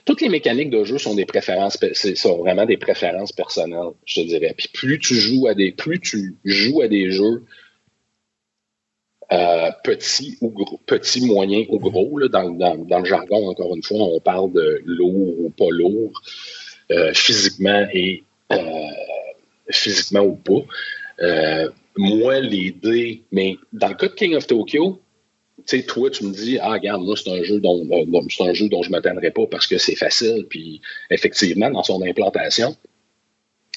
toutes 0.04 0.20
les 0.20 0.28
mécaniques 0.28 0.70
de 0.70 0.84
jeu 0.84 0.98
sont 0.98 1.14
des 1.14 1.24
préférences, 1.24 1.78
sont 2.14 2.38
vraiment 2.38 2.66
des 2.66 2.76
préférences 2.76 3.32
personnelles, 3.32 3.92
je 4.04 4.20
te 4.20 4.26
dirais. 4.26 4.54
Puis 4.56 4.68
plus 4.72 4.98
tu 4.98 5.14
joues 5.14 5.46
à 5.46 5.54
des, 5.54 5.72
plus 5.72 6.00
tu 6.00 6.36
joues 6.44 6.82
à 6.82 6.88
des 6.88 7.10
jeux 7.10 7.44
euh, 9.32 9.70
petits 9.82 10.36
ou 10.42 10.50
gros, 10.50 10.78
petits, 10.86 11.24
moyens 11.24 11.66
ou 11.70 11.78
gros, 11.78 12.18
là, 12.18 12.28
dans, 12.28 12.50
dans, 12.50 12.98
le 12.98 13.04
jargon, 13.04 13.48
encore 13.48 13.74
une 13.74 13.82
fois, 13.82 13.98
on 13.98 14.20
parle 14.20 14.52
de 14.52 14.82
lourd 14.84 15.40
ou 15.40 15.50
pas 15.50 15.70
lourd, 15.70 16.22
euh, 16.90 17.12
physiquement 17.14 17.86
et 17.92 18.22
euh, 18.52 18.56
physiquement 19.70 20.22
ou 20.22 20.36
pas. 20.36 20.64
moi, 21.96 22.40
les 22.40 22.72
dés, 22.72 23.22
mais 23.32 23.56
dans 23.72 23.88
le 23.88 23.94
cas 23.94 24.08
de 24.08 24.14
King 24.14 24.34
of 24.34 24.46
Tokyo, 24.46 25.00
tu 25.66 25.78
sais, 25.78 25.82
toi, 25.84 26.10
tu 26.10 26.24
me 26.24 26.32
dis, 26.32 26.58
ah, 26.60 26.72
regarde, 26.72 27.02
moi, 27.02 27.14
c'est 27.16 27.30
un 27.30 27.42
jeu 27.42 27.60
dont, 27.60 27.86
c'est 28.28 28.44
un 28.44 28.52
jeu 28.52 28.68
dont 28.68 28.82
je 28.82 28.88
ne 28.88 28.92
m'attendrai 28.92 29.30
pas 29.30 29.46
parce 29.46 29.66
que 29.66 29.78
c'est 29.78 29.94
facile. 29.94 30.46
Puis, 30.48 30.82
effectivement, 31.10 31.70
dans 31.70 31.82
son 31.82 32.02
implantation, 32.02 32.76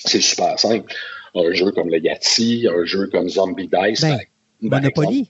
c'est 0.04 0.22
super 0.22 0.60
simple. 0.60 0.94
Un 1.36 1.54
jeu 1.54 1.72
comme 1.72 1.90
le 1.90 2.00
Yahtzee, 2.00 2.68
un 2.68 2.84
jeu 2.86 3.08
comme 3.08 3.30
Zombie 3.30 3.70
Dice. 3.72 4.02
Ben, 4.02 4.20
Monopoly. 4.62 5.30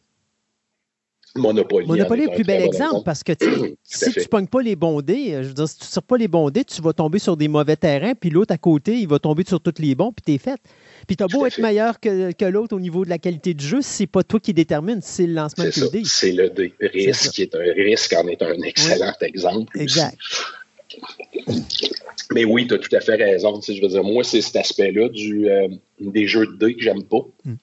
Monopoly. 1.37 1.87
Monopoly 1.87 2.23
est 2.23 2.25
le 2.25 2.35
plus 2.35 2.43
bel 2.43 2.63
exemple, 2.63 3.03
parce 3.05 3.23
que 3.23 3.33
si 3.83 4.11
tu 4.11 4.19
ne 4.19 4.25
pognes 4.25 4.47
pas 4.47 4.61
les 4.61 4.75
bondés, 4.75 5.33
euh, 5.33 5.43
je 5.43 5.47
veux 5.49 5.53
dire, 5.53 5.67
si 5.67 5.77
tu 5.77 5.85
ne 5.85 5.89
tires 5.89 6.03
pas 6.03 6.17
les 6.17 6.27
bondés, 6.27 6.63
tu 6.63 6.81
vas 6.81 6.93
tomber 6.93 7.19
sur 7.19 7.37
des 7.37 7.47
mauvais 7.47 7.75
terrains, 7.75 8.13
puis 8.13 8.29
l'autre 8.29 8.53
à 8.53 8.57
côté, 8.57 8.95
il 8.95 9.07
va 9.07 9.19
tomber 9.19 9.43
sur 9.47 9.61
tous 9.61 9.81
les 9.81 9.95
bons, 9.95 10.11
puis 10.11 10.37
t'es 10.37 10.43
fait. 10.43 10.59
Puis 11.07 11.15
tu 11.15 11.23
as 11.23 11.27
beau 11.27 11.45
être 11.45 11.59
meilleur 11.59 11.99
que, 11.99 12.31
que 12.31 12.45
l'autre 12.45 12.75
au 12.75 12.79
niveau 12.79 13.05
de 13.05 13.09
la 13.09 13.17
qualité 13.17 13.53
du 13.53 13.65
jeu, 13.65 13.79
c'est 13.81 14.07
pas 14.07 14.23
toi 14.23 14.39
qui 14.39 14.53
détermine, 14.53 14.99
c'est 15.01 15.27
le 15.27 15.33
lancement 15.33 15.65
de 15.65 15.69
tes 15.69 16.01
C'est 16.05 16.31
le 16.31 16.51
risque 16.81 17.31
qui 17.31 17.43
est 17.43 17.55
un 17.55 17.73
risque 17.73 18.13
en 18.13 18.27
est 18.27 18.41
un 18.41 18.59
excellent 18.61 19.13
exemple. 19.21 19.79
Exact. 19.79 20.17
Mais 22.33 22.43
oui, 22.45 22.67
tu 22.67 22.73
as 22.73 22.77
tout 22.77 22.95
à 22.95 22.99
fait 22.99 23.15
raison. 23.15 23.59
je 23.61 23.81
veux 23.81 23.87
dire, 23.87 24.03
moi, 24.03 24.23
c'est 24.23 24.41
cet 24.41 24.57
aspect-là 24.57 25.09
du, 25.09 25.49
euh, 25.49 25.67
des 25.99 26.27
jeux 26.27 26.45
de 26.47 26.57
dés 26.57 26.75
que 26.75 26.81
j'aime 26.81 27.03
pas. 27.03 27.25
Hmm. 27.45 27.55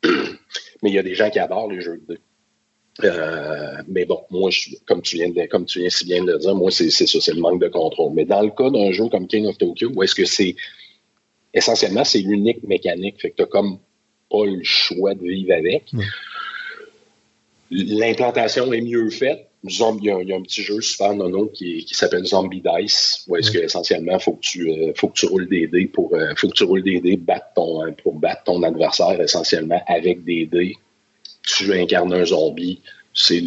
Mais 0.82 0.90
il 0.90 0.94
y 0.94 0.98
a 0.98 1.02
des 1.02 1.14
gens 1.14 1.30
qui 1.30 1.38
adorent 1.38 1.70
les 1.70 1.80
jeux 1.80 2.00
de 2.08 2.14
dés. 2.14 2.20
Euh, 3.02 3.82
mais 3.88 4.04
bon, 4.04 4.20
moi, 4.30 4.50
comme, 4.86 5.02
tu 5.02 5.16
viens 5.16 5.28
de, 5.28 5.46
comme 5.46 5.64
tu 5.64 5.80
viens 5.80 5.90
si 5.90 6.04
bien 6.04 6.22
de 6.22 6.32
le 6.32 6.38
dire, 6.38 6.54
moi, 6.54 6.70
c'est 6.70 6.90
ça, 6.90 7.04
c'est 7.06 7.32
le 7.32 7.40
manque 7.40 7.60
de 7.60 7.68
contrôle. 7.68 8.12
Mais 8.14 8.24
dans 8.24 8.42
le 8.42 8.50
cas 8.50 8.70
d'un 8.70 8.92
jeu 8.92 9.08
comme 9.08 9.26
King 9.26 9.46
of 9.46 9.58
Tokyo, 9.58 9.90
où 9.94 10.02
est-ce 10.02 10.14
que 10.14 10.24
c'est 10.24 10.54
essentiellement, 11.52 12.04
c'est 12.04 12.20
l'unique 12.20 12.62
mécanique, 12.62 13.20
fait 13.20 13.30
que 13.30 13.36
tu 13.36 13.42
n'as 13.42 13.48
comme 13.48 13.78
pas 14.30 14.44
le 14.44 14.62
choix 14.62 15.14
de 15.14 15.22
vivre 15.22 15.52
avec. 15.52 15.90
L'implantation 17.70 18.72
est 18.72 18.80
mieux 18.80 19.10
faite. 19.10 19.48
Il 19.66 19.72
y, 20.04 20.10
a, 20.10 20.16
un 20.16 20.42
petit 20.42 20.60
jeu 20.62 20.78
super 20.82 21.14
nono 21.14 21.46
qui, 21.46 21.86
qui 21.86 21.94
s'appelle 21.94 22.26
Zombie 22.26 22.62
Dice, 22.62 23.24
où 23.26 23.36
est-ce 23.36 23.50
que 23.50 23.58
essentiellement 23.58 24.18
faut 24.18 24.32
que 24.32 24.42
tu 24.42 24.70
euh, 24.70 24.92
faut 24.94 25.08
que 25.08 25.14
tu 25.14 25.24
roules 25.24 25.48
des 25.48 25.66
dés 25.66 25.86
pour 25.86 26.14
euh, 26.14 26.34
faut 26.36 26.48
que 26.48 26.52
tu 26.52 26.64
roules 26.64 26.82
des 26.82 27.00
dés 27.00 27.18
ton, 27.56 27.90
pour 28.02 28.12
battre 28.12 28.44
ton 28.44 28.62
adversaire 28.62 29.18
essentiellement 29.18 29.82
avec 29.86 30.22
des 30.22 30.44
dés 30.44 30.76
tu 31.46 31.72
incarnes 31.72 32.12
un 32.12 32.24
zombie, 32.24 32.80
c'est 33.12 33.44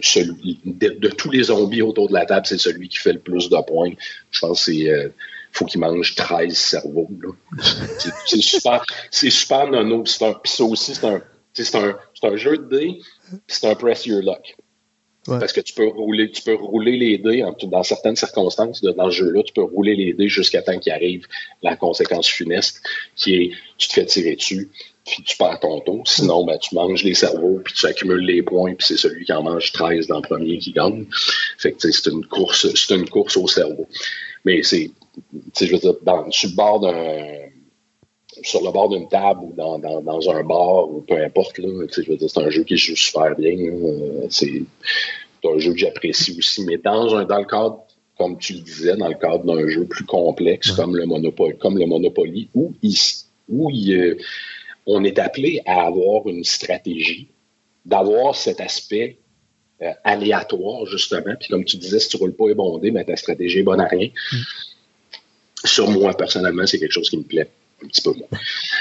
celui 0.00 0.58
de, 0.64 1.08
tous 1.08 1.30
les 1.30 1.44
zombies 1.44 1.82
autour 1.82 2.08
de 2.08 2.14
la 2.14 2.26
table, 2.26 2.46
c'est 2.46 2.58
celui 2.58 2.88
qui 2.88 2.98
fait 2.98 3.12
le 3.12 3.20
plus 3.20 3.48
de 3.48 3.56
points. 3.66 3.92
Je 4.30 4.40
pense 4.40 4.64
que 4.64 4.72
c'est 4.72 4.90
euh, 4.90 5.08
faut 5.52 5.64
qu'il 5.64 5.80
mange 5.80 6.14
13 6.14 6.56
cerveaux. 6.56 7.08
C'est 8.26 8.40
super, 8.40 8.84
c'est 9.10 9.30
super 9.30 9.68
nono. 9.68 10.06
ça 10.06 10.40
aussi, 10.60 10.94
c'est 10.94 11.04
un, 11.04 11.20
un, 11.74 11.98
un, 12.22 12.36
jeu 12.36 12.58
de 12.58 12.78
dés, 12.78 13.00
c'est 13.48 13.66
un 13.66 13.74
press 13.74 14.06
your 14.06 14.22
luck. 14.22 14.56
Parce 15.26 15.52
que 15.52 15.60
tu 15.60 15.74
peux 15.74 15.86
rouler, 15.86 16.30
tu 16.30 16.42
peux 16.42 16.54
rouler 16.54 16.96
les 16.96 17.18
dés 17.18 17.44
dans 17.64 17.82
certaines 17.82 18.16
circonstances 18.16 18.82
dans 18.82 19.10
ce 19.10 19.16
jeu-là, 19.16 19.42
tu 19.42 19.52
peux 19.52 19.62
rouler 19.62 19.94
les 19.94 20.12
dés 20.14 20.28
jusqu'à 20.28 20.62
temps 20.62 20.78
qu'il 20.78 20.92
arrive 20.92 21.26
la 21.62 21.76
conséquence 21.76 22.26
funeste, 22.26 22.80
qui 23.16 23.34
est 23.34 23.50
tu 23.76 23.88
te 23.88 23.92
fais 23.92 24.06
tirer 24.06 24.36
dessus, 24.36 24.70
puis 25.10 25.22
tu 25.22 25.36
perds 25.36 25.60
ton 25.60 25.80
tour. 25.80 26.06
Sinon, 26.06 26.44
ben, 26.44 26.58
tu 26.58 26.74
manges 26.74 27.02
les 27.04 27.14
cerveaux, 27.14 27.60
puis 27.64 27.74
tu 27.74 27.86
accumules 27.86 28.24
les 28.24 28.42
points, 28.42 28.74
puis 28.74 28.86
c'est 28.86 28.96
celui 28.96 29.24
qui 29.24 29.32
en 29.32 29.42
mange 29.42 29.72
13 29.72 30.06
dans 30.06 30.16
le 30.16 30.22
premier 30.22 30.58
qui 30.58 30.72
gagne. 30.72 31.06
Fait 31.58 31.72
que 31.72 31.90
c'est 31.90 32.10
une 32.10 32.26
course, 32.26 32.72
c'est 32.74 32.94
une 32.94 33.08
course 33.08 33.36
au 33.36 33.46
cerveau. 33.46 33.86
Mais 34.44 34.62
c'est, 34.62 34.90
je 35.60 35.72
veux 35.72 35.78
dire, 35.78 35.94
dans, 36.02 36.30
sur 36.30 36.48
le 36.50 36.56
bord 36.56 36.80
d'un 36.80 37.50
sur 38.42 38.64
le 38.64 38.70
bord 38.70 38.88
d'une 38.88 39.08
table 39.08 39.40
ou 39.42 39.52
dans, 39.54 39.78
dans, 39.78 40.00
dans, 40.00 40.30
un 40.30 40.42
bar 40.42 40.88
ou 40.88 41.02
peu 41.02 41.22
importe, 41.22 41.58
là, 41.58 41.68
je 41.90 42.10
veux 42.10 42.16
dire, 42.16 42.30
c'est 42.30 42.40
un 42.40 42.50
jeu 42.50 42.64
qui 42.64 42.76
joue 42.76 42.96
super 42.96 43.34
bien. 43.36 43.56
C'est 44.30 44.62
un 45.44 45.58
jeu 45.58 45.72
que 45.72 45.78
j'apprécie 45.78 46.36
aussi. 46.38 46.64
Mais 46.64 46.78
dans, 46.78 47.14
un, 47.16 47.24
dans 47.24 47.38
le 47.38 47.44
cadre, 47.44 47.84
comme 48.16 48.38
tu 48.38 48.54
le 48.54 48.60
disais, 48.60 48.96
dans 48.96 49.08
le 49.08 49.14
cadre 49.14 49.44
d'un 49.44 49.68
jeu 49.68 49.84
plus 49.86 50.04
complexe 50.04 50.72
comme 50.72 50.96
le 50.96 51.06
Monopoly, 51.06 51.56
comme 51.58 51.78
le 51.78 51.86
Monopoly, 51.86 52.48
où, 52.54 52.72
il, 52.82 52.96
où 53.48 53.70
il, 53.70 54.16
on 54.90 55.04
est 55.04 55.18
appelé 55.18 55.62
à 55.66 55.86
avoir 55.86 56.26
une 56.28 56.44
stratégie, 56.44 57.28
d'avoir 57.84 58.34
cet 58.34 58.60
aspect 58.60 59.18
euh, 59.82 59.92
aléatoire, 60.04 60.84
justement. 60.86 61.34
Puis 61.38 61.48
comme 61.48 61.64
tu 61.64 61.76
disais, 61.76 62.00
si 62.00 62.08
tu 62.08 62.16
ne 62.16 62.20
roules 62.20 62.34
pas 62.34 62.52
bondé, 62.54 62.90
mais 62.90 63.04
ta 63.04 63.16
stratégie 63.16 63.60
est 63.60 63.62
bonne 63.62 63.80
à 63.80 63.86
rien. 63.86 64.08
Mm. 64.32 64.36
Sur 65.64 65.90
moi, 65.90 66.14
personnellement, 66.16 66.66
c'est 66.66 66.78
quelque 66.78 66.92
chose 66.92 67.08
qui 67.08 67.18
me 67.18 67.22
plaît 67.22 67.48
un 67.82 67.86
petit 67.86 68.02
peu 68.02 68.12
moins. 68.12 68.28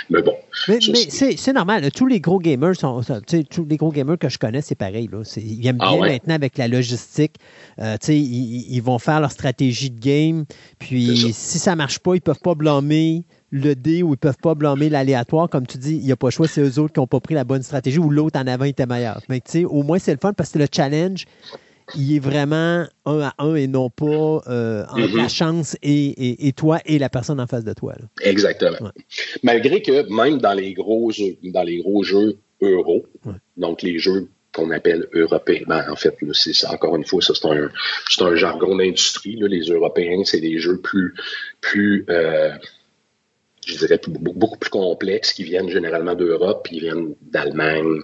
Mais 0.10 0.22
bon. 0.22 0.36
Mais, 0.68 0.80
c'est 1.10 1.54
normal. 1.54 1.90
Tous 1.92 2.08
les 2.08 2.20
gros 2.20 2.40
gamers 2.40 2.76
sont. 2.76 3.02
Tous 3.50 3.66
les 3.66 3.78
gros 3.78 3.92
gamers 3.92 4.18
que 4.18 4.30
je 4.30 4.38
connais, 4.38 4.62
c'est 4.62 4.76
pareil. 4.76 5.10
Là. 5.12 5.22
Ils 5.38 5.68
aiment 5.68 5.78
ah 5.80 5.92
bien 5.92 6.08
maintenant 6.08 6.36
avec 6.36 6.58
la 6.58 6.68
logistique. 6.68 7.36
Euh, 7.80 7.98
ils, 8.08 8.74
ils, 8.76 8.82
vont 8.82 9.00
faire 9.00 9.22
leur 9.22 9.32
stratégie 9.32 9.90
de 9.90 10.00
game. 10.00 10.46
Puis 10.80 11.34
si 11.34 11.60
ça 11.60 11.72
ne 11.72 11.78
marche 11.78 12.00
pas, 12.00 12.16
ils 12.16 12.18
ne 12.18 12.22
peuvent 12.22 12.42
pas 12.42 12.56
blâmer 12.56 13.24
le 13.52 13.76
dé 13.76 14.04
ou 14.04 14.14
ils 14.14 14.18
peuvent 14.18 14.38
pas 14.42 14.56
blâmer 14.56 14.90
l'aléatoire. 14.90 15.50
Comme 15.50 15.68
tu 15.68 15.78
dis, 15.78 15.96
il 15.96 16.06
n'y 16.06 16.12
a 16.12 16.16
pas 16.16 16.28
le 16.28 16.32
choix, 16.32 16.48
c'est 16.48 16.62
eux 16.62 16.80
autres 16.80 16.94
qui 16.94 17.00
n'ont 17.00 17.08
pas 17.08 17.20
pris 17.20 17.34
la 17.34 17.44
bonne 17.44 17.64
stratégie 17.64 18.00
ou 18.00 18.10
l'autre 18.10 18.40
en 18.40 18.48
avant 18.48 18.66
était 18.66 18.86
meilleur. 18.86 19.22
Mais 19.30 19.40
tu 19.40 19.52
sais, 19.52 19.66
au 19.66 19.84
moins, 19.84 20.00
c'est 20.00 20.12
le 20.12 20.20
fun 20.20 20.34
parce 20.34 20.52
que 20.52 20.60
le 20.60 20.68
challenge, 20.72 21.26
il 21.96 22.16
est 22.16 22.20
vraiment 22.20 22.86
un 23.06 23.20
à 23.22 23.34
un 23.40 23.56
et 23.56 23.68
non 23.68 23.90
pas 23.90 24.42
euh, 24.48 24.86
entre 24.90 25.18
la 25.18 25.28
chance 25.28 25.76
et, 25.82 26.54
toi 26.56 26.80
et 26.86 27.00
la 27.00 27.10
personne 27.10 27.40
en 27.40 27.48
face 27.48 27.64
de 27.64 27.74
toi. 27.74 27.96
Exactement. 28.22 28.92
Malgré 29.44 29.82
que 29.82 30.08
même 30.14 30.40
dans 30.40 30.54
les 30.54 30.74
gros, 30.74 31.12
dans 31.44 31.64
les 31.64 31.80
gros 31.80 32.04
jeux 32.04 32.38
euros, 32.62 33.06
donc 33.58 33.82
les 33.82 34.00
jeux 34.00 34.30
qu'on 34.54 34.72
appelle 34.72 35.08
européens. 35.14 35.64
Ben, 35.68 35.86
en 35.90 35.96
fait, 35.96 36.16
c'est 36.34 36.68
encore 36.68 36.96
une 36.96 37.06
fois, 37.06 37.22
ça 37.22 37.34
c'est 37.36 37.48
un, 37.48 37.70
un, 38.26 38.36
jargon 38.36 38.76
d'industrie. 38.78 39.40
Les 39.40 39.70
Européens, 39.70 40.24
c'est 40.26 40.42
des 40.42 40.60
jeux 40.60 40.80
plus, 40.82 41.14
plus 41.62 42.06
euh, 42.10 42.52
je 43.70 43.78
dirais, 43.78 44.00
beaucoup 44.08 44.58
plus 44.58 44.70
complexes 44.70 45.34
qui 45.34 45.44
viennent 45.44 45.70
généralement 45.70 46.16
d'Europe, 46.16 46.68
qui 46.68 46.80
viennent 46.80 47.16
d'Allemagne, 47.22 48.02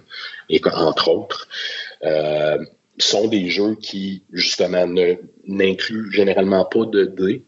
et 0.48 0.60
entre 0.64 1.08
autres. 1.08 1.48
Euh, 2.04 2.58
sont 2.98 3.28
des 3.28 3.50
jeux 3.50 3.74
qui, 3.74 4.22
justement, 4.32 4.86
n'incluent 5.46 6.10
généralement 6.10 6.64
pas 6.64 6.86
de 6.86 7.04
dés, 7.04 7.42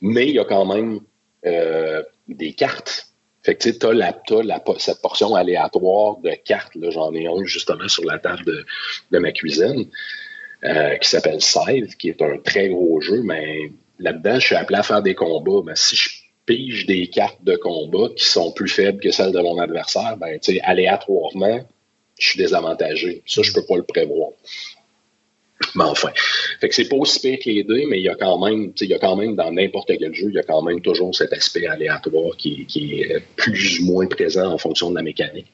mais 0.00 0.28
il 0.28 0.34
y 0.34 0.38
a 0.38 0.44
quand 0.44 0.64
même 0.64 1.00
euh, 1.46 2.02
des 2.28 2.52
cartes. 2.52 3.08
Fait 3.42 3.56
que 3.56 3.68
tu 3.68 3.86
as, 3.86 3.92
la, 3.92 4.62
cette 4.78 5.02
portion 5.02 5.34
aléatoire 5.34 6.18
de 6.18 6.30
cartes, 6.44 6.76
j'en 6.90 7.12
ai 7.14 7.26
un 7.26 7.44
justement 7.44 7.88
sur 7.88 8.04
la 8.04 8.18
table 8.18 8.44
de, 8.44 8.64
de 9.10 9.18
ma 9.18 9.32
cuisine, 9.32 9.88
euh, 10.64 10.96
qui 10.96 11.08
s'appelle 11.08 11.42
Scythe, 11.42 11.96
qui 11.96 12.10
est 12.10 12.22
un 12.22 12.38
très 12.38 12.68
gros 12.68 13.00
jeu, 13.00 13.22
mais 13.24 13.72
là-dedans, 13.98 14.38
je 14.38 14.46
suis 14.46 14.54
appelé 14.54 14.78
à 14.78 14.84
faire 14.84 15.02
des 15.02 15.16
combats. 15.16 15.62
Mais 15.66 15.74
si 15.74 15.96
je 15.96 16.21
pige 16.46 16.86
des 16.86 17.06
cartes 17.08 17.42
de 17.44 17.56
combat 17.56 18.08
qui 18.16 18.24
sont 18.24 18.52
plus 18.52 18.68
faibles 18.68 19.00
que 19.00 19.10
celles 19.10 19.32
de 19.32 19.40
mon 19.40 19.58
adversaire, 19.58 20.16
ben, 20.16 20.38
tu 20.40 20.54
sais, 20.54 20.60
aléatoirement, 20.60 21.60
je 22.18 22.28
suis 22.28 22.38
désavantagé. 22.38 23.22
Ça, 23.26 23.42
je 23.42 23.52
peux 23.52 23.64
pas 23.64 23.76
le 23.76 23.84
prévoir. 23.84 24.30
Mais 25.74 25.84
enfin. 25.84 26.12
Fait 26.60 26.68
que 26.68 26.74
c'est 26.74 26.88
pas 26.88 26.96
aussi 26.96 27.20
pire 27.20 27.38
que 27.38 27.50
les 27.50 27.64
deux, 27.64 27.86
mais 27.88 27.98
il 27.98 28.04
y 28.04 28.08
a 28.08 28.14
quand 28.14 28.38
même, 28.44 28.72
il 28.80 28.88
y 28.88 28.94
a 28.94 28.98
quand 28.98 29.16
même, 29.16 29.36
dans 29.36 29.50
n'importe 29.52 29.92
quel 29.98 30.14
jeu, 30.14 30.26
il 30.28 30.34
y 30.34 30.38
a 30.38 30.42
quand 30.42 30.62
même 30.62 30.80
toujours 30.80 31.14
cet 31.14 31.32
aspect 31.32 31.66
aléatoire 31.66 32.36
qui, 32.36 32.66
qui 32.66 33.02
est 33.02 33.22
plus 33.36 33.80
ou 33.80 33.86
moins 33.86 34.06
présent 34.06 34.52
en 34.52 34.58
fonction 34.58 34.90
de 34.90 34.96
la 34.96 35.02
mécanique. 35.02 35.52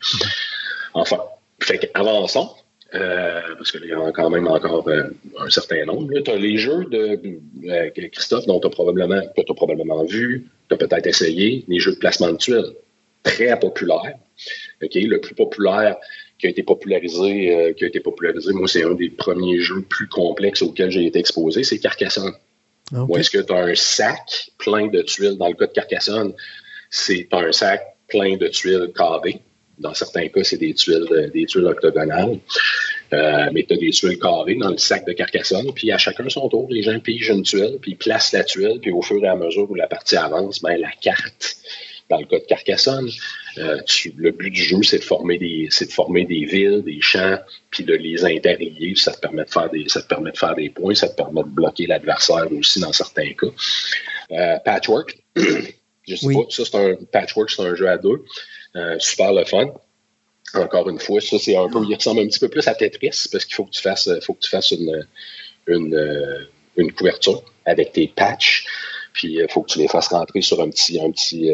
Enfin. 0.94 1.20
Fait 1.60 1.78
qu'avançons. 1.78 2.50
Euh, 2.94 3.40
parce 3.58 3.70
qu'il 3.70 3.84
y 3.84 3.94
en 3.94 4.06
a 4.06 4.12
quand 4.12 4.30
même 4.30 4.48
encore 4.48 4.88
euh, 4.88 5.10
un 5.38 5.50
certain 5.50 5.84
nombre. 5.84 6.08
Tu 6.20 6.30
as 6.30 6.36
les 6.36 6.56
jeux 6.56 6.86
de 6.86 7.20
euh, 7.68 7.90
Christophe 8.10 8.46
dont 8.46 8.60
tu 8.60 8.66
as 8.66 8.70
probablement, 8.70 9.20
que 9.36 9.42
tu 9.42 9.52
as 9.52 9.54
probablement 9.54 10.04
vu, 10.04 10.48
tu 10.68 10.74
as 10.74 10.78
peut-être 10.78 11.06
essayé, 11.06 11.64
les 11.68 11.80
jeux 11.80 11.92
de 11.92 11.98
placement 11.98 12.32
de 12.32 12.38
tuiles. 12.38 12.72
Très 13.22 13.58
populaires. 13.58 14.14
Le 14.80 15.16
plus 15.18 15.34
populaire 15.34 15.96
qui 16.38 16.46
a 16.46 16.50
été 16.50 16.62
popularisé, 16.62 17.74
qui 17.76 17.84
a 17.84 17.88
été 17.88 18.00
popularisé, 18.00 18.52
moi, 18.52 18.68
c'est 18.68 18.84
un 18.84 18.94
des 18.94 19.10
premiers 19.10 19.60
jeux 19.60 19.82
plus 19.82 20.06
complexes 20.06 20.62
auxquels 20.62 20.90
j'ai 20.90 21.04
été 21.04 21.18
exposé, 21.18 21.64
c'est 21.64 21.80
Carcassonne. 21.80 22.32
Ah, 22.94 23.04
Où 23.06 23.16
est-ce 23.18 23.28
que 23.28 23.38
tu 23.38 23.52
as 23.52 23.56
un 23.56 23.74
sac 23.74 24.52
plein 24.56 24.86
de 24.86 25.02
tuiles? 25.02 25.36
Dans 25.36 25.48
le 25.48 25.54
cas 25.54 25.66
de 25.66 25.72
Carcassonne, 25.72 26.32
c'est 26.90 27.28
un 27.32 27.50
sac 27.50 27.82
plein 28.06 28.36
de 28.36 28.46
tuiles 28.46 28.92
carrées 28.96 29.42
dans 29.78 29.94
certains 29.94 30.28
cas, 30.28 30.44
c'est 30.44 30.56
des 30.56 30.74
tuiles, 30.74 31.06
euh, 31.10 31.28
des 31.28 31.46
tuiles 31.46 31.66
octogonales. 31.66 32.38
Euh, 33.12 33.46
mais 33.52 33.64
tu 33.64 33.74
as 33.74 33.76
des 33.76 33.90
tuiles 33.90 34.18
carrées 34.18 34.56
dans 34.56 34.70
le 34.70 34.76
sac 34.76 35.06
de 35.06 35.12
Carcassonne, 35.12 35.72
puis 35.74 35.90
à 35.92 35.98
chacun 35.98 36.28
son 36.28 36.48
tour, 36.48 36.66
les 36.70 36.82
gens 36.82 36.98
pigent 37.00 37.30
une 37.30 37.42
tuile, 37.42 37.78
puis 37.80 37.92
ils 37.92 37.96
placent 37.96 38.32
la 38.32 38.44
tuile, 38.44 38.78
puis 38.82 38.90
au 38.90 39.00
fur 39.00 39.24
et 39.24 39.28
à 39.28 39.36
mesure 39.36 39.70
où 39.70 39.74
la 39.74 39.86
partie 39.86 40.16
avance, 40.16 40.60
ben, 40.60 40.76
la 40.76 40.90
carte, 41.00 41.56
dans 42.10 42.18
le 42.18 42.26
cas 42.26 42.38
de 42.38 42.44
Carcassonne, 42.44 43.08
euh, 43.58 43.78
le 44.16 44.30
but 44.30 44.50
du 44.50 44.62
jeu, 44.62 44.82
c'est 44.82 44.98
de 44.98 45.04
former 45.04 45.38
des, 45.38 45.68
de 45.68 45.90
former 45.90 46.24
des 46.24 46.44
villes, 46.44 46.82
des 46.82 47.00
champs, 47.00 47.38
puis 47.70 47.84
de 47.84 47.94
les 47.94 48.24
interlier. 48.24 48.94
Ça 48.96 49.12
te 49.12 49.20
permet 49.20 49.44
de 49.44 49.50
faire 49.50 49.70
des, 49.70 49.88
ça 49.88 50.02
te 50.02 50.08
permet 50.08 50.30
de 50.30 50.38
faire 50.38 50.54
des 50.54 50.70
points, 50.70 50.94
ça 50.94 51.08
te 51.08 51.16
permet 51.16 51.42
de 51.42 51.48
bloquer 51.48 51.86
l'adversaire 51.86 52.50
aussi 52.52 52.80
dans 52.80 52.92
certains 52.92 53.32
cas. 53.32 54.58
patchwork, 54.64 55.18
je 56.08 56.16
sais 56.16 56.26
pas, 56.34 56.40
ça 56.48 56.64
c'est 56.64 56.74
un 56.76 56.94
patchwork, 57.12 57.50
c'est 57.50 57.62
un 57.62 57.74
jeu 57.74 57.88
à 57.88 57.98
deux. 57.98 58.24
Euh, 58.76 58.96
super 58.98 59.32
le 59.32 59.44
fun. 59.44 59.66
encore 60.54 60.88
une 60.88 60.98
fois, 60.98 61.20
ça, 61.20 61.38
c'est 61.38 61.56
un 61.56 61.68
peu, 61.68 61.80
il 61.88 61.94
ressemble 61.94 62.20
un 62.20 62.26
petit 62.26 62.38
peu 62.38 62.48
plus 62.48 62.66
à 62.68 62.74
Tetris 62.74 63.26
parce 63.30 63.44
qu'il 63.44 63.54
faut 63.54 63.64
que 63.64 63.70
tu 63.70 63.82
fasses, 63.82 64.08
faut 64.22 64.34
que 64.34 64.40
tu 64.40 64.50
fasses 64.50 64.70
une, 64.72 65.06
une, 65.66 66.46
une 66.76 66.92
couverture 66.92 67.42
avec 67.64 67.92
tes 67.92 68.08
patchs. 68.08 68.66
Puis 69.12 69.34
il 69.34 69.46
faut 69.50 69.62
que 69.62 69.72
tu 69.72 69.78
les 69.78 69.88
fasses 69.88 70.08
rentrer 70.08 70.42
sur 70.42 70.60
un 70.60 70.70
petit, 70.70 71.00
un 71.00 71.10
petit, 71.10 71.50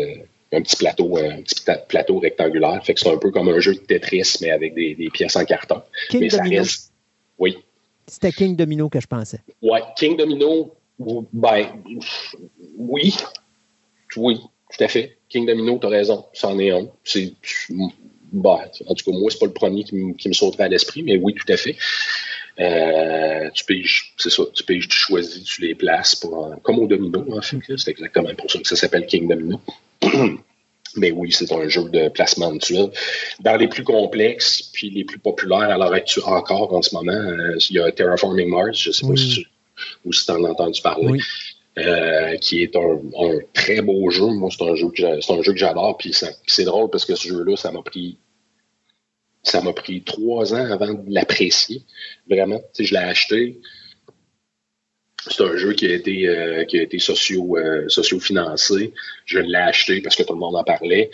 un 0.52 0.60
petit 0.62 0.76
plateau, 0.76 1.16
un 1.16 1.42
petit 1.42 1.62
plateau 1.88 2.18
rectangulaire. 2.18 2.84
Fait 2.84 2.94
que 2.94 3.00
c'est 3.00 3.10
un 3.10 3.16
peu 3.18 3.30
comme 3.30 3.48
un 3.48 3.58
jeu 3.60 3.74
de 3.74 3.80
Tetris, 3.80 4.36
mais 4.40 4.50
avec 4.50 4.74
des, 4.74 4.94
des 4.94 5.08
pièces 5.10 5.36
en 5.36 5.44
carton. 5.44 5.82
King 6.10 6.20
mais 6.20 6.30
ça 6.30 6.38
Domino. 6.38 6.62
reste. 6.62 6.92
Oui. 7.38 7.58
C'était 8.06 8.32
King 8.32 8.54
Domino 8.54 8.88
que 8.88 9.00
je 9.00 9.06
pensais. 9.06 9.40
Ouais, 9.62 9.80
King 9.96 10.16
Domino, 10.16 10.74
ben, 11.32 11.66
oui. 12.76 13.16
Oui, 14.16 14.38
tout 14.76 14.84
à 14.84 14.88
fait. 14.88 15.18
King 15.28 15.46
Domino, 15.46 15.78
tu 15.80 15.86
as 15.86 15.90
raison, 15.90 16.24
c'en 16.32 16.58
est 16.58 16.70
un. 16.70 16.86
C'est, 17.04 17.32
ben, 18.32 18.58
en 18.86 18.94
tout 18.94 19.10
cas, 19.10 19.16
moi, 19.18 19.30
c'est 19.30 19.38
pas 19.38 19.46
le 19.46 19.52
premier 19.52 19.84
qui, 19.84 19.94
me- 19.94 20.14
qui 20.14 20.28
me 20.28 20.32
sauterait 20.34 20.64
à 20.64 20.68
l'esprit, 20.68 21.02
mais 21.02 21.16
oui, 21.16 21.34
tout 21.34 21.50
à 21.52 21.56
fait. 21.56 21.76
Euh, 22.60 23.50
tu 23.52 23.64
piges, 23.64 24.14
c'est 24.16 24.30
ça, 24.30 24.44
tu 24.54 24.62
piges, 24.64 24.88
tu 24.88 24.96
choisis, 24.96 25.42
tu 25.42 25.60
les 25.62 25.74
places 25.74 26.14
pour, 26.14 26.54
comme 26.62 26.78
au 26.78 26.86
domino, 26.86 27.24
en 27.36 27.42
fait. 27.42 27.58
C'est 27.76 27.90
exactement 27.90 28.34
pour 28.36 28.50
ça 28.50 28.58
que 28.60 28.68
ça 28.68 28.76
s'appelle 28.76 29.06
King 29.06 29.28
Domino. 29.28 29.60
Mais 30.96 31.10
oui, 31.10 31.32
c'est 31.32 31.50
un 31.52 31.66
jeu 31.68 31.88
de 31.90 32.08
placement 32.08 32.52
de 32.52 32.58
tuiles. 32.58 32.90
Dans 33.40 33.56
les 33.56 33.66
plus 33.66 33.82
complexes, 33.82 34.62
puis 34.72 34.90
les 34.90 35.04
plus 35.04 35.18
populaires 35.18 35.62
à 35.70 35.76
l'heure 35.76 35.92
actuelle 35.92 36.22
encore 36.26 36.72
en 36.72 36.82
ce 36.82 36.94
moment, 36.94 37.10
euh, 37.12 37.56
il 37.68 37.76
y 37.76 37.80
a 37.80 37.90
Terraforming 37.90 38.48
Mars, 38.48 38.78
je 38.78 38.90
ne 38.90 38.92
sais 38.92 39.06
pas 39.06 39.16
si 39.16 39.28
tu 39.42 39.48
ou 40.04 40.12
si 40.12 40.30
en 40.30 40.44
as 40.44 40.50
entendu 40.50 40.80
parler, 40.80 41.08
Oui. 41.08 41.20
Euh, 41.78 42.36
qui 42.36 42.62
est 42.62 42.76
un, 42.76 43.00
un 43.18 43.38
très 43.52 43.80
beau 43.80 44.08
jeu. 44.10 44.26
Moi, 44.26 44.50
c'est 44.50 44.64
un 44.64 44.74
jeu 44.74 44.88
que 44.90 45.58
j'adore. 45.58 45.96
Puis 45.96 46.14
c'est 46.46 46.64
drôle 46.64 46.90
parce 46.90 47.04
que 47.04 47.14
ce 47.14 47.28
jeu-là, 47.28 47.56
ça 47.56 47.72
m'a 47.72 47.82
pris 47.82 48.18
ça 49.42 49.60
m'a 49.60 49.74
pris 49.74 50.02
trois 50.02 50.54
ans 50.54 50.70
avant 50.70 50.94
de 50.94 51.12
l'apprécier. 51.12 51.82
Vraiment. 52.28 52.60
Je 52.78 52.92
l'ai 52.92 53.00
acheté. 53.00 53.60
C'est 55.28 55.42
un 55.42 55.56
jeu 55.56 55.72
qui 55.72 55.86
a 55.86 55.94
été, 55.94 56.28
euh, 56.28 56.64
qui 56.64 56.78
a 56.78 56.82
été 56.82 56.98
socio, 56.98 57.56
euh, 57.56 57.88
socio-financé. 57.88 58.92
Je 59.26 59.38
l'ai 59.38 59.58
acheté 59.58 60.00
parce 60.00 60.16
que 60.16 60.22
tout 60.22 60.32
le 60.32 60.38
monde 60.38 60.56
en 60.56 60.64
parlait. 60.64 61.10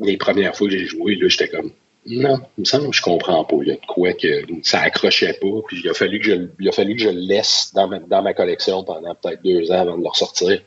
Les 0.00 0.16
premières 0.16 0.56
fois 0.56 0.68
que 0.68 0.76
j'ai 0.76 0.86
joué, 0.86 1.16
là, 1.16 1.28
j'étais 1.28 1.48
comme 1.48 1.72
non, 2.08 2.40
il 2.56 2.60
me 2.60 2.64
semble 2.64 2.90
que 2.90 2.96
je 2.96 3.02
comprends 3.02 3.44
pas. 3.44 3.56
Il 3.62 3.68
y 3.68 3.72
a 3.72 3.74
de 3.74 3.86
quoi 3.86 4.12
que 4.12 4.44
ça 4.62 4.80
accrochait 4.80 5.34
pas. 5.34 5.62
Puis 5.66 5.80
il 5.82 5.88
a 5.88 5.94
fallu 5.94 6.20
que 6.20 6.26
je, 6.26 6.70
fallu 6.70 6.96
que 6.96 7.02
je 7.02 7.08
le 7.08 7.20
laisse 7.20 7.72
dans 7.74 7.88
ma, 7.88 7.98
dans 7.98 8.22
ma 8.22 8.32
collection 8.32 8.84
pendant 8.84 9.14
peut-être 9.14 9.42
deux 9.42 9.70
ans 9.72 9.80
avant 9.80 9.98
de 9.98 10.02
le 10.02 10.08
ressortir. 10.08 10.60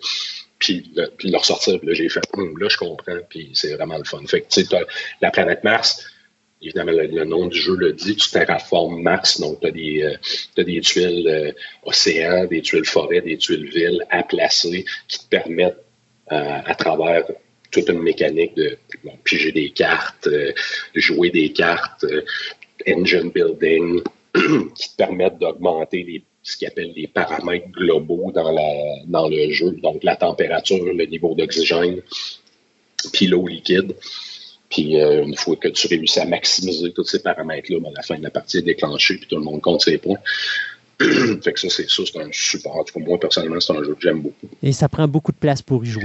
Puis, 0.59 0.91
puis 1.17 1.29
de 1.29 1.31
le 1.31 1.37
ressortir, 1.37 1.79
là, 1.81 1.93
j'ai 1.93 2.09
fait, 2.09 2.19
Hum, 2.33 2.57
là, 2.59 2.67
je 2.69 2.77
comprends, 2.77 3.17
puis 3.29 3.51
c'est 3.53 3.73
vraiment 3.75 3.97
le 3.97 4.03
fun. 4.03 4.21
Fait 4.27 4.41
que, 4.41 4.47
tu 4.49 4.65
sais, 4.65 4.77
la 5.21 5.31
planète 5.31 5.63
Mars, 5.63 6.05
évidemment, 6.61 6.91
le, 6.91 7.23
nom 7.23 7.47
du 7.47 7.57
jeu 7.57 7.75
le 7.75 7.93
dit, 7.93 8.17
tu 8.17 8.29
terraformes 8.29 9.01
Mars, 9.01 9.39
donc 9.39 9.61
tu 9.61 9.67
as 9.67 9.71
des, 9.71 10.03
euh, 10.03 10.63
des 10.63 10.81
tuiles 10.81 11.27
euh, 11.27 11.51
océans, 11.83 12.45
des 12.45 12.61
tuiles 12.61 12.85
forêts, 12.85 13.21
des 13.21 13.37
tuiles 13.37 13.69
villes 13.69 14.05
à 14.09 14.23
placer 14.23 14.83
qui 15.07 15.19
te 15.19 15.29
permettent, 15.29 15.83
euh, 16.31 16.59
à 16.65 16.75
travers 16.75 17.23
toute 17.71 17.89
une 17.89 18.01
mécanique 18.01 18.55
de 18.55 18.77
piger 19.23 19.51
des 19.51 19.69
cartes, 19.69 20.27
euh, 20.27 20.51
jouer 20.95 21.29
des 21.29 21.51
cartes, 21.51 22.03
euh, 22.03 22.21
engine 22.87 23.31
building, 23.31 24.01
qui 24.75 24.91
te 24.91 24.95
permettent 24.97 25.37
d'augmenter 25.39 26.23
ce 26.43 26.57
qu'ils 26.57 26.67
appellent 26.67 26.93
les 26.95 27.07
paramètres 27.07 27.69
globaux 27.69 28.31
dans 28.31 29.27
le 29.27 29.51
jeu, 29.51 29.71
donc 29.83 30.03
la 30.03 30.15
température, 30.15 30.83
le 30.83 31.05
niveau 31.05 31.35
d'oxygène, 31.35 32.01
puis 33.13 33.27
l'eau 33.27 33.47
liquide. 33.47 33.95
Puis 34.69 35.01
euh, 35.01 35.23
une 35.23 35.35
fois 35.35 35.55
que 35.55 35.67
tu 35.67 35.87
réussis 35.87 36.19
à 36.19 36.25
maximiser 36.25 36.93
tous 36.93 37.03
ces 37.03 37.21
paramètres-là, 37.21 37.79
ben, 37.79 37.89
à 37.89 37.97
la 37.97 38.03
fin 38.03 38.17
de 38.17 38.23
la 38.23 38.29
partie 38.29 38.59
est 38.59 38.63
déclenchée, 38.63 39.17
puis 39.17 39.27
tout 39.27 39.35
le 39.35 39.43
monde 39.43 39.61
compte 39.61 39.81
ses 39.81 39.97
points. 39.97 40.19
fait 40.99 41.53
que 41.53 41.59
ça, 41.59 41.69
c'est 41.69 41.89
ça, 41.89 42.03
c'est 42.05 42.19
un 42.19 42.29
super. 42.31 42.75
En 42.75 42.83
tout 42.83 42.93
cas, 42.93 43.05
moi, 43.05 43.19
personnellement, 43.19 43.59
c'est 43.59 43.73
un 43.73 43.83
jeu 43.83 43.95
que 43.95 44.01
j'aime 44.01 44.21
beaucoup. 44.21 44.47
Et 44.61 44.71
ça 44.71 44.87
prend 44.87 45.07
beaucoup 45.07 45.31
de 45.31 45.37
place 45.37 45.61
pour 45.61 45.83
y 45.83 45.87
jouer. 45.87 46.03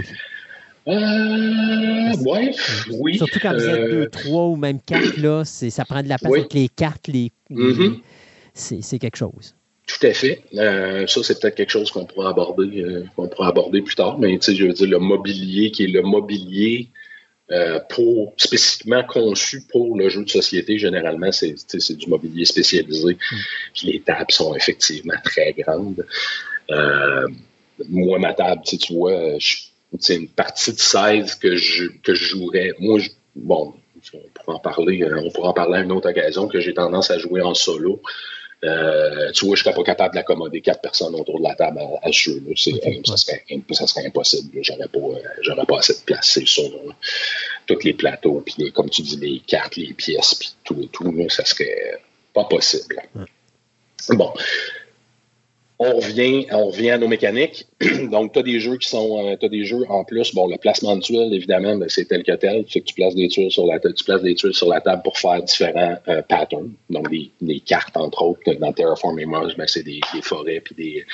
Euh, 0.87 2.13
ouais, 2.25 2.51
oui. 2.91 3.17
Surtout 3.17 3.39
quand 3.41 3.55
vous 3.55 3.65
êtes 3.65 3.79
euh, 3.79 3.91
deux, 3.91 4.09
trois 4.11 4.47
ou 4.49 4.57
même 4.57 4.81
quatre, 4.81 5.17
là, 5.17 5.45
c'est- 5.45 5.71
ça 5.71 5.85
prend 5.85 6.03
de 6.03 6.09
la 6.09 6.19
place 6.19 6.33
Oui. 6.33 6.41
avec 6.41 6.53
les 6.53 6.69
cartes, 6.69 7.09
les, 7.09 7.33
Mhm. 7.51 7.99
c'est 8.53 8.83
c'est 8.83 8.99
quelque 8.99 9.17
chose. 9.17 9.55
Tout 9.87 10.07
à 10.07 10.13
fait. 10.13 10.43
Euh, 10.55 11.07
ça, 11.07 11.23
c'est 11.23 11.41
peut-être 11.41 11.55
quelque 11.57 11.71
chose 11.71 11.91
qu'on 11.91 12.05
pourra 12.07 12.31
aborder, 12.31 12.83
euh, 12.83 13.05
qu'on 13.17 13.29
pourra 13.29 13.49
aborder 13.49 13.83
plus 13.83 13.95
tard. 13.97 14.19
Mais 14.19 14.39
tu 14.39 14.47
sais, 14.47 14.55
je 14.55 14.67
veux 14.67 14.73
dire, 14.73 14.89
le 14.89 14.99
mobilier 14.99 15.71
qui 15.71 15.85
est 15.85 15.89
le 15.89 16.03
mobilier 16.03 16.89
euh, 17.51 17.79
pour 17.91 18.33
spécifiquement 18.39 19.05
conçu 19.05 19.63
pour 19.71 19.99
le 19.99 20.09
jeu 20.09 20.25
de 20.25 20.31
société, 20.31 20.79
généralement, 20.79 21.31
c'est 21.31 21.55
du 21.97 22.07
mobilier 22.09 22.47
spécialisé. 22.47 23.19
Puis 23.75 23.89
les 23.93 24.01
tables 24.01 24.31
sont 24.33 24.55
effectivement 24.55 25.13
très 25.23 25.53
grandes. 25.53 26.07
Euh, 26.71 27.29
moi, 27.91 28.19
ma 28.19 28.33
table, 28.33 28.63
tu 28.65 28.95
vois, 28.95 29.39
je- 29.39 29.57
c'est 30.01 30.17
une 30.17 30.29
partie 30.29 30.73
de 30.73 30.79
16 30.79 31.35
que 31.37 31.57
je, 31.57 31.87
que 32.03 32.15
je 32.15 32.25
jouerais. 32.25 32.73
Moi, 32.79 32.99
je- 32.99 33.11
bon, 33.37 33.75
on 34.13 34.19
pourra 34.35 34.57
en 34.57 34.61
parler, 34.61 35.03
euh, 35.03 35.21
on 35.25 35.31
pourra 35.31 35.49
en 35.51 35.53
parler 35.55 35.79
à 35.79 35.83
une 35.83 35.93
autre 35.93 36.11
occasion 36.11 36.47
que 36.49 36.61
j'ai 36.61 36.75
tendance 36.75 37.11
à 37.11 37.19
jouer 37.19 37.41
en 37.41 37.55
solo. 37.55 38.03
Euh, 38.63 39.31
tu 39.33 39.45
vois, 39.45 39.57
je 39.57 39.63
serais 39.63 39.75
pas 39.75 39.83
capable 39.83 40.15
d'accommoder 40.15 40.63
quatre 40.63 40.81
personnes 40.81 41.15
autour 41.15 41.39
de 41.39 41.45
la 41.45 41.55
table 41.55 41.79
à, 41.81 42.07
à 42.09 42.13
ce 42.13 42.31
jeu. 42.31 42.43
euh, 42.47 42.53
ça, 43.05 43.17
serait, 43.19 43.45
ça 43.73 43.87
serait 43.87 44.07
impossible. 44.07 44.59
J'aurais 44.63 44.89
pas, 44.89 45.19
j'aurais 45.43 45.67
pas 45.67 45.79
assez 45.79 45.93
de 45.95 45.99
place, 46.07 46.31
c'est 46.33 46.47
sûr. 46.47 46.71
Tous 47.67 47.79
les 47.85 47.93
plateaux, 47.93 48.43
puis 48.45 48.55
les- 48.59 48.71
comme 48.73 48.89
tu 48.89 49.03
dis, 49.03 49.17
les 49.19 49.41
cartes, 49.41 49.77
les 49.77 49.93
pièces, 49.93 50.35
puis 50.35 50.55
tout 50.65 50.81
et 50.81 50.89
tout, 50.89 51.13
là, 51.13 51.25
ça 51.29 51.45
serait 51.45 52.01
pas 52.33 52.45
possible. 52.45 53.03
Bon. 54.11 54.33
On 55.87 55.97
revient, 55.99 56.47
on 56.51 56.69
revient 56.69 56.91
à 56.91 56.99
nos 56.99 57.09
mécaniques. 57.09 57.67
Donc, 58.11 58.33
tu 58.33 58.39
as 58.39 58.43
des 58.43 58.59
jeux 58.59 58.79
qui 58.79 58.89
sont. 58.89 59.27
euh, 59.27 59.37
t'as 59.39 59.49
des 59.49 59.65
jeux 59.65 59.85
en 59.91 60.03
plus. 60.03 60.35
Bon, 60.35 60.47
le 60.47 60.57
placement 60.57 60.97
de 60.97 61.03
tuiles, 61.03 61.35
évidemment, 61.35 61.77
ben, 61.77 61.89
c'est 61.89 62.07
tel 62.07 62.23
que 62.23 62.33
tel. 62.33 62.65
Tu, 62.65 62.83
tu 62.83 62.95
places 62.95 63.15
des 63.15 63.29
tuiles 63.29 63.51
sur 63.51 63.67
la 63.67 63.79
table. 63.79 63.95
Tu 63.95 64.05
places 64.05 64.23
des 64.23 64.35
tuiles 64.35 64.55
sur 64.55 64.69
la 64.69 64.81
table 64.81 65.03
pour 65.03 65.19
faire 65.19 65.43
différents 65.43 65.99
euh, 66.09 66.23
patterns. 66.23 66.73
Donc, 66.89 67.11
des, 67.11 67.61
cartes, 67.61 67.97
entre 67.97 68.23
autres. 68.23 68.41
Dans 68.55 68.73
Terraforming 68.73 69.27
Mars, 69.27 69.55
ben, 69.57 69.67
c'est 69.67 69.83
des, 69.83 70.01
forêts, 70.23 70.61
puis 70.61 70.75
des, 70.75 71.05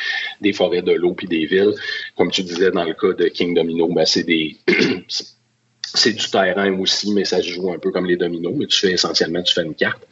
des 0.41 0.53
forêts 0.53 0.83
de 0.83 0.93
l'eau, 0.93 1.15
puis 1.15 1.27
des 1.27 1.47
villes. 1.47 1.75
Comme 2.17 2.31
tu 2.31 2.43
disais 2.45 2.71
dans 2.71 2.85
le 2.85 2.95
cas 2.95 3.13
de 3.13 3.29
King 3.29 3.55
Domino, 3.55 3.89
ben, 3.89 4.05
c'est 4.05 4.25
des. 4.25 4.57
c'est 5.95 6.13
du 6.13 6.31
terrain 6.31 6.73
aussi, 6.79 7.13
mais 7.13 7.25
ça 7.25 7.43
se 7.43 7.49
joue 7.49 7.73
un 7.73 7.79
peu 7.79 7.91
comme 7.91 8.07
les 8.07 8.17
dominos. 8.17 8.55
Mais 8.57 8.67
tu 8.67 8.79
fais 8.79 8.93
essentiellement, 8.93 9.43
tu 9.43 9.53
fais 9.53 9.65
une 9.65 9.75
carte. 9.75 10.03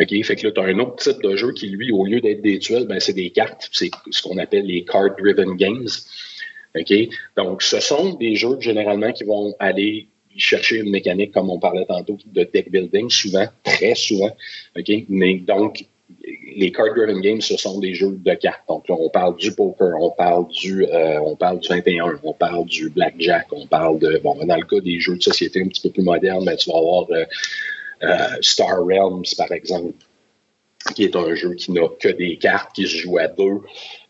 OK, 0.00 0.24
fait 0.24 0.36
que 0.36 0.46
là, 0.46 0.52
tu 0.52 0.60
as 0.60 0.64
un 0.64 0.78
autre 0.78 0.96
type 0.96 1.22
de 1.22 1.36
jeu 1.36 1.52
qui, 1.52 1.68
lui, 1.68 1.92
au 1.92 2.04
lieu 2.04 2.20
d'être 2.20 2.42
des 2.42 2.58
tuiles, 2.58 2.86
ben, 2.88 3.00
c'est 3.00 3.12
des 3.12 3.30
cartes. 3.30 3.68
C'est 3.72 3.90
ce 4.10 4.22
qu'on 4.22 4.38
appelle 4.38 4.66
les 4.66 4.84
card-driven 4.84 5.56
games. 5.56 5.88
OK? 6.76 6.92
Donc, 7.36 7.62
ce 7.62 7.80
sont 7.80 8.14
des 8.14 8.34
jeux 8.34 8.58
généralement 8.60 9.12
qui 9.12 9.24
vont 9.24 9.54
aller 9.58 10.08
chercher 10.36 10.78
une 10.78 10.90
mécanique, 10.90 11.32
comme 11.32 11.48
on 11.48 11.60
parlait 11.60 11.86
tantôt, 11.86 12.18
de 12.26 12.42
deck 12.52 12.70
building, 12.70 13.08
souvent, 13.08 13.46
très 13.62 13.94
souvent. 13.94 14.34
OK? 14.76 14.90
Mais 15.08 15.36
donc, 15.36 15.86
les 16.56 16.72
card-driven 16.72 17.20
games, 17.20 17.40
ce 17.40 17.56
sont 17.56 17.78
des 17.80 17.94
jeux 17.94 18.16
de 18.18 18.34
cartes. 18.34 18.62
Donc, 18.68 18.88
là, 18.88 18.96
on 18.98 19.08
parle 19.08 19.36
du 19.36 19.52
poker, 19.52 19.94
on 20.00 20.10
parle 20.10 20.48
du, 20.48 20.84
euh, 20.84 21.20
on 21.20 21.36
parle 21.36 21.60
du 21.60 21.68
21, 21.68 22.20
on 22.22 22.32
parle 22.32 22.66
du 22.66 22.90
blackjack, 22.90 23.46
on 23.52 23.66
parle 23.66 23.98
de, 23.98 24.20
bon, 24.22 24.36
dans 24.44 24.56
le 24.56 24.64
cas 24.64 24.80
des 24.80 24.98
jeux 25.00 25.16
de 25.16 25.22
société 25.22 25.62
un 25.62 25.68
petit 25.68 25.82
peu 25.82 25.90
plus 25.90 26.02
modernes, 26.02 26.44
ben, 26.44 26.56
tu 26.56 26.70
vas 26.70 26.78
avoir 26.78 27.06
euh, 27.10 27.24
Star 28.40 28.84
Realms, 28.84 29.24
par 29.36 29.52
exemple, 29.52 29.94
qui 30.94 31.04
est 31.04 31.16
un 31.16 31.34
jeu 31.34 31.54
qui 31.54 31.72
n'a 31.72 31.88
que 32.00 32.08
des 32.08 32.36
cartes, 32.36 32.74
qui 32.74 32.86
se 32.86 32.96
joue 32.96 33.18
à 33.18 33.28
deux. 33.28 33.60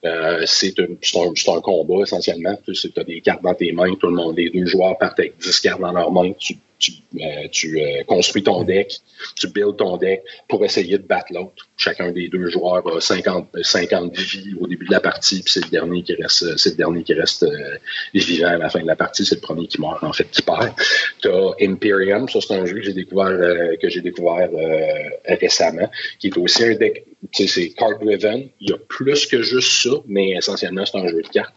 Euh, 0.04 0.42
c'est 0.46 0.78
un, 0.80 0.84
un, 0.84 1.60
combat 1.60 2.02
essentiellement. 2.02 2.58
Tu 2.64 2.92
as 2.96 3.04
des 3.04 3.20
cartes 3.20 3.42
dans 3.42 3.54
tes 3.54 3.72
mains, 3.72 3.94
tout 3.94 4.08
le 4.08 4.14
monde, 4.14 4.36
les 4.36 4.50
deux 4.50 4.66
joueurs 4.66 4.98
partent 4.98 5.20
avec 5.20 5.38
10 5.38 5.60
cartes 5.60 5.80
dans 5.80 5.92
leurs 5.92 6.12
mains. 6.12 6.32
Tu, 6.78 6.92
euh, 7.20 7.48
euh, 7.76 8.04
construis 8.04 8.42
ton 8.42 8.62
deck, 8.64 9.00
tu 9.36 9.48
builds 9.48 9.76
ton 9.76 9.96
deck 9.96 10.22
pour 10.48 10.64
essayer 10.64 10.98
de 10.98 11.06
battre 11.06 11.32
l'autre. 11.32 11.68
Chacun 11.76 12.12
des 12.12 12.28
deux 12.28 12.48
joueurs 12.50 12.86
a 12.86 13.00
50, 13.00 13.48
50 13.62 14.16
vies 14.16 14.54
au 14.60 14.66
début 14.66 14.86
de 14.86 14.92
la 14.92 15.00
partie, 15.00 15.42
puis 15.42 15.52
c'est 15.52 15.64
le 15.64 15.70
dernier 15.70 16.02
qui 16.02 16.14
reste, 16.14 16.56
c'est 16.56 16.70
le 16.70 16.76
dernier 16.76 17.02
qui 17.02 17.14
reste 17.14 17.42
euh, 17.42 17.78
vivant 18.12 18.48
à 18.48 18.58
la 18.58 18.68
fin 18.68 18.80
de 18.80 18.86
la 18.86 18.96
partie, 18.96 19.24
c'est 19.24 19.36
le 19.36 19.40
premier 19.40 19.66
qui 19.66 19.80
meurt, 19.80 20.02
en 20.02 20.12
fait, 20.12 20.30
qui 20.30 20.42
perd. 20.42 20.72
Tu 21.20 21.28
as 21.28 21.54
Imperium, 21.60 22.28
ça 22.28 22.40
c'est 22.40 22.54
un 22.54 22.66
jeu 22.66 22.76
que 22.76 22.82
j'ai 22.82 22.92
découvert, 22.92 23.26
euh, 23.26 23.76
euh, 23.80 25.36
récemment, 25.40 25.90
qui 26.18 26.28
est 26.28 26.38
aussi 26.38 26.64
un 26.64 26.74
deck, 26.74 27.04
tu 27.32 27.46
sais, 27.46 27.48
c'est 27.48 27.68
card 27.70 27.98
driven. 27.98 28.48
Il 28.60 28.70
y 28.70 28.72
a 28.72 28.78
plus 28.88 29.26
que 29.26 29.42
juste 29.42 29.82
ça, 29.82 29.96
mais 30.06 30.30
essentiellement 30.30 30.84
c'est 30.84 30.98
un 30.98 31.08
jeu 31.08 31.22
de 31.22 31.28
cartes, 31.28 31.54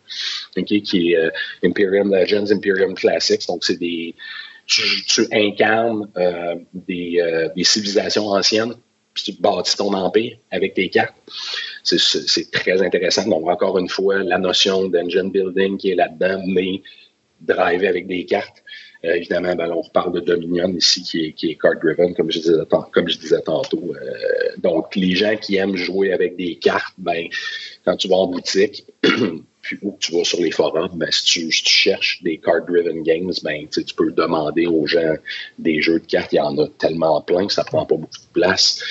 qui 0.66 1.12
est 1.12 1.18
euh, 1.18 1.30
Imperium 1.64 2.14
Legends, 2.14 2.52
Imperium 2.52 2.96
Classics, 2.96 3.48
donc 3.48 3.64
c'est 3.64 3.78
des 3.78 4.16
tu, 4.68 5.28
incarnes 5.32 6.10
euh, 6.18 6.56
des, 6.74 7.20
euh, 7.20 7.50
des 7.56 7.64
civilisations 7.64 8.28
anciennes, 8.28 8.74
puis 9.14 9.24
tu 9.24 9.42
bâtis 9.42 9.76
ton 9.78 9.94
empire 9.94 10.38
avec 10.52 10.74
tes 10.74 10.90
cartes. 10.90 11.16
C'est- 11.84 12.52
très 12.52 12.82
intéressant. 12.82 13.28
Donc, 13.28 13.50
encore 13.50 13.78
une 13.78 13.90
fois, 13.90 14.22
la 14.24 14.38
notion 14.38 14.90
d'engine 14.90 15.32
building 15.32 15.78
qui 15.78 15.92
est 15.92 15.96
là-dedans, 15.96 16.44
mais 16.46 16.82
drivé 17.42 17.88
avec 17.88 18.08
des 18.08 18.26
cartes. 18.26 18.64
Euh, 19.06 19.14
évidemment, 19.14 19.56
ben, 19.56 19.72
on 19.72 19.82
reparle 19.82 20.12
de 20.12 20.20
Dominion 20.20 20.70
ici, 20.74 21.04
qui 21.04 21.50
est, 21.50 21.56
card-driven, 21.56 22.14
comme 22.14 22.30
je 22.30 22.40
disais, 23.20 23.42
tantôt. 23.42 23.94
Donc, 24.58 24.96
les 24.96 25.16
gens 25.16 25.38
qui 25.38 25.56
aiment 25.56 25.76
jouer 25.78 26.12
avec 26.12 26.36
des 26.36 26.56
cartes, 26.56 26.96
ben, 26.98 27.28
quand 27.86 27.96
tu 27.96 28.08
vas 28.08 28.16
en 28.16 28.28
boutique, 28.28 28.86
puis 29.68 29.78
ou 29.82 29.98
tu 30.00 30.14
vas 30.14 30.24
sur 30.24 30.40
les 30.40 30.52
forums, 30.52 30.98
ben, 30.98 31.12
si, 31.12 31.26
tu, 31.26 31.52
si 31.52 31.64
tu 31.64 31.74
cherches 31.74 32.24
des 32.24 32.38
card-driven 32.38 33.04
games, 33.04 33.34
ben, 33.44 33.68
tu 33.68 33.84
peux 33.96 34.12
demander 34.14 34.66
aux 34.66 34.88
gens 34.88 35.16
des 35.60 35.82
jeux 35.82 36.00
de 36.00 36.06
cartes. 36.06 36.32
Il 36.32 36.38
y 36.38 36.40
en 36.40 36.58
a 36.58 36.68
tellement 36.78 37.22
plein 37.22 37.48
que 37.48 37.54
ça 37.54 37.66
prend 37.66 37.86
pas 37.86 37.98
beaucoup 37.98 38.18
de 38.18 38.32
place. 38.40 38.82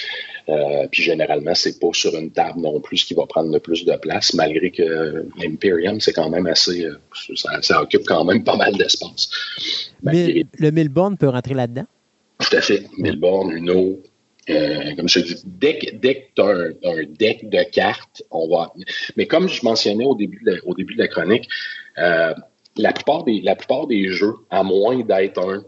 Euh, 0.50 0.86
puis 0.92 1.02
généralement, 1.02 1.54
c'est 1.54 1.80
pas 1.80 1.88
sur 1.92 2.14
une 2.14 2.30
table 2.30 2.60
non 2.60 2.78
plus 2.80 3.04
qui 3.04 3.14
va 3.14 3.24
prendre 3.26 3.50
le 3.50 3.58
plus 3.58 3.84
de 3.86 3.96
place, 3.96 4.34
malgré 4.34 4.70
que 4.70 5.26
l'Imperium, 5.38 5.98
c'est 6.00 6.12
quand 6.12 6.28
même 6.28 6.46
assez. 6.46 6.84
Euh, 6.84 6.98
ça, 7.34 7.62
ça, 7.62 7.82
occupe 7.82 8.04
quand 8.04 8.24
même 8.24 8.44
pas 8.44 8.56
mal 8.56 8.76
d'espace. 8.76 9.30
Mais 10.02 10.44
le 10.58 10.70
Milborn 10.70 11.16
peut 11.16 11.30
rentrer 11.30 11.54
là-dedans? 11.54 11.86
Tout 12.38 12.54
à 12.54 12.60
fait. 12.60 12.84
Milborn, 12.98 13.50
Uno. 13.50 13.98
Euh, 14.48 14.94
comme 14.94 15.08
je 15.08 15.20
dis, 15.20 15.42
dès 15.44 15.78
que, 15.78 15.96
dès 15.96 16.14
que 16.14 16.26
tu 16.36 16.42
as 16.42 16.90
un, 16.90 17.02
deck 17.08 17.48
de 17.48 17.62
cartes, 17.64 18.22
on 18.30 18.48
va. 18.48 18.72
Mais 19.16 19.26
comme 19.26 19.48
je 19.48 19.64
mentionnais 19.64 20.04
au 20.04 20.14
début 20.14 20.40
de 20.44 20.52
la, 20.52 20.58
au 20.64 20.74
début 20.74 20.94
de 20.94 21.00
la 21.00 21.08
chronique, 21.08 21.48
euh, 21.98 22.32
la, 22.76 22.92
plupart 22.92 23.24
des, 23.24 23.40
la 23.40 23.56
plupart 23.56 23.86
des 23.86 24.08
jeux, 24.08 24.34
à 24.50 24.62
moins 24.62 25.00
d'être 25.00 25.38
un, 25.38 25.64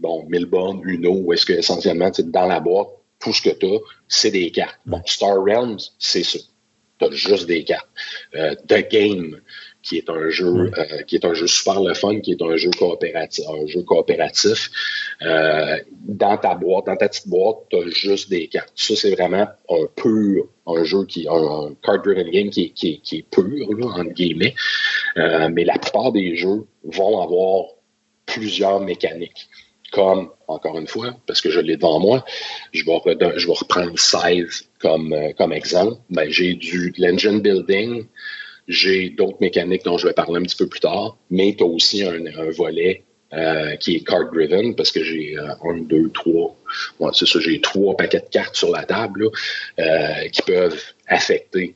bon, 0.00 0.24
Milborn, 0.28 0.82
Uno, 0.84 1.12
où 1.12 1.32
est-ce 1.32 1.46
que 1.46 1.54
essentiellement, 1.54 2.10
dans 2.18 2.46
la 2.46 2.60
boîte, 2.60 2.88
tout 3.18 3.32
ce 3.32 3.42
que 3.42 3.50
tu 3.50 3.66
as, 3.66 3.78
c'est 4.06 4.30
des 4.30 4.50
cartes. 4.50 4.78
Bon, 4.86 5.00
Star 5.06 5.42
Realms, 5.42 5.78
c'est 5.98 6.22
ça. 6.22 6.38
Tu 6.98 7.06
as 7.06 7.10
juste 7.10 7.46
des 7.46 7.64
cartes. 7.64 7.88
Euh, 8.34 8.54
The 8.68 8.88
Game, 8.88 9.40
qui 9.84 9.98
est 9.98 10.08
un 10.08 10.30
jeu 10.30 10.72
euh, 10.76 11.02
qui 11.06 11.16
est 11.16 11.24
un 11.24 11.34
jeu 11.34 11.46
super 11.46 11.80
le 11.80 11.94
fun, 11.94 12.18
qui 12.20 12.32
est 12.32 12.42
un 12.42 12.56
jeu 12.56 12.70
coopératif, 12.70 13.44
un 13.48 13.66
jeu 13.66 13.82
coopératif. 13.82 14.70
Euh, 15.22 15.76
dans 15.92 16.36
ta 16.38 16.54
boîte, 16.54 16.86
dans 16.86 16.96
ta 16.96 17.08
petite 17.08 17.28
boîte, 17.28 17.58
tu 17.70 17.76
as 17.76 17.88
juste 17.88 18.30
des 18.30 18.48
cartes. 18.48 18.72
Ça, 18.74 18.96
c'est 18.96 19.14
vraiment 19.14 19.46
un 19.70 19.86
pur, 19.94 20.46
un 20.66 20.84
jeu 20.84 21.04
qui 21.04 21.28
un, 21.28 21.34
un 21.34 21.74
card-driven 21.82 22.30
game 22.30 22.50
qui, 22.50 22.72
qui, 22.72 23.00
qui, 23.00 23.18
est 23.18 23.30
pur, 23.30 23.44
là, 23.76 23.86
entre 23.86 24.12
guillemets. 24.12 24.54
Euh, 25.18 25.48
mais 25.52 25.64
la 25.64 25.78
plupart 25.78 26.12
des 26.12 26.34
jeux 26.34 26.66
vont 26.84 27.20
avoir 27.22 27.66
plusieurs 28.26 28.80
mécaniques 28.80 29.48
comme, 29.92 30.30
encore 30.48 30.76
une 30.76 30.88
fois, 30.88 31.14
parce 31.26 31.40
que 31.40 31.50
je 31.50 31.60
l'ai 31.60 31.76
devant 31.76 32.00
moi, 32.00 32.24
je 32.72 32.84
vais, 32.84 33.38
je 33.38 33.46
vais 33.46 33.52
reprendre 33.52 33.96
16 33.96 34.68
comme, 34.80 35.12
euh, 35.12 35.30
comme 35.38 35.52
exemple. 35.52 35.98
Ben, 36.10 36.28
j'ai 36.30 36.54
du 36.54 36.92
l'engine 36.98 37.40
building, 37.40 38.04
j'ai 38.68 39.10
d'autres 39.10 39.38
mécaniques 39.40 39.84
dont 39.84 39.98
je 39.98 40.06
vais 40.06 40.14
parler 40.14 40.40
un 40.40 40.42
petit 40.42 40.56
peu 40.56 40.68
plus 40.68 40.80
tard, 40.80 41.16
mais 41.30 41.54
tu 41.56 41.64
as 41.64 41.66
aussi 41.66 42.02
un, 42.02 42.26
un 42.26 42.50
volet 42.50 43.04
euh, 43.32 43.76
qui 43.76 43.96
est 43.96 44.00
card-driven 44.00 44.74
parce 44.76 44.92
que 44.92 45.02
j'ai 45.02 45.36
euh, 45.36 45.54
un, 45.64 45.78
deux, 45.78 46.10
trois, 46.10 46.56
ouais, 47.00 47.10
c'est 47.14 47.26
ça, 47.26 47.40
j'ai 47.40 47.60
trois 47.60 47.96
paquets 47.96 48.20
de 48.20 48.28
cartes 48.30 48.54
sur 48.56 48.70
la 48.70 48.84
table 48.84 49.30
là, 49.78 50.28
qui 50.28 50.42
peuvent 50.42 50.80
affecter 51.08 51.74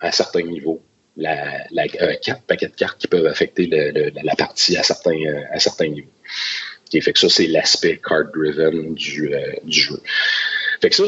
à 0.00 0.12
certains 0.12 0.42
niveaux 0.42 0.80
la, 1.16 1.66
la 1.70 1.88
quatre 1.88 2.42
paquets 2.42 2.68
de 2.68 2.74
cartes 2.74 2.98
qui 2.98 3.08
peuvent 3.08 3.26
affecter 3.26 3.66
la 3.66 4.34
partie 4.36 4.76
à 4.76 4.82
certains, 4.82 5.20
à 5.50 5.58
certains 5.58 5.88
niveaux. 5.88 6.12
Okay, 6.86 7.00
fait 7.00 7.12
que 7.12 7.18
ça, 7.20 7.28
c'est 7.28 7.46
l'aspect 7.46 7.98
card-driven 7.98 8.94
du, 8.94 9.32
euh, 9.32 9.52
du, 9.62 9.80
jeu. 9.80 10.00
Fait 10.80 10.90
que 10.90 10.96
ça, 10.96 11.04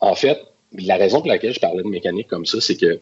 en 0.00 0.14
fait, 0.16 0.40
la 0.76 0.96
raison 0.96 1.20
pour 1.20 1.28
laquelle 1.28 1.54
je 1.54 1.60
parlais 1.60 1.82
de 1.82 1.88
mécanique 1.88 2.26
comme 2.26 2.46
ça, 2.46 2.60
c'est 2.60 2.76
que 2.76 3.00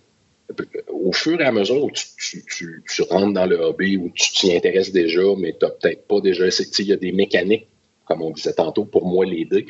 au 1.09 1.13
fur 1.13 1.41
et 1.41 1.45
à 1.45 1.53
mesure 1.53 1.83
où 1.83 1.91
tu, 1.91 3.03
rentres 3.09 3.33
dans 3.33 3.47
le 3.47 3.57
hobby, 3.57 3.97
où 3.97 4.13
tu 4.15 4.31
t'y 4.31 4.55
intéresses 4.55 4.93
déjà, 4.93 5.23
mais 5.39 5.57
tu 5.59 5.65
n'as 5.65 5.71
peut-être 5.71 6.07
pas 6.07 6.21
déjà 6.21 6.45
Il 6.79 6.85
y 6.85 6.93
a 6.93 6.97
des 6.97 7.13
mécaniques, 7.13 7.67
comme 8.05 8.21
on 8.21 8.31
disait 8.31 8.53
tantôt, 8.53 8.85
pour 8.85 9.07
moi 9.07 9.25
l'aider, 9.25 9.65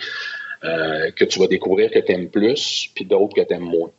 euh, 0.64 1.12
que 1.12 1.24
tu 1.24 1.38
vas 1.38 1.46
découvrir 1.46 1.92
que 1.92 2.00
tu 2.00 2.10
aimes 2.10 2.28
plus, 2.28 2.90
puis 2.92 3.04
d'autres 3.04 3.36
que 3.36 3.46
tu 3.46 3.54
aimes 3.54 3.70
moins. 3.70 3.92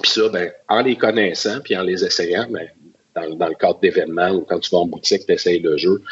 Puis 0.00 0.12
ça, 0.12 0.28
ben, 0.28 0.52
en 0.68 0.82
les 0.82 0.94
connaissant, 0.94 1.58
puis 1.58 1.76
en 1.76 1.82
les 1.82 2.04
essayant, 2.04 2.46
ben, 2.48 2.68
dans, 3.16 3.48
le 3.48 3.56
cadre 3.56 3.80
d'événements 3.80 4.30
ou 4.30 4.42
quand 4.42 4.60
tu 4.60 4.70
vas 4.70 4.78
en 4.78 4.86
boutique, 4.86 5.26
tu 5.26 5.32
essayes 5.32 5.58
le 5.58 5.76
jeu, 5.76 6.02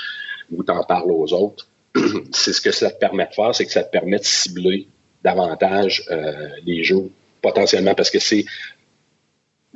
ou 0.51 0.65
tu 0.65 0.73
en 0.73 0.83
parles 0.83 1.13
aux 1.13 1.33
autres, 1.33 1.69
c'est 2.33 2.53
ce 2.53 2.61
que 2.61 2.73
ça 2.73 2.91
te 2.91 2.99
permet 2.99 3.27
de 3.27 3.35
faire, 3.35 3.55
c'est 3.55 3.65
que 3.65 3.73
ça 3.73 3.85
te 3.85 3.93
permet 3.93 4.19
de 4.19 4.25
cibler 4.25 4.89
davantage 5.23 6.05
euh, 6.11 6.49
les 6.67 6.83
jeux 6.83 7.11
potentiellement 7.45 7.95
parce 7.95 8.11
que 8.11 8.19
c'est, 8.19 8.47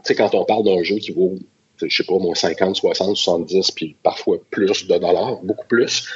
sais, 0.05 0.15
quand 0.15 0.35
on 0.35 0.45
parle 0.45 0.65
d'un 0.65 0.83
jeu 0.83 0.97
qui 0.97 1.13
vaut, 1.13 1.35
je 1.83 1.95
sais 1.95 2.05
pas, 2.05 2.19
moins 2.19 2.35
50, 2.35 2.77
60, 2.77 3.17
70, 3.17 3.71
puis 3.73 3.97
parfois 4.03 4.39
plus 4.51 4.87
de 4.87 4.99
dollars, 4.99 5.43
beaucoup 5.43 5.67
plus, 5.67 6.09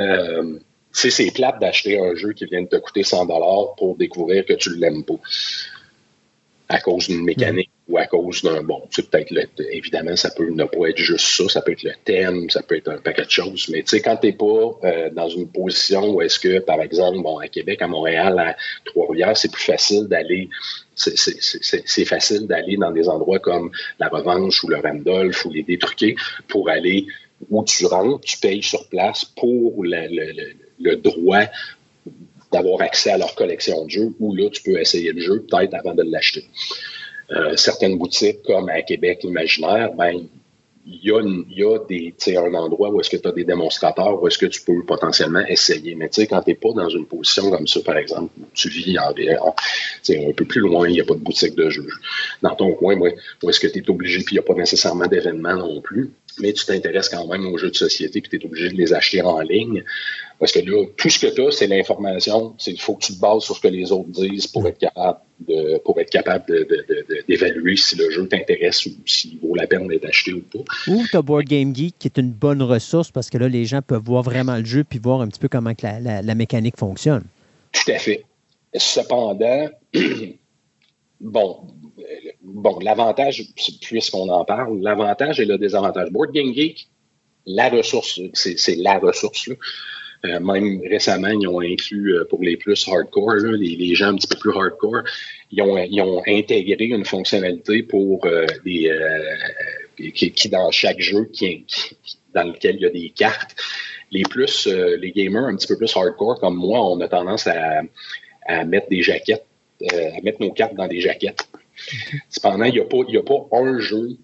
euh, 0.00 0.58
c'est 0.92 1.30
plate 1.30 1.60
d'acheter 1.60 1.98
un 1.98 2.14
jeu 2.14 2.32
qui 2.32 2.46
vient 2.46 2.62
de 2.62 2.68
te 2.68 2.76
coûter 2.76 3.02
100 3.02 3.26
dollars 3.26 3.74
pour 3.76 3.96
découvrir 3.96 4.46
que 4.46 4.54
tu 4.54 4.74
l'aimes 4.74 5.04
pas 5.04 5.20
à 6.68 6.80
cause 6.80 7.08
d'une 7.08 7.22
mécanique 7.22 7.70
ou 7.88 7.98
à 7.98 8.06
cause 8.06 8.42
d'un 8.42 8.62
bon, 8.62 8.82
c'est 8.90 9.08
peut-être 9.08 9.30
le, 9.30 9.42
évidemment, 9.70 10.16
ça 10.16 10.30
peut 10.30 10.48
ne 10.48 10.64
pas 10.64 10.88
être 10.88 10.98
juste 10.98 11.26
ça, 11.28 11.48
ça 11.48 11.62
peut 11.62 11.72
être 11.72 11.84
le 11.84 11.92
thème, 12.04 12.50
ça 12.50 12.62
peut 12.62 12.76
être 12.76 12.88
un 12.88 12.98
paquet 12.98 13.24
de 13.24 13.30
choses, 13.30 13.68
mais 13.70 13.82
tu 13.82 13.90
sais, 13.90 14.00
quand 14.00 14.16
t'es 14.16 14.32
pas 14.32 14.78
euh, 14.82 15.10
dans 15.10 15.28
une 15.28 15.48
position 15.48 16.14
où 16.14 16.20
est-ce 16.20 16.40
que, 16.40 16.58
par 16.58 16.80
exemple, 16.80 17.22
bon, 17.22 17.38
à 17.38 17.46
Québec, 17.46 17.82
à 17.82 17.86
Montréal, 17.86 18.38
à 18.40 18.56
Trois-Rivières, 18.86 19.36
c'est 19.36 19.52
plus 19.52 19.62
facile 19.62 20.08
d'aller, 20.08 20.48
c'est 20.96 22.04
facile 22.04 22.48
d'aller 22.48 22.76
dans 22.76 22.90
des 22.90 23.08
endroits 23.08 23.38
comme 23.38 23.70
la 24.00 24.08
Revanche 24.08 24.64
ou 24.64 24.68
le 24.68 24.78
Randolph 24.78 25.44
ou 25.44 25.52
les 25.52 25.62
Détruqués 25.62 26.16
pour 26.48 26.68
aller 26.68 27.06
où 27.50 27.62
tu 27.64 27.86
rentres, 27.86 28.24
tu 28.24 28.38
payes 28.38 28.62
sur 28.62 28.88
place 28.88 29.24
pour 29.24 29.84
le, 29.84 30.08
le, 30.10 30.52
le 30.80 30.96
droit 30.96 31.44
d'avoir 32.52 32.80
accès 32.80 33.10
à 33.10 33.18
leur 33.18 33.34
collection 33.34 33.84
de 33.84 33.90
jeux, 33.90 34.12
où 34.18 34.34
là, 34.34 34.48
tu 34.50 34.62
peux 34.62 34.80
essayer 34.80 35.12
le 35.12 35.20
jeu 35.20 35.44
peut-être 35.48 35.74
avant 35.74 35.94
de 35.94 36.02
l'acheter. 36.02 36.46
Euh, 37.32 37.56
certaines 37.56 37.98
boutiques, 37.98 38.42
comme 38.44 38.68
à 38.68 38.82
Québec 38.82 39.24
Imaginaire, 39.24 39.92
ben, 39.94 40.26
il 40.88 41.00
y 41.02 41.10
a, 41.10 41.20
y 41.20 41.64
a 41.64 41.78
des, 41.80 42.14
un 42.36 42.54
endroit 42.54 42.90
où 42.90 43.00
est-ce 43.00 43.10
que 43.10 43.16
tu 43.16 43.26
as 43.26 43.32
des 43.32 43.42
démonstrateurs, 43.42 44.22
où 44.22 44.28
est-ce 44.28 44.38
que 44.38 44.46
tu 44.46 44.62
peux 44.62 44.84
potentiellement 44.84 45.44
essayer. 45.48 45.96
Mais 45.96 46.08
tu 46.08 46.20
sais, 46.20 46.26
quand 46.28 46.40
tu 46.42 46.50
n'es 46.50 46.54
pas 46.54 46.72
dans 46.72 46.88
une 46.88 47.06
position 47.06 47.50
comme 47.50 47.66
ça, 47.66 47.80
par 47.80 47.96
exemple, 47.96 48.32
où 48.40 48.44
tu 48.54 48.68
vis 48.68 48.96
en, 48.98 49.08
un 49.08 50.32
peu 50.32 50.44
plus 50.44 50.60
loin, 50.60 50.88
il 50.88 50.92
n'y 50.92 51.00
a 51.00 51.04
pas 51.04 51.14
de 51.14 51.20
boutique 51.20 51.56
de 51.56 51.68
jeux. 51.70 51.88
Dans 52.42 52.54
ton 52.54 52.72
coin, 52.74 52.96
où 52.96 53.50
est-ce 53.50 53.58
que 53.58 53.66
tu 53.66 53.80
es 53.80 53.90
obligé, 53.90 54.18
puis 54.18 54.36
il 54.36 54.38
n'y 54.38 54.44
a 54.44 54.46
pas 54.46 54.54
nécessairement 54.54 55.06
d'événements 55.06 55.56
non 55.56 55.80
plus, 55.80 56.12
mais 56.40 56.52
tu 56.52 56.64
t'intéresses 56.64 57.08
quand 57.08 57.26
même 57.26 57.46
aux 57.46 57.58
jeux 57.58 57.70
de 57.70 57.76
société, 57.76 58.20
puis 58.20 58.30
tu 58.30 58.36
es 58.36 58.46
obligé 58.46 58.68
de 58.68 58.76
les 58.76 58.92
acheter 58.92 59.22
en 59.22 59.40
ligne. 59.40 59.84
Parce 60.38 60.52
que 60.52 60.58
là, 60.58 60.84
tout 60.96 61.08
ce 61.08 61.18
que 61.18 61.34
tu 61.34 61.46
as, 61.46 61.50
c'est 61.50 61.66
l'information. 61.66 62.54
Il 62.66 62.80
faut 62.80 62.94
que 62.94 63.06
tu 63.06 63.14
te 63.14 63.20
bases 63.20 63.42
sur 63.42 63.56
ce 63.56 63.60
que 63.60 63.68
les 63.68 63.90
autres 63.90 64.10
disent 64.10 64.46
pour 64.46 64.68
être 64.68 64.78
capable 64.78 65.20
de, 65.40 65.78
pour 65.78 65.98
être 65.98 66.10
capable 66.10 66.44
d'évaluer 67.26 67.62
de, 67.62 67.70
de, 67.70 67.76
si 67.76 67.96
le 67.96 68.10
jeu 68.10 68.28
t'intéresse 68.28 68.84
ou 68.84 68.90
s'il 69.06 69.38
vaut 69.38 69.54
la 69.54 69.66
peine 69.66 69.88
d'être 69.88 70.04
acheté 70.04 70.34
ou 70.34 70.42
pas. 70.42 70.64
Ou 70.88 71.04
tu 71.10 71.16
as 71.16 71.22
Board 71.22 71.44
Game 71.44 71.74
Geek 71.74 71.94
qui 71.98 72.08
est 72.08 72.18
une 72.18 72.32
bonne 72.32 72.62
ressource 72.62 73.10
parce 73.10 73.30
que 73.30 73.38
là, 73.38 73.48
les 73.48 73.64
gens 73.64 73.80
peuvent 73.80 74.04
voir 74.04 74.22
vraiment 74.22 74.56
le 74.56 74.64
jeu 74.64 74.84
puis 74.84 74.98
voir 74.98 75.22
un 75.22 75.28
petit 75.28 75.40
peu 75.40 75.48
comment 75.48 75.72
la, 75.82 76.20
la 76.20 76.34
mécanique 76.34 76.76
fonctionne. 76.76 77.24
Tout 77.72 77.90
à 77.90 77.98
fait. 77.98 78.24
Cependant, 78.74 79.68
bon, 81.20 81.60
bon, 82.42 82.78
l'avantage, 82.80 83.44
puisqu'on 83.80 84.28
en 84.28 84.44
parle, 84.44 84.80
l'avantage 84.80 85.40
et 85.40 85.44
le 85.44 85.58
désavantage. 85.58 86.10
Board 86.10 86.32
Game 86.32 86.52
Geek, 86.54 86.88
la 87.46 87.68
ressource, 87.68 88.20
c'est 88.34 88.76
la 88.76 88.98
ressource. 88.98 89.46
Là. 89.48 89.54
Euh, 90.24 90.40
même 90.40 90.80
récemment, 90.88 91.28
ils 91.28 91.46
ont 91.46 91.60
inclus 91.60 92.14
euh, 92.14 92.24
pour 92.24 92.42
les 92.42 92.56
plus 92.56 92.88
hardcore, 92.88 93.34
les, 93.34 93.94
gens 93.94 94.08
un 94.08 94.16
petit 94.16 94.26
peu 94.26 94.36
plus 94.36 94.50
hardcore, 94.50 95.02
ils 95.52 95.62
ont, 95.62 96.22
intégré 96.26 96.86
une 96.86 97.04
fonctionnalité 97.04 97.82
pour 97.82 98.24
euh, 98.24 98.46
des 98.64 98.90
qui, 100.14 100.48
dans 100.48 100.70
chaque 100.70 101.00
jeu 101.00 101.30
dans 102.34 102.44
lequel 102.44 102.76
il 102.76 102.82
y 102.82 102.86
a 102.86 102.90
des 102.90 103.10
cartes. 103.10 103.54
Les 104.10 104.22
plus 104.22 104.66
les 104.66 105.10
gamers 105.10 105.44
un 105.44 105.56
petit 105.56 105.66
peu 105.66 105.76
plus 105.76 105.94
hardcore 105.96 106.38
comme 106.40 106.56
moi, 106.56 106.80
on 106.80 107.00
a 107.00 107.08
tendance 107.08 107.46
à 107.46 108.64
mettre 108.64 108.88
des 108.88 109.02
jaquettes, 109.02 109.46
à 109.90 110.20
mettre 110.22 110.40
nos 110.40 110.52
cartes 110.52 110.74
dans 110.74 110.86
des 110.86 111.00
jaquettes. 111.00 111.46
Cependant, 112.28 112.64
il 112.64 112.72
n'y 112.72 112.80
a, 112.80 112.84
pas, 112.84 112.98
a 112.98 113.22
pas 113.22 113.56
un 113.56 113.78
jeu 113.78 114.18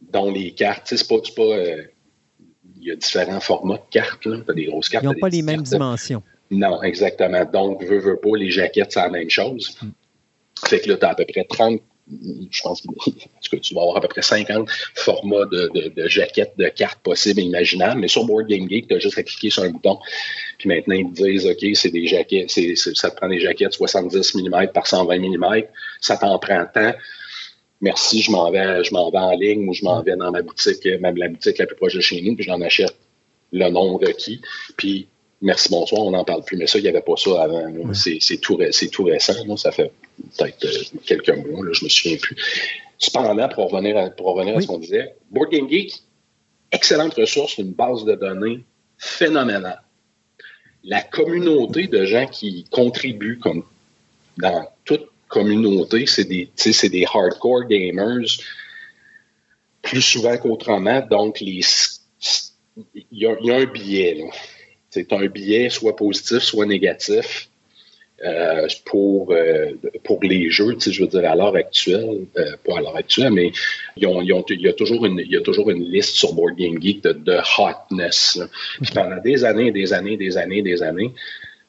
dont 0.00 0.30
les 0.30 0.52
cartes, 0.52 0.86
c'est 0.86 1.08
pas, 1.08 1.16
pas 1.36 1.56
il 2.80 2.88
y 2.88 2.90
a 2.90 2.96
différents 2.96 3.40
formats 3.40 3.76
de 3.76 3.90
cartes. 3.90 4.26
As 4.48 4.52
des 4.52 4.66
grosses 4.66 4.88
cartes. 4.88 5.04
Ils 5.04 5.08
n'ont 5.08 5.20
pas 5.20 5.28
les 5.28 5.42
mêmes 5.42 5.62
dimensions. 5.62 6.22
Non, 6.50 6.82
exactement. 6.82 7.44
Donc, 7.44 7.82
veux, 7.84 7.98
veux 7.98 8.16
pas, 8.16 8.36
les 8.36 8.50
jaquettes, 8.50 8.92
c'est 8.92 9.00
la 9.00 9.10
même 9.10 9.30
chose. 9.30 9.76
Mm. 9.82 9.88
Fait 10.66 10.80
que 10.80 10.90
là, 10.90 10.96
tu 10.96 11.04
as 11.04 11.10
à 11.10 11.14
peu 11.14 11.24
près 11.26 11.44
30, 11.44 11.80
je 12.50 12.62
pense 12.62 12.82
que 12.82 13.56
tu 13.60 13.74
vas 13.74 13.82
avoir 13.82 13.96
à 13.98 14.00
peu 14.00 14.08
près 14.08 14.22
50 14.22 14.68
formats 14.94 15.44
de, 15.46 15.70
de, 15.94 16.08
jaquettes 16.08 16.54
de 16.56 16.68
cartes 16.68 17.00
possibles 17.00 17.40
et 17.40 17.44
imaginables. 17.44 18.00
Mais 18.00 18.08
sur 18.08 18.24
Board 18.24 18.46
Game 18.46 18.68
Geek, 18.68 18.88
tu 18.88 18.94
as 18.94 18.98
juste 18.98 19.18
à 19.18 19.22
cliquer 19.22 19.50
sur 19.50 19.62
un 19.62 19.70
bouton. 19.70 19.98
Puis 20.58 20.68
maintenant, 20.68 20.94
ils 20.94 21.12
te 21.12 21.22
disent, 21.22 21.46
OK, 21.46 21.64
c'est 21.74 21.90
des 21.90 22.06
jaquettes, 22.06 22.50
ça 22.50 23.10
te 23.10 23.16
prend 23.16 23.28
des 23.28 23.40
jaquettes 23.40 23.72
70 23.72 24.34
mm 24.34 24.68
par 24.72 24.86
120 24.86 25.18
mm. 25.18 25.62
Ça 26.00 26.16
t'en 26.16 26.38
prend 26.38 26.64
tant 26.72 26.94
merci, 27.80 28.22
je 28.22 28.30
m'en 28.30 28.50
vais, 28.50 28.84
je 28.84 28.92
m'en 28.92 29.10
vais 29.10 29.18
en 29.18 29.32
ligne 29.32 29.68
ou 29.68 29.72
je 29.72 29.84
m'en 29.84 30.02
vais 30.02 30.16
dans 30.16 30.30
ma 30.30 30.42
boutique, 30.42 30.84
même 31.00 31.16
la 31.16 31.28
boutique 31.28 31.58
la 31.58 31.66
plus 31.66 31.76
proche 31.76 31.94
de 31.94 32.00
chez 32.00 32.20
nous, 32.22 32.34
puis 32.34 32.44
j'en 32.44 32.60
achète 32.60 32.96
le 33.52 33.68
nom 33.70 33.96
requis. 33.96 34.40
Puis, 34.76 35.08
merci, 35.40 35.68
bonsoir, 35.70 36.02
on 36.02 36.10
n'en 36.10 36.24
parle 36.24 36.44
plus. 36.44 36.56
Mais 36.56 36.66
ça, 36.66 36.78
il 36.78 36.82
n'y 36.82 36.88
avait 36.88 37.00
pas 37.00 37.16
ça 37.16 37.42
avant. 37.42 37.64
C'est 37.94 38.38
tout, 38.40 38.58
tout, 38.92 39.04
récent. 39.04 39.56
Ça 39.56 39.72
fait 39.72 39.92
peut-être 40.36 40.64
euh, 40.64 40.98
quelques 41.04 41.30
mois. 41.30 41.64
Là, 41.64 41.72
je 41.72 41.84
me 41.84 41.88
souviens 41.88 42.16
plus. 42.16 42.36
Cependant, 42.98 43.48
pour 43.48 43.70
revenir 43.70 43.96
à, 43.96 44.10
pour 44.10 44.26
revenir 44.34 44.56
à 44.56 44.60
ce 44.60 44.66
qu'on 44.66 44.78
disait, 44.78 45.14
Board 45.30 45.50
Game 45.50 45.68
Geek, 45.68 46.02
excellente 46.72 47.14
ressource, 47.14 47.58
une 47.58 47.72
base 47.72 48.04
de 48.04 48.14
données 48.14 48.64
phénoménale. 48.98 49.82
La 50.84 51.02
communauté 51.02 51.86
de 51.86 52.04
gens 52.04 52.26
qui 52.26 52.64
contribuent, 52.70 53.38
comme 53.38 53.64
dans 54.38 54.68
toute 54.84 55.08
communauté, 55.28 56.06
c'est 56.06 56.24
des, 56.24 56.50
des 56.56 57.06
hardcore 57.12 57.66
gamers 57.66 58.26
plus 59.82 60.02
souvent 60.02 60.36
qu'autrement. 60.36 61.00
Donc, 61.00 61.40
les, 61.40 61.60
il 62.94 63.06
y, 63.12 63.26
a, 63.26 63.56
un 63.56 63.64
biais. 63.64 64.24
C'est 64.90 65.12
un 65.12 65.26
biais 65.26 65.70
soit 65.70 65.96
positif, 65.96 66.38
soit 66.38 66.66
négatif. 66.66 67.50
Euh, 68.24 68.66
pour, 68.84 69.30
euh, 69.30 69.70
pour 70.02 70.20
les 70.24 70.50
jeux, 70.50 70.76
je 70.80 71.02
veux 71.02 71.06
dire, 71.06 71.30
à 71.30 71.36
l'heure 71.36 71.54
actuelle, 71.54 72.26
euh, 72.36 72.56
pas 72.66 72.78
à 72.78 72.80
l'heure 72.80 72.96
actuelle, 72.96 73.30
mais 73.30 73.52
il 73.96 74.02
y 74.02 74.68
a 74.68 74.72
toujours 74.72 75.06
une, 75.06 75.20
il 75.20 75.30
y 75.30 75.36
a 75.36 75.40
toujours 75.40 75.70
une 75.70 75.84
liste 75.84 76.16
sur 76.16 76.34
Board 76.34 76.56
Game 76.56 76.82
Geek 76.82 77.02
de, 77.02 77.38
hotness. 77.58 78.40
Puis 78.82 78.90
pendant 78.92 79.20
des 79.22 79.44
années, 79.44 79.70
des 79.70 79.92
années, 79.92 80.16
des 80.16 80.36
années, 80.36 80.62
des 80.62 80.82
années, 80.82 81.12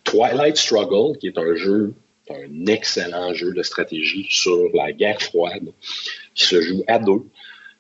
Twilight 0.03 0.57
Struggle, 0.57 1.19
qui 1.19 1.27
est 1.27 1.37
un 1.37 1.53
jeu, 1.53 1.93
un 2.31 2.65
excellent 2.65 3.31
jeu 3.35 3.53
de 3.53 3.61
stratégie 3.61 4.25
sur 4.27 4.71
la 4.73 4.91
guerre 4.91 5.21
froide, 5.21 5.71
qui 6.33 6.45
se 6.45 6.61
joue 6.61 6.83
à 6.87 6.97
deux, 6.97 7.25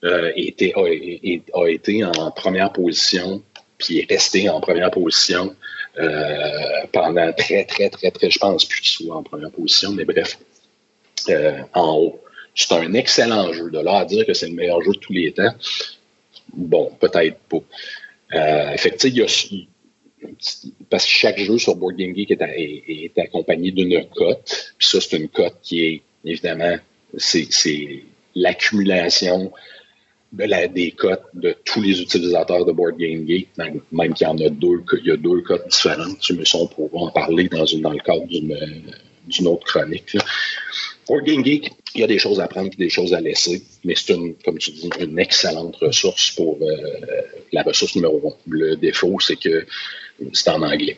a, 0.03 0.27
a, 0.27 1.67
été 1.67 2.05
en 2.05 2.31
première 2.31 2.71
position, 2.71 3.41
puis 3.79 3.99
est 3.99 4.11
resté 4.11 4.49
en 4.49 4.59
première 4.61 4.91
position 4.91 5.55
euh, 5.97 6.85
pendant 6.91 7.33
très, 7.33 7.65
très, 7.65 7.89
très, 7.89 8.11
très, 8.11 8.29
je 8.29 8.37
pense 8.37 8.65
plus 8.65 8.81
qu'il 8.81 9.05
soit 9.05 9.15
en 9.15 9.23
première 9.23 9.51
position, 9.51 9.91
mais 9.91 10.05
bref, 10.05 10.37
euh, 11.29 11.61
en 11.73 11.97
haut. 11.97 12.19
C'est 12.53 12.73
un 12.73 12.93
excellent 12.93 13.51
jeu. 13.53 13.71
De 13.71 13.79
là 13.79 13.99
à 13.99 14.05
dire 14.05 14.25
que 14.25 14.33
c'est 14.33 14.47
le 14.47 14.53
meilleur 14.53 14.81
jeu 14.81 14.91
de 14.91 14.99
tous 14.99 15.13
les 15.13 15.31
temps, 15.31 15.53
bon, 16.53 16.91
peut-être 16.99 17.37
pas. 17.49 17.61
Euh, 18.35 18.73
effectivement, 18.73 19.15
il 19.15 19.19
y 19.19 19.23
a, 19.23 20.27
parce 20.89 21.05
que 21.05 21.11
chaque 21.11 21.39
jeu 21.39 21.57
sur 21.57 21.75
Board 21.75 21.95
Game 21.95 22.15
Geek 22.15 22.31
est, 22.31 22.41
est, 22.41 23.17
accompagné 23.17 23.71
d'une 23.71 24.05
cote. 24.09 24.73
Puis 24.77 24.87
ça, 24.87 24.99
c'est 25.01 25.17
une 25.17 25.29
cote 25.29 25.55
qui 25.61 25.85
est, 25.85 26.01
évidemment, 26.25 26.75
c'est 27.17 28.03
l'accumulation 28.35 29.51
des 30.31 30.91
cotes 30.91 31.25
de 31.33 31.55
tous 31.65 31.81
les 31.81 32.01
utilisateurs 32.01 32.65
de 32.65 32.71
Board 32.71 32.97
Game 32.97 33.27
Geek, 33.27 33.49
même 33.91 34.13
qu'il 34.13 34.27
y 34.27 34.29
en 34.29 34.37
a 34.37 34.49
deux, 34.49 34.83
il 35.01 35.07
y 35.07 35.11
a 35.11 35.17
deux 35.17 35.41
cotes 35.41 35.67
différentes. 35.67 36.19
Tu 36.19 36.33
me 36.33 36.43
on 36.55 36.67
pourra 36.67 37.05
en 37.05 37.11
parler 37.11 37.47
dans, 37.49 37.65
une, 37.65 37.81
dans 37.81 37.91
le 37.91 37.99
cadre 37.99 38.25
d'une 38.27 39.47
autre 39.47 39.65
chronique. 39.65 40.17
Board 41.07 41.25
Game 41.25 41.43
Geek, 41.43 41.71
il 41.95 42.01
y 42.01 42.03
a 42.03 42.07
des 42.07 42.19
choses 42.19 42.39
à 42.39 42.47
prendre 42.47 42.69
et 42.71 42.75
des 42.75 42.89
choses 42.89 43.13
à 43.13 43.21
laisser, 43.21 43.63
mais 43.83 43.95
c'est 43.95 44.13
une, 44.13 44.35
comme 44.35 44.59
tu 44.59 44.71
dis, 44.71 44.89
une 44.99 45.17
excellente 45.17 45.75
ressource 45.77 46.31
pour 46.31 46.59
euh, 46.61 46.75
la 47.51 47.63
ressource 47.63 47.95
numéro 47.95 48.21
un. 48.29 48.33
Le 48.47 48.75
défaut, 48.75 49.19
c'est 49.19 49.35
que 49.35 49.65
c'est 50.33 50.49
en 50.49 50.61
anglais. 50.61 50.97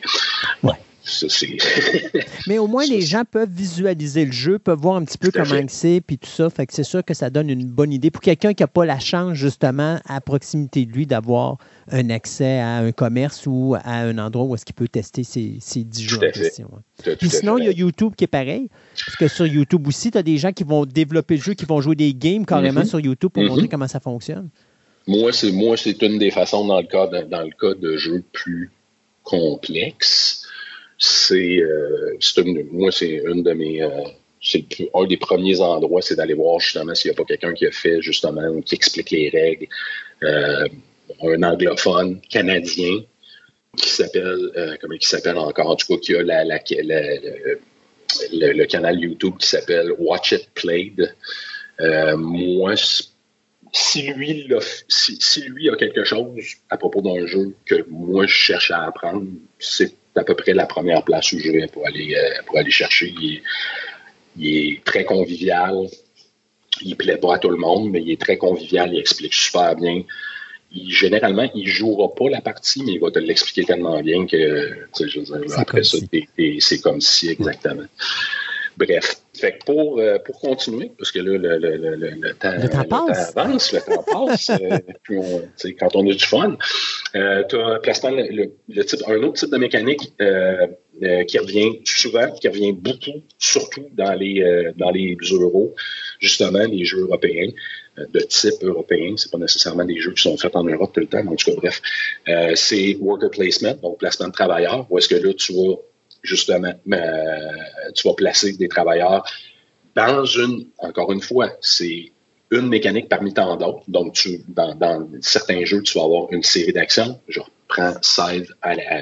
Ouais. 0.62 0.74
Mais 2.46 2.58
au 2.58 2.66
moins, 2.66 2.84
les 2.86 3.00
gens 3.00 3.22
peuvent 3.28 3.50
visualiser 3.50 4.24
le 4.24 4.32
jeu, 4.32 4.58
peuvent 4.58 4.78
voir 4.78 4.96
un 4.96 5.04
petit 5.04 5.18
peu 5.18 5.30
comment 5.30 5.64
c'est, 5.68 6.00
puis 6.00 6.18
tout 6.18 6.30
ça. 6.30 6.48
Fait 6.50 6.66
que 6.66 6.74
c'est 6.74 6.84
sûr 6.84 7.04
que 7.04 7.14
ça 7.14 7.30
donne 7.30 7.50
une 7.50 7.66
bonne 7.66 7.92
idée 7.92 8.10
pour 8.10 8.20
quelqu'un 8.20 8.54
qui 8.54 8.62
n'a 8.62 8.68
pas 8.68 8.84
la 8.84 8.98
chance, 8.98 9.34
justement, 9.34 10.00
à 10.06 10.20
proximité 10.20 10.86
de 10.86 10.92
lui, 10.92 11.06
d'avoir 11.06 11.58
un 11.90 12.10
accès 12.10 12.58
à 12.58 12.76
un 12.76 12.92
commerce 12.92 13.44
ou 13.46 13.74
à 13.82 13.94
un 13.94 14.18
endroit 14.18 14.44
où 14.44 14.54
est-ce 14.54 14.64
qu'il 14.64 14.74
peut 14.74 14.88
tester 14.88 15.24
ses, 15.24 15.56
ses 15.60 15.84
10 15.84 16.02
jeux 16.02 16.16
en 16.18 16.30
question. 16.30 16.70
Puis 17.18 17.30
sinon, 17.30 17.58
il 17.58 17.64
y 17.64 17.68
a 17.68 17.72
YouTube 17.72 18.12
qui 18.16 18.24
est 18.24 18.28
pareil. 18.28 18.68
Parce 19.04 19.16
que 19.16 19.28
sur 19.28 19.46
YouTube 19.46 19.86
aussi, 19.88 20.10
tu 20.10 20.18
as 20.18 20.22
des 20.22 20.38
gens 20.38 20.52
qui 20.52 20.64
vont 20.64 20.86
développer 20.86 21.36
le 21.36 21.42
jeu, 21.42 21.54
qui 21.54 21.64
vont 21.64 21.80
jouer 21.80 21.96
des 21.96 22.14
games 22.14 22.46
carrément 22.46 22.82
mm-hmm. 22.82 22.88
sur 22.88 23.00
YouTube 23.00 23.30
pour 23.32 23.42
montrer 23.42 23.66
mm-hmm. 23.66 23.68
comment 23.68 23.88
ça 23.88 24.00
fonctionne. 24.00 24.48
Moi, 25.06 25.32
c'est 25.32 25.50
moi, 25.50 25.76
c'est 25.76 26.00
une 26.02 26.18
des 26.18 26.30
façons 26.30 26.64
dans 26.64 26.80
le 26.80 26.86
cas 26.86 27.08
de, 27.08 27.22
dans 27.22 27.42
le 27.42 27.50
cas 27.50 27.74
de 27.74 27.96
jeux 27.96 28.22
plus 28.32 28.70
complexes 29.24 30.41
c'est 31.02 31.58
euh, 31.58 32.16
moi 32.70 32.92
c'est 32.92 33.22
une 33.26 33.42
de 33.42 33.52
mes 33.54 33.82
euh, 33.82 33.88
c'est 34.40 34.64
un 34.94 35.04
des 35.04 35.16
premiers 35.16 35.60
endroits, 35.60 36.00
c'est 36.00 36.14
d'aller 36.14 36.34
voir 36.34 36.60
justement 36.60 36.94
s'il 36.94 37.10
n'y 37.10 37.16
a 37.16 37.18
pas 37.18 37.24
quelqu'un 37.24 37.52
qui 37.54 37.66
a 37.66 37.72
fait 37.72 38.00
justement 38.00 38.60
qui 38.60 38.76
explique 38.76 39.10
les 39.10 39.28
règles. 39.28 39.66
Euh, 40.22 40.68
un 41.22 41.42
anglophone 41.42 42.20
canadien 42.20 43.02
qui 43.76 43.88
s'appelle 43.88 44.78
comment 44.80 44.94
il 44.94 45.04
s'appelle 45.04 45.38
encore? 45.38 45.70
En 45.70 45.76
tout 45.76 45.88
cas 45.88 46.00
qui 46.00 46.14
a 46.14 46.22
la, 46.22 46.44
le, 48.32 48.64
canal 48.66 49.00
YouTube 49.00 49.34
qui 49.40 49.48
s'appelle 49.48 49.92
Watch 49.98 50.32
It 50.32 50.50
Played. 50.54 51.14
moi, 52.16 52.74
si 53.72 54.02
lui, 54.02 54.48
si, 54.88 55.42
lui 55.42 55.68
a 55.68 55.76
quelque 55.76 56.04
chose 56.04 56.44
à 56.70 56.76
propos 56.76 57.00
d'un 57.02 57.26
jeu 57.26 57.54
que 57.64 57.84
moi 57.88 58.26
je 58.26 58.34
cherche 58.34 58.70
à 58.70 58.84
apprendre, 58.84 59.26
c'est 59.58 59.94
à 60.16 60.24
peu 60.24 60.34
près 60.34 60.52
la 60.52 60.66
première 60.66 61.02
place 61.04 61.32
où 61.32 61.38
je 61.38 61.50
vais 61.50 61.66
pour 61.66 61.86
aller, 61.86 62.14
euh, 62.14 62.42
pour 62.46 62.58
aller 62.58 62.70
chercher. 62.70 63.14
Il 63.16 63.42
est, 64.46 64.84
très 64.84 65.04
convivial. 65.04 65.86
Il 66.82 66.96
plaît 66.96 67.18
pas 67.18 67.34
à 67.34 67.38
tout 67.38 67.50
le 67.50 67.56
monde, 67.56 67.90
mais 67.90 68.02
il 68.02 68.10
est 68.10 68.20
très 68.20 68.36
convivial. 68.36 68.92
Il 68.92 69.00
explique 69.00 69.34
super 69.34 69.74
bien. 69.76 70.02
Il, 70.72 70.90
généralement, 70.90 71.50
il 71.54 71.68
jouera 71.68 72.14
pas 72.14 72.30
la 72.30 72.40
partie, 72.40 72.82
mais 72.84 72.92
il 72.92 73.00
va 73.00 73.10
te 73.10 73.18
l'expliquer 73.18 73.64
tellement 73.64 74.00
bien 74.00 74.26
que, 74.26 74.86
je 74.98 75.20
veux 75.20 75.24
dire, 75.24 75.58
après 75.58 75.84
ça, 75.84 75.98
c'est 76.60 76.80
comme 76.80 77.00
si, 77.00 77.28
exactement. 77.28 77.86
Bref, 78.76 79.16
fait 79.42 79.58
pour, 79.66 79.98
euh, 79.98 80.18
pour 80.24 80.38
continuer, 80.40 80.92
parce 80.96 81.10
que 81.10 81.18
là, 81.18 81.36
le, 81.36 81.58
le, 81.58 81.76
le, 81.76 82.10
le 82.10 82.34
temps, 82.34 83.06
avance, 83.08 83.72
le 83.72 83.80
temps 83.80 84.02
passe, 84.04 84.50
euh, 84.50 84.78
puis 85.02 85.18
on, 85.18 85.42
quand 85.78 85.96
on 85.96 86.08
a 86.08 86.12
du 86.12 86.24
fun, 86.24 86.56
euh, 87.16 87.42
tu 87.48 87.56
as 87.56 87.80
placement 87.80 88.10
le, 88.10 88.84
type, 88.84 89.00
un 89.08 89.22
autre 89.24 89.40
type 89.40 89.50
de 89.50 89.58
mécanique 89.58 90.12
qui 91.28 91.38
revient 91.38 91.80
souvent, 91.84 92.30
qui 92.40 92.48
revient 92.48 92.72
beaucoup, 92.72 93.22
surtout 93.38 93.86
dans 93.92 94.14
les, 94.14 94.72
dans 94.76 94.90
les 94.90 95.16
euros, 95.32 95.74
justement, 96.20 96.64
les 96.64 96.84
jeux 96.84 97.00
européens 97.00 97.50
de 97.96 98.20
type 98.20 98.62
européen. 98.62 99.14
C'est 99.16 99.30
pas 99.32 99.38
nécessairement 99.38 99.84
des 99.84 99.98
jeux 99.98 100.12
qui 100.12 100.22
sont 100.22 100.36
faits 100.36 100.54
en 100.54 100.64
Europe 100.64 100.92
tout 100.94 101.00
le 101.00 101.06
temps, 101.06 101.22
mais 101.24 101.30
en 101.30 101.36
tout 101.36 101.50
cas, 101.50 101.56
bref. 101.56 101.82
c'est 102.54 102.96
worker 103.00 103.30
placement, 103.30 103.74
donc 103.82 103.98
placement 103.98 104.28
de 104.28 104.32
travailleurs, 104.32 104.86
où 104.90 104.98
est-ce 104.98 105.08
que 105.08 105.16
là, 105.16 105.32
tu 105.34 105.52
vas 105.54 105.74
justement, 106.22 106.74
euh, 106.92 107.90
tu 107.94 108.08
vas 108.08 108.14
placer 108.14 108.52
des 108.54 108.68
travailleurs 108.68 109.24
dans 109.94 110.24
une, 110.24 110.68
encore 110.78 111.12
une 111.12 111.20
fois, 111.20 111.50
c'est 111.60 112.12
une 112.50 112.68
mécanique 112.68 113.08
parmi 113.08 113.32
tant 113.34 113.56
d'autres. 113.56 113.82
Donc, 113.88 114.14
tu, 114.14 114.40
dans, 114.48 114.74
dans, 114.74 115.08
certains 115.20 115.64
jeux, 115.64 115.82
tu 115.82 115.98
vas 115.98 116.04
avoir 116.04 116.32
une 116.32 116.42
série 116.42 116.72
d'actions. 116.72 117.20
Je 117.28 117.40
reprends 117.40 117.94
Scythe 118.02 118.52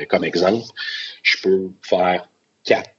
comme 0.09 0.25
exemple. 0.25 0.67
Je 1.23 1.37
peux 1.43 1.71
faire 1.83 2.29
quatre 2.65 2.91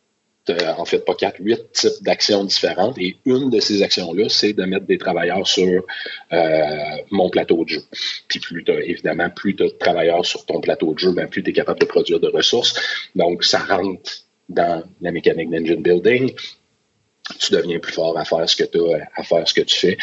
euh, 0.52 0.74
en 0.78 0.86
fait 0.86 1.04
pas 1.06 1.16
quatre, 1.16 1.40
huit 1.40 1.72
types 1.74 2.02
d'actions 2.02 2.44
différentes. 2.44 2.98
Et 2.98 3.18
une 3.26 3.50
de 3.50 3.60
ces 3.60 3.84
actions-là, 3.84 4.30
c'est 4.30 4.54
de 4.54 4.64
mettre 4.64 4.86
des 4.86 4.98
travailleurs 4.98 5.48
sur 5.48 5.84
euh, 6.34 6.68
mon 7.12 7.30
plateau 7.30 7.64
de 7.64 7.70
jeu. 7.70 7.82
Puis 8.28 8.40
plus 8.40 8.64
tu 8.64 8.72
évidemment, 8.72 9.30
plus 9.30 9.56
tu 9.56 9.64
as 9.64 9.68
de 9.68 9.72
travailleurs 9.72 10.26
sur 10.26 10.46
ton 10.46 10.62
plateau 10.62 10.94
de 10.94 11.00
jeu, 11.00 11.12
ben, 11.12 11.28
plus 11.28 11.44
tu 11.44 11.52
es 11.52 11.54
capable 11.54 11.80
de 11.80 11.86
produire 11.86 12.20
de 12.20 12.28
ressources. 12.28 12.74
Donc, 13.16 13.44
ça 13.44 13.60
rentre 13.60 14.12
dans 14.50 14.84
la 15.02 15.12
mécanique 15.12 15.50
d'engine 15.50 15.82
building. 15.82 16.34
Tu 17.40 17.54
deviens 17.54 17.80
plus 17.80 17.94
fort 17.94 18.18
à 18.18 18.26
faire 18.26 18.50
ce 18.50 18.56
que 18.56 18.64
tu 18.64 18.80
as, 18.94 19.08
à 19.16 19.24
faire 19.24 19.48
ce 19.48 19.54
que 19.54 19.62
tu 19.62 19.78
fais. 19.78 19.98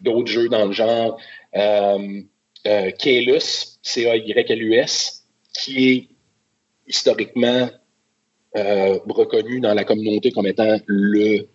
D'autres 0.00 0.30
jeux 0.30 0.48
dans 0.48 0.66
le 0.66 0.72
genre 0.72 1.18
euh, 1.56 2.20
euh, 2.66 2.90
C-A-Y-L-U-S, 2.98 5.22
qui 5.54 5.90
est 5.90 6.08
historiquement 6.86 7.70
euh, 8.56 8.98
reconnu 9.08 9.58
dans 9.58 9.74
la 9.74 9.82
communauté 9.82 10.30
comme 10.30 10.46
étant 10.46 10.76
le 10.86 11.46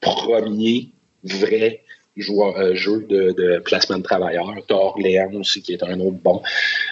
premier 0.00 0.90
vrai 1.24 1.80
euh, 2.18 2.74
jeu 2.74 3.06
de, 3.08 3.60
placement 3.64 3.96
de 3.96 4.02
travailleurs. 4.02 4.54
Tu 4.68 4.74
Orléans 4.74 5.32
aussi, 5.34 5.62
qui 5.62 5.72
est 5.72 5.82
un 5.82 5.98
autre 6.00 6.18
bon, 6.22 6.42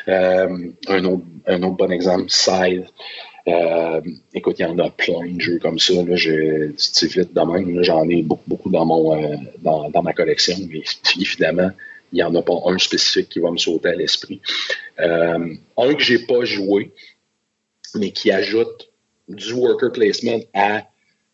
euh, 0.09 0.71
un, 0.89 1.05
autre, 1.05 1.25
un 1.47 1.63
autre 1.65 1.77
bon 1.77 1.93
exemple. 1.93 2.31
Scythe. 2.31 2.87
écoute, 4.33 4.57
il 4.59 4.63
y 4.63 4.65
en 4.65 4.79
a 4.79 4.89
plein 4.89 5.27
de 5.31 5.41
jeux 5.41 5.59
comme 5.59 5.79
ça. 5.79 6.03
Là, 6.03 6.17
c'est 6.77 7.13
vite 7.13 7.35
de 7.35 7.41
même. 7.41 7.83
J'en 7.83 8.09
ai 8.09 8.23
beaucoup, 8.23 8.49
beaucoup 8.49 8.71
dans, 8.71 8.87
mon, 8.87 9.39
dans, 9.59 9.91
dans, 9.91 10.03
ma 10.03 10.15
collection. 10.15 10.57
Mais 10.71 10.83
évidemment, 11.21 11.71
il 12.11 12.17
n'y 12.17 12.23
en 12.23 12.35
a 12.35 12.43
pas 12.43 12.59
un 12.67 12.79
spécifique 12.79 13.29
qui 13.29 13.39
va 13.39 13.51
me 13.51 13.59
sauter 13.59 13.91
à 13.91 13.97
l'esprit. 13.97 14.41
un 14.97 15.95
que 15.95 16.03
j'ai 16.03 16.21
pas 16.21 16.43
joué, 16.47 16.91
mais 17.95 18.13
qui 18.13 18.33
ajoute 18.33 18.92
du 19.35 19.53
worker 19.53 19.93
placement 19.93 20.41
à 20.55 20.85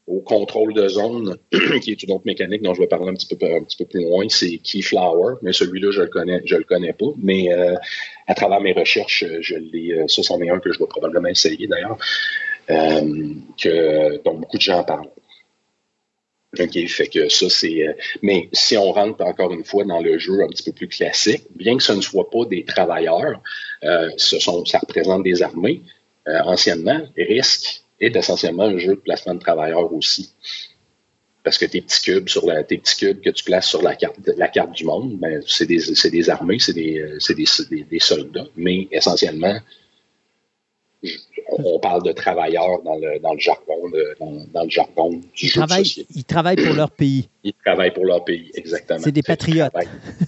au 0.09 0.21
contrôle 0.21 0.73
de 0.73 0.89
zone, 0.89 1.37
qui 1.83 1.93
est 1.93 2.03
une 2.03 2.13
autre 2.13 2.25
mécanique 2.25 2.63
dont 2.63 2.73
je 2.73 2.81
vais 2.81 2.87
parler 2.87 3.09
un 3.11 3.15
petit 3.15 3.27
peu, 3.27 3.45
un 3.45 3.63
petit 3.63 3.77
peu 3.77 3.85
plus 3.85 4.03
loin, 4.03 4.27
c'est 4.29 4.57
Keyflower, 4.59 5.35
mais 5.43 5.53
celui-là, 5.53 5.91
je 5.93 6.01
le 6.01 6.09
connais, 6.09 6.41
je 6.47 6.57
le 6.57 6.65
connais 6.65 6.95
pas. 6.95 7.13
Mais 7.19 7.53
euh, 7.53 7.75
à 8.27 8.35
travers 8.35 8.61
mes 8.61 8.73
recherches, 8.73 9.25
je 9.41 9.55
l'ai. 9.57 9.93
Euh, 9.93 10.09
ça, 10.09 10.23
c'en 10.23 10.41
est 10.41 10.49
un 10.49 10.61
que 10.61 10.73
je 10.73 10.79
vais 10.79 10.87
probablement 10.87 11.29
essayer 11.29 11.67
d'ailleurs. 11.67 11.99
Euh, 12.71 13.35
dont 14.25 14.35
beaucoup 14.35 14.57
de 14.57 14.63
gens 14.63 14.83
parlent. 14.85 15.09
OK, 16.59 16.87
fait 16.87 17.09
que 17.09 17.29
ça, 17.29 17.51
c'est. 17.51 17.95
mais 18.23 18.49
si 18.53 18.77
on 18.79 18.91
rentre 18.93 19.23
encore 19.23 19.53
une 19.53 19.65
fois 19.65 19.85
dans 19.85 20.01
le 20.01 20.19
jeu 20.19 20.43
un 20.43 20.49
petit 20.49 20.63
peu 20.63 20.73
plus 20.73 20.89
classique, 20.89 21.45
bien 21.55 21.77
que 21.77 21.83
ce 21.83 21.93
ne 21.93 22.01
soit 22.01 22.31
pas 22.31 22.47
des 22.47 22.65
travailleurs, 22.65 23.43
ce 24.17 24.39
sont, 24.39 24.65
ça 24.65 24.79
représente 24.79 25.23
des 25.23 25.43
armées. 25.43 25.83
anciennement, 26.27 27.01
risque 27.17 27.83
est 28.01 28.15
essentiellement 28.17 28.65
un 28.65 28.79
jeu 28.79 28.95
de 28.95 29.01
placement 29.01 29.35
de 29.35 29.41
travailleurs 29.41 29.93
aussi. 29.93 30.33
Parce 31.45 31.59
que 31.59 31.65
tes 31.65 31.81
petits 31.81 32.03
cubes 32.03 32.29
sur 32.29 32.47
la, 32.47 32.63
tes 32.63 32.79
petits 32.79 32.97
cubes 32.97 33.21
que 33.21 33.31
tu 33.31 33.45
places 33.45 33.69
sur 33.69 33.83
la 33.83 33.97
carte, 33.97 34.17
la 34.37 34.49
carte 34.49 34.73
du 34.73 34.85
monde, 34.85 35.19
ben, 35.19 35.43
c'est 35.47 35.67
des, 35.67 35.79
des, 36.11 36.31
armées, 36.31 36.59
c'est 36.59 36.75
des, 36.75 37.19
des, 37.71 37.85
des, 37.85 37.99
soldats, 37.99 38.47
mais 38.57 38.89
essentiellement, 38.91 39.59
on 41.51 41.79
parle 41.79 42.03
de 42.03 42.13
travailleurs 42.13 42.83
dans 42.83 42.97
le, 42.97 43.19
dans 43.21 43.33
le 43.33 43.39
jargon, 43.39 43.89
de, 43.89 44.17
dans, 44.53 44.65
le 44.65 44.71
jargon 44.71 45.11
du 45.11 45.47
ils 45.47 45.53
travaillent, 45.53 46.07
Ils 46.15 46.25
travaillent 46.25 46.57
pour 46.57 46.75
leur 46.75 46.91
pays. 46.91 47.29
Ils 47.45 47.55
travaillent 47.65 47.95
pour 47.95 48.05
leur 48.05 48.25
pays, 48.25 48.51
exactement. 48.55 49.01
C'est 49.03 49.13
des 49.13 49.23
patriotes. 49.23 49.73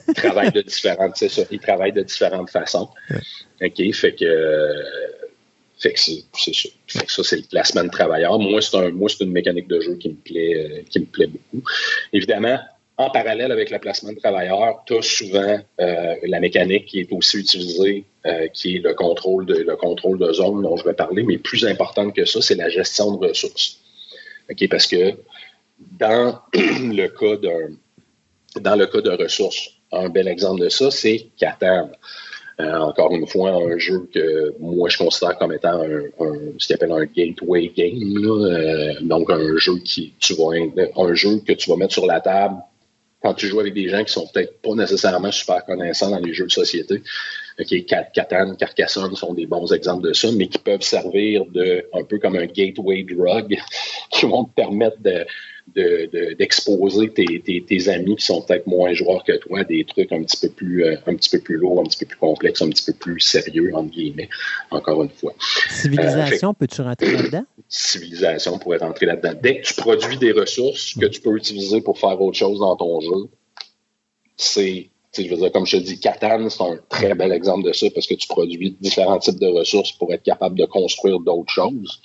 Ils 0.08 0.15
travaillent, 0.15 0.52
de 0.52 0.62
différentes, 0.62 1.16
ça. 1.16 1.42
Ils 1.50 1.58
travaillent 1.58 1.92
de 1.92 2.02
différentes 2.02 2.50
façons. 2.50 2.89
OK, 3.60 3.92
fait 3.92 4.15
que 4.15 4.24
fait 5.81 5.92
que 5.92 6.00
c'est 6.00 6.25
ça. 6.52 7.00
Ça, 7.09 7.25
c'est 7.25 7.36
le 7.36 7.49
placement 7.50 7.84
de 7.84 7.89
travailleurs. 7.89 8.39
Moi, 8.39 8.60
c'est 8.60 9.25
une 9.25 9.33
mécanique 9.33 9.68
de 9.68 9.81
jeu 9.81 9.97
qui 9.97 10.10
me 10.10 10.15
plaît, 10.15 10.55
euh, 10.55 10.83
qui 10.89 11.00
me 11.00 11.07
plaît 11.07 11.26
beaucoup. 11.26 11.67
Évidemment, 12.12 12.59
en 12.99 13.09
parallèle 13.09 13.50
avec 13.50 13.70
le 13.70 13.78
placement 13.78 14.12
de 14.12 14.18
travailleurs, 14.18 14.83
tu 14.86 14.94
as 14.94 15.02
souvent 15.02 15.59
euh, 15.81 16.15
la 16.23 16.39
mécanique 16.39 16.84
qui 16.84 17.00
est 17.00 17.12
aussi 17.12 17.39
utilisée, 17.39 18.05
euh, 18.26 18.49
qui 18.49 18.76
est 18.76 18.81
le 18.81 18.92
contrôle 18.92 19.47
de 19.47 19.55
le 19.55 20.33
zone 20.34 20.62
dont 20.62 20.76
je 20.76 20.84
vais 20.84 20.92
parler, 20.92 21.23
mais 21.23 21.39
plus 21.39 21.65
importante 21.65 22.15
que 22.15 22.26
ça, 22.26 22.42
c'est 22.42 22.57
la 22.57 22.68
gestion 22.68 23.17
de 23.17 23.28
ressources. 23.28 23.81
Parce 24.68 24.86
que 24.86 25.15
dans 25.99 26.41
le 26.55 27.07
cas 27.07 27.36
d'un 27.36 27.76
dans 28.60 28.76
le 28.76 28.86
cas 28.86 29.00
de 29.00 29.10
ressources, 29.10 29.70
un 29.92 30.09
bel 30.09 30.28
exemple 30.28 30.60
de 30.60 30.68
ça, 30.68 30.91
c'est 30.91 31.28
Catan. 31.39 31.91
Euh, 32.60 32.78
encore 32.78 33.12
une 33.12 33.26
fois, 33.26 33.50
un 33.50 33.78
jeu 33.78 34.08
que 34.12 34.55
moi 34.58 34.89
je 34.89 34.98
considère 34.98 35.39
comme 35.39 35.52
étant 35.52 35.80
un, 35.82 36.02
ce 36.58 36.68
qu'on 36.68 36.74
appelle 36.74 36.92
un 36.92 37.05
gateway 37.05 37.72
game. 37.74 38.26
Euh, 38.26 38.94
donc 39.00 39.30
un 39.30 39.56
jeu 39.56 39.78
qui 39.84 40.12
tu 40.18 40.34
vas 40.34 40.52
un 40.97 41.14
jeu 41.14 41.40
que 41.47 41.52
tu 41.52 41.70
vas 41.70 41.76
mettre 41.76 41.94
sur 41.94 42.06
la 42.06 42.20
table 42.20 42.56
quand 43.22 43.34
tu 43.34 43.47
joues 43.47 43.60
avec 43.60 43.74
des 43.74 43.89
gens 43.89 44.02
qui 44.05 44.12
sont 44.12 44.26
peut-être 44.32 44.60
pas 44.62 44.74
nécessairement 44.74 45.30
super 45.30 45.64
connaissants 45.64 46.10
dans 46.10 46.18
les 46.18 46.32
jeux 46.32 46.47
de 46.47 46.52
société. 46.52 47.02
Okay, 47.58 47.84
Catan, 47.84 48.55
Carcassonne 48.55 49.14
sont 49.14 49.34
des 49.34 49.47
bons 49.47 49.72
exemples 49.72 50.08
de 50.08 50.14
ça, 50.14 50.28
mais 50.32 50.48
qui 50.48 50.58
peuvent 50.58 50.82
servir 50.82 51.44
de 51.47 51.84
un 51.92 52.05
peu 52.05 52.18
comme 52.18 52.36
un 52.36 52.47
gateway 52.47 53.05
drug 53.05 53.58
qui 54.10 54.26
vont 54.26 54.44
te 54.44 54.55
permettre 54.55 54.98
de 55.00 55.26
d'exposer 55.74 57.07
de, 57.07 57.60
tes, 57.60 57.89
amis 57.89 58.16
qui 58.16 58.24
sont 58.24 58.42
peut-être 58.42 58.66
moins 58.66 58.92
joueurs 58.92 59.24
que 59.24 59.36
toi 59.39 59.65
des 59.65 59.84
trucs 59.84 60.12
un 60.12 60.23
petit 60.23 60.36
peu 60.36 60.49
plus 60.49 60.84
euh, 60.84 60.97
un 61.07 61.15
petit 61.15 61.31
peu 61.31 61.40
plus 61.40 61.57
lourds, 61.57 61.81
un 61.81 61.84
petit 61.84 61.99
peu 61.99 62.07
plus 62.07 62.18
complexes, 62.18 62.62
un 62.62 62.68
petit 62.68 62.84
peu 62.84 62.92
plus 62.92 63.20
sérieux, 63.20 63.70
entre 63.74 63.90
guillemets, 63.90 64.28
encore 64.70 65.02
une 65.02 65.10
fois. 65.10 65.34
Civilisation, 65.70 66.50
euh, 66.50 66.55
peux-tu 66.58 66.82
rentrer 66.82 67.12
là-dedans? 67.12 67.44
Civilisation 67.68 68.58
pourrait 68.58 68.78
rentrer 68.78 69.07
là-dedans. 69.07 69.39
Dès 69.42 69.60
que 69.60 69.66
tu 69.66 69.74
produis 69.74 70.18
des 70.18 70.32
ressources 70.32 70.94
que 70.94 71.07
tu 71.07 71.20
peux 71.20 71.36
utiliser 71.36 71.81
pour 71.81 71.99
faire 71.99 72.20
autre 72.20 72.36
chose 72.36 72.60
dans 72.60 72.76
ton 72.76 73.00
jeu, 73.00 73.28
c'est 74.36 74.90
je 75.18 75.28
veux 75.28 75.36
dire, 75.36 75.50
comme 75.50 75.66
je 75.66 75.76
te 75.76 75.82
dis, 75.82 75.99
Catan, 75.99 76.49
c'est 76.49 76.62
un 76.62 76.78
très 76.89 77.15
bel 77.15 77.32
exemple 77.32 77.66
de 77.66 77.73
ça 77.73 77.86
parce 77.92 78.07
que 78.07 78.15
tu 78.15 78.28
produis 78.28 78.76
différents 78.81 79.18
types 79.18 79.40
de 79.40 79.49
ressources 79.49 79.92
pour 79.92 80.12
être 80.12 80.23
capable 80.23 80.57
de 80.57 80.66
construire 80.66 81.18
d'autres 81.18 81.52
choses. 81.52 82.00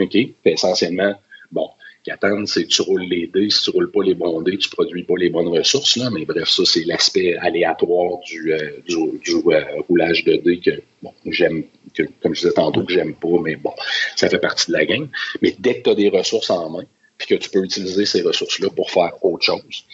OK? 0.00 0.16
essentiellement, 0.44 1.14
bon, 1.52 1.68
Catan, 2.08 2.46
c'est 2.46 2.64
que 2.64 2.68
tu 2.68 2.82
roules 2.82 3.04
les 3.04 3.26
dés. 3.26 3.50
Si 3.50 3.62
tu 3.62 3.70
roules 3.70 3.90
pas 3.90 4.02
les 4.02 4.14
bons 4.14 4.40
dés, 4.40 4.56
tu 4.56 4.70
produis 4.70 5.02
pas 5.02 5.14
les 5.18 5.28
bonnes 5.28 5.48
ressources. 5.48 5.96
Là. 5.96 6.08
Mais 6.10 6.24
bref, 6.24 6.48
ça, 6.48 6.62
c'est 6.64 6.84
l'aspect 6.84 7.36
aléatoire 7.36 8.18
du, 8.20 8.52
euh, 8.52 8.70
du, 8.86 9.34
euh, 9.34 9.64
roulage 9.88 10.24
de 10.24 10.36
dés 10.36 10.60
que 10.60 10.80
bon, 11.02 11.12
j'aime, 11.26 11.64
que, 11.94 12.04
comme 12.22 12.34
je 12.34 12.40
disais 12.40 12.54
tantôt, 12.54 12.82
que 12.84 12.92
j'aime 12.92 13.14
pas, 13.14 13.38
mais 13.42 13.56
bon, 13.56 13.72
ça 14.16 14.28
fait 14.28 14.38
partie 14.38 14.70
de 14.70 14.76
la 14.76 14.86
game. 14.86 15.08
Mais 15.42 15.54
dès 15.58 15.78
que 15.78 15.84
tu 15.84 15.90
as 15.90 15.94
des 15.94 16.08
ressources 16.08 16.50
en 16.50 16.70
main, 16.70 16.84
puis 17.18 17.28
que 17.28 17.34
tu 17.34 17.50
peux 17.50 17.62
utiliser 17.62 18.06
ces 18.06 18.22
ressources-là 18.22 18.70
pour 18.70 18.90
faire 18.90 19.12
autre 19.22 19.44
chose, 19.44 19.84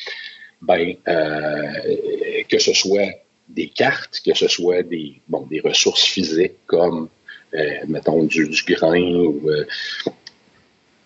ben, 0.62 0.94
euh, 1.08 2.42
que 2.48 2.58
ce 2.58 2.72
soit 2.72 3.10
des 3.48 3.68
cartes, 3.68 4.22
que 4.24 4.34
ce 4.34 4.46
soit 4.46 4.82
des, 4.82 5.20
bon, 5.28 5.46
des 5.46 5.60
ressources 5.60 6.04
physiques 6.04 6.64
comme, 6.66 7.08
mettons, 7.86 8.24
du, 8.24 8.48
du 8.48 8.62
grain 8.64 9.00
ou 9.00 9.48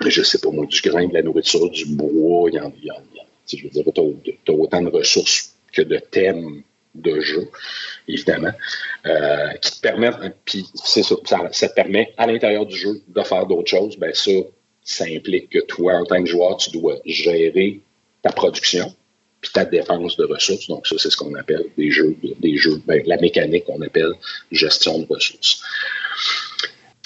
je 0.06 0.22
sais 0.22 0.38
pas 0.38 0.50
moi, 0.50 0.66
du 0.66 0.80
grain, 0.80 1.06
de 1.06 1.14
la 1.14 1.22
nourriture, 1.22 1.70
du 1.70 1.86
bois, 1.86 2.50
il 2.50 2.56
y 2.56 2.60
en, 2.60 2.72
y 2.82 2.90
en, 2.90 3.02
je 3.56 3.62
veux 3.62 3.70
dire, 3.70 3.84
tu 3.94 4.00
as, 4.00 4.54
autant 4.54 4.82
de 4.82 4.90
ressources 4.90 5.54
que 5.72 5.82
de 5.82 5.98
thèmes 5.98 6.62
de 6.94 7.20
jeu, 7.20 7.48
évidemment, 8.06 8.52
euh, 9.06 9.52
qui 9.60 9.72
te 9.72 9.80
permettent, 9.80 10.34
puis 10.44 10.66
c'est 10.74 11.02
ça, 11.02 11.14
ça, 11.52 11.68
te 11.68 11.74
permet 11.74 12.12
à 12.16 12.26
l'intérieur 12.26 12.66
du 12.66 12.76
jeu 12.76 13.02
de 13.06 13.22
faire 13.22 13.46
d'autres 13.46 13.68
choses, 13.68 13.96
ben 13.96 14.12
ça, 14.14 14.30
ça 14.82 15.04
implique 15.04 15.50
que 15.50 15.60
toi, 15.60 15.94
en 15.94 16.04
tant 16.04 16.22
que 16.22 16.28
joueur, 16.28 16.56
tu 16.56 16.70
dois 16.70 16.96
gérer 17.04 17.80
ta 18.22 18.30
production, 18.30 18.94
puis 19.40 19.52
ta 19.52 19.64
dépense 19.64 20.16
de 20.16 20.24
ressources. 20.24 20.66
Donc, 20.66 20.86
ça, 20.86 20.96
c'est 20.98 21.10
ce 21.10 21.16
qu'on 21.16 21.34
appelle 21.34 21.66
des 21.76 21.90
jeux, 21.90 22.16
des 22.40 22.56
jeux, 22.56 22.82
ben, 22.86 23.02
la 23.06 23.18
mécanique 23.18 23.64
qu'on 23.64 23.80
appelle 23.82 24.12
gestion 24.50 24.98
de 24.98 25.06
ressources. 25.08 25.62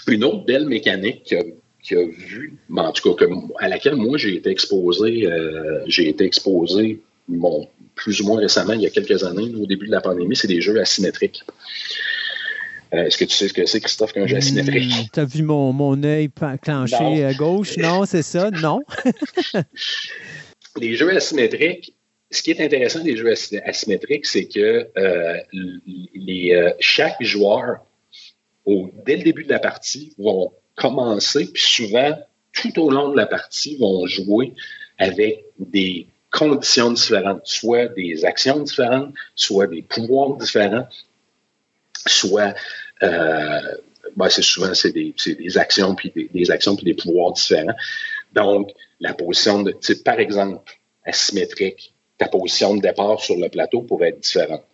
Une 0.07 0.25
autre 0.25 0.45
belle 0.45 0.67
mécanique 0.67 1.35
qui 1.83 1.97
a 1.97 2.05
vu, 2.05 2.57
ben, 2.69 2.85
en 2.85 2.93
tout 2.93 3.15
cas, 3.15 3.27
à 3.59 3.69
laquelle 3.69 3.97
moi 3.97 4.17
j'ai 4.17 4.37
été 4.37 4.51
exposé, 4.51 5.27
euh, 5.27 5.83
j'ai 5.87 6.09
été 6.09 6.25
exposé 6.25 7.01
bon, 7.29 7.69
plus 7.95 8.21
ou 8.21 8.27
moins 8.27 8.41
récemment, 8.41 8.73
il 8.73 8.83
y 8.83 8.87
a 8.87 8.91
quelques 8.91 9.25
années, 9.25 9.53
au 9.55 9.67
début 9.67 9.87
de 9.87 9.93
la 9.93 10.01
pandémie, 10.01 10.37
c'est 10.37 10.49
des 10.49 10.61
jeux 10.61 10.81
asymétriques. 10.81 11.43
Euh, 12.95 13.07
est-ce 13.07 13.17
que 13.17 13.25
tu 13.25 13.35
sais 13.35 13.49
ce 13.49 13.55
que 13.55 13.67
c'est, 13.67 13.81
Christophe, 13.81 14.13
qu'un 14.13 14.27
jeu 14.27 14.37
asymétrique? 14.37 14.93
Hmm, 14.93 15.07
tu 15.13 15.21
as 15.21 15.25
vu 15.25 15.43
mon, 15.43 15.73
mon 15.73 16.03
œil 16.05 16.31
clenché 16.63 17.25
à 17.25 17.33
gauche? 17.35 17.77
Non, 17.79 18.05
c'est 18.05 18.23
ça? 18.23 18.51
Non? 18.51 18.81
les 20.81 20.95
jeux 20.95 21.15
asymétriques, 21.15 21.95
ce 22.31 22.43
qui 22.43 22.51
est 22.51 22.61
intéressant 22.61 23.01
des 23.03 23.17
jeux 23.17 23.33
asymétriques, 23.65 24.27
c'est 24.27 24.47
que 24.47 24.89
euh, 24.97 25.37
les, 26.15 26.73
chaque 26.81 27.17
joueur, 27.21 27.79
au, 28.67 28.91
dès 29.05 29.17
le 29.17 29.23
début 29.23 29.45
de 29.45 29.51
la 29.51 29.59
partie, 29.59 30.13
vont 30.19 30.53
commencer, 30.77 31.51
puis 31.53 31.63
souvent, 31.63 32.19
tout 32.53 32.79
au 32.81 32.91
long 32.91 33.11
de 33.11 33.17
la 33.17 33.27
partie, 33.27 33.77
vont 33.77 34.07
jouer 34.07 34.55
avec 34.99 35.45
des 35.59 36.07
conditions 36.31 36.93
différentes, 36.93 37.43
soit 37.45 37.89
des 37.89 38.25
actions 38.25 38.61
différentes, 38.61 39.15
soit 39.35 39.67
des 39.67 39.83
pouvoirs 39.83 40.37
différents, 40.37 40.87
soit 42.07 42.55
euh, 43.03 43.61
ben 44.17 44.29
c'est 44.29 44.43
souvent 44.43 44.75
c'est 44.75 44.93
des, 44.93 45.15
des, 45.27 45.59
actions 45.59 45.95
puis 45.95 46.13
des, 46.33 46.51
actions 46.51 46.77
puis 46.77 46.85
des 46.85 46.95
pouvoirs 46.95 47.33
différents. 47.33 47.75
Donc, 48.33 48.71
la 49.01 49.15
position 49.15 49.63
de, 49.63 49.75
par 50.05 50.19
exemple, 50.19 50.79
asymétrique, 51.05 51.93
ta 52.19 52.29
position 52.29 52.77
de 52.77 52.81
départ 52.81 53.21
sur 53.21 53.37
le 53.37 53.49
plateau 53.49 53.83
pourrait 53.83 54.11
être 54.11 54.21
différente. 54.21 54.65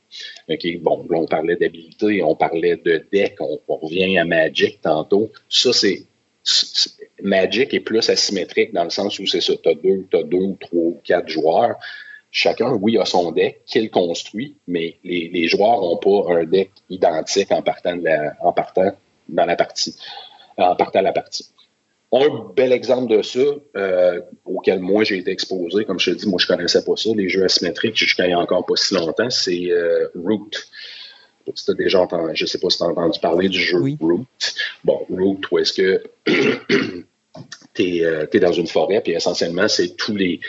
OK, 0.48 0.78
bon, 0.80 1.06
on 1.10 1.26
parlait 1.26 1.56
d'habilité, 1.56 2.22
on 2.22 2.34
parlait 2.34 2.76
de 2.76 3.04
deck, 3.12 3.36
on, 3.40 3.60
revient 3.76 4.18
à 4.18 4.24
Magic 4.24 4.80
tantôt. 4.80 5.30
Ça, 5.48 5.72
c'est. 5.72 6.04
Magic 7.22 7.74
est 7.74 7.80
plus 7.80 8.08
asymétrique 8.08 8.72
dans 8.72 8.84
le 8.84 8.90
sens 8.90 9.18
où 9.18 9.26
c'est 9.26 9.42
ça, 9.42 9.52
tu 9.62 9.68
as 9.68 9.74
deux, 9.74 10.06
as 10.14 10.22
deux 10.22 10.38
ou 10.38 10.56
trois 10.58 10.80
ou 10.80 11.00
quatre 11.04 11.28
joueurs. 11.28 11.76
Chacun, 12.30 12.72
oui, 12.72 12.96
a 12.98 13.04
son 13.04 13.32
deck 13.32 13.62
qu'il 13.66 13.90
construit, 13.90 14.54
mais 14.66 14.96
les, 15.04 15.48
joueurs 15.48 15.80
n'ont 15.80 15.96
pas 15.96 16.34
un 16.34 16.44
deck 16.44 16.70
identique 16.88 17.50
en 17.50 17.62
partant, 17.62 17.98
en 18.40 18.52
partant 18.52 18.92
dans 19.28 19.46
la 19.46 19.56
partie, 19.56 19.96
en 20.56 20.76
partant 20.76 21.02
la 21.02 21.12
partie. 21.12 21.46
Un 22.10 22.52
bel 22.56 22.72
exemple 22.72 23.14
de 23.14 23.22
ça, 23.22 23.40
euh, 23.76 24.20
auquel 24.46 24.80
moi 24.80 25.04
j'ai 25.04 25.18
été 25.18 25.30
exposé, 25.30 25.84
comme 25.84 26.00
je 26.00 26.10
te 26.10 26.16
dis, 26.16 26.26
moi 26.26 26.38
je 26.40 26.46
connaissais 26.46 26.82
pas 26.82 26.96
ça, 26.96 27.10
les 27.14 27.28
jeux 27.28 27.44
asymétriques 27.44 27.96
jusqu'à 27.96 28.26
il 28.26 28.30
y 28.30 28.32
a 28.32 28.38
encore 28.38 28.64
pas 28.64 28.76
si 28.76 28.94
longtemps, 28.94 29.28
c'est 29.28 29.70
euh, 29.70 30.08
Root. 30.14 30.50
Si 31.54 31.70
as 31.70 31.74
déjà 31.74 32.00
entendu, 32.00 32.32
je 32.34 32.46
sais 32.46 32.58
pas 32.58 32.70
si 32.70 32.78
tu 32.78 32.84
as 32.84 32.86
entendu 32.86 33.18
parler 33.20 33.48
du 33.48 33.60
jeu 33.60 33.78
Root. 34.00 34.26
Bon, 34.84 35.06
Root, 35.10 35.40
où 35.50 35.58
est-ce 35.58 35.72
que 35.74 36.02
tu 37.74 37.82
es, 37.82 38.04
euh, 38.04 38.26
dans 38.40 38.52
une 38.52 38.66
forêt, 38.66 39.00
puis 39.02 39.12
essentiellement, 39.12 39.68
c'est 39.68 39.96
tous 39.96 40.16
les, 40.16 40.40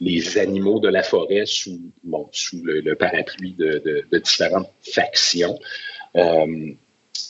les 0.00 0.38
animaux 0.38 0.80
de 0.80 0.88
la 0.88 1.02
forêt 1.02 1.44
sous, 1.46 1.80
bon, 2.02 2.28
sous 2.32 2.62
le, 2.62 2.94
parapluie 2.94 3.54
de, 3.58 4.06
de, 4.10 4.18
différentes 4.18 4.70
factions. 4.80 5.58
Euh, 6.16 6.72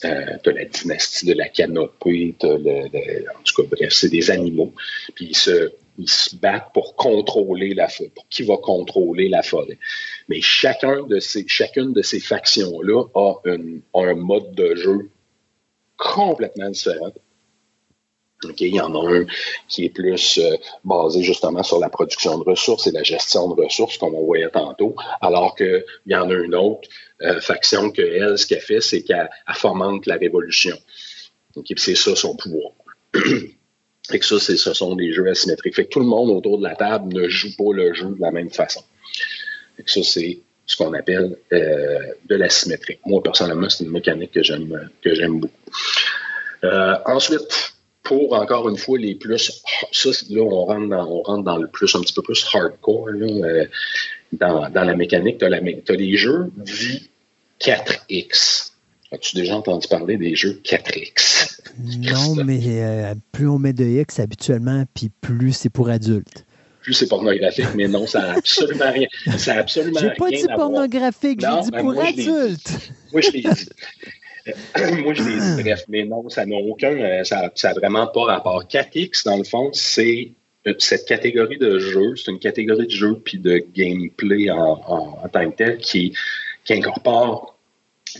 euh, 0.04 0.36
as 0.44 0.50
la 0.50 0.64
dynastie 0.64 1.26
de 1.26 1.34
la 1.34 1.48
canopée, 1.48 2.34
le, 2.42 3.28
en 3.30 3.42
tout 3.42 3.62
cas, 3.62 3.68
bref, 3.70 3.92
c'est 3.92 4.10
des 4.10 4.30
animaux. 4.30 4.72
Puis 5.14 5.26
ils 5.30 5.36
se, 5.36 5.72
Ils 5.98 6.10
se 6.10 6.34
battent 6.36 6.72
pour 6.74 6.96
contrôler 6.96 7.72
la 7.74 7.88
forêt, 7.88 8.10
pour 8.14 8.26
qui 8.28 8.42
va 8.42 8.56
contrôler 8.56 9.28
la 9.28 9.42
forêt. 9.42 9.78
Mais 10.28 10.40
chacun 10.40 11.06
de 11.06 11.20
ces, 11.20 11.46
chacune 11.46 11.92
de 11.92 12.02
ces 12.02 12.20
factions-là 12.20 13.04
a, 13.14 13.34
un 13.94 14.14
mode 14.14 14.54
de 14.54 14.74
jeu 14.74 15.10
complètement 15.96 16.70
différent. 16.70 17.12
Il 18.60 18.74
y 18.74 18.80
en 18.80 18.94
a 18.94 19.12
un 19.12 19.24
qui 19.68 19.86
est 19.86 19.90
plus 19.90 20.38
euh, 20.38 20.56
basé 20.84 21.22
justement 21.22 21.62
sur 21.62 21.78
la 21.78 21.88
production 21.88 22.38
de 22.38 22.44
ressources 22.44 22.86
et 22.86 22.92
la 22.92 23.02
gestion 23.02 23.48
de 23.48 23.62
ressources, 23.62 23.98
comme 23.98 24.14
on 24.14 24.24
voyait 24.24 24.50
tantôt, 24.50 24.94
alors 25.20 25.54
qu'il 25.56 25.84
y 26.06 26.14
en 26.14 26.30
a 26.30 26.34
une 26.34 26.54
autre 26.54 26.88
euh, 27.22 27.40
faction 27.40 27.90
que 27.90 28.02
elle, 28.02 28.38
ce 28.38 28.46
qu'elle 28.46 28.60
fait, 28.60 28.80
c'est 28.80 29.02
qu'elle 29.02 29.30
fomente 29.54 30.06
la 30.06 30.16
révolution. 30.16 30.76
c'est 31.76 31.94
ça 31.94 32.16
son 32.16 32.36
pouvoir. 32.36 32.72
Et 34.12 34.18
que 34.18 34.24
ça, 34.26 34.38
ce 34.38 34.74
sont 34.74 34.96
des 34.96 35.14
jeux 35.14 35.26
asymétriques. 35.28 35.74
Fait 35.74 35.86
que 35.86 35.90
tout 35.90 36.00
le 36.00 36.06
monde 36.06 36.28
autour 36.28 36.58
de 36.58 36.64
la 36.64 36.74
table 36.74 37.14
ne 37.14 37.26
joue 37.28 37.56
pas 37.56 37.72
le 37.72 37.94
jeu 37.94 38.08
de 38.08 38.20
la 38.20 38.30
même 38.30 38.50
façon. 38.50 38.82
Et 39.78 39.82
que 39.82 39.90
ça, 39.90 40.02
c'est 40.02 40.40
ce 40.66 40.76
qu'on 40.76 40.92
appelle 40.92 41.38
euh, 41.54 42.12
de 42.26 42.34
l'asymétrique. 42.34 43.00
Moi, 43.06 43.22
personnellement, 43.22 43.70
c'est 43.70 43.84
une 43.84 43.92
mécanique 43.92 44.32
que 44.32 44.42
j'aime, 44.42 44.90
que 45.02 45.14
j'aime 45.14 45.40
beaucoup. 45.40 45.70
Ensuite, 47.06 47.73
pour 48.04 48.34
encore 48.34 48.68
une 48.68 48.76
fois 48.76 48.98
les 48.98 49.14
plus, 49.14 49.64
ça, 49.90 50.10
là, 50.30 50.42
on 50.42 50.64
rentre 50.66 50.88
dans, 50.88 51.08
on 51.08 51.22
rentre 51.22 51.42
dans 51.42 51.56
le 51.56 51.66
plus, 51.66 51.92
un 51.96 52.00
petit 52.00 52.12
peu 52.12 52.22
plus 52.22 52.46
hardcore, 52.52 53.08
là, 53.08 53.26
euh, 53.26 53.66
dans, 54.32 54.68
dans, 54.70 54.84
la 54.84 54.94
mécanique. 54.94 55.38
Tu 55.38 55.46
as, 55.46 55.48
as 55.48 55.96
les 55.96 56.16
jeux 56.16 56.52
vie 56.58 57.08
4X. 57.60 58.72
As-tu 59.10 59.36
déjà 59.36 59.56
entendu 59.56 59.88
parler 59.88 60.16
des 60.16 60.36
jeux 60.36 60.60
4X? 60.64 61.60
Non, 61.78 62.44
mais 62.44 62.60
euh, 62.66 63.14
plus 63.32 63.48
on 63.48 63.58
met 63.58 63.72
de 63.72 63.84
X 63.84 64.20
habituellement, 64.20 64.84
puis 64.94 65.10
plus 65.20 65.52
c'est 65.52 65.70
pour 65.70 65.88
adultes. 65.88 66.44
Plus 66.82 66.92
c'est 66.92 67.08
pornographique, 67.08 67.68
mais 67.74 67.88
non, 67.88 68.06
ça 68.06 68.20
n'a 68.20 68.32
absolument 68.34 68.92
rien. 68.92 69.06
Ça 69.38 69.54
a 69.54 69.58
absolument 69.60 69.98
J'ai 69.98 70.10
pas 70.10 70.28
dit 70.28 70.46
pornographique, 70.54 71.40
j'ai 71.40 71.62
dit 71.62 71.70
ben, 71.70 71.80
pour 71.80 71.98
adultes. 71.98 72.92
Moi, 73.12 73.22
je 73.22 73.30
l'ai 73.30 73.40
dit. 73.40 73.68
moi, 75.02 75.14
je 75.14 75.22
dit. 75.22 75.62
Bref, 75.62 75.84
mais 75.88 76.04
non, 76.04 76.28
ça 76.28 76.44
n'a 76.44 76.56
aucun. 76.56 76.92
Euh, 76.92 77.24
ça 77.24 77.50
n'a 77.62 77.72
vraiment 77.72 78.06
pas 78.06 78.24
rapport. 78.24 78.64
4X, 78.64 79.24
dans 79.24 79.36
le 79.36 79.44
fond, 79.44 79.70
c'est 79.72 80.32
euh, 80.66 80.74
cette 80.78 81.06
catégorie 81.06 81.58
de 81.58 81.78
jeu, 81.78 82.16
c'est 82.16 82.30
une 82.30 82.38
catégorie 82.38 82.86
de 82.86 82.92
jeu 82.92 83.20
puis 83.22 83.38
de 83.38 83.64
gameplay 83.74 84.50
en, 84.50 84.80
en, 84.86 85.28
tant 85.28 85.50
que 85.50 85.56
tel 85.56 85.78
qui, 85.78 86.14
qui 86.64 86.72
incorpore 86.72 87.56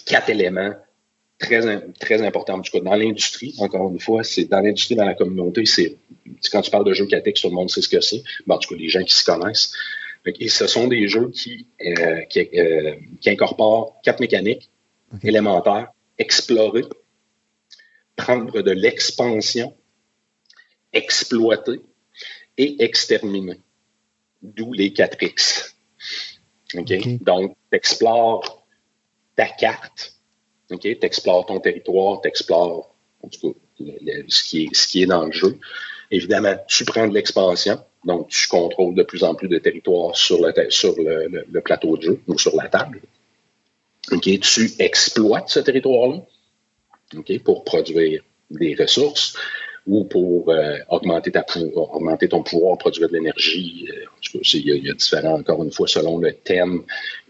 quatre 0.07 0.31
éléments 0.31 0.75
très, 1.39 1.81
très 2.01 2.23
importants. 2.23 2.59
Du 2.59 2.71
coup, 2.71 2.81
dans 2.81 2.95
l'industrie, 2.95 3.55
encore 3.59 3.91
une 3.91 4.01
fois, 4.01 4.25
c'est 4.25 4.45
dans 4.45 4.61
l'industrie, 4.61 4.95
dans 4.95 5.07
la 5.07 5.15
communauté, 5.15 5.65
c'est 5.65 5.97
quand 6.51 6.61
tu 6.61 6.71
parles 6.71 6.85
de 6.85 6.93
jeux 6.93 7.07
catégories, 7.07 7.41
tout 7.41 7.49
le 7.49 7.55
monde 7.55 7.71
sait 7.71 7.83
ce 7.83 7.89
que 7.89 8.01
c'est. 8.01 8.23
Ben, 8.47 8.57
en 8.57 8.59
tout 8.59 8.75
cas, 8.75 8.81
les 8.81 8.89
gens 8.89 9.03
qui 9.03 9.15
s'y 9.15 9.25
connaissent. 9.25 9.73
Et 10.27 10.49
ce 10.49 10.67
sont 10.67 10.89
des 10.89 11.07
jeux 11.07 11.31
qui, 11.31 11.67
euh, 11.87 12.23
qui, 12.31 12.49
euh, 12.55 12.95
qui, 13.21 13.31
incorporent 13.31 14.01
quatre 14.03 14.21
mécaniques 14.21 14.71
élémentaires 15.23 15.89
explorer, 16.19 16.85
prendre 18.17 18.63
de 18.63 18.71
l'expansion, 18.71 19.77
exploiter 20.93 21.81
et 22.57 22.83
exterminer. 22.83 23.61
D'où 24.43 24.73
les 24.73 24.91
4X. 24.91 25.75
Donc, 26.75 26.87
tu 26.87 27.77
explores 27.77 28.67
ta 29.37 29.47
carte, 29.47 30.15
tu 30.81 30.99
explores 31.03 31.47
ton 31.47 31.61
territoire, 31.61 32.21
tu 32.21 32.29
explores 32.29 32.95
ce, 33.31 34.43
qui 34.45 34.65
est, 34.65 34.75
ce 34.75 34.87
qui 34.87 35.03
est 35.03 35.07
dans 35.07 35.27
le 35.27 35.33
jeu. 35.33 35.59
Évidemment, 36.11 36.55
tu 36.69 36.85
prends 36.85 37.09
de 37.09 37.15
l'expansion, 37.15 37.81
donc 38.05 38.29
tu 38.29 38.47
contrôles 38.49 38.95
de 38.95 39.03
plus 39.03 39.25
en 39.25 39.35
plus 39.35 39.49
de 39.49 39.59
territoire 39.59 40.15
sur 40.15 40.45
le, 40.45 40.71
sur 40.71 40.95
le 40.99 41.61
plateau 41.61 41.97
de 41.97 42.03
jeu 42.03 42.21
ou 42.29 42.39
sur 42.39 42.55
la 42.55 42.69
table. 42.69 43.01
Okay, 44.13 44.39
tu 44.39 44.71
exploites 44.79 45.49
ce 45.49 45.61
territoire-là 45.61 46.21
okay, 47.17 47.39
pour 47.39 47.65
produire 47.65 48.23
des 48.51 48.75
ressources 48.75 49.35
ou 49.87 50.05
pour 50.05 50.51
euh, 50.51 50.79
augmenter, 50.89 51.31
ta, 51.31 51.45
augmenter 51.75 52.29
ton 52.29 52.43
pouvoir, 52.43 52.79
produire 52.79 53.09
de 53.09 53.15
l'énergie. 53.15 53.89
Euh, 53.91 54.41
il, 54.53 54.85
y, 54.85 54.91
a 54.91 54.95
différents, 54.95 55.39
encore 55.39 55.63
une 55.63 55.73
fois, 55.73 55.87
selon 55.87 56.19
le 56.19 56.33
thème 56.33 56.83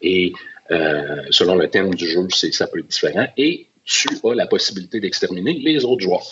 et 0.02 0.32
euh, 0.70 1.22
selon 1.30 1.56
le 1.56 1.68
thème 1.68 1.94
du 1.94 2.08
jeu, 2.08 2.26
ça 2.30 2.66
peut 2.66 2.78
être 2.78 2.88
différent. 2.88 3.26
Et 3.36 3.68
tu 3.84 4.08
as 4.24 4.34
la 4.34 4.46
possibilité 4.46 5.00
d'exterminer 5.00 5.54
les 5.54 5.84
autres 5.84 6.02
joueurs. 6.02 6.28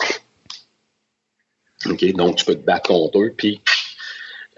Okay, 1.87 2.13
donc, 2.13 2.37
tu 2.37 2.45
peux 2.45 2.55
te 2.55 2.65
battre 2.65 2.89
contre 2.89 3.21
eux 3.21 3.35
puis 3.37 3.61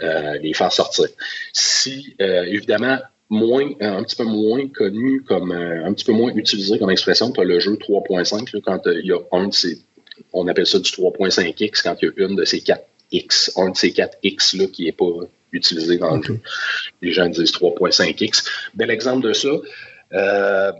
les 0.00 0.52
faire 0.52 0.70
sortir. 0.70 1.06
Si, 1.54 2.14
évidemment, 2.18 2.98
moins, 3.30 3.70
un 3.80 4.02
petit 4.02 4.16
peu 4.16 4.24
moins 4.24 4.68
connu 4.68 5.22
comme, 5.22 5.52
euh, 5.52 5.86
un 5.86 5.92
petit 5.92 6.04
peu 6.04 6.12
moins 6.12 6.32
utilisé 6.34 6.78
comme 6.78 6.90
expression. 6.90 7.30
Tu 7.32 7.40
as 7.40 7.44
le 7.44 7.58
jeu 7.60 7.74
3.5, 7.74 8.60
quand 8.60 8.86
euh, 8.86 9.00
il 9.00 9.06
y 9.06 9.12
a 9.12 9.18
un 9.32 9.48
de 9.48 9.54
ces, 9.54 9.80
on 10.32 10.46
appelle 10.46 10.66
ça 10.66 10.78
du 10.78 10.90
3.5x, 10.90 11.82
quand 11.82 11.96
il 12.02 12.12
y 12.16 12.22
a 12.22 12.26
une 12.26 12.36
de 12.36 12.44
ces 12.44 12.58
4x, 12.58 13.52
un 13.56 13.70
de 13.70 13.76
ces 13.76 13.90
4x 13.90 14.58
là 14.58 14.66
qui 14.66 14.84
n'est 14.84 14.92
pas 14.92 15.10
utilisé 15.52 15.98
dans 15.98 16.16
le 16.16 16.22
jeu. 16.22 16.40
Les 17.02 17.12
gens 17.12 17.28
disent 17.28 17.52
3.5x. 17.52 18.46
Bel 18.74 18.90
exemple 18.90 19.26
de 19.26 19.32
ça. 19.32 19.48
Euh, 20.12 20.72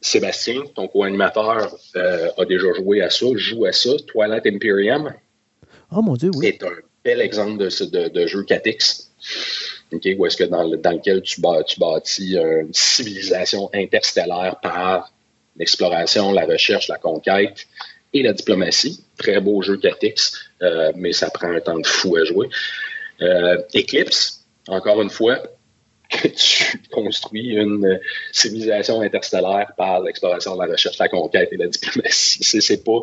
Sébastien, 0.00 0.62
ton 0.74 0.88
co-animateur, 0.88 1.76
a 1.94 2.44
déjà 2.46 2.72
joué 2.72 3.02
à 3.02 3.10
ça, 3.10 3.26
joue 3.34 3.66
à 3.66 3.72
ça. 3.72 3.90
Twilight 4.06 4.46
Imperium. 4.46 5.12
Oh 5.92 6.00
mon 6.00 6.14
Dieu, 6.14 6.30
oui. 6.34 6.56
C'est 6.58 6.66
un 6.66 6.72
bel 7.04 7.20
exemple 7.20 7.58
de, 7.58 7.84
de, 7.84 8.08
de 8.08 8.26
jeu 8.26 8.42
4X 8.42 9.10
où 9.92 10.26
est-ce 10.26 10.36
que 10.36 10.44
dans, 10.44 10.62
lequel 10.62 11.22
tu, 11.22 11.40
bâtis 11.40 12.36
une 12.36 12.72
civilisation 12.72 13.70
interstellaire 13.74 14.56
par 14.62 15.12
l'exploration, 15.56 16.32
la 16.32 16.46
recherche, 16.46 16.88
la 16.88 16.98
conquête 16.98 17.66
et 18.12 18.22
la 18.22 18.32
diplomatie? 18.32 19.04
Très 19.16 19.40
beau 19.40 19.62
jeu 19.62 19.76
4X, 19.76 20.36
euh, 20.62 20.92
mais 20.94 21.12
ça 21.12 21.30
prend 21.30 21.50
un 21.50 21.60
temps 21.60 21.78
de 21.78 21.86
fou 21.86 22.16
à 22.16 22.24
jouer. 22.24 22.48
Euh, 23.22 23.58
Eclipse, 23.74 24.44
encore 24.68 25.02
une 25.02 25.10
fois, 25.10 25.42
tu 26.22 26.78
construis 26.90 27.54
une 27.54 28.00
civilisation 28.32 29.00
interstellaire 29.00 29.72
par 29.76 30.00
l'exploration, 30.00 30.56
la 30.56 30.66
recherche, 30.66 30.98
la 30.98 31.08
conquête 31.08 31.50
et 31.52 31.56
la 31.56 31.68
diplomatie. 31.68 32.38
C'est 32.42 32.84
pas, 32.84 33.00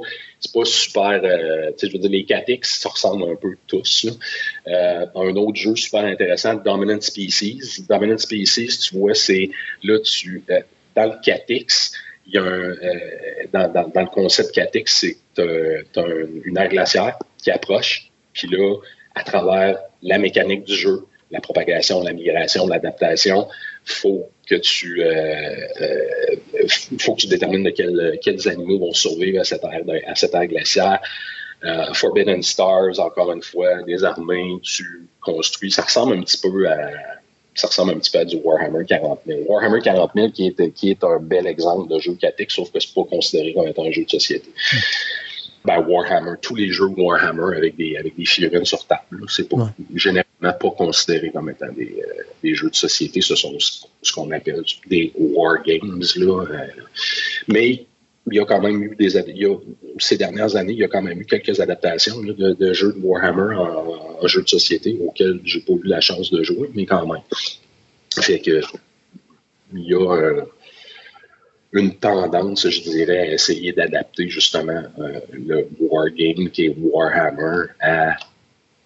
pas 0.54 0.66
super. 0.66 1.22
Euh, 1.24 1.72
je 1.82 1.92
veux 1.92 2.00
dire, 2.00 2.10
les 2.10 2.24
4X, 2.24 2.82
ça 2.82 2.90
ressemble 2.90 3.32
un 3.32 3.36
peu 3.36 3.56
tous. 3.68 4.08
Euh, 4.68 5.06
un 5.16 5.36
autre 5.36 5.56
jeu 5.56 5.76
super 5.76 6.04
intéressant, 6.04 6.56
Dominant 6.56 7.00
Species. 7.00 7.86
Dominant 7.88 8.18
Species, 8.18 8.90
tu 8.90 8.98
vois, 8.98 9.14
c'est 9.14 9.50
là, 9.84 10.00
tu. 10.00 10.44
Euh, 10.50 10.60
dans 10.96 11.06
le 11.06 11.20
4X, 11.24 11.94
il 12.28 12.34
y 12.34 12.38
a 12.38 12.44
un, 12.44 12.76
dans, 13.54 13.72
dans, 13.72 13.88
dans, 13.88 14.02
le 14.02 14.08
concept 14.08 14.56
4X, 14.56 14.84
c'est 14.88 15.18
tu 15.36 15.42
as, 16.00 16.06
une 16.44 16.58
aire 16.58 16.70
glaciaire 16.70 17.18
qui 17.42 17.52
approche, 17.52 18.10
puis 18.34 18.48
là, 18.50 18.76
à 19.16 19.24
travers 19.24 19.80
la 20.02 20.18
mécanique 20.18 20.66
du 20.66 20.76
jeu, 20.76 21.06
la 21.32 21.42
propagation, 21.42 22.02
la 22.04 22.14
migration, 22.14 22.68
l'adaptation, 22.68 23.48
faut 23.84 24.30
que 24.48 24.56
tu 24.56 25.04
euh, 25.04 25.68
euh, 25.82 26.36
faut 27.00 27.16
que 27.16 27.22
tu 27.22 27.28
détermines 27.28 27.64
de 27.64 28.18
quels 28.22 28.48
animaux 28.48 28.80
vont 28.80 28.94
survivre 28.94 29.42
à 29.42 29.44
cette 29.44 29.64
ère, 29.64 29.84
à 30.08 30.16
cette 30.16 30.34
ère 30.34 30.48
glaciaire. 30.48 31.00
Euh, 31.66 31.94
Forbidden 31.94 32.44
Stars, 32.44 33.00
encore 33.00 33.32
une 33.32 33.42
fois, 33.42 33.82
des 33.84 34.04
armées, 34.04 34.60
tu 34.62 35.08
construis. 35.22 35.72
Ça 35.72 35.82
ressemble 35.82 36.16
un 36.16 36.22
petit 36.22 36.38
peu 36.38 36.70
à 36.70 36.92
ça 37.56 37.68
ressemble 37.68 37.94
un 37.94 37.98
petit 37.98 38.12
peu 38.12 38.20
à 38.20 38.26
du 38.26 38.36
Warhammer 38.38 38.86
40 38.86 39.22
000. 39.26 39.40
Warhammer 39.48 39.82
40 39.82 40.12
000 40.16 40.30
qui 40.30 40.48
est, 40.48 40.72
qui 40.74 40.92
est 40.92 41.04
un 41.04 41.20
bel 41.20 41.48
exemple 41.48 41.92
de 41.92 42.00
jeu 42.00 42.14
catique, 42.14 42.52
sauf 42.52 42.72
que 42.72 42.80
c'est 42.80 42.94
pas 42.94 43.04
considéré 43.04 43.54
comme 43.54 43.68
étant 43.68 43.86
un 43.86 43.92
jeu 43.92 44.06
de 44.06 44.10
société. 44.10 44.48
Ben, 45.66 45.80
Warhammer, 45.86 46.36
tous 46.42 46.56
les 46.56 46.70
jeux 46.70 46.88
Warhammer 46.88 47.58
avec 47.58 47.76
des, 47.76 47.98
avec 47.98 48.16
des 48.16 48.26
figurines 48.26 48.66
sur 48.66 48.86
table, 48.86 49.26
c'est 49.28 49.50
pas 49.50 49.74
généralement 49.96 50.26
pas 50.42 50.72
considéré 50.72 51.30
comme 51.32 51.50
étant 51.50 51.72
des, 51.74 51.98
euh, 52.00 52.24
des, 52.42 52.54
jeux 52.56 52.70
de 52.70 52.76
société. 52.76 53.22
Ce 53.22 53.36
sont 53.36 53.58
ce, 53.60 54.14
qu'on 54.14 54.32
appelle 54.32 54.64
des 54.88 55.12
war 55.18 55.62
games. 55.64 56.02
Là, 56.16 56.44
euh. 56.44 56.68
mais 57.48 57.86
il 58.30 58.36
y 58.36 58.40
a 58.40 58.46
quand 58.46 58.62
même 58.62 58.82
eu 58.84 58.96
des 58.96 59.10
ces 60.00 60.18
dernières 60.18 60.56
années, 60.56 60.74
il 60.74 60.80
y 60.80 60.84
a 60.84 60.88
quand 60.88 61.02
même 61.02 61.20
eu 61.20 61.26
quelques 61.26 61.60
adaptations 61.60 62.22
de, 62.22 62.74
jeux 62.74 62.94
de 62.94 63.00
Warhammer 63.00 63.56
en, 63.56 64.20
en 64.22 64.28
jeux 64.28 64.44
de 64.44 64.50
société 64.50 64.98
auxquels 65.06 65.40
j'ai 65.44 65.62
pas 65.62 65.74
eu 65.74 65.82
la 65.84 66.02
chance 66.02 66.32
de 66.32 66.44
jouer, 66.44 66.70
mais 66.74 66.86
quand 66.86 67.06
même. 67.06 67.24
Fait 68.22 68.40
que 68.40 68.62
il 69.74 69.84
y 69.84 69.94
a 69.94 70.00
euh, 70.00 70.42
une 71.74 71.96
tendance, 71.96 72.70
je 72.70 72.82
dirais, 72.82 73.20
à 73.20 73.34
essayer 73.34 73.74
d'adapter 73.74 74.30
justement 74.30 74.84
le 75.32 75.68
wargame 75.80 76.50
qui 76.50 76.66
est 76.66 76.76
Warhammer 76.78 77.68
à 77.80 78.16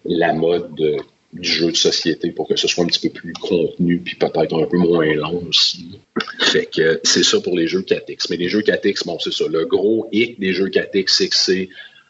la 0.06 0.34
mode 0.34 0.74
de 0.76 0.98
du 1.34 1.50
jeu 1.50 1.72
de 1.72 1.78
société 1.78 2.32
pour 2.32 2.48
que 2.48 2.56
ce 2.56 2.68
soit 2.68 2.84
un 2.84 2.88
petit 2.88 3.10
peu 3.10 3.22
plus 3.22 3.34
contenu 3.34 4.00
puis 4.00 4.16
peut-être 4.16 4.54
un 4.54 4.66
peu 4.66 4.78
moins 4.78 5.14
long 5.14 5.44
aussi. 5.48 6.00
Fait 6.40 6.66
que 6.66 7.00
c'est 7.04 7.24
ça 7.24 7.40
pour 7.40 7.56
les 7.56 7.68
jeux 7.68 7.82
4X. 7.82 8.28
Mais 8.30 8.38
les 8.38 8.50
jeux 8.50 8.62
4X, 8.62 9.06
bon, 9.06 9.18
c'est 9.20 9.34
ça. 9.34 9.46
Le 9.48 9.66
gros 9.66 10.08
hic 10.12 10.40
des 10.40 10.54
jeux 10.54 10.68
4X, 10.68 11.06
c'est 11.08 11.30
que 11.30 11.70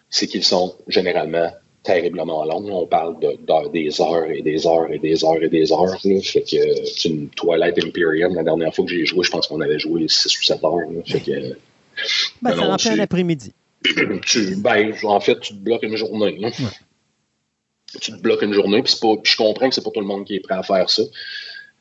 c'est, 0.10 0.28
qu'ils 0.28 0.44
sont 0.44 0.76
généralement 0.88 1.52
terriblement 1.84 2.46
long. 2.46 2.64
On 2.72 2.86
parle 2.86 3.20
de, 3.20 3.72
des 3.72 4.02
heures 4.02 4.30
et 4.30 4.42
des 4.42 4.68
heures 4.68 4.92
et 4.92 5.00
des 5.00 5.24
heures 5.24 5.42
et 5.42 5.50
des 5.50 5.72
heures. 5.72 6.00
Fait 6.02 6.42
que 6.42 6.86
c'est 6.86 7.10
une 7.10 7.30
Twilight 7.30 7.84
Imperium. 7.84 8.36
La 8.36 8.44
dernière 8.44 8.74
fois 8.74 8.86
que 8.86 8.92
j'ai 8.92 9.06
joué, 9.06 9.24
je 9.24 9.32
pense 9.32 9.48
qu'on 9.48 9.62
avait 9.62 9.80
joué 9.80 10.08
6 10.08 10.40
ou 10.40 10.44
7 10.44 10.64
heures. 10.64 11.06
Fait 11.06 11.20
que, 11.20 11.56
ben, 12.42 12.56
ça 12.56 12.62
remplit 12.62 12.90
un 12.90 13.00
après-midi. 13.00 13.54
ben, 14.58 14.94
en 15.04 15.20
fait, 15.20 15.40
tu 15.40 15.54
te 15.54 15.60
bloques 15.60 15.84
une 15.84 15.96
journée. 15.96 16.40
Tu 18.00 18.12
te 18.12 18.22
bloques 18.22 18.42
une 18.42 18.54
journée, 18.54 18.82
puis, 18.84 18.96
je 19.24 19.36
comprends 19.36 19.68
que 19.68 19.76
c'est 19.76 19.84
pas 19.84 19.92
tout 19.92 20.00
le 20.00 20.06
monde 20.06 20.26
qui 20.26 20.36
est 20.36 20.40
prêt 20.40 20.56
à 20.56 20.64
faire 20.64 20.90
ça. 20.90 21.04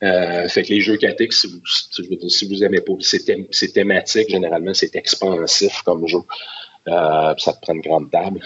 Euh, 0.03 0.47
fait 0.49 0.63
que 0.63 0.69
les 0.69 0.81
jeux 0.81 0.97
cathiques, 0.97 1.31
si 1.31 1.47
vous, 1.47 2.29
si 2.29 2.47
vous 2.47 2.63
aimez 2.63 2.81
pas, 2.81 2.93
c'est 2.99 3.71
thématique, 3.73 4.29
généralement, 4.29 4.73
c'est 4.73 4.95
expansif 4.95 5.83
comme 5.83 6.07
jeu. 6.07 6.17
Euh, 6.87 7.33
ça 7.37 7.53
te 7.53 7.61
prend 7.61 7.73
une 7.73 7.81
grande 7.81 8.09
table. 8.09 8.41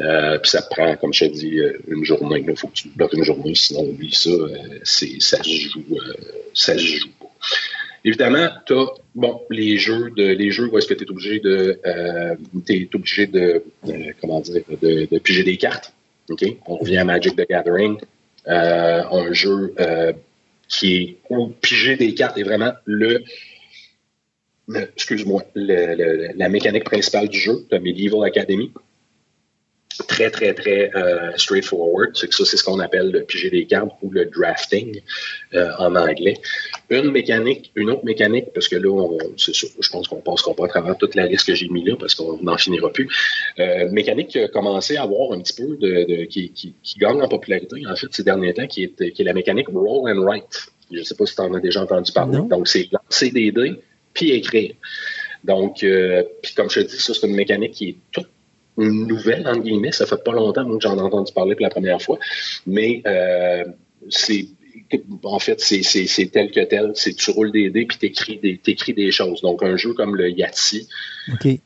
Euh, 0.00 0.38
puis 0.38 0.50
ça 0.50 0.62
prend, 0.62 0.96
comme 0.96 1.12
je 1.12 1.26
te 1.26 1.30
dis, 1.30 1.60
une 1.88 2.04
journée. 2.04 2.44
Il 2.46 2.56
faut 2.56 2.68
que 2.68 2.74
tu 2.74 2.88
bloques 2.88 3.12
une 3.12 3.24
journée, 3.24 3.54
sinon 3.54 3.82
oublie 3.82 4.14
ça. 4.14 4.30
ça 4.84 5.42
se 5.42 5.50
joue, 5.50 5.84
ça 6.54 6.74
se 6.74 6.84
joue 6.84 7.10
pas. 7.20 7.26
Évidemment, 8.04 8.48
tu 8.66 8.72
as 8.72 8.86
bon, 9.14 9.42
les 9.50 9.76
jeux 9.76 10.10
de 10.16 10.24
les 10.24 10.50
jeux 10.50 10.68
où 10.72 10.78
est-ce 10.78 10.86
que 10.86 10.94
tu 10.94 11.04
es 11.04 11.10
obligé 11.10 11.38
de 11.38 11.78
es 12.68 12.88
obligé 12.94 13.26
de, 13.26 13.62
comment 14.20 14.40
dire 14.40 14.62
de, 14.80 15.18
piger 15.18 15.42
des 15.42 15.58
cartes. 15.58 15.92
On 16.66 16.76
revient 16.76 16.98
à 16.98 17.04
Magic 17.04 17.36
the 17.36 17.46
Gathering. 17.48 17.98
un 18.46 19.32
jeu 19.32 19.74
qui 20.66 20.96
est 20.96 21.16
où 21.28 21.48
piger 21.48 21.96
des 21.96 22.14
cartes 22.14 22.38
est 22.38 22.42
vraiment 22.42 22.72
le, 22.86 23.22
excuse-moi, 24.74 25.42
la 25.54 26.48
mécanique 26.48 26.84
principale 26.84 27.28
du 27.28 27.38
jeu, 27.38 27.66
de 27.70 27.78
Medieval 27.78 28.24
Academy. 28.24 28.72
Très, 30.06 30.30
très, 30.30 30.54
très 30.54 30.90
euh, 30.94 31.32
straightforward. 31.36 32.10
C'est 32.14 32.28
que 32.28 32.34
ça, 32.34 32.44
c'est 32.44 32.56
ce 32.56 32.64
qu'on 32.64 32.78
appelle 32.80 33.10
le 33.10 33.22
piger 33.22 33.50
des 33.50 33.66
cartes 33.66 33.90
ou 34.02 34.10
le 34.10 34.26
drafting 34.26 35.00
euh, 35.54 35.70
en 35.78 35.94
anglais. 35.96 36.34
Une 36.90 37.10
mécanique, 37.10 37.72
une 37.74 37.90
autre 37.90 38.04
mécanique, 38.04 38.46
parce 38.54 38.68
que 38.68 38.76
là, 38.76 39.08
sûr, 39.36 39.68
je 39.78 39.90
pense 39.90 40.08
qu'on 40.08 40.16
ne 40.16 40.22
passera 40.22 40.54
pas 40.54 40.66
à 40.66 40.68
travers 40.68 40.96
toute 40.96 41.14
la 41.14 41.26
liste 41.26 41.46
que 41.46 41.54
j'ai 41.54 41.68
mis 41.68 41.84
là, 41.84 41.96
parce 41.98 42.14
qu'on 42.14 42.38
n'en 42.42 42.56
finira 42.56 42.90
plus. 42.90 43.08
Euh, 43.58 43.90
mécanique 43.90 44.28
qui 44.28 44.38
a 44.38 44.48
commencé 44.48 44.96
à 44.96 45.02
avoir 45.02 45.32
un 45.32 45.40
petit 45.40 45.54
peu 45.54 45.76
de, 45.76 46.24
qui, 46.24 46.50
qui, 46.50 46.98
gagne 46.98 47.20
en 47.22 47.28
popularité, 47.28 47.86
en 47.86 47.96
fait, 47.96 48.08
ces 48.10 48.24
derniers 48.24 48.54
temps, 48.54 48.66
qui 48.66 48.84
est, 48.84 49.10
qui 49.12 49.22
est 49.22 49.24
la 49.24 49.34
mécanique 49.34 49.68
roll 49.68 50.10
and 50.10 50.22
write. 50.22 50.70
Je 50.92 50.98
ne 50.98 51.04
sais 51.04 51.14
pas 51.14 51.26
si 51.26 51.34
tu 51.34 51.40
en 51.40 51.54
as 51.54 51.60
déjà 51.60 51.82
entendu 51.82 52.12
parler. 52.12 52.40
Donc, 52.48 52.66
c'est 52.68 52.88
lancer 52.92 53.30
des 53.30 53.52
dés 53.52 53.80
puis 54.12 54.32
écrire. 54.32 54.74
Donc, 55.44 55.82
euh, 55.82 56.22
puis 56.42 56.54
comme 56.54 56.70
je 56.70 56.80
te 56.80 56.86
dis, 56.86 57.00
ça, 57.00 57.14
c'est 57.14 57.26
une 57.26 57.34
mécanique 57.34 57.72
qui 57.72 57.88
est 57.90 57.96
toute 58.12 58.28
nouvelle, 58.76 59.46
entre 59.46 59.60
guillemets. 59.60 59.92
Ça 59.92 60.06
fait 60.06 60.22
pas 60.22 60.32
longtemps 60.32 60.64
que 60.64 60.80
j'en 60.80 60.96
ai 60.96 61.00
entendu 61.00 61.32
parler 61.32 61.54
pour 61.54 61.62
la 61.62 61.70
première 61.70 62.00
fois. 62.00 62.18
Mais 62.66 63.02
euh, 63.06 63.64
c'est 64.08 64.46
en 65.24 65.38
fait, 65.38 65.60
c'est 65.60 66.30
tel 66.32 66.50
que 66.50 66.60
tel. 66.60 66.92
C'est 66.94 67.14
tu 67.14 67.30
roules 67.30 67.52
des 67.52 67.70
dés 67.70 67.86
puis 67.86 67.98
t'écris 67.98 68.38
des, 68.38 68.60
écris 68.66 68.94
des 68.94 69.10
choses. 69.10 69.40
Donc, 69.42 69.62
un 69.62 69.76
jeu 69.76 69.92
comme 69.92 70.16
le 70.16 70.30
Yahtzee, 70.30 70.88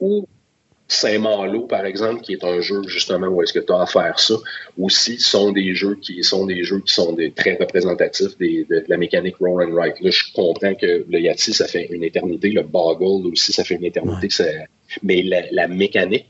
ou 0.00 0.26
Saint-Malo, 0.86 1.62
par 1.62 1.86
exemple, 1.86 2.20
qui 2.20 2.34
est 2.34 2.44
un 2.44 2.60
jeu 2.60 2.82
justement 2.86 3.28
où 3.28 3.42
est-ce 3.42 3.52
que 3.52 3.58
tu 3.58 3.72
as 3.72 3.80
à 3.80 3.86
faire 3.86 4.18
ça, 4.18 4.34
aussi 4.78 5.18
sont 5.18 5.52
des 5.52 5.74
jeux 5.74 5.96
qui 5.96 6.22
sont 6.22 6.44
des 6.44 6.62
jeux 6.62 6.80
qui 6.80 6.92
sont 6.92 7.12
des, 7.14 7.30
très 7.30 7.54
représentatifs 7.54 8.36
de, 8.38 8.84
la 8.86 8.96
mécanique 8.96 9.36
roll 9.38 9.64
and 9.64 9.74
write. 9.74 10.00
Là, 10.00 10.10
je 10.10 10.24
comprends 10.34 10.74
que 10.74 11.04
le 11.08 11.20
Yahtzee, 11.20 11.54
ça 11.54 11.66
fait 11.66 11.86
une 11.90 12.04
éternité, 12.04 12.50
le 12.50 12.62
Boggle 12.62 13.26
aussi, 13.28 13.52
ça 13.52 13.64
fait 13.64 13.76
une 13.76 13.84
éternité. 13.84 14.28
Mais 15.02 15.22
la, 15.22 15.68
mécanique 15.68 16.26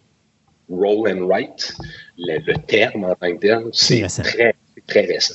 roll 0.68 1.08
and 1.08 1.26
write, 1.26 1.74
le, 2.18 2.54
terme 2.66 3.04
en 3.04 3.14
tant 3.14 3.34
que 3.36 3.40
tel, 3.40 3.64
c'est 3.72 4.06
très, 4.22 4.54
très 4.86 5.06
récent. 5.06 5.34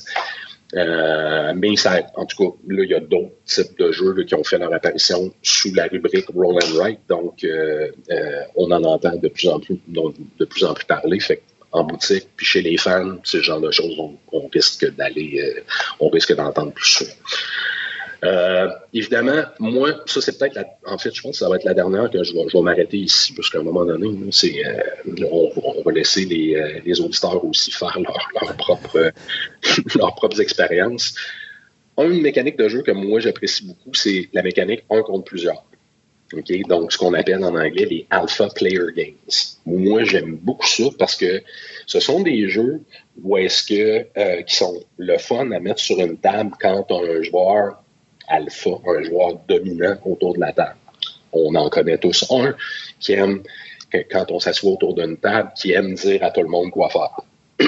Euh, 0.76 1.52
mais 1.56 1.74
ça, 1.76 2.00
en 2.14 2.24
tout 2.26 2.36
cas, 2.36 2.56
là, 2.68 2.84
il 2.84 2.90
y 2.90 2.94
a 2.94 3.00
d'autres 3.00 3.34
types 3.44 3.76
de 3.78 3.90
jeux 3.90 4.22
qui 4.22 4.34
ont 4.34 4.44
fait 4.44 4.58
leur 4.58 4.72
apparition 4.72 5.32
sous 5.42 5.74
la 5.74 5.86
rubrique 5.86 6.26
Roll 6.32 6.58
and 6.62 6.76
Write. 6.76 7.00
Donc, 7.08 7.42
euh, 7.42 7.90
euh, 8.10 8.42
on 8.54 8.70
en 8.70 8.84
entend 8.84 9.16
de 9.16 9.28
plus 9.28 9.48
en 9.48 9.58
plus, 9.58 9.80
de 9.88 10.44
plus 10.44 10.64
en 10.64 10.74
plus 10.74 10.84
parler. 10.84 11.18
Fait 11.20 11.42
en 11.72 11.84
boutique, 11.84 12.26
puis 12.34 12.44
chez 12.44 12.62
les 12.62 12.76
fans, 12.76 13.18
ce 13.22 13.40
genre 13.40 13.60
de 13.60 13.70
choses, 13.70 13.96
on, 14.32 14.48
risque 14.48 14.92
d'aller, 14.96 15.54
on 16.00 16.08
risque 16.08 16.34
d'entendre 16.34 16.72
plus 16.72 16.84
souvent. 16.84 17.12
Euh, 18.22 18.68
évidemment, 18.92 19.42
moi, 19.58 19.94
ça 20.06 20.20
c'est 20.20 20.38
peut-être, 20.38 20.58
en 20.86 20.98
fait, 20.98 21.14
je 21.14 21.22
pense 21.22 21.32
que 21.32 21.38
ça 21.38 21.48
va 21.48 21.56
être 21.56 21.64
la 21.64 21.74
dernière 21.74 22.10
que 22.10 22.22
je 22.22 22.34
vais, 22.34 22.48
je 22.48 22.56
vais 22.56 22.62
m'arrêter 22.62 22.98
ici, 22.98 23.32
parce 23.32 23.48
qu'à 23.48 23.60
un 23.60 23.62
moment 23.62 23.84
donné, 23.84 24.08
c'est, 24.30 24.64
euh, 24.66 25.26
on, 25.30 25.82
va 25.82 25.92
laisser 25.92 26.26
les, 26.26 26.54
euh, 26.54 26.80
les, 26.84 27.00
auditeurs 27.00 27.42
aussi 27.44 27.70
faire 27.70 27.98
leur, 27.98 28.28
leur 28.40 28.56
propre, 28.56 29.12
leurs 29.96 30.14
propres 30.14 30.40
expériences. 30.40 31.14
Une 31.98 32.20
mécanique 32.20 32.56
de 32.56 32.68
jeu 32.68 32.82
que 32.82 32.92
moi 32.92 33.20
j'apprécie 33.20 33.66
beaucoup, 33.66 33.94
c'est 33.94 34.28
la 34.32 34.42
mécanique 34.42 34.84
un 34.90 35.02
contre 35.02 35.24
plusieurs. 35.24 35.64
Okay? 36.32 36.62
Donc, 36.68 36.92
ce 36.92 36.98
qu'on 36.98 37.14
appelle 37.14 37.44
en 37.44 37.54
anglais 37.54 37.86
les 37.86 38.06
alpha 38.10 38.48
player 38.48 38.92
games. 38.94 39.14
Moi, 39.66 40.04
j'aime 40.04 40.36
beaucoup 40.36 40.66
ça 40.66 40.84
parce 40.98 41.16
que 41.16 41.42
ce 41.86 42.00
sont 42.00 42.20
des 42.20 42.48
jeux 42.48 42.80
où 43.22 43.36
est-ce 43.36 43.64
que 43.64 44.06
euh, 44.16 44.42
qui 44.42 44.54
sont 44.54 44.80
le 44.96 45.18
fun 45.18 45.50
à 45.50 45.60
mettre 45.60 45.80
sur 45.80 45.98
une 45.98 46.16
table 46.18 46.52
quand 46.60 46.86
un 46.90 47.22
joueur 47.22 47.79
alpha, 48.30 48.70
un 48.86 49.02
joueur 49.02 49.38
dominant 49.48 49.96
autour 50.04 50.34
de 50.34 50.40
la 50.40 50.52
table. 50.52 50.76
On 51.32 51.54
en 51.54 51.68
connaît 51.68 51.98
tous 51.98 52.24
un 52.30 52.54
qui 52.98 53.12
aime, 53.12 53.42
quand 54.10 54.30
on 54.30 54.40
s'assoit 54.40 54.72
autour 54.72 54.94
d'une 54.94 55.16
table, 55.16 55.50
qui 55.56 55.72
aime 55.72 55.94
dire 55.94 56.22
à 56.24 56.30
tout 56.30 56.42
le 56.42 56.48
monde 56.48 56.70
quoi 56.70 56.88
faire. 56.88 57.20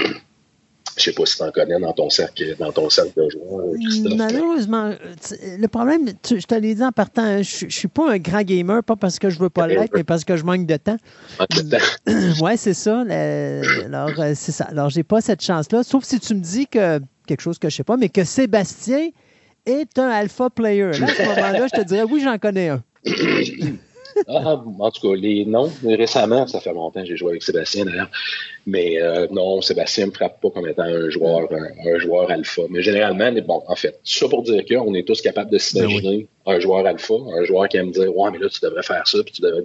Je 0.96 1.04
sais 1.04 1.12
pas 1.12 1.24
si 1.24 1.36
tu 1.36 1.42
en 1.42 1.50
connais 1.50 1.80
dans 1.80 1.92
ton 1.92 2.10
cercle, 2.10 2.54
dans 2.58 2.70
ton 2.70 2.90
cercle 2.90 3.12
de 3.16 3.30
joueurs, 3.30 3.74
Christophe. 3.80 4.12
Malheureusement, 4.14 4.92
le 5.58 5.66
problème, 5.66 6.08
je 6.22 6.44
te 6.44 6.54
l'ai 6.54 6.74
dit 6.74 6.84
en 6.84 6.92
partant, 6.92 7.42
je, 7.42 7.64
ne 7.64 7.70
suis 7.70 7.88
pas 7.88 8.12
un 8.12 8.18
grand 8.18 8.42
gamer, 8.42 8.84
pas 8.84 8.96
parce 8.96 9.18
que 9.18 9.30
je 9.30 9.38
veux 9.38 9.48
pas 9.48 9.66
l'être, 9.66 9.92
mais 9.94 10.04
parce 10.04 10.24
que 10.24 10.36
je 10.36 10.44
manque 10.44 10.66
de 10.66 10.76
temps. 10.76 10.98
Manque 11.38 11.64
de 11.64 11.78
temps. 11.78 12.42
ouais, 12.44 12.58
c'est 12.58 12.74
ça. 12.74 13.00
alors, 13.00 14.10
euh, 14.20 14.32
c'est 14.34 14.52
ça. 14.52 14.64
Alors, 14.64 14.90
j'ai 14.90 15.02
pas 15.02 15.22
cette 15.22 15.42
chance-là, 15.42 15.82
sauf 15.82 16.04
si 16.04 16.20
tu 16.20 16.34
me 16.34 16.40
dis 16.40 16.66
que 16.66 17.00
quelque 17.26 17.40
chose 17.40 17.58
que 17.58 17.70
je 17.70 17.76
sais 17.76 17.84
pas, 17.84 17.96
mais 17.96 18.10
que 18.10 18.24
Sébastien 18.24 19.08
est 19.66 19.98
un 19.98 20.08
alpha 20.08 20.50
player. 20.50 20.90
Là, 20.98 21.06
à 21.06 21.08
ce 21.08 21.22
moment-là, 21.22 21.66
je 21.72 21.80
te 21.80 21.86
dirais 21.86 22.04
oui, 22.04 22.20
j'en 22.22 22.38
connais 22.38 22.68
un. 22.68 22.82
ah, 24.28 24.62
en 24.78 24.90
tout 24.90 25.08
cas, 25.08 25.16
les 25.16 25.44
noms, 25.44 25.70
récemment, 25.84 26.46
ça 26.46 26.60
fait 26.60 26.72
longtemps 26.72 27.00
que 27.00 27.06
j'ai 27.06 27.16
joué 27.16 27.30
avec 27.30 27.42
Sébastien 27.42 27.84
d'ailleurs, 27.84 28.10
mais 28.66 29.00
euh, 29.00 29.26
non, 29.30 29.60
Sébastien 29.60 30.06
ne 30.06 30.10
me 30.10 30.14
frappe 30.14 30.40
pas 30.40 30.50
comme 30.50 30.68
étant 30.68 30.82
un 30.82 31.10
joueur, 31.10 31.48
un, 31.52 31.98
joueur 31.98 32.30
alpha. 32.30 32.62
Mais 32.70 32.82
généralement, 32.82 33.32
bon, 33.46 33.62
en 33.66 33.76
fait, 33.76 33.98
ça 34.04 34.28
pour 34.28 34.42
dire 34.42 34.64
qu'on 34.66 34.94
est 34.94 35.06
tous 35.06 35.20
capables 35.20 35.50
de 35.50 35.58
s'imaginer 35.58 36.26
ben 36.46 36.54
un 36.54 36.60
joueur 36.60 36.86
alpha, 36.86 37.14
un 37.38 37.44
joueur 37.44 37.68
qui 37.68 37.76
aime 37.76 37.90
dire 37.90 38.14
Ouais, 38.16 38.30
mais 38.30 38.38
là, 38.38 38.48
tu 38.48 38.60
devrais 38.62 38.82
faire 38.82 39.06
ça, 39.06 39.18
puis 39.24 39.32
tu 39.32 39.42
devrais. 39.42 39.62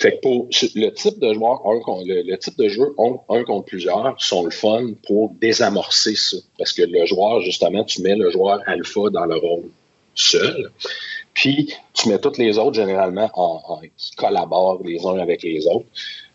Fait 0.00 0.16
que 0.16 0.20
pour 0.20 0.48
le 0.76 0.88
type 0.90 1.18
de 1.18 1.34
joueur, 1.34 1.60
le, 2.06 2.36
type 2.36 2.56
de 2.56 2.68
jeu 2.68 2.94
un, 3.28 3.44
contre 3.44 3.66
plusieurs 3.66 4.14
sont 4.18 4.44
le 4.44 4.50
fun 4.50 4.92
pour 5.06 5.30
désamorcer 5.40 6.14
ça. 6.14 6.38
Parce 6.56 6.72
que 6.72 6.82
le 6.82 7.04
joueur, 7.04 7.42
justement, 7.42 7.84
tu 7.84 8.00
mets 8.00 8.16
le 8.16 8.30
joueur 8.30 8.60
alpha 8.66 9.10
dans 9.10 9.26
le 9.26 9.36
rôle 9.36 9.68
seul. 10.14 10.70
Puis 11.34 11.74
tu 11.92 12.08
mets 12.08 12.18
tous 12.18 12.38
les 12.38 12.56
autres 12.56 12.74
généralement 12.74 13.30
en, 13.34 13.80
qui 13.98 14.12
collaborent 14.12 14.82
les 14.82 15.04
uns 15.04 15.18
avec 15.18 15.42
les 15.42 15.66
autres. 15.66 15.86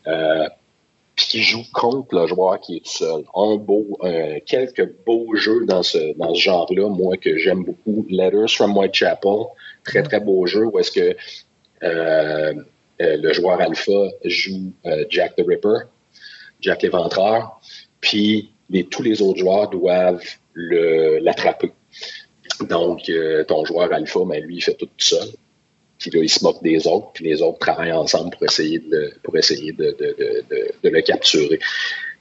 Euh, 0.06 0.48
puis 1.16 1.26
qui 1.26 1.42
jouent 1.42 1.72
contre 1.74 2.14
le 2.14 2.28
joueur 2.28 2.60
qui 2.60 2.78
est 2.78 2.88
seul. 2.88 3.24
Un 3.36 3.56
beau, 3.56 3.98
quelques 4.46 4.92
beaux 5.08 5.34
jeux 5.36 5.66
dans 5.66 5.82
ce, 5.82 6.16
dans 6.18 6.36
ce 6.36 6.42
genre-là, 6.42 6.90
moi 6.90 7.18
que 7.18 7.38
j'aime 7.38 7.64
beaucoup. 7.64 8.06
Letters 8.10 8.50
from 8.50 8.78
Whitechapel, 8.78 9.46
très 9.86 10.04
très 10.04 10.20
beau 10.20 10.46
jeu 10.46 10.66
où 10.66 10.78
est-ce 10.78 10.92
que 10.92 11.16
euh, 11.84 12.54
le 13.00 13.34
joueur 13.34 13.62
alpha 13.62 14.10
joue 14.24 14.74
euh, 14.86 15.06
Jack 15.10 15.36
the 15.36 15.44
Ripper, 15.46 15.88
Jack 16.62 16.82
l'éventreur, 16.82 17.60
puis 18.00 18.52
tous 18.90 19.04
les 19.04 19.22
autres 19.22 19.40
joueurs 19.40 19.70
doivent 19.70 20.24
l'attraper. 20.56 21.72
Donc, 22.70 23.10
euh, 23.10 23.44
ton 23.44 23.66
joueur 23.66 23.92
alpha, 23.92 24.20
ben, 24.26 24.42
lui, 24.44 24.58
il 24.58 24.62
fait 24.62 24.76
tout 24.76 24.90
seul. 24.98 25.28
Puis 26.00 26.10
là, 26.12 26.22
il 26.22 26.30
se 26.30 26.44
moque 26.44 26.62
des 26.64 26.88
autres, 26.88 27.12
puis 27.14 27.26
les 27.26 27.42
autres 27.42 27.60
travaillent 27.60 27.92
ensemble 27.92 28.32
pour 28.32 28.44
essayer 28.44 28.80
de, 28.80 29.14
pour 29.24 29.38
essayer 29.38 29.72
de, 29.72 29.96
le 30.84 31.02
capturer. 31.02 31.60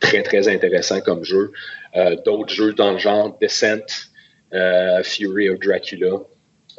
Très, 0.01 0.23
très 0.23 0.49
intéressant 0.49 1.01
comme 1.01 1.25
jeu. 1.25 1.53
D'autres 2.25 2.53
jeux 2.53 2.73
dans 2.73 2.93
le 2.93 2.99
genre 2.99 3.37
Descent, 3.41 3.87
Fury 5.03 5.51
of 5.51 5.59
Dracula, 5.61 6.21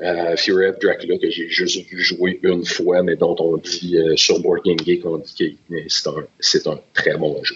euh, 0.02 0.36
Fury 0.36 0.68
of 0.68 0.80
Dracula 0.80 1.18
que 1.18 1.30
j'ai 1.30 1.48
juste 1.50 1.88
vu 1.88 2.02
jouer 2.02 2.40
une 2.44 2.66
fois, 2.66 3.02
mais 3.02 3.16
dont 3.16 3.36
on 3.40 3.58
dit 3.58 3.98
euh, 3.98 4.16
sur 4.18 4.42
Board 4.42 4.64
Game 4.66 4.80
Geek, 4.80 5.06
on 5.06 5.20
dit 5.20 5.58
que 5.70 5.78
c'est 6.40 6.68
un, 6.68 6.80
très 6.94 7.16
bon 7.18 7.42
jeu. 7.44 7.56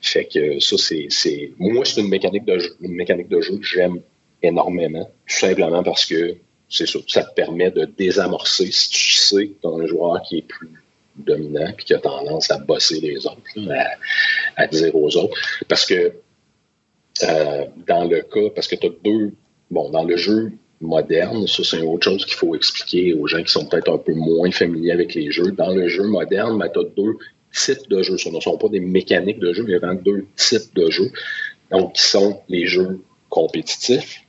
Fait 0.00 0.24
que 0.24 0.58
ça, 0.58 0.76
c'est. 0.78 1.52
Moi, 1.58 1.84
c'est 1.84 2.00
une 2.00 2.08
mécanique 2.08 2.44
de 2.44 2.58
jeu, 2.58 2.76
une 2.80 2.94
mécanique 2.94 3.28
de 3.28 3.40
jeu 3.40 3.56
que 3.56 3.64
j'aime 3.64 4.00
énormément, 4.42 5.04
tout 5.28 5.36
simplement 5.38 5.82
parce 5.82 6.06
que 6.06 6.34
c'est 6.68 6.86
ça, 6.86 6.98
ça 7.06 7.24
te 7.24 7.34
permet 7.34 7.70
de 7.70 7.84
désamorcer 7.84 8.70
si 8.70 8.90
tu 8.90 9.14
sais 9.14 9.48
que 9.48 9.60
tu 9.60 9.66
as 9.66 9.70
un 9.70 9.86
joueur 9.86 10.22
qui 10.22 10.38
est 10.38 10.42
plus 10.42 10.70
dominant 11.16 11.72
puis 11.76 11.84
qui 11.84 11.94
a 11.94 11.98
tendance 11.98 12.50
à 12.50 12.58
bosser 12.58 13.00
les 13.00 13.26
autres, 13.26 13.42
à, 14.56 14.66
dire 14.66 14.94
aux 14.94 15.16
autres. 15.16 15.36
Parce 15.68 15.86
que 15.86 16.14
euh, 17.22 17.66
dans 17.86 18.04
le 18.04 18.22
cas, 18.22 18.50
parce 18.54 18.66
que 18.66 18.76
tu 18.76 18.86
as 18.86 18.90
deux, 19.04 19.34
bon, 19.70 19.90
dans 19.90 20.04
le 20.04 20.16
jeu 20.16 20.52
moderne, 20.80 21.46
ça 21.46 21.62
c'est 21.62 21.78
une 21.78 21.86
autre 21.86 22.04
chose 22.04 22.24
qu'il 22.24 22.34
faut 22.34 22.54
expliquer 22.54 23.14
aux 23.14 23.26
gens 23.26 23.42
qui 23.42 23.52
sont 23.52 23.66
peut-être 23.66 23.92
un 23.92 23.98
peu 23.98 24.14
moins 24.14 24.50
familiers 24.50 24.92
avec 24.92 25.14
les 25.14 25.30
jeux. 25.30 25.52
Dans 25.52 25.74
le 25.74 25.88
jeu 25.88 26.04
moderne, 26.04 26.58
ben, 26.58 26.68
tu 26.72 26.80
as 26.80 26.84
deux 26.96 27.16
types 27.52 27.88
de 27.88 28.02
jeux. 28.02 28.16
Ce 28.16 28.28
ne 28.28 28.40
sont 28.40 28.56
pas 28.56 28.68
des 28.68 28.80
mécaniques 28.80 29.40
de 29.40 29.52
jeu, 29.52 29.64
mais 29.64 29.78
vraiment 29.78 30.00
deux 30.00 30.26
types 30.36 30.74
de 30.74 30.90
jeux. 30.90 31.10
Donc, 31.70 31.94
qui 31.94 32.02
sont 32.02 32.40
les 32.48 32.66
jeux 32.66 33.00
compétitifs, 33.28 34.22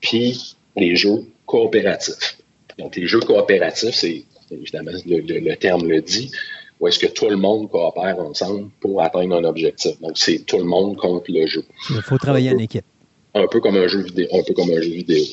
puis 0.00 0.56
les 0.76 0.96
jeux 0.96 1.24
coopératifs. 1.46 2.38
Donc, 2.78 2.96
les 2.96 3.06
jeux 3.06 3.20
coopératifs, 3.20 3.94
c'est 3.94 4.24
évidemment 4.50 4.92
le, 5.06 5.54
terme 5.56 5.88
le 5.88 6.00
dit, 6.00 6.30
où 6.80 6.88
est-ce 6.88 6.98
que 6.98 7.06
tout 7.06 7.28
le 7.28 7.36
monde 7.36 7.70
coopère 7.70 8.18
ensemble 8.18 8.70
pour 8.80 9.02
atteindre 9.02 9.36
un 9.36 9.44
objectif. 9.44 10.00
Donc, 10.00 10.16
c'est 10.16 10.40
tout 10.46 10.58
le 10.58 10.64
monde 10.64 10.96
contre 10.96 11.26
le 11.28 11.46
jeu. 11.46 11.64
Il 11.90 12.02
faut 12.02 12.18
travailler 12.18 12.50
en 12.50 12.58
équipe. 12.58 12.84
Un 13.34 13.46
peu 13.48 13.60
comme 13.60 13.76
un 13.76 13.88
jeu 13.88 14.02
vidéo. 14.02 14.28
Un 14.32 14.42
peu 14.42 14.54
comme 14.54 14.70
un 14.70 14.80
jeu 14.80 14.90
vidéo. 14.90 15.24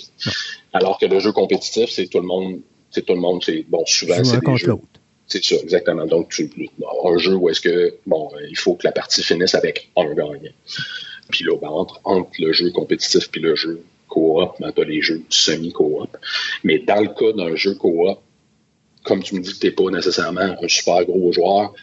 Alors 0.73 0.97
que 0.97 1.05
le 1.05 1.19
jeu 1.19 1.31
compétitif, 1.31 1.89
c'est 1.89 2.07
tout 2.07 2.19
le 2.19 2.25
monde, 2.25 2.61
c'est 2.89 3.05
tout 3.05 3.13
le 3.13 3.19
monde, 3.19 3.43
c'est 3.43 3.63
bon, 3.67 3.83
souvent 3.85 4.23
c'est 4.23 4.43
des 4.43 4.57
jeux. 4.57 4.75
C'est 5.27 5.43
ça, 5.43 5.55
exactement. 5.55 6.05
Donc, 6.05 6.30
tu, 6.30 6.51
un 7.05 7.17
jeu 7.17 7.35
où 7.35 7.47
est-ce 7.49 7.61
que, 7.61 7.95
bon, 8.05 8.30
il 8.49 8.57
faut 8.57 8.75
que 8.75 8.85
la 8.85 8.91
partie 8.91 9.23
finisse 9.23 9.55
avec 9.55 9.89
un 9.95 10.13
gagnant. 10.13 10.39
Puis 11.30 11.45
là, 11.45 11.55
ben, 11.55 11.69
entre, 11.69 12.01
entre 12.03 12.31
le 12.39 12.51
jeu 12.51 12.69
compétitif 12.71 13.30
puis 13.31 13.39
le 13.39 13.55
jeu 13.55 13.81
coop, 14.09 14.51
ben, 14.59 14.73
tu 14.73 14.81
as 14.81 14.83
les 14.83 15.01
jeux 15.01 15.21
semi-coop. 15.30 16.17
Mais 16.65 16.80
dans 16.80 16.99
le 16.99 17.07
cas 17.07 17.31
d'un 17.31 17.55
jeu 17.55 17.75
coop, 17.75 18.17
comme 19.03 19.23
tu 19.23 19.35
me 19.35 19.39
dis 19.39 19.53
que 19.53 19.59
tu 19.59 19.67
n'es 19.67 19.71
pas 19.71 19.89
nécessairement 19.89 20.57
un 20.61 20.67
super 20.67 21.05
gros 21.05 21.31
joueur, 21.31 21.73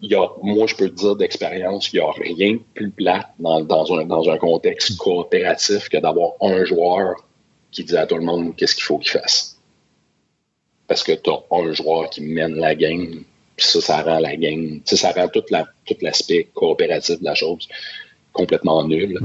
y 0.00 0.14
a, 0.14 0.28
moi, 0.42 0.66
je 0.66 0.74
peux 0.74 0.88
te 0.88 0.94
dire 0.94 1.16
d'expérience, 1.16 1.92
il 1.92 1.96
n'y 1.96 2.02
a 2.02 2.10
rien 2.10 2.54
de 2.54 2.62
plus 2.74 2.90
plat 2.90 3.30
dans, 3.38 3.62
dans, 3.62 3.98
un, 3.98 4.04
dans 4.04 4.28
un 4.28 4.36
contexte 4.38 4.96
coopératif 4.96 5.88
que 5.88 5.96
d'avoir 5.98 6.32
un 6.40 6.64
joueur 6.64 7.16
qui 7.70 7.84
dit 7.84 7.96
à 7.96 8.06
tout 8.06 8.16
le 8.16 8.24
monde 8.24 8.54
qu'est-ce 8.56 8.74
qu'il 8.74 8.84
faut 8.84 8.98
qu'il 8.98 9.10
fasse. 9.10 9.58
Parce 10.86 11.02
que 11.02 11.12
tu 11.12 11.30
as 11.30 11.42
un 11.50 11.72
joueur 11.72 12.10
qui 12.10 12.20
mène 12.20 12.56
la 12.56 12.74
game, 12.74 13.24
puis 13.56 13.66
ça, 13.66 13.80
ça 13.80 14.02
rend 14.02 14.18
la 14.18 14.36
game, 14.36 14.80
ça 14.84 15.12
rend 15.12 15.28
tout, 15.28 15.44
la, 15.50 15.66
tout 15.86 15.96
l'aspect 16.02 16.48
coopératif 16.54 17.20
de 17.20 17.24
la 17.24 17.34
chose 17.34 17.68
complètement 18.32 18.84
nul. 18.84 19.18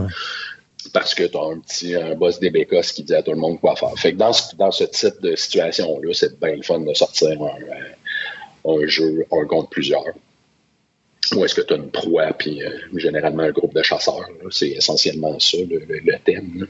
Parce 0.94 1.14
que 1.14 1.24
tu 1.24 1.38
as 1.38 1.42
un 1.42 1.60
petit 1.60 1.94
un 1.94 2.16
boss 2.16 2.40
des 2.40 2.50
bécosses 2.50 2.94
qui 2.94 3.04
dit 3.04 3.14
à 3.14 3.22
tout 3.22 3.32
le 3.32 3.38
monde 3.38 3.60
quoi 3.60 3.76
faire. 3.76 3.94
Fait 3.98 4.14
que 4.14 4.18
dans 4.18 4.32
ce, 4.32 4.56
dans 4.56 4.72
ce 4.72 4.86
type 4.86 5.20
de 5.22 5.36
situation-là, 5.36 6.14
c'est 6.14 6.40
bien 6.40 6.56
le 6.56 6.62
fun 6.62 6.80
de 6.80 6.94
sortir 6.94 7.38
un, 7.44 8.72
un 8.72 8.88
jeu, 8.88 9.26
un 9.32 9.46
contre 9.46 9.70
plusieurs. 9.70 10.06
Ou 11.36 11.46
est-ce 11.46 11.56
que 11.56 11.62
tu 11.62 11.74
as 11.74 11.78
une 11.78 11.92
proie, 11.92 12.34
puis 12.38 12.64
euh, 12.64 12.70
généralement 12.96 13.44
un 13.44 13.52
groupe 13.52 13.74
de 13.74 13.84
chasseurs. 13.84 14.28
C'est 14.50 14.70
essentiellement 14.70 15.38
ça, 15.40 15.58
le, 15.58 16.18
thème. 16.24 16.68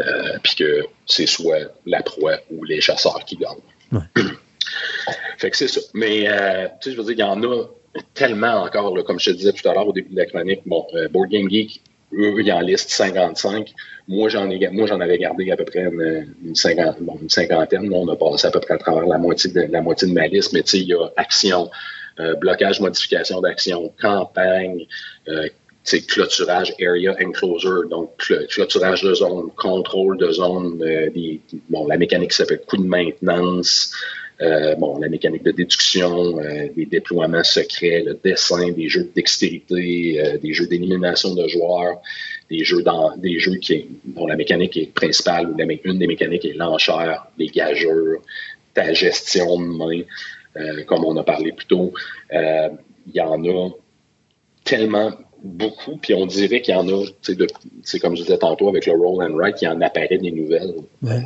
Euh, 0.00 0.38
puis 0.42 0.54
que 0.56 0.82
c'est 1.06 1.26
soit 1.26 1.72
la 1.86 2.02
proie 2.02 2.38
ou 2.50 2.64
les 2.64 2.80
chasseurs 2.80 3.24
qui 3.24 3.36
gagnent. 3.36 4.02
fait 5.38 5.50
que 5.50 5.56
c'est 5.56 5.68
ça. 5.68 5.80
Mais, 5.92 6.24
euh, 6.28 6.66
tu 6.80 6.90
sais, 6.90 6.96
je 6.96 7.00
veux 7.00 7.04
dire, 7.04 7.14
il 7.14 7.20
y 7.20 7.22
en 7.22 7.42
a 7.42 7.66
tellement 8.14 8.62
encore, 8.62 9.04
comme 9.04 9.20
je 9.20 9.30
te 9.30 9.36
disais 9.36 9.52
tout 9.52 9.68
à 9.68 9.74
l'heure 9.74 9.88
au 9.88 9.92
début 9.92 10.10
de 10.10 10.16
la 10.16 10.26
chronique. 10.26 10.62
Bon, 10.66 10.86
Board 11.12 11.30
Game 11.30 11.48
Geek, 11.48 11.82
eux, 12.18 12.40
ils 12.40 12.52
en 12.52 12.60
listent 12.60 12.90
55. 12.90 13.72
Moi, 14.08 14.28
j'en 14.28 14.50
ai, 14.50 14.68
moi, 14.68 14.86
j'en 14.86 15.00
avais 15.00 15.18
gardé 15.18 15.50
à 15.50 15.56
peu 15.56 15.64
près 15.64 15.82
une, 15.84 16.54
cinquantaine. 16.54 17.92
on 17.92 18.08
a 18.08 18.16
passé 18.16 18.46
à 18.46 18.50
peu 18.50 18.60
près 18.60 18.74
à 18.74 18.78
travers 18.78 19.06
la 19.06 19.18
moitié 19.18 19.50
de, 19.50 19.60
la 19.70 19.80
moitié 19.80 20.08
de 20.08 20.12
ma 20.12 20.26
liste. 20.26 20.52
Mais 20.52 20.62
tu 20.62 20.70
sais, 20.70 20.78
il 20.78 20.88
y 20.88 20.94
a 20.94 21.06
action, 21.16 21.70
euh, 22.20 22.34
blocage, 22.34 22.80
modification 22.80 23.40
d'action, 23.40 23.92
campagne, 24.00 24.86
euh, 25.28 25.48
clôturage, 26.08 26.74
area 26.80 27.14
enclosure, 27.22 27.88
donc 27.88 28.16
clôturage 28.48 29.02
de 29.02 29.14
zone, 29.14 29.50
contrôle 29.56 30.16
de 30.16 30.30
zone, 30.30 30.82
euh, 30.82 31.10
bon, 31.68 31.86
la 31.86 31.96
mécanique 31.96 32.32
s'appelle 32.32 32.62
coup 32.66 32.78
de 32.78 32.86
maintenance, 32.86 33.92
euh, 34.40 34.74
bon, 34.74 34.98
la 34.98 35.08
mécanique 35.08 35.44
de 35.44 35.52
déduction, 35.52 36.40
euh, 36.40 36.68
des 36.74 36.86
déploiements 36.86 37.44
secrets, 37.44 38.02
le 38.04 38.18
dessin, 38.22 38.72
des 38.72 38.88
jeux 38.88 39.04
de 39.04 39.12
dextérité, 39.14 40.20
euh, 40.20 40.38
des 40.38 40.52
jeux 40.52 40.66
d'élimination 40.66 41.34
de 41.34 41.46
joueurs, 41.46 42.00
des 42.50 42.64
jeux 42.64 42.82
dans 42.82 43.16
des 43.16 43.38
jeux 43.38 43.56
qui 43.56 43.86
dont 44.04 44.26
la 44.26 44.36
mécanique 44.36 44.76
est 44.76 44.92
principale 44.92 45.50
ou 45.50 45.56
une 45.84 45.98
des 45.98 46.06
mécaniques 46.06 46.44
est 46.44 46.54
l'enchère, 46.54 47.26
les 47.38 47.46
gageurs, 47.46 48.18
ta 48.74 48.92
gestion 48.92 49.60
de 49.60 49.66
main. 49.66 50.02
Euh, 50.56 50.84
comme 50.84 51.04
on 51.04 51.16
a 51.16 51.24
parlé 51.24 51.52
plus 51.52 51.66
tôt. 51.66 51.92
Euh, 52.32 52.68
il 53.06 53.14
y 53.14 53.20
en 53.20 53.44
a 53.44 53.70
tellement 54.64 55.12
beaucoup, 55.42 55.96
puis 55.96 56.14
on 56.14 56.26
dirait 56.26 56.62
qu'il 56.62 56.74
y 56.74 56.76
en 56.76 56.88
a, 56.88 57.04
c'est 57.82 57.98
comme 57.98 58.16
je 58.16 58.22
disais 58.22 58.38
tantôt 58.38 58.68
avec 58.68 58.86
le 58.86 58.92
roll 58.92 59.22
and 59.22 59.34
write, 59.34 59.60
il 59.60 59.66
y 59.66 59.68
en 59.68 59.80
apparaît 59.80 60.16
des 60.16 60.30
nouvelles. 60.30 60.74
Euh, 61.04 61.18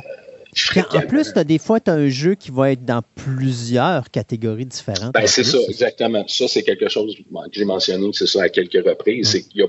en 0.91 1.01
plus, 1.01 1.31
as, 1.35 1.43
des 1.43 1.59
fois, 1.59 1.79
tu 1.79 1.91
as 1.91 1.93
un 1.93 2.09
jeu 2.09 2.35
qui 2.35 2.49
va 2.51 2.71
être 2.71 2.83
dans 2.83 3.01
plusieurs 3.15 4.09
catégories 4.09 4.65
différentes. 4.65 5.13
Ben, 5.13 5.27
c'est 5.27 5.43
ça, 5.43 5.59
exactement. 5.69 6.25
Ça, 6.27 6.47
c'est 6.47 6.63
quelque 6.63 6.89
chose 6.89 7.15
que 7.15 7.23
j'ai 7.51 7.65
mentionné, 7.65 8.09
c'est 8.13 8.27
ça 8.27 8.43
à 8.43 8.49
quelques 8.49 8.83
reprises. 8.85 9.29
C'est 9.29 9.43
qu'il 9.43 9.61
y 9.61 9.63
a 9.63 9.67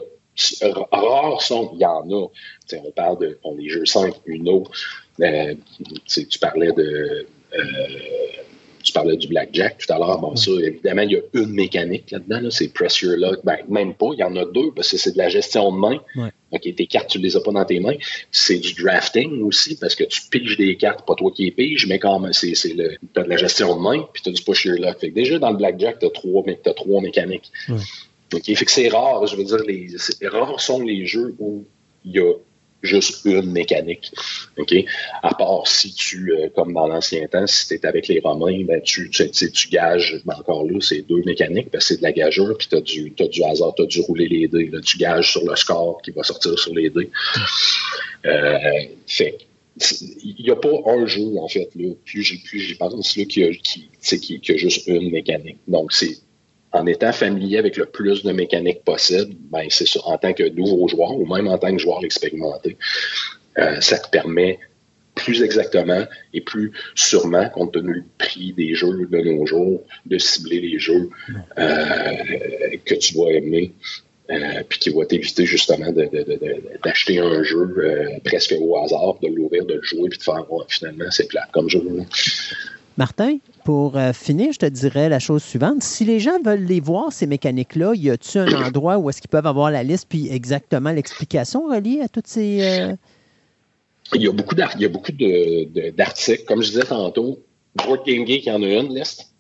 rares 0.90 1.42
sont, 1.42 1.72
il 1.74 1.80
y 1.80 1.84
en 1.84 2.10
a. 2.10 2.26
on 2.72 2.90
parle 2.92 3.18
de 3.18 3.38
on, 3.44 3.56
les 3.56 3.68
jeux 3.68 3.84
5, 3.84 4.14
Uno. 4.24 4.66
Euh, 5.20 5.54
tu 6.06 6.38
parlais 6.40 6.72
de 6.72 7.26
tu 8.82 8.92
parlais 8.92 9.16
du 9.16 9.28
blackjack 9.28 9.78
tout 9.78 9.92
à 9.92 9.98
l'heure. 9.98 10.18
Bon, 10.18 10.36
ça, 10.36 10.50
évidemment, 10.62 11.02
il 11.02 11.12
y 11.12 11.16
a 11.16 11.20
une 11.34 11.52
mécanique 11.52 12.10
là-dedans. 12.10 12.50
c'est 12.50 12.72
press 12.72 13.00
your 13.00 13.16
luck. 13.16 13.40
Ben, 13.44 13.58
même 13.68 13.94
pas. 13.94 14.08
Il 14.12 14.20
y 14.20 14.24
en 14.24 14.34
a 14.36 14.44
deux 14.44 14.70
parce 14.74 14.90
que 14.90 14.96
c'est 14.96 15.12
de 15.12 15.18
la 15.18 15.28
gestion 15.28 15.72
de 15.72 15.78
main. 15.78 15.98
OK, 16.52 16.74
tes 16.74 16.86
cartes, 16.86 17.10
tu 17.10 17.18
ne 17.18 17.22
les 17.22 17.36
as 17.36 17.40
pas 17.40 17.52
dans 17.52 17.64
tes 17.64 17.80
mains. 17.80 17.96
C'est 18.32 18.58
du 18.58 18.74
drafting 18.74 19.42
aussi 19.42 19.76
parce 19.76 19.94
que 19.94 20.04
tu 20.04 20.22
piges 20.30 20.56
des 20.56 20.76
cartes, 20.76 21.06
pas 21.06 21.14
toi 21.14 21.30
qui 21.30 21.44
les 21.44 21.50
piges, 21.52 21.86
mais 21.86 21.98
quand 21.98 22.18
même, 22.18 22.32
c'est, 22.32 22.54
c'est 22.54 22.74
le, 22.74 22.96
as 23.16 23.22
de 23.22 23.28
la 23.28 23.36
gestion 23.36 23.76
de 23.76 23.80
main 23.80 24.08
puis 24.12 24.22
tu 24.22 24.30
as 24.30 24.32
du 24.32 24.42
push 24.42 24.64
your 24.64 24.78
luck. 24.78 24.98
Fait 24.98 25.10
que 25.10 25.14
déjà, 25.14 25.38
dans 25.38 25.50
le 25.50 25.56
blackjack, 25.56 26.00
tu 26.00 26.06
as 26.06 26.10
trois, 26.10 26.42
as 26.48 26.74
trois 26.74 27.00
mécaniques. 27.00 27.50
OK, 28.32 28.44
fait 28.44 28.64
que 28.64 28.70
c'est 28.70 28.88
rare. 28.88 29.26
Je 29.26 29.36
veux 29.36 29.44
dire, 29.44 29.58
les, 29.66 29.88
rares 30.28 30.60
sont 30.60 30.80
les 30.82 31.06
jeux 31.06 31.34
où 31.38 31.64
il 32.04 32.12
y 32.12 32.20
a 32.20 32.32
juste 32.82 33.24
une 33.24 33.50
mécanique. 33.50 34.10
OK? 34.58 34.74
À 35.22 35.34
part 35.34 35.66
si 35.66 35.92
tu, 35.92 36.32
euh, 36.32 36.48
comme 36.54 36.72
dans 36.72 36.86
l'ancien 36.86 37.26
temps, 37.28 37.46
si 37.46 37.68
tu 37.68 37.74
es 37.74 37.86
avec 37.86 38.08
les 38.08 38.20
Romains, 38.20 38.64
ben 38.64 38.80
tu, 38.80 39.10
tu, 39.10 39.30
tu 39.30 39.68
gages, 39.68 40.20
ben 40.24 40.34
encore 40.34 40.64
là, 40.64 40.78
c'est 40.80 41.02
deux 41.02 41.22
mécaniques, 41.24 41.70
parce 41.70 41.88
que 41.88 41.94
c'est 41.94 41.98
de 41.98 42.02
la 42.02 42.12
gageure, 42.12 42.56
puis 42.56 42.68
tu 42.68 42.76
as 42.76 42.80
du, 42.80 43.10
du 43.10 43.44
hasard, 43.44 43.74
tu 43.74 43.82
as 43.82 43.86
dû 43.86 44.00
rouler 44.00 44.28
les 44.28 44.48
dés. 44.48 44.66
Là, 44.66 44.80
tu 44.80 44.98
gages 44.98 45.32
sur 45.32 45.44
le 45.44 45.56
score 45.56 46.00
qui 46.02 46.10
va 46.10 46.22
sortir 46.22 46.58
sur 46.58 46.74
les 46.74 46.90
dés. 46.90 47.10
Euh, 48.26 48.58
fait 49.06 49.38
il 50.22 50.44
n'y 50.44 50.50
a 50.50 50.56
pas 50.56 50.82
un 50.86 51.06
jeu, 51.06 51.38
en 51.38 51.48
fait, 51.48 51.70
là, 51.74 51.94
plus 52.04 52.22
j'y 52.22 52.74
pense, 52.74 53.16
là, 53.16 53.24
qui, 53.24 53.44
a, 53.44 53.50
qui, 53.52 53.88
qui, 54.02 54.40
qui 54.40 54.52
a 54.52 54.56
juste 54.56 54.86
une 54.86 55.10
mécanique. 55.10 55.58
Donc, 55.68 55.92
c'est 55.92 56.18
en 56.72 56.86
étant 56.86 57.12
familier 57.12 57.58
avec 57.58 57.76
le 57.76 57.86
plus 57.86 58.22
de 58.22 58.32
mécanique 58.32 58.84
possible, 58.84 59.34
ben 59.50 59.66
c'est 59.70 59.86
en 60.04 60.18
tant 60.18 60.32
que 60.32 60.48
nouveau 60.50 60.86
joueur 60.88 61.16
ou 61.16 61.26
même 61.26 61.48
en 61.48 61.58
tant 61.58 61.72
que 61.72 61.78
joueur 61.78 62.04
expérimenté, 62.04 62.76
euh, 63.58 63.80
ça 63.80 63.98
te 63.98 64.08
permet 64.08 64.58
plus 65.16 65.42
exactement 65.42 66.06
et 66.32 66.40
plus 66.40 66.72
sûrement, 66.94 67.48
compte 67.50 67.72
tenu 67.72 67.94
du 67.94 68.04
prix 68.18 68.52
des 68.52 68.74
jeux 68.74 69.06
de 69.10 69.20
nos 69.20 69.44
jours, 69.44 69.82
de 70.06 70.18
cibler 70.18 70.60
les 70.60 70.78
jeux 70.78 71.10
euh, 71.58 72.14
que 72.84 72.94
tu 72.94 73.16
vas 73.16 73.32
aimer, 73.32 73.72
euh, 74.30 74.62
puis 74.68 74.78
qui 74.78 74.90
va 74.90 75.04
t'éviter 75.04 75.44
justement 75.44 75.92
d'acheter 76.84 77.18
un 77.18 77.42
jeu 77.42 78.20
presque 78.24 78.54
au 78.58 78.78
hasard, 78.78 79.18
de 79.20 79.28
l'ouvrir, 79.28 79.66
de 79.66 79.74
le 79.74 79.82
jouer, 79.82 80.08
puis 80.08 80.18
de 80.18 80.22
faire 80.22 80.44
finalement 80.68 81.10
c'est 81.10 81.26
plat 81.26 81.48
comme 81.52 81.68
jeu. 81.68 81.82
Martin, 83.00 83.38
pour 83.64 83.96
euh, 83.96 84.12
finir, 84.12 84.52
je 84.52 84.58
te 84.58 84.66
dirais 84.66 85.08
la 85.08 85.18
chose 85.18 85.42
suivante. 85.42 85.82
Si 85.82 86.04
les 86.04 86.20
gens 86.20 86.38
veulent 86.44 86.66
les 86.66 86.80
voir, 86.80 87.14
ces 87.14 87.26
mécaniques-là, 87.26 87.94
y 87.94 88.10
a-t-il 88.10 88.40
un 88.54 88.62
endroit 88.66 88.98
où 88.98 89.08
est-ce 89.08 89.22
qu'ils 89.22 89.30
peuvent 89.30 89.46
avoir 89.46 89.70
la 89.70 89.82
liste 89.82 90.06
puis 90.06 90.28
exactement 90.30 90.92
l'explication 90.92 91.64
reliée 91.64 92.02
à 92.02 92.08
toutes 92.08 92.26
ces. 92.26 92.60
Euh? 92.60 92.94
Il 94.12 94.20
y 94.20 94.28
a 94.28 94.32
beaucoup 94.32 94.54
d'articles. 94.54 96.44
Comme 96.46 96.62
je 96.62 96.68
disais 96.72 96.82
tantôt, 96.82 97.42
Board 97.74 98.04
Game 98.04 98.26
Geek, 98.26 98.46
en 98.48 98.62
a 98.62 98.66
une 98.66 98.94
liste. 98.94 99.32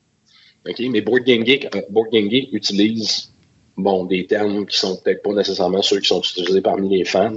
Mais 0.64 1.02
Board 1.02 1.24
Game, 1.24 1.44
Geek, 1.44 1.68
euh, 1.74 1.82
Board 1.90 2.08
Game 2.12 2.30
Geek 2.30 2.54
utilise 2.54 3.30
bon, 3.76 4.06
des 4.06 4.24
termes 4.26 4.64
qui 4.64 4.78
sont 4.78 4.96
peut-être 4.96 5.22
pas 5.22 5.34
nécessairement 5.34 5.82
ceux 5.82 6.00
qui 6.00 6.08
sont 6.08 6.22
utilisés 6.22 6.62
parmi 6.62 6.88
les 6.88 7.04
fans. 7.04 7.36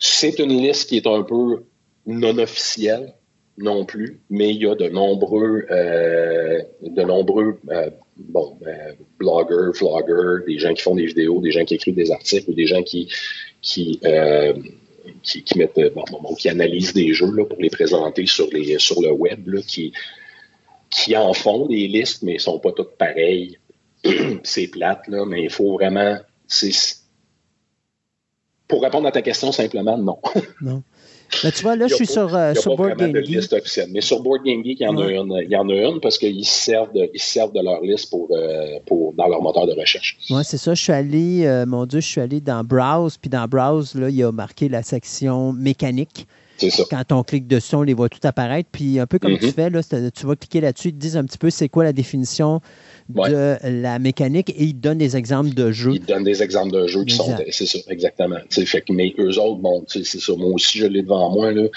C'est 0.00 0.40
une 0.40 0.60
liste 0.60 0.88
qui 0.88 0.96
est 0.96 1.06
un 1.06 1.22
peu 1.22 1.62
non 2.06 2.36
officielle 2.38 3.14
non 3.58 3.84
plus, 3.84 4.20
mais 4.30 4.50
il 4.50 4.62
y 4.62 4.66
a 4.66 4.74
de 4.74 4.88
nombreux, 4.88 5.66
euh, 5.70 6.62
de 6.80 7.02
nombreux 7.02 7.58
euh, 7.70 7.90
bon, 8.16 8.56
euh, 8.66 8.92
bloggers, 9.18 9.72
vloggers, 9.78 10.44
des 10.46 10.58
gens 10.58 10.72
qui 10.72 10.82
font 10.82 10.94
des 10.94 11.06
vidéos, 11.06 11.40
des 11.40 11.50
gens 11.50 11.64
qui 11.64 11.74
écrivent 11.74 11.96
des 11.96 12.12
articles 12.12 12.48
ou 12.50 12.54
des 12.54 12.66
gens 12.66 12.82
qui, 12.82 13.08
qui, 13.60 14.00
qui, 15.22 15.58
mettent, 15.58 15.80
bon, 15.94 16.34
qui 16.36 16.48
analysent 16.48 16.92
des 16.92 17.12
jeux 17.12 17.34
là, 17.34 17.44
pour 17.44 17.60
les 17.60 17.70
présenter 17.70 18.26
sur, 18.26 18.48
les, 18.52 18.78
sur 18.78 19.02
le 19.02 19.10
web, 19.10 19.48
là, 19.48 19.60
qui, 19.66 19.92
qui 20.88 21.16
en 21.16 21.34
font 21.34 21.66
des 21.66 21.88
listes, 21.88 22.22
mais 22.22 22.34
ils 22.34 22.40
sont 22.40 22.60
pas 22.60 22.72
toutes 22.72 22.96
pareilles. 22.96 23.58
c'est 24.44 24.68
plate, 24.68 25.08
là, 25.08 25.24
mais 25.26 25.42
il 25.42 25.50
faut 25.50 25.74
vraiment. 25.74 26.16
Pour 28.68 28.82
répondre 28.82 29.08
à 29.08 29.12
ta 29.12 29.22
question, 29.22 29.50
simplement, 29.50 29.98
non. 29.98 30.18
non. 30.60 30.82
Mais 31.44 31.52
tu 31.52 31.62
vois, 31.62 31.76
là, 31.76 31.86
je 31.88 31.94
suis 31.94 32.06
sur, 32.06 32.34
euh, 32.34 32.54
sur 32.54 32.74
Board 32.76 32.96
Game 32.96 33.14
Geek. 33.24 33.50
Mais 33.90 34.00
sur 34.00 34.22
Board 34.22 34.42
Game 34.44 34.64
Geek, 34.64 34.80
il 34.80 34.84
y 34.84 34.86
en, 34.86 34.96
a, 34.98 35.10
une, 35.10 35.40
il 35.44 35.50
y 35.50 35.56
en 35.56 35.68
a 35.68 35.74
une 35.74 36.00
parce 36.00 36.18
qu'ils 36.18 36.44
servent 36.46 36.92
de, 36.92 37.10
ils 37.14 37.20
servent 37.20 37.52
de 37.52 37.60
leur 37.60 37.80
liste 37.82 38.10
pour, 38.10 38.28
euh, 38.30 38.78
pour, 38.86 39.12
dans 39.14 39.28
leur 39.28 39.42
moteur 39.42 39.66
de 39.66 39.72
recherche. 39.78 40.16
Oui, 40.30 40.42
c'est 40.44 40.58
ça. 40.58 40.74
Je 40.74 40.82
suis 40.82 40.92
allé, 40.92 41.44
euh, 41.46 41.66
mon 41.66 41.86
Dieu, 41.86 42.00
je 42.00 42.06
suis 42.06 42.20
allé 42.20 42.40
dans 42.40 42.64
Browse, 42.64 43.18
puis 43.18 43.28
dans 43.30 43.46
Browse, 43.46 43.94
là, 43.94 44.08
il 44.08 44.16
y 44.16 44.22
a 44.22 44.32
marqué 44.32 44.68
la 44.68 44.82
section 44.82 45.52
mécanique. 45.52 46.26
Ça. 46.58 46.82
Quand 46.90 47.12
on 47.12 47.22
clique 47.22 47.46
dessus, 47.46 47.76
on 47.76 47.82
les 47.82 47.94
voit 47.94 48.08
tout 48.08 48.18
apparaître. 48.24 48.68
Puis 48.72 48.98
un 48.98 49.06
peu 49.06 49.20
comme 49.20 49.38
tu 49.38 49.46
Mhm. 49.46 49.52
fais, 49.52 49.70
là, 49.70 49.80
tu 50.10 50.26
vas 50.26 50.34
cliquer 50.34 50.60
là-dessus, 50.60 50.88
ils 50.88 50.94
te 50.94 50.98
disent 50.98 51.16
un 51.16 51.24
petit 51.24 51.38
peu 51.38 51.50
c'est 51.50 51.68
quoi 51.68 51.84
la 51.84 51.92
définition 51.92 52.60
Ouais. 53.14 53.30
de 53.30 53.56
la 53.82 53.98
mécanique 53.98 54.50
et 54.50 54.64
ils 54.64 54.74
donnent 54.78 54.98
des 54.98 55.16
exemples 55.16 55.54
de 55.54 55.70
jeux. 55.72 55.94
Ils 55.94 56.04
donnent 56.04 56.24
des 56.24 56.42
exemples 56.42 56.72
de 56.72 56.86
jeux 56.86 57.04
qui 57.04 57.14
sont. 57.14 57.34
C'est 57.50 57.64
ça, 57.66 57.78
exactement. 57.88 58.36
Fait 58.50 58.80
que, 58.82 58.92
mais 58.92 59.14
eux 59.18 59.38
autres, 59.38 59.60
bon, 59.60 59.84
c'est 59.88 60.04
ça. 60.04 60.34
Moi 60.36 60.50
aussi, 60.52 60.78
je 60.78 60.86
l'ai 60.86 61.02
devant 61.02 61.30
moi. 61.30 61.50
Là. 61.52 61.68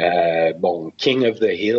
Euh, 0.00 0.52
bon, 0.52 0.92
King 0.98 1.24
of 1.26 1.40
the 1.40 1.48
Hill, 1.52 1.78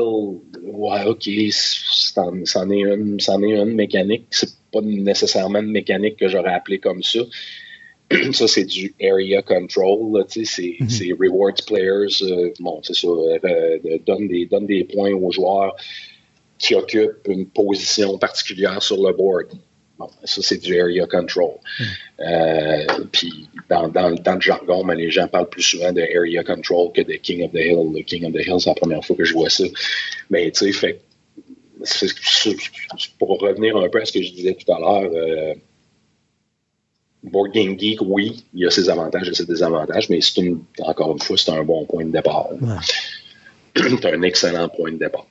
ouais, 0.63 1.05
OK, 1.05 1.29
c'en 1.51 2.69
est 2.71 2.79
une, 2.81 3.19
c'en 3.19 3.41
est 3.43 3.51
une 3.51 3.75
mécanique. 3.75 4.25
C'est 4.31 4.49
pas 4.71 4.81
nécessairement 4.81 5.59
une 5.59 5.71
mécanique 5.71 6.17
que 6.17 6.27
j'aurais 6.27 6.53
appelé 6.53 6.79
comme 6.79 7.01
ça. 7.03 7.19
ça, 8.33 8.47
c'est 8.47 8.65
du 8.65 8.93
area 9.01 9.41
control. 9.43 10.25
tu 10.29 10.43
sais, 10.45 10.75
c'est 10.89 11.09
Mhm. 11.13 11.17
rewards 11.19 11.63
players. 11.67 12.23
euh, 12.23 12.51
bon, 12.59 12.81
c'est 12.83 12.95
ça. 12.95 13.07
euh, 13.07 13.77
donne, 14.05 14.27
des, 14.27 14.47
donne 14.47 14.65
des 14.65 14.83
points 14.83 15.11
aux 15.13 15.31
joueurs 15.31 15.75
qui 16.59 16.75
occupent 16.75 17.27
une 17.27 17.47
position 17.47 18.17
particulière 18.17 18.83
sur 18.83 18.97
le 18.97 19.13
board. 19.13 19.47
Bon, 19.97 20.09
ça, 20.23 20.41
c'est 20.41 20.57
du 20.57 20.79
area 20.79 21.07
control. 21.07 21.55
Euh, 22.21 22.85
puis, 23.11 23.49
dans, 23.69 23.89
dans, 23.89 24.11
dans 24.11 24.35
le 24.35 24.41
jargon, 24.41 24.83
mais 24.83 24.95
les 24.95 25.09
gens 25.09 25.27
parlent 25.27 25.49
plus 25.49 25.61
souvent 25.61 25.91
de 25.91 26.01
area 26.01 26.43
control 26.43 26.91
que 26.93 27.01
de 27.01 27.13
King 27.13 27.43
of 27.43 27.51
the 27.51 27.55
Hill. 27.55 27.91
Le 27.93 28.01
King 28.03 28.25
of 28.25 28.33
the 28.33 28.45
Hill, 28.45 28.59
c'est 28.59 28.69
la 28.69 28.75
première 28.75 29.03
fois 29.03 29.15
que 29.17 29.25
je 29.25 29.33
vois 29.33 29.49
ça. 29.49 29.65
Mais, 30.29 30.51
tu 30.51 30.71
sais, 30.71 30.71
fait 30.71 31.01
pour 33.17 33.39
revenir 33.39 33.77
un 33.77 33.89
peu 33.89 34.01
à 34.01 34.05
ce 34.05 34.11
que 34.11 34.21
je 34.21 34.31
disais 34.31 34.53
tout 34.55 34.71
à 34.71 34.79
l'heure, 34.79 35.09
euh, 35.13 35.53
Board 37.23 37.51
Game 37.51 37.77
Geek, 37.77 37.99
oui, 38.01 38.43
il 38.53 38.61
y 38.61 38.65
a 38.65 38.71
ses 38.71 38.89
avantages 38.89 39.29
et 39.29 39.33
ses 39.33 39.45
désavantages, 39.45 40.09
mais 40.09 40.21
c'est 40.21 40.41
une, 40.41 40.63
encore 40.79 41.11
une 41.11 41.19
fois, 41.19 41.37
c'est 41.37 41.51
un 41.51 41.63
bon 41.63 41.85
point 41.85 42.05
de 42.05 42.11
départ. 42.11 42.49
Ouais. 42.51 42.75
c'est 43.75 44.05
un 44.05 44.21
excellent 44.23 44.69
point 44.69 44.91
de 44.91 44.97
départ. 44.97 45.27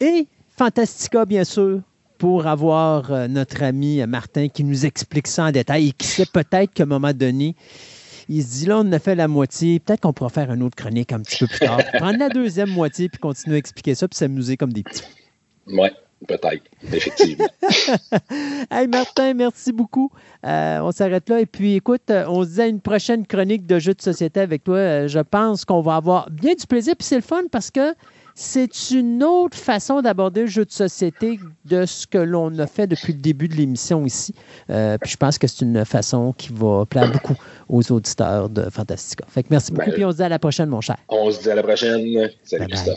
Et 0.00 0.26
Fantastica, 0.56 1.26
bien 1.26 1.44
sûr, 1.44 1.80
pour 2.16 2.46
avoir 2.46 3.12
euh, 3.12 3.28
notre 3.28 3.62
ami 3.62 4.00
euh, 4.00 4.06
Martin 4.06 4.48
qui 4.48 4.64
nous 4.64 4.86
explique 4.86 5.26
ça 5.26 5.44
en 5.44 5.50
détail 5.50 5.88
et 5.88 5.92
qui 5.92 6.06
sait 6.06 6.24
peut-être 6.24 6.72
qu'à 6.72 6.84
un 6.84 6.86
moment 6.86 7.12
donné, 7.12 7.54
il 8.30 8.42
se 8.42 8.52
dit 8.52 8.66
là, 8.66 8.78
on 8.78 8.80
en 8.80 8.92
a 8.92 8.98
fait 8.98 9.14
la 9.14 9.28
moitié, 9.28 9.80
peut-être 9.80 10.00
qu'on 10.00 10.14
pourra 10.14 10.30
faire 10.30 10.50
une 10.50 10.62
autre 10.62 10.76
chronique 10.76 11.12
un 11.12 11.20
petit 11.20 11.36
peu 11.36 11.46
plus 11.46 11.58
tard. 11.58 11.80
Prendre 11.98 12.18
la 12.18 12.30
deuxième 12.30 12.70
moitié 12.70 13.10
puis 13.10 13.18
continuer 13.18 13.56
à 13.56 13.58
expliquer 13.58 13.94
ça 13.94 14.08
puis 14.08 14.16
s'amuser 14.16 14.56
comme 14.56 14.72
des 14.72 14.82
petits. 14.82 15.02
Oui, 15.66 15.88
peut-être, 16.26 16.62
effectivement. 16.90 17.48
Hey 18.70 18.88
Martin, 18.88 19.34
merci 19.34 19.72
beaucoup. 19.72 20.10
Euh, 20.44 20.80
on 20.80 20.90
s'arrête 20.90 21.28
là. 21.28 21.40
Et 21.40 21.46
puis 21.46 21.74
écoute, 21.74 22.10
on 22.10 22.44
se 22.44 22.48
dit 22.54 22.60
à 22.62 22.66
une 22.66 22.80
prochaine 22.80 23.26
chronique 23.26 23.66
de 23.66 23.78
jeux 23.78 23.94
de 23.94 24.02
société 24.02 24.40
avec 24.40 24.64
toi. 24.64 25.06
Je 25.06 25.20
pense 25.20 25.64
qu'on 25.64 25.82
va 25.82 25.96
avoir 25.96 26.30
bien 26.30 26.54
du 26.54 26.66
plaisir. 26.66 26.94
Puis 26.96 27.06
c'est 27.06 27.16
le 27.16 27.22
fun 27.22 27.42
parce 27.52 27.70
que 27.70 27.94
c'est 28.38 28.90
une 28.90 29.24
autre 29.24 29.56
façon 29.56 30.02
d'aborder 30.02 30.42
le 30.42 30.46
jeu 30.46 30.66
de 30.66 30.70
société 30.70 31.40
de 31.64 31.86
ce 31.86 32.06
que 32.06 32.18
l'on 32.18 32.56
a 32.58 32.66
fait 32.66 32.86
depuis 32.86 33.14
le 33.14 33.18
début 33.18 33.48
de 33.48 33.54
l'émission 33.54 34.04
ici. 34.04 34.34
Euh, 34.68 34.98
puis 35.00 35.12
je 35.12 35.16
pense 35.16 35.38
que 35.38 35.46
c'est 35.46 35.64
une 35.64 35.86
façon 35.86 36.34
qui 36.36 36.50
va 36.52 36.84
plaire 36.84 37.10
beaucoup 37.10 37.34
aux 37.70 37.90
auditeurs 37.90 38.50
de 38.50 38.68
Fantastica. 38.68 39.24
Fait 39.26 39.42
que 39.42 39.48
merci 39.50 39.72
beaucoup. 39.72 39.86
Ben, 39.86 39.94
puis 39.94 40.04
on 40.04 40.12
se 40.12 40.16
dit 40.18 40.22
à 40.22 40.28
la 40.28 40.38
prochaine, 40.38 40.68
mon 40.68 40.82
cher. 40.82 40.98
On 41.08 41.30
se 41.30 41.40
dit 41.40 41.50
à 41.50 41.54
la 41.54 41.62
prochaine. 41.62 42.30
Salut 42.44 42.66
Bye 42.66 42.84
bye. 42.84 42.94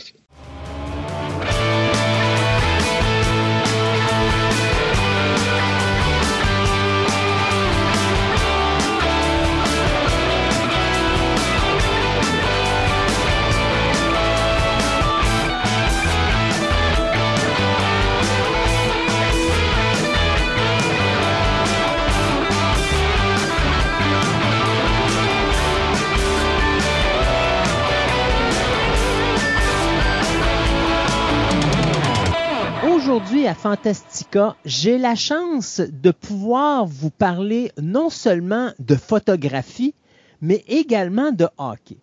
Aujourd'hui 33.10 33.48
à 33.48 33.54
Fantastica, 33.54 34.54
j'ai 34.64 34.96
la 34.96 35.16
chance 35.16 35.80
de 35.80 36.12
pouvoir 36.12 36.86
vous 36.86 37.10
parler 37.10 37.72
non 37.82 38.08
seulement 38.08 38.70
de 38.78 38.94
photographie, 38.94 39.96
mais 40.40 40.62
également 40.68 41.32
de 41.32 41.48
hockey. 41.58 41.96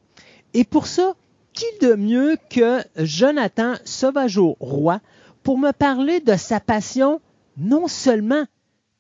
Et 0.54 0.66
pour 0.66 0.86
ça, 0.86 1.14
qui 1.54 1.64
de 1.82 1.94
mieux 1.94 2.36
que 2.50 2.82
Jonathan 2.98 3.76
Sauvageau-Roy 3.86 5.00
pour 5.44 5.58
me 5.58 5.72
parler 5.72 6.20
de 6.20 6.36
sa 6.36 6.60
passion 6.60 7.22
non 7.56 7.88
seulement 7.88 8.44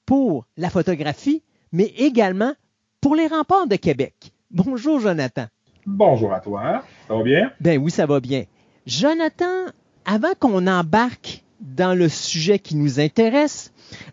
pour 0.05 0.45
la 0.55 0.69
photographie, 0.69 1.43
mais 1.73 1.91
également 1.97 2.53
pour 3.01 3.15
les 3.15 3.27
remparts 3.27 3.67
de 3.67 3.75
Québec? 3.75 4.31
Bonjour 4.49 5.01
Jonathan. 5.01 5.47
Bonjour 5.85 6.31
à 6.31 6.39
toi. 6.39 6.83
Ça 7.09 7.15
va 7.15 7.23
bien? 7.23 7.51
Ben 7.59 7.77
oui, 7.77 7.91
ça 7.91 8.05
va 8.05 8.21
bien. 8.21 8.45
Jonathan, 8.85 9.65
avant 10.05 10.35
qu'on 10.39 10.67
embarque 10.67 11.43
dans 11.61 11.97
le 11.97 12.09
sujet 12.09 12.59
qui 12.59 12.75
nous 12.75 12.99
intéresse, 12.99 13.71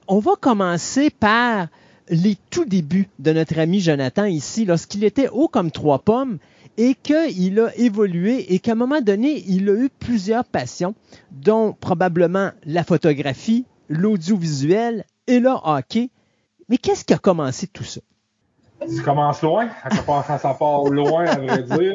on 0.09 0.19
va 0.19 0.33
commencer 0.41 1.11
par 1.11 1.69
les 2.09 2.37
tout 2.51 2.65
débuts 2.65 3.09
de 3.19 3.33
notre 3.33 3.59
ami 3.59 3.81
Jonathan 3.81 4.25
ici, 4.25 4.65
lorsqu'il 4.65 5.05
était 5.05 5.29
haut 5.29 5.49
comme 5.49 5.71
trois 5.71 5.99
pommes 5.99 6.39
et 6.77 6.95
qu'il 6.95 7.61
a 7.61 7.75
évolué 7.77 8.53
et 8.53 8.59
qu'à 8.59 8.73
un 8.73 8.77
moment 8.77 9.01
donné, 9.01 9.45
il 9.47 9.69
a 9.69 9.75
eu 9.75 9.89
plusieurs 9.89 10.45
passions, 10.45 10.95
dont 11.31 11.73
probablement 11.73 12.51
la 12.65 12.85
photographie, 12.85 13.65
l'audiovisuel 13.89 15.05
et 15.27 15.41
le 15.41 15.51
hockey. 15.51 16.11
Mais 16.69 16.79
qu'est-ce 16.79 17.05
qui 17.05 17.15
a 17.15 17.19
commencé 17.19 17.67
tout 17.67 17.85
ça? 17.85 18.01
Ça 18.87 19.03
commence 19.03 19.41
loin. 19.43 19.69
Ça, 19.83 20.03
commence, 20.03 20.27
ça 20.27 20.57
part 20.59 20.85
loin, 20.85 21.25
à 21.27 21.39
vrai 21.39 21.63
dire. 21.63 21.95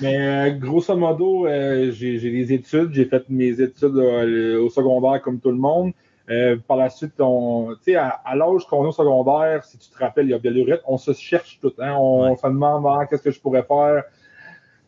Mais 0.00 0.16
euh, 0.18 0.50
grosso 0.50 0.96
modo, 0.96 1.46
euh, 1.46 1.90
j'ai 1.92 2.18
des 2.18 2.52
études. 2.52 2.92
J'ai 2.92 3.04
fait 3.04 3.24
mes 3.28 3.60
études 3.60 3.96
euh, 3.96 4.60
au 4.60 4.68
secondaire 4.68 5.20
comme 5.22 5.38
tout 5.40 5.50
le 5.50 5.56
monde. 5.58 5.92
Euh, 6.30 6.56
par 6.66 6.78
la 6.78 6.88
suite, 6.88 7.20
on, 7.20 7.74
tu 7.76 7.92
sais, 7.92 7.96
à, 7.96 8.08
à 8.08 8.34
l'âge 8.34 8.64
qu'on 8.66 8.82
est 8.84 8.88
au 8.88 8.92
secondaire, 8.92 9.62
si 9.64 9.76
tu 9.78 9.90
te 9.90 9.98
rappelles, 9.98 10.26
il 10.26 10.30
y 10.30 10.34
a 10.34 10.38
Bellurette, 10.38 10.80
on 10.86 10.96
se 10.96 11.12
cherche 11.12 11.58
tout. 11.60 11.72
Hein? 11.78 11.94
On, 11.98 12.30
Ouais. 12.30 12.36
se 12.36 12.46
demande 12.46 12.84
ah, 12.88 13.04
qu'est-ce 13.06 13.22
que 13.22 13.30
je 13.30 13.38
pourrais 13.40 13.62
faire, 13.62 14.04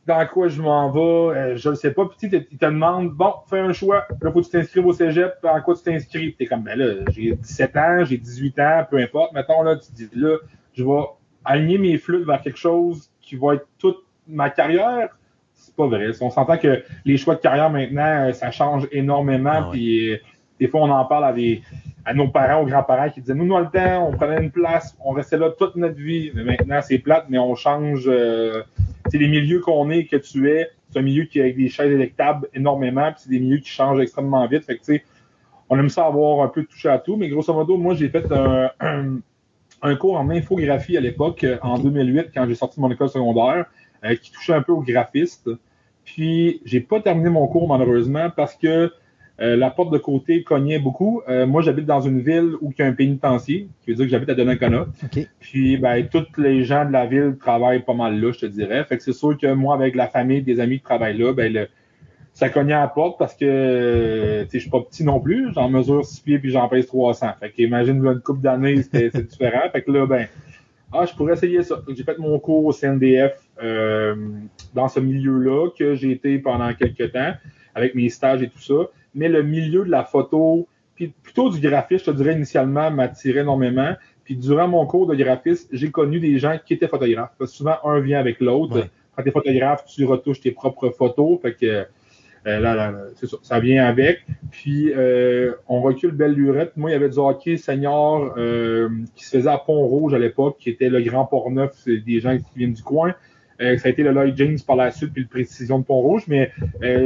dans 0.07 0.27
quoi 0.29 0.49
je 0.49 0.63
m'en 0.63 0.91
vais, 0.91 1.01
euh, 1.39 1.57
je 1.57 1.69
ne 1.69 1.75
sais 1.75 1.93
pas. 1.93 2.07
Puis 2.07 2.31
tu 2.31 2.37
ils 2.51 2.59
te 2.59 2.65
demandent, 2.65 3.11
bon, 3.11 3.35
fais 3.51 3.59
un 3.59 3.73
choix. 3.75 4.07
Là, 4.23 4.33
faut 4.33 4.41
que 4.41 4.47
tu 4.47 4.51
t'inscrives 4.53 4.87
au 4.87 4.93
cégep. 4.95 5.35
En 5.45 5.61
quoi 5.61 5.75
tu 5.75 5.83
t'inscris? 5.83 6.29
Puis 6.31 6.37
t'es 6.39 6.47
comme, 6.47 6.63
ben 6.63 6.79
là, 6.79 7.05
j'ai 7.11 7.33
17 7.35 7.77
ans, 7.77 8.05
j'ai 8.05 8.17
18 8.17 8.59
ans, 8.61 8.87
peu 8.91 8.97
importe. 8.97 9.33
Mettons, 9.35 9.63
là, 9.63 9.77
tu 9.77 9.89
te 9.93 9.97
dis, 9.97 10.09
là, 10.19 10.39
je 10.73 10.85
vais 10.85 11.03
aligner 11.45 11.77
mes 11.79 11.99
flûtes 11.99 12.25
vers 12.27 12.41
quelque 12.41 12.59
chose 12.59 13.11
qui 13.21 13.37
va 13.37 13.55
être 13.57 13.67
toute 13.79 13.99
ma 14.29 14.51
carrière. 14.51 15.09
C'est 15.55 15.75
pas 15.75 15.87
vrai. 15.87 16.09
On 16.21 16.31
s'entend 16.31 16.59
que 16.59 16.83
les 17.05 17.17
choix 17.17 17.35
de 17.35 17.41
carrière 17.41 17.71
maintenant, 17.71 18.29
euh, 18.29 18.33
ça 18.33 18.51
change 18.51 18.87
énormément. 18.93 19.51
Ah. 19.55 19.69
Puis 19.73 20.13
euh, 20.13 20.17
des 20.61 20.69
fois, 20.69 20.83
on 20.83 20.91
en 20.91 21.05
parle 21.05 21.25
à, 21.25 21.33
des, 21.33 21.63
à 22.05 22.15
nos 22.15 22.29
parents, 22.29 22.63
aux 22.63 22.67
grands-parents 22.67 23.11
qui 23.11 23.21
disaient 23.21 23.35
Nous, 23.35 23.49
dans 23.49 23.61
le 23.61 23.71
temps, 23.71 24.09
on 24.09 24.13
prenait 24.13 24.43
une 24.43 24.51
place, 24.51 24.97
on 25.05 25.13
restait 25.13 25.39
là 25.39 25.51
toute 25.51 25.77
notre 25.77 25.97
vie. 25.97 26.31
Mais 26.35 26.45
maintenant, 26.45 26.81
c'est 26.83 26.99
plate, 26.99 27.27
mais 27.29 27.39
on 27.39 27.55
change. 27.55 28.05
Euh, 28.07 28.63
c'est 29.11 29.19
les 29.19 29.29
milieux 29.29 29.61
qu'on 29.61 29.91
est, 29.91 30.05
que 30.05 30.17
tu 30.17 30.51
es. 30.51 30.71
C'est 30.91 30.99
un 30.99 31.03
milieu 31.03 31.25
qui 31.25 31.41
a 31.41 31.45
avec 31.45 31.57
des 31.57 31.69
chaises 31.69 31.91
électables 31.91 32.49
énormément, 32.55 33.11
puis 33.13 33.23
c'est 33.25 33.31
des 33.31 33.41
milieux 33.41 33.59
qui 33.59 33.71
changent 33.71 34.01
extrêmement 34.01 34.47
vite. 34.47 34.65
Fait 34.65 34.77
que, 34.77 34.85
tu 34.85 34.95
sais, 34.95 35.05
on 35.69 35.79
aime 35.79 35.89
ça 35.89 36.07
avoir 36.07 36.45
un 36.45 36.49
peu 36.49 36.65
touché 36.65 36.89
à 36.89 36.99
tout, 36.99 37.17
mais 37.17 37.29
grosso 37.29 37.53
modo, 37.53 37.77
moi, 37.77 37.95
j'ai 37.95 38.09
fait 38.09 38.31
un, 38.31 38.71
un, 38.81 39.19
un 39.83 39.97
cours 39.97 40.17
en 40.17 40.31
infographie 40.31 40.97
à 40.97 41.01
l'époque, 41.01 41.45
en 41.63 41.79
2008, 41.79 42.29
quand 42.33 42.47
j'ai 42.47 42.55
sorti 42.55 42.77
de 42.77 42.83
mon 42.83 42.91
école 42.91 43.09
secondaire, 43.09 43.67
qui 44.15 44.31
touchait 44.31 44.55
un 44.55 44.63
peu 44.63 44.73
aux 44.73 44.83
graphistes. 44.83 45.51
Puis, 46.05 46.61
j'ai 46.65 46.81
pas 46.81 47.01
terminé 47.01 47.31
mon 47.31 47.47
cours, 47.49 47.69
malheureusement, 47.69 48.31
parce 48.35 48.55
que 48.55 48.93
euh, 49.39 49.55
la 49.57 49.71
porte 49.71 49.93
de 49.93 49.99
côté 49.99 50.43
cognait 50.43 50.79
beaucoup. 50.79 51.21
Euh, 51.29 51.47
moi, 51.47 51.61
j'habite 51.61 51.85
dans 51.85 52.01
une 52.01 52.21
ville 52.21 52.55
où 52.63 52.73
il 52.73 52.81
y 52.81 52.83
a 52.83 52.87
un 52.87 52.93
pénitencier, 52.93 53.69
qui 53.83 53.91
veut 53.91 53.97
dire 53.97 54.07
que 54.07 54.11
j'habite 54.11 54.31
à 54.31 54.35
Donnacona. 54.35 54.87
Puis, 55.41 55.77
ben, 55.77 56.07
tous 56.09 56.27
les 56.39 56.65
gens 56.65 56.87
de 56.87 56.93
la 56.93 57.07
ville 57.07 57.37
travaillent 57.39 57.85
pas 57.85 57.93
mal 57.93 58.19
là, 58.19 58.33
je 58.33 58.41
te 58.41 58.47
dirais. 58.47 58.85
Fait 58.85 58.97
que 58.97 59.03
c'est 59.03 59.13
sûr 59.13 59.37
que 59.37 59.53
moi, 59.53 59.75
avec 59.75 59.95
la 59.95 60.09
famille, 60.09 60.43
des 60.43 60.61
amis 60.61 60.79
qui 60.79 60.85
travaillent 60.85 61.19
là, 61.19 61.35
ben, 61.35 61.53
le, 61.53 61.69
ça 62.33 62.49
cognait 62.51 62.75
à 62.75 62.81
la 62.81 62.89
porte 62.89 63.19
parce 63.19 63.35
que 63.35 64.43
tu 64.45 64.51
sais, 64.51 64.59
je 64.59 64.59
suis 64.59 64.71
pas 64.71 64.81
petit 64.81 65.05
non 65.05 65.21
plus. 65.21 65.53
J'en 65.55 65.69
mesure 65.69 66.05
6 66.05 66.21
pieds 66.21 66.39
puis 66.39 66.51
j'en 66.51 66.69
pèse 66.69 66.87
300. 66.87 67.29
Fait 67.41 67.51
qu'imagine, 67.51 68.05
une 68.05 68.21
couple 68.21 68.41
d'années, 68.41 68.83
c'était 68.83 69.11
c'est 69.11 69.27
différent. 69.27 69.69
Fait 69.73 69.83
que 69.83 69.91
là, 69.91 70.07
ben, 70.07 70.27
ah, 70.93 71.05
je 71.05 71.15
pourrais 71.15 71.33
essayer 71.33 71.63
ça. 71.63 71.83
J'ai 71.89 72.05
fait 72.05 72.19
mon 72.19 72.39
cours 72.39 72.65
au 72.65 72.73
CNDF 72.73 73.41
euh, 73.63 74.15
dans 74.75 74.89
ce 74.89 75.01
milieu-là 75.01 75.71
que 75.77 75.95
j'ai 75.95 76.13
été 76.13 76.39
pendant 76.39 76.73
quelques 76.75 77.13
temps 77.13 77.33
avec 77.75 77.95
mes 77.95 78.09
stages 78.09 78.43
et 78.43 78.49
tout 78.49 78.61
ça. 78.61 78.89
Mais 79.15 79.29
le 79.29 79.43
milieu 79.43 79.85
de 79.85 79.91
la 79.91 80.05
photo, 80.05 80.69
puis 80.95 81.13
plutôt 81.23 81.51
du 81.51 81.61
graphisme, 81.61 82.05
je 82.07 82.11
te 82.11 82.17
dirais 82.17 82.35
initialement, 82.35 82.91
m'attirait 82.91 83.41
énormément. 83.41 83.95
Puis 84.25 84.37
durant 84.37 84.69
mon 84.69 84.87
cours 84.87 85.07
de 85.07 85.15
graphisme, 85.15 85.69
j'ai 85.73 85.91
connu 85.91 86.21
des 86.21 86.39
gens 86.39 86.57
qui 86.65 86.75
étaient 86.75 86.89
photographes. 86.89 87.33
Parce 87.39 87.51
que 87.51 87.57
souvent, 87.57 87.77
un 87.85 88.01
vient 88.01 88.19
avec 88.19 88.41
l'autre. 88.41 88.89
Quand 89.15 89.23
tu 89.23 89.29
es 89.29 89.33
photographe, 89.33 89.85
tu 89.87 90.05
retouches 90.05 90.41
tes 90.41 90.53
propres 90.53 90.91
photos. 90.91 91.41
Fait 91.41 91.55
que 91.55 91.87
euh, 92.47 92.61
là, 92.61 92.93
c'est 93.17 93.27
ça, 93.27 93.37
ça 93.43 93.61
vient 93.61 93.85
avec. 93.85 94.25
Puis 94.51 94.93
on 95.69 95.77
on 95.77 95.83
recule 95.83 96.13
belle 96.13 96.33
lurette. 96.33 96.73
Moi, 96.77 96.91
il 96.91 96.93
y 96.95 96.97
avait 96.97 97.11
du 97.11 97.19
hockey 97.19 97.59
senior 97.59 98.33
euh, 98.39 98.89
qui 99.15 99.27
se 99.27 99.37
faisait 99.37 99.51
à 99.51 99.59
Pont-Rouge 99.59 100.15
à 100.15 100.19
l'époque, 100.19 100.57
qui 100.59 100.71
était 100.71 100.89
le 100.89 101.03
grand 101.03 101.27
Port-Neuf, 101.27 101.87
des 101.87 102.19
gens 102.19 102.37
qui 102.39 102.59
viennent 102.59 102.73
du 102.73 102.83
coin. 102.83 103.15
Euh, 103.61 103.77
ça 103.77 103.89
a 103.89 103.91
été 103.91 104.03
le 104.03 104.13
Lloyd 104.13 104.37
James 104.37 104.57
par 104.67 104.77
la 104.77 104.91
suite, 104.91 105.13
puis 105.13 105.23
le 105.23 105.29
Précision 105.29 105.79
de 105.79 105.85
Pont-Rouge, 105.85 106.25
mais 106.29 106.51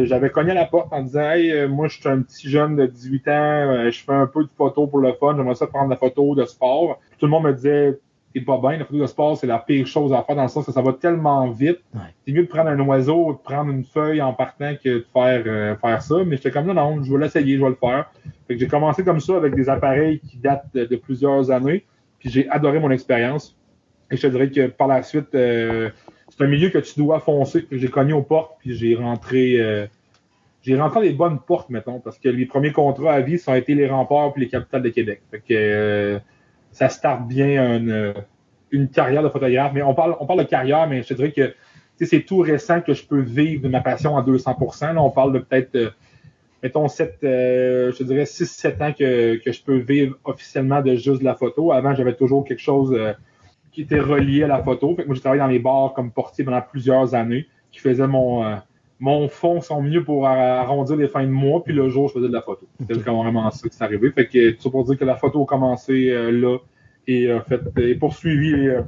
j'avais 0.05 0.31
cogné 0.31 0.53
à 0.53 0.55
la 0.55 0.67
porte 0.67 0.93
en 0.93 1.03
disant 1.03 1.31
Hey, 1.31 1.67
moi 1.69 1.89
je 1.89 1.99
suis 2.01 2.09
un 2.09 2.23
petit 2.23 2.49
jeune 2.49 2.77
de 2.77 2.87
18 2.87 3.29
ans, 3.29 3.91
je 3.91 4.05
fais 4.05 4.13
un 4.13 4.27
peu 4.27 4.45
de 4.45 4.51
photo 4.57 4.87
pour 4.87 5.01
le 5.01 5.13
fun, 5.15 5.35
j'aimerais 5.37 5.57
ça 5.57 5.67
prendre 5.67 5.91
la 5.91 5.97
photo 5.97 6.35
de 6.37 6.45
sport. 6.45 7.01
tout 7.19 7.27
le 7.27 7.31
monde 7.31 7.45
me 7.45 7.53
disait 7.53 7.99
t'es 8.33 8.41
pas 8.41 8.59
bien. 8.59 8.77
La 8.77 8.85
photo 8.85 9.01
de 9.01 9.07
sport, 9.07 9.37
c'est 9.37 9.47
la 9.47 9.59
pire 9.59 9.87
chose 9.87 10.13
à 10.13 10.23
faire 10.23 10.37
dans 10.37 10.43
le 10.43 10.49
sens 10.49 10.67
que 10.67 10.73
ça 10.73 10.83
va 10.83 10.93
tellement 10.93 11.51
vite. 11.51 11.81
C'est 12.25 12.33
mieux 12.33 12.43
de 12.43 12.49
prendre 12.49 12.71
un 12.71 12.81
oiseau, 12.81 13.33
de 13.33 13.39
prendre 13.39 13.71
une 13.71 13.85
feuille 13.85 14.23
en 14.23 14.33
partant 14.33 14.75
que 14.83 14.89
de 14.89 15.07
faire, 15.13 15.43
euh, 15.47 15.77
faire 15.77 16.03
ça. 16.03 16.17
Mais 16.25 16.37
j'étais 16.37 16.51
comme 16.51 16.67
non, 16.67 16.75
non, 16.75 17.03
je 17.03 17.13
vais 17.13 17.21
l'essayer, 17.21 17.57
je 17.57 17.63
vais 17.63 17.71
le 17.71 17.77
faire. 17.77 18.11
Fait 18.47 18.55
que 18.55 18.61
j'ai 18.61 18.69
commencé 18.69 19.05
comme 19.05 19.21
ça 19.21 19.37
avec 19.37 19.55
des 19.55 19.69
appareils 19.69 20.21
qui 20.21 20.37
datent 20.37 20.73
de, 20.75 20.97
plusieurs 20.97 21.51
années. 21.51 21.85
Puis 22.19 22.31
j'ai 22.31 22.49
adoré 22.49 22.79
mon 22.79 22.91
expérience. 22.91 23.57
Et 24.11 24.17
je 24.17 24.23
te 24.23 24.27
dirais 24.29 24.51
que 24.51 24.67
par 24.67 24.89
la 24.89 25.03
suite, 25.03 25.35
euh, 25.35 25.91
c'est 26.29 26.45
un 26.45 26.49
milieu 26.49 26.71
que 26.71 26.79
tu 26.79 26.99
dois 26.99 27.21
foncer. 27.21 27.67
J'ai 27.71 27.89
cogné 27.89 28.13
aux 28.13 28.23
portes, 28.23 28.57
puis 28.61 28.75
j'ai 28.75 28.95
rentré. 28.95 29.61
Euh, 29.61 29.87
j'ai 30.63 30.79
rentré 30.79 31.01
les 31.01 31.15
bonnes 31.15 31.39
portes, 31.39 31.71
mettons, 31.71 32.01
parce 32.01 32.19
que 32.19 32.29
les 32.29 32.45
premiers 32.45 32.73
contrats 32.73 33.15
à 33.15 33.21
vie, 33.23 33.39
ça 33.39 33.55
a 33.55 33.59
été 33.59 33.75
les 33.75 33.89
remparts 33.89 34.35
puis 34.35 34.43
les 34.43 34.49
capitales 34.49 34.83
de 34.83 34.91
Québec. 34.91 35.23
Fait 35.31 35.41
que 35.41 36.21
ça 36.73 36.89
starte 36.89 37.27
bien 37.27 37.77
une, 37.77 38.15
une 38.71 38.89
carrière 38.89 39.23
de 39.23 39.29
photographe. 39.29 39.73
Mais 39.75 39.83
on 39.83 39.95
parle, 39.95 40.17
on 40.21 40.27
parle 40.27 40.41
de 40.41 40.49
carrière, 40.49 40.87
mais 40.89 41.03
je 41.03 41.09
te 41.09 41.15
dirais 41.15 41.33
que 41.33 41.55
c'est 42.07 42.23
tout 42.23 42.39
récent 42.39 42.81
que 42.81 42.95
je 42.95 43.05
peux 43.05 43.21
vivre 43.21 43.63
de 43.63 43.69
ma 43.69 43.81
passion 43.81 44.17
à 44.17 44.23
200% 44.23 44.95
Là, 44.95 45.03
on 45.03 45.11
parle 45.11 45.33
de 45.33 45.39
peut-être, 45.39 45.75
euh, 45.75 45.91
mettons, 46.63 46.89
7, 46.89 47.19
euh, 47.25 47.93
je 47.93 48.05
dirais 48.05 48.25
6-7 48.25 48.83
ans 48.83 48.93
que, 48.93 49.37
que, 49.37 49.53
je 49.53 49.63
peux 49.63 49.77
vivre 49.77 50.17
officiellement 50.25 50.81
de 50.81 50.95
juste 50.95 51.21
de 51.21 51.25
la 51.25 51.35
photo. 51.35 51.73
Avant, 51.73 51.95
j'avais 51.95 52.15
toujours 52.15 52.45
quelque 52.45 52.61
chose 52.61 52.95
euh, 52.95 53.13
qui 53.73 53.83
était 53.83 54.01
relié 54.01 54.45
à 54.45 54.49
la 54.49 54.63
photo. 54.63 54.95
Fait 54.97 55.03
que 55.03 55.09
moi, 55.09 55.15
j'ai 55.15 55.21
travaillé 55.21 55.43
dans 55.43 55.49
les 55.49 55.59
bars 55.59 55.93
comme 55.95 56.11
portier 56.11 56.45
pendant 56.45 56.63
plusieurs 56.63 57.15
années, 57.15 57.47
qui 57.71 57.81
faisait 57.81 58.07
mon, 58.07 58.59
mon 59.01 59.29
fond, 59.29 59.61
son 59.61 59.83
mieux 59.83 60.05
pour 60.05 60.27
arrondir 60.27 60.97
les 60.97 61.09
fins 61.09 61.25
de 61.25 61.31
mois. 61.31 61.65
Puis 61.65 61.75
le 61.75 61.89
jour, 61.89 62.09
je 62.09 62.15
faisais 62.15 62.29
de 62.29 62.33
la 62.33 62.43
photo. 62.43 62.69
C'était 62.79 62.95
vraiment 62.95 63.51
ça 63.51 63.69
qui 63.69 63.77
s'est 63.77 63.85
arrivé. 63.85 64.11
Fait 64.13 64.29
que 64.29 64.51
tout 64.53 64.63
ça 64.63 64.71
pour 64.71 64.85
dire 64.85 64.99
que 64.99 65.05
la 65.05 65.17
photo 65.17 65.43
a 65.43 65.47
commencé 65.47 66.11
là 66.31 66.59
et 67.07 67.31
a 67.31 67.41
fait, 67.41 67.61
et 67.79 67.95
poursuivi 67.95 68.53
euh, 68.53 68.83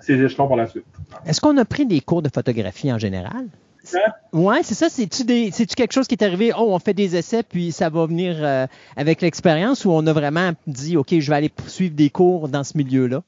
ses 0.00 0.20
échelons 0.22 0.48
par 0.48 0.56
la 0.56 0.66
suite. 0.66 0.84
Est-ce 1.26 1.40
qu'on 1.40 1.56
a 1.58 1.64
pris 1.64 1.86
des 1.86 2.00
cours 2.00 2.22
de 2.22 2.30
photographie 2.32 2.92
en 2.92 2.98
général? 2.98 3.46
Hein? 3.94 4.12
Oui, 4.32 4.56
c'est 4.62 4.74
ça. 4.74 4.88
C'est-tu, 4.88 5.24
quelque 5.24 5.92
chose 5.92 6.06
qui 6.06 6.14
est 6.14 6.24
arrivé, 6.24 6.52
oh, 6.56 6.68
on 6.68 6.78
fait 6.78 6.94
des 6.94 7.16
essais, 7.16 7.42
puis 7.42 7.72
ça 7.72 7.90
va 7.90 8.06
venir 8.06 8.36
euh, 8.38 8.66
avec 8.96 9.20
l'expérience, 9.20 9.84
ou 9.84 9.90
on 9.90 10.06
a 10.06 10.12
vraiment 10.12 10.52
dit, 10.66 10.96
OK, 10.96 11.18
je 11.18 11.30
vais 11.30 11.36
aller 11.36 11.48
poursuivre 11.48 11.94
des 11.94 12.08
cours 12.08 12.48
dans 12.48 12.62
ce 12.62 12.76
milieu-là? 12.78 13.22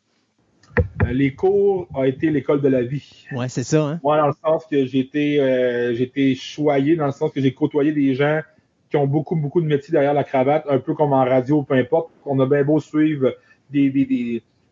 Euh, 1.04 1.12
les 1.12 1.34
cours 1.34 1.88
ont 1.94 2.04
été 2.04 2.30
l'école 2.30 2.60
de 2.60 2.68
la 2.68 2.82
vie. 2.82 3.26
Oui, 3.32 3.46
c'est 3.48 3.62
ça. 3.62 3.82
Hein? 3.82 4.00
Moi, 4.02 4.16
dans 4.16 4.28
le 4.28 4.34
sens 4.44 4.64
que 4.66 4.86
j'ai 4.86 5.00
été, 5.00 6.34
choyé, 6.34 6.96
dans 6.96 7.06
le 7.06 7.12
sens 7.12 7.32
que 7.32 7.40
j'ai 7.40 7.52
côtoyé 7.52 7.92
des 7.92 8.14
gens 8.14 8.40
qui 8.90 8.96
ont 8.96 9.06
beaucoup, 9.06 9.36
beaucoup 9.36 9.60
de 9.60 9.66
métiers 9.66 9.92
derrière 9.92 10.14
la 10.14 10.24
cravate, 10.24 10.64
un 10.68 10.78
peu 10.78 10.94
comme 10.94 11.12
en 11.12 11.24
radio, 11.24 11.62
peu 11.62 11.74
importe. 11.74 12.10
On 12.24 12.38
a 12.40 12.46
bien 12.46 12.64
beau 12.64 12.80
suivre 12.80 13.34
des, 13.70 13.90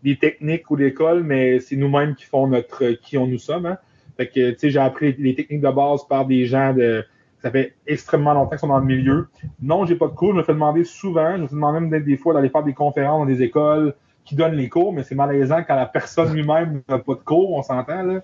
des, 0.02 0.16
techniques 0.16 0.70
ou 0.70 0.76
l'école, 0.76 1.22
mais 1.22 1.60
c'est 1.60 1.76
nous-mêmes 1.76 2.14
qui 2.14 2.24
font 2.24 2.46
notre 2.46 2.92
qui 2.92 3.18
on 3.18 3.26
nous 3.26 3.38
sommes. 3.38 3.66
Hein. 3.66 3.78
Fait 4.16 4.28
que, 4.28 4.50
tu 4.50 4.58
sais, 4.58 4.70
j'ai 4.70 4.78
appris 4.78 5.14
les 5.18 5.34
techniques 5.34 5.62
de 5.62 5.70
base 5.70 6.06
par 6.08 6.26
des 6.26 6.46
gens 6.46 6.74
de. 6.74 7.04
Ça 7.42 7.50
fait 7.50 7.74
extrêmement 7.88 8.34
longtemps 8.34 8.50
qu'ils 8.50 8.58
sont 8.60 8.68
dans 8.68 8.78
le 8.78 8.84
milieu. 8.84 9.26
Non, 9.60 9.84
j'ai 9.84 9.96
pas 9.96 10.06
de 10.06 10.12
cours. 10.12 10.30
Je 10.30 10.38
me 10.38 10.42
fais 10.44 10.52
demander 10.52 10.84
souvent. 10.84 11.36
Je 11.36 11.42
me 11.42 11.46
fais 11.48 11.54
demander 11.54 11.80
même 11.80 12.04
des 12.04 12.16
fois 12.16 12.34
d'aller 12.34 12.48
faire 12.48 12.62
des 12.62 12.72
conférences 12.72 13.18
dans 13.18 13.26
des 13.26 13.42
écoles 13.42 13.94
qui 14.24 14.34
donnent 14.34 14.54
les 14.54 14.68
cours, 14.68 14.92
mais 14.92 15.02
c'est 15.02 15.14
malaisant 15.14 15.62
quand 15.66 15.74
la 15.74 15.86
personne 15.86 16.32
lui-même 16.34 16.82
n'a 16.88 16.98
pas 16.98 17.14
de 17.14 17.20
cours, 17.20 17.52
on 17.52 17.62
s'entend, 17.62 18.02
là. 18.02 18.22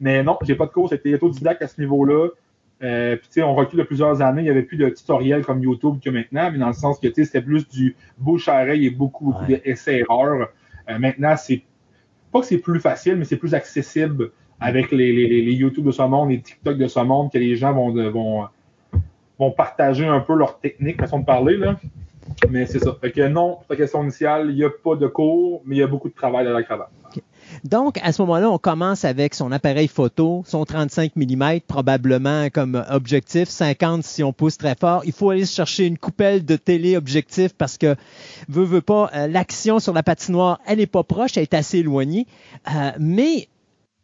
Mais 0.00 0.22
non, 0.22 0.38
j'ai 0.42 0.54
pas 0.54 0.66
de 0.66 0.70
cours. 0.70 0.88
C'était 0.88 1.14
autodidacte 1.14 1.62
à 1.62 1.68
ce 1.68 1.80
niveau-là. 1.80 2.28
Euh, 2.82 3.16
puis, 3.16 3.26
tu 3.26 3.32
sais, 3.34 3.42
on 3.42 3.54
recule 3.54 3.80
de 3.80 3.84
plusieurs 3.84 4.22
années. 4.22 4.42
Il 4.42 4.44
n'y 4.44 4.50
avait 4.50 4.62
plus 4.62 4.76
de 4.76 4.88
tutoriels 4.88 5.44
comme 5.44 5.62
YouTube 5.62 5.98
que 6.02 6.10
maintenant, 6.10 6.50
mais 6.52 6.58
dans 6.58 6.68
le 6.68 6.72
sens 6.72 6.98
que, 7.00 7.08
tu 7.08 7.14
sais, 7.14 7.24
c'était 7.24 7.42
plus 7.42 7.68
du 7.68 7.96
bouche 8.16 8.48
à 8.48 8.62
oreille 8.62 8.86
et 8.86 8.90
beaucoup, 8.90 9.26
beaucoup 9.26 9.44
d'essais-erreurs. 9.46 10.48
Euh, 10.88 10.98
maintenant, 10.98 11.36
c'est 11.36 11.62
pas 12.32 12.40
que 12.40 12.46
c'est 12.46 12.58
plus 12.58 12.80
facile, 12.80 13.16
mais 13.16 13.24
c'est 13.24 13.36
plus 13.36 13.54
accessible 13.54 14.30
avec 14.60 14.90
les, 14.92 15.12
les, 15.12 15.42
les, 15.42 15.52
YouTube 15.52 15.86
de 15.86 15.92
ce 15.92 16.02
monde, 16.02 16.30
les 16.30 16.40
TikTok 16.40 16.78
de 16.78 16.86
ce 16.86 17.00
monde, 17.00 17.32
que 17.32 17.38
les 17.38 17.56
gens 17.56 17.72
vont, 17.72 17.92
vont, 18.10 18.48
vont 19.38 19.50
partager 19.50 20.06
un 20.06 20.20
peu 20.20 20.34
leur 20.34 20.58
technique, 20.58 21.00
façon 21.00 21.20
de 21.20 21.24
parler, 21.24 21.56
là. 21.56 21.76
Mais 22.50 22.66
c'est 22.66 22.78
ça. 22.78 22.96
Fait 23.00 23.12
que 23.12 23.26
non, 23.28 23.58
ta 23.68 23.76
question 23.76 24.02
initiale, 24.02 24.48
il 24.50 24.56
n'y 24.56 24.64
a 24.64 24.70
pas 24.70 24.96
de 24.96 25.06
cours, 25.06 25.62
mais 25.64 25.76
il 25.76 25.78
y 25.78 25.82
a 25.82 25.86
beaucoup 25.86 26.08
de 26.08 26.14
travail 26.14 26.44
dans 26.44 26.52
la 26.52 26.62
cravate. 26.62 26.90
Donc, 27.64 27.98
à 28.02 28.12
ce 28.12 28.22
moment-là, 28.22 28.50
on 28.50 28.58
commence 28.58 29.04
avec 29.04 29.34
son 29.34 29.52
appareil 29.52 29.88
photo, 29.88 30.42
son 30.46 30.64
35 30.64 31.16
mm, 31.16 31.60
probablement 31.66 32.48
comme 32.50 32.84
objectif, 32.90 33.48
50 33.48 34.04
si 34.04 34.22
on 34.22 34.32
pousse 34.32 34.58
très 34.58 34.74
fort. 34.74 35.02
Il 35.04 35.12
faut 35.12 35.30
aller 35.30 35.46
chercher 35.46 35.86
une 35.86 35.98
coupelle 35.98 36.44
de 36.44 36.56
téléobjectif 36.56 37.54
parce 37.54 37.78
que, 37.78 37.96
veut, 38.48 38.64
veut 38.64 38.82
pas, 38.82 39.10
euh, 39.14 39.26
l'action 39.26 39.78
sur 39.78 39.94
la 39.94 40.02
patinoire, 40.02 40.60
elle 40.66 40.78
n'est 40.78 40.86
pas 40.86 41.04
proche, 41.04 41.36
elle 41.36 41.44
est 41.44 41.54
assez 41.54 41.78
éloignée. 41.78 42.26
Euh, 42.74 42.90
mais 42.98 43.48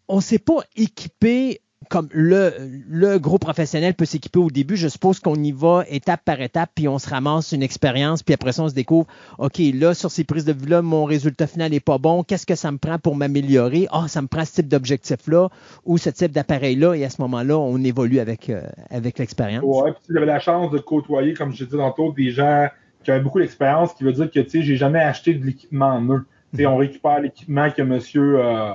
on 0.08 0.16
ne 0.16 0.22
s'est 0.22 0.38
pas 0.38 0.60
équipé 0.76 1.60
comme 1.88 2.08
le, 2.12 2.52
le 2.88 3.18
gros 3.18 3.38
professionnel 3.38 3.94
peut 3.94 4.04
s'équiper 4.04 4.38
au 4.38 4.50
début, 4.50 4.76
je 4.76 4.88
suppose 4.88 5.20
qu'on 5.20 5.36
y 5.36 5.52
va 5.52 5.84
étape 5.88 6.20
par 6.24 6.40
étape, 6.40 6.70
puis 6.74 6.88
on 6.88 6.98
se 6.98 7.08
ramasse 7.08 7.52
une 7.52 7.62
expérience, 7.62 8.22
puis 8.22 8.34
après 8.34 8.52
ça, 8.52 8.62
on 8.62 8.68
se 8.68 8.74
découvre, 8.74 9.06
OK, 9.38 9.58
là, 9.74 9.94
sur 9.94 10.10
ces 10.10 10.24
prises 10.24 10.44
de 10.44 10.52
vue-là, 10.52 10.82
mon 10.82 11.04
résultat 11.04 11.46
final 11.46 11.70
n'est 11.70 11.80
pas 11.80 11.98
bon. 11.98 12.22
Qu'est-ce 12.22 12.46
que 12.46 12.54
ça 12.54 12.70
me 12.72 12.78
prend 12.78 12.98
pour 12.98 13.16
m'améliorer? 13.16 13.86
Ah, 13.90 14.06
ça 14.08 14.22
me 14.22 14.26
prend 14.26 14.44
ce 14.44 14.52
type 14.52 14.68
d'objectif-là 14.68 15.48
ou 15.84 15.98
ce 15.98 16.10
type 16.10 16.32
d'appareil-là. 16.32 16.94
Et 16.94 17.04
à 17.04 17.10
ce 17.10 17.20
moment-là, 17.22 17.58
on 17.58 17.82
évolue 17.82 18.18
avec, 18.18 18.50
euh, 18.50 18.62
avec 18.90 19.18
l'expérience. 19.18 19.62
Oui, 19.64 19.90
puis 19.92 20.02
tu 20.06 20.16
avais 20.16 20.26
la 20.26 20.40
chance 20.40 20.70
de 20.70 20.78
côtoyer, 20.78 21.34
comme 21.34 21.52
je 21.52 21.64
disais 21.64 21.76
tantôt, 21.76 22.12
des 22.12 22.30
gens 22.30 22.68
qui 23.02 23.10
avaient 23.10 23.22
beaucoup 23.22 23.40
d'expérience, 23.40 23.92
qui 23.94 24.04
veut 24.04 24.12
dire 24.12 24.30
que, 24.30 24.40
tu 24.40 24.50
sais, 24.50 24.62
j'ai 24.62 24.76
jamais 24.76 25.00
acheté 25.00 25.34
de 25.34 25.44
l'équipement 25.44 25.88
en 25.88 26.04
eux. 26.08 26.24
Tu 26.56 26.66
on 26.66 26.76
récupère 26.76 27.20
l'équipement 27.20 27.70
que 27.70 27.82
monsieur... 27.82 28.40
Euh, 28.40 28.72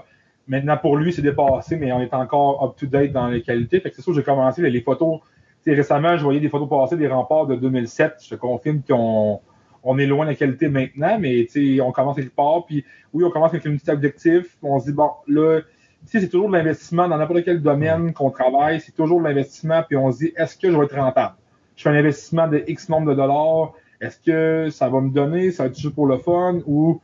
Maintenant, 0.49 0.77
pour 0.77 0.97
lui, 0.97 1.13
c'est 1.13 1.21
dépassé, 1.21 1.77
mais 1.77 1.91
on 1.91 2.01
est 2.01 2.13
encore 2.13 2.63
up-to-date 2.63 3.11
dans 3.11 3.27
les 3.27 3.43
qualités. 3.43 3.79
Fait 3.79 3.91
que 3.91 3.95
c'est 3.95 4.01
sûr, 4.01 4.15
j'ai 4.15 4.23
commencé 4.23 4.67
les, 4.67 4.81
photos. 4.81 5.19
récemment, 5.65 6.17
je 6.17 6.23
voyais 6.23 6.39
des 6.39 6.49
photos 6.49 6.67
passer 6.67 6.97
des 6.97 7.07
remparts 7.07 7.45
de 7.45 7.55
2007. 7.55 8.15
Je 8.23 8.29
te 8.31 8.35
confirme 8.35 8.81
qu'on 8.81 9.41
on 9.83 9.97
est 9.99 10.07
loin 10.07 10.25
de 10.25 10.31
la 10.31 10.35
qualité 10.35 10.67
maintenant, 10.67 11.19
mais 11.19 11.45
on 11.81 11.91
commence 11.91 12.15
quelque 12.15 12.35
part. 12.35 12.65
Puis 12.65 12.83
oui, 13.13 13.23
on 13.23 13.29
commence 13.29 13.51
avec 13.51 13.65
un 13.67 13.77
petit 13.77 13.91
objectif. 13.91 14.57
On 14.63 14.79
se 14.79 14.85
dit, 14.85 14.91
bon, 14.91 15.11
là, 15.27 15.61
c'est 16.05 16.27
toujours 16.27 16.49
de 16.49 16.57
l'investissement 16.57 17.07
dans 17.07 17.17
n'importe 17.17 17.43
quel 17.45 17.61
domaine 17.61 18.11
qu'on 18.11 18.31
travaille. 18.31 18.81
C'est 18.81 18.95
toujours 18.95 19.19
de 19.19 19.27
l'investissement. 19.27 19.83
Puis 19.87 19.97
on 19.97 20.11
se 20.11 20.17
dit, 20.17 20.33
est-ce 20.35 20.57
que 20.57 20.71
je 20.71 20.75
vais 20.75 20.85
être 20.85 20.97
rentable? 20.97 21.35
Je 21.75 21.83
fais 21.83 21.89
un 21.89 21.95
investissement 21.95 22.47
de 22.47 22.63
X 22.67 22.89
nombre 22.89 23.11
de 23.11 23.15
dollars. 23.15 23.73
Est-ce 24.01 24.19
que 24.19 24.71
ça 24.71 24.89
va 24.89 24.99
me 24.99 25.11
donner? 25.11 25.51
Ça 25.51 25.63
va 25.63 25.69
être 25.69 25.77
juste 25.77 25.93
pour 25.93 26.07
le 26.07 26.17
fun? 26.17 26.59
Ou 26.65 27.01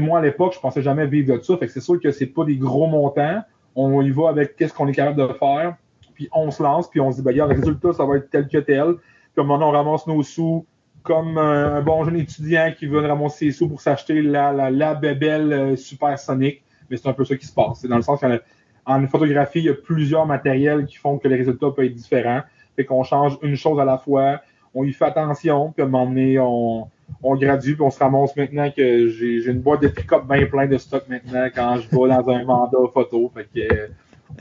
moi, 0.00 0.18
à 0.18 0.22
l'époque, 0.22 0.54
je 0.54 0.60
pensais 0.60 0.82
jamais 0.82 1.06
vivre 1.06 1.36
de 1.36 1.42
ça. 1.42 1.56
Fait 1.56 1.66
que 1.66 1.72
c'est 1.72 1.80
sûr 1.80 2.00
que 2.00 2.10
c'est 2.10 2.26
pas 2.26 2.44
des 2.44 2.56
gros 2.56 2.86
montants. 2.86 3.42
On 3.74 4.00
y 4.02 4.10
va 4.10 4.28
avec 4.28 4.56
qu'est-ce 4.56 4.72
qu'on 4.72 4.88
est 4.88 4.94
capable 4.94 5.28
de 5.28 5.32
faire. 5.34 5.76
Puis 6.14 6.28
on 6.32 6.50
se 6.50 6.62
lance, 6.62 6.88
puis 6.88 7.00
on 7.00 7.12
se 7.12 7.16
dit, 7.16 7.22
ben, 7.22 7.34
le 7.34 7.44
résultat, 7.44 7.92
ça 7.92 8.04
va 8.04 8.16
être 8.16 8.30
tel 8.30 8.48
que 8.48 8.58
tel. 8.58 8.94
Puis 9.34 9.44
maintenant, 9.44 9.68
on 9.68 9.72
ramasse 9.72 10.06
nos 10.06 10.22
sous 10.22 10.64
comme 11.02 11.38
un, 11.38 11.82
bon 11.82 12.04
jeune 12.04 12.16
étudiant 12.16 12.72
qui 12.76 12.86
veut 12.86 12.98
ramasser 12.98 13.46
ses 13.46 13.58
sous 13.58 13.68
pour 13.68 13.80
s'acheter 13.80 14.22
la, 14.22 14.52
la, 14.52 14.70
la 14.70 14.94
bébelle 14.94 15.52
euh, 15.52 15.76
supersonique. 15.76 16.62
Mais 16.90 16.96
c'est 16.96 17.08
un 17.08 17.12
peu 17.12 17.24
ça 17.24 17.36
qui 17.36 17.46
se 17.46 17.54
passe. 17.54 17.80
C'est 17.80 17.88
dans 17.88 17.96
le 17.96 18.02
sens 18.02 18.20
qu'en 18.20 19.06
photographie, 19.06 19.60
il 19.60 19.64
y 19.66 19.68
a 19.68 19.74
plusieurs 19.74 20.26
matériels 20.26 20.86
qui 20.86 20.96
font 20.96 21.18
que 21.18 21.28
les 21.28 21.36
résultats 21.36 21.70
peuvent 21.70 21.84
être 21.84 21.94
différents. 21.94 22.40
Fait 22.74 22.84
qu'on 22.84 23.04
change 23.04 23.38
une 23.42 23.56
chose 23.56 23.78
à 23.78 23.84
la 23.84 23.98
fois, 23.98 24.40
on 24.74 24.84
y 24.84 24.92
fait 24.92 25.04
attention, 25.04 25.72
puis 25.72 25.82
à 25.82 25.86
un 25.86 25.88
moment 25.88 26.06
donné, 26.06 26.38
on, 26.38 26.88
on 27.22 27.36
gradue, 27.36 27.74
puis 27.74 27.82
on 27.82 27.90
se 27.90 27.98
ramasse 27.98 28.36
maintenant 28.36 28.70
que 28.70 29.08
j'ai 29.08 29.44
une 29.46 29.60
boîte 29.60 29.82
de 29.82 29.88
pick-up 29.88 30.24
bien 30.28 30.46
plein 30.46 30.66
de 30.66 30.78
stock 30.78 31.04
maintenant 31.08 31.48
quand 31.54 31.76
je 31.76 31.88
vais 31.88 32.08
dans 32.08 32.30
un 32.30 32.44
mandat 32.44 32.78
photo. 32.92 33.30
Fait 33.34 33.48
que, 33.52 33.72
euh, 33.72 33.88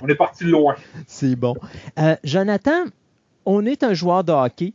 on 0.01 0.07
est 0.07 0.15
parti 0.15 0.43
loin. 0.45 0.75
C'est 1.07 1.35
bon. 1.35 1.55
Euh, 1.99 2.15
Jonathan, 2.23 2.85
on 3.45 3.65
est 3.65 3.83
un 3.83 3.93
joueur 3.93 4.23
de 4.23 4.31
hockey. 4.31 4.73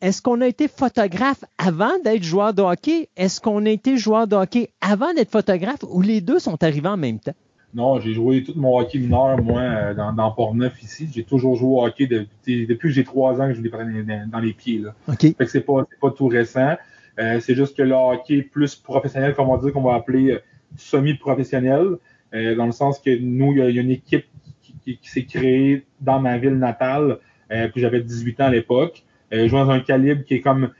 Est-ce 0.00 0.22
qu'on 0.22 0.40
a 0.40 0.46
été 0.46 0.68
photographe 0.68 1.44
avant 1.58 1.98
d'être 2.02 2.22
joueur 2.22 2.54
de 2.54 2.62
hockey? 2.62 3.08
Est-ce 3.16 3.40
qu'on 3.40 3.66
a 3.66 3.70
été 3.70 3.98
joueur 3.98 4.26
de 4.26 4.36
hockey 4.36 4.70
avant 4.80 5.12
d'être 5.12 5.30
photographe 5.30 5.80
ou 5.90 6.00
les 6.00 6.22
deux 6.22 6.38
sont 6.38 6.62
arrivés 6.62 6.88
en 6.88 6.96
même 6.96 7.18
temps? 7.18 7.34
Non, 7.72 8.00
j'ai 8.00 8.14
joué 8.14 8.42
tout 8.42 8.54
mon 8.56 8.78
hockey 8.78 8.98
mineur, 8.98 9.40
moi, 9.42 9.60
euh, 9.60 9.94
dans, 9.94 10.12
dans 10.12 10.30
Port-Neuf 10.32 10.82
ici. 10.82 11.08
J'ai 11.12 11.22
toujours 11.22 11.54
joué 11.54 11.68
au 11.68 11.84
hockey 11.84 12.06
depuis, 12.06 12.66
depuis 12.66 12.88
que 12.88 12.94
j'ai 12.94 13.04
trois 13.04 13.40
ans 13.40 13.48
que 13.48 13.54
je 13.54 13.60
l'ai 13.60 13.68
pris 13.68 13.84
dans, 13.84 14.28
dans, 14.28 14.38
les 14.40 14.52
pieds. 14.52 14.78
Là. 14.78 14.94
OK. 15.08 15.20
Fait 15.20 15.34
que 15.34 15.46
c'est 15.46 15.60
pas, 15.60 15.86
c'est 15.88 16.00
pas 16.00 16.10
tout 16.10 16.26
récent. 16.26 16.76
Euh, 17.20 17.38
c'est 17.40 17.54
juste 17.54 17.76
que 17.76 17.82
le 17.82 17.94
hockey 17.94 18.42
plus 18.42 18.74
professionnel, 18.74 19.34
comme 19.34 19.50
on 19.50 19.58
qu'on 19.58 19.82
va 19.82 19.94
appeler 19.94 20.30
euh, 20.30 20.38
semi-professionnel, 20.76 21.96
euh, 22.34 22.54
dans 22.54 22.66
le 22.66 22.72
sens 22.72 22.98
que 22.98 23.10
nous, 23.10 23.52
il 23.52 23.58
y, 23.58 23.62
a, 23.62 23.68
il 23.68 23.76
y 23.76 23.78
a 23.78 23.82
une 23.82 23.90
équipe 23.90 24.24
qui, 24.62 24.74
qui, 24.82 24.96
qui 24.96 25.10
s'est 25.10 25.24
créée 25.24 25.84
dans 26.00 26.18
ma 26.18 26.38
ville 26.38 26.56
natale, 26.56 27.18
euh, 27.52 27.68
puis 27.68 27.82
j'avais 27.82 28.00
18 28.00 28.40
ans 28.40 28.44
à 28.46 28.50
l'époque. 28.50 29.04
Je 29.32 29.46
jouais 29.46 29.60
dans 29.60 29.70
un 29.70 29.80
calibre 29.80 30.24
qui 30.24 30.34
est 30.34 30.40
comme 30.40 30.70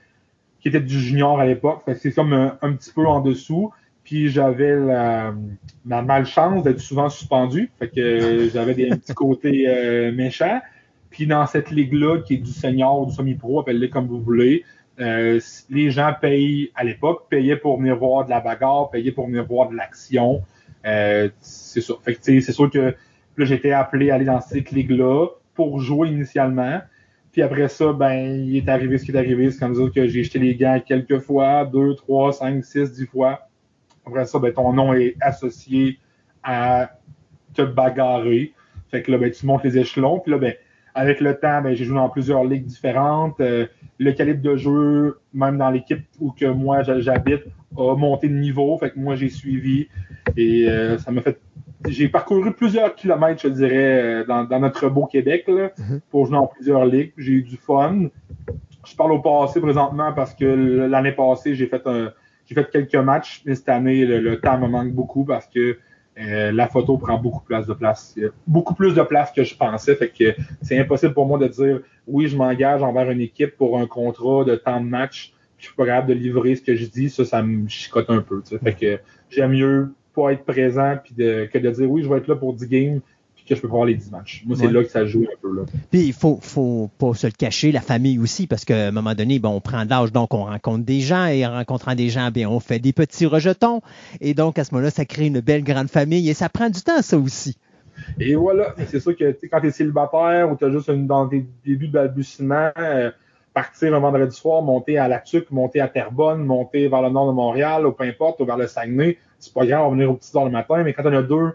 qui 0.60 0.68
était 0.68 0.80
du 0.80 0.98
junior 0.98 1.38
à 1.40 1.46
l'époque. 1.46 1.82
C'est 1.96 2.12
comme 2.12 2.32
un, 2.32 2.58
un 2.62 2.72
petit 2.72 2.92
peu 2.92 3.06
en 3.06 3.20
dessous. 3.20 3.70
Puis 4.02 4.28
j'avais 4.28 4.74
la, 4.76 5.32
la 5.86 6.02
malchance 6.02 6.64
d'être 6.64 6.80
souvent 6.80 7.08
suspendu. 7.08 7.70
Fait 7.78 7.88
que 7.88 8.48
j'avais 8.52 8.74
des 8.74 8.90
un 8.90 8.96
petit 8.96 9.14
côtés 9.14 10.10
méchants. 10.12 10.60
Puis 11.10 11.26
dans 11.26 11.46
cette 11.46 11.70
ligue-là, 11.70 12.22
qui 12.22 12.34
est 12.34 12.38
du 12.38 12.50
senior 12.50 13.02
ou 13.02 13.06
du 13.06 13.12
semi-pro, 13.12 13.60
appelez-le 13.60 13.88
comme 13.88 14.06
vous 14.06 14.20
voulez, 14.20 14.64
euh, 15.00 15.40
les 15.70 15.90
gens 15.90 16.12
payent 16.20 16.70
à 16.74 16.84
l'époque, 16.84 17.26
payaient 17.30 17.56
pour 17.56 17.78
venir 17.78 17.96
voir 17.96 18.24
de 18.24 18.30
la 18.30 18.40
bagarre, 18.40 18.90
payaient 18.90 19.12
pour 19.12 19.26
venir 19.26 19.44
voir 19.46 19.70
de 19.70 19.76
l'action. 19.76 20.42
Euh, 20.86 21.28
c'est. 21.40 21.82
Fait 22.02 22.14
que 22.14 22.40
sûr 22.40 22.70
que 22.70 22.94
là, 23.36 23.50
été 23.50 23.72
appelé 23.72 24.10
à 24.10 24.16
aller 24.16 24.24
dans 24.24 24.40
cette 24.40 24.70
ligue-là 24.70 25.28
pour 25.54 25.80
jouer 25.80 26.08
initialement. 26.08 26.80
Puis 27.32 27.42
après 27.42 27.68
ça, 27.68 27.92
ben, 27.92 28.44
il 28.46 28.56
est 28.56 28.68
arrivé 28.68 28.98
ce 28.98 29.04
qui 29.04 29.12
est 29.12 29.16
arrivé. 29.16 29.50
C'est 29.50 29.60
comme 29.60 29.74
ça 29.74 29.82
que 29.94 30.06
j'ai 30.08 30.24
jeté 30.24 30.38
les 30.38 30.56
gants 30.56 30.80
quelques 30.84 31.20
fois, 31.20 31.64
deux, 31.64 31.94
trois, 31.94 32.32
cinq, 32.32 32.64
six, 32.64 32.92
dix 32.92 33.06
fois. 33.06 33.48
Après 34.04 34.26
ça, 34.26 34.38
ben, 34.38 34.52
ton 34.52 34.72
nom 34.72 34.92
est 34.92 35.16
associé 35.20 35.98
à 36.42 36.90
te 37.54 37.62
bagarrer. 37.62 38.52
Fait 38.90 39.02
que 39.02 39.12
là, 39.12 39.18
ben, 39.18 39.30
tu 39.30 39.46
montes 39.46 39.64
les 39.64 39.78
échelons. 39.78 40.18
Puis 40.18 40.32
là, 40.32 40.38
ben, 40.38 40.54
avec 41.00 41.20
le 41.20 41.34
temps, 41.34 41.62
ben, 41.62 41.74
j'ai 41.74 41.84
joué 41.84 41.96
dans 41.96 42.10
plusieurs 42.10 42.44
ligues 42.44 42.66
différentes. 42.66 43.40
Euh, 43.40 43.66
le 43.98 44.12
calibre 44.12 44.42
de 44.42 44.56
jeu, 44.56 45.18
même 45.32 45.56
dans 45.56 45.70
l'équipe 45.70 46.04
où 46.20 46.30
que 46.30 46.44
moi 46.46 46.82
j'habite, 46.82 47.42
a 47.76 47.94
monté 47.96 48.28
de 48.28 48.34
niveau. 48.34 48.76
Fait 48.78 48.90
que 48.90 48.98
moi, 48.98 49.14
j'ai 49.16 49.30
suivi. 49.30 49.88
Et 50.36 50.68
euh, 50.68 50.98
ça 50.98 51.10
m'a 51.10 51.22
fait. 51.22 51.38
J'ai 51.88 52.08
parcouru 52.10 52.52
plusieurs 52.52 52.94
kilomètres, 52.94 53.40
je 53.42 53.48
dirais, 53.48 54.02
euh, 54.02 54.24
dans, 54.26 54.44
dans 54.44 54.60
notre 54.60 54.88
beau 54.90 55.06
Québec, 55.06 55.44
là, 55.48 55.70
Mhm. 55.78 56.00
pour 56.10 56.26
jouer 56.26 56.36
dans 56.36 56.46
plusieurs 56.46 56.84
ligues. 56.84 57.12
J'ai 57.16 57.32
eu 57.32 57.42
du 57.42 57.56
fun. 57.56 58.08
Je 58.86 58.94
parle 58.96 59.12
au 59.12 59.20
passé 59.20 59.60
présentement 59.60 60.12
parce 60.12 60.34
que 60.34 60.44
l'année 60.90 61.12
passée, 61.12 61.54
j'ai 61.54 61.66
fait 61.66 61.82
un. 61.86 62.12
J'ai 62.46 62.54
fait 62.54 62.68
quelques 62.70 62.96
matchs, 62.96 63.42
mais 63.46 63.54
cette 63.54 63.68
année, 63.68 64.04
le, 64.04 64.18
le 64.20 64.40
temps 64.40 64.58
me 64.58 64.66
manque 64.68 64.92
beaucoup 64.92 65.24
parce 65.24 65.46
que 65.46 65.78
euh, 66.20 66.52
la 66.52 66.68
photo 66.68 66.98
prend 66.98 67.18
beaucoup 67.18 67.42
plus 67.42 67.66
de 67.66 67.72
place. 67.72 68.14
A 68.18 68.28
Beaucoup 68.46 68.74
plus 68.74 68.94
de 68.94 69.02
place 69.02 69.32
que 69.32 69.44
je 69.44 69.56
pensais. 69.56 69.94
Fait 69.96 70.08
que 70.08 70.34
c'est 70.62 70.78
impossible 70.78 71.14
pour 71.14 71.26
moi 71.26 71.38
de 71.38 71.48
dire 71.48 71.80
oui, 72.06 72.28
je 72.28 72.36
m'engage 72.36 72.82
envers 72.82 73.10
une 73.10 73.20
équipe 73.20 73.56
pour 73.56 73.78
un 73.78 73.86
contrat 73.86 74.44
de 74.44 74.56
temps 74.56 74.80
de 74.80 74.86
match, 74.86 75.32
puis 75.56 75.64
je 75.64 75.66
suis 75.66 75.76
pas 75.76 75.86
capable 75.86 76.08
de 76.08 76.14
livrer 76.14 76.56
ce 76.56 76.62
que 76.62 76.74
je 76.74 76.86
dis. 76.86 77.10
Ça, 77.10 77.24
ça 77.24 77.42
me 77.42 77.68
chicote 77.68 78.10
un 78.10 78.20
peu. 78.20 78.42
Fait 78.62 78.74
que 78.74 79.00
j'aime 79.30 79.52
mieux 79.52 79.92
pas 80.14 80.32
être 80.32 80.44
présent 80.44 80.96
puis 81.02 81.14
de, 81.14 81.48
que 81.52 81.58
de 81.58 81.70
dire 81.70 81.90
oui, 81.90 82.02
je 82.02 82.08
vais 82.08 82.18
être 82.18 82.28
là 82.28 82.36
pour 82.36 82.54
10 82.54 82.68
games 82.68 83.00
puis 83.44 83.48
que 83.48 83.54
je 83.56 83.60
peux 83.60 83.68
voir 83.68 83.84
les 83.86 83.94
10 83.94 84.10
matchs. 84.10 84.42
Moi, 84.46 84.56
c'est 84.56 84.66
Ouais. 84.66 84.72
là 84.72 84.82
que 84.84 84.90
ça 84.90 85.04
joue 85.06 85.22
un 85.22 85.36
peu. 85.40 85.54
Là. 85.54 85.62
Puis 85.90 86.06
il 86.06 86.12
faut, 86.12 86.38
faut 86.42 86.90
pas 86.98 87.14
se 87.14 87.26
le 87.26 87.32
cacher, 87.32 87.72
la 87.72 87.80
famille 87.80 88.18
aussi, 88.18 88.46
parce 88.46 88.64
qu'à 88.64 88.88
un 88.88 88.90
moment 88.90 89.14
donné, 89.14 89.38
bon, 89.38 89.50
on 89.50 89.60
prend 89.60 89.84
de 89.84 89.90
l'âge, 89.90 90.12
donc 90.12 90.34
on 90.34 90.44
rencontre 90.44 90.84
des 90.84 91.00
gens, 91.00 91.26
et 91.26 91.46
en 91.46 91.52
rencontrant 91.52 91.94
des 91.94 92.08
gens, 92.10 92.30
bien, 92.30 92.48
on 92.48 92.60
fait 92.60 92.78
des 92.78 92.92
petits 92.92 93.26
rejetons. 93.26 93.80
Et 94.20 94.34
donc, 94.34 94.58
à 94.58 94.64
ce 94.64 94.74
moment-là, 94.74 94.90
ça 94.90 95.04
crée 95.04 95.26
une 95.26 95.40
belle 95.40 95.64
grande 95.64 95.88
famille 95.88 96.28
et 96.28 96.34
ça 96.34 96.48
prend 96.48 96.68
du 96.68 96.80
temps, 96.82 97.02
ça 97.02 97.16
aussi. 97.18 97.56
Et 98.18 98.34
voilà, 98.34 98.74
c'est 98.86 99.00
sûr 99.00 99.16
que 99.16 99.36
quand 99.50 99.60
tu 99.60 99.66
es 99.66 99.70
célibataire 99.70 100.50
ou 100.50 100.56
tu 100.56 100.64
as 100.64 100.70
juste 100.70 100.88
une, 100.88 101.06
dans 101.06 101.28
tes 101.28 101.44
débuts 101.64 101.88
de 101.88 101.92
balbutiement, 101.92 102.70
euh, 102.78 103.10
partir 103.52 103.94
un 103.94 103.98
vendredi 103.98 104.34
soir, 104.34 104.62
monter 104.62 104.96
à 104.96 105.08
La 105.08 105.18
Tuque, 105.18 105.50
monter 105.50 105.80
à 105.80 105.88
Terrebonne, 105.88 106.44
monter 106.44 106.88
vers 106.88 107.02
le 107.02 107.10
nord 107.10 107.26
de 107.28 107.32
Montréal, 107.32 107.86
ou 107.86 107.92
peu 107.92 108.04
importe, 108.04 108.40
ou 108.40 108.44
vers 108.44 108.56
le 108.56 108.66
Saguenay, 108.68 109.18
c'est 109.38 109.52
pas 109.52 109.66
grave, 109.66 109.82
on 109.82 109.88
va 109.88 109.90
venir 109.96 110.10
aux 110.10 110.14
petites 110.14 110.34
heures 110.36 110.44
le 110.44 110.50
matin, 110.50 110.82
mais 110.82 110.92
quand 110.92 111.02
on 111.04 111.12
a 111.12 111.22
deux 111.22 111.50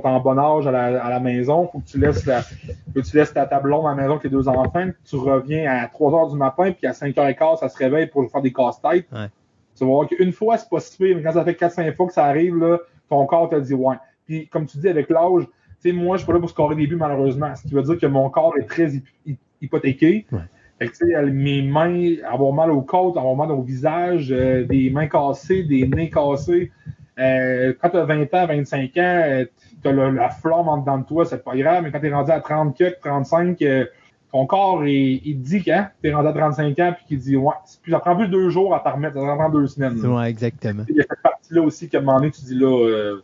sont 0.00 0.06
en 0.06 0.20
bon 0.20 0.38
âge 0.38 0.66
à 0.66 0.70
la, 0.70 1.04
à 1.04 1.10
la 1.10 1.20
maison, 1.20 1.68
faut 1.68 1.80
que 1.80 1.86
tu 1.86 1.98
laisses 1.98 2.24
la, 2.26 2.42
faut 2.42 2.52
que 2.94 3.00
tu 3.00 3.16
laisses 3.16 3.32
ta 3.32 3.46
table 3.46 3.68
longue 3.70 3.86
à 3.86 3.90
la 3.90 3.94
maison 3.96 4.12
avec 4.12 4.24
les 4.24 4.30
deux 4.30 4.48
enfants, 4.48 4.88
tu 5.04 5.16
reviens 5.16 5.70
à 5.70 5.86
3 5.88 6.14
heures 6.14 6.28
du 6.30 6.36
matin, 6.36 6.72
puis 6.72 6.86
à 6.86 6.92
5 6.92 7.14
h 7.14 7.34
15 7.36 7.60
ça 7.60 7.68
se 7.68 7.76
réveille 7.76 8.06
pour 8.06 8.30
faire 8.30 8.42
des 8.42 8.52
casse-têtes. 8.52 9.06
Ouais. 9.12 9.26
Tu 9.76 9.84
vas 9.84 9.90
voir 9.90 10.06
qu'une 10.06 10.32
fois, 10.32 10.56
c'est 10.58 10.68
pas 10.68 10.80
si 10.80 10.96
mais 11.14 11.22
quand 11.22 11.32
ça 11.32 11.44
fait 11.44 11.58
4-5 11.58 11.94
fois 11.94 12.06
que 12.06 12.12
ça 12.12 12.24
arrive, 12.24 12.56
là, 12.56 12.78
ton 13.08 13.24
corps 13.26 13.48
te 13.48 13.56
dit 13.56 13.74
ouais. 13.74 13.96
Puis 14.26 14.46
comme 14.48 14.66
tu 14.66 14.78
dis, 14.78 14.88
avec 14.88 15.08
l'âge, 15.10 15.44
tu 15.82 15.90
sais, 15.90 15.92
moi, 15.92 16.16
je 16.16 16.22
suis 16.22 16.26
pas 16.26 16.34
là 16.34 16.40
pour 16.40 16.50
scorer 16.50 16.76
des 16.76 16.86
buts, 16.86 16.96
malheureusement. 16.96 17.54
Ce 17.56 17.62
qui 17.62 17.74
veut 17.74 17.82
dire 17.82 17.98
que 17.98 18.06
mon 18.06 18.30
corps 18.30 18.54
est 18.58 18.66
très 18.66 18.94
hy- 18.94 19.02
hy- 19.26 19.36
hypothéqué. 19.60 20.26
Ouais. 20.30 20.38
Fait 20.78 20.86
que, 20.88 20.92
tu 20.92 21.08
sais, 21.10 21.22
mes 21.30 21.62
mains, 21.62 22.16
avoir 22.28 22.52
mal 22.52 22.70
aux 22.70 22.82
côtes, 22.82 23.16
avoir 23.16 23.34
mal 23.34 23.50
au 23.50 23.62
visage, 23.62 24.30
euh, 24.30 24.64
des 24.64 24.90
mains 24.90 25.08
cassées, 25.08 25.64
des 25.64 25.86
nez 25.88 26.08
cassés. 26.10 26.70
Euh, 27.18 27.72
quand 27.80 27.90
tu 27.90 27.96
as 27.96 28.04
20 28.04 28.22
ans, 28.34 28.46
25 28.46 28.96
ans, 28.96 29.22
euh, 29.26 29.44
tu 29.82 29.88
as 29.88 29.92
la 29.92 30.30
flamme 30.30 30.68
en 30.68 30.78
dedans 30.78 30.98
de 30.98 31.04
toi, 31.04 31.24
c'est 31.24 31.42
pas 31.44 31.56
grave, 31.56 31.82
mais 31.84 31.90
quand 31.90 32.00
tu 32.00 32.06
es 32.08 32.12
rendu 32.14 32.30
à 32.30 32.40
30 32.40 32.76
quelques, 32.76 33.00
35, 33.00 33.60
euh, 33.62 33.84
ton 34.32 34.46
corps, 34.46 34.86
il, 34.86 35.20
il 35.26 35.38
te 35.42 35.46
dit 35.48 35.62
quand 35.64 35.86
tu 36.02 36.08
es 36.08 36.14
rendu 36.14 36.28
à 36.28 36.32
35 36.32 36.78
ans, 36.78 36.92
puis 36.96 37.04
qu'il 37.06 37.18
dit, 37.18 37.36
ouais, 37.36 37.52
plus- 37.82 37.92
ça 37.92 37.98
prend 38.00 38.16
plus 38.16 38.26
de 38.28 38.32
deux 38.32 38.48
jours 38.50 38.74
à 38.74 38.80
t'en 38.80 38.92
remettre, 38.92 39.14
ça 39.14 39.20
prend 39.34 39.50
deux 39.50 39.66
semaines. 39.66 40.00
là. 40.02 40.08
Ouais, 40.08 40.30
exactement. 40.30 40.84
Il 40.88 40.96
y 40.96 41.00
a 41.00 41.04
cette 41.08 41.22
partie-là 41.22 41.62
aussi 41.62 41.88
qu'à 41.88 41.98
un 41.98 42.00
moment 42.02 42.18
donné, 42.18 42.30
tu 42.30 42.42
dis 42.42 42.54
là, 42.54 42.66
euh, 42.88 43.22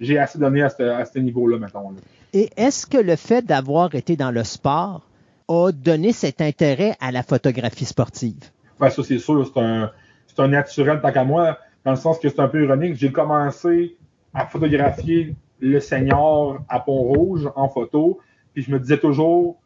j'ai 0.00 0.18
assez 0.18 0.38
donné 0.38 0.62
à 0.62 0.68
ce, 0.70 0.82
à 0.82 1.04
ce 1.04 1.18
niveau-là, 1.18 1.58
mettons. 1.58 1.90
là. 1.90 1.96
Et 2.32 2.50
est-ce 2.56 2.86
que 2.86 2.98
le 2.98 3.16
fait 3.16 3.44
d'avoir 3.44 3.94
été 3.94 4.16
dans 4.16 4.30
le 4.30 4.44
sport 4.44 5.02
a 5.48 5.72
donné 5.72 6.12
cet 6.12 6.40
intérêt 6.40 6.94
à 7.00 7.10
la 7.10 7.22
photographie 7.22 7.84
sportive? 7.84 8.36
Ben, 8.78 8.88
ça, 8.90 9.02
c'est 9.02 9.18
sûr, 9.18 9.44
c'est 9.52 9.60
un, 9.60 9.90
c'est 10.26 10.40
un 10.40 10.48
naturel 10.48 11.00
tant 11.02 11.10
qu'à 11.12 11.24
moi, 11.24 11.58
dans 11.84 11.90
le 11.90 11.96
sens 11.96 12.18
que 12.18 12.28
c'est 12.28 12.38
un 12.40 12.48
peu 12.48 12.62
ironique. 12.64 12.94
J'ai 12.94 13.10
commencé 13.12 13.96
à 14.32 14.46
photographier 14.46 15.34
le 15.60 15.80
senior 15.80 16.60
à 16.68 16.80
Pont-Rouge 16.80 17.48
en 17.56 17.68
photo, 17.68 18.18
puis 18.54 18.62
je 18.62 18.70
me 18.70 18.78
disais 18.78 18.98
toujours, 18.98 19.60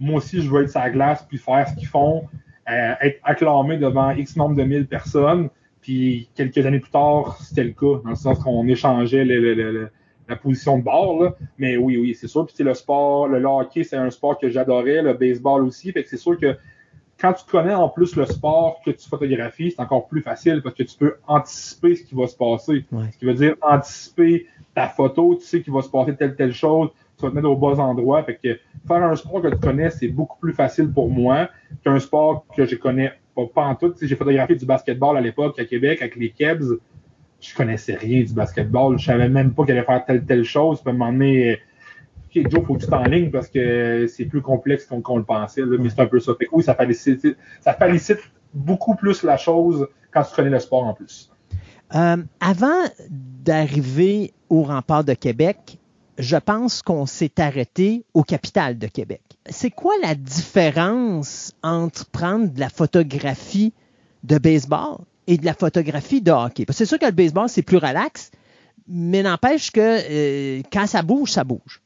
moi 0.00 0.16
aussi, 0.16 0.42
je 0.42 0.50
veux 0.50 0.62
être 0.62 0.70
sur 0.70 0.80
la 0.80 0.90
glace, 0.90 1.24
puis 1.28 1.38
faire 1.38 1.68
ce 1.68 1.74
qu'ils 1.74 1.88
font, 1.88 2.24
euh, 2.70 2.94
être 3.00 3.20
acclamé 3.24 3.76
devant 3.76 4.10
X 4.10 4.36
nombre 4.36 4.56
de 4.56 4.64
mille 4.64 4.86
personnes. 4.86 5.48
Puis 5.80 6.30
quelques 6.34 6.64
années 6.64 6.80
plus 6.80 6.90
tard, 6.90 7.36
c'était 7.40 7.64
le 7.64 7.72
cas, 7.72 8.00
dans 8.02 8.10
le 8.10 8.14
sens 8.14 8.38
qu'on 8.38 8.66
échangeait 8.66 9.24
le- 9.24 9.38
le- 9.38 9.54
le- 9.54 9.72
le- 9.72 9.90
la 10.28 10.36
position 10.36 10.78
de 10.78 10.82
bord. 10.82 11.22
Là. 11.22 11.34
Mais 11.58 11.76
oui, 11.76 11.98
oui, 11.98 12.14
c'est 12.14 12.26
sûr. 12.26 12.46
Puis 12.46 12.54
c'est 12.56 12.64
le 12.64 12.72
sport, 12.72 13.28
le 13.28 13.44
hockey, 13.44 13.84
c'est 13.84 13.96
un 13.96 14.08
sport 14.10 14.38
que 14.38 14.48
j'adorais, 14.48 15.02
le 15.02 15.12
baseball 15.12 15.62
aussi. 15.64 15.92
Fait 15.92 16.02
que 16.02 16.08
c'est 16.08 16.16
sûr 16.16 16.38
que 16.38 16.56
quand 17.20 17.34
tu 17.34 17.44
connais 17.44 17.74
en 17.74 17.90
plus 17.90 18.16
le 18.16 18.24
sport 18.24 18.80
que 18.84 18.90
tu 18.90 19.06
photographies, 19.08 19.72
c'est 19.72 19.82
encore 19.82 20.08
plus 20.08 20.22
facile 20.22 20.62
parce 20.62 20.74
que 20.74 20.82
tu 20.82 20.96
peux 20.96 21.16
anticiper 21.26 21.94
ce 21.96 22.02
qui 22.04 22.14
va 22.14 22.26
se 22.26 22.36
passer. 22.36 22.86
Ouais. 22.90 23.04
Ce 23.12 23.18
qui 23.18 23.26
veut 23.26 23.34
dire 23.34 23.54
anticiper 23.60 24.46
ta 24.74 24.88
photo, 24.88 25.36
tu 25.36 25.46
sais 25.46 25.62
qu'il 25.62 25.72
va 25.72 25.82
se 25.82 25.88
passer 25.88 26.14
telle 26.16 26.34
telle 26.34 26.52
chose, 26.52 26.90
tu 27.16 27.24
vas 27.24 27.30
te 27.30 27.34
mettre 27.34 27.48
au 27.48 27.56
bas 27.56 27.80
endroit. 27.80 28.22
Fait 28.24 28.38
que 28.42 28.58
faire 28.86 29.02
un 29.02 29.14
sport 29.16 29.42
que 29.42 29.48
tu 29.48 29.58
connais, 29.58 29.90
c'est 29.90 30.08
beaucoup 30.08 30.38
plus 30.38 30.52
facile 30.52 30.90
pour 30.92 31.10
moi 31.10 31.48
qu'un 31.84 31.98
sport 31.98 32.44
que 32.56 32.66
je 32.66 32.76
connais 32.76 33.12
pas, 33.34 33.62
en 33.62 33.74
tout. 33.74 33.90
Tu 33.90 34.06
j'ai 34.06 34.16
photographié 34.16 34.56
du 34.56 34.66
basketball 34.66 35.16
à 35.16 35.20
l'époque 35.20 35.58
à 35.58 35.64
Québec 35.64 36.00
avec 36.02 36.16
les 36.16 36.30
Kebs. 36.30 36.78
Je 37.40 37.54
connaissais 37.54 37.94
rien 37.94 38.22
du 38.22 38.32
basketball. 38.32 38.98
Je 38.98 39.04
savais 39.04 39.28
même 39.28 39.52
pas 39.52 39.64
qu'elle 39.64 39.76
allait 39.76 39.86
faire 39.86 40.04
telle 40.04 40.24
telle 40.24 40.44
chose. 40.44 40.80
Puis 40.82 40.94
à 40.94 41.04
un 41.04 41.20
OK, 42.36 42.50
Joe, 42.50 42.64
faut 42.64 42.74
que 42.74 42.84
tu 42.84 42.86
t'enlignes 42.88 43.30
parce 43.30 43.48
que 43.48 44.06
c'est 44.08 44.24
plus 44.24 44.42
complexe 44.42 44.86
qu'on 44.86 45.18
le 45.18 45.24
pensait. 45.24 45.62
mais 45.66 45.88
c'est 45.88 46.00
un 46.00 46.06
peu 46.06 46.20
ça. 46.20 46.34
Fait 46.38 46.46
que 46.46 46.50
oui, 46.52 46.62
ça 46.62 46.74
félicite, 46.74 47.36
ça 47.60 47.74
félicite 47.74 48.18
beaucoup 48.52 48.94
plus 48.94 49.22
la 49.22 49.36
chose 49.36 49.86
quand 50.10 50.22
tu 50.22 50.34
connais 50.34 50.50
le 50.50 50.58
sport 50.58 50.84
en 50.84 50.94
plus. 50.94 51.33
Euh, 51.94 52.16
avant 52.40 52.82
d'arriver 53.10 54.32
au 54.48 54.62
rempart 54.62 55.04
de 55.04 55.14
Québec, 55.14 55.78
je 56.18 56.36
pense 56.36 56.82
qu'on 56.82 57.06
s'est 57.06 57.40
arrêté 57.40 58.04
au 58.14 58.22
capital 58.22 58.78
de 58.78 58.86
Québec. 58.86 59.22
C'est 59.46 59.70
quoi 59.70 59.92
la 60.02 60.14
différence 60.14 61.52
entre 61.62 62.06
prendre 62.06 62.52
de 62.52 62.60
la 62.60 62.68
photographie 62.68 63.72
de 64.22 64.38
baseball 64.38 64.98
et 65.26 65.36
de 65.36 65.44
la 65.44 65.54
photographie 65.54 66.20
de 66.20 66.30
hockey? 66.30 66.64
Parce 66.64 66.78
que 66.78 66.84
c'est 66.84 66.88
sûr 66.88 66.98
que 66.98 67.06
le 67.06 67.12
baseball, 67.12 67.48
c'est 67.48 67.62
plus 67.62 67.76
relax, 67.76 68.30
mais 68.88 69.22
n'empêche 69.22 69.70
que 69.70 69.80
euh, 69.80 70.62
quand 70.72 70.86
ça 70.86 71.02
bouge, 71.02 71.32
ça 71.32 71.44
bouge. 71.44 71.82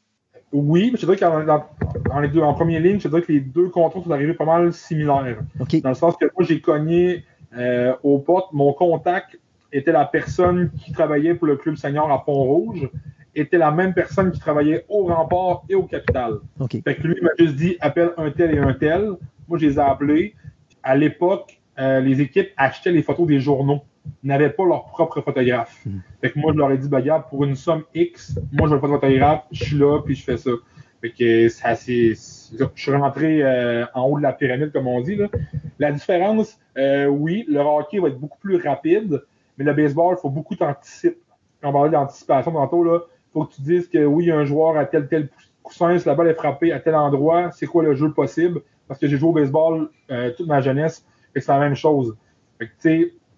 Oui, 0.53 0.91
mais 0.91 0.99
je 0.99 1.05
dirais 1.05 1.17
qu'en 1.17 1.45
dans, 1.45 1.65
dans 2.09 2.21
les 2.21 2.29
deux, 2.29 2.41
en 2.41 2.55
première 2.55 2.81
ligne, 2.81 2.99
je 3.01 3.09
dirais 3.09 3.23
que 3.23 3.33
les 3.33 3.41
deux 3.41 3.69
contrôles 3.69 4.05
sont 4.05 4.11
arrivés 4.11 4.33
pas 4.35 4.47
mal 4.47 4.73
similaires. 4.73 5.39
Dans 5.83 5.89
le 5.89 5.95
sens 5.95 6.17
que 6.17 6.25
moi, 6.25 6.47
j'ai 6.47 6.61
cogné 6.61 7.25
euh, 7.57 7.95
aux 8.03 8.19
portes. 8.19 8.53
Mon 8.53 8.73
contact 8.73 9.39
était 9.73 9.93
la 9.93 10.05
personne 10.05 10.71
qui 10.79 10.93
travaillait 10.93 11.35
pour 11.35 11.47
le 11.47 11.57
club 11.57 11.77
senior 11.77 12.11
à 12.11 12.25
Pont-Rouge, 12.25 12.89
était 13.35 13.59
la 13.59 13.71
même 13.71 13.95
personne 13.95 14.31
qui 14.33 14.41
travaillait 14.41 14.85
au 14.89 15.05
rempart 15.05 15.63
et 15.69 15.75
au 15.75 15.85
capital. 15.85 16.39
OK. 16.59 16.83
Fait 16.83 16.97
que 16.97 17.07
lui 17.07 17.15
il 17.19 17.23
m'a 17.23 17.31
juste 17.39 17.55
dit 17.55 17.77
appelle 17.81 18.11
un 18.17 18.31
tel 18.31 18.55
et 18.55 18.59
un 18.59 18.73
tel. 18.73 19.13
Moi, 19.49 19.59
je 19.59 19.67
les 19.67 19.75
ai 19.77 19.81
appelés. 19.81 20.35
À 20.83 20.97
l'époque, 20.97 21.61
euh, 21.79 22.01
les 22.01 22.21
équipes 22.21 22.51
achetaient 22.57 22.91
les 22.91 23.03
photos 23.03 23.27
des 23.27 23.41
journaux. 23.41 23.83
N'avaient 24.23 24.51
pas 24.51 24.65
leur 24.65 24.87
propre 24.87 25.21
photographe. 25.21 25.81
Hmm. 25.85 25.99
Fait 26.21 26.31
que 26.31 26.39
moi, 26.39 26.53
je 26.53 26.59
leur 26.59 26.71
ai 26.73 26.79
dit, 26.79 26.89
bah, 26.89 26.99
regarde, 26.99 27.25
pour 27.29 27.45
une 27.45 27.55
somme 27.55 27.85
X, 27.95 28.39
moi, 28.53 28.69
je 28.69 28.75
veux 28.75 28.81
pas 28.81 28.87
de 28.87 28.93
photographe, 28.93 29.45
je 29.53 29.65
suis 29.65 29.77
là, 29.77 30.01
puis 30.05 30.15
je 30.15 30.25
fais 30.25 30.37
ça. 30.37 30.51
Fait 31.01 31.11
que 31.11 31.49
c'est 31.49 31.67
assez. 31.67 32.15
Je 32.59 32.65
suis 32.75 32.93
rentré 32.93 33.43
euh, 33.43 33.85
en 33.95 34.05
haut 34.05 34.19
de 34.19 34.23
la 34.23 34.33
pyramide, 34.33 34.73
comme 34.73 34.89
on 34.89 35.01
dit. 35.01 35.15
Là. 35.15 35.29
La 35.79 35.93
différence, 35.93 36.59
euh, 36.77 37.07
oui, 37.07 37.45
le 37.49 37.61
hockey 37.61 38.01
va 38.01 38.09
être 38.09 38.19
beaucoup 38.19 38.39
plus 38.39 38.57
rapide, 38.57 39.23
mais 39.59 39.65
le 39.65 39.75
baseball, 39.75 40.15
il 40.17 40.21
faut 40.21 40.31
beaucoup 40.31 40.55
t'anticiper. 40.55 41.19
On 41.63 41.73
parlait 41.73 41.91
d'anticipation 41.91 42.53
tantôt, 42.53 42.85
là, 42.85 43.01
faut 43.33 43.45
que 43.45 43.55
tu 43.55 43.63
dises 43.63 43.89
que 43.89 44.05
oui, 44.05 44.31
un 44.31 44.45
joueur 44.45 44.77
à 44.77 44.85
tel 44.87 45.09
tel 45.09 45.29
coussin, 45.63 45.99
si 45.99 46.07
la 46.07 46.15
balle 46.15 46.29
est 46.29 46.35
frappée 46.35 46.73
à 46.73 46.81
tel 46.81 46.95
endroit, 46.95 47.51
c'est 47.51 47.67
quoi 47.67 47.83
le 47.83 47.95
jeu 47.95 48.13
possible? 48.13 48.63
Parce 48.87 48.99
que 48.99 49.07
j'ai 49.07 49.19
joué 49.19 49.29
au 49.29 49.33
baseball 49.33 49.91
euh, 50.11 50.31
toute 50.37 50.47
ma 50.47 50.61
jeunesse, 50.61 51.05
et 51.35 51.41
c'est 51.41 51.53
la 51.53 51.59
même 51.59 51.75
chose. 51.75 52.17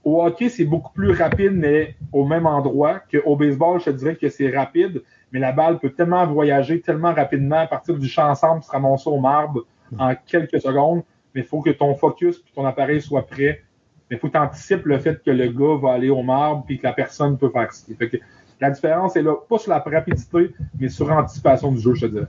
Au 0.02 0.22
hockey, 0.24 0.48
c'est 0.48 0.64
beaucoup 0.64 0.92
plus 0.92 1.12
rapide, 1.12 1.52
mais 1.52 1.94
au 2.12 2.24
même 2.24 2.46
endroit 2.46 3.00
qu'au 3.00 3.36
baseball, 3.36 3.80
je 3.80 3.86
te 3.86 3.90
dirais 3.90 4.16
que 4.16 4.28
c'est 4.28 4.48
rapide, 4.48 5.02
mais 5.32 5.38
la 5.38 5.52
balle 5.52 5.78
peut 5.78 5.90
tellement 5.90 6.26
voyager 6.26 6.80
tellement 6.80 7.12
rapidement 7.12 7.58
à 7.60 7.66
partir 7.66 7.98
du 7.98 8.08
champ 8.08 8.30
ensemble, 8.30 8.62
se 8.62 8.70
ramasser 8.70 9.10
au 9.10 9.18
marbre 9.18 9.66
en 9.98 10.14
quelques 10.14 10.60
secondes, 10.60 11.02
mais 11.34 11.42
il 11.42 11.46
faut 11.46 11.60
que 11.60 11.70
ton 11.70 11.94
focus 11.94 12.38
et 12.38 12.54
ton 12.54 12.64
appareil 12.64 13.02
soit 13.02 13.26
prêt. 13.26 13.62
Mais 14.10 14.16
il 14.16 14.18
faut 14.18 14.26
que 14.26 14.32
tu 14.32 14.38
anticipes 14.38 14.84
le 14.86 14.98
fait 14.98 15.22
que 15.22 15.30
le 15.30 15.48
gars 15.48 15.76
va 15.80 15.92
aller 15.92 16.10
au 16.10 16.22
marbre 16.22 16.64
puis 16.66 16.78
que 16.78 16.82
la 16.84 16.92
personne 16.92 17.38
peut 17.38 17.50
faire. 17.50 17.68
Fait 17.98 18.08
que 18.08 18.16
la 18.60 18.70
différence 18.70 19.14
est 19.16 19.22
là, 19.22 19.34
pas 19.48 19.58
sur 19.58 19.70
la 19.70 19.78
rapidité, 19.78 20.50
mais 20.78 20.88
sur 20.88 21.06
l'anticipation 21.08 21.70
du 21.72 21.80
jeu, 21.80 21.94
je 21.94 22.06
te 22.06 22.12
dirais. 22.12 22.26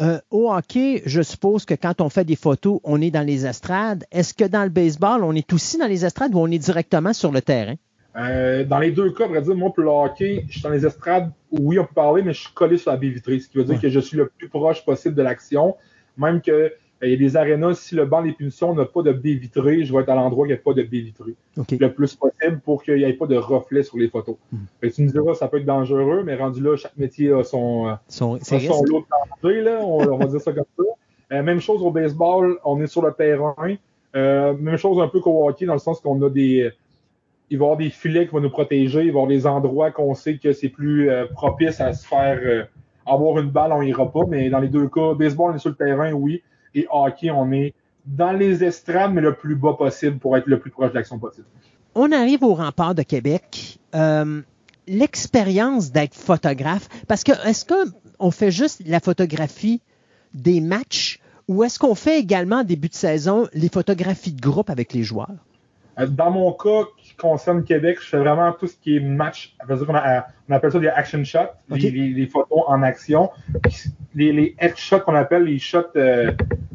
Euh, 0.00 0.18
au 0.30 0.50
hockey, 0.52 1.02
je 1.06 1.20
suppose 1.22 1.64
que 1.64 1.74
quand 1.74 2.00
on 2.00 2.08
fait 2.08 2.24
des 2.24 2.36
photos, 2.36 2.80
on 2.84 3.00
est 3.00 3.10
dans 3.10 3.26
les 3.26 3.46
estrades. 3.46 4.04
Est-ce 4.12 4.32
que 4.32 4.44
dans 4.44 4.62
le 4.62 4.70
baseball, 4.70 5.24
on 5.24 5.32
est 5.34 5.52
aussi 5.52 5.76
dans 5.76 5.88
les 5.88 6.04
estrades 6.04 6.34
ou 6.34 6.38
on 6.38 6.50
est 6.50 6.58
directement 6.58 7.12
sur 7.12 7.32
le 7.32 7.42
terrain? 7.42 7.74
Euh, 8.16 8.64
dans 8.64 8.78
les 8.78 8.90
deux 8.92 9.10
cas, 9.12 9.24
à 9.24 9.28
vrai 9.28 9.42
dire, 9.42 9.54
moi, 9.56 9.72
pour 9.72 9.82
le 9.84 9.90
hockey, 9.90 10.44
je 10.48 10.52
suis 10.54 10.62
dans 10.62 10.70
les 10.70 10.86
estrades. 10.86 11.30
Oui, 11.50 11.78
on 11.78 11.84
peut 11.84 11.94
parler, 11.94 12.22
mais 12.22 12.32
je 12.32 12.40
suis 12.42 12.52
collé 12.54 12.78
sur 12.78 12.90
la 12.92 12.96
baie 12.96 13.08
vitrée, 13.10 13.38
ce 13.40 13.48
qui 13.48 13.58
veut 13.58 13.64
dire 13.64 13.74
Ouais. 13.74 13.80
que 13.80 13.88
je 13.88 14.00
suis 14.00 14.16
le 14.16 14.26
plus 14.38 14.48
proche 14.48 14.84
possible 14.84 15.14
de 15.14 15.22
l'action. 15.22 15.76
Même 16.16 16.40
que 16.40 16.72
il 17.02 17.10
y 17.10 17.14
a 17.14 17.16
des 17.16 17.36
arénas, 17.36 17.74
si 17.74 17.94
le 17.94 18.04
banc 18.06 18.22
des 18.22 18.32
punitions 18.32 18.74
n'a 18.74 18.84
pas 18.84 19.02
de 19.02 19.12
baie 19.12 19.34
vitrée, 19.34 19.84
je 19.84 19.92
vais 19.94 20.00
être 20.02 20.08
à 20.08 20.14
l'endroit 20.16 20.42
où 20.42 20.46
il 20.46 20.48
n'y 20.48 20.54
a 20.54 20.58
pas 20.58 20.72
de 20.72 20.82
baie 20.82 21.00
vitrée. 21.00 21.34
Le 21.56 21.92
plus 21.92 22.14
possible 22.16 22.60
pour 22.64 22.82
qu'il 22.82 22.96
n'y 22.96 23.04
ait 23.04 23.12
pas 23.12 23.26
de 23.26 23.36
reflet 23.36 23.82
sur 23.84 23.98
les 23.98 24.08
photos. 24.08 24.36
Hmm. 24.52 24.88
Tu 24.88 25.02
me 25.02 25.08
diras, 25.10 25.34
ça 25.34 25.46
peut 25.48 25.58
être 25.58 25.64
dangereux, 25.64 26.22
mais 26.24 26.34
rendu 26.34 26.60
là, 26.62 26.76
chaque 26.76 26.96
métier 26.96 27.30
a 27.32 27.44
son, 27.44 27.88
euh, 27.88 27.92
Son- 28.08 28.82
lot 28.84 29.00
de 29.00 29.42
danger, 29.42 29.62
là, 29.62 29.78
on, 29.82 30.00
on 30.12 30.18
va 30.18 30.26
dire 30.26 30.40
ça 30.40 30.52
comme 30.52 30.64
ça. 30.76 30.84
Euh, 31.30 31.42
même 31.42 31.60
chose 31.60 31.82
au 31.82 31.90
baseball, 31.90 32.58
on 32.64 32.80
est 32.80 32.86
sur 32.86 33.02
le 33.02 33.12
terrain. 33.12 33.54
Euh, 34.16 34.54
même 34.54 34.78
chose 34.78 34.98
un 35.00 35.08
peu 35.08 35.20
qu'au 35.20 35.48
hockey, 35.48 35.66
dans 35.66 35.74
le 35.74 35.78
sens 35.78 36.00
qu'on 36.00 36.20
a 36.22 36.30
des. 36.30 36.70
Il 37.50 37.58
va 37.58 37.64
y 37.64 37.66
avoir 37.66 37.78
des 37.78 37.90
filets 37.90 38.26
qui 38.26 38.32
vont 38.32 38.40
nous 38.40 38.50
protéger, 38.50 39.00
il 39.00 39.04
va 39.04 39.06
y 39.06 39.08
avoir 39.10 39.26
des 39.26 39.46
endroits 39.46 39.90
qu'on 39.90 40.14
sait 40.14 40.36
que 40.36 40.52
c'est 40.52 40.68
plus 40.68 41.08
euh, 41.10 41.26
propice 41.26 41.80
à 41.80 41.92
se 41.92 42.06
faire 42.06 42.38
euh, 42.42 42.64
avoir 43.06 43.38
une 43.38 43.50
balle, 43.50 43.72
on 43.72 43.82
ira 43.82 44.10
pas. 44.10 44.20
Mais 44.28 44.50
dans 44.50 44.58
les 44.58 44.68
deux 44.68 44.88
cas, 44.88 45.14
baseball, 45.14 45.52
on 45.52 45.54
est 45.56 45.58
sur 45.58 45.70
le 45.70 45.76
terrain, 45.76 46.12
oui. 46.12 46.42
Et 46.74 46.86
hockey, 46.90 47.30
on 47.30 47.50
est 47.52 47.74
dans 48.06 48.32
les 48.32 48.64
estrades, 48.64 49.12
mais 49.12 49.20
le 49.20 49.34
plus 49.34 49.54
bas 49.54 49.74
possible 49.74 50.18
pour 50.18 50.36
être 50.36 50.46
le 50.46 50.58
plus 50.58 50.70
proche 50.70 50.90
de 50.90 50.94
l'action 50.94 51.18
possible. 51.18 51.46
On 51.94 52.12
arrive 52.12 52.42
au 52.42 52.54
rempart 52.54 52.94
de 52.94 53.02
Québec. 53.02 53.78
Euh, 53.94 54.42
L'expérience 54.86 55.92
d'être 55.92 56.14
photographe, 56.14 56.88
parce 57.08 57.22
que 57.22 57.32
est-ce 57.46 57.66
qu'on 57.66 58.30
fait 58.30 58.50
juste 58.50 58.82
la 58.86 59.00
photographie 59.00 59.82
des 60.32 60.62
matchs 60.62 61.20
ou 61.46 61.62
est-ce 61.62 61.78
qu'on 61.78 61.94
fait 61.94 62.18
également 62.18 62.60
en 62.60 62.64
début 62.64 62.88
de 62.88 62.94
saison 62.94 63.48
les 63.52 63.68
photographies 63.68 64.32
de 64.32 64.40
groupe 64.40 64.70
avec 64.70 64.94
les 64.94 65.02
joueurs? 65.02 65.44
Dans 66.06 66.30
mon 66.30 66.52
cas 66.52 66.84
qui 66.98 67.14
concerne 67.16 67.64
Québec, 67.64 67.98
je 68.00 68.06
fais 68.08 68.18
vraiment 68.18 68.52
tout 68.52 68.66
ce 68.68 68.76
qui 68.76 68.96
est 68.96 69.00
match. 69.00 69.56
A- 69.60 70.26
on 70.48 70.52
appelle 70.54 70.70
ça 70.72 70.78
des 70.78 70.88
action 70.88 71.24
shots, 71.24 71.38
les- 71.70 71.74
Ok. 71.86 71.92
les, 71.92 72.08
les 72.10 72.26
photos 72.26 72.62
en 72.68 72.82
action. 72.82 73.30
Les, 74.14 74.32
les 74.32 74.54
headshots 74.60 75.00
qu'on 75.00 75.14
appelle 75.14 75.42
les 75.44 75.58
shots, 75.58 75.82
euh, 75.96 76.30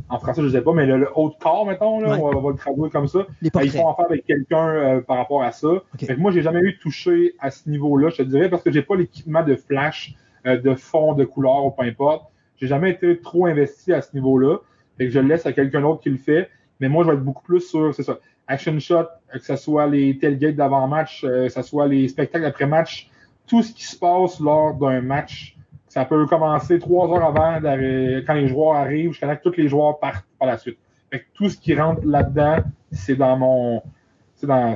en 0.10 0.19
français, 0.19 0.42
je 0.42 0.48
ne 0.48 0.52
sais 0.52 0.61
pas, 0.61 0.74
mais 0.74 0.85
le, 0.85 0.98
le 0.98 1.10
haut 1.16 1.30
de 1.30 1.35
corps, 1.35 1.66
mettons, 1.66 2.00
là, 2.02 2.10
Ouais. 2.11 2.18
on, 2.22 2.30
va, 2.32 2.38
on 2.38 2.42
va 2.42 2.50
le 2.52 2.58
traduire 2.58 2.90
comme 2.90 3.08
ça. 3.08 3.19
Les 3.42 3.50
portraits. 3.50 3.74
Ils 3.74 3.77
font 3.80 3.90
affaire 3.90 4.06
avec 4.06 4.26
quelqu'un 4.26 4.68
euh, 4.68 5.02
par 5.02 5.18
rapport 5.18 5.42
à 5.42 5.52
ça. 5.52 5.69
Fait 5.98 6.08
que 6.16 6.19
moi, 6.19 6.32
j'ai 6.32 6.42
jamais 6.42 6.60
eu 6.61 6.77
touché 6.77 7.35
à 7.40 7.50
ce 7.50 7.69
niveau-là, 7.69 8.10
je 8.10 8.18
te 8.18 8.24
dirais, 8.24 8.50
parce 8.50 8.61
que 8.64 8.72
j'ai 8.72 8.82
pas 8.82 8.95
l'équipement 8.95 9.43
de 9.43 9.56
flash, 9.56 10.16
euh, 10.45 10.58
de 10.60 10.76
fond, 10.76 11.14
de 11.14 11.24
couleur, 11.26 11.66
ou 11.66 11.72
peu 11.72 11.84
importe. 11.84 12.26
J'ai 12.58 12.68
jamais 12.68 12.92
été 12.92 13.19
trop 13.19 13.45
investi 13.45 13.93
à 13.93 14.02
ce 14.02 14.14
niveau-là. 14.16 14.58
Fait 14.98 15.06
que 15.06 15.11
je 15.11 15.19
le 15.19 15.27
laisse 15.30 15.45
à 15.45 15.53
quelqu'un 15.53 15.82
d'autre 15.82 16.02
qui 16.02 16.10
le 16.10 16.18
fait. 16.18 16.50
Mais 16.80 16.90
moi, 16.90 17.03
je 17.03 17.10
vais 17.10 17.16
être 17.16 17.24
beaucoup 17.24 17.43
plus 17.43 17.61
sur, 17.61 17.93
c'est 17.95 18.03
ça, 18.03 18.18
action 18.47 18.77
shot, 18.80 18.95
euh, 18.95 19.39
que 19.39 19.45
ce 19.45 19.55
soit 19.55 19.88
les 19.88 20.17
tailgates 20.17 20.55
d'avant-match, 20.55 21.23
euh, 21.23 21.47
que 21.47 21.53
ce 21.53 21.61
soit 21.61 21.88
les 21.88 22.07
spectacles 22.07 22.45
après-match, 22.45 23.09
tout 23.47 23.61
ce 23.63 23.73
qui 23.73 23.83
se 23.83 23.97
passe 23.97 24.39
lors 24.39 24.73
d'un 24.75 25.01
match. 25.01 25.55
Ça 25.88 26.05
peut 26.05 26.25
commencer 26.25 26.80
trois 26.80 27.07
heures 27.09 27.25
avant, 27.25 27.59
quand 27.61 28.33
les 28.33 28.47
joueurs 28.47 28.75
arrivent, 28.75 29.11
jusqu'à 29.11 29.27
temps 29.27 29.35
que 29.35 29.49
tous 29.49 29.61
les 29.61 29.67
joueurs 29.67 29.99
partent 29.99 30.25
par 30.39 30.47
la 30.47 30.57
suite. 30.57 30.77
Fait 31.11 31.19
que 31.19 31.25
tout 31.35 31.49
ce 31.49 31.57
qui 31.57 31.75
rentre 31.75 32.01
là-dedans, 32.03 32.63
c'est 32.91 33.15
dans 33.15 33.38
mon, 33.38 33.83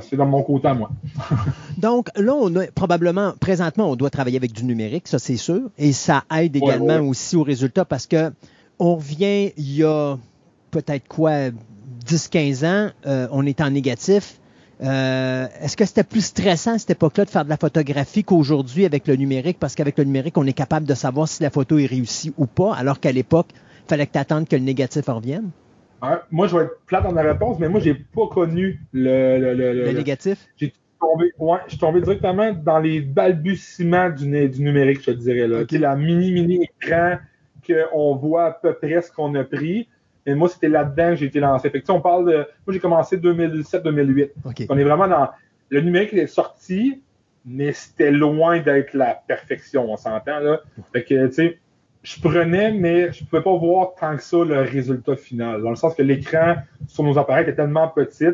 c'est 0.00 0.16
dans, 0.16 0.26
mon 0.26 0.42
côté 0.42 0.68
à 0.68 0.74
moi. 0.74 0.90
Donc 1.78 2.08
là, 2.16 2.34
on 2.34 2.54
a 2.56 2.66
probablement, 2.68 3.32
présentement, 3.38 3.90
on 3.90 3.96
doit 3.96 4.10
travailler 4.10 4.36
avec 4.36 4.52
du 4.52 4.64
numérique, 4.64 5.08
ça 5.08 5.18
c'est 5.18 5.36
sûr, 5.36 5.70
et 5.76 5.92
ça 5.92 6.24
aide 6.34 6.56
Ouais, 6.56 6.62
également 6.62 7.00
ouais. 7.00 7.08
aussi 7.08 7.36
aux 7.36 7.42
résultats 7.42 7.84
parce 7.84 8.06
que 8.06 8.32
on 8.78 8.96
revient 8.96 9.52
il 9.56 9.76
y 9.76 9.84
a 9.84 10.16
peut-être 10.70 11.06
quoi, 11.08 11.50
10-15 12.08 12.64
ans, 12.64 12.90
euh, 13.06 13.28
on 13.30 13.44
est 13.46 13.60
en 13.60 13.70
négatif. 13.70 14.38
Euh, 14.80 15.46
Est-ce 15.60 15.76
que 15.76 15.84
c'était 15.84 16.04
plus 16.04 16.24
stressant 16.24 16.74
à 16.74 16.78
cette 16.78 16.90
époque-là 16.90 17.24
de 17.24 17.30
faire 17.30 17.44
de 17.44 17.50
la 17.50 17.56
photographie 17.56 18.24
qu'aujourd'hui 18.24 18.84
avec 18.86 19.06
le 19.08 19.16
numérique? 19.16 19.58
Parce 19.58 19.74
qu'avec 19.74 19.98
le 19.98 20.04
numérique, 20.04 20.38
on 20.38 20.46
est 20.46 20.52
capable 20.52 20.86
de 20.86 20.94
savoir 20.94 21.26
si 21.28 21.42
la 21.42 21.50
photo 21.50 21.78
est 21.78 21.86
réussie 21.86 22.32
ou 22.38 22.46
pas, 22.46 22.74
alors 22.74 23.00
qu'à 23.00 23.12
l'époque, 23.12 23.48
il 23.52 23.88
fallait 23.88 24.06
que 24.06 24.12
tu 24.12 24.18
attendes 24.18 24.48
que 24.48 24.56
le 24.56 24.62
négatif 24.62 25.08
en 25.08 25.16
revienne? 25.16 25.50
Hein, 26.00 26.20
Moi, 26.30 26.46
je 26.46 26.56
vais 26.56 26.64
être 26.64 26.80
plate 26.86 27.02
dans 27.04 27.12
ma 27.12 27.22
réponse, 27.22 27.58
mais 27.58 27.68
moi, 27.68 27.80
j'ai 27.80 27.94
pas 27.94 28.28
connu 28.30 28.80
le, 28.92 29.38
le, 29.38 29.54
le- 29.54 29.72
Le 29.84 29.92
négatif? 29.92 30.46
j'ai 30.56 30.72
tombé, 31.00 31.32
ouais, 31.40 31.58
je 31.66 31.70
suis 31.70 31.78
tombé 31.78 32.00
directement 32.00 32.52
dans 32.52 32.78
les 32.78 33.00
balbutiements 33.00 34.10
du, 34.10 34.48
du 34.48 34.62
numérique, 34.62 35.00
je 35.00 35.06
te 35.06 35.16
dirais. 35.16 35.48
Là. 35.48 35.64
La 35.72 35.96
mini, 35.96 36.30
mini 36.30 36.68
écran 36.80 37.18
qu'on 37.66 38.14
voit 38.16 38.44
à 38.46 38.50
peu 38.52 38.74
près 38.74 39.02
ce 39.02 39.10
qu'on 39.10 39.34
a 39.34 39.42
pris. 39.44 39.88
Et 40.28 40.34
moi, 40.34 40.48
c'était 40.48 40.68
là-dedans 40.68 41.10
que 41.10 41.16
j'ai 41.16 41.26
été 41.26 41.40
lancé. 41.40 41.70
Fait 41.70 41.80
que, 41.80 41.90
on 41.90 42.00
parle 42.00 42.26
de. 42.26 42.36
Moi, 42.36 42.74
j'ai 42.74 42.80
commencé 42.80 43.16
2007-2008. 43.16 44.30
OK. 44.44 44.66
On 44.68 44.78
est 44.78 44.84
vraiment 44.84 45.08
dans. 45.08 45.28
Le 45.70 45.80
numérique 45.80 46.12
est 46.14 46.26
sorti, 46.26 47.02
mais 47.44 47.72
c'était 47.72 48.10
loin 48.10 48.60
d'être 48.60 48.94
la 48.94 49.14
perfection, 49.26 49.90
on 49.90 49.96
s'entend, 49.96 50.38
là. 50.40 50.60
Fait 50.92 51.04
que, 51.04 51.26
tu 51.26 51.32
sais, 51.32 51.58
je 52.02 52.20
prenais, 52.20 52.72
mais 52.72 53.12
je 53.12 53.24
pouvais 53.24 53.42
pas 53.42 53.56
voir 53.56 53.94
tant 53.98 54.16
que 54.16 54.22
ça 54.22 54.44
le 54.44 54.60
résultat 54.60 55.16
final. 55.16 55.62
Dans 55.62 55.70
le 55.70 55.76
sens 55.76 55.94
que 55.94 56.02
l'écran 56.02 56.56
sur 56.86 57.04
nos 57.04 57.18
appareils 57.18 57.44
était 57.44 57.56
tellement 57.56 57.88
petit 57.88 58.26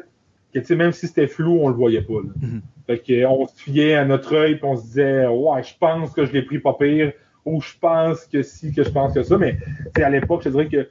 que, 0.52 0.60
tu 0.60 0.66
sais, 0.66 0.76
même 0.76 0.92
si 0.92 1.08
c'était 1.08 1.26
flou, 1.26 1.58
on 1.60 1.68
le 1.68 1.74
voyait 1.74 2.02
pas, 2.02 2.14
là. 2.14 2.30
Mhm. 2.40 2.62
Fait 2.86 2.98
que, 2.98 3.24
on 3.26 3.46
se 3.46 3.54
fiait 3.56 3.94
à 3.94 4.04
notre 4.04 4.34
œil, 4.34 4.56
puis 4.56 4.64
on 4.64 4.76
se 4.76 4.82
disait, 4.82 5.26
ouais, 5.26 5.62
je 5.62 5.74
pense 5.78 6.12
que 6.12 6.26
je 6.26 6.32
l'ai 6.32 6.42
pris 6.42 6.58
pas 6.58 6.74
pire, 6.74 7.12
ou 7.44 7.60
je 7.60 7.72
pense 7.80 8.26
que 8.26 8.42
si, 8.42 8.72
que 8.72 8.84
je 8.84 8.90
pense 8.90 9.14
que 9.14 9.22
ça. 9.22 9.38
Mais, 9.38 9.56
tu 9.56 9.90
sais, 9.96 10.02
à 10.02 10.10
l'époque, 10.10 10.42
je 10.44 10.50
dirais 10.50 10.68
que 10.68 10.88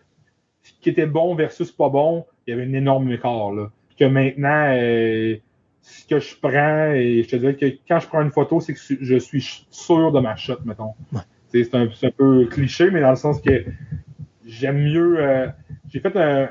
qui 0.84 0.90
était 0.90 1.08
bon 1.08 1.36
versus 1.36 1.72
pas 1.72 1.90
bon, 1.90 2.26
il 2.46 2.52
y 2.52 2.54
avait 2.54 2.66
un 2.70 2.74
énorme 2.74 3.12
écart, 3.12 3.52
là. 3.52 3.72
Puis 3.88 3.98
que 3.98 4.06
maintenant, 4.06 4.68
euh, 4.76 5.36
ce 5.82 6.06
que 6.08 6.20
je 6.20 6.36
prends, 6.42 6.92
et 6.94 7.24
je 7.24 7.30
te 7.30 7.36
dirais 7.36 7.56
que 7.56 7.66
quand 7.88 8.00
je 8.00 8.08
prends 8.08 8.22
une 8.22 8.32
photo, 8.32 8.60
c'est 8.60 8.74
que 8.74 8.80
je 8.80 9.18
suis 9.18 9.66
sûr 9.70 10.12
de 10.12 10.20
ma 10.20 10.36
shot, 10.36 10.58
mettons. 10.66 10.94
Ouais. 11.12 11.22
C'est 11.50 11.76
un, 11.76 11.88
peu 12.18 12.46
cliché, 12.48 12.90
mais 12.90 13.02
dans 13.02 13.12
le 13.12 13.16
sens 13.16 13.40
que 13.40 13.64
j'aime 14.46 14.80
mieux. 14.82 15.20
euh, 15.20 15.48
J'ai 15.90 16.00
fait 16.00 16.16
un- 16.18 16.50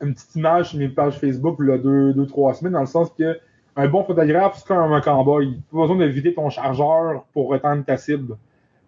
une 0.00 0.14
petite 0.14 0.36
image 0.36 0.70
sur 0.70 0.78
mes 0.78 0.88
pages 0.88 1.18
Facebook 1.18 1.56
il 1.60 1.68
y 1.68 1.72
a 1.72 1.78
deux, 1.78 2.12
deux, 2.12 2.26
trois 2.26 2.54
semaines, 2.54 2.74
dans 2.74 2.80
le 2.80 2.86
sens 2.86 3.10
que 3.18 3.38
un 3.76 3.88
bon 3.88 4.04
photographe, 4.04 4.58
c'est 4.58 4.66
comme 4.68 4.92
un 4.92 5.00
cowboy. 5.00 5.54
Tu 5.56 5.74
pas 5.74 5.80
besoin 5.80 5.96
de 5.96 6.04
vider 6.04 6.32
ton 6.32 6.48
chargeur 6.48 7.24
pour 7.32 7.56
étendre 7.56 7.84
ta 7.84 7.96
cible. 7.96 8.36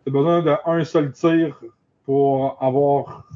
Tu 0.05 0.11
as 0.11 0.13
besoin 0.13 0.43
d'un 0.43 0.85
seul 0.85 1.11
tir 1.11 1.61
pour 2.05 2.57
avoir 2.63 3.29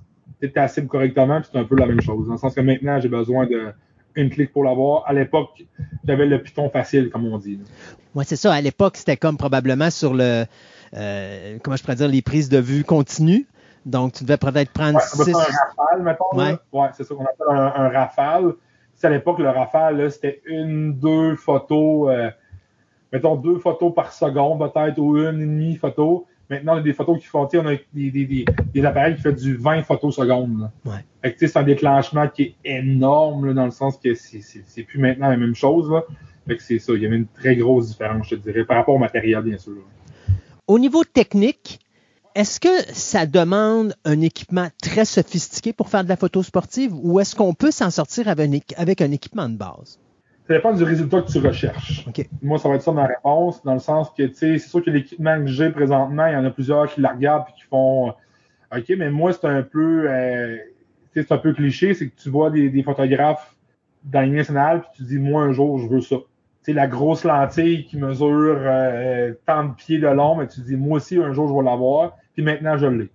ta 0.48 0.68
cible 0.68 0.86
correctement, 0.88 1.40
puis 1.40 1.50
c'est 1.52 1.58
un 1.58 1.64
peu 1.64 1.76
la 1.76 1.86
même 1.86 2.00
chose. 2.00 2.26
Dans 2.26 2.32
le 2.32 2.38
sens 2.38 2.54
que 2.54 2.60
maintenant, 2.60 3.00
j'ai 3.00 3.08
besoin 3.08 3.46
de 3.46 3.72
une 4.16 4.28
clic 4.30 4.52
pour 4.52 4.64
l'avoir. 4.64 5.04
À 5.06 5.12
l'époque, 5.12 5.64
j'avais 6.06 6.26
le 6.26 6.42
piton 6.42 6.68
facile, 6.70 7.10
comme 7.10 7.26
on 7.26 7.38
dit. 7.38 7.60
Oui, 8.14 8.24
c'est 8.26 8.36
ça. 8.36 8.52
À 8.52 8.60
l'époque, 8.60 8.96
c'était 8.96 9.16
comme 9.16 9.36
probablement 9.36 9.88
sur 9.90 10.14
le, 10.14 10.44
euh, 10.96 11.58
comment 11.62 11.76
je 11.76 11.82
pourrais 11.82 11.94
dire, 11.94 12.08
les 12.08 12.22
prises 12.22 12.48
de 12.48 12.58
vue 12.58 12.82
continues. 12.82 13.46
Donc, 13.86 14.12
tu 14.14 14.24
devais 14.24 14.36
peut-être 14.36 14.72
prendre 14.72 14.98
Ouais, 14.98 15.24
six. 15.24 15.32
un 15.34 15.38
rafale, 15.38 16.02
mettons. 16.02 16.36
Ouais, 16.72 16.88
c'est 16.96 17.04
ça 17.04 17.14
qu'on 17.14 17.24
appelle 17.24 17.46
un, 17.50 17.72
un 17.84 17.88
rafale. 17.88 18.52
Tu 18.52 18.56
sais, 18.96 19.06
à 19.06 19.10
l'époque, 19.10 19.38
le 19.38 19.48
rafale, 19.48 20.10
c'était 20.10 20.42
une, 20.44 20.92
deux 20.94 21.36
photos, 21.36 22.10
euh, 22.10 22.30
mettons 23.12 23.36
deux 23.36 23.58
photos 23.58 23.94
par 23.94 24.12
seconde 24.12 24.58
peut-être, 24.58 24.98
ou 24.98 25.16
une 25.16 25.40
et 25.40 25.46
demie 25.46 25.76
photo. 25.76 26.26
Maintenant, 26.50 26.74
on 26.74 26.78
a 26.78 26.82
des 26.82 26.92
photos 26.92 27.20
qui 27.20 27.26
font, 27.26 27.48
on 27.52 27.66
a 27.66 27.76
des, 27.94 28.10
des, 28.10 28.24
des, 28.26 28.44
des, 28.74 28.84
appareils 28.84 29.14
qui 29.14 29.22
font 29.22 29.30
du 29.30 29.54
20 29.56 29.84
photos 29.84 30.16
secondes. 30.16 30.68
Ouais. 30.84 31.04
Fait 31.22 31.32
que, 31.32 31.46
c'est 31.46 31.56
un 31.56 31.62
déclenchement 31.62 32.26
qui 32.28 32.42
est 32.42 32.54
énorme, 32.64 33.46
là, 33.46 33.52
dans 33.54 33.64
le 33.66 33.70
sens 33.70 33.96
que 33.96 34.14
c'est 34.14 34.82
plus 34.82 34.98
maintenant 34.98 35.28
la 35.28 35.36
même 35.36 35.54
chose. 35.54 35.88
Là. 35.88 36.02
Fait 36.48 36.56
que 36.56 36.62
c'est 36.62 36.80
ça. 36.80 36.92
Il 36.94 37.02
y 37.02 37.06
avait 37.06 37.16
une 37.16 37.28
très 37.28 37.54
grosse 37.54 37.90
différence, 37.90 38.28
je 38.28 38.34
te 38.34 38.40
dirais, 38.40 38.64
par 38.64 38.78
rapport 38.78 38.96
au 38.96 38.98
matériel, 38.98 39.42
bien 39.42 39.58
sûr. 39.58 39.76
Au 40.66 40.80
niveau 40.80 41.04
technique, 41.04 41.78
est-ce 42.34 42.58
que 42.58 42.92
ça 42.92 43.26
demande 43.26 43.94
un 44.04 44.20
équipement 44.20 44.68
très 44.82 45.04
sophistiqué 45.04 45.72
pour 45.72 45.88
faire 45.88 46.02
de 46.02 46.08
la 46.08 46.16
photo 46.16 46.42
sportive 46.42 46.92
ou 46.94 47.20
est-ce 47.20 47.36
qu'on 47.36 47.54
peut 47.54 47.70
s'en 47.70 47.90
sortir 47.90 48.26
avec 48.28 49.00
un 49.00 49.10
équipement 49.12 49.48
de 49.48 49.56
base? 49.56 50.00
Ça 50.50 50.56
dépend 50.56 50.72
du 50.72 50.82
résultat 50.82 51.22
que 51.22 51.30
tu 51.30 51.38
recherches. 51.38 52.04
Moi, 52.42 52.58
ça 52.58 52.68
va 52.68 52.74
être 52.74 52.82
ça 52.82 52.90
ma 52.90 53.06
réponse, 53.06 53.62
dans 53.62 53.74
le 53.74 53.78
sens 53.78 54.10
que, 54.10 54.24
tu 54.24 54.34
sais, 54.34 54.58
c'est 54.58 54.68
sûr 54.68 54.82
que 54.82 54.90
l'équipement 54.90 55.38
que 55.38 55.46
j'ai 55.46 55.70
présentement, 55.70 56.26
il 56.26 56.32
y 56.32 56.36
en 56.36 56.44
a 56.44 56.50
plusieurs 56.50 56.92
qui 56.92 57.00
la 57.00 57.10
regardent 57.10 57.44
et 57.50 57.52
qui 57.52 57.62
font 57.62 58.08
OK, 58.76 58.92
mais 58.98 59.10
moi, 59.10 59.32
c'est 59.32 59.46
un 59.46 59.62
peu 59.62 60.10
euh, 60.10 60.56
c'est 61.14 61.30
un 61.30 61.38
peu 61.38 61.52
cliché, 61.52 61.94
c'est 61.94 62.08
que 62.08 62.20
tu 62.20 62.30
vois 62.30 62.50
des, 62.50 62.68
des 62.68 62.82
photographes 62.82 63.54
dans 64.02 64.22
les 64.22 64.30
nationale, 64.30 64.80
puis 64.80 64.90
tu 64.96 65.02
dis, 65.04 65.18
moi, 65.18 65.44
un 65.44 65.52
jour, 65.52 65.78
je 65.78 65.86
veux 65.86 66.00
ça. 66.00 66.16
Tu 66.16 66.24
sais, 66.62 66.72
la 66.72 66.88
grosse 66.88 67.22
lentille 67.22 67.86
qui 67.86 67.96
mesure 67.96 68.56
euh, 68.58 69.32
tant 69.46 69.66
de 69.66 69.74
pieds 69.74 70.00
de 70.00 70.08
long, 70.08 70.34
mais 70.34 70.48
tu 70.48 70.62
dis, 70.62 70.74
moi 70.74 70.96
aussi, 70.96 71.16
un 71.16 71.32
jour, 71.32 71.46
je 71.46 71.54
vais 71.54 71.70
l'avoir, 71.70 72.16
puis 72.34 72.42
maintenant, 72.42 72.76
je 72.76 72.86
l'ai. 72.86 73.08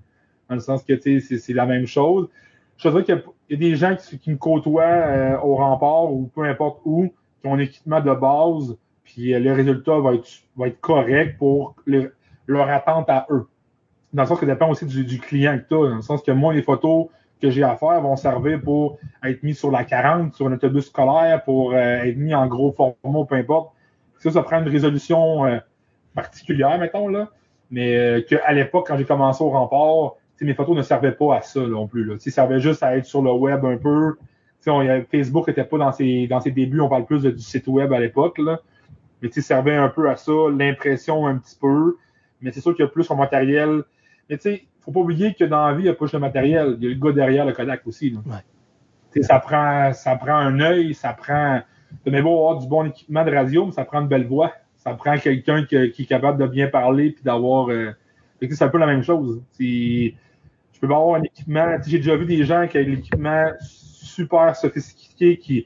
Dans 0.47 0.55
le 0.55 0.61
sens 0.61 0.83
que, 0.83 0.93
tu 0.93 1.19
sais, 1.19 1.37
c'est 1.37 1.53
la 1.53 1.65
même 1.65 1.85
chose. 1.85 2.29
Je 2.77 2.87
veux 2.87 3.03
dire 3.03 3.17
qu'il 3.17 3.23
y, 3.49 3.55
a 3.55 3.69
des 3.69 3.75
gens 3.75 3.93
qui, 3.97 4.19
qui 4.19 4.31
me 4.31 4.37
côtoient 4.37 4.83
euh, 4.83 5.37
au 5.39 5.55
rempart 5.55 6.13
ou 6.13 6.31
peu 6.33 6.43
importe 6.43 6.79
où, 6.85 7.11
un 7.45 7.59
équipement 7.59 8.01
de 8.01 8.13
base, 8.13 8.77
puis 9.03 9.33
euh, 9.33 9.39
le 9.39 9.53
résultat 9.53 9.99
va 9.99 10.13
être, 10.13 10.81
correct 10.81 11.37
pour 11.37 11.75
le, 11.85 12.13
leur 12.47 12.69
attente 12.69 13.09
à 13.09 13.27
eux. 13.29 13.47
Dans 14.13 14.23
le 14.23 14.27
sens 14.27 14.39
que 14.39 14.45
ça 14.45 14.51
dépend 14.53 14.69
aussi 14.69 14.85
du, 14.85 15.19
client 15.19 15.57
que 15.57 15.67
tu 15.67 15.75
as. 15.75 15.89
Dans 15.89 15.95
le 15.95 16.01
sens 16.01 16.21
que 16.21 16.31
moi, 16.31 16.53
les 16.53 16.61
photos 16.61 17.07
que 17.41 17.49
j'ai 17.49 17.63
à 17.63 17.75
faire 17.75 18.01
vont 18.01 18.15
servir 18.15 18.61
pour 18.61 18.97
être 19.23 19.43
mis 19.43 19.53
sur 19.53 19.71
la 19.71 19.83
40, 19.83 20.33
sur 20.33 20.47
un 20.47 20.53
autobus 20.53 20.85
scolaire, 20.85 21.43
pour 21.43 21.73
euh, 21.73 22.03
être 22.03 22.17
mis 22.17 22.33
en 22.33 22.47
gros 22.47 22.71
format, 22.71 23.25
peu 23.25 23.35
importe. 23.35 23.73
Ça, 24.19 24.31
ça 24.31 24.41
prend 24.41 24.61
une 24.61 24.69
résolution 24.69 25.45
euh, 25.45 25.57
particulière, 26.13 26.77
mettons, 26.79 27.09
là. 27.09 27.29
Mais 27.71 28.23
qu'à 28.29 28.53
l'époque, 28.53 28.85
quand 28.87 28.95
j'ai 28.95 29.05
commencé 29.05 29.43
au 29.43 29.49
rempart, 29.49 30.17
mes 30.41 30.53
photos 30.53 30.75
ne 30.75 30.81
servaient 30.81 31.13
pas 31.13 31.37
à 31.37 31.41
ça 31.41 31.61
non 31.61 31.87
plus. 31.87 32.03
Là. 32.03 32.15
Ils 32.23 32.31
servaient 32.31 32.59
juste 32.59 32.83
à 32.83 32.97
être 32.97 33.05
sur 33.05 33.21
le 33.21 33.31
web 33.31 33.63
un 33.65 33.77
peu. 33.77 34.15
On, 34.67 35.03
Facebook 35.11 35.47
n'était 35.47 35.63
pas 35.63 35.77
dans 35.77 35.91
ses, 35.91 36.27
dans 36.27 36.39
ses 36.39 36.51
débuts, 36.51 36.81
on 36.81 36.89
parle 36.89 37.05
plus 37.05 37.23
de, 37.23 37.31
du 37.31 37.41
site 37.41 37.67
web 37.67 37.93
à 37.93 37.99
l'époque. 37.99 38.37
Là. 38.37 38.59
Mais 39.21 39.29
ça 39.31 39.41
servait 39.41 39.75
un 39.75 39.89
peu 39.89 40.09
à 40.09 40.15
ça, 40.15 40.33
l'impression 40.55 41.27
un 41.27 41.37
petit 41.37 41.57
peu. 41.59 41.97
Mais 42.41 42.51
c'est 42.51 42.61
sûr 42.61 42.75
qu'il 42.75 42.83
y 42.83 42.87
a 42.87 42.91
plus 42.91 43.09
en 43.11 43.15
matériel. 43.15 43.83
Mais 44.29 44.37
tu 44.37 44.43
sais, 44.43 44.65
faut 44.81 44.91
pas 44.91 44.99
oublier 44.99 45.33
que 45.33 45.43
dans 45.43 45.67
la 45.67 45.73
vie, 45.73 45.81
il 45.81 45.83
n'y 45.85 45.89
a 45.89 45.93
pas 45.93 46.05
juste 46.05 46.13
le 46.13 46.19
matériel, 46.19 46.77
il 46.79 46.83
y 46.83 46.87
a 46.87 46.89
le 46.89 46.99
gars 46.99 47.11
derrière 47.11 47.45
le 47.45 47.53
Kodak 47.53 47.85
aussi. 47.87 48.11
Là. 48.11 48.19
Ouais. 48.25 49.23
Ça, 49.23 49.39
prend, 49.39 49.93
ça 49.93 50.15
prend 50.15 50.35
un 50.35 50.59
œil, 50.59 50.93
ça 50.93 51.13
prend. 51.13 51.61
Tu 52.03 52.11
beau 52.11 52.17
avoir 52.17 52.59
du 52.59 52.67
bon 52.67 52.85
équipement 52.85 53.23
de 53.23 53.33
radio, 53.33 53.65
mais 53.65 53.71
ça 53.71 53.85
prend 53.85 54.01
une 54.01 54.07
belle 54.07 54.27
voix. 54.27 54.51
Ça 54.75 54.93
prend 54.93 55.17
quelqu'un 55.17 55.63
qui, 55.63 55.91
qui, 55.91 56.03
est 56.03 56.05
capable 56.05 56.39
de 56.39 56.47
bien 56.47 56.67
parler 56.67 57.11
puis 57.11 57.23
d'avoir. 57.23 57.69
Euh... 57.69 57.91
C'est 58.41 58.61
un 58.61 58.67
peu 58.67 58.77
la 58.77 58.85
même 58.85 59.01
chose. 59.01 59.41
Je 59.57 60.11
peux 60.79 60.85
avoir 60.87 61.15
un 61.15 61.23
équipement. 61.23 61.77
J'ai 61.87 61.97
déjà 61.97 62.15
vu 62.17 62.25
des 62.25 62.43
gens 62.43 62.67
qui 62.67 62.77
avaient 62.77 62.87
l'équipement 62.87 63.45
super 64.15 64.55
sophistiqué 64.55 65.37
qui, 65.37 65.65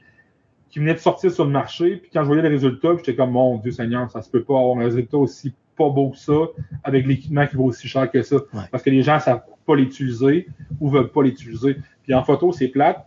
qui 0.68 0.78
venait 0.78 0.94
de 0.94 0.98
sortir 0.98 1.30
sur 1.30 1.44
le 1.44 1.50
marché. 1.50 1.96
Puis 1.96 2.10
quand 2.12 2.22
je 2.22 2.26
voyais 2.26 2.42
les 2.42 2.48
résultats, 2.48 2.90
j'étais 2.96 3.14
comme, 3.14 3.32
mon 3.32 3.58
Dieu 3.58 3.72
Seigneur, 3.72 4.10
ça 4.10 4.22
se 4.22 4.30
peut 4.30 4.42
pas 4.42 4.58
avoir 4.58 4.78
un 4.78 4.84
résultat 4.84 5.16
aussi 5.16 5.54
pas 5.76 5.88
beau 5.88 6.10
que 6.10 6.18
ça 6.18 6.38
avec 6.84 7.06
l'équipement 7.06 7.46
qui 7.46 7.56
vaut 7.56 7.64
aussi 7.64 7.88
cher 7.88 8.10
que 8.10 8.22
ça. 8.22 8.36
Ouais. 8.36 8.62
Parce 8.70 8.82
que 8.82 8.90
les 8.90 9.02
gens 9.02 9.14
ne 9.14 9.20
savent 9.20 9.42
pas 9.66 9.74
l'utiliser 9.74 10.46
ou 10.78 10.90
veulent 10.90 11.10
pas 11.10 11.22
l'utiliser. 11.22 11.76
Puis 12.02 12.14
en 12.14 12.22
photo, 12.22 12.52
c'est 12.52 12.68
plate, 12.68 13.04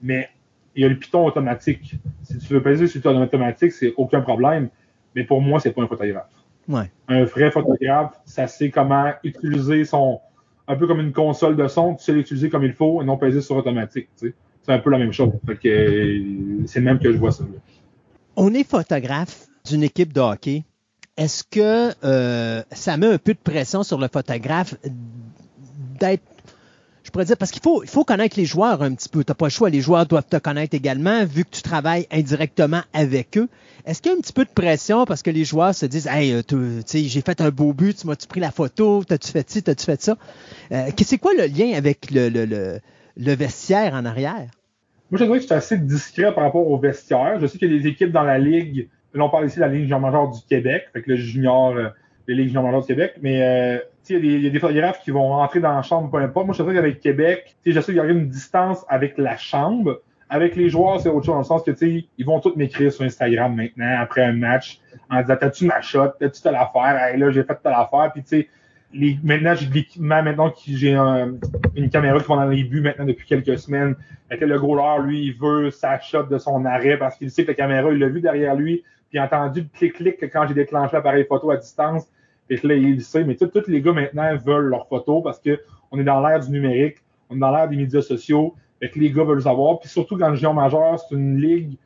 mais 0.00 0.28
il 0.74 0.82
y 0.82 0.84
a 0.84 0.88
le 0.88 0.98
piton 0.98 1.26
automatique. 1.26 1.94
Si 2.22 2.38
tu 2.38 2.54
veux 2.54 2.62
peser 2.62 2.86
sur 2.86 2.98
le 2.98 3.02
piton 3.02 3.22
automatique, 3.22 3.72
c'est 3.72 3.94
aucun 3.96 4.20
problème. 4.20 4.68
Mais 5.14 5.24
pour 5.24 5.40
moi, 5.40 5.60
c'est 5.60 5.72
pas 5.72 5.82
un 5.82 5.86
photographe. 5.86 6.30
Ouais. 6.68 6.90
Un 7.08 7.24
vrai 7.24 7.50
photographe, 7.50 8.18
ça 8.24 8.46
sait 8.46 8.70
comment 8.70 9.12
utiliser 9.22 9.84
son. 9.84 10.20
Un 10.68 10.76
peu 10.76 10.86
comme 10.86 11.00
une 11.00 11.12
console 11.12 11.56
de 11.56 11.66
son, 11.66 11.96
tu 11.96 12.04
sais 12.04 12.12
l'utiliser 12.12 12.48
comme 12.48 12.64
il 12.64 12.72
faut 12.72 13.02
et 13.02 13.04
non 13.04 13.16
peser 13.16 13.40
sur 13.40 13.56
automatique. 13.56 14.08
Tu 14.18 14.28
sais. 14.28 14.34
C'est 14.64 14.72
un 14.72 14.78
peu 14.78 14.90
la 14.90 14.98
même 14.98 15.12
chose. 15.12 15.30
Que 15.62 16.22
c'est 16.66 16.80
même 16.80 16.98
que 16.98 17.12
je 17.12 17.18
vois 17.18 17.32
ça. 17.32 17.44
On 18.36 18.54
est 18.54 18.68
photographe 18.68 19.46
d'une 19.66 19.82
équipe 19.82 20.12
de 20.12 20.20
hockey. 20.20 20.64
Est-ce 21.16 21.44
que 21.44 21.92
euh, 22.04 22.62
ça 22.72 22.96
met 22.96 23.06
un 23.06 23.18
peu 23.18 23.34
de 23.34 23.38
pression 23.38 23.82
sur 23.82 23.98
le 23.98 24.08
photographe 24.08 24.74
d'être 26.00 26.22
je 27.04 27.10
pourrais 27.10 27.24
dire, 27.24 27.36
parce 27.36 27.50
qu'il 27.50 27.60
faut, 27.62 28.04
connaître 28.04 28.38
les 28.38 28.46
joueurs 28.46 28.80
un 28.82 28.94
petit 28.94 29.08
peu. 29.08 29.24
Tu 29.24 29.30
n'as 29.30 29.34
pas 29.34 29.46
le 29.46 29.50
choix. 29.50 29.68
Les 29.68 29.80
joueurs 29.80 30.06
doivent 30.06 30.26
te 30.26 30.36
connaître 30.36 30.74
également, 30.74 31.24
vu 31.26 31.44
que 31.44 31.50
tu 31.50 31.60
travailles 31.60 32.06
indirectement 32.10 32.82
avec 32.92 33.36
eux. 33.36 33.48
Est-ce 33.84 34.00
qu'il 34.00 34.12
y 34.12 34.14
a 34.14 34.16
un 34.16 34.20
petit 34.20 34.32
peu 34.32 34.44
de 34.44 34.50
pression 34.50 35.04
parce 35.04 35.22
que 35.22 35.30
les 35.30 35.44
joueurs 35.44 35.74
se 35.74 35.84
disent 35.84 36.06
Hey, 36.06 36.34
sais, 36.86 37.04
j'ai 37.04 37.20
fait 37.20 37.40
un 37.40 37.50
beau 37.50 37.72
but, 37.72 37.98
tu 37.98 38.06
m'as-tu 38.06 38.26
pris 38.26 38.40
la 38.40 38.52
photo, 38.52 39.02
t'as-tu 39.04 39.30
fait 39.30 39.50
ci, 39.50 39.62
t'as-tu 39.62 39.84
fait 39.84 40.00
ça? 40.00 40.16
Euh, 40.70 40.90
c'est 41.04 41.18
quoi 41.18 41.32
le 41.34 41.46
lien 41.46 41.72
avec 41.76 42.10
le, 42.12 42.78
le 43.16 43.34
vestiaire 43.34 43.94
en 43.94 44.04
arrière? 44.04 44.48
Moi, 45.10 45.18
je 45.18 45.24
dirais 45.24 45.36
que 45.36 45.42
je 45.42 45.46
suis 45.46 45.54
assez 45.54 45.78
discret 45.78 46.32
par 46.34 46.44
rapport 46.44 46.66
au 46.66 46.78
vestiaire. 46.78 47.38
Je 47.38 47.46
sais 47.46 47.58
qu'il 47.58 47.70
y 47.70 47.74
a 47.74 47.78
des 47.78 47.86
équipes 47.86 48.12
dans 48.12 48.22
la 48.22 48.38
Ligue, 48.38 48.88
là, 49.14 49.24
on 49.24 49.28
parle 49.28 49.46
ici 49.46 49.56
de 49.56 49.60
la 49.60 49.68
Ligue 49.68 49.82
junior 49.82 50.00
majeure 50.00 50.30
du 50.30 50.40
Québec, 50.48 50.86
fait 50.92 51.02
que 51.02 51.10
le 51.10 51.16
junior, 51.16 51.76
euh, 51.76 51.88
les 52.26 52.34
Ligues 52.34 52.48
junior 52.48 52.64
majeures 52.64 52.80
du 52.80 52.86
Québec, 52.86 53.14
mais 53.20 53.42
euh, 53.42 53.78
il 54.08 54.42
y, 54.42 54.46
a 54.46 54.50
des 54.50 54.58
photographes 54.58 55.02
qui 55.02 55.10
vont 55.10 55.28
rentrer 55.28 55.60
dans 55.60 55.74
la 55.74 55.82
chambre, 55.82 56.10
peu 56.10 56.18
importe. 56.18 56.46
Moi, 56.46 56.54
je 56.58 56.62
sais 56.62 56.74
qu'avec 56.74 57.00
Québec, 57.00 57.56
je 57.64 57.72
sais 57.72 57.92
qu'il 57.92 57.96
y 57.96 58.00
a 58.00 58.04
une 58.04 58.28
distance 58.28 58.84
avec 58.88 59.16
la 59.18 59.36
chambre. 59.36 60.00
Avec 60.28 60.56
les 60.56 60.70
joueurs, 60.70 60.98
c'est 60.98 61.10
autre 61.10 61.26
chose, 61.26 61.34
dans 61.34 61.38
le 61.40 61.44
sens 61.44 61.62
que 61.62 61.72
ils 61.82 62.24
vont 62.24 62.40
tous 62.40 62.56
m'écrire 62.56 62.90
sur 62.90 63.04
Instagram 63.04 63.54
maintenant, 63.54 63.96
après 64.00 64.22
un 64.22 64.32
match, 64.32 64.80
en 65.10 65.20
disant 65.20 65.36
T'as-tu 65.38 65.66
ma 65.66 65.82
shot? 65.82 66.08
T'as-tu 66.18 66.40
telle 66.40 66.54
affaire? 66.54 66.96
Hey, 66.96 67.18
là, 67.18 67.30
j'ai 67.30 67.44
fait 67.44 67.58
telle 67.62 67.74
affaire. 67.74 68.10
Puis, 68.14 68.22
tu 68.22 68.28
sais, 68.28 68.48
maintenant, 68.94 69.54
j'ai 69.54 69.66
de 69.66 69.74
l'équipement, 69.74 70.22
maintenant 70.22 70.50
que 70.50 70.56
j'ai 70.66 70.94
un, 70.94 71.34
une 71.76 71.90
caméra 71.90 72.18
qui 72.20 72.28
va 72.28 72.36
dans 72.36 72.46
les 72.46 72.68
maintenant 72.80 73.04
depuis 73.04 73.26
quelques 73.26 73.58
semaines. 73.58 73.96
Fait 74.28 74.38
que 74.38 74.44
le 74.44 74.58
goaler, 74.58 75.02
lui, 75.06 75.26
il 75.26 75.34
veut 75.34 75.70
sa 75.70 75.98
shot 76.00 76.24
de 76.24 76.38
son 76.38 76.64
arrêt 76.64 76.98
parce 76.98 77.16
qu'il 77.16 77.30
sait 77.30 77.44
que 77.44 77.48
la 77.48 77.54
caméra, 77.54 77.90
il 77.90 77.98
l'a 77.98 78.08
vu 78.08 78.20
derrière 78.20 78.54
lui, 78.54 78.84
puis 79.08 79.14
il 79.14 79.18
a 79.18 79.24
entendu 79.24 79.60
le 79.60 79.66
clic-clic 79.78 80.20
quand 80.32 80.46
j'ai 80.46 80.54
déclenché 80.54 80.94
l'appareil 80.94 81.24
photo 81.24 81.50
à 81.50 81.56
distance. 81.56 82.06
Et 82.50 82.56
là, 82.66 82.74
il 82.74 83.02
sait, 83.02 83.24
mais 83.24 83.36
tous 83.36 83.50
les 83.66 83.80
gars 83.80 83.92
maintenant 83.92 84.36
veulent 84.36 84.68
leurs 84.68 84.86
photos 84.88 85.22
parce 85.22 85.40
qu'on 85.40 85.98
est 85.98 86.04
dans 86.04 86.20
l'ère 86.20 86.40
du 86.40 86.50
numérique, 86.50 86.96
on 87.30 87.36
est 87.36 87.40
dans 87.40 87.50
l'ère 87.50 87.68
des 87.68 87.76
médias 87.76 88.02
sociaux, 88.02 88.54
et 88.82 88.90
que 88.90 88.98
les 88.98 89.10
gars 89.10 89.24
veulent 89.24 89.36
le 89.36 89.42
savoir. 89.42 89.78
Puis 89.78 89.88
surtout 89.88 90.18
quand 90.18 90.28
le 90.28 90.36
géant 90.36 90.52
majeur, 90.52 90.98
c'est 90.98 91.14
une 91.14 91.40
ligue 91.40 91.76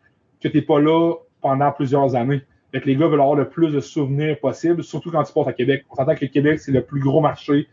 que 0.40 0.48
tu 0.48 0.56
n'es 0.56 0.62
pas 0.62 0.80
là 0.80 1.14
pendant 1.40 1.70
plusieurs 1.70 2.16
années. 2.16 2.42
Fait 2.72 2.80
que 2.80 2.86
les 2.86 2.96
gars 2.96 3.06
veulent 3.06 3.20
avoir 3.20 3.36
le 3.36 3.48
plus 3.48 3.72
de 3.72 3.80
souvenirs 3.80 4.38
possible, 4.40 4.82
surtout 4.82 5.10
quand 5.10 5.22
tu 5.22 5.32
passes 5.32 5.46
à 5.46 5.52
Québec. 5.52 5.84
On 5.90 5.94
s'entend 5.94 6.14
que 6.14 6.26
Québec, 6.26 6.60
c'est 6.60 6.72
le 6.72 6.82
plus 6.82 7.00
gros 7.00 7.20
marché 7.20 7.68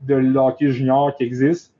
de 0.00 0.36
hockey 0.36 0.70
junior 0.70 1.14
qui 1.16 1.24
existe. 1.24 1.74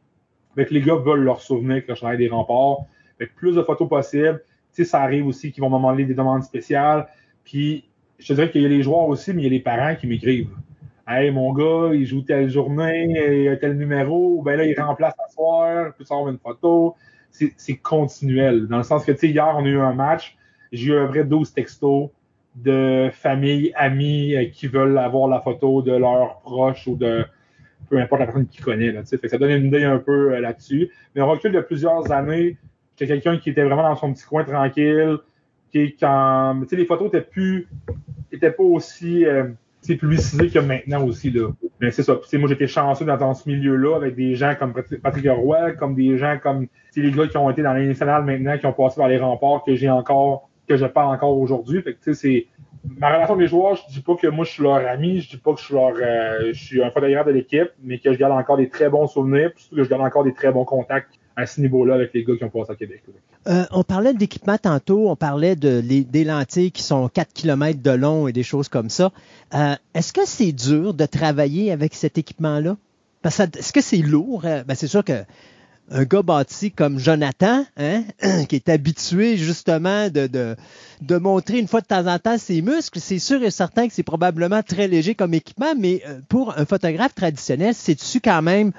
Fait 0.54 0.66
que 0.66 0.74
les 0.74 0.82
gars 0.82 0.96
veulent 0.96 1.24
leurs 1.24 1.40
souvenirs 1.40 1.82
quand 1.86 1.94
je 1.94 2.00
travaille 2.00 2.18
des 2.18 2.28
remparts. 2.28 2.86
Fait 3.18 3.26
plus 3.26 3.54
de 3.54 3.62
photos 3.62 3.88
possibles. 3.88 4.42
Tu 4.74 4.84
sais, 4.84 4.90
ça 4.90 5.00
arrive 5.00 5.26
aussi 5.26 5.50
qu'ils 5.50 5.62
vont 5.62 5.70
me 5.70 5.76
demander 5.76 6.04
des 6.04 6.14
demandes 6.14 6.42
spéciales. 6.42 7.06
Puis 7.44 7.84
je 8.18 8.28
te 8.28 8.32
dirais 8.34 8.50
qu'il 8.50 8.62
y 8.62 8.66
a 8.66 8.68
les 8.68 8.82
joueurs 8.82 9.08
aussi, 9.08 9.32
mais 9.32 9.42
il 9.42 9.44
y 9.44 9.48
a 9.48 9.50
les 9.50 9.60
parents 9.60 9.94
qui 9.94 10.06
m'écrivent. 10.06 10.54
Hey, 11.06 11.30
mon 11.30 11.52
gars, 11.52 11.94
il 11.94 12.04
joue 12.04 12.20
telle 12.20 12.50
journée, 12.50 13.56
tel 13.60 13.78
numéro, 13.78 14.42
ben 14.42 14.56
là, 14.56 14.64
il 14.66 14.78
remplace 14.78 15.14
à 15.18 15.30
soir, 15.30 15.94
puis 15.96 16.04
avoir 16.10 16.28
une 16.28 16.38
photo. 16.38 16.96
C'est 17.30 17.76
continuel. 17.76 18.66
Dans 18.68 18.76
le 18.76 18.82
sens 18.82 19.04
que, 19.04 19.12
tu 19.12 19.18
sais, 19.18 19.28
hier, 19.28 19.54
on 19.56 19.64
a 19.64 19.68
eu 19.68 19.78
un 19.78 19.94
match, 19.94 20.36
j'ai 20.70 20.92
eu 20.92 20.98
un 20.98 21.06
vrai 21.06 21.24
12 21.24 21.54
textos 21.54 22.10
de 22.62 23.10
familles, 23.12 23.72
amis 23.74 24.34
euh, 24.34 24.46
qui 24.46 24.66
veulent 24.66 24.98
avoir 24.98 25.28
la 25.28 25.40
photo 25.40 25.82
de 25.82 25.92
leurs 25.92 26.40
proches 26.40 26.86
ou 26.86 26.96
de 26.96 27.24
peu 27.88 27.98
importe 27.98 28.20
la 28.20 28.26
personne 28.26 28.46
qui 28.46 28.60
connaît. 28.60 28.92
Là, 28.92 29.02
ça 29.04 29.38
donne 29.38 29.50
une 29.50 29.66
idée 29.66 29.84
un 29.84 29.98
peu 29.98 30.34
euh, 30.34 30.40
là-dessus. 30.40 30.90
Mais 31.14 31.22
on 31.22 31.28
recule 31.28 31.52
de 31.52 31.60
plusieurs 31.60 32.10
années, 32.12 32.56
j'étais 32.96 33.14
quelqu'un 33.14 33.38
qui 33.38 33.50
était 33.50 33.62
vraiment 33.62 33.82
dans 33.82 33.96
son 33.96 34.12
petit 34.12 34.24
coin 34.24 34.44
tranquille, 34.44 35.18
qui 35.72 35.96
quand. 35.96 36.60
Les 36.70 36.84
photos 36.84 37.08
étaient 37.08 37.22
plus. 37.22 37.68
étaient 38.32 38.50
pas 38.50 38.62
aussi 38.62 39.24
euh, 39.24 39.44
publicisées 39.86 40.48
que 40.48 40.58
maintenant 40.58 41.04
aussi. 41.04 41.30
Là. 41.30 41.48
Mais 41.80 41.90
c'est 41.90 42.02
ça. 42.02 42.18
Moi, 42.34 42.48
j'étais 42.48 42.66
chanceux 42.66 43.04
dans, 43.04 43.16
dans 43.16 43.34
ce 43.34 43.48
milieu-là 43.48 43.96
avec 43.96 44.16
des 44.16 44.34
gens 44.34 44.54
comme 44.58 44.74
Patrick 45.02 45.30
Roy, 45.30 45.72
comme 45.72 45.94
des 45.94 46.18
gens 46.18 46.38
comme 46.42 46.66
les 46.96 47.12
gars 47.12 47.28
qui 47.28 47.36
ont 47.36 47.48
été 47.48 47.62
dans 47.62 47.72
les 47.72 47.86
nationales 47.86 48.24
maintenant, 48.24 48.58
qui 48.58 48.66
ont 48.66 48.72
passé 48.72 48.96
par 48.96 49.08
les 49.08 49.18
remparts 49.18 49.62
que 49.64 49.74
j'ai 49.76 49.88
encore, 49.88 50.47
que 50.68 50.76
je 50.76 50.86
parle 50.86 51.14
encore 51.14 51.36
aujourd'hui. 51.38 51.82
C'est. 52.12 52.46
Ma 52.96 53.08
relation 53.08 53.34
avec 53.34 53.42
les 53.42 53.48
joueurs, 53.48 53.76
je 53.76 53.92
dis 53.92 54.00
pas 54.00 54.14
que 54.14 54.28
moi 54.28 54.44
je 54.44 54.50
suis 54.52 54.62
leur 54.62 54.76
ami, 54.76 55.20
je 55.20 55.30
dis 55.30 55.36
pas 55.36 55.52
que 55.52 55.60
je 55.60 55.64
suis 55.64 55.74
leur 55.74 55.92
euh, 56.00 56.52
je 56.52 56.64
suis 56.64 56.82
un 56.82 56.90
photographe 56.90 57.26
de 57.26 57.32
l'équipe, 57.32 57.70
mais 57.82 57.98
que 57.98 58.12
je 58.12 58.18
garde 58.18 58.32
encore 58.32 58.56
des 58.56 58.68
très 58.68 58.88
bons 58.88 59.08
souvenirs, 59.08 59.50
surtout 59.56 59.76
que 59.76 59.84
je 59.84 59.88
garde 59.88 60.02
encore 60.02 60.22
des 60.22 60.32
très 60.32 60.52
bons 60.52 60.64
contacts 60.64 61.10
à 61.36 61.44
ce 61.46 61.60
niveau-là 61.60 61.94
avec 61.94 62.14
les 62.14 62.24
gars 62.24 62.36
qui 62.36 62.44
ont 62.44 62.50
passé 62.50 62.72
à 62.72 62.76
Québec. 62.76 63.02
Euh, 63.48 63.64
on 63.72 63.82
parlait 63.82 64.14
d'équipement 64.14 64.58
tantôt, 64.58 65.10
on 65.10 65.16
parlait 65.16 65.56
de, 65.56 65.80
des 65.80 66.24
lentilles 66.24 66.70
qui 66.70 66.82
sont 66.82 67.08
4 67.08 67.32
km 67.32 67.82
de 67.82 67.90
long 67.90 68.28
et 68.28 68.32
des 68.32 68.42
choses 68.42 68.68
comme 68.68 68.90
ça. 68.90 69.12
Euh, 69.54 69.74
est-ce 69.94 70.12
que 70.12 70.24
c'est 70.24 70.52
dur 70.52 70.94
de 70.94 71.04
travailler 71.04 71.72
avec 71.72 71.94
cet 71.94 72.16
équipement-là? 72.16 72.76
Est-ce 73.24 73.72
que 73.72 73.80
c'est 73.80 73.98
lourd? 73.98 74.42
Ben, 74.42 74.74
c'est 74.74 74.86
sûr 74.86 75.04
que 75.04 75.24
un 75.90 76.04
gars 76.04 76.22
bâti 76.22 76.70
comme 76.70 76.98
Jonathan, 76.98 77.64
hein, 77.76 78.02
qui 78.48 78.56
est 78.56 78.68
habitué 78.68 79.36
justement 79.36 80.08
de, 80.08 80.26
de, 81.00 81.16
montrer 81.16 81.58
une 81.58 81.68
fois 81.68 81.80
de 81.80 81.86
temps 81.86 82.06
en 82.06 82.18
temps 82.18 82.38
ses 82.38 82.62
muscles, 82.62 83.00
c'est 83.00 83.18
sûr 83.18 83.42
et 83.42 83.50
certain 83.50 83.88
que 83.88 83.94
c'est 83.94 84.02
probablement 84.02 84.62
très 84.62 84.88
léger 84.88 85.14
comme 85.14 85.34
équipement, 85.34 85.74
mais 85.78 86.02
euh, 86.06 86.20
pour 86.28 86.58
un 86.58 86.64
photographe 86.64 87.14
traditionnel, 87.14 87.74
c'est-tu 87.74 88.20
quand 88.20 88.42
même, 88.42 88.72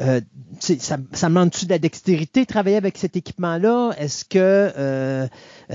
euh, 0.00 0.20
ça, 0.58 0.96
ça 1.12 1.28
demande-tu 1.28 1.66
de 1.66 1.70
la 1.70 1.78
dextérité 1.78 2.46
travailler 2.46 2.76
avec 2.76 2.98
cet 2.98 3.16
équipement-là? 3.16 3.92
Est-ce 3.98 4.24
que 4.24 4.38
euh, 4.38 5.26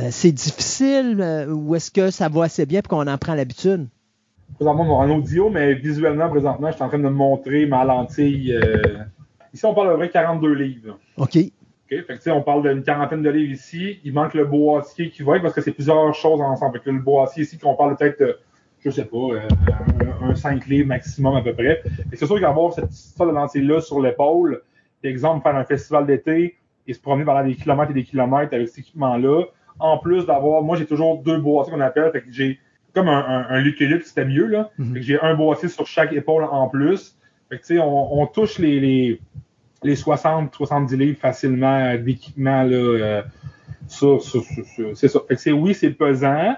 c'est 0.10 0.32
difficile 0.32 1.48
ou 1.50 1.76
est-ce 1.76 1.92
que 1.92 2.12
ça 2.12 2.30
va 2.30 2.44
assez 2.44 2.66
bien 2.66 2.82
pour 2.82 2.98
qu'on 2.98 3.08
en 3.08 3.18
prend 3.18 3.34
l'habitude? 3.34 3.88
Présentement, 4.56 5.00
en 5.00 5.10
audio, 5.10 5.50
mais 5.50 5.74
visuellement, 5.76 6.30
présentement, 6.30 6.70
je 6.70 6.76
suis 6.76 6.84
en 6.84 6.90
train 6.90 7.00
de 7.00 7.08
montrer 7.08 7.66
ma 7.66 7.86
lentille 7.86 8.54
Ici, 9.54 9.66
on 9.66 9.74
parle 9.74 9.90
de 9.90 9.94
vrai 9.94 10.10
42 10.10 10.54
livres. 10.54 10.98
OK. 11.18 11.38
OK? 11.38 11.52
Fait 11.88 12.04
que, 12.06 12.30
on 12.30 12.42
parle 12.42 12.70
d'une 12.70 12.84
quarantaine 12.84 13.22
de 13.22 13.30
livres 13.30 13.52
ici. 13.52 14.00
Il 14.04 14.14
manque 14.14 14.34
le 14.34 14.46
boîtier 14.46 15.10
qui 15.10 15.24
va 15.24 15.36
être 15.36 15.42
parce 15.42 15.54
que 15.54 15.62
c'est 15.62 15.74
plusieurs 15.74 16.14
choses 16.14 16.42
ensemble. 16.42 16.78
Fait 16.78 16.86
que 16.86 16.90
le 16.92 17.00
boîtier 17.00 17.44
ici, 17.44 17.58
qu'on 17.58 17.76
parle 17.76 17.98
peut-être, 17.98 18.40
je 18.84 18.90
sais 18.90 19.06
pas, 19.06 19.18
euh, 19.18 19.48
un, 20.22 20.36
5 20.36 20.66
livres 20.68 20.88
maximum 20.88 21.36
à 21.36 21.42
peu 21.42 21.54
près. 21.54 21.84
C'est 22.14 22.26
sûr 22.26 22.40
qu'avoir 22.40 22.74
cette 22.74 22.92
sorte 22.94 23.30
de 23.30 23.36
lentille-là 23.36 23.82
sur 23.82 24.02
l'épaule, 24.02 24.62
exemple, 25.04 25.44
faire 25.44 25.56
un 25.56 25.66
festival 25.66 26.06
d'été 26.06 26.56
et 26.88 26.94
se 26.94 27.00
promener 27.00 27.26
pendant 27.26 27.44
des 27.44 27.56
kilomètres 27.56 27.92
et 27.92 27.96
des 27.96 28.04
kilomètres 28.04 28.54
avec 28.54 28.70
cet 28.70 28.80
équipement-là, 28.80 29.46
en 29.80 29.98
plus 29.98 30.26
d'avoir, 30.26 30.62
moi 30.62 30.78
j'ai 30.78 30.86
toujours 30.86 31.22
deux 31.22 31.40
boîtiers 31.40 31.74
qu'on 31.74 31.82
appelle, 31.82 32.12
fait 32.12 32.22
que 32.22 32.32
j'ai 32.32 32.60
comme 32.94 33.08
un, 33.08 33.46
un, 33.50 33.64
un 33.64 34.00
c'était 34.04 34.26
mieux, 34.26 34.46
là. 34.48 34.70
Fait 34.78 35.00
que 35.00 35.02
j'ai 35.02 35.20
un 35.22 35.36
boîtier 35.36 35.70
sur 35.70 35.88
chaque 35.88 36.12
épaule 36.14 36.44
en 36.44 36.68
plus. 36.68 37.18
Fait 37.52 37.60
que, 37.60 37.80
on, 37.80 38.22
on 38.22 38.28
touche 38.28 38.60
les, 38.60 38.80
les, 38.80 39.22
les 39.84 39.96
60, 39.98 40.56
70 40.56 40.96
livres 40.96 41.20
facilement 41.20 41.96
d'équipement, 41.98 42.64
là, 42.64 42.76
euh, 42.76 43.22
c'est 43.88 45.08
ça. 45.08 45.20
Fait 45.28 45.36
que 45.36 45.42
c'est, 45.42 45.52
oui, 45.52 45.74
c'est 45.74 45.90
pesant, 45.90 46.56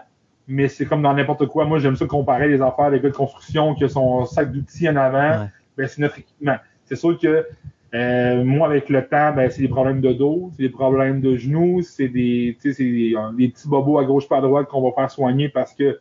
mais 0.47 0.67
c'est 0.67 0.85
comme 0.85 1.01
dans 1.01 1.13
n'importe 1.13 1.47
quoi. 1.47 1.65
Moi, 1.65 1.79
j'aime 1.79 1.95
ça 1.95 2.05
comparer 2.05 2.47
les 2.47 2.61
affaires 2.61 2.91
des 2.91 2.99
gars 2.99 3.09
de 3.09 3.15
construction 3.15 3.73
qui 3.73 3.85
ont 3.85 3.89
son 3.89 4.25
sac 4.25 4.51
d'outils 4.51 4.87
en 4.87 4.95
avant. 4.95 5.47
Ben, 5.77 5.87
c'est 5.87 5.99
notre 5.99 6.19
équipement. 6.19 6.57
C'est 6.85 6.95
sûr 6.95 7.17
que 7.17 7.47
euh, 7.95 8.43
moi, 8.43 8.67
avec 8.67 8.89
le 8.89 9.07
temps, 9.07 9.33
ben, 9.33 9.49
c'est 9.49 9.61
des 9.61 9.67
problèmes 9.67 10.01
de 10.01 10.13
dos, 10.13 10.51
c'est 10.55 10.63
des 10.63 10.69
problèmes 10.69 11.21
de 11.21 11.35
genoux, 11.35 11.81
c'est 11.81 12.07
des, 12.07 12.55
c'est 12.59 12.73
des, 12.77 13.15
des, 13.35 13.47
petits 13.49 13.67
bobos 13.67 13.97
à 13.97 14.03
gauche 14.03 14.27
pas 14.27 14.37
à 14.37 14.41
droite 14.41 14.67
qu'on 14.67 14.81
va 14.81 14.91
faire 14.93 15.09
soigner 15.09 15.49
parce 15.49 15.73
que 15.73 15.99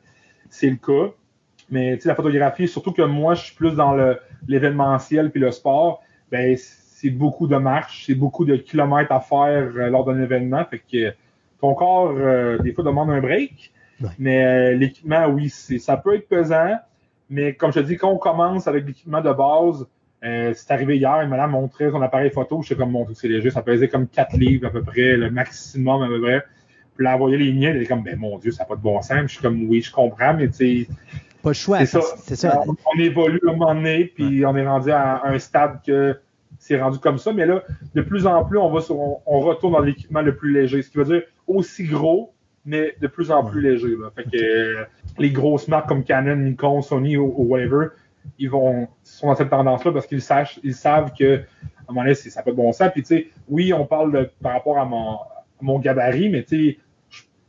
c'est 0.50 0.68
le 0.68 0.76
cas. 0.76 1.14
Mais 1.72 1.98
la 2.04 2.14
photographie, 2.14 2.68
surtout 2.68 2.92
que 2.92 3.00
moi, 3.00 3.32
je 3.34 3.44
suis 3.44 3.56
plus 3.56 3.74
dans 3.74 3.96
l'événementiel 4.46 5.30
puis 5.30 5.40
le 5.40 5.50
sport, 5.50 6.02
ben, 6.30 6.54
c'est 6.56 7.08
beaucoup 7.08 7.46
de 7.48 7.56
marches, 7.56 8.04
c'est 8.06 8.14
beaucoup 8.14 8.44
de 8.44 8.56
kilomètres 8.56 9.10
à 9.10 9.20
faire 9.20 9.72
euh, 9.74 9.88
lors 9.88 10.04
d'un 10.04 10.20
événement. 10.22 10.62
Fait 10.66 10.78
que 10.80 11.14
ton 11.62 11.74
corps, 11.74 12.12
euh, 12.14 12.58
des 12.58 12.72
fois, 12.74 12.84
demande 12.84 13.10
un 13.10 13.20
break. 13.20 13.72
Mais 14.18 14.44
euh, 14.44 14.74
l'équipement, 14.74 15.26
oui, 15.28 15.48
ça 15.48 15.96
peut 15.96 16.14
être 16.14 16.28
pesant. 16.28 16.76
Mais 17.30 17.54
comme 17.54 17.72
je 17.72 17.80
te 17.80 17.86
dis, 17.86 17.96
quand 17.96 18.10
on 18.10 18.18
commence 18.18 18.68
avec 18.68 18.86
l'équipement 18.86 19.22
de 19.22 19.32
base, 19.32 19.86
c'est 20.22 20.70
arrivé 20.70 20.98
hier, 20.98 21.20
une 21.22 21.30
madame 21.30 21.52
montrait 21.52 21.90
son 21.90 22.02
appareil 22.02 22.30
photo, 22.30 22.62
je 22.62 22.68
sais 22.68 22.76
comme 22.76 22.92
mon 22.92 23.04
truc, 23.04 23.16
c'est 23.18 23.26
léger, 23.26 23.50
ça 23.50 23.62
pesait 23.62 23.88
comme 23.88 24.06
4 24.06 24.36
livres 24.36 24.68
à 24.68 24.70
peu 24.70 24.82
près, 24.82 25.16
le 25.16 25.30
maximum 25.30 26.02
à 26.02 26.06
peu 26.06 26.20
près. 26.20 26.42
Puis 26.94 27.04
là, 27.04 27.14
elle 27.14 27.18
voyait 27.18 27.38
les 27.38 27.52
miens, 27.52 27.70
elle 27.70 27.78
était 27.78 27.86
comme, 27.86 28.04
ben 28.04 28.16
mon 28.18 28.38
Dieu, 28.38 28.52
ça 28.52 28.62
n'a 28.62 28.68
pas 28.68 28.76
de 28.76 28.82
bon 28.82 29.00
sens. 29.00 29.22
je 29.22 29.26
suis 29.26 29.40
comme, 29.40 29.66
oui, 29.68 29.80
je 29.80 29.90
comprends, 29.90 30.34
mais 30.34 30.48
tu 30.48 30.54
sais, 30.84 30.88
pas 31.42 31.50
le 31.50 31.54
choix. 31.54 31.84
C'est 31.84 32.36
ça. 32.36 32.62
On, 32.66 32.98
évolue 32.98 33.40
à 33.46 33.50
un 33.50 33.56
moment 33.56 33.74
donné, 33.74 34.06
puis 34.06 34.44
on 34.46 34.56
est 34.56 34.66
rendu 34.66 34.90
à 34.90 35.22
un 35.24 35.38
stade 35.38 35.80
que 35.84 36.18
c'est 36.58 36.80
rendu 36.80 36.98
comme 36.98 37.18
ça. 37.18 37.32
Mais 37.32 37.46
là, 37.46 37.62
de 37.94 38.02
plus 38.02 38.26
en 38.26 38.44
plus, 38.44 38.58
on, 38.58 38.70
va 38.70 38.80
on, 39.26 39.40
retourne 39.40 39.72
dans 39.72 39.80
l'équipement 39.80 40.22
le 40.22 40.36
plus 40.36 40.52
léger. 40.52 40.82
Ce 40.82 40.90
qui 40.90 40.98
veut 40.98 41.04
dire 41.04 41.22
aussi 41.46 41.84
gros, 41.84 42.32
mais 42.64 42.94
de 43.00 43.06
plus 43.06 43.30
en 43.30 43.44
plus 43.44 43.60
léger. 43.60 43.94
Fait 44.14 44.24
que 44.24 44.36
euh, 44.36 44.84
les 45.18 45.30
grosses 45.30 45.68
marques 45.68 45.88
comme 45.88 46.04
Canon, 46.04 46.36
Nikon, 46.36 46.82
Sony 46.82 47.16
ou, 47.16 47.34
whatever, 47.36 47.88
ils 48.38 48.48
vont 48.48 48.88
sont 49.02 49.26
dans 49.26 49.34
cette 49.34 49.50
tendance-là 49.50 49.92
parce 49.92 50.06
qu'ils 50.06 50.22
savent, 50.22 50.48
ils 50.62 50.74
savent 50.74 51.12
que 51.18 51.38
à 51.38 51.40
un 51.88 51.92
moment 51.92 52.02
donné, 52.02 52.14
ça 52.14 52.42
peut 52.42 52.52
de 52.52 52.56
bon 52.56 52.72
sens. 52.72 52.90
Puis 52.92 53.02
tu 53.02 53.08
sais, 53.08 53.28
oui, 53.48 53.72
on 53.72 53.84
parle 53.84 54.12
de, 54.12 54.30
par 54.40 54.52
rapport 54.52 54.78
à 54.78 54.84
mon, 54.84 55.18
mon 55.60 55.80
gabarit, 55.80 56.28
mais 56.28 56.44
tu 56.44 56.74
sais, 56.74 56.78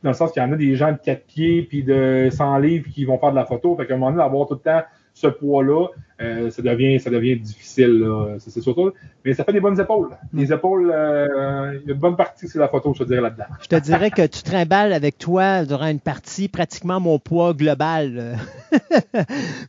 dans 0.03 0.09
le 0.09 0.15
sens 0.15 0.32
qu'il 0.32 0.43
y 0.43 0.45
en 0.45 0.51
a 0.51 0.56
des 0.56 0.75
gens 0.75 0.91
de 0.91 0.98
4 0.98 1.25
pieds 1.25 1.64
puis 1.64 1.83
de 1.83 2.30
100 2.32 2.57
livres 2.57 2.90
qui 2.90 3.06
vont 3.06 3.17
faire 3.17 3.32
de 3.32 3.35
la 3.35 3.45
photo. 3.45 3.75
Fait 3.75 3.88
qu'à 3.88 3.93
un 3.93 3.98
moment 3.98 4.11
donné, 4.11 4.23
d'avoir 4.23 4.48
tout 4.48 4.56
le 4.56 4.59
temps 4.59 4.82
ce 5.14 5.27
poids-là, 5.27 5.88
euh, 6.24 6.50
ça, 6.50 6.61
devient, 6.61 7.00
ça 7.00 7.10
devient 7.10 7.35
difficile. 7.38 8.06
C'est 8.40 8.61
surtout. 8.61 8.92
Mais 9.26 9.34
ça 9.34 9.43
fait 9.43 9.53
des 9.53 9.60
bonnes 9.60 9.80
épaules. 9.80 10.10
Les 10.34 10.52
épaules, 10.52 10.92
euh, 10.93 11.80
il 11.82 11.88
y 11.88 11.92
a 11.92 11.93
une 11.93 12.00
bonne 12.00 12.16
partie, 12.16 12.48
c'est 12.48 12.60
la 12.60 12.68
photo, 12.68 12.93
je 12.93 13.03
te 13.03 13.08
dirais 13.08 13.22
là-dedans. 13.22 13.45
Je 13.61 13.68
te 13.68 13.76
dirais 13.76 14.11
que 14.11 14.26
tu 14.26 14.43
trimbales 14.43 14.92
avec 14.92 15.18
toi 15.18 15.66
durant 15.66 15.88
une 15.88 16.00
partie 16.00 16.50
pratiquement 16.50 17.00
mon 17.00 17.19
poids 17.19 17.53
global. 17.53 18.38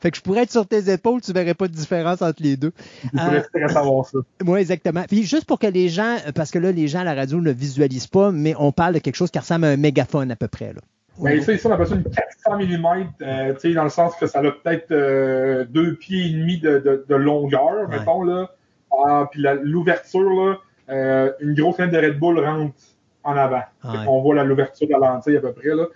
fait 0.00 0.10
que 0.10 0.16
je 0.16 0.22
pourrais 0.22 0.42
être 0.42 0.50
sur 0.50 0.66
tes 0.66 0.92
épaules, 0.92 1.20
tu 1.20 1.32
verrais 1.32 1.54
pas 1.54 1.68
de 1.68 1.72
différence 1.72 2.22
entre 2.22 2.42
les 2.42 2.56
deux. 2.56 2.72
Euh, 3.14 3.42
savoir 3.68 4.06
ça. 4.06 4.18
Oui, 4.44 4.60
exactement. 4.60 5.04
Puis 5.08 5.24
juste 5.24 5.46
pour 5.46 5.58
que 5.58 5.66
les 5.66 5.88
gens, 5.88 6.16
parce 6.34 6.50
que 6.50 6.58
là, 6.58 6.72
les 6.72 6.88
gens 6.88 7.00
à 7.00 7.04
la 7.04 7.14
radio 7.14 7.40
ne 7.40 7.52
visualisent 7.52 8.06
pas, 8.06 8.30
mais 8.30 8.54
on 8.58 8.72
parle 8.72 8.94
de 8.94 8.98
quelque 8.98 9.16
chose 9.16 9.30
qui 9.30 9.38
ressemble 9.38 9.64
à 9.64 9.68
un 9.68 9.76
mégaphone 9.76 10.30
à 10.30 10.36
peu 10.36 10.48
près. 10.48 10.72
Là. 10.72 10.80
Mais 11.20 11.40
ça, 11.40 11.52
ici, 11.52 11.66
on 11.66 11.70
appelle 11.70 11.86
ça 11.86 11.94
une 11.94 12.02
400 12.02 12.58
mm, 12.58 13.06
euh, 13.22 13.74
dans 13.74 13.84
le 13.84 13.90
sens 13.90 14.16
que 14.16 14.26
ça 14.26 14.40
a 14.40 14.42
peut-être 14.42 14.90
euh, 14.90 15.64
deux 15.64 15.94
pieds 15.94 16.26
et 16.26 16.32
demi 16.32 16.58
de, 16.58 16.78
de, 16.78 17.04
de 17.08 17.14
longueur, 17.14 17.88
mettons, 17.88 18.22
là. 18.22 18.50
Ah, 18.90 19.28
puis 19.30 19.44
l'ouverture, 19.62 20.30
là, 20.30 20.56
euh, 20.90 21.32
une 21.40 21.54
grosse 21.54 21.76
fenêtre 21.76 21.92
de 21.92 22.06
Red 22.06 22.18
Bull 22.18 22.38
rentre 22.38 22.74
en 23.22 23.36
avant. 23.36 23.62
On 24.06 24.20
voit 24.22 24.42
l'ouverture 24.44 24.86
de 24.86 24.92
la 24.92 24.98
lentille 24.98 25.36
à 25.36 25.40
peu 25.40 25.52
près, 25.52 25.74
là. 25.74 25.86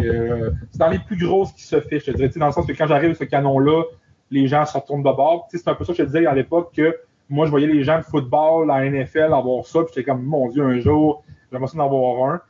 Euh, 0.00 0.50
c'est 0.70 0.78
dans 0.78 0.88
les 0.88 0.98
plus 0.98 1.16
grosses 1.16 1.52
qui 1.52 1.62
se 1.62 1.80
fait, 1.80 2.00
je 2.00 2.06
te 2.06 2.16
dirais, 2.16 2.30
dans 2.36 2.46
le 2.46 2.52
sens 2.52 2.66
que 2.66 2.72
quand 2.72 2.86
j'arrive 2.86 3.06
avec 3.06 3.16
ce 3.16 3.24
canon-là, 3.24 3.84
les 4.30 4.46
gens 4.46 4.64
se 4.64 4.76
retournent 4.76 5.02
de 5.02 5.12
bord. 5.12 5.46
C'est 5.50 5.68
un 5.68 5.74
peu 5.74 5.84
ça 5.84 5.92
que 5.92 5.98
je 5.98 6.02
te 6.02 6.08
disais 6.08 6.26
à 6.26 6.34
l'époque 6.34 6.72
que 6.74 6.96
moi, 7.28 7.46
je 7.46 7.50
voyais 7.50 7.66
les 7.66 7.84
gens 7.84 7.98
de 7.98 8.04
football, 8.04 8.66
la 8.66 8.88
NFL, 8.88 9.32
avoir 9.32 9.64
ça, 9.66 9.80
puis 9.80 9.92
j'étais 9.94 10.10
comme, 10.10 10.22
mon 10.22 10.48
Dieu, 10.48 10.62
un 10.62 10.78
jour, 10.80 11.24
j'aimerais 11.50 11.68
ça 11.68 11.78
d'en 11.78 11.86
avoir 11.86 12.30
un. 12.30 12.40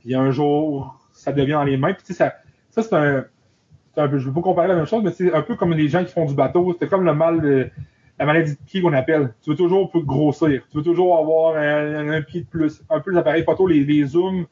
Puis 0.00 0.14
un 0.14 0.30
jour, 0.30 1.01
ça 1.22 1.32
devient 1.32 1.52
dans 1.52 1.64
les 1.64 1.76
mains. 1.76 1.94
Puis, 1.94 2.14
ça, 2.14 2.34
ça 2.70 2.82
c'est 2.82 2.94
un, 2.94 3.24
un, 3.96 4.08
peu, 4.08 4.18
je 4.18 4.24
ne 4.24 4.28
veux 4.28 4.34
pas 4.34 4.40
comparer 4.40 4.68
la 4.68 4.74
même 4.74 4.86
chose, 4.86 5.02
mais 5.04 5.12
c'est 5.12 5.32
un 5.32 5.42
peu 5.42 5.54
comme 5.54 5.72
les 5.72 5.88
gens 5.88 6.04
qui 6.04 6.12
font 6.12 6.24
du 6.24 6.34
bateau. 6.34 6.76
C'est 6.78 6.88
comme 6.88 7.04
le 7.04 7.14
mal, 7.14 7.70
la 8.18 8.26
maladie 8.26 8.52
de 8.52 8.58
pied 8.66 8.82
qu'on 8.82 8.92
appelle. 8.92 9.32
Tu 9.42 9.50
veux 9.50 9.56
toujours 9.56 9.90
grossir. 9.94 10.62
Tu 10.70 10.76
veux 10.76 10.82
toujours 10.82 11.18
avoir 11.18 11.56
un, 11.56 12.22
pied 12.22 12.40
de 12.40 12.46
plus. 12.46 12.82
Un 12.90 13.00
peu 13.00 13.12
les 13.12 13.18
appareils 13.18 13.44
photo, 13.44 13.66
les, 13.66 13.84
les 13.84 14.04
zooms, 14.04 14.46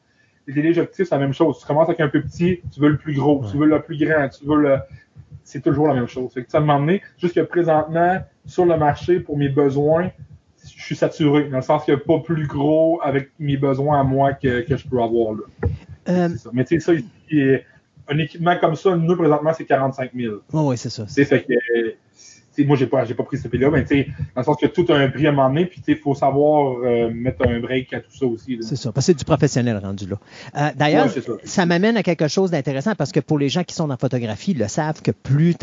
les 0.47 0.53
téléobjectifs, 0.53 1.07
c'est 1.09 1.15
la 1.15 1.21
même 1.21 1.33
chose. 1.33 1.59
Tu 1.59 1.65
commences 1.65 1.89
avec 1.89 1.99
un 1.99 2.07
peu 2.07 2.21
petit, 2.21 2.61
tu 2.73 2.79
veux 2.79 2.89
le 2.89 2.97
plus 2.97 3.15
gros, 3.15 3.43
tu 3.49 3.57
veux 3.57 3.67
le 3.67 3.81
plus 3.81 3.97
grand, 3.97 4.29
tu 4.29 4.45
veux 4.45 4.61
le. 4.61 4.77
C'est 5.43 5.61
toujours 5.61 5.87
la 5.87 5.95
même 5.95 6.07
chose. 6.07 6.31
Fait 6.33 6.45
que 6.45 6.51
ça 6.51 6.59
m'a 6.59 6.75
emmené, 6.75 7.01
juste 7.17 7.35
que 7.35 7.41
présentement, 7.41 8.19
sur 8.45 8.65
le 8.65 8.77
marché, 8.77 9.19
pour 9.19 9.37
mes 9.37 9.49
besoins, 9.49 10.11
je 10.63 10.83
suis 10.83 10.95
saturé, 10.95 11.49
dans 11.49 11.57
le 11.57 11.63
sens 11.63 11.83
qu'il 11.83 11.93
n'y 11.95 11.99
a 11.99 12.03
pas 12.03 12.19
plus 12.19 12.47
gros 12.47 13.01
avec 13.03 13.31
mes 13.39 13.57
besoins 13.57 13.99
à 13.99 14.03
moi 14.03 14.33
que, 14.33 14.61
que 14.61 14.77
je 14.77 14.87
peux 14.87 15.01
avoir 15.01 15.33
là. 15.33 15.67
Euh, 16.09 16.29
Mais 16.53 16.65
tu 16.65 16.79
sais, 16.79 16.97
ça, 16.97 17.01
un 18.07 18.17
équipement 18.17 18.57
comme 18.57 18.75
ça, 18.75 18.95
nous, 18.95 19.15
présentement, 19.15 19.51
c'est 19.55 19.65
45 19.65 20.11
000. 20.15 20.35
oui, 20.53 20.77
c'est 20.77 20.89
ça. 20.89 21.05
C'est 21.07 21.25
fait 21.25 21.43
que, 21.43 22.63
moi, 22.63 22.75
j'ai 22.75 22.87
pas, 22.87 23.05
j'ai 23.05 23.13
pas 23.13 23.23
pris 23.23 23.37
ce 23.37 23.47
prix-là, 23.47 23.69
mais 23.71 23.83
tu 23.83 23.95
sais, 23.95 24.07
dans 24.35 24.41
le 24.41 24.43
sens 24.43 24.57
que 24.57 24.67
tout 24.67 24.85
a 24.89 24.95
un 24.95 25.09
prix 25.09 25.25
à 25.25 25.29
un 25.29 25.33
moment 25.33 25.49
donné, 25.49 25.65
puis 25.65 25.81
il 25.87 25.97
faut 25.97 26.13
savoir 26.13 26.79
euh, 26.83 27.09
mettre 27.09 27.47
un 27.47 27.59
break 27.59 27.93
à 27.93 28.01
tout 28.01 28.15
ça 28.15 28.25
aussi. 28.25 28.57
C'est 28.61 28.75
ça, 28.75 28.91
parce 28.91 29.05
que 29.05 29.13
c'est 29.13 29.17
du 29.17 29.25
professionnel 29.25 29.77
rendu 29.77 30.07
là. 30.07 30.17
Euh, 30.57 30.69
d'ailleurs, 30.75 31.07
ça, 31.43 31.65
m'amène 31.65 31.97
à 31.97 32.03
quelque 32.03 32.27
chose 32.27 32.51
d'intéressant, 32.51 32.95
parce 32.95 33.11
que 33.11 33.19
pour 33.19 33.39
les 33.39 33.49
gens 33.49 33.63
qui 33.63 33.73
sont 33.73 33.89
en 33.89 33.97
photographie, 33.97 34.51
ils 34.51 34.59
le 34.59 34.67
savent 34.67 35.01
que 35.01 35.11
plus 35.11 35.55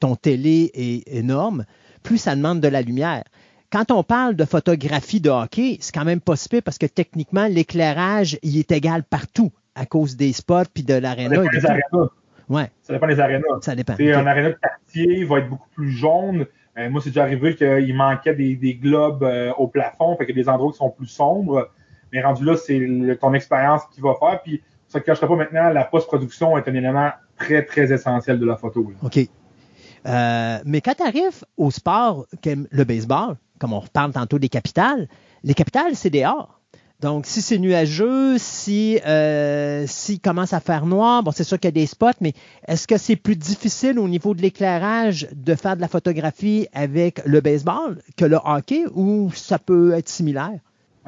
ton 0.00 0.16
télé 0.16 0.70
est 0.74 1.14
énorme, 1.14 1.64
plus 2.02 2.18
ça 2.18 2.34
demande 2.34 2.60
de 2.60 2.68
la 2.68 2.82
lumière 2.82 3.24
quand 3.70 3.90
on 3.90 4.02
parle 4.02 4.34
de 4.34 4.44
photographie 4.44 5.20
de 5.20 5.30
hockey, 5.30 5.78
c'est 5.80 5.94
quand 5.94 6.04
même 6.04 6.20
possible 6.20 6.62
parce 6.62 6.78
que 6.78 6.86
techniquement, 6.86 7.46
l'éclairage, 7.46 8.38
il 8.42 8.58
est 8.58 8.72
égal 8.72 9.04
partout 9.04 9.52
à 9.74 9.86
cause 9.86 10.16
des 10.16 10.32
spots 10.32 10.64
puis 10.72 10.82
de 10.82 10.94
l'aréna. 10.94 11.36
Ça 11.36 11.42
dépend 11.42 11.52
des 11.52 11.66
arénas. 11.66 12.10
Ouais. 12.48 12.70
Ça 12.82 12.92
dépend 12.92 13.06
des 13.06 13.20
arénas. 13.20 13.60
Ça 13.60 13.74
dépend. 13.76 13.94
Un 13.94 14.26
aréna 14.26 14.48
de 14.50 14.58
quartier 14.60 15.24
va 15.24 15.38
être 15.38 15.48
beaucoup 15.48 15.68
plus 15.74 15.90
jaune. 15.90 16.46
Euh, 16.78 16.90
moi, 16.90 17.00
c'est 17.00 17.10
déjà 17.10 17.22
arrivé 17.22 17.54
qu'il 17.54 17.94
manquait 17.94 18.34
des, 18.34 18.74
globes 18.74 19.22
euh, 19.22 19.52
au 19.54 19.68
plafond, 19.68 20.16
fait 20.16 20.28
a 20.28 20.32
des 20.32 20.48
endroits 20.48 20.72
qui 20.72 20.78
sont 20.78 20.90
plus 20.90 21.06
sombres. 21.06 21.70
Mais 22.12 22.22
rendu 22.22 22.44
là, 22.44 22.56
c'est 22.56 22.80
ton 23.20 23.34
expérience 23.34 23.82
qui 23.92 24.00
va 24.00 24.14
faire. 24.18 24.42
Puis, 24.42 24.62
ça 24.88 24.98
ne 24.98 25.04
cacherait 25.04 25.28
pas 25.28 25.36
maintenant, 25.36 25.68
la 25.70 25.84
post-production 25.84 26.58
est 26.58 26.68
un 26.68 26.74
élément 26.74 27.10
très, 27.36 27.64
très 27.64 27.92
essentiel 27.92 28.40
de 28.40 28.46
la 28.46 28.56
photo. 28.56 28.92
OK. 29.02 29.20
Euh, 30.06 30.58
mais 30.64 30.80
quand 30.80 30.94
tu 30.94 31.02
arrives 31.02 31.44
au 31.56 31.70
sport, 31.70 32.26
le 32.44 32.84
baseball, 32.84 33.36
comme 33.58 33.72
on 33.72 33.80
reparle 33.80 34.12
tantôt 34.12 34.38
des 34.38 34.48
capitales, 34.48 35.08
les 35.44 35.54
capitales, 35.54 35.94
c'est 35.94 36.10
dehors. 36.10 36.60
Donc, 37.00 37.24
si 37.24 37.40
c'est 37.40 37.58
nuageux, 37.58 38.36
si 38.36 39.00
euh, 39.06 39.84
s'il 39.86 40.20
commence 40.20 40.52
à 40.52 40.60
faire 40.60 40.84
noir, 40.84 41.22
bon, 41.22 41.30
c'est 41.30 41.44
sûr 41.44 41.58
qu'il 41.58 41.68
y 41.68 41.68
a 41.68 41.72
des 41.72 41.86
spots, 41.86 42.08
mais 42.20 42.34
est-ce 42.68 42.86
que 42.86 42.98
c'est 42.98 43.16
plus 43.16 43.36
difficile 43.36 43.98
au 43.98 44.06
niveau 44.06 44.34
de 44.34 44.42
l'éclairage 44.42 45.26
de 45.32 45.54
faire 45.54 45.76
de 45.76 45.80
la 45.80 45.88
photographie 45.88 46.68
avec 46.74 47.22
le 47.24 47.40
baseball 47.40 48.02
que 48.18 48.26
le 48.26 48.38
hockey 48.44 48.84
ou 48.94 49.30
ça 49.34 49.58
peut 49.58 49.94
être 49.94 50.10
similaire? 50.10 50.58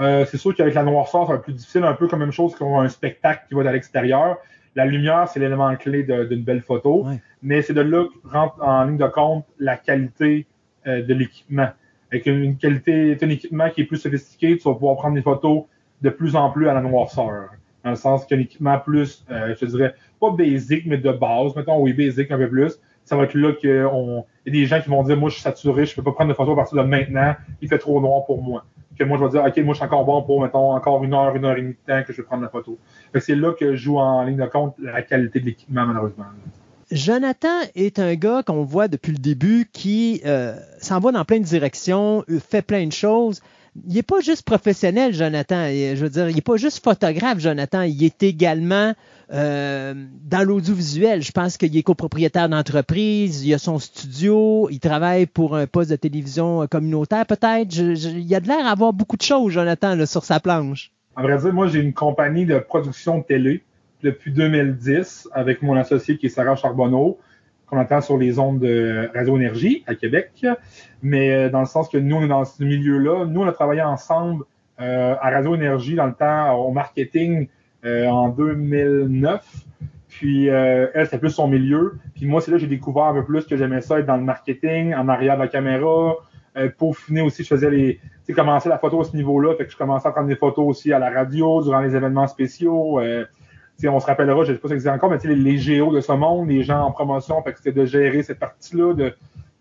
Euh, 0.01 0.25
c'est 0.31 0.39
sûr 0.39 0.55
qu'avec 0.55 0.73
la 0.73 0.83
noirceur, 0.83 1.31
être 1.31 1.43
plus 1.43 1.53
difficile, 1.53 1.85
un 1.85 1.93
peu 1.93 2.09
comme 2.09 2.21
même 2.21 2.33
chose 2.33 2.55
qu'un 2.55 2.89
spectacle 2.89 3.45
qui 3.49 3.55
va 3.55 3.69
à 3.69 3.73
l'extérieur. 3.73 4.39
La 4.75 4.87
lumière, 4.87 5.29
c'est 5.29 5.41
l'élément 5.41 5.75
clé 5.77 6.03
d'une 6.03 6.43
belle 6.43 6.63
photo, 6.63 7.07
mais 7.43 7.63
c'est 7.63 7.75
de 7.75 7.83
là 7.83 8.07
que 8.07 8.29
rentre 8.29 8.63
en 8.63 8.85
ligne 8.85 8.97
de 8.97 9.07
compte 9.07 9.45
la 9.59 9.77
qualité 9.77 10.47
euh, 10.87 11.03
de 11.03 11.15
l'équipement. 11.15 11.69
Avec 12.11 12.27
une, 12.27 12.57
qualité, 12.57 13.17
un 13.21 13.29
équipement 13.29 13.71
qui 13.71 13.83
est 13.83 13.85
plus 13.85 13.99
sophistiqué, 13.99 14.57
tu 14.57 14.65
vas 14.65 14.75
pouvoir 14.75 14.97
prendre 14.97 15.15
des 15.15 15.23
photos 15.23 15.65
de 16.01 16.11
plus 16.11 16.37
en 16.37 16.51
plus 16.51 16.69
à 16.69 16.75
la 16.75 16.81
noirceur. 16.81 17.51
Dans 17.85 17.91
le 17.91 17.97
sens 17.97 18.27
qu'un 18.27 18.39
équipement 18.39 18.79
plus, 18.79 19.25
euh, 19.31 19.55
je 19.61 19.67
dirais, 19.67 19.95
pas 20.21 20.31
basic, 20.31 20.87
mais 20.87 20.99
de 20.99 21.11
base, 21.11 21.55
mettons, 21.57 21.81
oui, 21.81 21.93
basic 21.93 22.31
un 22.31 22.39
peu 22.39 22.49
plus. 22.49 22.79
Ça 23.05 23.17
va 23.17 23.25
être 23.25 23.35
là 23.35 23.53
qu'il 23.53 23.71
y 23.71 23.79
a 23.79 24.51
des 24.51 24.67
gens 24.67 24.81
qui 24.81 24.89
vont 24.89 25.03
dire, 25.03 25.17
moi, 25.17 25.29
je 25.29 25.35
suis 25.35 25.43
saturé, 25.43 25.87
je 25.87 25.95
peux 25.95 26.03
pas 26.03 26.13
prendre 26.13 26.31
de 26.31 26.35
photos 26.35 26.53
à 26.53 26.57
partir 26.57 26.83
de 26.83 26.89
maintenant, 26.89 27.35
il 27.61 27.69
fait 27.69 27.79
trop 27.79 28.01
noir 28.01 28.25
pour 28.25 28.43
moi. 28.43 28.65
Que 28.99 29.05
moi, 29.05 29.19
je 29.19 29.25
vais 29.25 29.31
dire, 29.31 29.45
OK, 29.45 29.57
moi, 29.65 29.75
je 29.75 29.79
suis 29.79 29.87
encore 29.87 30.05
bon 30.05 30.23
pour, 30.23 30.43
mettons, 30.43 30.73
encore 30.73 31.03
une 31.03 31.15
heure, 31.15 31.35
une 31.35 31.45
heure 31.45 31.57
et 31.57 31.63
demie 31.63 31.75
de 31.75 31.93
temps 31.93 32.03
que 32.07 32.13
je 32.13 32.19
vais 32.19 32.27
prendre 32.27 32.43
la 32.43 32.49
photo. 32.49 32.79
C'est 33.19 33.35
là 33.35 33.53
que 33.53 33.75
je 33.75 33.83
joue 33.83 33.99
en 33.99 34.23
ligne 34.23 34.37
de 34.37 34.47
compte 34.47 34.75
la 34.79 35.03
qualité 35.03 35.41
de 35.41 35.47
l'équipement, 35.47 35.87
malheureusement. 35.87 36.27
Jonathan 36.91 37.49
est 37.75 37.99
un 37.99 38.15
gars 38.15 38.43
qu'on 38.43 38.65
voit 38.65 38.87
depuis 38.87 39.13
le 39.13 39.19
début 39.19 39.67
qui 39.73 40.21
euh, 40.27 40.55
s'en 40.79 41.01
va 41.01 41.11
dans 41.11 41.25
plein 41.25 41.39
de 41.39 41.45
directions, 41.45 42.23
fait 42.51 42.61
plein 42.61 42.87
de 42.87 42.93
choses 42.93 43.41
il 43.89 43.95
n'est 43.95 44.03
pas 44.03 44.21
juste 44.21 44.43
professionnel, 44.43 45.15
Jonathan. 45.15 45.67
Je 45.69 45.97
veux 45.97 46.11
dire, 46.11 46.29
il 46.29 46.35
n'est 46.35 46.43
pas 46.43 46.57
juste 46.57 46.85
photographe, 46.85 47.39
Jonathan. 47.39 47.83
Il 47.83 48.05
est 48.05 48.23
également 48.23 48.93
euh, 49.33 49.95
dans 50.25 50.47
l'audiovisuel. 50.47 51.23
Je 51.23 51.33
pense 51.33 51.57
qu'il 51.57 51.77
est 51.77 51.83
copropriétaire 51.83 52.49
d'entreprise. 52.49 53.45
Il 53.45 53.55
a 53.55 53.59
son 53.59 53.79
studio. 53.79 54.69
Il 54.71 54.81
travaille 54.81 55.27
pour 55.27 55.57
un 55.57 55.67
poste 55.67 55.91
de 55.91 55.97
télévision 55.97 56.67
communautaire, 56.67 57.27
peut-être. 57.27 57.75
Il 57.77 58.35
a 58.35 58.41
de 58.41 58.49
l'air 58.49 58.65
d'avoir 58.65 58.93
beaucoup 58.93 59.17
de 59.17 59.23
choses, 59.23 59.53
Jonathan, 59.53 60.05
sur 60.07 60.25
sa 60.25 60.41
planche. 60.41 60.93
En 61.17 61.23
vrai 61.23 61.39
dire, 61.39 61.53
moi, 61.53 61.67
j'ai 61.67 61.81
une 61.81 61.93
compagnie 61.93 62.47
de 62.47 62.59
production 62.59 63.19
de 63.19 63.25
télé 63.25 63.63
depuis 64.03 64.33
2010 64.33 65.29
avec 65.33 65.63
mon 65.63 65.77
associé 65.77 66.17
qui 66.17 66.27
est 66.27 66.31
Sarah 66.31 66.57
Charbonneau 66.57 67.19
qu'on 67.73 67.79
entend 67.79 68.03
sur 68.03 68.19
les 68.19 68.39
ondes 68.39 68.59
de 68.59 69.09
Radio 69.15 69.37
Énergie 69.39 69.83
à 69.87 69.95
Québec, 69.95 70.45
mais 71.03 71.33
euh, 71.33 71.49
dans 71.49 71.61
le 71.61 71.67
sens 71.67 71.89
que 71.89 71.97
nous, 71.97 72.17
on 72.17 72.23
est 72.23 72.29
dans 72.29 72.45
ce 72.45 72.63
milieu-là. 72.63 73.25
Nous, 73.25 73.41
on 73.41 73.47
a 73.47 73.53
travaillé 73.53 73.81
ensemble 73.81 74.45
euh, 74.79 75.15
à 75.19 75.31
Radio 75.31 75.55
Énergie 75.55 75.95
dans 75.95 76.07
le 76.07 76.13
temps 76.13 76.53
au 76.53 76.71
marketing 76.71 77.49
euh, 77.85 78.07
en 78.07 78.29
2009. 78.29 79.45
Puis 80.09 80.47
elle, 80.47 80.91
c'était 81.05 81.19
plus 81.19 81.31
son 81.31 81.49
milieu. 81.49 81.95
Puis 82.15 82.27
moi, 82.27 82.41
c'est 82.41 82.51
là 82.51 82.59
que 82.59 82.61
j'ai 82.61 82.69
découvert 82.69 83.05
un 83.05 83.15
peu 83.15 83.25
plus 83.25 83.47
que 83.47 83.57
j'aimais 83.57 83.81
ça 83.81 83.99
être 83.99 84.07
dans 84.07 84.19
le 84.19 84.23
marketing, 84.23 84.95
en 84.95 85.09
arrière 85.09 85.37
de 85.37 85.43
la 85.43 85.49
caméra. 85.49 86.17
pour 86.77 86.99
finir 86.99 87.25
aussi, 87.25 87.43
je 87.43 87.49
faisais 87.49 87.71
les. 87.71 87.95
Tu 87.95 88.27
sais, 88.27 88.33
commencer 88.35 88.69
la 88.69 88.79
photo 88.79 89.01
à 89.01 89.05
ce 89.05 89.17
niveau-là. 89.17 89.57
Fait 89.57 89.65
que 89.65 89.73
je 89.73 89.77
commençais 89.77 90.07
à 90.07 90.13
prendre 90.13 90.29
des 90.29 90.37
photos 90.37 90.67
aussi 90.67 90.93
à 90.93 90.99
la 90.99 91.11
radio 91.11 91.63
durant 91.63 91.81
les 91.81 91.97
événements 91.97 92.27
spéciaux 92.27 93.01
on 93.89 94.01
se 94.01 94.07
rappellera, 94.07 94.45
je 94.45 94.51
ne 94.51 94.57
sais 94.57 94.61
pas 94.61 94.69
si 94.69 94.75
existe 94.75 94.93
encore, 94.93 95.11
mais 95.11 95.19
les, 95.25 95.37
les 95.37 95.59
géos 95.59 95.93
de 95.93 96.01
ce 96.01 96.13
monde, 96.13 96.49
les 96.49 96.63
gens 96.63 96.81
en 96.81 96.93
promotion, 96.93 97.43
fait 97.43 97.53
que 97.53 97.59
c'était 97.59 97.73
de 97.73 97.85
gérer 97.85 98.23
cette 98.23 98.39
partie-là, 98.39 98.95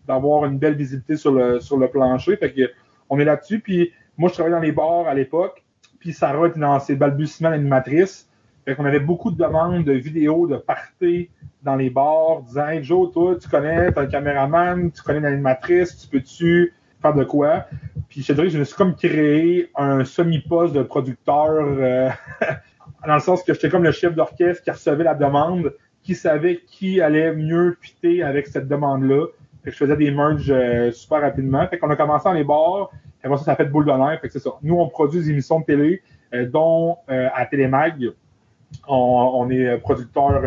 d'avoir 0.06 0.44
une 0.44 0.58
belle 0.58 0.74
visibilité 0.74 1.16
sur 1.16 1.32
le, 1.32 1.60
sur 1.60 1.76
le 1.76 1.88
plancher. 1.88 2.36
Fait 2.36 2.52
que, 2.52 2.70
on 3.08 3.18
est 3.18 3.24
là-dessus. 3.24 3.60
Puis 3.60 3.92
moi, 4.16 4.28
je 4.28 4.34
travaillais 4.34 4.56
dans 4.56 4.62
les 4.62 4.72
bars 4.72 5.06
à 5.06 5.14
l'époque. 5.14 5.61
Puis 6.02 6.12
Sarah 6.12 6.48
était 6.48 6.58
dans 6.58 6.80
ses 6.80 6.96
balbutiements 6.96 7.50
d'animatrice. 7.50 8.28
Fait 8.64 8.74
qu'on 8.74 8.84
avait 8.84 8.98
beaucoup 8.98 9.30
de 9.30 9.36
demandes 9.36 9.84
de 9.84 9.92
vidéos 9.92 10.48
de 10.48 10.56
parties 10.56 11.30
dans 11.62 11.76
les 11.76 11.90
bars, 11.90 12.42
disant 12.42 12.66
Hey 12.66 12.82
Joe, 12.82 13.12
toi, 13.12 13.36
tu 13.40 13.48
connais, 13.48 13.92
tu 13.92 14.00
un 14.00 14.06
caméraman, 14.06 14.90
tu 14.90 15.00
connais 15.00 15.20
une 15.20 15.26
animatrice, 15.26 15.96
tu 15.96 16.08
peux-tu 16.08 16.74
faire 17.00 17.14
de 17.14 17.22
quoi? 17.22 17.66
Puis 18.08 18.22
je 18.22 18.26
te 18.26 18.32
dirais 18.32 18.48
que 18.48 18.52
je 18.52 18.58
me 18.58 18.64
suis 18.64 18.74
comme 18.74 18.96
créé 18.96 19.70
un 19.76 20.04
semi-poste 20.04 20.74
de 20.74 20.82
producteur 20.82 21.50
euh, 21.52 22.10
dans 23.06 23.14
le 23.14 23.20
sens 23.20 23.44
que 23.44 23.54
j'étais 23.54 23.68
comme 23.68 23.84
le 23.84 23.92
chef 23.92 24.16
d'orchestre 24.16 24.64
qui 24.64 24.72
recevait 24.72 25.04
la 25.04 25.14
demande, 25.14 25.72
qui 26.02 26.16
savait 26.16 26.62
qui 26.66 27.00
allait 27.00 27.32
mieux 27.32 27.76
fitter 27.80 28.24
avec 28.24 28.48
cette 28.48 28.66
demande-là. 28.66 29.26
Fait 29.62 29.70
que 29.70 29.76
je 29.76 29.84
faisais 29.84 29.96
des 29.96 30.10
merges 30.10 30.50
euh, 30.50 30.90
super 30.90 31.20
rapidement. 31.20 31.64
Fait 31.68 31.78
qu'on 31.78 31.90
a 31.90 31.96
commencé 31.96 32.24
dans 32.24 32.32
les 32.32 32.42
bars, 32.42 32.90
après 33.22 33.38
ça, 33.38 33.44
ça 33.44 33.56
fait 33.56 33.66
de 33.66 33.70
boule 33.70 33.86
nerfs. 33.86 34.20
Fait 34.20 34.28
que 34.28 34.32
c'est 34.32 34.40
ça. 34.40 34.50
Nous, 34.62 34.74
on 34.74 34.88
produit 34.88 35.20
des 35.20 35.30
émissions 35.30 35.60
de 35.60 35.64
télé, 35.64 36.02
euh, 36.34 36.46
dont 36.46 36.96
euh, 37.10 37.28
à 37.34 37.46
Télémag, 37.46 38.10
on, 38.88 39.50
est 39.50 39.78
producteur 39.78 40.42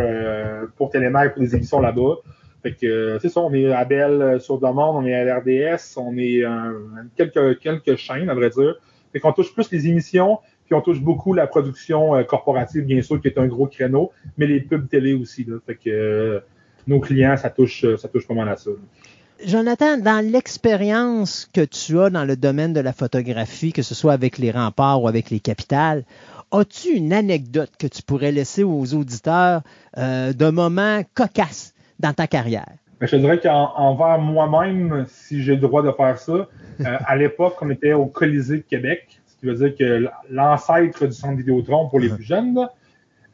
pour 0.78 0.90
Télémag 0.90 1.34
pour 1.34 1.44
des 1.44 1.56
émissions 1.56 1.80
là-bas. 1.80 2.16
Fait 2.64 2.74
que 2.74 3.20
c'est 3.22 3.30
ça, 3.30 3.42
on 3.42 3.54
est 3.54 3.72
à 3.72 3.86
Belle 3.86 4.42
sur 4.42 4.58
demande, 4.58 4.96
on 4.96 5.06
est 5.06 5.14
à 5.14 5.24
l'RDS, 5.24 5.98
on 5.98 6.18
est 6.18 6.44
quelques, 7.16 7.60
quelques 7.60 7.96
chaînes, 7.98 8.30
à 8.30 8.34
vrai 8.34 8.50
dire. 8.50 8.76
Fait 9.14 9.20
qu'on 9.20 9.32
touche 9.32 9.54
plus 9.54 9.72
les 9.72 9.88
émissions, 9.88 10.40
puis 10.66 10.74
on 10.74 10.82
touche 10.82 11.00
beaucoup 11.00 11.34
la 11.34 11.48
production 11.48 12.16
euh, 12.16 12.24
corporative, 12.24 12.84
bien 12.84 13.02
sûr, 13.02 13.22
qui 13.22 13.28
est 13.28 13.38
un 13.38 13.48
gros 13.48 13.68
créneau, 13.68 14.12
mais 14.38 14.48
les 14.48 14.62
pubs 14.62 14.90
télé 14.90 15.14
aussi. 15.14 15.44
Là. 15.44 15.58
Fait 15.66 15.76
que 15.76 15.90
euh, 15.90 16.40
nos 16.88 17.00
clients, 17.00 17.38
ça 17.38 17.50
touche, 17.50 17.86
euh, 17.86 17.98
ça 17.98 18.08
touche 18.08 18.28
pas 18.28 18.34
mal 18.34 18.50
à 18.50 18.56
ça. 18.56 18.72
Jonathan, 19.44 19.98
dans 19.98 20.24
l'expérience 20.26 21.50
que 21.54 21.62
tu 21.62 22.00
as 22.00 22.10
dans 22.10 22.24
le 22.26 22.36
domaine 22.36 22.74
de 22.74 22.80
la 22.80 22.94
photographie, 22.94 23.74
que 23.74 23.82
ce 23.82 23.96
soit 23.96 24.14
avec 24.14 24.38
les 24.38 24.52
remparts 24.52 25.02
ou 25.02 25.08
avec 25.08 25.30
les 25.30 25.40
capitales, 25.40 26.04
as-tu 26.52 26.90
une 26.90 27.12
anecdote 27.12 27.72
que 27.78 27.88
tu 27.88 28.02
pourrais 28.02 28.32
laisser 28.32 28.64
aux 28.64 28.94
auditeurs 28.94 29.62
d'un 29.98 30.52
moment 30.52 31.02
cocasse 31.14 31.74
dans 32.00 32.14
ta 32.14 32.28
carrière? 32.28 32.70
Ben, 33.00 33.08
je 33.08 33.18
dirais 33.18 33.40
qu'envers 33.40 34.20
moi-même, 34.20 35.06
si 35.10 35.44
j'ai 35.44 35.56
le 35.56 35.62
droit 35.62 35.84
de 35.84 35.92
faire 35.92 36.18
ça, 36.18 36.48
à 36.86 37.16
l'époque, 37.16 37.58
on 37.62 37.70
était 37.70 37.94
au 37.94 38.06
Colisée 38.06 38.58
de 38.58 38.64
Québec 38.64 39.20
qui 39.40 39.46
veut 39.46 39.56
dire 39.56 39.76
que 39.76 40.08
l'ancêtre 40.30 41.06
du 41.06 41.14
centre 41.14 41.38
Vidéotron 41.38 41.90
pour 41.90 42.00
les 42.00 42.10
plus 42.10 42.24
jeunes, 42.24 42.68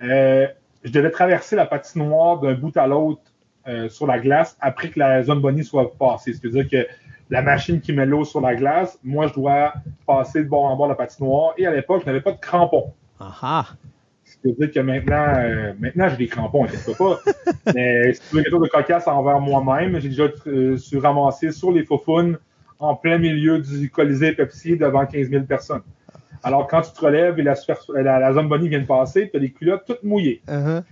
euh, 0.01 0.47
je 0.83 0.91
devais 0.91 1.11
traverser 1.11 1.55
la 1.55 1.65
patinoire 1.65 2.39
d'un 2.39 2.53
bout 2.53 2.75
à 2.75 2.88
l'autre 2.88 3.21
euh, 3.67 3.90
sur 3.90 4.07
la 4.07 4.19
glace 4.19 4.57
après 4.59 4.90
que 4.90 4.99
la 4.99 5.23
zone 5.23 5.40
bonnie 5.40 5.64
soit 5.64 5.93
passée. 5.98 6.33
C'est-à-dire 6.33 6.67
que 6.67 6.88
la 7.30 7.41
machine 7.41 7.80
qui 7.80 7.93
met 7.93 8.06
l'eau 8.06 8.25
sur 8.25 8.41
la 8.41 8.56
glace, 8.56 8.99
moi, 9.03 9.27
je 9.27 9.33
dois 9.33 9.73
passer 10.06 10.43
de 10.43 10.49
bord 10.49 10.65
en 10.65 10.75
bord 10.75 10.88
de 10.88 10.91
la 10.91 10.95
patinoire. 10.95 11.53
Et 11.57 11.65
à 11.65 11.72
l'époque, 11.72 12.01
je 12.01 12.06
n'avais 12.06 12.22
pas 12.22 12.33
de 12.33 12.40
crampons. 12.40 12.93
Ah 13.19 13.67
C'est-à-dire 14.25 14.72
que 14.72 14.80
maintenant, 14.80 15.33
euh, 15.38 15.73
maintenant 15.80 16.09
j'ai 16.09 16.17
des 16.17 16.27
crampons, 16.27 16.65
je 16.65 16.91
pas. 16.91 17.19
Mais 17.75 18.14
c'est 18.14 18.35
quelque 18.35 18.49
chose 18.49 18.64
de 18.64 18.67
cocasse 18.67 19.07
envers 19.07 19.40
moi-même. 19.40 19.99
J'ai 19.99 20.09
déjà 20.09 20.27
euh, 20.48 20.75
su 20.77 20.98
ramasser 20.98 21.51
sur 21.51 21.72
les 21.72 21.85
faufounes 21.85 22.38
en 22.80 22.95
plein 22.95 23.17
milieu 23.17 23.59
du 23.59 23.90
Colisée 23.90 24.33
Pepsi 24.33 24.75
devant 24.75 25.06
15 25.06 25.30
000 25.30 25.43
personnes. 25.43 25.83
Alors, 26.43 26.67
quand 26.67 26.81
tu 26.81 26.91
te 26.91 27.06
relèves 27.06 27.40
et 27.40 27.43
la, 27.43 27.56
la, 28.19 28.33
zone 28.33 28.49
bonnie 28.49 28.67
vient 28.67 28.81
de 28.81 28.88
passer, 28.88 29.30
tu 29.30 29.38
as 29.38 29.40
les 29.40 29.51
culottes 29.51 29.83
toutes 29.85 30.03
mouillées. 30.03 30.41
Uh-huh. 30.48 30.83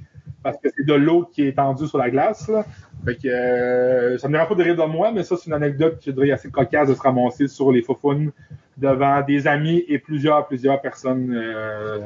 Parce 0.44 0.58
que 0.58 0.70
c'est 0.76 0.86
de 0.86 0.94
l'eau 0.94 1.30
qui 1.32 1.44
est 1.44 1.54
tendue 1.54 1.88
sur 1.88 1.98
la 1.98 2.10
glace. 2.10 2.48
Là. 2.48 2.66
Fait 3.06 3.16
que, 3.16 3.28
euh, 3.28 4.18
ça 4.18 4.28
me 4.28 4.34
dérange 4.34 4.50
pas 4.50 4.56
de 4.56 4.64
rire 4.64 4.76
de 4.76 4.84
moi, 4.84 5.12
mais 5.12 5.24
ça, 5.24 5.36
c'est 5.38 5.48
une 5.48 5.54
anecdote, 5.54 6.02
je 6.06 6.12
dirais, 6.12 6.32
assez 6.32 6.50
cocasse 6.50 6.90
de 6.90 6.94
se 6.94 7.02
ramasser 7.02 7.48
sur 7.48 7.72
les 7.72 7.82
faufounes 7.82 8.32
devant 8.80 9.22
des 9.22 9.48
amis 9.48 9.84
et 9.88 10.00
plusieurs, 10.00 10.48
plusieurs 10.48 10.82
personnes 10.82 11.34
euh, 11.36 12.00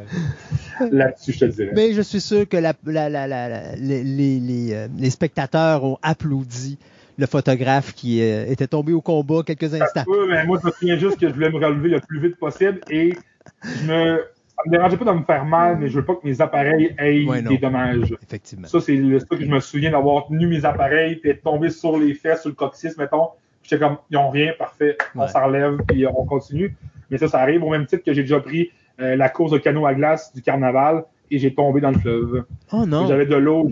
là-dessus, 0.92 1.34
je 1.34 1.40
te 1.40 1.46
dirais. 1.46 1.72
Mais 1.76 1.94
je 1.94 2.02
suis 2.02 2.22
sûr 2.22 2.48
que 2.48 2.58
la, 2.58 2.74
les, 2.86 4.74
euh, 4.74 4.88
les, 4.98 5.10
spectateurs 5.10 5.84
ont 5.84 5.98
applaudi 6.02 6.78
le 7.18 7.28
photographe 7.28 7.94
qui 7.94 8.22
euh, 8.22 8.46
était 8.48 8.68
tombé 8.68 8.94
au 8.94 9.02
combat 9.02 9.44
quelques 9.46 9.74
instants. 9.74 10.04
Oui, 10.08 10.18
mais 10.30 10.46
moi, 10.46 10.60
je 10.62 10.68
me 10.68 10.72
souviens 10.72 10.98
juste 10.98 11.20
que 11.20 11.28
je 11.28 11.34
voulais 11.34 11.52
me 11.52 11.64
relever 11.64 11.90
le 11.90 12.00
plus 12.00 12.20
vite 12.20 12.38
possible 12.38 12.82
et 12.90 13.14
je 13.64 13.86
me. 13.86 14.22
Ça 14.56 14.64
me 14.66 14.72
dérangeait 14.72 14.98
pas 14.98 15.06
de 15.06 15.12
me 15.12 15.24
faire 15.24 15.46
mal, 15.46 15.78
mais 15.80 15.88
je 15.88 16.00
veux 16.00 16.06
pas 16.06 16.16
que 16.16 16.26
mes 16.26 16.40
appareils 16.40 16.96
aient 17.00 17.42
des 17.42 17.58
dommages. 17.58 18.16
Effectivement. 18.22 18.68
Ça, 18.68 18.80
c'est 18.80 18.96
le 18.96 19.20
truc 19.20 19.40
que 19.40 19.46
je 19.46 19.52
me 19.52 19.60
souviens 19.60 19.92
d'avoir 19.92 20.28
tenu 20.28 20.48
mes 20.48 20.64
appareils 20.64 21.20
et 21.24 21.30
être 21.32 21.42
tombé 21.42 21.70
sur 21.70 21.98
les 21.98 22.14
fesses, 22.14 22.42
sur 22.42 22.50
le 22.50 22.56
coccyx, 22.56 22.98
mettons. 22.98 23.30
J'étais 23.64 23.80
comme, 23.80 23.98
ils 24.10 24.16
n'ont 24.16 24.30
rien, 24.30 24.54
parfait, 24.58 24.98
on 25.16 25.28
s'en 25.28 25.46
relève 25.46 25.78
puis 25.88 26.06
on 26.06 26.26
continue. 26.26 26.76
Mais 27.10 27.18
ça, 27.18 27.28
ça 27.28 27.40
arrive 27.40 27.64
au 27.64 27.70
même 27.70 27.86
titre 27.86 28.04
que 28.04 28.14
j'ai 28.14 28.22
déjà 28.22 28.40
pris 28.40 28.72
euh, 29.00 29.16
la 29.16 29.30
course 29.30 29.52
de 29.52 29.58
canot 29.58 29.86
à 29.86 29.94
glace 29.94 30.34
du 30.34 30.42
carnaval 30.42 31.06
et 31.32 31.40
j'ai 31.40 31.54
tombé 31.54 31.82
dans 31.82 31.92
le 31.92 31.98
fleuve. 31.98 32.46
Oh 32.72 32.86
non! 32.86 33.08
J'avais 33.08 33.26
de 33.26 33.36
l'eau 33.36 33.70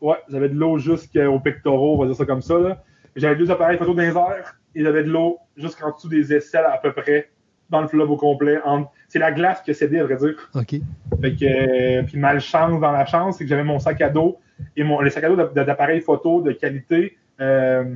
Ouais, 0.00 0.16
j'avais 0.28 0.48
de 0.48 0.54
l'eau 0.54 0.78
jusqu'aux 0.78 1.40
pectoraux, 1.40 1.96
on 1.96 1.98
va 1.98 2.06
dire 2.06 2.14
ça 2.14 2.24
comme 2.24 2.42
ça. 2.42 2.82
J'avais 3.16 3.36
deux 3.36 3.50
appareils 3.50 3.78
photo 3.78 3.94
dans 3.94 4.02
les 4.02 4.16
airs 4.16 4.56
et 4.74 4.82
j'avais 4.82 5.02
de 5.02 5.10
l'eau 5.10 5.38
jusqu'en 5.56 5.90
dessous 5.90 6.08
des 6.08 6.32
aisselles 6.32 6.66
à 6.66 6.78
peu 6.78 6.92
près, 6.92 7.30
dans 7.68 7.80
le 7.80 7.88
fleuve 7.88 8.10
au 8.10 8.16
complet. 8.16 8.60
C'est 9.08 9.18
la 9.18 9.32
glace 9.32 9.62
qui 9.62 9.70
a 9.70 9.74
cédé, 9.74 9.98
à 9.98 10.04
vrai 10.04 10.16
dire. 10.16 10.50
OK. 10.54 10.74
Fait 11.20 11.34
que, 11.34 11.44
euh, 11.44 12.02
puis 12.02 12.18
malchance 12.18 12.80
dans 12.80 12.92
la 12.92 13.06
chance, 13.06 13.38
c'est 13.38 13.44
que 13.44 13.50
j'avais 13.50 13.64
mon 13.64 13.78
sac 13.78 14.00
à 14.02 14.10
dos 14.10 14.38
et 14.76 14.84
mon, 14.84 15.00
les 15.00 15.10
sacs 15.10 15.24
à 15.24 15.28
dos 15.30 15.36
d'appareils 15.36 16.02
photo 16.02 16.42
de 16.42 16.52
qualité, 16.52 17.16
euh, 17.40 17.94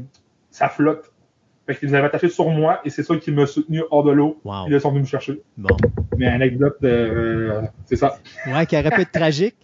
ça 0.50 0.68
flotte. 0.68 1.12
Fait 1.66 1.76
qu'ils 1.76 1.94
avaient 1.94 2.06
attachés 2.06 2.28
sur 2.28 2.48
moi 2.48 2.80
et 2.84 2.90
c'est 2.90 3.02
ça 3.02 3.14
qui 3.16 3.30
m'a 3.30 3.46
soutenu 3.46 3.82
hors 3.90 4.02
de 4.02 4.10
l'eau. 4.10 4.40
Wow. 4.44 4.66
Ils 4.68 4.80
sont 4.80 4.90
venus 4.90 5.04
me 5.04 5.08
chercher. 5.08 5.42
Bon. 5.56 5.76
Mais 6.16 6.26
anecdote, 6.26 6.78
euh, 6.82 7.62
c'est 7.84 7.96
ça. 7.96 8.18
Ouais, 8.46 8.66
qui 8.66 8.76
aurait 8.76 8.90
pu 8.90 9.02
être 9.02 9.12
tragique. 9.12 9.56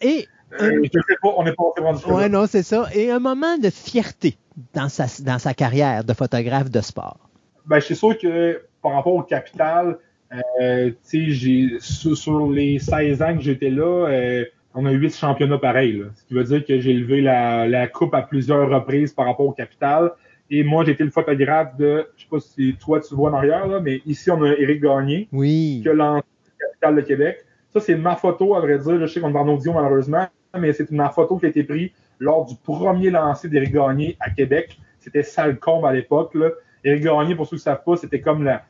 Et. 0.00 0.26
Euh, 0.60 0.82
je 0.82 1.00
sais 1.08 1.16
pas, 1.22 1.30
on 1.36 1.44
n'est 1.44 1.54
pas 1.54 1.64
vraiment 1.76 1.94
du 1.94 2.04
Ouais, 2.04 2.28
non, 2.28 2.46
c'est 2.46 2.62
ça. 2.62 2.86
Et 2.94 3.10
un 3.10 3.20
moment 3.20 3.56
de 3.56 3.70
fierté 3.70 4.36
dans 4.74 4.88
sa, 4.88 5.06
dans 5.22 5.38
sa 5.38 5.54
carrière 5.54 6.04
de 6.04 6.12
photographe 6.12 6.70
de 6.70 6.80
sport. 6.80 7.30
Ben, 7.64 7.78
je 7.78 7.86
suis 7.86 7.96
sûr 7.96 8.18
que 8.18 8.60
par 8.82 8.92
rapport 8.92 9.14
au 9.14 9.22
capital, 9.22 9.98
j'ai 11.10 11.76
sur, 11.80 12.16
sur 12.16 12.50
les 12.50 12.78
16 12.78 13.22
ans 13.22 13.36
que 13.36 13.42
j'étais 13.42 13.70
là, 13.70 14.06
euh, 14.08 14.44
on 14.74 14.86
a 14.86 14.90
8 14.90 15.14
championnats 15.14 15.58
pareils. 15.58 15.92
Là. 15.98 16.06
Ce 16.14 16.24
qui 16.24 16.34
veut 16.34 16.44
dire 16.44 16.64
que 16.64 16.80
j'ai 16.80 16.94
levé 16.94 17.20
la, 17.20 17.66
la 17.68 17.86
coupe 17.88 18.14
à 18.14 18.22
plusieurs 18.22 18.68
reprises 18.68 19.12
par 19.12 19.26
rapport 19.26 19.46
au 19.46 19.52
capital. 19.52 20.12
Et 20.50 20.64
moi, 20.64 20.84
j'ai 20.84 20.92
été 20.92 21.04
le 21.04 21.10
photographe 21.10 21.76
de, 21.78 22.06
je 22.16 22.22
sais 22.22 22.28
pas 22.30 22.40
si 22.40 22.76
toi 22.78 23.00
tu 23.00 23.14
vois 23.14 23.30
en 23.30 23.34
arrière, 23.34 23.66
là, 23.66 23.80
mais 23.80 24.02
ici, 24.06 24.30
on 24.30 24.42
a 24.42 24.48
Éric 24.48 24.82
Gagné, 24.82 25.28
Oui. 25.32 25.80
qui 25.82 25.88
a 25.88 25.94
lancé 25.94 26.24
le 26.58 26.66
capital 26.66 26.96
de 26.96 27.00
Québec. 27.00 27.44
Ça, 27.72 27.80
c'est 27.80 27.96
ma 27.96 28.16
photo, 28.16 28.54
à 28.54 28.60
vrai 28.60 28.78
dire. 28.78 29.00
Je 29.00 29.06
sais 29.06 29.20
qu'on 29.20 29.34
est 29.34 29.38
en 29.38 29.48
audio, 29.48 29.72
malheureusement, 29.72 30.26
mais 30.58 30.72
c'est 30.74 30.90
ma 30.90 31.08
photo 31.08 31.38
qui 31.38 31.46
a 31.46 31.48
été 31.48 31.64
prise 31.64 31.90
lors 32.18 32.44
du 32.44 32.54
premier 32.62 33.10
lancer 33.10 33.48
d'Éric 33.48 33.72
Gagné 33.72 34.16
à 34.20 34.28
Québec. 34.28 34.78
C'était 35.00 35.22
Salcombe 35.22 35.86
à 35.86 35.92
l'époque. 35.92 36.36
Éric 36.84 37.02
Gagné, 37.02 37.34
pour 37.34 37.46
ceux 37.46 37.56
qui 37.56 37.60
ne 37.62 37.64
savent 37.64 37.84
pas, 37.84 37.96
c'était 37.96 38.20
comme 38.20 38.44
la, 38.44 38.62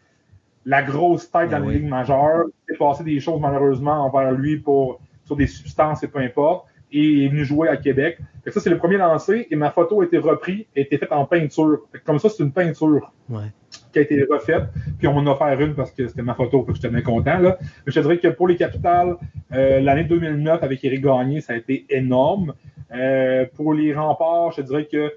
la 0.65 0.83
grosse 0.83 1.31
tête 1.31 1.51
dans 1.51 1.61
oui. 1.61 1.67
la 1.67 1.73
ligue 1.75 1.89
majeure. 1.89 2.45
Il 2.69 2.73
s'est 2.73 2.79
passé 2.79 3.05
des 3.05 3.21
choses, 3.21 3.41
malheureusement, 3.41 4.07
envers 4.07 4.33
lui 4.33 4.59
pour, 4.59 5.01
sur 5.25 5.37
des 5.37 5.47
substances 5.47 6.03
et 6.03 6.09
peu 6.09 6.19
importe. 6.19 6.67
Et 6.95 7.01
il 7.01 7.25
est 7.25 7.29
venu 7.29 7.45
jouer 7.45 7.69
à 7.69 7.77
Québec. 7.79 8.19
Fait 8.45 8.51
que 8.51 8.55
ça, 8.55 8.61
c'est 8.61 8.69
le 8.69 8.77
premier 8.77 8.99
lancé. 8.99 9.47
Et 9.51 9.57
ma 9.57 9.71
photo 9.71 10.03
a 10.03 10.05
été 10.05 10.19
reprise 10.19 10.67
et 10.77 10.81
a 10.81 10.83
été 10.83 10.99
faite 10.99 11.13
en 11.13 11.25
peinture. 11.25 11.79
Fait 11.91 11.99
que 12.01 12.05
comme 12.05 12.19
ça, 12.19 12.29
c'est 12.29 12.43
une 12.43 12.53
peinture 12.53 13.13
Ouais. 13.31 13.45
qui 13.93 13.99
a 13.99 14.03
été 14.03 14.23
refaite. 14.31 14.65
Puis 14.99 15.09
on 15.09 15.17
en 15.17 15.27
a 15.27 15.31
offert 15.31 15.59
une 15.59 15.75
parce 15.75 15.91
que 15.91 16.07
c'était 16.07 16.21
ma 16.23 16.35
photo, 16.35 16.63
que 16.63 16.75
j'étais 16.75 16.91
bien 16.91 17.01
content. 17.01 17.39
Là. 17.39 17.57
Mais 17.61 17.93
je 17.93 17.95
te 17.95 18.01
dirais 18.01 18.19
que 18.19 18.29
pour 18.29 18.47
les 18.47 18.57
capitales, 18.57 19.17
euh, 19.53 19.81
l'année 19.81 20.05
2009 20.05 20.63
avec 20.63 20.85
Éric 20.85 21.03
Gagné, 21.03 21.41
ça 21.41 21.55
a 21.55 21.57
été 21.57 21.87
énorme. 21.89 22.53
Euh, 22.95 23.47
pour 23.57 23.73
les 23.73 23.95
remparts, 23.95 24.53
je 24.53 24.61
te 24.61 24.67
dirais 24.67 24.87
que 24.91 25.15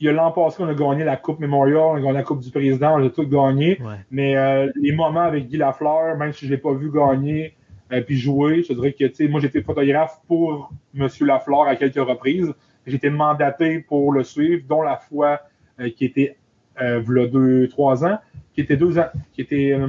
il 0.00 0.06
y 0.06 0.08
a 0.08 0.12
l'an 0.12 0.30
passé, 0.32 0.58
on 0.62 0.68
a 0.68 0.74
gagné 0.74 1.04
la 1.04 1.16
Coupe 1.16 1.40
Memorial, 1.40 1.76
on 1.78 1.94
a 1.94 2.00
gagné 2.00 2.12
la 2.14 2.22
Coupe 2.22 2.40
du 2.40 2.50
Président, 2.50 3.00
on 3.00 3.06
a 3.06 3.10
tout 3.10 3.26
gagné. 3.26 3.78
Ouais. 3.80 3.94
Mais 4.10 4.36
euh, 4.36 4.70
les 4.76 4.92
moments 4.92 5.20
avec 5.22 5.48
Guy 5.48 5.56
Lafleur, 5.56 6.16
même 6.16 6.32
si 6.32 6.46
je 6.46 6.50
ne 6.50 6.56
l'ai 6.56 6.60
pas 6.62 6.72
vu 6.74 6.90
gagner 6.90 7.54
euh, 7.92 8.02
puis 8.02 8.16
jouer, 8.16 8.62
je 8.62 8.72
dirais 8.72 8.92
que 8.92 9.28
moi 9.28 9.40
j'étais 9.40 9.62
photographe 9.62 10.20
pour 10.26 10.70
M. 10.98 11.08
Lafleur 11.22 11.62
à 11.62 11.76
quelques 11.76 11.96
reprises. 11.96 12.52
Été 12.88 13.10
mandaté 13.10 13.80
pour 13.80 14.12
le 14.12 14.22
suivre, 14.22 14.62
dont 14.68 14.80
la 14.80 14.96
fois 14.96 15.40
euh, 15.80 15.90
qui 15.90 16.04
était 16.04 16.36
euh, 16.80 17.00
v'là 17.00 17.26
deux, 17.26 17.66
trois 17.66 18.04
ans, 18.04 18.18
qui 18.54 18.60
était 18.60 18.76
deux 18.76 18.96
ans, 18.96 19.06
qui 19.32 19.40
était 19.40 19.72
euh, 19.72 19.86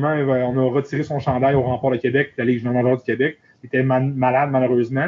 on 0.48 0.58
a 0.58 0.72
retiré 0.74 1.04
son 1.04 1.20
chandail 1.20 1.54
au 1.54 1.62
rempart 1.62 1.92
de 1.92 1.98
Québec, 1.98 2.34
la 2.38 2.46
Ligue 2.46 2.64
majeure 2.64 2.98
du 2.98 3.04
Québec. 3.04 3.38
Il 3.62 3.68
était 3.68 3.84
man- 3.84 4.16
malade 4.16 4.50
malheureusement. 4.52 5.08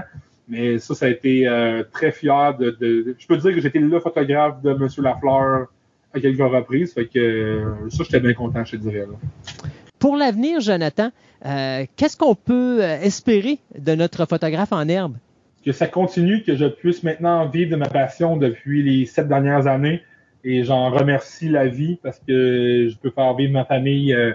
Mais 0.50 0.80
ça, 0.80 0.96
ça 0.96 1.06
a 1.06 1.10
été 1.10 1.48
euh, 1.48 1.84
très 1.92 2.12
fier 2.12 2.58
de, 2.58 2.72
de- 2.72 3.16
Je 3.20 3.28
peux 3.28 3.38
dire 3.38 3.54
que 3.54 3.62
j'étais 3.62 3.80
le 3.80 4.00
photographe 4.00 4.62
de 4.64 4.72
M. 4.72 4.88
Lafleur 5.04 5.68
à 6.14 6.20
quelques 6.20 6.40
reprises. 6.40 6.94
Fait 6.94 7.06
que 7.06 7.20
euh, 7.20 7.90
ça, 7.90 8.04
j'étais 8.04 8.20
bien 8.20 8.34
content, 8.34 8.66
je 8.66 8.72
te 8.72 8.76
dirais. 8.78 9.06
Là. 9.06 9.70
Pour 10.00 10.16
l'avenir, 10.16 10.60
Jonathan, 10.60 11.12
euh, 11.46 11.86
qu'est-ce 11.96 12.18
qu'on 12.18 12.34
peut 12.36 12.80
euh, 12.84 13.00
espérer 13.02 13.60
de 13.78 13.94
notre 13.94 14.26
photographe 14.28 14.72
en 14.74 14.88
herbe? 14.88 15.18
Que 15.64 15.72
ça 15.72 15.88
continue, 15.88 16.42
que 16.42 16.56
je 16.56 16.66
puisse 16.66 17.04
maintenant 17.04 17.48
vivre 17.48 17.70
de 17.72 17.76
ma 17.76 17.88
passion 17.90 18.38
depuis 18.38 18.82
les 18.82 19.06
sept 19.06 19.28
dernières 19.28 19.68
années. 19.68 20.02
Et 20.44 20.64
j'en 20.64 20.90
remercie 20.90 21.50
la 21.50 21.68
vie 21.68 22.00
parce 22.02 22.18
que 22.26 22.88
je 22.90 22.98
peux 22.98 23.12
faire 23.12 23.36
vivre 23.36 23.52
ma 23.54 23.66
famille 23.66 24.14
euh, 24.14 24.32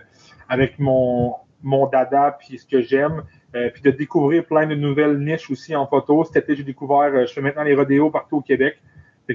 avec 0.51 0.79
mon, 0.79 1.33
mon 1.65 1.87
dada 1.89 2.37
puis 2.39 2.59
ce 2.59 2.67
que 2.67 2.81
j'aime. 2.83 3.23
Euh, 3.55 3.71
puis 3.73 3.83
de 3.83 3.91
découvrir 3.91 4.45
plein 4.45 4.67
de 4.67 4.75
nouvelles 4.75 5.19
niches 5.19 5.51
aussi 5.51 5.77
en 5.77 5.87
photo. 5.87 6.25
Cet 6.25 6.37
été, 6.37 6.57
j'ai 6.57 6.65
découvert, 6.65 7.13
euh, 7.15 7.27
je 7.27 7.33
fais 7.33 7.41
maintenant 7.41 7.63
les 7.63 7.75
rodéos 7.75 8.11
partout 8.11 8.39
au 8.39 8.41
Québec. 8.41 8.77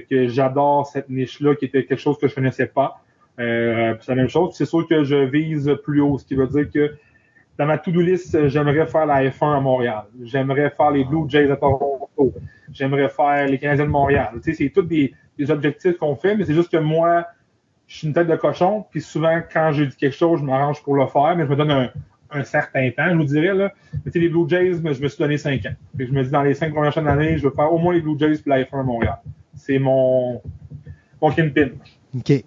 Que 0.08 0.28
j'adore 0.28 0.86
cette 0.86 1.08
niche-là 1.08 1.56
qui 1.56 1.64
était 1.64 1.84
quelque 1.84 1.98
chose 1.98 2.16
que 2.18 2.28
je 2.28 2.34
connaissais 2.34 2.66
pas. 2.66 3.02
Euh, 3.40 3.94
c'est 4.00 4.12
la 4.12 4.16
même 4.16 4.28
chose. 4.28 4.54
C'est 4.54 4.66
sûr 4.66 4.86
que 4.86 5.02
je 5.02 5.16
vise 5.16 5.74
plus 5.82 6.00
haut, 6.00 6.18
ce 6.18 6.24
qui 6.24 6.36
veut 6.36 6.46
dire 6.46 6.70
que 6.70 6.94
dans 7.58 7.66
ma 7.66 7.76
to-do 7.76 8.00
list, 8.00 8.48
j'aimerais 8.48 8.86
faire 8.86 9.06
la 9.06 9.24
F1 9.24 9.56
à 9.56 9.60
Montréal. 9.60 10.04
J'aimerais 10.22 10.70
faire 10.70 10.92
les 10.92 11.04
Blue 11.04 11.28
Jays 11.28 11.50
à 11.50 11.56
Toronto. 11.56 12.32
J'aimerais 12.72 13.08
faire 13.08 13.46
les 13.46 13.58
Canadiens 13.58 13.86
de 13.86 13.90
Montréal. 13.90 14.28
Tu 14.34 14.42
sais, 14.42 14.52
c'est 14.52 14.70
tous 14.70 14.82
des, 14.82 15.12
des 15.36 15.50
objectifs 15.50 15.96
qu'on 15.96 16.14
fait, 16.14 16.36
mais 16.36 16.44
c'est 16.44 16.54
juste 16.54 16.70
que 16.70 16.76
moi, 16.76 17.26
je 17.86 17.96
suis 17.96 18.06
une 18.06 18.14
tête 18.14 18.28
de 18.28 18.36
cochon, 18.36 18.86
puis 18.90 19.00
souvent, 19.00 19.40
quand 19.52 19.72
je 19.72 19.84
dis 19.84 19.96
quelque 19.96 20.16
chose, 20.16 20.38
je 20.38 20.44
m'arrange 20.44 20.82
pour 20.84 20.94
le 20.94 21.06
faire, 21.06 21.34
mais 21.36 21.44
je 21.44 21.50
me 21.50 21.56
donne 21.56 21.72
un, 21.72 21.90
un 22.32 22.44
certain 22.44 22.90
temps, 22.90 23.10
je 23.10 23.16
vous 23.16 23.24
dirais. 23.24 23.54
Là. 23.54 23.72
Mais 24.04 24.12
les 24.14 24.28
Blue 24.28 24.48
Jays, 24.48 24.80
mais 24.82 24.94
je 24.94 25.02
me 25.02 25.08
suis 25.08 25.18
donné 25.18 25.38
cinq 25.38 25.66
ans. 25.66 25.74
Fait 25.96 26.04
que 26.04 26.10
je 26.10 26.12
me 26.12 26.22
dis, 26.24 26.30
dans 26.30 26.42
les 26.42 26.54
cinq 26.54 26.72
premières 26.72 26.96
années, 26.98 27.38
je 27.38 27.44
veux 27.48 27.54
faire 27.54 27.72
au 27.72 27.78
moins 27.78 27.94
les 27.94 28.00
Blue 28.00 28.18
Jays 28.18 28.38
puis 28.38 28.50
la 28.50 28.62
F1 28.62 28.80
à 28.80 28.82
Montréal. 28.82 29.18
C'est 29.54 29.78
mon, 29.78 30.40
mon 31.20 31.30
kingpin. 31.30 31.70
OK. 32.16 32.44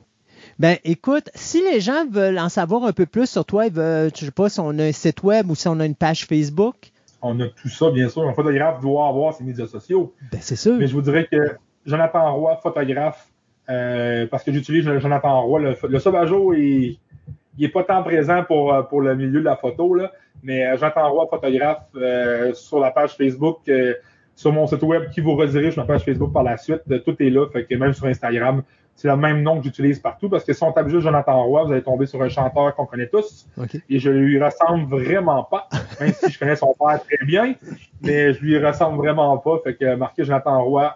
Ben, 0.60 0.78
écoute, 0.84 1.30
si 1.36 1.62
les 1.64 1.80
gens 1.80 2.06
veulent 2.10 2.38
en 2.40 2.50
savoir 2.50 2.84
un 2.84 2.94
peu 2.94 3.06
plus 3.06 3.30
sur 3.30 3.46
toi, 3.46 3.66
ils 3.66 3.74
veulent, 3.74 4.12
je 4.16 4.26
sais 4.26 4.32
pas 4.32 4.50
si 4.50 4.60
on 4.60 4.78
a 4.78 4.84
un 4.84 4.92
site 4.92 5.24
web 5.24 5.50
ou 5.50 5.56
si 5.56 5.68
on 5.68 5.80
a 5.80 5.86
une 5.86 5.96
page 5.96 6.26
Facebook, 6.26 6.76
On 7.22 7.40
a 7.40 7.48
tout 7.48 7.70
ça, 7.70 7.90
bien 7.92 8.10
sûr. 8.10 8.28
Un 8.28 8.34
photographe 8.34 8.82
doit 8.82 9.08
avoir 9.08 9.34
ses 9.34 9.44
médias 9.44 9.68
sociaux. 9.68 10.14
ben, 10.32 10.40
c'est 10.42 10.56
sûr. 10.56 10.76
Mais 10.76 10.88
je 10.88 10.94
vous 10.94 11.02
dirais 11.02 11.28
que 11.32 11.56
Jonathan 11.86 12.36
Roy, 12.36 12.58
photographe, 12.62 13.28
euh, 13.70 14.28
parce 14.28 14.44
que 14.44 14.52
j'utilise 14.52 14.84
Jonathan 15.00 15.42
Roy, 15.42 15.60
le, 15.62 15.76
le 15.88 16.00
Sauvageau, 16.00 16.54
il 17.58 17.64
n'est 17.64 17.72
pas 17.72 17.84
tant 17.84 18.04
présent 18.04 18.44
pour, 18.44 18.74
euh, 18.74 18.82
pour 18.84 19.02
le 19.02 19.16
milieu 19.16 19.40
de 19.40 19.46
la 19.46 19.56
photo, 19.56 19.94
là, 19.94 20.12
mais 20.44 20.66
euh, 20.66 20.78
Jonathan 20.78 21.12
Roy, 21.12 21.28
photographe, 21.30 21.86
euh, 21.96 22.54
sur 22.54 22.80
la 22.80 22.92
page 22.92 23.16
Facebook, 23.16 23.60
euh, 23.70 23.94
sur 24.36 24.52
mon 24.52 24.66
site 24.68 24.82
web 24.82 25.10
qui 25.12 25.22
vous 25.22 25.36
redirige 25.36 25.74
sur 25.74 25.84
ma 25.84 25.88
page 25.88 26.04
Facebook 26.04 26.34
par 26.34 26.44
la 26.44 26.58
suite, 26.58 26.82
tout 27.06 27.16
est 27.20 27.30
là, 27.30 27.48
fait 27.52 27.66
que 27.66 27.76
même 27.76 27.94
sur 27.94 28.06
Instagram, 28.06 28.64
c'est 28.96 29.08
le 29.08 29.16
même 29.16 29.42
nom 29.42 29.58
que 29.58 29.64
j'utilise 29.64 30.00
partout, 30.00 30.30
parce 30.30 30.44
que 30.44 30.54
si 30.54 30.64
on 30.64 30.72
tape 30.72 30.88
juste 30.88 31.04
Jonathan 31.04 31.44
Roy, 31.44 31.64
vous 31.64 31.72
allez 31.72 31.82
tomber 31.82 32.06
sur 32.06 32.22
un 32.22 32.30
chanteur 32.30 32.76
qu'on 32.76 32.86
connaît 32.86 33.08
tous, 33.08 33.48
et 33.90 34.00
je 34.00 34.10
lui 34.10 34.42
ressemble 34.42 34.86
vraiment 34.90 35.44
pas, 35.44 35.68
même 36.00 36.14
si 36.14 36.32
je 36.32 36.40
connais 36.40 36.56
son 36.56 36.76
père 36.78 37.00
très 37.04 37.26
bien, 37.26 37.56
mais 38.02 38.34
je 38.34 38.42
lui 38.42 38.58
ressemble 38.64 38.98
vraiment 38.98 39.38
pas. 39.38 39.60
Fait 39.64 39.76
que 39.76 39.96
marquez 39.96 40.24
Jonathan 40.24 40.64
Roy, 40.64 40.96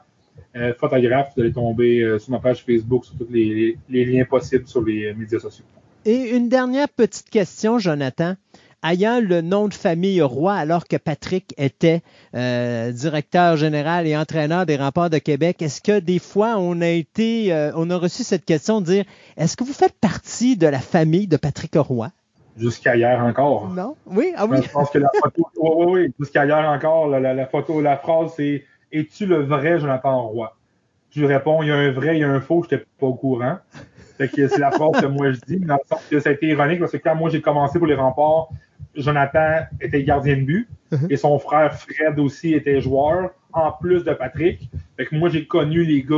euh, 0.56 0.74
photographe, 0.76 1.34
vous 1.36 1.42
allez 1.42 1.52
tomber 1.52 2.18
sur 2.20 2.32
ma 2.32 2.40
page 2.40 2.64
Facebook, 2.64 3.06
sur 3.06 3.18
tous 3.18 3.28
les, 3.32 3.78
les 3.90 4.06
liens 4.06 4.26
possibles 4.26 4.68
sur 4.68 4.84
les 4.84 5.14
médias 5.14 5.40
sociaux. 5.40 5.66
Et 6.10 6.36
une 6.36 6.48
dernière 6.48 6.88
petite 6.88 7.30
question, 7.30 7.80
Jonathan. 7.80 8.36
Ayant 8.82 9.20
le 9.20 9.42
nom 9.42 9.68
de 9.68 9.74
famille 9.74 10.22
Roy, 10.22 10.54
alors 10.54 10.88
que 10.88 10.96
Patrick 10.96 11.54
était 11.58 12.02
euh, 12.36 12.92
directeur 12.94 13.58
général 13.58 14.08
et 14.08 14.16
entraîneur 14.16 14.66
des 14.66 14.78
remparts 14.78 15.10
de 15.10 15.18
Québec, 15.18 15.62
est-ce 15.62 15.82
que 15.82 16.00
des 16.00 16.20
fois 16.20 16.56
on 16.60 16.80
a 16.82 16.88
été, 16.88 17.52
euh, 17.52 17.72
on 17.76 17.90
a 17.90 17.98
reçu 17.98 18.24
cette 18.24 18.46
question 18.46 18.80
de 18.80 18.86
dire, 18.86 19.06
est-ce 19.36 19.58
que 19.58 19.64
vous 19.66 19.74
faites 19.74 19.96
partie 20.00 20.56
de 20.56 20.68
la 20.68 20.80
famille 20.80 21.28
de 21.28 21.36
Patrick 21.38 21.74
Roy? 21.76 22.12
Jusqu'à 22.56 22.96
hier 22.96 23.20
encore. 23.22 23.68
Non? 23.70 23.96
Oui? 24.06 24.32
Ah 24.38 24.46
oui? 24.46 24.60
Je 24.64 24.70
pense 24.70 24.92
que 24.92 25.00
la 25.00 25.10
photo, 25.22 25.48
oui, 25.58 25.70
oui, 25.76 25.86
oui, 26.06 26.14
jusqu'à 26.20 26.46
hier 26.46 26.58
encore, 26.70 27.08
la, 27.10 27.20
la- 27.20 27.34
la 27.34 27.48
photo, 27.48 27.82
la 27.82 27.98
phrase, 27.98 28.32
c'est 28.38 28.64
Es-tu 28.94 29.26
le 29.26 29.44
vrai 29.44 29.80
Jonathan 29.80 30.28
Roy? 30.28 30.56
Je 31.12 31.20
lui 31.20 31.28
réponds, 31.28 31.64
il 31.64 31.70
y 31.70 31.72
a 31.72 31.76
un 31.76 31.92
vrai, 31.92 32.16
il 32.16 32.22
y 32.22 32.24
a 32.24 32.30
un 32.30 32.40
faux, 32.40 32.64
je 32.70 32.76
n'étais 32.76 32.88
pas 33.00 33.08
au 33.08 33.16
courant. 33.16 33.58
Fait 34.18 34.28
que 34.28 34.48
c'est 34.48 34.60
la 34.60 34.72
phrase 34.72 35.02
que 35.02 35.06
moi 35.08 35.32
je 35.32 35.40
dis, 35.48 35.58
dans 35.60 35.76
le 35.76 35.80
sens 35.88 36.02
que 36.10 36.20
ça 36.20 36.30
a 36.30 36.34
été 36.34 36.48
ironique 36.48 36.80
parce 36.80 36.92
que 36.92 36.98
quand 36.98 37.16
moi 37.16 37.30
j'ai 37.30 37.42
commencé 37.42 37.78
pour 37.78 37.88
les 37.88 37.96
remparts, 37.96 38.50
Jonathan 38.96 39.66
était 39.82 40.04
gardien 40.04 40.38
de 40.38 40.42
but 40.42 40.68
Mhm. 40.92 41.08
et 41.10 41.18
son 41.18 41.38
frère 41.38 41.74
Fred 41.76 42.18
aussi 42.18 42.54
était 42.54 42.80
joueur, 42.80 43.32
en 43.52 43.72
plus 43.74 44.06
de 44.06 44.14
Patrick. 44.14 44.70
Fait 44.96 45.06
que 45.06 45.16
moi 45.16 45.28
j'ai 45.30 45.46
connu 45.46 45.84
les 45.84 46.02
gars 46.04 46.16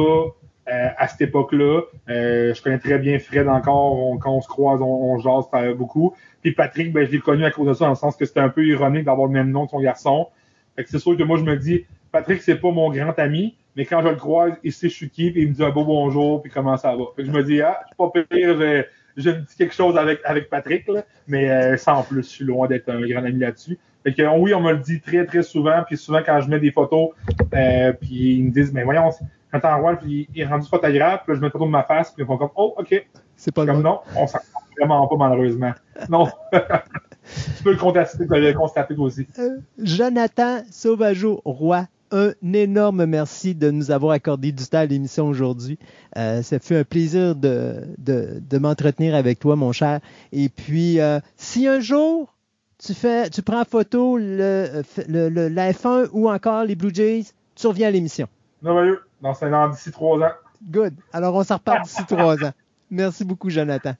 euh, 0.72 0.88
à 0.98 1.08
cette 1.08 1.22
époque-là. 1.22 1.82
Euh, 2.10 2.54
je 2.54 2.62
connais 2.62 2.78
très 2.78 3.00
bien 3.00 3.18
Fred 3.18 3.48
encore, 3.48 3.98
on- 4.12 4.18
quand 4.20 4.32
on 4.36 4.42
se 4.42 4.48
croise, 4.48 4.80
on, 4.82 4.86
on 4.86 5.18
jase 5.18 5.46
beaucoup. 5.76 6.14
Puis 6.44 6.52
Patrick, 6.52 6.94
ben, 6.94 7.08
je 7.08 7.12
l'ai 7.12 7.20
connu 7.20 7.44
à 7.44 7.50
cause 7.50 7.68
de 7.68 7.74
ça, 7.74 7.86
dans 7.86 7.90
le 7.90 7.96
sens 7.96 8.16
que 8.16 8.24
c'était 8.26 8.40
un 8.42 8.50
peu 8.50 8.64
ironique 8.64 9.06
d'avoir 9.06 9.26
le 9.28 9.34
même 9.34 9.50
nom 9.50 9.66
que 9.66 9.72
son 9.72 9.80
garçon. 9.82 10.28
Fait 10.76 10.84
que 10.84 10.90
c'est 10.92 11.00
sûr 11.00 11.18
que 11.18 11.24
moi, 11.24 11.38
je 11.38 11.44
me 11.44 11.58
dis, 11.58 11.86
Patrick, 12.12 12.44
c'est 12.44 12.58
pas 12.58 12.70
mon 12.72 12.92
grand 12.92 13.18
ami, 13.18 13.56
mais 13.76 13.86
quand 13.86 14.02
je 14.02 14.08
le 14.08 14.16
croise, 14.16 14.54
il 14.64 14.74
sait 14.74 14.90
je 14.90 14.96
suis 14.96 15.10
qui, 15.10 15.32
puis 15.32 15.44
il 15.44 15.50
me 15.50 15.54
dit 15.54 15.64
un 15.64 15.70
beau 15.70 15.86
bonjour, 15.86 16.42
puis 16.42 16.52
comment 16.52 16.78
ça 16.78 16.96
va. 16.96 17.04
Fait 17.16 17.24
que 17.24 17.28
je 17.28 17.34
me 17.34 17.44
dis, 17.44 17.62
ah, 17.62 17.80
je 17.84 17.88
suis 17.88 17.96
pas 17.96 18.10
pire, 18.10 18.56
me 18.56 19.46
dis 19.46 19.56
quelque 19.58 19.74
chose 19.74 19.98
avec, 19.98 20.22
avec 20.24 20.50
Patrick, 20.50 20.88
là, 20.88 21.04
mais 21.28 21.50
euh, 21.50 21.78
sans 21.78 22.04
plus, 22.04 22.24
je 22.24 22.30
suis 22.30 22.46
loin 22.46 22.68
d'être 22.68 22.90
un 22.90 23.02
grand 23.02 23.24
ami 23.24 23.40
là-dessus. 23.40 23.78
Fait 24.04 24.14
que 24.14 24.40
oui, 24.40 24.54
on 24.54 24.62
me 24.62 24.72
le 24.72 24.80
dit 24.80 25.02
très, 25.02 25.26
très 25.26 25.44
souvent, 25.44 25.84
puis 25.86 25.98
souvent 25.98 26.22
quand 26.26 26.40
je 26.42 26.50
mets 26.50 26.60
des 26.60 26.72
photos, 26.72 27.10
euh, 27.54 27.94
puis 27.94 28.38
ils 28.38 28.46
me 28.46 28.52
disent, 28.52 28.72
mais 28.74 28.84
voyons, 28.84 29.12
Jonathan 29.52 29.82
Roy, 29.82 29.96
puis 29.98 30.30
il 30.34 30.42
est 30.42 30.46
rendu 30.46 30.68
photographe, 30.68 31.24
puis 31.26 31.34
là, 31.34 31.42
je 31.42 31.50
photo 31.50 31.66
de 31.66 31.72
ma 31.72 31.84
face, 31.84 32.12
puis 32.12 32.24
ils 32.24 32.26
font 32.26 32.38
comme, 32.38 32.52
oh, 32.56 32.76
OK, 32.78 33.08
C'est 33.36 33.54
pas 33.54 33.66
le 33.66 33.72
comme 33.72 33.82
bon. 33.82 33.90
non, 33.90 34.00
on 34.16 34.28
s'en 34.28 34.38
rend 34.38 34.62
vraiment 34.78 35.08
pas, 35.08 35.16
malheureusement. 35.18 35.74
Non. 36.10 36.28
tu 36.54 37.64
peux 37.64 37.72
le 37.72 37.78
constater, 37.78 38.26
le 38.26 38.54
constater 38.54 38.96
toi 38.96 39.06
aussi. 39.06 39.28
Euh, 39.38 39.58
Jonathan 39.80 40.62
Sauvageau 40.72 41.42
Roy, 41.44 41.86
un 42.12 42.32
énorme 42.54 43.06
merci 43.06 43.56
de 43.56 43.72
nous 43.72 43.92
avoir 43.92 44.14
accordé 44.14 44.52
du 44.52 44.66
temps 44.66 44.80
à 44.80 44.86
l'émission 44.86 45.28
aujourd'hui. 45.28 45.78
Euh, 46.18 46.42
ça 46.42 46.60
fait 46.60 46.78
un 46.78 46.84
plaisir 46.84 47.36
de, 47.36 47.88
de, 47.98 48.58
m'entretenir 48.58 49.16
avec 49.16 49.40
toi, 49.40 49.56
mon 49.56 49.72
cher. 49.72 50.00
Et 50.32 50.50
puis, 50.50 51.00
euh, 51.00 51.20
si 51.38 51.68
un 51.68 51.80
jour 51.80 52.34
tu 52.78 52.94
fais, 52.94 53.30
tu 53.30 53.42
prends 53.42 53.64
photo 53.66 54.18
le, 54.18 54.84
le, 55.08 55.50
la 55.50 55.72
F1 55.72 56.10
ou 56.14 56.30
encore 56.30 56.64
les 56.64 56.76
Blue 56.76 56.94
Jays, 56.94 57.26
tu 57.56 57.68
reviens 57.68 57.90
à 57.90 57.92
l'émission. 57.92 58.28
Merveilleux. 58.62 59.02
Dans 59.22 59.36
un 59.44 59.54
an 59.54 59.70
d'ici 59.70 59.92
trois 59.92 60.18
ans. 60.18 60.32
Good. 60.64 60.94
Alors, 61.12 61.36
on 61.36 61.44
s'en 61.44 61.56
repart 61.56 61.84
d'ici 61.84 62.06
trois 62.06 62.42
ans. 62.44 62.54
Merci 62.90 63.26
beaucoup, 63.26 63.50
Jonathan. 63.50 63.94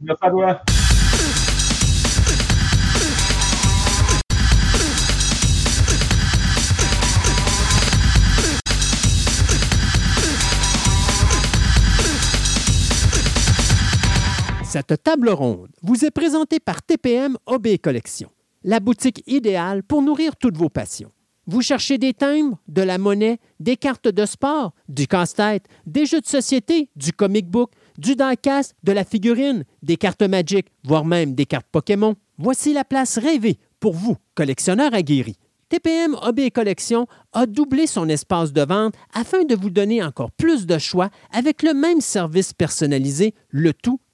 Merci 0.00 0.24
à 0.24 0.30
toi. 0.30 0.62
Cette 14.70 15.02
table 15.02 15.30
ronde 15.30 15.72
vous 15.82 16.04
est 16.04 16.12
présentée 16.12 16.60
par 16.60 16.80
TPM 16.80 17.36
OB 17.46 17.78
Collection, 17.82 18.30
la 18.62 18.78
boutique 18.78 19.24
idéale 19.26 19.82
pour 19.82 20.00
nourrir 20.00 20.36
toutes 20.36 20.56
vos 20.56 20.68
passions. 20.68 21.10
Vous 21.48 21.60
cherchez 21.60 21.98
des 21.98 22.14
timbres, 22.14 22.56
de 22.68 22.80
la 22.80 22.96
monnaie, 22.96 23.40
des 23.58 23.76
cartes 23.76 24.06
de 24.06 24.24
sport, 24.24 24.72
du 24.88 25.08
casse-tête, 25.08 25.64
des 25.86 26.06
jeux 26.06 26.20
de 26.20 26.26
société, 26.26 26.88
du 26.94 27.12
comic 27.12 27.48
book, 27.48 27.72
du 27.98 28.14
diecast, 28.14 28.76
de 28.84 28.92
la 28.92 29.02
figurine, 29.02 29.64
des 29.82 29.96
cartes 29.96 30.22
Magic, 30.22 30.68
voire 30.84 31.04
même 31.04 31.34
des 31.34 31.46
cartes 31.46 31.66
Pokémon. 31.72 32.14
Voici 32.38 32.72
la 32.72 32.84
place 32.84 33.18
rêvée 33.18 33.58
pour 33.80 33.94
vous, 33.94 34.18
collectionneurs 34.36 34.94
aguerris. 34.94 35.38
TPM 35.68 36.14
OB 36.14 36.48
Collection 36.54 37.08
a 37.32 37.46
doublé 37.46 37.88
son 37.88 38.08
espace 38.08 38.52
de 38.52 38.62
vente 38.62 38.94
afin 39.14 39.42
de 39.42 39.56
vous 39.56 39.70
donner 39.70 40.00
encore 40.00 40.30
plus 40.30 40.64
de 40.64 40.78
choix 40.78 41.10
avec 41.32 41.64
le 41.64 41.74
même 41.74 42.00
service 42.00 42.52
personnalisé, 42.52 43.34
le 43.48 43.74
tout 43.74 43.98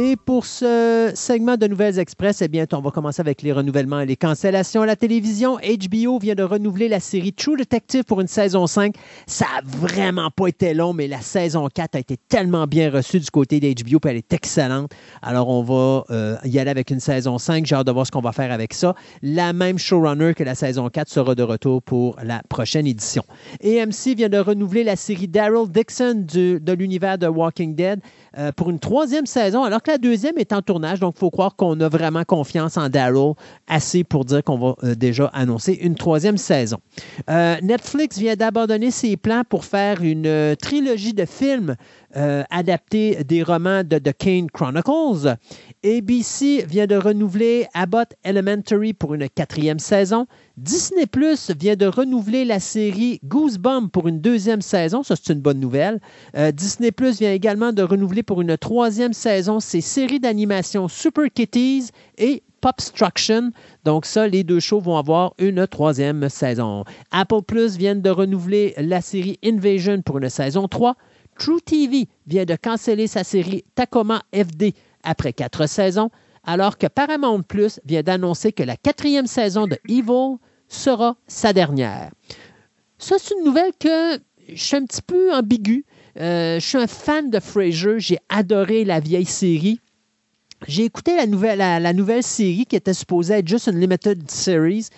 Et 0.00 0.14
pour 0.14 0.46
ce 0.46 1.10
segment 1.16 1.56
de 1.56 1.66
Nouvelles 1.66 1.98
Express, 1.98 2.40
eh 2.40 2.46
bien, 2.46 2.66
on 2.72 2.80
va 2.80 2.92
commencer 2.92 3.20
avec 3.20 3.42
les 3.42 3.50
renouvellements 3.50 3.98
et 3.98 4.06
les 4.06 4.14
cancellations 4.14 4.82
à 4.82 4.86
la 4.86 4.94
télévision. 4.94 5.56
HBO 5.56 6.20
vient 6.20 6.36
de 6.36 6.44
renouveler 6.44 6.86
la 6.86 7.00
série 7.00 7.32
True 7.32 7.56
Detective 7.56 8.04
pour 8.04 8.20
une 8.20 8.28
saison 8.28 8.68
5. 8.68 8.94
Ça 9.26 9.46
n'a 9.46 9.62
vraiment 9.64 10.30
pas 10.30 10.46
été 10.46 10.72
long, 10.72 10.92
mais 10.92 11.08
la 11.08 11.20
saison 11.20 11.66
4 11.66 11.96
a 11.96 11.98
été 11.98 12.16
tellement 12.28 12.68
bien 12.68 12.92
reçue 12.92 13.18
du 13.18 13.28
côté 13.28 13.58
d'HBO, 13.58 13.98
puis 13.98 14.12
elle 14.12 14.18
est 14.18 14.32
excellente. 14.32 14.92
Alors, 15.20 15.48
on 15.48 15.64
va 15.64 16.04
euh, 16.10 16.36
y 16.44 16.60
aller 16.60 16.70
avec 16.70 16.92
une 16.92 17.00
saison 17.00 17.38
5. 17.38 17.66
J'ai 17.66 17.74
hâte 17.74 17.88
de 17.88 17.90
voir 17.90 18.06
ce 18.06 18.12
qu'on 18.12 18.20
va 18.20 18.30
faire 18.30 18.52
avec 18.52 18.74
ça. 18.74 18.94
La 19.22 19.52
même 19.52 19.78
showrunner 19.78 20.32
que 20.34 20.44
la 20.44 20.54
saison 20.54 20.88
4 20.88 21.08
sera 21.08 21.34
de 21.34 21.42
retour 21.42 21.82
pour 21.82 22.14
la 22.22 22.40
prochaine 22.48 22.86
édition. 22.86 23.24
AMC 23.64 24.14
vient 24.16 24.28
de 24.28 24.38
renouveler 24.38 24.84
la 24.84 24.94
série 24.94 25.26
Daryl 25.26 25.68
Dixon 25.68 26.24
de 26.24 26.72
l'univers 26.72 27.18
de 27.18 27.26
Walking 27.26 27.74
Dead. 27.74 28.00
Euh, 28.36 28.52
pour 28.52 28.68
une 28.68 28.78
troisième 28.78 29.26
saison, 29.26 29.64
alors 29.64 29.82
que 29.82 29.90
la 29.90 29.98
deuxième 29.98 30.36
est 30.36 30.52
en 30.52 30.60
tournage. 30.60 31.00
Donc, 31.00 31.14
il 31.16 31.20
faut 31.20 31.30
croire 31.30 31.56
qu'on 31.56 31.80
a 31.80 31.88
vraiment 31.88 32.24
confiance 32.24 32.76
en 32.76 32.88
Daryl 32.88 33.32
assez 33.66 34.04
pour 34.04 34.24
dire 34.24 34.44
qu'on 34.44 34.58
va 34.58 34.74
euh, 34.84 34.94
déjà 34.94 35.26
annoncer 35.32 35.72
une 35.80 35.94
troisième 35.94 36.36
saison. 36.36 36.78
Euh, 37.30 37.56
Netflix 37.62 38.18
vient 38.18 38.36
d'abandonner 38.36 38.90
ses 38.90 39.16
plans 39.16 39.42
pour 39.48 39.64
faire 39.64 40.02
une 40.02 40.56
trilogie 40.60 41.14
de 41.14 41.24
films 41.24 41.76
adaptés 42.50 43.22
des 43.24 43.42
romans 43.42 43.84
de 43.84 43.98
The 43.98 44.12
Kane 44.16 44.50
Chronicles. 44.50 45.36
ABC 45.84 46.64
vient 46.66 46.86
de 46.86 46.96
renouveler 46.96 47.66
Abbott 47.74 48.14
Elementary 48.24 48.92
pour 48.92 49.14
une 49.14 49.28
quatrième 49.28 49.78
saison. 49.78 50.26
Disney 50.56 51.06
Plus 51.06 51.52
vient 51.52 51.76
de 51.76 51.86
renouveler 51.86 52.44
la 52.44 52.58
série 52.58 53.20
Goosebumps 53.24 53.90
pour 53.92 54.08
une 54.08 54.20
deuxième 54.20 54.60
saison. 54.60 55.04
Ça, 55.04 55.14
c'est 55.14 55.32
une 55.32 55.40
bonne 55.40 55.60
nouvelle. 55.60 56.00
Euh, 56.36 56.50
Disney 56.50 56.90
Plus 56.90 57.20
vient 57.20 57.32
également 57.32 57.72
de 57.72 57.82
renouveler 57.82 58.24
pour 58.24 58.40
une 58.40 58.56
troisième 58.56 59.12
saison 59.12 59.60
ses 59.60 59.80
séries 59.80 60.18
d'animation 60.18 60.88
Super 60.88 61.26
Kitties 61.32 61.90
et 62.16 62.42
Popstruction. 62.60 63.52
Donc 63.84 64.04
ça, 64.04 64.26
les 64.26 64.42
deux 64.42 64.58
shows 64.60 64.80
vont 64.80 64.96
avoir 64.96 65.34
une 65.38 65.66
troisième 65.66 66.28
saison. 66.28 66.84
Apple 67.12 67.42
Plus 67.46 67.76
vient 67.76 67.94
de 67.94 68.10
renouveler 68.10 68.74
la 68.78 69.00
série 69.00 69.38
Invasion 69.44 70.02
pour 70.02 70.18
une 70.18 70.28
saison 70.28 70.66
3. 70.66 70.96
True 71.38 71.60
TV 71.60 72.08
vient 72.26 72.44
de 72.44 72.56
canceller 72.56 73.06
sa 73.06 73.24
série 73.24 73.64
Tacoma 73.74 74.22
FD 74.34 74.74
après 75.02 75.32
quatre 75.32 75.66
saisons, 75.66 76.10
alors 76.44 76.78
que 76.78 76.86
Paramount 76.86 77.42
Plus 77.42 77.80
vient 77.86 78.02
d'annoncer 78.02 78.52
que 78.52 78.62
la 78.62 78.76
quatrième 78.76 79.26
saison 79.26 79.66
de 79.66 79.78
Evil 79.88 80.36
sera 80.68 81.16
sa 81.26 81.52
dernière. 81.52 82.10
Ça, 82.98 83.16
c'est 83.18 83.34
une 83.38 83.44
nouvelle 83.44 83.72
que 83.78 84.18
je 84.48 84.62
suis 84.62 84.76
un 84.76 84.84
petit 84.84 85.02
peu 85.02 85.32
ambigu. 85.32 85.84
Euh, 86.18 86.58
je 86.58 86.66
suis 86.66 86.78
un 86.78 86.86
fan 86.86 87.30
de 87.30 87.38
Frasier. 87.38 87.98
J'ai 87.98 88.18
adoré 88.28 88.84
la 88.84 88.98
vieille 88.98 89.24
série. 89.24 89.80
J'ai 90.66 90.84
écouté 90.84 91.16
la 91.16 91.26
nouvelle, 91.26 91.58
la, 91.58 91.92
nouvelle 91.92 92.24
série 92.24 92.66
qui 92.66 92.74
était 92.74 92.94
supposée 92.94 93.34
être 93.34 93.48
juste 93.48 93.68
une 93.68 93.78
limited 93.78 94.28
series. 94.28 94.88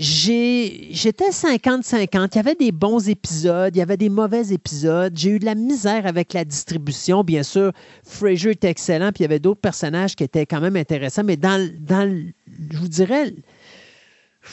J'étais 0.00 1.30
50-50. 1.30 2.28
Il 2.32 2.36
y 2.36 2.38
avait 2.38 2.54
des 2.54 2.70
bons 2.70 3.08
épisodes, 3.08 3.74
il 3.74 3.80
y 3.80 3.82
avait 3.82 3.96
des 3.96 4.08
mauvais 4.08 4.52
épisodes. 4.52 5.12
J'ai 5.16 5.30
eu 5.30 5.38
de 5.40 5.44
la 5.44 5.56
misère 5.56 6.06
avec 6.06 6.34
la 6.34 6.44
distribution. 6.44 7.24
Bien 7.24 7.42
sûr, 7.42 7.72
Frasier 8.04 8.52
était 8.52 8.68
excellent, 8.68 9.10
puis 9.10 9.20
il 9.20 9.22
y 9.22 9.24
avait 9.24 9.40
d'autres 9.40 9.60
personnages 9.60 10.14
qui 10.14 10.22
étaient 10.22 10.46
quand 10.46 10.60
même 10.60 10.76
intéressants. 10.76 11.24
Mais 11.24 11.36
dans, 11.36 11.68
dans 11.80 12.08
je 12.70 12.78
vous 12.78 12.86
dirais, 12.86 13.34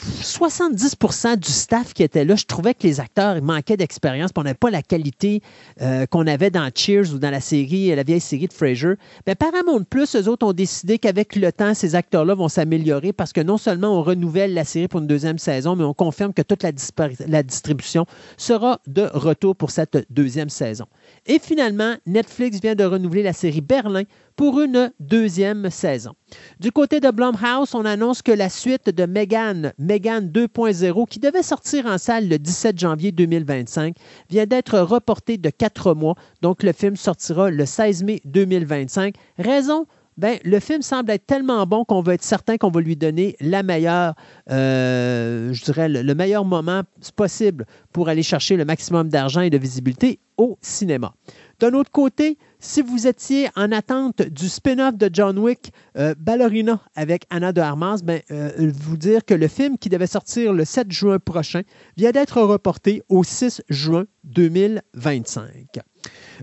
70% 0.04 1.36
du 1.36 1.50
staff 1.50 1.94
qui 1.94 2.02
était 2.02 2.24
là, 2.24 2.36
je 2.36 2.44
trouvais 2.44 2.74
que 2.74 2.86
les 2.86 3.00
acteurs 3.00 3.40
manquaient 3.42 3.76
d'expérience, 3.76 4.30
on 4.36 4.42
n'avait 4.42 4.54
pas 4.54 4.70
la 4.70 4.82
qualité 4.82 5.42
euh, 5.80 6.06
qu'on 6.06 6.26
avait 6.26 6.50
dans 6.50 6.70
Cheers 6.74 7.14
ou 7.14 7.18
dans 7.18 7.30
la 7.30 7.40
série, 7.40 7.94
la 7.94 8.02
vieille 8.02 8.20
série 8.20 8.46
de 8.46 8.52
Frasier. 8.52 8.94
Mais 9.26 9.34
ben, 9.34 9.50
Paramount 9.50 9.84
Plus, 9.84 10.14
eux 10.16 10.28
autres 10.28 10.46
ont 10.46 10.52
décidé 10.52 10.98
qu'avec 10.98 11.36
le 11.36 11.50
temps, 11.52 11.74
ces 11.74 11.94
acteurs-là 11.94 12.34
vont 12.34 12.48
s'améliorer 12.48 13.12
parce 13.12 13.32
que 13.32 13.40
non 13.40 13.58
seulement 13.58 13.98
on 13.98 14.02
renouvelle 14.02 14.54
la 14.54 14.64
série 14.64 14.88
pour 14.88 15.00
une 15.00 15.06
deuxième 15.06 15.38
saison, 15.38 15.76
mais 15.76 15.84
on 15.84 15.94
confirme 15.94 16.32
que 16.32 16.42
toute 16.42 16.62
la 16.62 17.42
distribution 17.42 18.06
sera 18.36 18.80
de 18.86 19.08
retour 19.12 19.56
pour 19.56 19.70
cette 19.70 20.06
deuxième 20.10 20.50
saison. 20.50 20.86
Et 21.26 21.38
finalement, 21.38 21.94
Netflix 22.06 22.60
vient 22.60 22.74
de 22.74 22.84
renouveler 22.84 23.22
la 23.22 23.32
série 23.32 23.60
Berlin 23.60 24.02
pour 24.36 24.60
une 24.60 24.92
deuxième 25.00 25.70
saison. 25.70 26.12
Du 26.60 26.70
côté 26.70 27.00
de 27.00 27.10
Blumhouse, 27.10 27.74
on 27.74 27.84
annonce 27.84 28.22
que 28.22 28.32
la 28.32 28.48
suite 28.48 28.90
de 28.90 29.06
Megan, 29.06 29.72
Megan 29.78 30.28
2.0, 30.28 31.08
qui 31.08 31.18
devait 31.18 31.42
sortir 31.42 31.86
en 31.86 31.98
salle 31.98 32.28
le 32.28 32.38
17 32.38 32.78
janvier 32.78 33.12
2025, 33.12 33.96
vient 34.30 34.46
d'être 34.46 34.78
reportée 34.78 35.38
de 35.38 35.50
quatre 35.50 35.94
mois. 35.94 36.14
Donc, 36.42 36.62
le 36.62 36.72
film 36.72 36.96
sortira 36.96 37.50
le 37.50 37.66
16 37.66 38.04
mai 38.04 38.20
2025. 38.24 39.14
Raison? 39.38 39.86
Ben, 40.16 40.38
le 40.44 40.60
film 40.60 40.80
semble 40.80 41.10
être 41.10 41.26
tellement 41.26 41.66
bon 41.66 41.84
qu'on 41.84 42.00
veut 42.00 42.14
être 42.14 42.22
certain 42.22 42.56
qu'on 42.56 42.70
va 42.70 42.80
lui 42.80 42.96
donner 42.96 43.36
la 43.38 43.62
meilleure, 43.62 44.14
euh, 44.50 45.52
le, 45.76 46.14
meilleur 46.14 46.46
moment 46.46 46.82
possible 47.16 47.66
pour 47.92 48.08
aller 48.08 48.22
chercher 48.22 48.56
le 48.56 48.64
maximum 48.64 49.10
d'argent 49.10 49.42
et 49.42 49.50
de 49.50 49.58
visibilité 49.58 50.18
au 50.38 50.56
cinéma. 50.62 51.12
D'un 51.58 51.72
autre 51.72 51.90
côté, 51.90 52.36
si 52.58 52.82
vous 52.82 53.06
étiez 53.06 53.48
en 53.56 53.72
attente 53.72 54.20
du 54.22 54.48
spin-off 54.48 54.96
de 54.96 55.08
John 55.10 55.38
Wick, 55.38 55.72
euh, 55.96 56.14
Ballerina 56.18 56.80
avec 56.94 57.24
Anna 57.30 57.52
de 57.52 57.62
Armas, 57.62 58.00
ben, 58.04 58.20
euh, 58.30 58.70
vous 58.74 58.98
dire 58.98 59.24
que 59.24 59.32
le 59.32 59.48
film 59.48 59.78
qui 59.78 59.88
devait 59.88 60.06
sortir 60.06 60.52
le 60.52 60.66
7 60.66 60.92
juin 60.92 61.18
prochain 61.18 61.62
vient 61.96 62.10
d'être 62.10 62.42
reporté 62.42 63.02
au 63.08 63.24
6 63.24 63.62
juin 63.70 64.04
2025. 64.24 65.80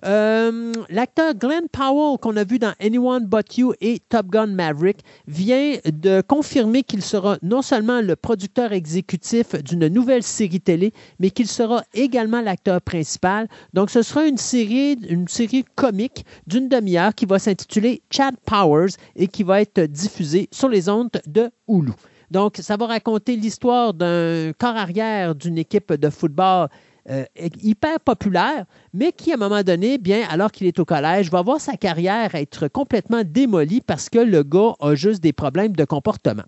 Euh, 0.05 0.73
l'acteur 0.89 1.33
Glenn 1.35 1.67
Powell, 1.71 2.17
qu'on 2.19 2.35
a 2.37 2.43
vu 2.43 2.59
dans 2.59 2.73
Anyone 2.79 3.25
But 3.25 3.57
You 3.57 3.73
et 3.81 3.99
Top 4.09 4.27
Gun 4.27 4.47
Maverick, 4.47 4.99
vient 5.27 5.77
de 5.85 6.21
confirmer 6.21 6.83
qu'il 6.83 7.01
sera 7.01 7.37
non 7.41 7.61
seulement 7.61 8.01
le 8.01 8.15
producteur 8.15 8.73
exécutif 8.73 9.55
d'une 9.63 9.87
nouvelle 9.87 10.23
série 10.23 10.61
télé, 10.61 10.93
mais 11.19 11.29
qu'il 11.29 11.47
sera 11.47 11.83
également 11.93 12.41
l'acteur 12.41 12.81
principal. 12.81 13.47
Donc, 13.73 13.89
ce 13.89 14.01
sera 14.01 14.25
une 14.25 14.37
série, 14.37 14.97
une 15.07 15.27
série 15.27 15.65
comique 15.75 16.25
d'une 16.47 16.69
demi-heure 16.69 17.13
qui 17.13 17.25
va 17.25 17.39
s'intituler 17.39 18.01
Chad 18.09 18.35
Powers 18.45 18.91
et 19.15 19.27
qui 19.27 19.43
va 19.43 19.61
être 19.61 19.81
diffusée 19.81 20.49
sur 20.51 20.69
les 20.69 20.89
ondes 20.89 21.09
de 21.27 21.49
Hulu. 21.67 21.91
Donc, 22.31 22.57
ça 22.57 22.77
va 22.77 22.87
raconter 22.87 23.35
l'histoire 23.35 23.93
d'un 23.93 24.53
corps 24.57 24.75
arrière 24.75 25.35
d'une 25.35 25.59
équipe 25.59 25.93
de 25.93 26.09
football 26.09 26.67
euh, 27.09 27.25
hyper 27.61 27.99
populaire, 27.99 28.65
mais 28.93 29.11
qui, 29.11 29.31
à 29.31 29.35
un 29.35 29.37
moment 29.37 29.63
donné, 29.63 29.97
bien, 29.97 30.25
alors 30.29 30.51
qu'il 30.51 30.67
est 30.67 30.79
au 30.79 30.85
collège, 30.85 31.29
va 31.29 31.41
voir 31.41 31.59
sa 31.59 31.75
carrière 31.75 32.33
être 32.35 32.67
complètement 32.67 33.23
démolie 33.25 33.81
parce 33.81 34.09
que 34.09 34.19
le 34.19 34.43
gars 34.43 34.73
a 34.79 34.95
juste 34.95 35.21
des 35.21 35.33
problèmes 35.33 35.75
de 35.75 35.83
comportement. 35.83 36.43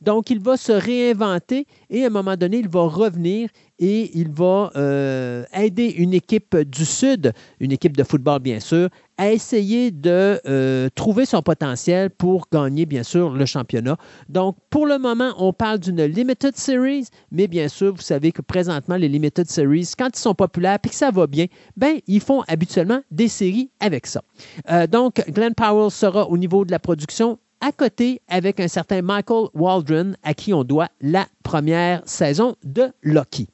Donc, 0.00 0.30
il 0.30 0.40
va 0.40 0.56
se 0.56 0.72
réinventer 0.72 1.66
et 1.90 2.04
à 2.04 2.06
un 2.06 2.10
moment 2.10 2.36
donné, 2.36 2.58
il 2.58 2.68
va 2.68 2.82
revenir 2.82 3.48
et 3.78 4.18
il 4.18 4.30
va 4.30 4.70
euh, 4.76 5.44
aider 5.52 5.94
une 5.98 6.14
équipe 6.14 6.56
du 6.56 6.84
Sud, 6.84 7.32
une 7.60 7.72
équipe 7.72 7.96
de 7.96 8.04
football 8.04 8.40
bien 8.40 8.60
sûr, 8.60 8.88
à 9.18 9.32
essayer 9.32 9.90
de 9.90 10.40
euh, 10.46 10.88
trouver 10.94 11.26
son 11.26 11.42
potentiel 11.42 12.10
pour 12.10 12.46
gagner 12.52 12.86
bien 12.86 13.02
sûr 13.02 13.30
le 13.30 13.44
championnat. 13.46 13.96
Donc 14.28 14.56
pour 14.70 14.86
le 14.86 14.98
moment, 14.98 15.32
on 15.38 15.52
parle 15.52 15.78
d'une 15.78 16.04
limited 16.04 16.56
series, 16.56 17.08
mais 17.30 17.48
bien 17.48 17.68
sûr, 17.68 17.94
vous 17.94 18.02
savez 18.02 18.32
que 18.32 18.42
présentement 18.42 18.96
les 18.96 19.08
limited 19.08 19.48
series, 19.48 19.90
quand 19.98 20.08
ils 20.14 20.20
sont 20.20 20.34
populaires 20.34 20.78
et 20.82 20.88
que 20.88 20.94
ça 20.94 21.10
va 21.10 21.26
bien, 21.26 21.46
ben 21.76 21.98
ils 22.06 22.20
font 22.20 22.42
habituellement 22.48 23.00
des 23.10 23.28
séries 23.28 23.70
avec 23.80 24.06
ça. 24.06 24.22
Euh, 24.70 24.86
donc 24.86 25.22
Glenn 25.30 25.54
Powell 25.54 25.90
sera 25.90 26.28
au 26.28 26.38
niveau 26.38 26.64
de 26.64 26.70
la 26.70 26.78
production 26.78 27.38
à 27.60 27.72
côté 27.72 28.20
avec 28.28 28.60
un 28.60 28.68
certain 28.68 29.02
Michael 29.02 29.48
Waldron 29.54 30.14
à 30.22 30.34
qui 30.34 30.52
on 30.52 30.64
doit 30.64 30.88
la 31.00 31.26
première 31.42 32.02
saison 32.04 32.56
de 32.64 32.92
Loki. 33.02 33.48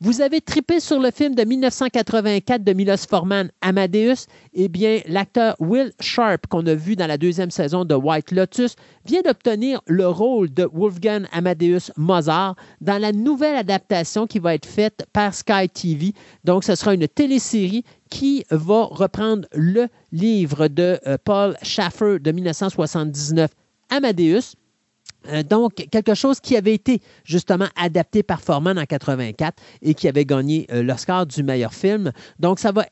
Vous 0.00 0.20
avez 0.20 0.40
tripé 0.40 0.80
sur 0.80 0.98
le 0.98 1.10
film 1.10 1.34
de 1.34 1.44
1984 1.44 2.64
de 2.64 2.72
Milos 2.72 3.06
Forman, 3.08 3.50
Amadeus. 3.60 4.26
Eh 4.52 4.68
bien, 4.68 5.00
l'acteur 5.06 5.54
Will 5.60 5.92
Sharp, 6.00 6.46
qu'on 6.48 6.66
a 6.66 6.74
vu 6.74 6.96
dans 6.96 7.06
la 7.06 7.16
deuxième 7.16 7.50
saison 7.50 7.84
de 7.84 7.94
White 7.94 8.32
Lotus, 8.32 8.74
vient 9.04 9.22
d'obtenir 9.22 9.80
le 9.86 10.08
rôle 10.08 10.52
de 10.52 10.68
Wolfgang 10.72 11.26
Amadeus 11.32 11.92
Mozart 11.96 12.56
dans 12.80 13.00
la 13.00 13.12
nouvelle 13.12 13.56
adaptation 13.56 14.26
qui 14.26 14.40
va 14.40 14.54
être 14.54 14.66
faite 14.66 15.06
par 15.12 15.32
Sky 15.32 15.68
TV. 15.72 16.12
Donc, 16.42 16.64
ce 16.64 16.74
sera 16.74 16.94
une 16.94 17.06
télésérie 17.06 17.84
qui 18.14 18.44
va 18.52 18.84
reprendre 18.84 19.48
le 19.52 19.88
livre 20.12 20.68
de 20.68 21.00
euh, 21.04 21.16
Paul 21.24 21.56
Schaffer 21.62 22.20
de 22.20 22.30
1979, 22.30 23.50
Amadeus. 23.90 24.54
Euh, 25.26 25.42
donc, 25.42 25.74
quelque 25.90 26.14
chose 26.14 26.38
qui 26.38 26.56
avait 26.56 26.74
été 26.74 27.02
justement 27.24 27.66
adapté 27.74 28.22
par 28.22 28.40
Forman 28.40 28.78
en 28.78 28.84
84 28.84 29.60
et 29.82 29.94
qui 29.94 30.06
avait 30.06 30.24
gagné 30.24 30.68
euh, 30.70 30.84
l'Oscar 30.84 31.26
du 31.26 31.42
meilleur 31.42 31.74
film. 31.74 32.12
Donc, 32.38 32.60
ça 32.60 32.70
va, 32.70 32.84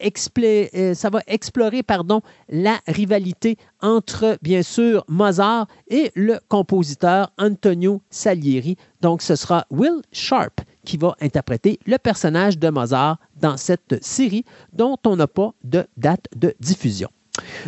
ça 0.95 1.11
va 1.11 1.21
explorer 1.29 1.85
pardon, 1.85 2.21
la 2.49 2.81
rivalité 2.89 3.59
entre, 3.81 4.39
bien 4.43 4.65
sûr, 4.65 5.05
Mozart 5.07 5.69
et 5.87 6.11
le 6.17 6.41
compositeur 6.49 7.31
Antonio 7.39 8.03
Salieri. 8.11 8.77
Donc, 9.03 9.23
ce 9.23 9.37
sera 9.37 9.67
Will 9.71 10.03
Sharp 10.11 10.63
qui 10.85 10.97
va 10.97 11.15
interpréter 11.21 11.79
le 11.87 11.99
personnage 11.99 12.59
de 12.59 12.69
Mozart 12.69 13.19
dans 13.41 13.57
cette 13.57 14.03
série 14.05 14.45
dont 14.73 14.97
on 15.07 15.17
n'a 15.17 15.27
pas 15.27 15.53
de 15.65 15.87
date 15.97 16.27
de 16.35 16.55
diffusion. 16.61 17.09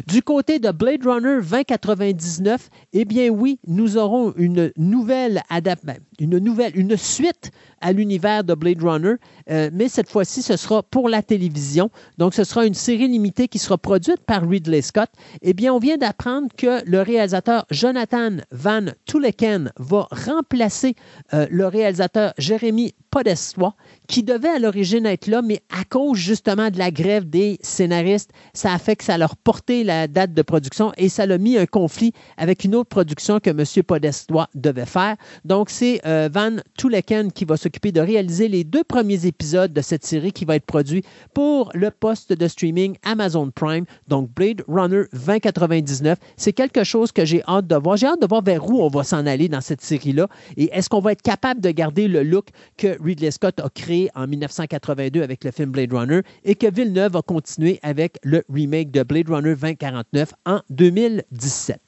Du 0.07 0.23
côté 0.23 0.59
de 0.59 0.71
Blade 0.71 1.07
Runner 1.07 1.39
2099, 1.41 2.69
eh 2.93 3.05
bien 3.05 3.29
oui, 3.29 3.59
nous 3.67 3.97
aurons 3.97 4.35
une 4.37 4.71
nouvelle 4.77 5.43
adaptation, 5.49 6.03
une 6.21 6.39
nouvelle, 6.39 6.77
une 6.79 6.97
suite 6.97 7.51
à 7.81 7.93
l'univers 7.93 8.45
de 8.45 8.55
Blade 8.55 8.83
Runner, 8.83 9.15
euh, 9.51 9.71
mais 9.73 9.89
cette 9.89 10.11
fois-ci, 10.11 10.43
ce 10.43 10.57
sera 10.57 10.83
pour 10.83 11.09
la 11.09 11.23
télévision. 11.23 11.91
Donc, 12.19 12.35
ce 12.35 12.45
sera 12.45 12.67
une 12.67 12.75
série 12.75 13.09
limitée 13.09 13.49
qui 13.49 13.59
sera 13.59 13.79
produite 13.79 14.21
par 14.27 14.49
Ridley 14.49 14.83
Scott. 14.83 15.11
Eh 15.43 15.55
bien, 15.55 15.73
on 15.73 15.79
vient 15.79 15.97
d'apprendre 15.97 16.49
que 16.57 16.83
le 16.89 17.03
réalisateur 17.03 17.67
Jonathan 17.71 18.37
Van 18.53 18.87
Tuleken 19.07 19.71
va 19.79 20.09
remplacer 20.11 20.95
euh, 21.33 21.47
le 21.51 21.67
réalisateur 21.67 22.33
Jérémy 22.39 22.95
Podeswa, 23.11 23.75
qui 24.09 24.23
devait 24.23 24.49
à 24.49 24.59
l'origine 24.59 25.07
être 25.07 25.27
là, 25.27 25.41
mais 25.41 25.63
à 25.71 25.85
cause 25.85 26.19
justement 26.19 26.71
de 26.71 26.79
la 26.79 26.91
grève 26.91 27.29
des 27.29 27.59
scénaristes, 27.63 28.31
ça 28.55 28.73
a 28.73 28.79
fait 28.79 28.97
que 28.97 29.05
ça 29.05 29.19
leur 29.19 29.37
la 29.69 30.07
date 30.07 30.35
de 30.35 30.43
production 30.43 30.93
et 30.97 31.09
ça 31.09 31.27
l'a 31.27 31.39
mis 31.39 31.57
un 31.57 31.67
conflit 31.67 32.13
avec 32.37 32.65
une 32.65 32.75
autre 32.75 32.89
production 32.89 33.41
que 33.41 33.51
M. 33.51 33.83
Podeswa 33.85 34.49
devait 34.55 34.87
faire. 34.87 35.17
Donc, 35.45 35.71
c'est 35.71 36.01
euh, 36.07 36.29
Van 36.33 36.57
Tuleken 36.77 37.33
qui 37.33 37.45
va 37.45 37.57
s'occuper 37.57 37.93
de 37.93 38.01
réaliser 38.01 38.49
les 38.49 38.65
deux 38.65 38.85
premiers 38.85 39.27
épisodes 39.27 39.73
de 39.73 39.81
cette 39.81 40.05
série 40.05 40.33
qui 40.33 40.45
va 40.45 40.57
être 40.57 40.67
produit 40.67 41.05
pour 41.33 41.71
le 41.75 41.91
poste 41.91 42.33
de 42.33 42.49
streaming 42.49 42.97
Amazon 43.05 43.51
Prime, 43.55 43.85
donc 44.09 44.31
Blade 44.35 44.63
Runner 44.69 45.05
2099. 45.13 46.19
C'est 46.37 46.53
quelque 46.53 46.85
chose 46.85 47.13
que 47.13 47.25
j'ai 47.25 47.43
hâte 47.49 47.67
de 47.67 47.77
voir. 47.77 47.97
J'ai 47.97 48.07
hâte 48.07 48.21
de 48.21 48.27
voir 48.27 48.43
vers 48.43 48.69
où 48.69 48.83
on 48.83 48.89
va 48.89 49.05
s'en 49.05 49.27
aller 49.27 49.49
dans 49.49 49.61
cette 49.61 49.81
série-là 49.81 50.29
et 50.57 50.71
est-ce 50.73 50.89
qu'on 50.89 51.01
va 51.01 51.13
être 51.13 51.23
capable 51.23 51.61
de 51.61 51.71
garder 51.71 52.09
le 52.09 52.23
look 52.23 52.49
que 52.77 52.97
Ridley 53.03 53.31
Scott 53.31 53.61
a 53.61 53.69
créé 53.69 54.11
en 54.15 54.27
1982 54.27 55.23
avec 55.23 55.45
le 55.45 55.51
film 55.51 55.71
Blade 55.71 55.93
Runner 55.93 56.21
et 56.45 56.55
que 56.55 56.71
Villeneuve 56.71 57.13
va 57.13 57.23
continuer 57.23 57.79
avec 57.83 58.19
le 58.23 58.43
remake 58.53 58.91
de 58.91 59.03
Blade 59.03 59.29
Runner 59.29 59.44
2049 59.45 60.35
en 60.47 60.61
2017. 60.71 61.81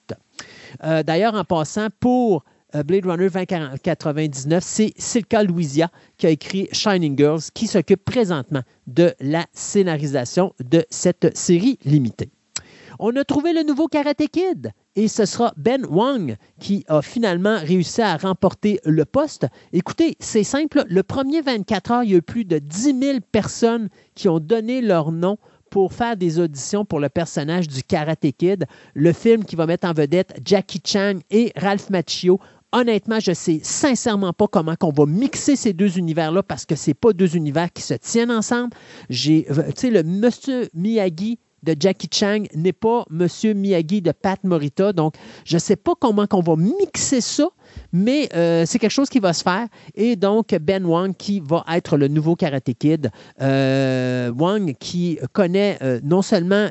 Euh, 0.84 1.02
d'ailleurs, 1.02 1.34
en 1.34 1.44
passant, 1.44 1.88
pour 2.00 2.44
euh, 2.74 2.82
Blade 2.82 3.06
Runner 3.06 3.28
2099, 3.30 4.62
c'est 4.64 4.92
Silka 4.96 5.42
Louisia 5.42 5.88
qui 6.18 6.26
a 6.26 6.30
écrit 6.30 6.68
Shining 6.72 7.16
Girls, 7.16 7.42
qui 7.54 7.66
s'occupe 7.66 8.04
présentement 8.04 8.62
de 8.86 9.14
la 9.20 9.46
scénarisation 9.52 10.52
de 10.60 10.84
cette 10.90 11.36
série 11.36 11.78
limitée. 11.84 12.30
On 12.98 13.14
a 13.16 13.24
trouvé 13.24 13.52
le 13.52 13.62
nouveau 13.62 13.88
Karate 13.88 14.26
Kid 14.32 14.72
et 14.94 15.08
ce 15.08 15.26
sera 15.26 15.52
Ben 15.58 15.84
Wang 15.84 16.36
qui 16.58 16.84
a 16.88 17.02
finalement 17.02 17.58
réussi 17.58 18.00
à 18.00 18.16
remporter 18.16 18.80
le 18.84 19.04
poste. 19.04 19.46
Écoutez, 19.74 20.16
c'est 20.18 20.44
simple, 20.44 20.84
le 20.88 21.02
premier 21.02 21.42
24 21.42 21.90
heures, 21.90 22.02
il 22.04 22.10
y 22.10 22.14
a 22.14 22.18
eu 22.18 22.22
plus 22.22 22.46
de 22.46 22.58
10 22.58 22.98
000 22.98 23.18
personnes 23.32 23.90
qui 24.14 24.30
ont 24.30 24.40
donné 24.40 24.80
leur 24.80 25.12
nom 25.12 25.36
pour 25.76 25.92
faire 25.92 26.16
des 26.16 26.40
auditions 26.40 26.86
pour 26.86 27.00
le 27.00 27.10
personnage 27.10 27.68
du 27.68 27.82
Karate 27.82 28.32
Kid, 28.38 28.64
le 28.94 29.12
film 29.12 29.44
qui 29.44 29.56
va 29.56 29.66
mettre 29.66 29.86
en 29.86 29.92
vedette 29.92 30.40
Jackie 30.42 30.80
Chan 30.82 31.18
et 31.30 31.52
Ralph 31.54 31.90
Macchio 31.90 32.40
honnêtement, 32.72 33.20
je 33.20 33.32
sais 33.32 33.60
sincèrement 33.62 34.32
pas 34.32 34.46
comment 34.48 34.74
on 34.82 34.90
va 34.90 35.04
mixer 35.04 35.54
ces 35.54 35.74
deux 35.74 35.98
univers-là 35.98 36.42
parce 36.42 36.64
que 36.64 36.76
ce 36.76 36.92
pas 36.92 37.12
deux 37.12 37.36
univers 37.36 37.70
qui 37.70 37.82
se 37.82 37.92
tiennent 37.92 38.30
ensemble. 38.30 38.70
J'ai, 39.10 39.46
euh, 39.50 39.64
tu 39.66 39.72
sais, 39.82 39.90
le 39.90 40.02
Monsieur 40.02 40.70
Miyagi 40.72 41.38
de 41.66 41.76
Jackie 41.78 42.08
Chang 42.10 42.44
n'est 42.54 42.72
pas 42.72 43.04
Monsieur 43.10 43.52
Miyagi 43.52 44.00
de 44.00 44.12
Pat 44.12 44.42
Morita. 44.44 44.92
Donc, 44.92 45.14
je 45.44 45.56
ne 45.56 45.60
sais 45.60 45.76
pas 45.76 45.92
comment 45.98 46.26
on 46.32 46.40
va 46.40 46.56
mixer 46.56 47.20
ça, 47.20 47.48
mais 47.92 48.28
euh, 48.34 48.64
c'est 48.64 48.78
quelque 48.78 48.90
chose 48.90 49.10
qui 49.10 49.18
va 49.18 49.32
se 49.32 49.42
faire. 49.42 49.66
Et 49.94 50.16
donc, 50.16 50.54
Ben 50.60 50.84
Wang, 50.86 51.14
qui 51.14 51.40
va 51.40 51.64
être 51.72 51.96
le 51.96 52.08
nouveau 52.08 52.36
Karate 52.36 52.72
Kid. 52.78 53.10
Euh, 53.42 54.30
Wang, 54.32 54.74
qui 54.78 55.18
connaît 55.32 55.78
non 56.02 56.22
seulement, 56.22 56.68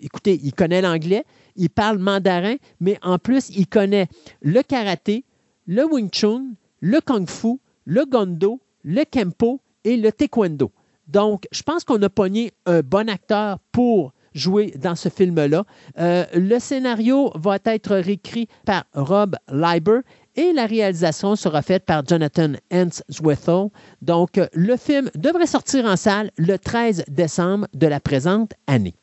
écoutez, 0.00 0.38
il 0.42 0.52
connaît 0.52 0.82
l'anglais, 0.82 1.24
il 1.56 1.70
parle 1.70 1.98
mandarin, 1.98 2.56
mais 2.80 2.98
en 3.02 3.18
plus, 3.18 3.50
il 3.50 3.66
connaît 3.66 4.08
le 4.40 4.62
karaté, 4.62 5.24
le 5.66 5.84
Wing 5.84 6.10
Chun, 6.10 6.54
le 6.80 7.00
Kung 7.00 7.28
Fu, 7.28 7.58
le 7.84 8.04
Gondo, 8.04 8.60
le 8.84 9.04
Kempo 9.04 9.60
et 9.84 9.96
le 9.96 10.12
Taekwondo. 10.12 10.70
Donc, 11.08 11.46
je 11.52 11.62
pense 11.62 11.84
qu'on 11.84 12.00
a 12.02 12.08
pogné 12.08 12.52
un 12.66 12.80
bon 12.80 13.08
acteur 13.08 13.58
pour 13.72 14.12
jouer 14.34 14.72
dans 14.76 14.94
ce 14.94 15.08
film-là. 15.08 15.64
Euh, 15.98 16.24
le 16.34 16.58
scénario 16.58 17.30
va 17.34 17.58
être 17.64 17.96
réécrit 17.96 18.48
par 18.64 18.84
Rob 18.94 19.36
Leiber 19.50 20.00
et 20.36 20.52
la 20.52 20.66
réalisation 20.66 21.36
sera 21.36 21.60
faite 21.62 21.84
par 21.84 22.06
Jonathan 22.06 22.52
Henswethel. 22.72 23.68
Donc, 24.00 24.40
le 24.54 24.76
film 24.76 25.10
devrait 25.14 25.46
sortir 25.46 25.84
en 25.84 25.96
salle 25.96 26.30
le 26.38 26.56
13 26.58 27.04
décembre 27.08 27.66
de 27.74 27.86
la 27.86 28.00
présente 28.00 28.52
année. 28.66 28.94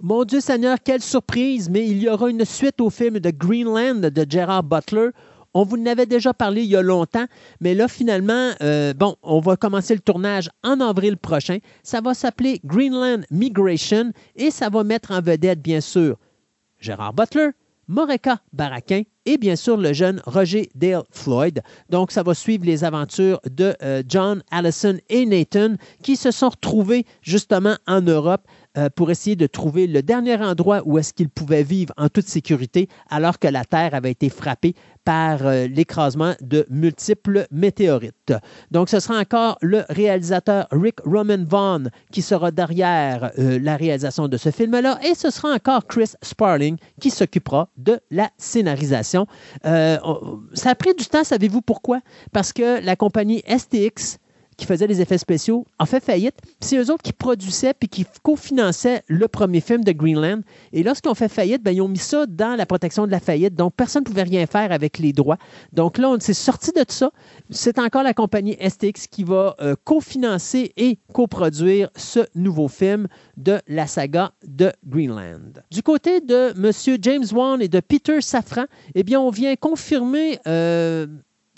Mon 0.00 0.24
Dieu 0.24 0.40
Seigneur, 0.40 0.78
quelle 0.82 1.02
surprise, 1.02 1.70
mais 1.70 1.86
il 1.88 2.02
y 2.02 2.08
aura 2.08 2.28
une 2.28 2.44
suite 2.44 2.80
au 2.80 2.90
film 2.90 3.20
de 3.20 3.30
Greenland 3.30 4.00
de 4.00 4.26
Gerard 4.28 4.64
Butler. 4.64 5.10
On 5.54 5.62
vous 5.64 5.76
en 5.76 5.86
avait 5.86 6.06
déjà 6.06 6.34
parlé 6.34 6.62
il 6.62 6.70
y 6.70 6.76
a 6.76 6.82
longtemps, 6.82 7.26
mais 7.60 7.74
là, 7.74 7.86
finalement, 7.86 8.50
euh, 8.60 8.92
bon, 8.92 9.14
on 9.22 9.38
va 9.38 9.56
commencer 9.56 9.94
le 9.94 10.00
tournage 10.00 10.50
en 10.64 10.80
avril 10.80 11.16
prochain. 11.16 11.58
Ça 11.84 12.00
va 12.00 12.12
s'appeler 12.12 12.60
Greenland 12.64 13.24
Migration 13.30 14.12
et 14.34 14.50
ça 14.50 14.68
va 14.68 14.82
mettre 14.82 15.12
en 15.12 15.20
vedette, 15.20 15.62
bien 15.62 15.80
sûr, 15.80 16.16
Gérard 16.80 17.12
Butler, 17.12 17.50
Moreka 17.86 18.40
Baraquin 18.52 19.02
et 19.26 19.38
bien 19.38 19.56
sûr 19.56 19.76
le 19.76 19.92
jeune 19.92 20.20
Roger 20.26 20.70
Dale 20.74 21.04
Floyd. 21.10 21.62
Donc, 21.88 22.10
ça 22.10 22.22
va 22.22 22.34
suivre 22.34 22.64
les 22.64 22.84
aventures 22.84 23.40
de 23.48 23.74
euh, 23.82 24.02
John 24.08 24.42
Allison 24.50 24.98
et 25.08 25.24
Nathan 25.26 25.74
qui 26.02 26.16
se 26.16 26.30
sont 26.30 26.50
retrouvés 26.50 27.06
justement 27.22 27.76
en 27.86 28.00
Europe 28.00 28.42
euh, 28.76 28.88
pour 28.94 29.10
essayer 29.10 29.36
de 29.36 29.46
trouver 29.46 29.86
le 29.86 30.02
dernier 30.02 30.36
endroit 30.36 30.82
où 30.84 30.98
est-ce 30.98 31.12
qu'ils 31.14 31.28
pouvaient 31.28 31.62
vivre 31.62 31.94
en 31.96 32.08
toute 32.08 32.26
sécurité 32.26 32.88
alors 33.08 33.38
que 33.38 33.46
la 33.46 33.64
Terre 33.64 33.94
avait 33.94 34.10
été 34.10 34.28
frappée 34.28 34.74
par 35.04 35.46
euh, 35.46 35.68
l'écrasement 35.68 36.34
de 36.40 36.66
multiples 36.70 37.46
météorites. 37.52 38.32
Donc, 38.72 38.88
ce 38.88 38.98
sera 38.98 39.18
encore 39.18 39.58
le 39.60 39.84
réalisateur 39.90 40.66
Rick 40.72 41.00
Roman 41.04 41.44
Vaughn 41.46 41.90
qui 42.10 42.20
sera 42.20 42.50
derrière 42.50 43.30
euh, 43.38 43.60
la 43.62 43.76
réalisation 43.76 44.26
de 44.26 44.36
ce 44.36 44.50
film-là, 44.50 44.98
et 45.08 45.14
ce 45.14 45.30
sera 45.30 45.52
encore 45.52 45.86
Chris 45.86 46.12
Sparling 46.22 46.76
qui 47.00 47.10
s'occupera 47.10 47.68
de 47.76 48.00
la 48.10 48.30
scénarisation. 48.38 49.26
Ça 49.62 50.70
a 50.70 50.74
pris 50.74 50.94
du 50.94 51.06
temps, 51.06 51.24
savez-vous 51.24 51.62
pourquoi? 51.62 52.00
Parce 52.32 52.52
que 52.52 52.84
la 52.84 52.96
compagnie 52.96 53.42
STX 53.46 54.18
qui 54.56 54.66
faisait 54.66 54.86
les 54.86 55.00
effets 55.00 55.18
spéciaux 55.18 55.66
a 55.78 55.86
fait 55.86 56.02
faillite. 56.02 56.36
C'est 56.60 56.76
eux 56.76 56.90
autres 56.90 57.02
qui 57.02 57.12
produisaient 57.12 57.74
puis 57.74 57.88
qui 57.88 58.06
cofinançaient 58.22 59.02
le 59.06 59.28
premier 59.28 59.60
film 59.60 59.84
de 59.84 59.92
Greenland. 59.92 60.42
Et 60.72 60.82
lorsqu'ils 60.82 61.10
ont 61.10 61.14
fait 61.14 61.28
faillite, 61.28 61.62
ben, 61.62 61.72
ils 61.72 61.80
ont 61.80 61.88
mis 61.88 61.98
ça 61.98 62.26
dans 62.26 62.56
la 62.56 62.66
protection 62.66 63.06
de 63.06 63.10
la 63.10 63.20
faillite. 63.20 63.54
Donc, 63.54 63.74
personne 63.76 64.02
ne 64.02 64.06
pouvait 64.06 64.22
rien 64.22 64.46
faire 64.46 64.72
avec 64.72 64.98
les 64.98 65.12
droits. 65.12 65.38
Donc 65.72 65.98
là, 65.98 66.08
on 66.10 66.20
s'est 66.20 66.34
sorti 66.34 66.72
de 66.72 66.84
ça. 66.88 67.10
C'est 67.50 67.78
encore 67.78 68.02
la 68.02 68.14
compagnie 68.14 68.56
STX 68.60 69.06
qui 69.10 69.24
va 69.24 69.56
euh, 69.60 69.74
cofinancer 69.84 70.72
et 70.76 70.98
coproduire 71.12 71.90
ce 71.96 72.20
nouveau 72.34 72.68
film 72.68 73.08
de 73.36 73.60
la 73.68 73.86
saga 73.86 74.32
de 74.46 74.72
Greenland. 74.86 75.62
Du 75.70 75.82
côté 75.82 76.20
de 76.20 76.52
M. 76.56 76.98
James 77.02 77.24
Wan 77.32 77.60
et 77.60 77.68
de 77.68 77.80
Peter 77.80 78.20
Safran, 78.20 78.64
eh 78.94 79.02
bien, 79.02 79.20
on 79.20 79.30
vient 79.30 79.54
confirmer 79.56 80.38
euh, 80.46 81.06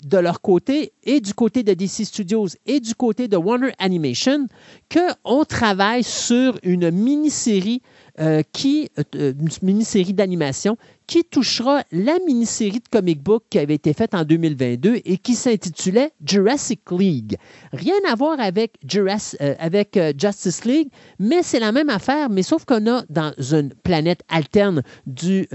de 0.03 0.17
leur 0.17 0.41
côté 0.41 0.93
et 1.03 1.19
du 1.19 1.33
côté 1.33 1.63
de 1.63 1.73
DC 1.73 2.05
Studios 2.05 2.47
et 2.65 2.79
du 2.79 2.93
côté 2.93 3.27
de 3.27 3.37
Warner 3.37 3.71
Animation 3.79 4.47
qu'on 4.93 5.43
travaille 5.45 6.03
sur 6.03 6.59
une 6.63 6.91
mini-série 6.91 7.81
euh, 8.19 8.41
qui, 8.51 8.89
euh, 8.97 9.31
une 9.39 9.47
mini-série 9.61 10.13
d'animation 10.13 10.75
qui 11.05 11.23
touchera 11.23 11.83
la 11.91 12.17
mini-série 12.25 12.79
de 12.79 12.87
comic 12.89 13.21
book 13.21 13.43
qui 13.47 13.59
avait 13.59 13.75
été 13.75 13.93
faite 13.93 14.15
en 14.15 14.23
2022 14.23 15.01
et 15.05 15.17
qui 15.19 15.35
s'intitulait 15.35 16.11
Jurassic 16.25 16.81
League. 16.89 17.37
Rien 17.73 17.93
à 18.09 18.15
voir 18.15 18.39
avec, 18.39 18.79
euh, 18.95 19.55
avec 19.59 19.99
Justice 20.17 20.65
League, 20.65 20.89
mais 21.19 21.43
c'est 21.43 21.59
la 21.59 21.71
même 21.71 21.89
affaire, 21.89 22.31
mais 22.31 22.41
sauf 22.41 22.65
qu'on 22.65 22.87
a 22.87 23.03
dans 23.07 23.33
une 23.37 23.69
planète 23.83 24.21
alterne 24.29 24.81
de, 25.05 25.47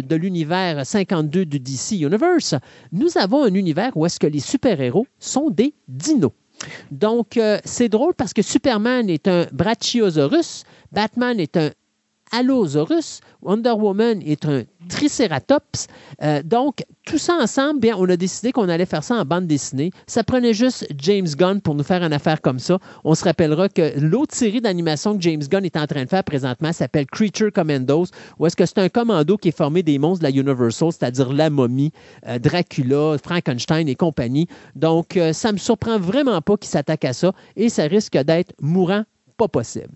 de 0.00 0.14
l'univers 0.14 0.86
52 0.86 1.44
du 1.44 1.58
DC 1.58 2.02
Universe, 2.02 2.54
nous 2.92 3.18
avons 3.18 3.42
un 3.42 3.54
univers 3.54 3.96
où 3.96 4.06
est-ce 4.06 4.20
que 4.20 4.28
les 4.28 4.38
super-héros 4.38 5.08
sont 5.18 5.50
des 5.50 5.74
dinos. 5.88 6.32
Donc, 6.92 7.38
c'est 7.64 7.88
drôle 7.88 8.14
parce 8.14 8.32
que 8.32 8.42
Superman 8.42 9.10
est 9.10 9.28
un 9.28 9.46
Brachiosaurus, 9.52 10.62
Batman 10.92 11.38
est 11.38 11.56
un 11.56 11.70
Allosaurus, 12.32 13.20
Wonder 13.42 13.72
Woman 13.72 14.20
est 14.22 14.44
un 14.44 14.64
Triceratops. 14.88 15.86
Euh, 16.22 16.42
donc, 16.42 16.84
tout 17.04 17.18
ça 17.18 17.34
ensemble, 17.40 17.80
bien, 17.80 17.96
on 17.98 18.08
a 18.08 18.16
décidé 18.16 18.52
qu'on 18.52 18.68
allait 18.68 18.86
faire 18.86 19.04
ça 19.04 19.16
en 19.16 19.24
bande 19.24 19.46
dessinée. 19.46 19.90
Ça 20.06 20.24
prenait 20.24 20.54
juste 20.54 20.86
James 20.98 21.26
Gunn 21.26 21.60
pour 21.60 21.74
nous 21.74 21.84
faire 21.84 22.02
une 22.02 22.12
affaire 22.12 22.40
comme 22.40 22.58
ça. 22.58 22.78
On 23.04 23.14
se 23.14 23.24
rappellera 23.24 23.68
que 23.68 23.98
l'autre 23.98 24.34
série 24.34 24.60
d'animation 24.60 25.16
que 25.16 25.22
James 25.22 25.42
Gunn 25.42 25.64
est 25.64 25.76
en 25.76 25.86
train 25.86 26.04
de 26.04 26.08
faire 26.08 26.24
présentement 26.24 26.72
s'appelle 26.72 27.06
Creature 27.06 27.52
Commandos, 27.52 28.06
où 28.38 28.46
est-ce 28.46 28.56
que 28.56 28.66
c'est 28.66 28.78
un 28.78 28.88
commando 28.88 29.36
qui 29.36 29.48
est 29.48 29.56
formé 29.56 29.82
des 29.82 29.98
monstres 29.98 30.24
de 30.24 30.30
la 30.30 30.30
Universal, 30.30 30.92
c'est-à-dire 30.92 31.32
la 31.32 31.50
momie, 31.50 31.92
euh, 32.26 32.38
Dracula, 32.38 33.16
Frankenstein 33.22 33.88
et 33.88 33.94
compagnie. 33.94 34.48
Donc, 34.74 35.16
euh, 35.16 35.32
ça 35.32 35.52
me 35.52 35.58
surprend 35.58 35.98
vraiment 35.98 36.40
pas 36.42 36.56
qu'il 36.56 36.68
s'attaque 36.68 37.04
à 37.04 37.12
ça 37.12 37.32
et 37.56 37.68
ça 37.68 37.84
risque 37.84 38.16
d'être 38.16 38.52
mourant 38.60 39.04
pas 39.36 39.48
possible. 39.48 39.90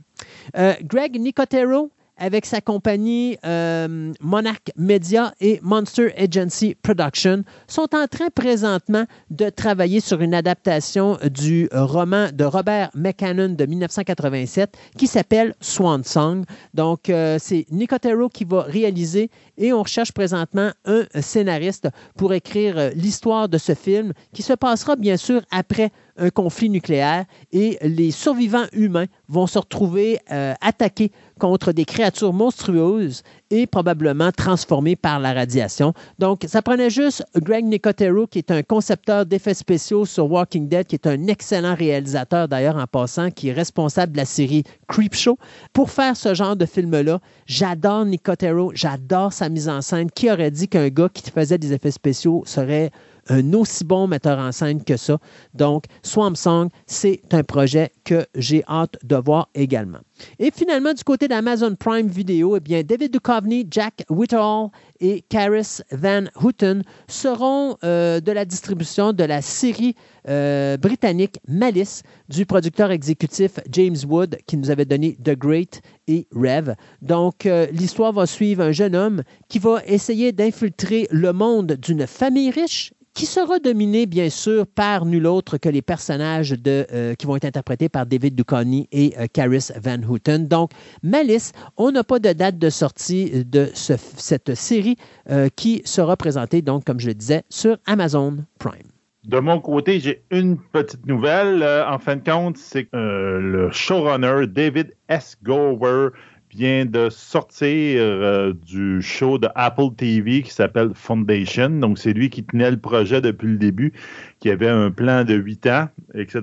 Greg 0.83 1.19
Nicotero, 1.19 1.91
avec 2.21 2.45
sa 2.45 2.61
compagnie 2.61 3.39
euh, 3.45 4.13
Monarch 4.21 4.71
Media 4.77 5.33
et 5.41 5.59
Monster 5.63 6.13
Agency 6.17 6.77
Production, 6.81 7.43
sont 7.67 7.89
en 7.95 8.07
train 8.07 8.29
présentement 8.33 9.05
de 9.31 9.49
travailler 9.49 10.01
sur 10.01 10.21
une 10.21 10.35
adaptation 10.35 11.19
du 11.33 11.69
roman 11.73 12.29
de 12.33 12.45
Robert 12.45 12.91
McCannon 12.95 13.49
de 13.49 13.65
1987 13.65 14.77
qui 14.97 15.07
s'appelle 15.07 15.55
Swan 15.61 16.05
Song. 16.05 16.45
Donc, 16.75 17.09
euh, 17.09 17.39
c'est 17.41 17.67
Nicotero 17.71 18.29
qui 18.29 18.45
va 18.45 18.63
réaliser 18.63 19.31
et 19.57 19.73
on 19.73 19.83
recherche 19.83 20.13
présentement 20.13 20.71
un 20.85 21.05
scénariste 21.21 21.89
pour 22.17 22.35
écrire 22.35 22.79
euh, 22.79 22.91
l'histoire 22.95 23.49
de 23.49 23.57
ce 23.57 23.75
film 23.75 24.13
qui 24.35 24.43
se 24.43 24.53
passera 24.53 24.95
bien 24.95 25.17
sûr 25.17 25.41
après 25.51 25.91
un 26.19 26.29
conflit 26.29 26.69
nucléaire 26.69 27.25
et 27.51 27.79
les 27.81 28.11
survivants 28.11 28.67
humains 28.75 29.07
vont 29.29 29.47
se 29.47 29.59
retrouver 29.59 30.19
attaqués 30.61 31.13
contre 31.41 31.73
des 31.73 31.85
créatures 31.85 32.33
monstrueuses 32.33 33.25
et 33.51 33.67
probablement 33.67 34.31
transformées 34.31 34.95
par 34.95 35.19
la 35.19 35.33
radiation. 35.33 35.93
Donc, 36.21 36.45
ça 36.47 36.63
prenait 36.63 36.91
juste 36.91 37.25
Greg 37.35 37.65
Nicotero, 37.65 38.29
qui 38.29 38.39
est 38.39 38.53
un 38.53 38.63
concepteur 38.63 39.27
d'effets 39.27 39.55
spéciaux 39.55 40.05
sur 40.05 40.31
Walking 40.31 40.69
Dead, 40.69 40.87
qui 40.87 40.95
est 40.95 41.09
un 41.09 41.27
excellent 41.27 41.75
réalisateur 41.75 42.47
d'ailleurs 42.47 42.77
en 42.77 42.87
passant, 42.87 43.33
qui 43.33 43.49
est 43.49 43.53
responsable 43.53 44.13
de 44.13 44.19
la 44.19 44.25
série 44.25 44.63
Creepshow, 44.87 45.37
pour 45.73 45.91
faire 45.91 46.17
ce 46.17 46.35
genre 46.35 46.55
de 46.55 46.67
film-là. 46.67 47.19
J'adore 47.47 48.05
Nicotero, 48.05 48.71
j'adore 48.75 49.33
sa 49.33 49.49
mise 49.49 49.69
en 49.69 49.81
scène. 49.81 50.11
Qui 50.13 50.31
aurait 50.31 50.53
dit 50.53 50.69
qu'un 50.69 50.89
gars 50.89 51.09
qui 51.13 51.29
faisait 51.31 51.59
des 51.59 51.73
effets 51.73 51.91
spéciaux 51.91 52.45
serait 52.47 52.93
un 53.29 53.53
aussi 53.55 53.85
bon 53.85 54.07
metteur 54.07 54.39
en 54.39 54.53
scène 54.53 54.83
que 54.83 54.97
ça. 54.97 55.19
Donc, 55.55 55.85
Swamp 56.03 56.35
Song, 56.35 56.69
c'est 56.87 57.21
un 57.33 57.43
projet 57.43 57.93
que 58.05 58.27
j'ai 58.35 58.65
hâte 58.69 58.97
de 59.03 59.17
voir 59.17 59.49
également. 59.55 60.01
Et 60.39 60.51
finalement, 60.51 60.93
du 60.93 61.05
côté 61.05 61.29
d'Amazon 61.29 61.75
Prime 61.75 62.09
Video, 62.09 62.57
eh 62.57 62.61
bien, 62.61 62.83
David 62.83 63.13
Duchovny, 63.13 63.67
Jack 63.71 64.05
Whitehall 64.09 64.71
et 65.01 65.23
Caris 65.29 65.81
Van 65.93 66.25
Houten 66.41 66.83
seront 67.09 67.77
euh, 67.85 68.21
de 68.21 68.33
la 68.33 68.45
distribution 68.45 69.13
de 69.13 69.25
la 69.25 69.41
série 69.43 69.95
euh, 70.29 70.77
britannique 70.77 71.39
Malice 71.49 72.03
du 72.29 72.45
producteur 72.45 72.91
exécutif 72.91 73.53
James 73.71 73.97
Wood 74.07 74.39
qui 74.47 74.57
nous 74.57 74.71
avait 74.71 74.85
donné 74.85 75.17
The 75.25 75.37
Great 75.37 75.81
et 76.07 76.27
Rev. 76.33 76.75
Donc, 77.01 77.47
euh, 77.47 77.67
l'histoire 77.73 78.13
va 78.13 78.27
suivre 78.27 78.63
un 78.63 78.73
jeune 78.73 78.95
homme 78.95 79.23
qui 79.49 79.59
va 79.59 79.83
essayer 79.87 80.33
d'infiltrer 80.33 81.07
le 81.11 81.33
monde 81.33 81.73
d'une 81.73 82.07
famille 82.07 82.51
riche 82.51 82.93
qui 83.15 83.27
sera 83.27 83.59
dominé, 83.59 84.07
bien 84.07 84.31
sûr, 84.31 84.67
par 84.67 85.05
nul 85.05 85.27
autre 85.27 85.59
que 85.59 85.69
les 85.69 85.83
personnages 85.83 86.55
euh, 86.67 87.15
qui 87.15 87.27
vont 87.27 87.37
être 87.37 87.45
interprétés 87.45 87.89
par 87.89 88.07
David 88.07 88.35
Duchovny 88.35 88.89
et 88.93 89.15
euh, 89.19 89.27
Caris 89.33 89.69
Van 89.83 90.01
Houten. 90.03 90.47
Donc, 90.47 90.71
Malice, 91.03 91.53
on 91.77 91.91
n'a 91.91 92.05
pas 92.05 92.19
de 92.19 92.33
date 92.33 92.59
de 92.59 92.71
sortie 92.71 93.45
de 93.45 93.71
cette 93.75 94.55
série 94.55 94.97
euh, 95.31 95.49
qui 95.55 95.83
sera 95.85 96.17
présentée, 96.17 96.63
donc, 96.63 96.85
comme 96.85 97.01
je 97.01 97.09
le 97.09 97.15
disais, 97.15 97.43
sur 97.49 97.77
Amazon 97.87 98.39
Prime. 98.59 98.91
De 99.25 99.39
mon 99.39 99.61
côté, 99.61 100.01
j'ai 100.01 100.25
une 100.31 100.57
petite 100.57 101.05
nouvelle. 101.07 101.63
en 101.63 101.99
fin 101.99 102.17
de 102.17 102.25
compte, 102.25 102.57
c'est 102.57 102.89
le 102.93 103.69
showrunner 103.71 104.47
David 104.47 104.97
S. 105.09 105.37
Gower 105.43 106.09
vient 106.51 106.85
de 106.85 107.09
sortir 107.11 108.01
euh, 108.03 108.53
du 108.53 109.01
show 109.03 109.39
de 109.39 109.49
Apple 109.55 109.95
TV 109.97 110.43
qui 110.43 110.51
s'appelle 110.51 110.91
Foundation. 110.95 111.71
Donc, 111.71 111.99
c'est 111.99 112.13
lui 112.13 112.29
qui 112.29 112.45
tenait 112.45 112.71
le 112.71 112.77
projet 112.79 113.21
depuis 113.21 113.49
le 113.49 113.57
début, 113.57 113.93
qui 114.41 114.51
avait 114.51 114.69
un 114.69 114.91
plan 114.91 115.25
de 115.25 115.35
huit 115.35 115.67
ans, 115.67 115.89
etc. 116.15 116.41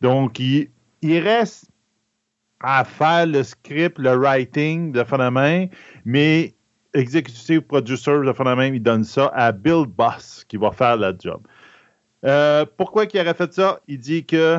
Donc, 0.00 0.38
il, 0.38 0.68
reste 1.02 1.70
à 2.60 2.84
faire 2.84 3.26
le 3.26 3.42
script, 3.42 3.98
le 3.98 4.14
writing 4.14 4.92
de 4.92 5.02
phénomène, 5.04 5.68
mais 6.04 6.54
executive 6.94 7.60
producer 7.62 8.12
de 8.24 8.32
phénomène, 8.32 8.74
il 8.74 8.82
donne 8.82 9.04
ça 9.04 9.30
à 9.34 9.52
Bill 9.52 9.86
Boss 9.86 10.44
qui 10.48 10.56
va 10.56 10.70
faire 10.70 10.96
le 10.96 11.14
job. 11.18 11.40
Euh, 12.24 12.64
pourquoi 12.76 13.04
il 13.12 13.20
aurait 13.20 13.34
fait 13.34 13.52
ça? 13.52 13.80
Il 13.86 13.98
dit 13.98 14.24
que 14.24 14.58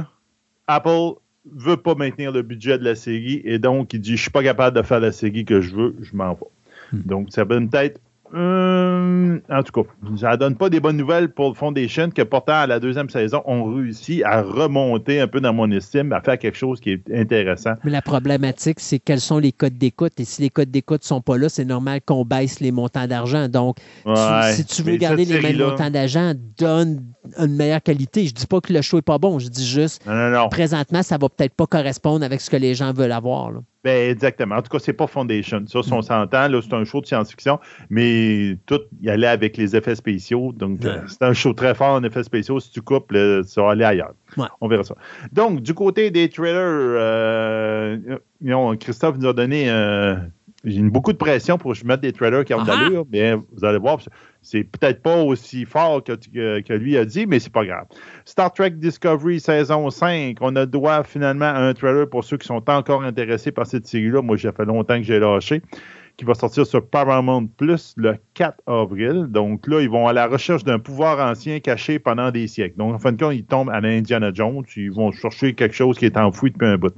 Apple 0.68 1.16
veut 1.56 1.78
pas 1.78 1.96
maintenir 1.96 2.32
le 2.32 2.42
budget 2.42 2.78
de 2.78 2.84
la 2.84 2.96
série 2.96 3.42
et 3.44 3.60
donc 3.60 3.94
il 3.94 4.02
dit 4.02 4.18
je 4.18 4.22
suis 4.22 4.32
pas 4.32 4.44
capable 4.44 4.76
de 4.78 4.82
faire 4.82 5.00
la 5.00 5.12
série 5.12 5.46
que 5.46 5.62
je 5.62 5.76
veux, 5.76 5.96
je 6.02 6.16
m'en 6.16 6.34
vais. 6.34 6.46
Hmm. 6.92 7.02
Donc 7.06 7.28
ça 7.32 7.46
donne 7.46 7.70
peut-être 7.70 8.00
euh, 8.36 9.40
en 9.50 9.64
tout 9.64 9.72
cas, 9.84 9.90
ça 10.18 10.38
donne 10.38 10.56
pas 10.56 10.70
des 10.70 10.80
bonnes 10.80 10.98
nouvelles 10.98 11.30
pour 11.30 11.50
le 11.50 11.54
Foundation 11.56 12.10
que 12.10 12.22
pourtant 12.22 12.54
à 12.54 12.68
la 12.68 12.80
deuxième 12.80 13.10
saison, 13.10 13.42
on 13.46 13.64
réussit 13.76 14.24
à 14.24 14.42
remonter 14.42 15.20
un 15.20 15.28
peu 15.28 15.42
dans 15.42 15.54
mon 15.54 15.70
estime, 15.72 16.14
à 16.14 16.22
faire 16.22 16.38
quelque 16.38 16.58
chose 16.58 16.80
qui 16.80 16.92
est 16.92 17.04
intéressant. 17.14 17.74
Mais 17.84 17.92
la 17.92 18.02
problématique, 18.02 18.80
c'est 18.80 19.00
quels 19.00 19.22
sont 19.22 19.40
les 19.40 19.52
codes 19.52 19.78
d'écoute 19.78 20.14
et 20.20 20.26
si 20.26 20.42
les 20.42 20.50
codes 20.50 20.72
d'écoute 20.72 21.04
sont 21.04 21.22
pas 21.22 21.38
là, 21.38 21.50
c'est 21.50 21.66
normal 21.66 22.02
qu'on 22.06 22.26
baisse 22.26 22.60
les 22.60 22.72
montants 22.72 23.08
d'argent. 23.08 23.48
Donc, 23.48 23.78
si 24.54 24.66
tu 24.66 24.84
veux 24.84 24.98
garder 24.98 25.26
les 25.26 25.42
mêmes 25.42 25.58
montants 25.58 25.90
d'argent, 25.90 26.34
donne 26.58 27.04
une 27.38 27.56
meilleure 27.56 27.82
qualité. 27.82 28.26
Je 28.26 28.34
dis 28.34 28.48
pas 28.48 28.62
que 28.62 28.74
le 28.74 28.82
show 28.82 28.98
est 29.00 29.04
pas 29.04 29.18
bon, 29.18 29.40
je 29.40 29.48
dis 29.50 29.68
juste 29.68 30.06
Non, 30.06 30.14
non, 30.14 30.30
non. 30.32 30.50
présentement, 30.50 31.04
ça 31.04 31.18
va 31.18 31.30
peut-être 31.30 31.54
pas 31.54 31.68
correspondre 31.68 32.26
avec 32.26 32.42
ce 32.42 32.50
que 32.50 32.58
les 32.58 32.76
gens 32.76 32.94
veulent 32.94 33.12
avoir. 33.12 33.52
là. 33.52 33.60
Ben, 33.84 34.12
exactement. 34.12 34.56
En 34.56 34.62
tout 34.62 34.70
cas, 34.70 34.80
c'est 34.80 34.92
pas 34.94 35.08
Foundation. 35.08 35.64
Ça, 35.68 35.82
si 35.82 35.94
on 35.94 36.02
s'entend, 36.02 36.50
là, 36.50 36.60
c'est 36.62 36.74
un 36.74 36.84
show 36.84 37.00
de 37.00 37.06
science-fiction, 37.06 37.60
mais 37.90 38.58
tout 38.66 38.82
y 39.02 39.10
allait 39.10 39.28
avec 39.28 39.56
les 39.56 39.74
effets 39.76 39.96
spéciaux. 39.96 40.52
Donc, 40.52 40.82
Ouais. 40.84 41.00
c'est 41.08 41.22
un 41.24 41.32
show 41.32 41.54
très 41.54 41.74
fort 41.74 41.94
en 41.94 42.04
effets 42.04 42.24
spéciaux. 42.24 42.60
Si 42.60 42.72
tu 42.72 42.82
coupes, 42.82 43.12
là, 43.14 43.42
ça 43.44 43.62
va 43.62 43.72
aller 43.72 43.86
ailleurs. 43.86 44.12
Ouais. 44.36 44.48
On 44.60 44.68
verra 44.68 44.84
ça. 44.84 44.96
Donc, 45.32 45.62
du 45.62 45.74
côté 45.74 46.12
des 46.12 46.28
trailers, 46.28 46.56
euh, 46.60 47.98
Christophe 48.82 49.18
nous 49.18 49.28
a 49.28 49.34
donné 49.34 49.70
euh, 49.70 50.16
j'ai 50.66 50.82
beaucoup 50.82 51.14
de 51.14 51.18
pression 51.18 51.58
pour 51.58 51.72
que 51.72 51.78
je 51.78 51.86
mette 51.86 52.02
des 52.02 52.12
trailers 52.12 52.44
qui 52.44 52.54
ont 52.54 52.64
de 52.64 52.70
Ah 52.70 52.82
l'allure. 52.84 53.06
Mais 53.12 53.34
vous 53.34 53.64
allez 53.64 53.78
voir, 53.78 54.00
c'est 54.42 54.64
peut-être 54.64 55.02
pas 55.02 55.18
aussi 55.22 55.66
fort 55.66 56.04
que, 56.04 56.14
que- 56.14 56.60
que 56.62 56.74
lui 56.74 56.98
a 56.98 57.06
dit, 57.06 57.26
mais 57.26 57.40
c'est 57.40 57.52
pas 57.54 57.66
grave. 57.66 57.86
Star 58.26 58.52
Trek 58.54 58.72
Discovery 58.72 59.40
saison 59.40 59.90
5, 59.90 60.38
on 60.42 60.56
a 60.56 60.66
droit 60.66 61.04
finalement 61.04 61.46
à 61.46 61.60
un 61.60 61.74
trailer 61.74 62.10
pour 62.10 62.24
ceux 62.24 62.38
qui 62.38 62.48
sont 62.48 62.64
encore 62.70 63.04
intéressés 63.04 63.52
par 63.52 63.68
cette 63.68 63.88
série-là. 63.88 64.22
Moi, 64.22 64.36
j'ai 64.38 64.52
fait 64.52 64.66
longtemps 64.66 64.98
que 64.98 65.04
j'ai 65.04 65.20
lâché. 65.20 65.62
Qui 66.18 66.26
va 66.26 66.34
sortir 66.34 66.66
sur 66.68 66.86
Paramount 66.86 67.48
Plus 67.48 67.94
le 67.96 68.16
4 68.34 68.58
avril. 68.68 69.28
Donc 69.30 69.66
là, 69.68 69.80
ils 69.80 69.90
vont 69.90 70.06
à 70.06 70.12
la 70.12 70.28
recherche 70.28 70.66
d'un 70.66 70.78
pouvoir 70.78 71.26
ancien 71.26 71.62
caché 71.62 71.98
pendant 71.98 72.30
des 72.32 72.48
siècles. 72.48 72.76
Donc, 72.78 72.94
en 72.94 73.00
fin 73.00 73.14
de 73.14 73.24
compte, 73.24 73.34
ils 73.36 73.46
tombent 73.46 73.70
à 73.70 73.80
l'Indiana 73.80 74.32
Jones. 74.34 74.66
Ils 74.76 74.92
vont 74.92 75.14
chercher 75.14 75.54
quelque 75.54 75.74
chose 75.76 75.98
qui 75.98 76.04
est 76.06 76.18
enfoui 76.18 76.52
depuis 76.52 76.68
un 76.68 76.78
bout. 76.78 76.94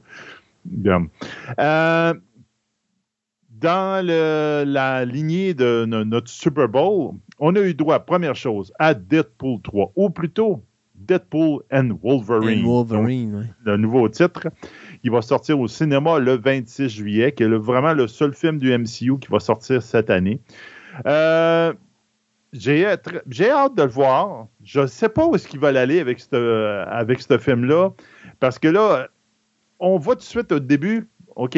Bien. 0.66 1.06
Euh, 1.60 2.16
dans 3.62 4.06
le- 4.06 4.64
la 4.66 5.06
lignée 5.06 5.54
de 5.54 5.86
no- 5.88 6.04
notre 6.04 6.30
Super 6.30 6.68
Bowl, 6.68 7.14
on 7.40 7.56
a 7.56 7.60
eu 7.62 7.74
droit, 7.74 8.00
première 8.00 8.36
chose, 8.36 8.74
à 8.80 8.94
Deadpool 8.94 9.62
3, 9.62 9.92
ou 9.96 10.10
plutôt 10.10 10.64
Deadpool 10.96 11.62
and 11.72 11.92
Wolverine. 12.04 12.64
And 12.64 12.68
Wolverine, 12.68 13.56
le 13.64 13.78
nouveau 13.78 14.08
titre. 14.10 14.48
Il 15.04 15.12
va 15.12 15.22
sortir 15.22 15.60
au 15.60 15.68
cinéma 15.68 16.20
le 16.20 16.38
26 16.38 16.90
juillet, 16.90 17.32
qui 17.32 17.44
est 17.44 17.48
le- 17.48 17.58
vraiment 17.58 17.94
le 17.94 18.08
seul 18.08 18.34
film 18.34 18.58
du 18.60 18.72
MCU 18.72 19.18
qui 19.20 19.28
va 19.32 19.40
sortir 19.40 19.82
cette 19.82 20.10
année. 20.10 20.40
Euh, 21.08 21.74
j'ai 22.54 22.86
hâte- 22.86 23.08
de 23.10 23.82
le 23.84 23.90
voir. 23.90 24.48
Je 24.64 24.82
ne 24.82 24.88
sais 24.88 25.10
pas 25.10 25.26
où 25.26 25.36
est-ce 25.36 25.48
qu'ils 25.48 25.60
veulent 25.60 25.78
aller 25.78 26.00
avec 26.00 26.20
ce 26.20 26.84
avec 26.88 27.22
ce 27.22 27.38
film-là, 27.38 27.92
parce 28.40 28.60
que 28.60 28.68
là, 28.68 29.08
on 29.80 29.98
voit 29.98 30.16
tout 30.16 30.20
de 30.22 30.26
suite 30.26 30.52
au 30.52 30.60
début, 30.60 31.08
OK, 31.36 31.58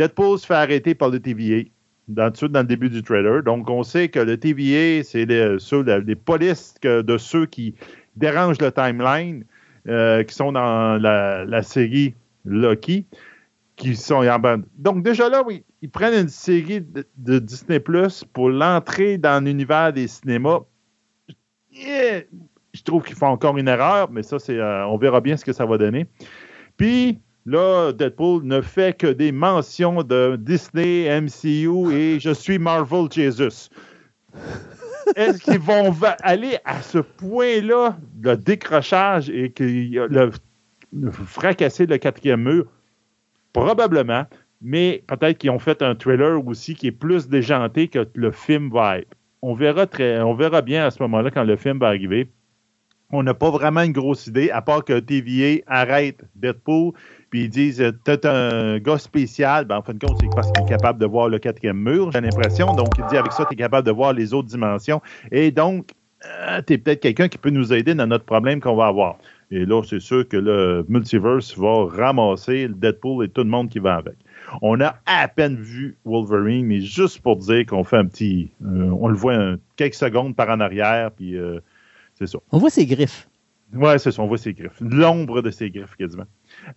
Deadpool 0.00 0.38
se 0.38 0.46
fait 0.46 0.54
arrêter 0.54 0.94
par 0.94 1.10
le 1.10 1.20
TVA, 1.20 1.68
dans, 2.08 2.30
dans 2.30 2.60
le 2.60 2.66
début 2.66 2.88
du 2.88 3.02
trailer. 3.02 3.42
Donc, 3.42 3.68
on 3.68 3.82
sait 3.82 4.08
que 4.08 4.18
le 4.18 4.38
TVA, 4.38 5.04
c'est 5.04 5.26
les, 5.26 5.58
les 6.06 6.16
polices 6.16 6.74
de 6.82 7.18
ceux 7.18 7.44
qui 7.44 7.74
dérangent 8.16 8.62
le 8.62 8.72
timeline, 8.72 9.44
euh, 9.88 10.22
qui 10.22 10.34
sont 10.34 10.52
dans 10.52 10.96
la, 10.98 11.62
série 11.62 12.14
Lucky, 12.46 13.04
qui 13.76 13.94
sont 13.94 14.26
en 14.26 14.38
bande. 14.38 14.64
Donc, 14.78 15.02
déjà 15.02 15.28
là, 15.28 15.42
oui, 15.46 15.64
ils 15.82 15.90
prennent 15.90 16.18
une 16.18 16.30
série 16.30 16.80
de, 16.80 17.38
Disney 17.38 17.78
Plus 17.78 18.24
pour 18.24 18.48
l'entrée 18.48 19.18
dans 19.18 19.44
l'univers 19.44 19.92
des 19.92 20.08
cinémas. 20.08 20.60
Je 21.72 22.82
trouve 22.84 23.02
qu'ils 23.02 23.16
font 23.16 23.26
encore 23.26 23.58
une 23.58 23.68
erreur, 23.68 24.10
mais 24.10 24.22
ça, 24.22 24.38
c'est, 24.38 24.58
euh, 24.58 24.86
on 24.86 24.96
verra 24.96 25.20
bien 25.20 25.36
ce 25.36 25.44
que 25.44 25.52
ça 25.52 25.66
va 25.66 25.76
donner. 25.76 26.06
Puis, 26.78 27.20
là, 27.50 27.92
Deadpool 27.92 28.44
ne 28.44 28.60
fait 28.60 28.96
que 28.96 29.08
des 29.08 29.32
mentions 29.32 30.02
de 30.02 30.36
Disney, 30.36 31.20
MCU 31.20 31.92
et 31.92 32.20
je 32.20 32.30
suis 32.30 32.58
Marvel 32.58 33.10
Jesus. 33.10 33.68
Est-ce 35.16 35.42
qu'ils 35.42 35.58
vont 35.58 35.94
aller 36.22 36.58
à 36.64 36.80
ce 36.80 36.98
point-là 36.98 37.96
de 38.14 38.34
décrochage 38.36 39.28
et 39.28 39.52
le, 39.58 40.30
le 40.92 41.10
fracasser 41.10 41.86
le 41.86 41.98
quatrième 41.98 42.44
mur? 42.44 42.66
Probablement, 43.52 44.26
mais 44.60 45.02
peut-être 45.08 45.38
qu'ils 45.38 45.50
ont 45.50 45.58
fait 45.58 45.82
un 45.82 45.96
trailer 45.96 46.46
aussi 46.46 46.74
qui 46.74 46.86
est 46.86 46.92
plus 46.92 47.28
déjanté 47.28 47.88
que 47.88 48.06
le 48.14 48.30
film 48.30 48.70
va 48.70 48.98
être. 49.00 49.16
On 49.42 49.54
verra, 49.54 49.86
très, 49.86 50.20
on 50.20 50.34
verra 50.34 50.62
bien 50.62 50.86
à 50.86 50.90
ce 50.90 51.02
moment-là 51.02 51.32
quand 51.32 51.44
le 51.44 51.56
film 51.56 51.78
va 51.78 51.88
arriver. 51.88 52.30
On 53.10 53.24
n'a 53.24 53.34
pas 53.34 53.50
vraiment 53.50 53.82
une 53.82 53.92
grosse 53.92 54.28
idée, 54.28 54.50
à 54.50 54.62
part 54.62 54.84
que 54.84 55.00
TVA 55.00 55.62
arrête 55.66 56.22
Deadpool, 56.36 56.92
puis 57.30 57.44
ils 57.44 57.48
disent 57.48 57.80
euh, 57.80 57.92
T'es 58.04 58.26
un 58.26 58.78
gars 58.78 58.98
spécial. 58.98 59.64
Ben, 59.64 59.78
en 59.78 59.82
fin 59.82 59.94
de 59.94 60.04
compte, 60.04 60.18
c'est 60.20 60.28
parce 60.34 60.50
qu'il 60.52 60.64
est 60.64 60.68
capable 60.68 60.98
de 60.98 61.06
voir 61.06 61.28
le 61.28 61.38
quatrième 61.38 61.78
mur, 61.78 62.10
j'ai 62.12 62.20
l'impression. 62.20 62.74
Donc, 62.74 62.88
il 62.98 63.04
dit 63.06 63.16
avec 63.16 63.32
ça, 63.32 63.44
tu 63.46 63.54
es 63.54 63.56
capable 63.56 63.86
de 63.86 63.92
voir 63.92 64.12
les 64.12 64.34
autres 64.34 64.48
dimensions. 64.48 65.00
Et 65.30 65.50
donc, 65.50 65.90
tu 66.66 66.74
es 66.74 66.78
peut-être 66.78 67.00
quelqu'un 67.00 67.28
qui 67.28 67.38
peut 67.38 67.50
nous 67.50 67.72
aider 67.72 67.94
dans 67.94 68.06
notre 68.06 68.24
problème 68.24 68.60
qu'on 68.60 68.76
va 68.76 68.86
avoir. 68.86 69.16
Et 69.52 69.64
là, 69.64 69.82
c'est 69.84 70.00
sûr 70.00 70.28
que 70.28 70.36
le 70.36 70.84
multiverse 70.88 71.56
va 71.58 71.86
ramasser 71.86 72.68
le 72.68 72.74
Deadpool 72.74 73.24
et 73.24 73.28
tout 73.28 73.42
le 73.42 73.48
monde 73.48 73.68
qui 73.68 73.80
va 73.80 73.96
avec. 73.96 74.14
On 74.62 74.80
a 74.80 74.96
à 75.06 75.28
peine 75.28 75.56
vu 75.56 75.96
Wolverine, 76.04 76.66
mais 76.66 76.80
juste 76.80 77.20
pour 77.20 77.36
dire 77.36 77.66
qu'on 77.66 77.84
fait 77.84 77.96
un 77.96 78.06
petit. 78.06 78.50
euh, 78.64 78.90
on 79.00 79.08
le 79.08 79.14
voit 79.14 79.56
quelques 79.76 79.94
secondes 79.94 80.36
par 80.36 80.50
en 80.50 80.60
arrière, 80.60 81.10
puis 81.12 81.36
euh, 81.36 81.60
c'est 82.14 82.26
ça. 82.26 82.38
On 82.52 82.58
voit 82.58 82.70
ses 82.70 82.86
griffes. 82.86 83.28
Ouais, 83.74 83.98
c'est 83.98 84.10
ça, 84.10 84.20
on 84.22 84.26
voit 84.26 84.38
ses 84.38 84.52
griffes. 84.52 84.80
L'ombre 84.80 85.42
de 85.42 85.50
ses 85.50 85.70
griffes, 85.70 85.94
quasiment. 85.96 86.24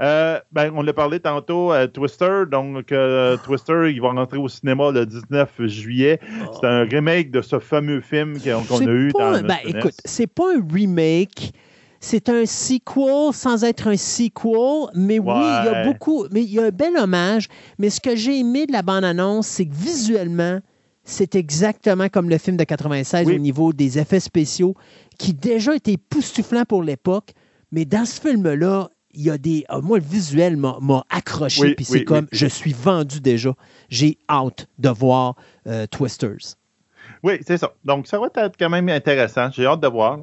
Euh, 0.01 0.39
ben, 0.51 0.71
on 0.75 0.81
l'a 0.83 0.93
parlé 0.93 1.19
tantôt, 1.19 1.71
euh, 1.73 1.87
Twister. 1.87 2.43
Donc, 2.51 2.91
euh, 2.91 3.35
Twister, 3.37 3.91
il 3.91 3.99
va 4.01 4.09
rentrer 4.11 4.37
au 4.37 4.47
cinéma 4.47 4.91
le 4.91 5.05
19 5.05 5.49
juillet. 5.65 6.19
C'est 6.59 6.67
un 6.67 6.83
remake 6.83 7.31
de 7.31 7.41
ce 7.41 7.57
fameux 7.59 8.01
film 8.01 8.33
qu'on 8.67 8.77
a 8.87 8.91
eu 8.91 9.11
dans 9.11 9.33
un- 9.37 9.41
ben, 9.47 9.55
écoute, 9.79 9.95
c'est 10.05 10.27
pas 10.27 10.55
un 10.55 10.61
remake. 10.71 11.51
C'est 11.99 12.27
un 12.29 12.45
sequel 12.45 13.33
sans 13.33 13.63
être 13.63 13.87
un 13.87 13.95
sequel, 13.95 14.89
mais 14.93 15.19
oui, 15.19 15.31
il 15.61 15.65
y 15.65 15.69
a 15.69 15.83
beaucoup, 15.85 16.25
mais 16.31 16.41
il 16.43 16.51
y 16.53 16.59
a 16.59 16.65
un 16.65 16.69
bel 16.69 16.97
hommage. 16.97 17.47
Mais 17.79 17.89
ce 17.89 18.01
que 18.01 18.15
j'ai 18.15 18.39
aimé 18.39 18.65
de 18.67 18.73
la 18.73 18.81
bande-annonce, 18.81 19.47
c'est 19.47 19.65
que 19.65 19.73
visuellement, 19.73 20.59
c'est 21.03 21.35
exactement 21.35 22.09
comme 22.09 22.29
le 22.29 22.37
film 22.37 22.57
de 22.57 22.63
96 22.63 23.27
Oui. 23.27 23.35
au 23.35 23.39
niveau 23.39 23.73
des 23.73 23.99
effets 23.99 24.19
spéciaux, 24.19 24.75
qui 25.17 25.33
déjà 25.33 25.75
étaient 25.75 25.93
époustouflants 25.93 26.65
pour 26.65 26.83
l'époque. 26.83 27.33
Mais 27.71 27.85
dans 27.85 28.05
ce 28.05 28.21
film-là, 28.21 28.89
il 29.13 29.23
y 29.23 29.29
a 29.29 29.37
des. 29.37 29.65
ah, 29.67 29.79
moi, 29.81 29.99
le 29.99 30.03
visuel 30.03 30.57
m'a 30.57 31.03
accroché, 31.09 31.61
Oui, 31.61 31.75
puis 31.75 31.85
c'est 31.85 31.99
oui, 31.99 32.05
comme 32.05 32.27
je 32.31 32.47
suis 32.47 32.73
vendu 32.73 33.19
déjà. 33.19 33.53
J'ai 33.89 34.17
hâte 34.29 34.67
de 34.79 34.89
voir 34.89 35.35
euh, 35.67 35.85
Twisters. 35.87 36.55
Oui, 37.21 37.33
c'est 37.45 37.57
ça. 37.57 37.73
Donc, 37.83 38.07
ça 38.07 38.19
va 38.19 38.27
être 38.35 38.57
quand 38.57 38.69
même 38.69 38.89
intéressant. 38.89 39.49
J'ai 39.51 39.65
hâte 39.65 39.81
de 39.81 39.87
voir. 39.87 40.19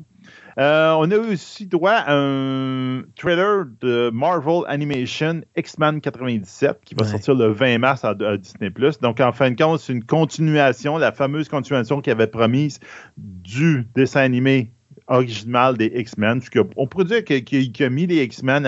Euh, 0.60 0.92
on 0.98 1.10
a 1.10 1.16
aussi 1.16 1.66
droit 1.66 1.92
à 1.92 2.12
un 2.14 3.02
trailer 3.16 3.64
de 3.80 4.10
Marvel 4.12 4.62
Animation 4.68 5.40
X-Men 5.56 6.00
97 6.02 6.80
qui 6.84 6.94
va 6.94 7.02
Ouais. 7.04 7.08
sortir 7.10 7.34
le 7.34 7.46
20 7.50 7.78
mars 7.78 8.04
à, 8.04 8.10
à 8.10 8.36
Disney+. 8.36 8.70
Donc, 9.00 9.20
en 9.20 9.32
fin 9.32 9.50
de 9.50 9.56
compte, 9.56 9.80
c'est 9.80 9.94
une 9.94 10.04
continuation, 10.04 10.98
la 10.98 11.12
fameuse 11.12 11.48
continuation 11.48 12.02
qu'il 12.02 12.12
avait 12.12 12.26
promise 12.26 12.78
du 13.16 13.88
dessin 13.96 14.20
animé 14.20 14.70
original 15.06 15.76
des 15.76 15.90
X-Men. 15.94 16.40
On 16.76 16.86
pourrait 16.86 17.04
dire 17.04 17.24
qu'il 17.24 17.82
a 17.82 17.88
mis 17.88 18.06
les 18.06 18.22
X-Men 18.24 18.64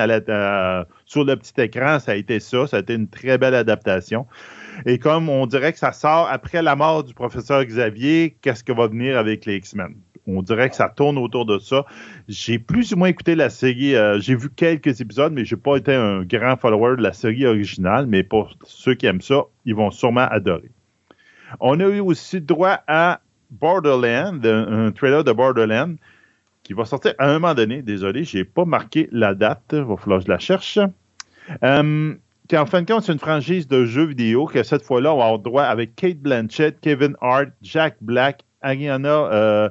sur 1.04 1.24
le 1.24 1.36
petit 1.36 1.60
écran, 1.60 1.98
ça 2.00 2.12
a 2.12 2.14
été 2.14 2.40
ça. 2.40 2.66
Ça 2.66 2.78
a 2.78 2.80
été 2.80 2.94
une 2.94 3.06
très 3.08 3.36
belle 3.38 3.54
adaptation. 3.54 4.26
Et 4.86 4.98
comme 4.98 5.28
on 5.28 5.46
dirait 5.46 5.72
que 5.72 5.78
ça 5.78 5.92
sort 5.92 6.26
après 6.32 6.62
la 6.62 6.74
mort 6.74 7.04
du 7.04 7.12
professeur 7.14 7.62
Xavier, 7.64 8.34
qu'est-ce 8.40 8.64
que 8.64 8.72
va 8.72 8.86
venir 8.88 9.18
avec 9.18 9.44
les 9.44 9.56
X-Men? 9.56 9.94
On 10.26 10.42
dirait 10.42 10.70
que 10.70 10.76
ça 10.76 10.88
tourne 10.88 11.18
autour 11.18 11.46
de 11.46 11.58
ça. 11.58 11.84
J'ai 12.28 12.58
plus 12.58 12.92
ou 12.92 12.96
moins 12.96 13.08
écouté 13.08 13.34
la 13.34 13.50
série. 13.50 13.96
euh, 13.96 14.20
j'ai 14.20 14.36
vu 14.36 14.50
quelques 14.50 15.00
épisodes, 15.00 15.32
mais 15.32 15.44
j'ai 15.44 15.56
pas 15.56 15.76
été 15.76 15.94
un 15.94 16.22
grand 16.22 16.56
follower 16.56 16.96
de 16.96 17.02
la 17.02 17.12
série 17.12 17.44
originale. 17.44 18.06
Mais 18.06 18.22
pour 18.22 18.54
ceux 18.64 18.94
qui 18.94 19.06
aiment 19.06 19.20
ça, 19.20 19.42
ils 19.64 19.74
vont 19.74 19.90
sûrement 19.90 20.26
adorer. 20.30 20.70
On 21.60 21.80
a 21.80 21.84
eu 21.84 22.00
aussi 22.00 22.40
droit 22.40 22.80
à 22.86 23.20
Borderland, 23.50 24.44
un, 24.46 24.92
trailer 24.92 25.24
de 25.24 25.32
Borderland 25.32 25.96
qui 26.62 26.72
va 26.72 26.84
sortir 26.84 27.14
à 27.18 27.28
un 27.28 27.34
moment 27.34 27.54
donné. 27.54 27.82
Désolé, 27.82 28.24
j'ai 28.24 28.44
pas 28.44 28.64
marqué 28.64 29.08
la 29.10 29.34
date. 29.34 29.62
Il 29.72 29.82
va 29.82 29.96
falloir 29.96 30.20
que 30.20 30.26
je 30.26 30.30
la 30.30 30.38
cherche. 30.38 30.78
Euh, 31.64 32.14
en 32.54 32.66
fin 32.66 32.82
de 32.82 32.86
compte, 32.86 33.02
c'est 33.04 33.12
une 33.12 33.18
franchise 33.18 33.66
de 33.66 33.84
jeux 33.84 34.04
vidéo 34.04 34.46
que 34.46 34.62
cette 34.62 34.84
fois-là, 34.84 35.12
on 35.14 35.18
va 35.18 35.24
avoir 35.24 35.38
droit 35.40 35.62
avec 35.64 35.96
Kate 35.96 36.18
Blanchett, 36.18 36.78
Kevin 36.80 37.16
Hart, 37.20 37.48
Jack 37.62 37.96
Black, 38.00 38.44
Ariana 38.60 39.08
euh, 39.08 39.68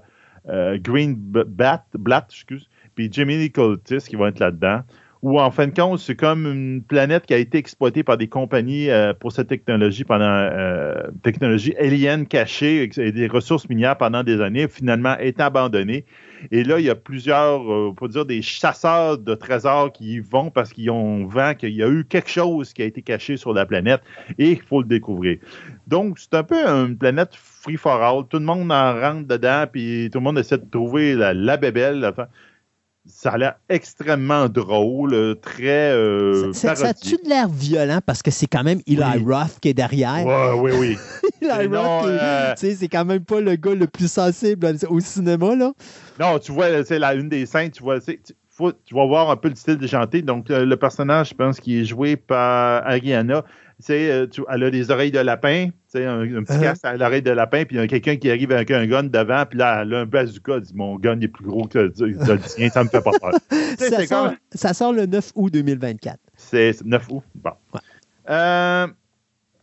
euh, 0.49 0.77
Green 0.81 1.15
Bat, 1.15 1.85
Blatt, 1.93 2.25
excuse, 2.29 2.69
puis 2.95 3.09
Jimmy 3.11 3.51
Curtis 3.51 3.99
qui 4.07 4.15
vont 4.15 4.27
être 4.27 4.39
là-dedans. 4.39 4.81
Ou 5.21 5.39
en 5.39 5.51
fin 5.51 5.67
de 5.67 5.73
compte, 5.73 5.99
c'est 5.99 6.15
comme 6.15 6.47
une 6.47 6.81
planète 6.81 7.27
qui 7.27 7.35
a 7.35 7.37
été 7.37 7.59
exploitée 7.59 8.01
par 8.01 8.17
des 8.17 8.27
compagnies 8.27 8.89
euh, 8.89 9.13
pour 9.13 9.31
cette 9.31 9.49
technologie 9.49 10.03
pendant 10.03 10.25
euh, 10.25 10.95
technologie 11.21 11.75
alien 11.77 12.25
cachée 12.25 12.89
et 12.97 13.11
des 13.11 13.27
ressources 13.27 13.69
minières 13.69 13.97
pendant 13.97 14.23
des 14.23 14.41
années, 14.41 14.67
finalement 14.67 15.15
est 15.19 15.39
abandonnée. 15.39 16.05
Et 16.49 16.63
là, 16.63 16.79
il 16.79 16.87
y 16.87 16.89
a 16.89 16.95
plusieurs, 16.95 17.61
euh, 17.71 17.89
on 17.89 17.93
peut 17.93 18.07
dire, 18.07 18.25
des 18.25 18.41
chasseurs 18.41 19.19
de 19.19 19.35
trésors 19.35 19.91
qui 19.91 20.15
y 20.15 20.19
vont 20.19 20.49
parce 20.49 20.73
qu'ils 20.73 20.89
ont 20.89 21.27
vent 21.27 21.53
qu'il 21.53 21.75
y 21.75 21.83
a 21.83 21.87
eu 21.87 22.03
quelque 22.03 22.29
chose 22.29 22.73
qui 22.73 22.81
a 22.81 22.85
été 22.85 23.03
caché 23.03 23.37
sur 23.37 23.53
la 23.53 23.67
planète 23.67 24.01
et 24.39 24.53
il 24.53 24.61
faut 24.61 24.81
le 24.81 24.87
découvrir. 24.87 25.37
Donc, 25.85 26.17
c'est 26.17 26.33
un 26.33 26.43
peu 26.43 26.65
une 26.65 26.97
planète 26.97 27.35
free 27.61 27.77
for 27.77 28.01
all. 28.01 28.23
Tout 28.27 28.39
le 28.39 28.45
monde 28.45 28.71
en 28.71 28.93
rentre 28.99 29.27
dedans, 29.27 29.65
puis 29.71 30.09
tout 30.11 30.19
le 30.19 30.23
monde 30.23 30.39
essaie 30.39 30.57
de 30.57 30.69
trouver 30.69 31.13
la, 31.15 31.33
la 31.33 31.57
bébelle. 31.57 32.05
Enfin, 32.05 32.27
ça 33.05 33.31
a 33.31 33.37
l'air 33.37 33.55
extrêmement 33.69 34.47
drôle, 34.47 35.35
très. 35.41 35.91
Euh, 35.91 36.53
ça, 36.53 36.75
ça 36.75 36.87
a-tu 36.89 37.17
de 37.23 37.27
l'air 37.29 37.47
violent 37.49 37.99
parce 38.05 38.21
que 38.21 38.29
c'est 38.31 38.47
quand 38.47 38.63
même 38.63 38.79
Eli 38.87 39.01
Oui. 39.23 39.33
Roth 39.33 39.59
qui 39.59 39.69
est 39.69 39.73
derrière? 39.73 40.25
Ouais, 40.25 40.51
oui, 40.55 40.71
oui. 40.79 40.97
Eli 41.41 41.67
non, 41.69 41.81
Roth, 41.81 42.03
qui 42.03 42.09
est- 42.15 42.19
euh, 42.21 42.53
tu 42.53 42.59
sais, 42.67 42.75
c'est 42.75 42.87
quand 42.87 43.05
même 43.05 43.23
pas 43.25 43.41
le 43.41 43.55
gars 43.55 43.73
le 43.75 43.87
plus 43.87 44.11
sensible 44.11 44.67
au 44.89 44.99
cinéma, 44.99 45.55
là. 45.55 45.71
Non, 46.19 46.37
tu 46.39 46.51
vois, 46.51 46.83
c'est 46.83 46.99
la 46.99 47.15
une 47.15 47.29
des 47.29 47.45
scènes, 47.45 47.71
tu 47.71 47.81
vois, 47.81 47.99
tu, 47.99 48.19
faut- 48.49 48.71
tu 48.85 48.93
vas 48.93 49.05
voir 49.07 49.31
un 49.31 49.35
peu 49.37 49.49
le 49.49 49.55
style 49.55 49.77
déjanté. 49.77 50.21
Donc, 50.21 50.51
euh, 50.51 50.65
le 50.65 50.77
personnage, 50.77 51.29
je 51.29 51.33
pense, 51.33 51.59
qui 51.59 51.79
est 51.81 51.85
joué 51.85 52.15
par 52.17 52.85
Ariana, 52.85 53.43
c'est, 53.81 54.09
euh, 54.11 54.27
tu- 54.27 54.43
elle 54.49 54.63
a 54.63 54.71
des 54.71 54.89
oreilles 54.91 55.11
de 55.11 55.19
lapin, 55.19 55.65
tu 55.67 55.71
sais, 55.89 56.05
un, 56.05 56.21
un 56.21 56.43
petit 56.43 56.53
Uh-huh. 56.57 56.61
casque 56.61 56.85
à 56.85 56.95
l'oreille 56.95 57.21
de 57.21 57.31
lapin, 57.31 57.65
puis 57.65 57.75
il 57.75 57.79
y 57.79 57.81
a 57.81 57.87
quelqu'un 57.87 58.15
qui 58.15 58.29
arrive 58.29 58.51
avec 58.51 58.71
un 58.71 58.85
gun 58.87 59.03
devant, 59.03 59.45
puis 59.45 59.59
là, 59.59 59.81
elle 59.81 59.93
a 59.93 59.99
un 59.99 60.05
bazooka, 60.05 60.55
elle 60.55 60.61
dit 60.61 60.73
Mon 60.75 60.95
gun 60.97 61.19
est 61.19 61.27
plus 61.27 61.45
gros 61.45 61.67
que 61.67 61.79
le, 61.79 61.91
tien, 61.91 62.69
ça 62.73 62.83
me 62.83 62.89
fait 62.89 63.01
pas 63.03 63.11
peur. 63.19 63.33
Sais, 63.77 63.89
Ça 63.89 64.05
sort, 64.05 64.27
comme- 64.27 64.35
ça 64.53 64.73
sort 64.73 64.93
le 64.93 65.05
9 65.05 65.31
août 65.35 65.51
2024. 65.53 66.17
C'est 66.37 66.83
9 66.85 67.07
août. 67.09 67.23
Bon. 67.35 67.51
Ouais. 67.73 67.79
Euh, 68.29 68.87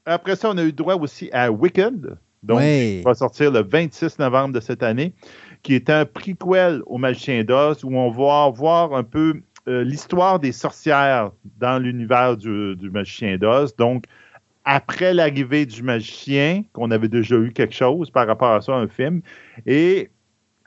après 0.07 0.37
ça, 0.37 0.51
on 0.51 0.59
a 0.59 0.65
eu 0.65 0.73
droit 0.73 0.95
aussi 0.97 1.31
à 1.33 1.51
Wicked, 1.51 2.17
donc, 2.43 2.59
Ouais. 2.59 2.97
qui 2.99 3.03
va 3.05 3.15
sortir 3.15 3.51
le 3.51 3.63
26 3.63 4.19
novembre 4.19 4.55
de 4.55 4.61
cette 4.61 4.83
année, 4.83 5.13
qui 5.63 5.75
est 5.75 5.91
un 5.91 6.05
prequel 6.05 6.83
au 6.87 6.99
Magicien 6.99 7.43
d'Oz, 7.45 7.83
où 7.85 7.95
on 7.97 8.11
va 8.11 8.49
voir 8.51 8.95
un 8.95 9.03
peu 9.03 9.35
euh, 9.69 9.85
l'histoire 9.85 10.39
des 10.39 10.53
sorcières 10.53 11.31
dans 11.59 11.79
l'univers 11.79 12.37
du, 12.37 12.77
Magicien 12.91 13.37
d'Oz. 13.37 13.77
Donc, 13.77 14.05
après 14.65 15.15
l'arrivée 15.15 15.67
du 15.67 15.83
magicien, 15.83 16.63
qu'on 16.73 16.91
avait 16.91 17.09
déjà 17.09 17.37
eu 17.37 17.53
quelque 17.53 17.75
chose 17.75 18.11
par 18.11 18.27
rapport 18.27 18.53
à 18.53 18.61
ça, 18.61 18.73
un 18.73 18.89
film, 18.89 19.21
et 19.67 20.11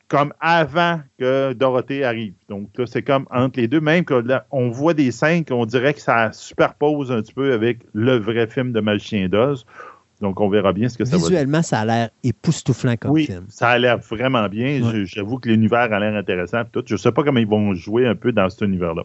comme 0.08 0.34
avant 0.40 1.00
que 1.18 1.54
Dorothée 1.54 2.04
arrive. 2.04 2.34
Donc 2.50 2.70
là, 2.78 2.86
c'est 2.86 3.02
comme 3.02 3.26
entre 3.32 3.60
les 3.60 3.68
deux, 3.68 3.80
même 3.80 4.04
que 4.04 4.16
là, 4.16 4.46
on 4.52 4.70
voit 4.70 4.94
des 4.94 5.12
scènes 5.12 5.46
qu'on 5.46 5.66
dirait 5.66 5.94
que 5.94 6.02
ça 6.02 6.32
superpose 6.32 7.12
un 7.12 7.22
petit 7.22 7.34
peu 7.34 7.54
avec 7.54 7.80
le 7.94 8.18
vrai 8.18 8.46
film 8.46 8.74
de 8.74 8.82
Magicien 8.82 9.30
d'Oz. 9.30 9.66
Donc 10.22 10.40
on 10.40 10.50
verra 10.50 10.72
bien 10.74 10.88
ce 10.90 10.98
que 10.98 11.06
ça 11.06 11.18
va. 11.18 11.18
Visuellement, 11.18 11.62
ça 11.62 11.80
a 11.80 11.86
l'air 11.86 12.10
époustouflant 12.24 12.96
comme 12.98 13.12
Oui, 13.12 13.26
film. 13.26 13.46
ça 13.50 13.70
a 13.70 13.78
l'air 13.80 13.98
vraiment 13.98 14.48
bien. 14.48 14.82
Ouais. 14.84 15.06
J'avoue 15.06 15.38
que 15.40 15.50
l'univers 15.50 15.92
a 15.92 16.00
l'air 16.00 16.16
intéressant. 16.16 16.62
Tout. 16.72 16.84
Je 16.86 16.94
ne 16.94 16.98
sais 17.00 17.12
pas 17.12 17.24
comment 17.24 17.40
ils 17.40 17.48
vont 17.48 17.74
jouer 17.74 18.08
un 18.08 18.16
peu 18.16 18.32
dans 18.32 18.50
cet 18.50 18.62
univers-là. 18.62 19.04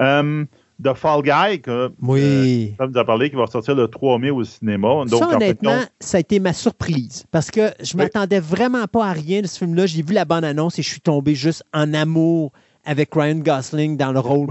Euh, 0.00 0.44
The 0.82 0.92
Fall 0.94 1.22
Guy, 1.22 1.60
que, 1.60 1.92
Oui. 2.02 2.74
comme 2.76 2.92
tu 2.92 2.98
as 2.98 3.04
parlé, 3.04 3.30
qui 3.30 3.36
va 3.36 3.46
sortir 3.46 3.76
le 3.76 3.86
3 3.86 4.18
mai 4.18 4.30
au 4.30 4.42
cinéma. 4.42 5.04
Donc, 5.06 5.20
ça, 5.20 5.26
en 5.26 5.30
fait, 5.30 5.36
honnêtement, 5.36 5.78
ça 6.00 6.16
a 6.16 6.20
été 6.20 6.40
ma 6.40 6.52
surprise. 6.52 7.24
Parce 7.30 7.50
que 7.52 7.70
je 7.80 7.92
Oui. 7.96 7.98
m'attendais 8.02 8.40
vraiment 8.40 8.86
pas 8.88 9.06
à 9.06 9.12
rien 9.12 9.40
de 9.40 9.46
ce 9.46 9.58
film-là. 9.58 9.86
J'ai 9.86 10.02
vu 10.02 10.14
la 10.14 10.24
bande-annonce 10.24 10.78
et 10.80 10.82
je 10.82 10.88
suis 10.90 11.00
tombé 11.00 11.36
juste 11.36 11.62
en 11.72 11.94
amour 11.94 12.50
avec 12.84 13.14
Ryan 13.14 13.36
Gosling 13.36 13.96
dans 13.96 14.10
le 14.10 14.18
rôle 14.18 14.48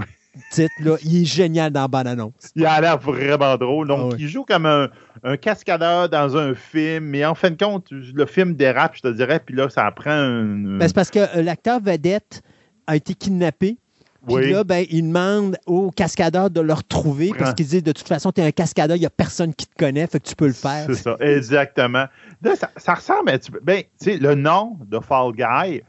titre. 0.50 0.72
Là. 0.80 0.96
Il 1.04 1.22
est 1.22 1.24
génial 1.24 1.70
dans 1.72 1.82
la 1.82 1.88
bande-annonce. 1.88 2.32
il 2.54 2.66
a 2.66 2.80
l'air 2.80 2.98
vraiment 2.98 3.56
drôle. 3.56 3.88
Donc, 3.88 4.12
Ah 4.12 4.16
il 4.18 4.28
joue 4.28 4.44
comme 4.44 4.66
un, 4.66 4.88
un 5.22 5.36
cascadeur 5.36 6.08
dans 6.08 6.36
un 6.36 6.54
film. 6.54 7.04
Mais 7.04 7.24
en 7.24 7.34
fin 7.34 7.50
de 7.50 7.62
compte, 7.62 7.86
le 7.90 8.26
film 8.26 8.54
dérape, 8.54 8.96
je 8.96 9.02
te 9.02 9.08
dirais. 9.08 9.40
Puis 9.44 9.54
là, 9.54 9.68
ça 9.70 9.90
prend 9.90 10.10
un. 10.10 10.78
Ben, 10.78 10.86
c'est 10.88 10.94
parce 10.94 11.10
que 11.10 11.18
euh, 11.38 11.42
l'acteur 11.42 11.80
vedette 11.80 12.42
a 12.86 12.96
été 12.96 13.14
kidnappé. 13.14 13.78
Puis 14.26 14.34
Oui. 14.36 14.50
là, 14.52 14.64
ben, 14.64 14.86
il 14.88 15.02
demande 15.06 15.58
aux 15.66 15.90
cascadeurs 15.90 16.48
de 16.48 16.62
le 16.62 16.72
retrouver 16.72 17.32
parce 17.38 17.52
qu'il 17.52 17.66
dit 17.66 17.82
de 17.82 17.92
toute 17.92 18.08
façon, 18.08 18.32
tu 18.32 18.40
es 18.40 18.44
un 18.46 18.52
cascadeur, 18.52 18.96
il 18.96 19.00
n'y 19.00 19.06
a 19.06 19.10
personne 19.10 19.52
qui 19.54 19.66
te 19.66 19.74
connaît, 19.76 20.06
fait 20.06 20.18
que 20.18 20.26
tu 20.26 20.34
peux 20.34 20.46
le 20.46 20.54
faire. 20.54 20.86
C'est 20.86 20.94
ça, 20.94 21.16
exactement. 21.20 22.06
Là, 22.40 22.56
ça, 22.56 22.70
ça 22.78 22.94
ressemble 22.94 23.28
un 23.30 23.36
petit 23.38 23.50
peu. 23.50 23.60
Ben, 23.62 23.82
tu 24.00 24.12
sais, 24.12 24.16
le 24.16 24.34
nom 24.34 24.78
de 24.86 24.98
Fall 24.98 25.32
Guy, 25.32 25.82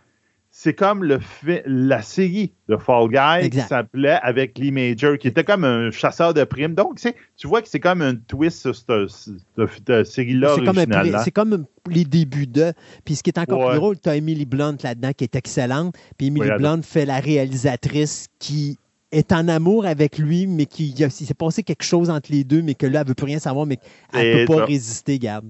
c'est 0.58 0.74
comme 0.74 1.04
le 1.04 1.20
la 1.66 2.02
série 2.02 2.54
de 2.70 2.78
Fall 2.78 3.10
Guy 3.10 3.46
Exact. 3.46 3.50
qui 3.62 3.68
s'appelait 3.68 4.18
avec 4.24 4.58
Lee 4.58 4.72
Major, 4.72 5.18
qui 5.18 5.28
était 5.28 5.44
comme 5.44 5.66
un 5.66 5.92
chasseur 5.92 6.34
de 6.34 6.46
primes. 6.46 6.74
Donc, 6.74 6.98
tu 7.36 7.48
vois 7.48 7.62
que 7.62 7.68
c'est 7.68 7.82
comme 7.82 8.02
un 8.02 8.16
twist 8.16 8.62
sur 8.62 8.74
cette, 8.74 10.06
série-là 10.06 10.56
C'est 11.26 11.32
comme, 11.32 11.66
les 11.90 12.06
débuts 12.06 12.48
de. 12.48 12.72
Puis 13.04 13.16
ce 13.16 13.24
qui 13.24 13.32
est 13.32 13.38
encore 13.38 13.60
Ouais. 13.60 13.70
plus 13.72 13.76
drôle, 13.80 14.00
tu 14.00 14.08
as 14.08 14.16
Emily 14.16 14.46
Blunt 14.46 14.78
là-dedans 14.82 15.12
qui 15.12 15.26
est 15.26 15.36
excellente. 15.36 15.94
Puis 16.18 16.28
Emily 16.28 16.50
Blunt 16.58 16.84
fait 16.84 17.06
la 17.06 17.20
réalisatrice 17.20 18.28
qui 18.40 18.78
est 19.12 19.34
en 19.34 19.50
amour 19.50 19.86
avec 19.86 20.18
lui, 20.18 20.48
mais 20.48 20.68
qui 20.68 20.96
s'est 21.10 21.34
passé 21.34 21.64
quelque 21.64 21.84
chose 21.84 22.10
entre 22.10 22.32
les 22.32 22.46
deux, 22.46 22.62
mais 22.62 22.76
que 22.76 22.88
là, 22.88 23.02
elle 23.02 23.08
veut 23.08 23.14
plus 23.14 23.26
rien 23.26 23.40
savoir, 23.40 23.66
mais 23.66 23.78
elle 24.14 24.22
C'est 24.40 24.46
peut 24.46 24.54
pas 24.54 24.60
ça. 24.60 24.66
résister, 24.66 25.20
garde. 25.20 25.46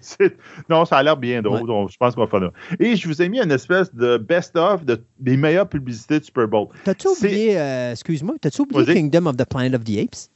Non, 0.68 0.84
ça 0.84 0.98
a 0.98 1.02
l'air 1.02 1.16
bien 1.16 1.42
drôle. 1.42 1.60
Ouais. 1.60 1.66
donc 1.66 1.90
je 1.90 1.96
pense 1.96 2.14
qu'on 2.14 2.22
va 2.22 2.26
faire 2.26 2.40
ça. 2.40 2.76
Et 2.78 2.96
je 2.96 3.08
vous 3.08 3.22
ai 3.22 3.28
mis 3.28 3.40
une 3.40 3.50
espèce 3.50 3.94
de 3.94 4.16
best-of 4.16 4.84
de, 4.84 5.02
des 5.18 5.36
meilleures 5.36 5.68
publicités 5.68 6.20
de 6.20 6.24
Super 6.24 6.48
Bowl. 6.48 6.68
T'as-tu 6.84 7.08
oublié, 7.08 7.58
euh, 7.58 7.92
excuse-moi, 7.92 8.36
t'as-tu 8.40 8.62
oublié 8.62 8.84
Vas-y. 8.84 8.94
Kingdom 8.94 9.26
of 9.26 9.36
the 9.36 9.44
Planet 9.44 9.74
of 9.74 9.84
the 9.84 9.98
Apes? 9.98 10.30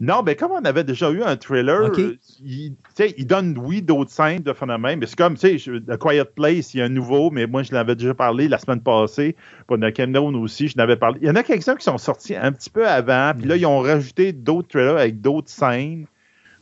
Non, 0.00 0.22
mais 0.24 0.36
comme 0.36 0.52
on 0.52 0.64
avait 0.64 0.84
déjà 0.84 1.10
eu 1.10 1.22
un 1.22 1.36
trailer, 1.36 1.86
OK. 1.86 1.98
euh, 1.98 2.16
il, 2.44 3.26
donne, 3.26 3.56
oui, 3.58 3.82
d'autres 3.82 4.10
scènes 4.10 4.42
de 4.42 4.52
phénomène, 4.52 4.98
mais 4.98 5.06
c'est 5.06 5.16
comme, 5.16 5.36
tu 5.36 5.58
sais, 5.58 5.80
The 5.80 5.96
Quiet 5.96 6.24
Place, 6.36 6.74
il 6.74 6.78
y 6.78 6.80
a 6.80 6.84
un 6.84 6.90
nouveau, 6.90 7.30
mais 7.30 7.46
moi, 7.46 7.62
je 7.62 7.72
l'avais 7.72 7.96
déjà 7.96 8.14
parlé 8.14 8.48
la 8.48 8.58
semaine 8.58 8.80
passée, 8.80 9.36
pour 9.66 9.78
The 9.78 9.92
Countdown 9.94 10.34
aussi, 10.36 10.68
je 10.68 10.76
n'avais 10.76 10.96
parlé. 10.96 11.18
Il 11.22 11.28
y 11.28 11.30
en 11.30 11.36
a 11.36 11.42
quelques-uns 11.42 11.76
qui 11.76 11.84
sont 11.84 11.98
sortis 11.98 12.36
un 12.36 12.52
petit 12.52 12.70
peu 12.70 12.86
avant, 12.86 13.32
puis 13.36 13.48
là, 13.48 13.56
ils 13.56 13.66
ont 13.66 13.80
rajouté 13.80 14.32
d'autres 14.32 14.68
trailers 14.68 14.96
avec 14.98 15.20
d'autres 15.20 15.50
scènes. 15.50 16.06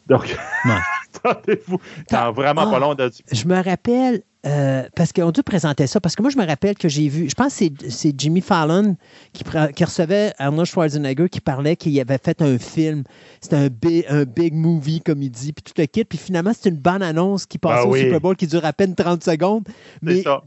Donc, 0.08 0.36
attendez-vous, 1.14 1.78
dans 2.10 2.32
vraiment 2.32 2.62
Ah. 2.66 2.70
pas 2.70 2.78
long 2.78 2.94
de 2.94 3.10
Je 3.32 3.44
me 3.46 3.62
rappelle, 3.62 4.22
euh, 4.46 4.88
parce 4.96 5.12
qu'on 5.12 5.30
dû 5.30 5.42
présenter 5.42 5.86
ça, 5.86 6.00
parce 6.00 6.14
que 6.14 6.22
moi, 6.22 6.30
je 6.30 6.38
me 6.38 6.46
rappelle 6.46 6.76
que 6.76 6.88
j'ai 6.88 7.08
vu, 7.08 7.28
je 7.28 7.34
pense 7.34 7.56
que 7.58 7.66
c'est- 7.90 8.14
Jimmy 8.18 8.40
Fallon 8.40 8.96
qui, 9.32 9.44
recevait 9.84 10.32
Arnold 10.38 10.66
Schwarzenegger 10.66 11.28
qui 11.28 11.40
parlait 11.40 11.76
qu'il 11.76 11.98
avait 12.00 12.18
fait 12.22 12.40
un 12.40 12.58
film. 12.58 13.02
C'était 13.40 13.56
un, 13.56 13.68
bi- 13.68 14.04
un 14.08 14.24
big 14.24 14.54
movie, 14.54 15.00
comme 15.00 15.22
il 15.22 15.30
dit, 15.30 15.52
puis 15.52 15.62
tout 15.62 15.74
le 15.76 15.86
kit. 15.86 16.04
Puis 16.04 16.18
finalement, 16.18 16.52
c'est 16.58 16.68
une 16.70 16.76
bonne 16.78 17.02
annonce 17.02 17.46
qui 17.46 17.58
passe 17.58 17.80
Ah 17.82 17.86
au 17.86 17.92
oui. 17.92 18.00
Super 18.00 18.20
Bowl 18.20 18.36
qui 18.36 18.46
dure 18.46 18.64
à 18.64 18.72
peine 18.72 18.94
30 18.94 19.22
secondes. 19.24 19.64
C'est 19.66 19.74
Mais 20.02 20.22
ça. 20.22 20.42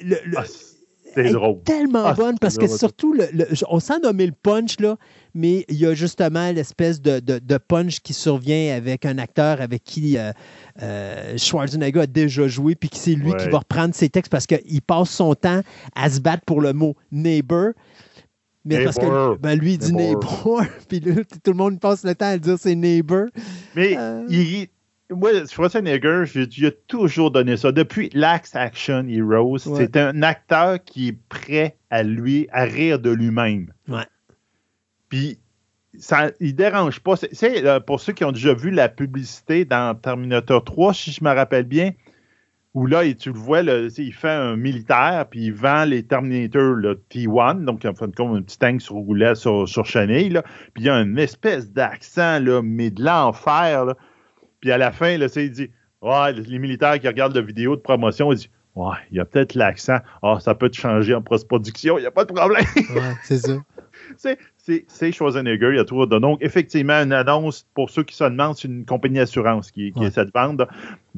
le- 0.00 0.18
le- 0.24 0.38
Ah, 0.38 0.44
c'est 1.14 1.26
est 1.26 1.32
drôle. 1.32 1.62
tellement 1.64 2.04
Ah, 2.06 2.14
bonne 2.14 2.38
parce 2.40 2.56
que 2.56 2.66
surtout, 2.66 3.12
le, 3.12 3.28
le- 3.32 3.46
on 3.68 3.78
sent 3.78 4.00
nommer 4.02 4.26
le 4.26 4.32
punch, 4.32 4.80
là, 4.80 4.96
mais 5.34 5.64
il 5.68 5.76
y 5.76 5.86
a 5.86 5.94
justement 5.94 6.50
l'espèce 6.52 7.00
de, 7.02 7.18
de- 7.20 7.38
de 7.38 7.58
punch 7.58 8.00
qui 8.00 8.12
survient 8.14 8.74
avec 8.76 9.04
un 9.04 9.18
acteur 9.18 9.60
avec 9.60 9.82
qui 9.84 10.16
euh, 10.16 10.30
euh, 10.82 11.36
Schwarzenegger 11.36 12.00
a 12.00 12.06
déjà 12.06 12.46
joué, 12.48 12.74
puis 12.74 12.88
que 12.88 12.96
c'est 12.96 13.14
lui 13.14 13.32
Ouais. 13.32 13.38
qui 13.38 13.48
va 13.48 13.58
reprendre 13.58 13.94
ses 13.94 14.08
textes 14.08 14.30
parce 14.30 14.46
qu'il 14.46 14.82
passe 14.82 15.10
son 15.10 15.34
temps 15.34 15.60
à 15.96 16.08
se 16.10 16.20
battre 16.20 16.44
pour 16.44 16.60
le 16.60 16.72
mot 16.72 16.96
neighbor. 17.12 17.70
Mais 18.66 18.82
parce 18.82 18.96
que 18.96 19.36
ben, 19.38 19.58
lui, 19.58 19.72
il 19.74 19.78
dit 19.78 19.92
Neighbor. 19.92 20.22
neighbor, 20.24 20.62
puis 20.88 21.00
là, 21.00 21.22
tout 21.44 21.50
le 21.50 21.56
monde 21.56 21.78
passe 21.80 22.02
le 22.04 22.14
temps 22.14 22.28
à 22.30 22.38
dire 22.38 22.56
c'est 22.58 22.74
neighbor. 22.74 23.26
Mais 23.76 23.94
Euh. 23.98 24.24
il, 24.30 24.68
moi, 25.10 25.30
Schwarzenegger, 25.46 26.22
j'ai 26.24 26.46
j'ai 26.50 26.72
toujours 26.86 27.30
donné 27.30 27.58
ça. 27.58 27.72
Depuis 27.72 28.08
l'Axe 28.14 28.56
Action 28.56 29.06
Heroes, 29.06 29.58
Ouais. 29.68 29.76
c'est 29.76 29.96
un 29.98 30.22
acteur 30.22 30.82
qui 30.82 31.08
est 31.08 31.18
prêt 31.28 31.76
à 31.90 32.02
lui, 32.02 32.48
à 32.52 32.64
rire 32.64 32.98
de 32.98 33.10
lui-même. 33.10 33.70
Ouais. 33.88 34.06
Puis, 35.14 35.38
ça, 35.96 36.30
il 36.40 36.54
dérange 36.56 36.98
pas. 37.00 37.14
C'est- 37.16 37.64
euh, 37.64 37.78
pour 37.78 38.00
ceux 38.00 38.12
qui 38.12 38.24
ont 38.24 38.32
déjà 38.32 38.52
vu 38.52 38.70
la 38.70 38.88
publicité 38.88 39.64
dans 39.64 39.94
Terminator 39.94 40.64
3, 40.64 40.92
si 40.92 41.12
je 41.12 41.22
me 41.22 41.32
rappelle 41.32 41.64
bien, 41.66 41.92
où 42.74 42.86
là, 42.86 43.02
tu 43.14 43.30
le 43.30 43.38
vois, 43.38 43.60
il 43.62 44.12
fait 44.12 44.28
un 44.28 44.56
militaire, 44.56 45.26
puis 45.30 45.44
il 45.44 45.52
vend 45.52 45.84
les 45.84 46.02
Terminator 46.02 46.72
le 46.74 47.00
T1, 47.08 47.64
donc 47.64 47.84
en 47.84 47.94
fin 47.94 48.08
de 48.08 48.16
compte, 48.16 48.36
un 48.36 48.42
petit 48.42 48.58
tank 48.58 48.80
sur 48.80 48.96
roulette 48.96 49.36
sur, 49.36 49.68
sur 49.68 49.86
chenille, 49.86 50.30
là. 50.30 50.42
puis 50.74 50.82
il 50.82 50.86
y 50.86 50.90
a 50.90 50.96
une 51.00 51.16
espèce 51.16 51.70
d'accent, 51.72 52.40
là, 52.40 52.60
mais 52.64 52.90
de 52.90 53.04
l'enfer. 53.04 53.94
Puis 54.60 54.72
à 54.72 54.78
la 54.78 54.90
fin, 54.90 55.16
là, 55.16 55.26
il 55.36 55.50
dit 55.52 55.70
Ouais, 56.02 56.32
les 56.32 56.58
militaires 56.58 56.98
qui 56.98 57.06
regardent 57.06 57.36
la 57.36 57.42
vidéo 57.42 57.76
de 57.76 57.80
promotion, 57.80 58.32
ils 58.32 58.36
disent 58.38 58.48
Ouais, 58.74 58.96
il 59.12 59.18
y 59.18 59.20
a 59.20 59.24
peut-être 59.24 59.54
l'accent. 59.54 59.98
Ah, 60.22 60.38
ça 60.40 60.56
peut 60.56 60.68
te 60.68 60.76
changer 60.76 61.14
en 61.14 61.22
post-production, 61.22 61.96
il 61.98 62.00
n'y 62.00 62.06
a 62.08 62.10
pas 62.10 62.24
de 62.24 62.32
problème. 62.32 62.64
Ouais, 62.76 63.14
c'est 63.22 63.38
ça. 63.38 63.52
C'est- 64.16 65.12
Schwarzenegger, 65.12 65.70
il 65.72 65.76
y 65.76 65.80
a 65.80 65.84
toujours 65.84 66.06
de 66.06 66.18
Donc, 66.18 66.38
effectivement, 66.42 66.94
une 67.02 67.12
annonce, 67.12 67.66
pour 67.74 67.90
ceux 67.90 68.02
qui 68.02 68.14
se 68.16 68.24
demandent, 68.24 68.56
c'est 68.56 68.68
une 68.68 68.84
compagnie 68.84 69.16
d'assurance 69.18 69.70
qui, 69.70 69.92
qui 69.92 70.00
Ouais. 70.00 70.06
essaie 70.06 70.24
de 70.24 70.30
vendre, 70.34 70.66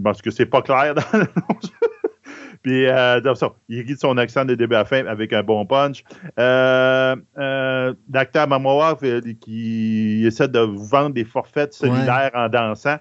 parce 0.03 0.21
que 0.23 0.31
c'est 0.31 0.47
pas 0.47 0.63
clair 0.63 0.95
dans 0.95 1.03
l'annonce. 1.13 1.73
Puis, 2.63 2.87
euh, 2.87 3.35
ça, 3.37 3.53
il 3.69 3.83
rit 3.83 3.95
de 3.95 3.99
son 3.99 4.17
accent 4.19 4.45
de 4.45 4.57
début 4.57 4.75
à 4.75 4.85
fin 4.85 5.07
avec 5.07 5.33
un 5.33 5.45
bon 5.45 5.65
punch. 5.67 6.03
Euh, 6.41 7.15
euh, 7.39 7.95
L'acteur 8.13 8.49
Mamoa 8.49 8.97
euh, 9.05 9.21
qui 9.41 10.25
essaie 10.27 10.49
de 10.49 10.59
vous 10.59 10.85
vendre 10.85 11.15
des 11.15 11.25
forfaits 11.25 11.75
cellulaires 11.75 12.33
en 12.35 12.49
dansant 12.49 12.97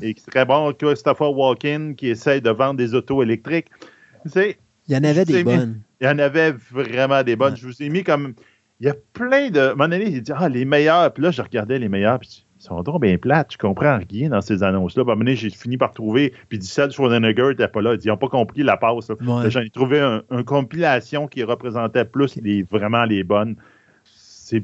et 0.00 0.14
qui 0.14 0.22
serait 0.22 0.46
bon. 0.46 0.72
Christopher 0.72 1.36
Walken 1.36 1.96
qui 1.96 2.08
essaie 2.08 2.40
de 2.40 2.48
vendre 2.50 2.76
des 2.76 2.94
autos 2.94 3.22
électriques. 3.22 3.66
Il 4.34 4.54
y 4.88 4.96
en 4.96 5.04
avait 5.04 5.24
des 5.26 5.38
mis- 5.38 5.44
bonnes. 5.44 5.80
il 6.00 6.06
y 6.06 6.08
en 6.10 6.18
avait 6.18 6.52
vraiment 6.70 7.22
des 7.22 7.36
bonnes. 7.36 7.52
Ouais. 7.52 7.58
Je 7.60 7.66
vous 7.66 7.82
ai 7.82 7.90
mis 7.90 8.02
comme. 8.04 8.34
Il 8.80 8.86
y 8.86 8.90
a 8.90 8.94
plein 9.12 9.50
de. 9.50 9.60
À 9.60 9.66
un 9.66 9.70
moment 9.74 9.88
donné, 9.88 10.06
il 10.08 10.22
dit 10.22 10.32
Ah, 10.34 10.48
les 10.48 10.64
meilleurs. 10.64 11.12
Puis 11.12 11.22
là, 11.22 11.30
je 11.30 11.42
regardais 11.42 11.78
les 11.78 11.88
meilleurs. 11.88 12.18
Puis 12.18 12.46
Ils 12.58 12.62
sont 12.64 12.82
donc 12.82 13.02
bien 13.02 13.16
plates. 13.18 13.52
Je 13.52 13.58
comprends 13.58 13.98
rien 14.10 14.30
dans 14.30 14.40
ces 14.40 14.62
annonces-là. 14.62 15.04
Puis 15.04 15.10
à 15.10 15.12
un 15.12 15.16
moment 15.16 15.24
donné, 15.26 15.36
j'ai 15.36 15.50
fini 15.50 15.76
par 15.76 15.92
trouver. 15.92 16.32
Puis 16.48 16.58
Dissel 16.58 16.90
Schwarzenegger 16.90 17.48
n'était 17.50 17.68
pas 17.68 17.82
là. 17.82 17.94
Ils 18.02 18.08
n'ont 18.08 18.16
pas 18.16 18.28
compris 18.28 18.62
la 18.62 18.76
passe. 18.76 19.10
Ouais. 19.10 19.50
J'en 19.50 19.60
ai 19.60 19.70
trouvé 19.70 20.00
un- 20.00 20.22
une 20.30 20.44
compilation 20.44 21.26
qui 21.28 21.42
représentait 21.44 22.04
plus 22.06 22.36
les, 22.36 22.62
vraiment 22.62 23.04
les 23.04 23.22
bonnes. 23.22 23.56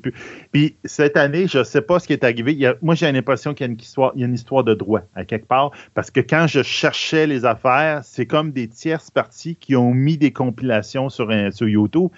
Plus... 0.02 0.12
Puis 0.50 0.74
cette 0.84 1.16
année, 1.16 1.46
je 1.46 1.58
ne 1.58 1.64
sais 1.64 1.80
pas 1.80 2.00
ce 2.00 2.08
qui 2.08 2.12
est 2.12 2.24
arrivé. 2.24 2.52
Il 2.52 2.58
y 2.58 2.66
a- 2.66 2.74
moi, 2.82 2.96
j'ai 2.96 3.10
l'impression 3.12 3.54
qu'il 3.54 3.66
y 3.66 3.68
a, 3.68 3.72
une 3.72 3.78
histoire, 3.78 4.10
il 4.16 4.20
y 4.20 4.24
a 4.24 4.26
une 4.26 4.34
histoire 4.34 4.64
de 4.64 4.74
droit 4.74 5.02
à 5.14 5.24
quelque 5.24 5.46
part. 5.46 5.70
Parce 5.94 6.10
que 6.10 6.18
quand 6.20 6.46
je 6.48 6.62
cherchais 6.64 7.28
les 7.28 7.44
affaires, 7.44 8.00
c'est 8.02 8.26
comme 8.26 8.50
des 8.50 8.66
tierces 8.66 9.10
parties 9.12 9.54
qui 9.54 9.76
ont 9.76 9.94
mis 9.94 10.16
des 10.18 10.32
compilations 10.32 11.08
sur, 11.08 11.30
un- 11.30 11.52
sur 11.52 11.68
YouTube. 11.68 12.08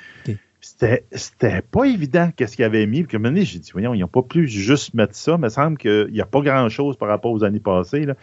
C'était, 0.60 1.62
pas 1.70 1.84
évident 1.84 2.30
qu'est-ce 2.36 2.56
qu'ils 2.56 2.64
avaient 2.64 2.86
mis. 2.86 3.04
Puis 3.04 3.16
à 3.16 3.18
un 3.18 3.22
moment 3.22 3.34
donné, 3.34 3.44
j'ai 3.44 3.58
dit, 3.58 3.70
voyons, 3.72 3.94
ils 3.94 4.00
n'ont 4.00 4.08
pas 4.08 4.22
pu 4.22 4.48
juste 4.48 4.94
mettre 4.94 5.14
ça. 5.14 5.32
Il 5.32 5.40
me 5.40 5.48
semble 5.48 5.78
qu'il 5.78 6.08
n'y 6.10 6.20
a 6.20 6.26
pas 6.26 6.40
grand-chose 6.40 6.96
par 6.96 7.08
rapport 7.08 7.32
aux 7.32 7.44
années 7.44 7.60
passées. 7.60 8.04
là. 8.04 8.14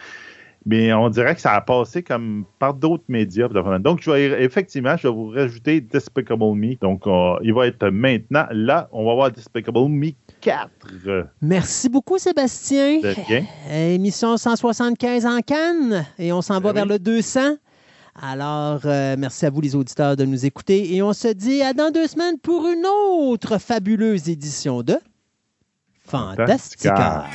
Mais 0.66 0.92
on 0.94 1.10
dirait 1.10 1.36
que 1.36 1.42
ça 1.42 1.52
a 1.52 1.62
passé 1.62 2.02
comme 2.02 2.44
par 2.58 2.74
d'autres 2.74 3.04
médias. 3.08 3.48
Donc, 3.48 4.02
je 4.02 4.10
vais, 4.10 4.44
effectivement, 4.44 4.98
je 4.98 5.08
vais 5.08 5.14
vous 5.14 5.30
rajouter 5.30 5.80
Despicable 5.80 6.56
Me. 6.56 6.76
Donc, 6.82 7.06
euh, 7.06 7.36
il 7.44 7.54
va 7.54 7.68
être 7.68 7.88
maintenant 7.90 8.46
là. 8.50 8.90
On 8.92 9.06
va 9.06 9.14
voir 9.14 9.32
Despicable 9.32 9.88
Me 9.88 10.10
4. 10.42 10.70
Euh, 11.06 11.24
Merci 11.42 11.88
beaucoup, 11.88 12.18
Sébastien. 12.18 13.00
bien. 13.28 13.46
Émission 13.72 14.38
175 14.38 15.28
en 15.28 15.40
Cannes 15.42 16.06
et 16.18 16.34
on 16.34 16.42
s'en 16.42 16.56
va 16.56 16.74
Ben 16.74 16.80
vers 16.80 16.86
le 16.88 17.00
200. 17.00 17.58
Alors, 18.22 18.82
euh, 18.86 19.16
merci 19.18 19.46
à 19.46 19.50
vous, 19.50 19.60
les 19.60 19.76
auditeurs, 19.76 20.16
de 20.16 20.24
nous 20.24 20.46
écouter 20.46 20.96
et 20.96 21.02
on 21.02 21.12
se 21.12 21.28
dit 21.28 21.62
à 21.62 21.74
dans 21.74 21.92
deux 21.92 22.08
semaines 22.08 22.40
pour 22.40 22.66
une 22.68 22.86
autre 22.86 23.58
fabuleuse 23.58 24.30
édition 24.30 24.84
de 24.84 24.98
Fantastica. 26.06 26.96
Fantastica. 26.96 27.26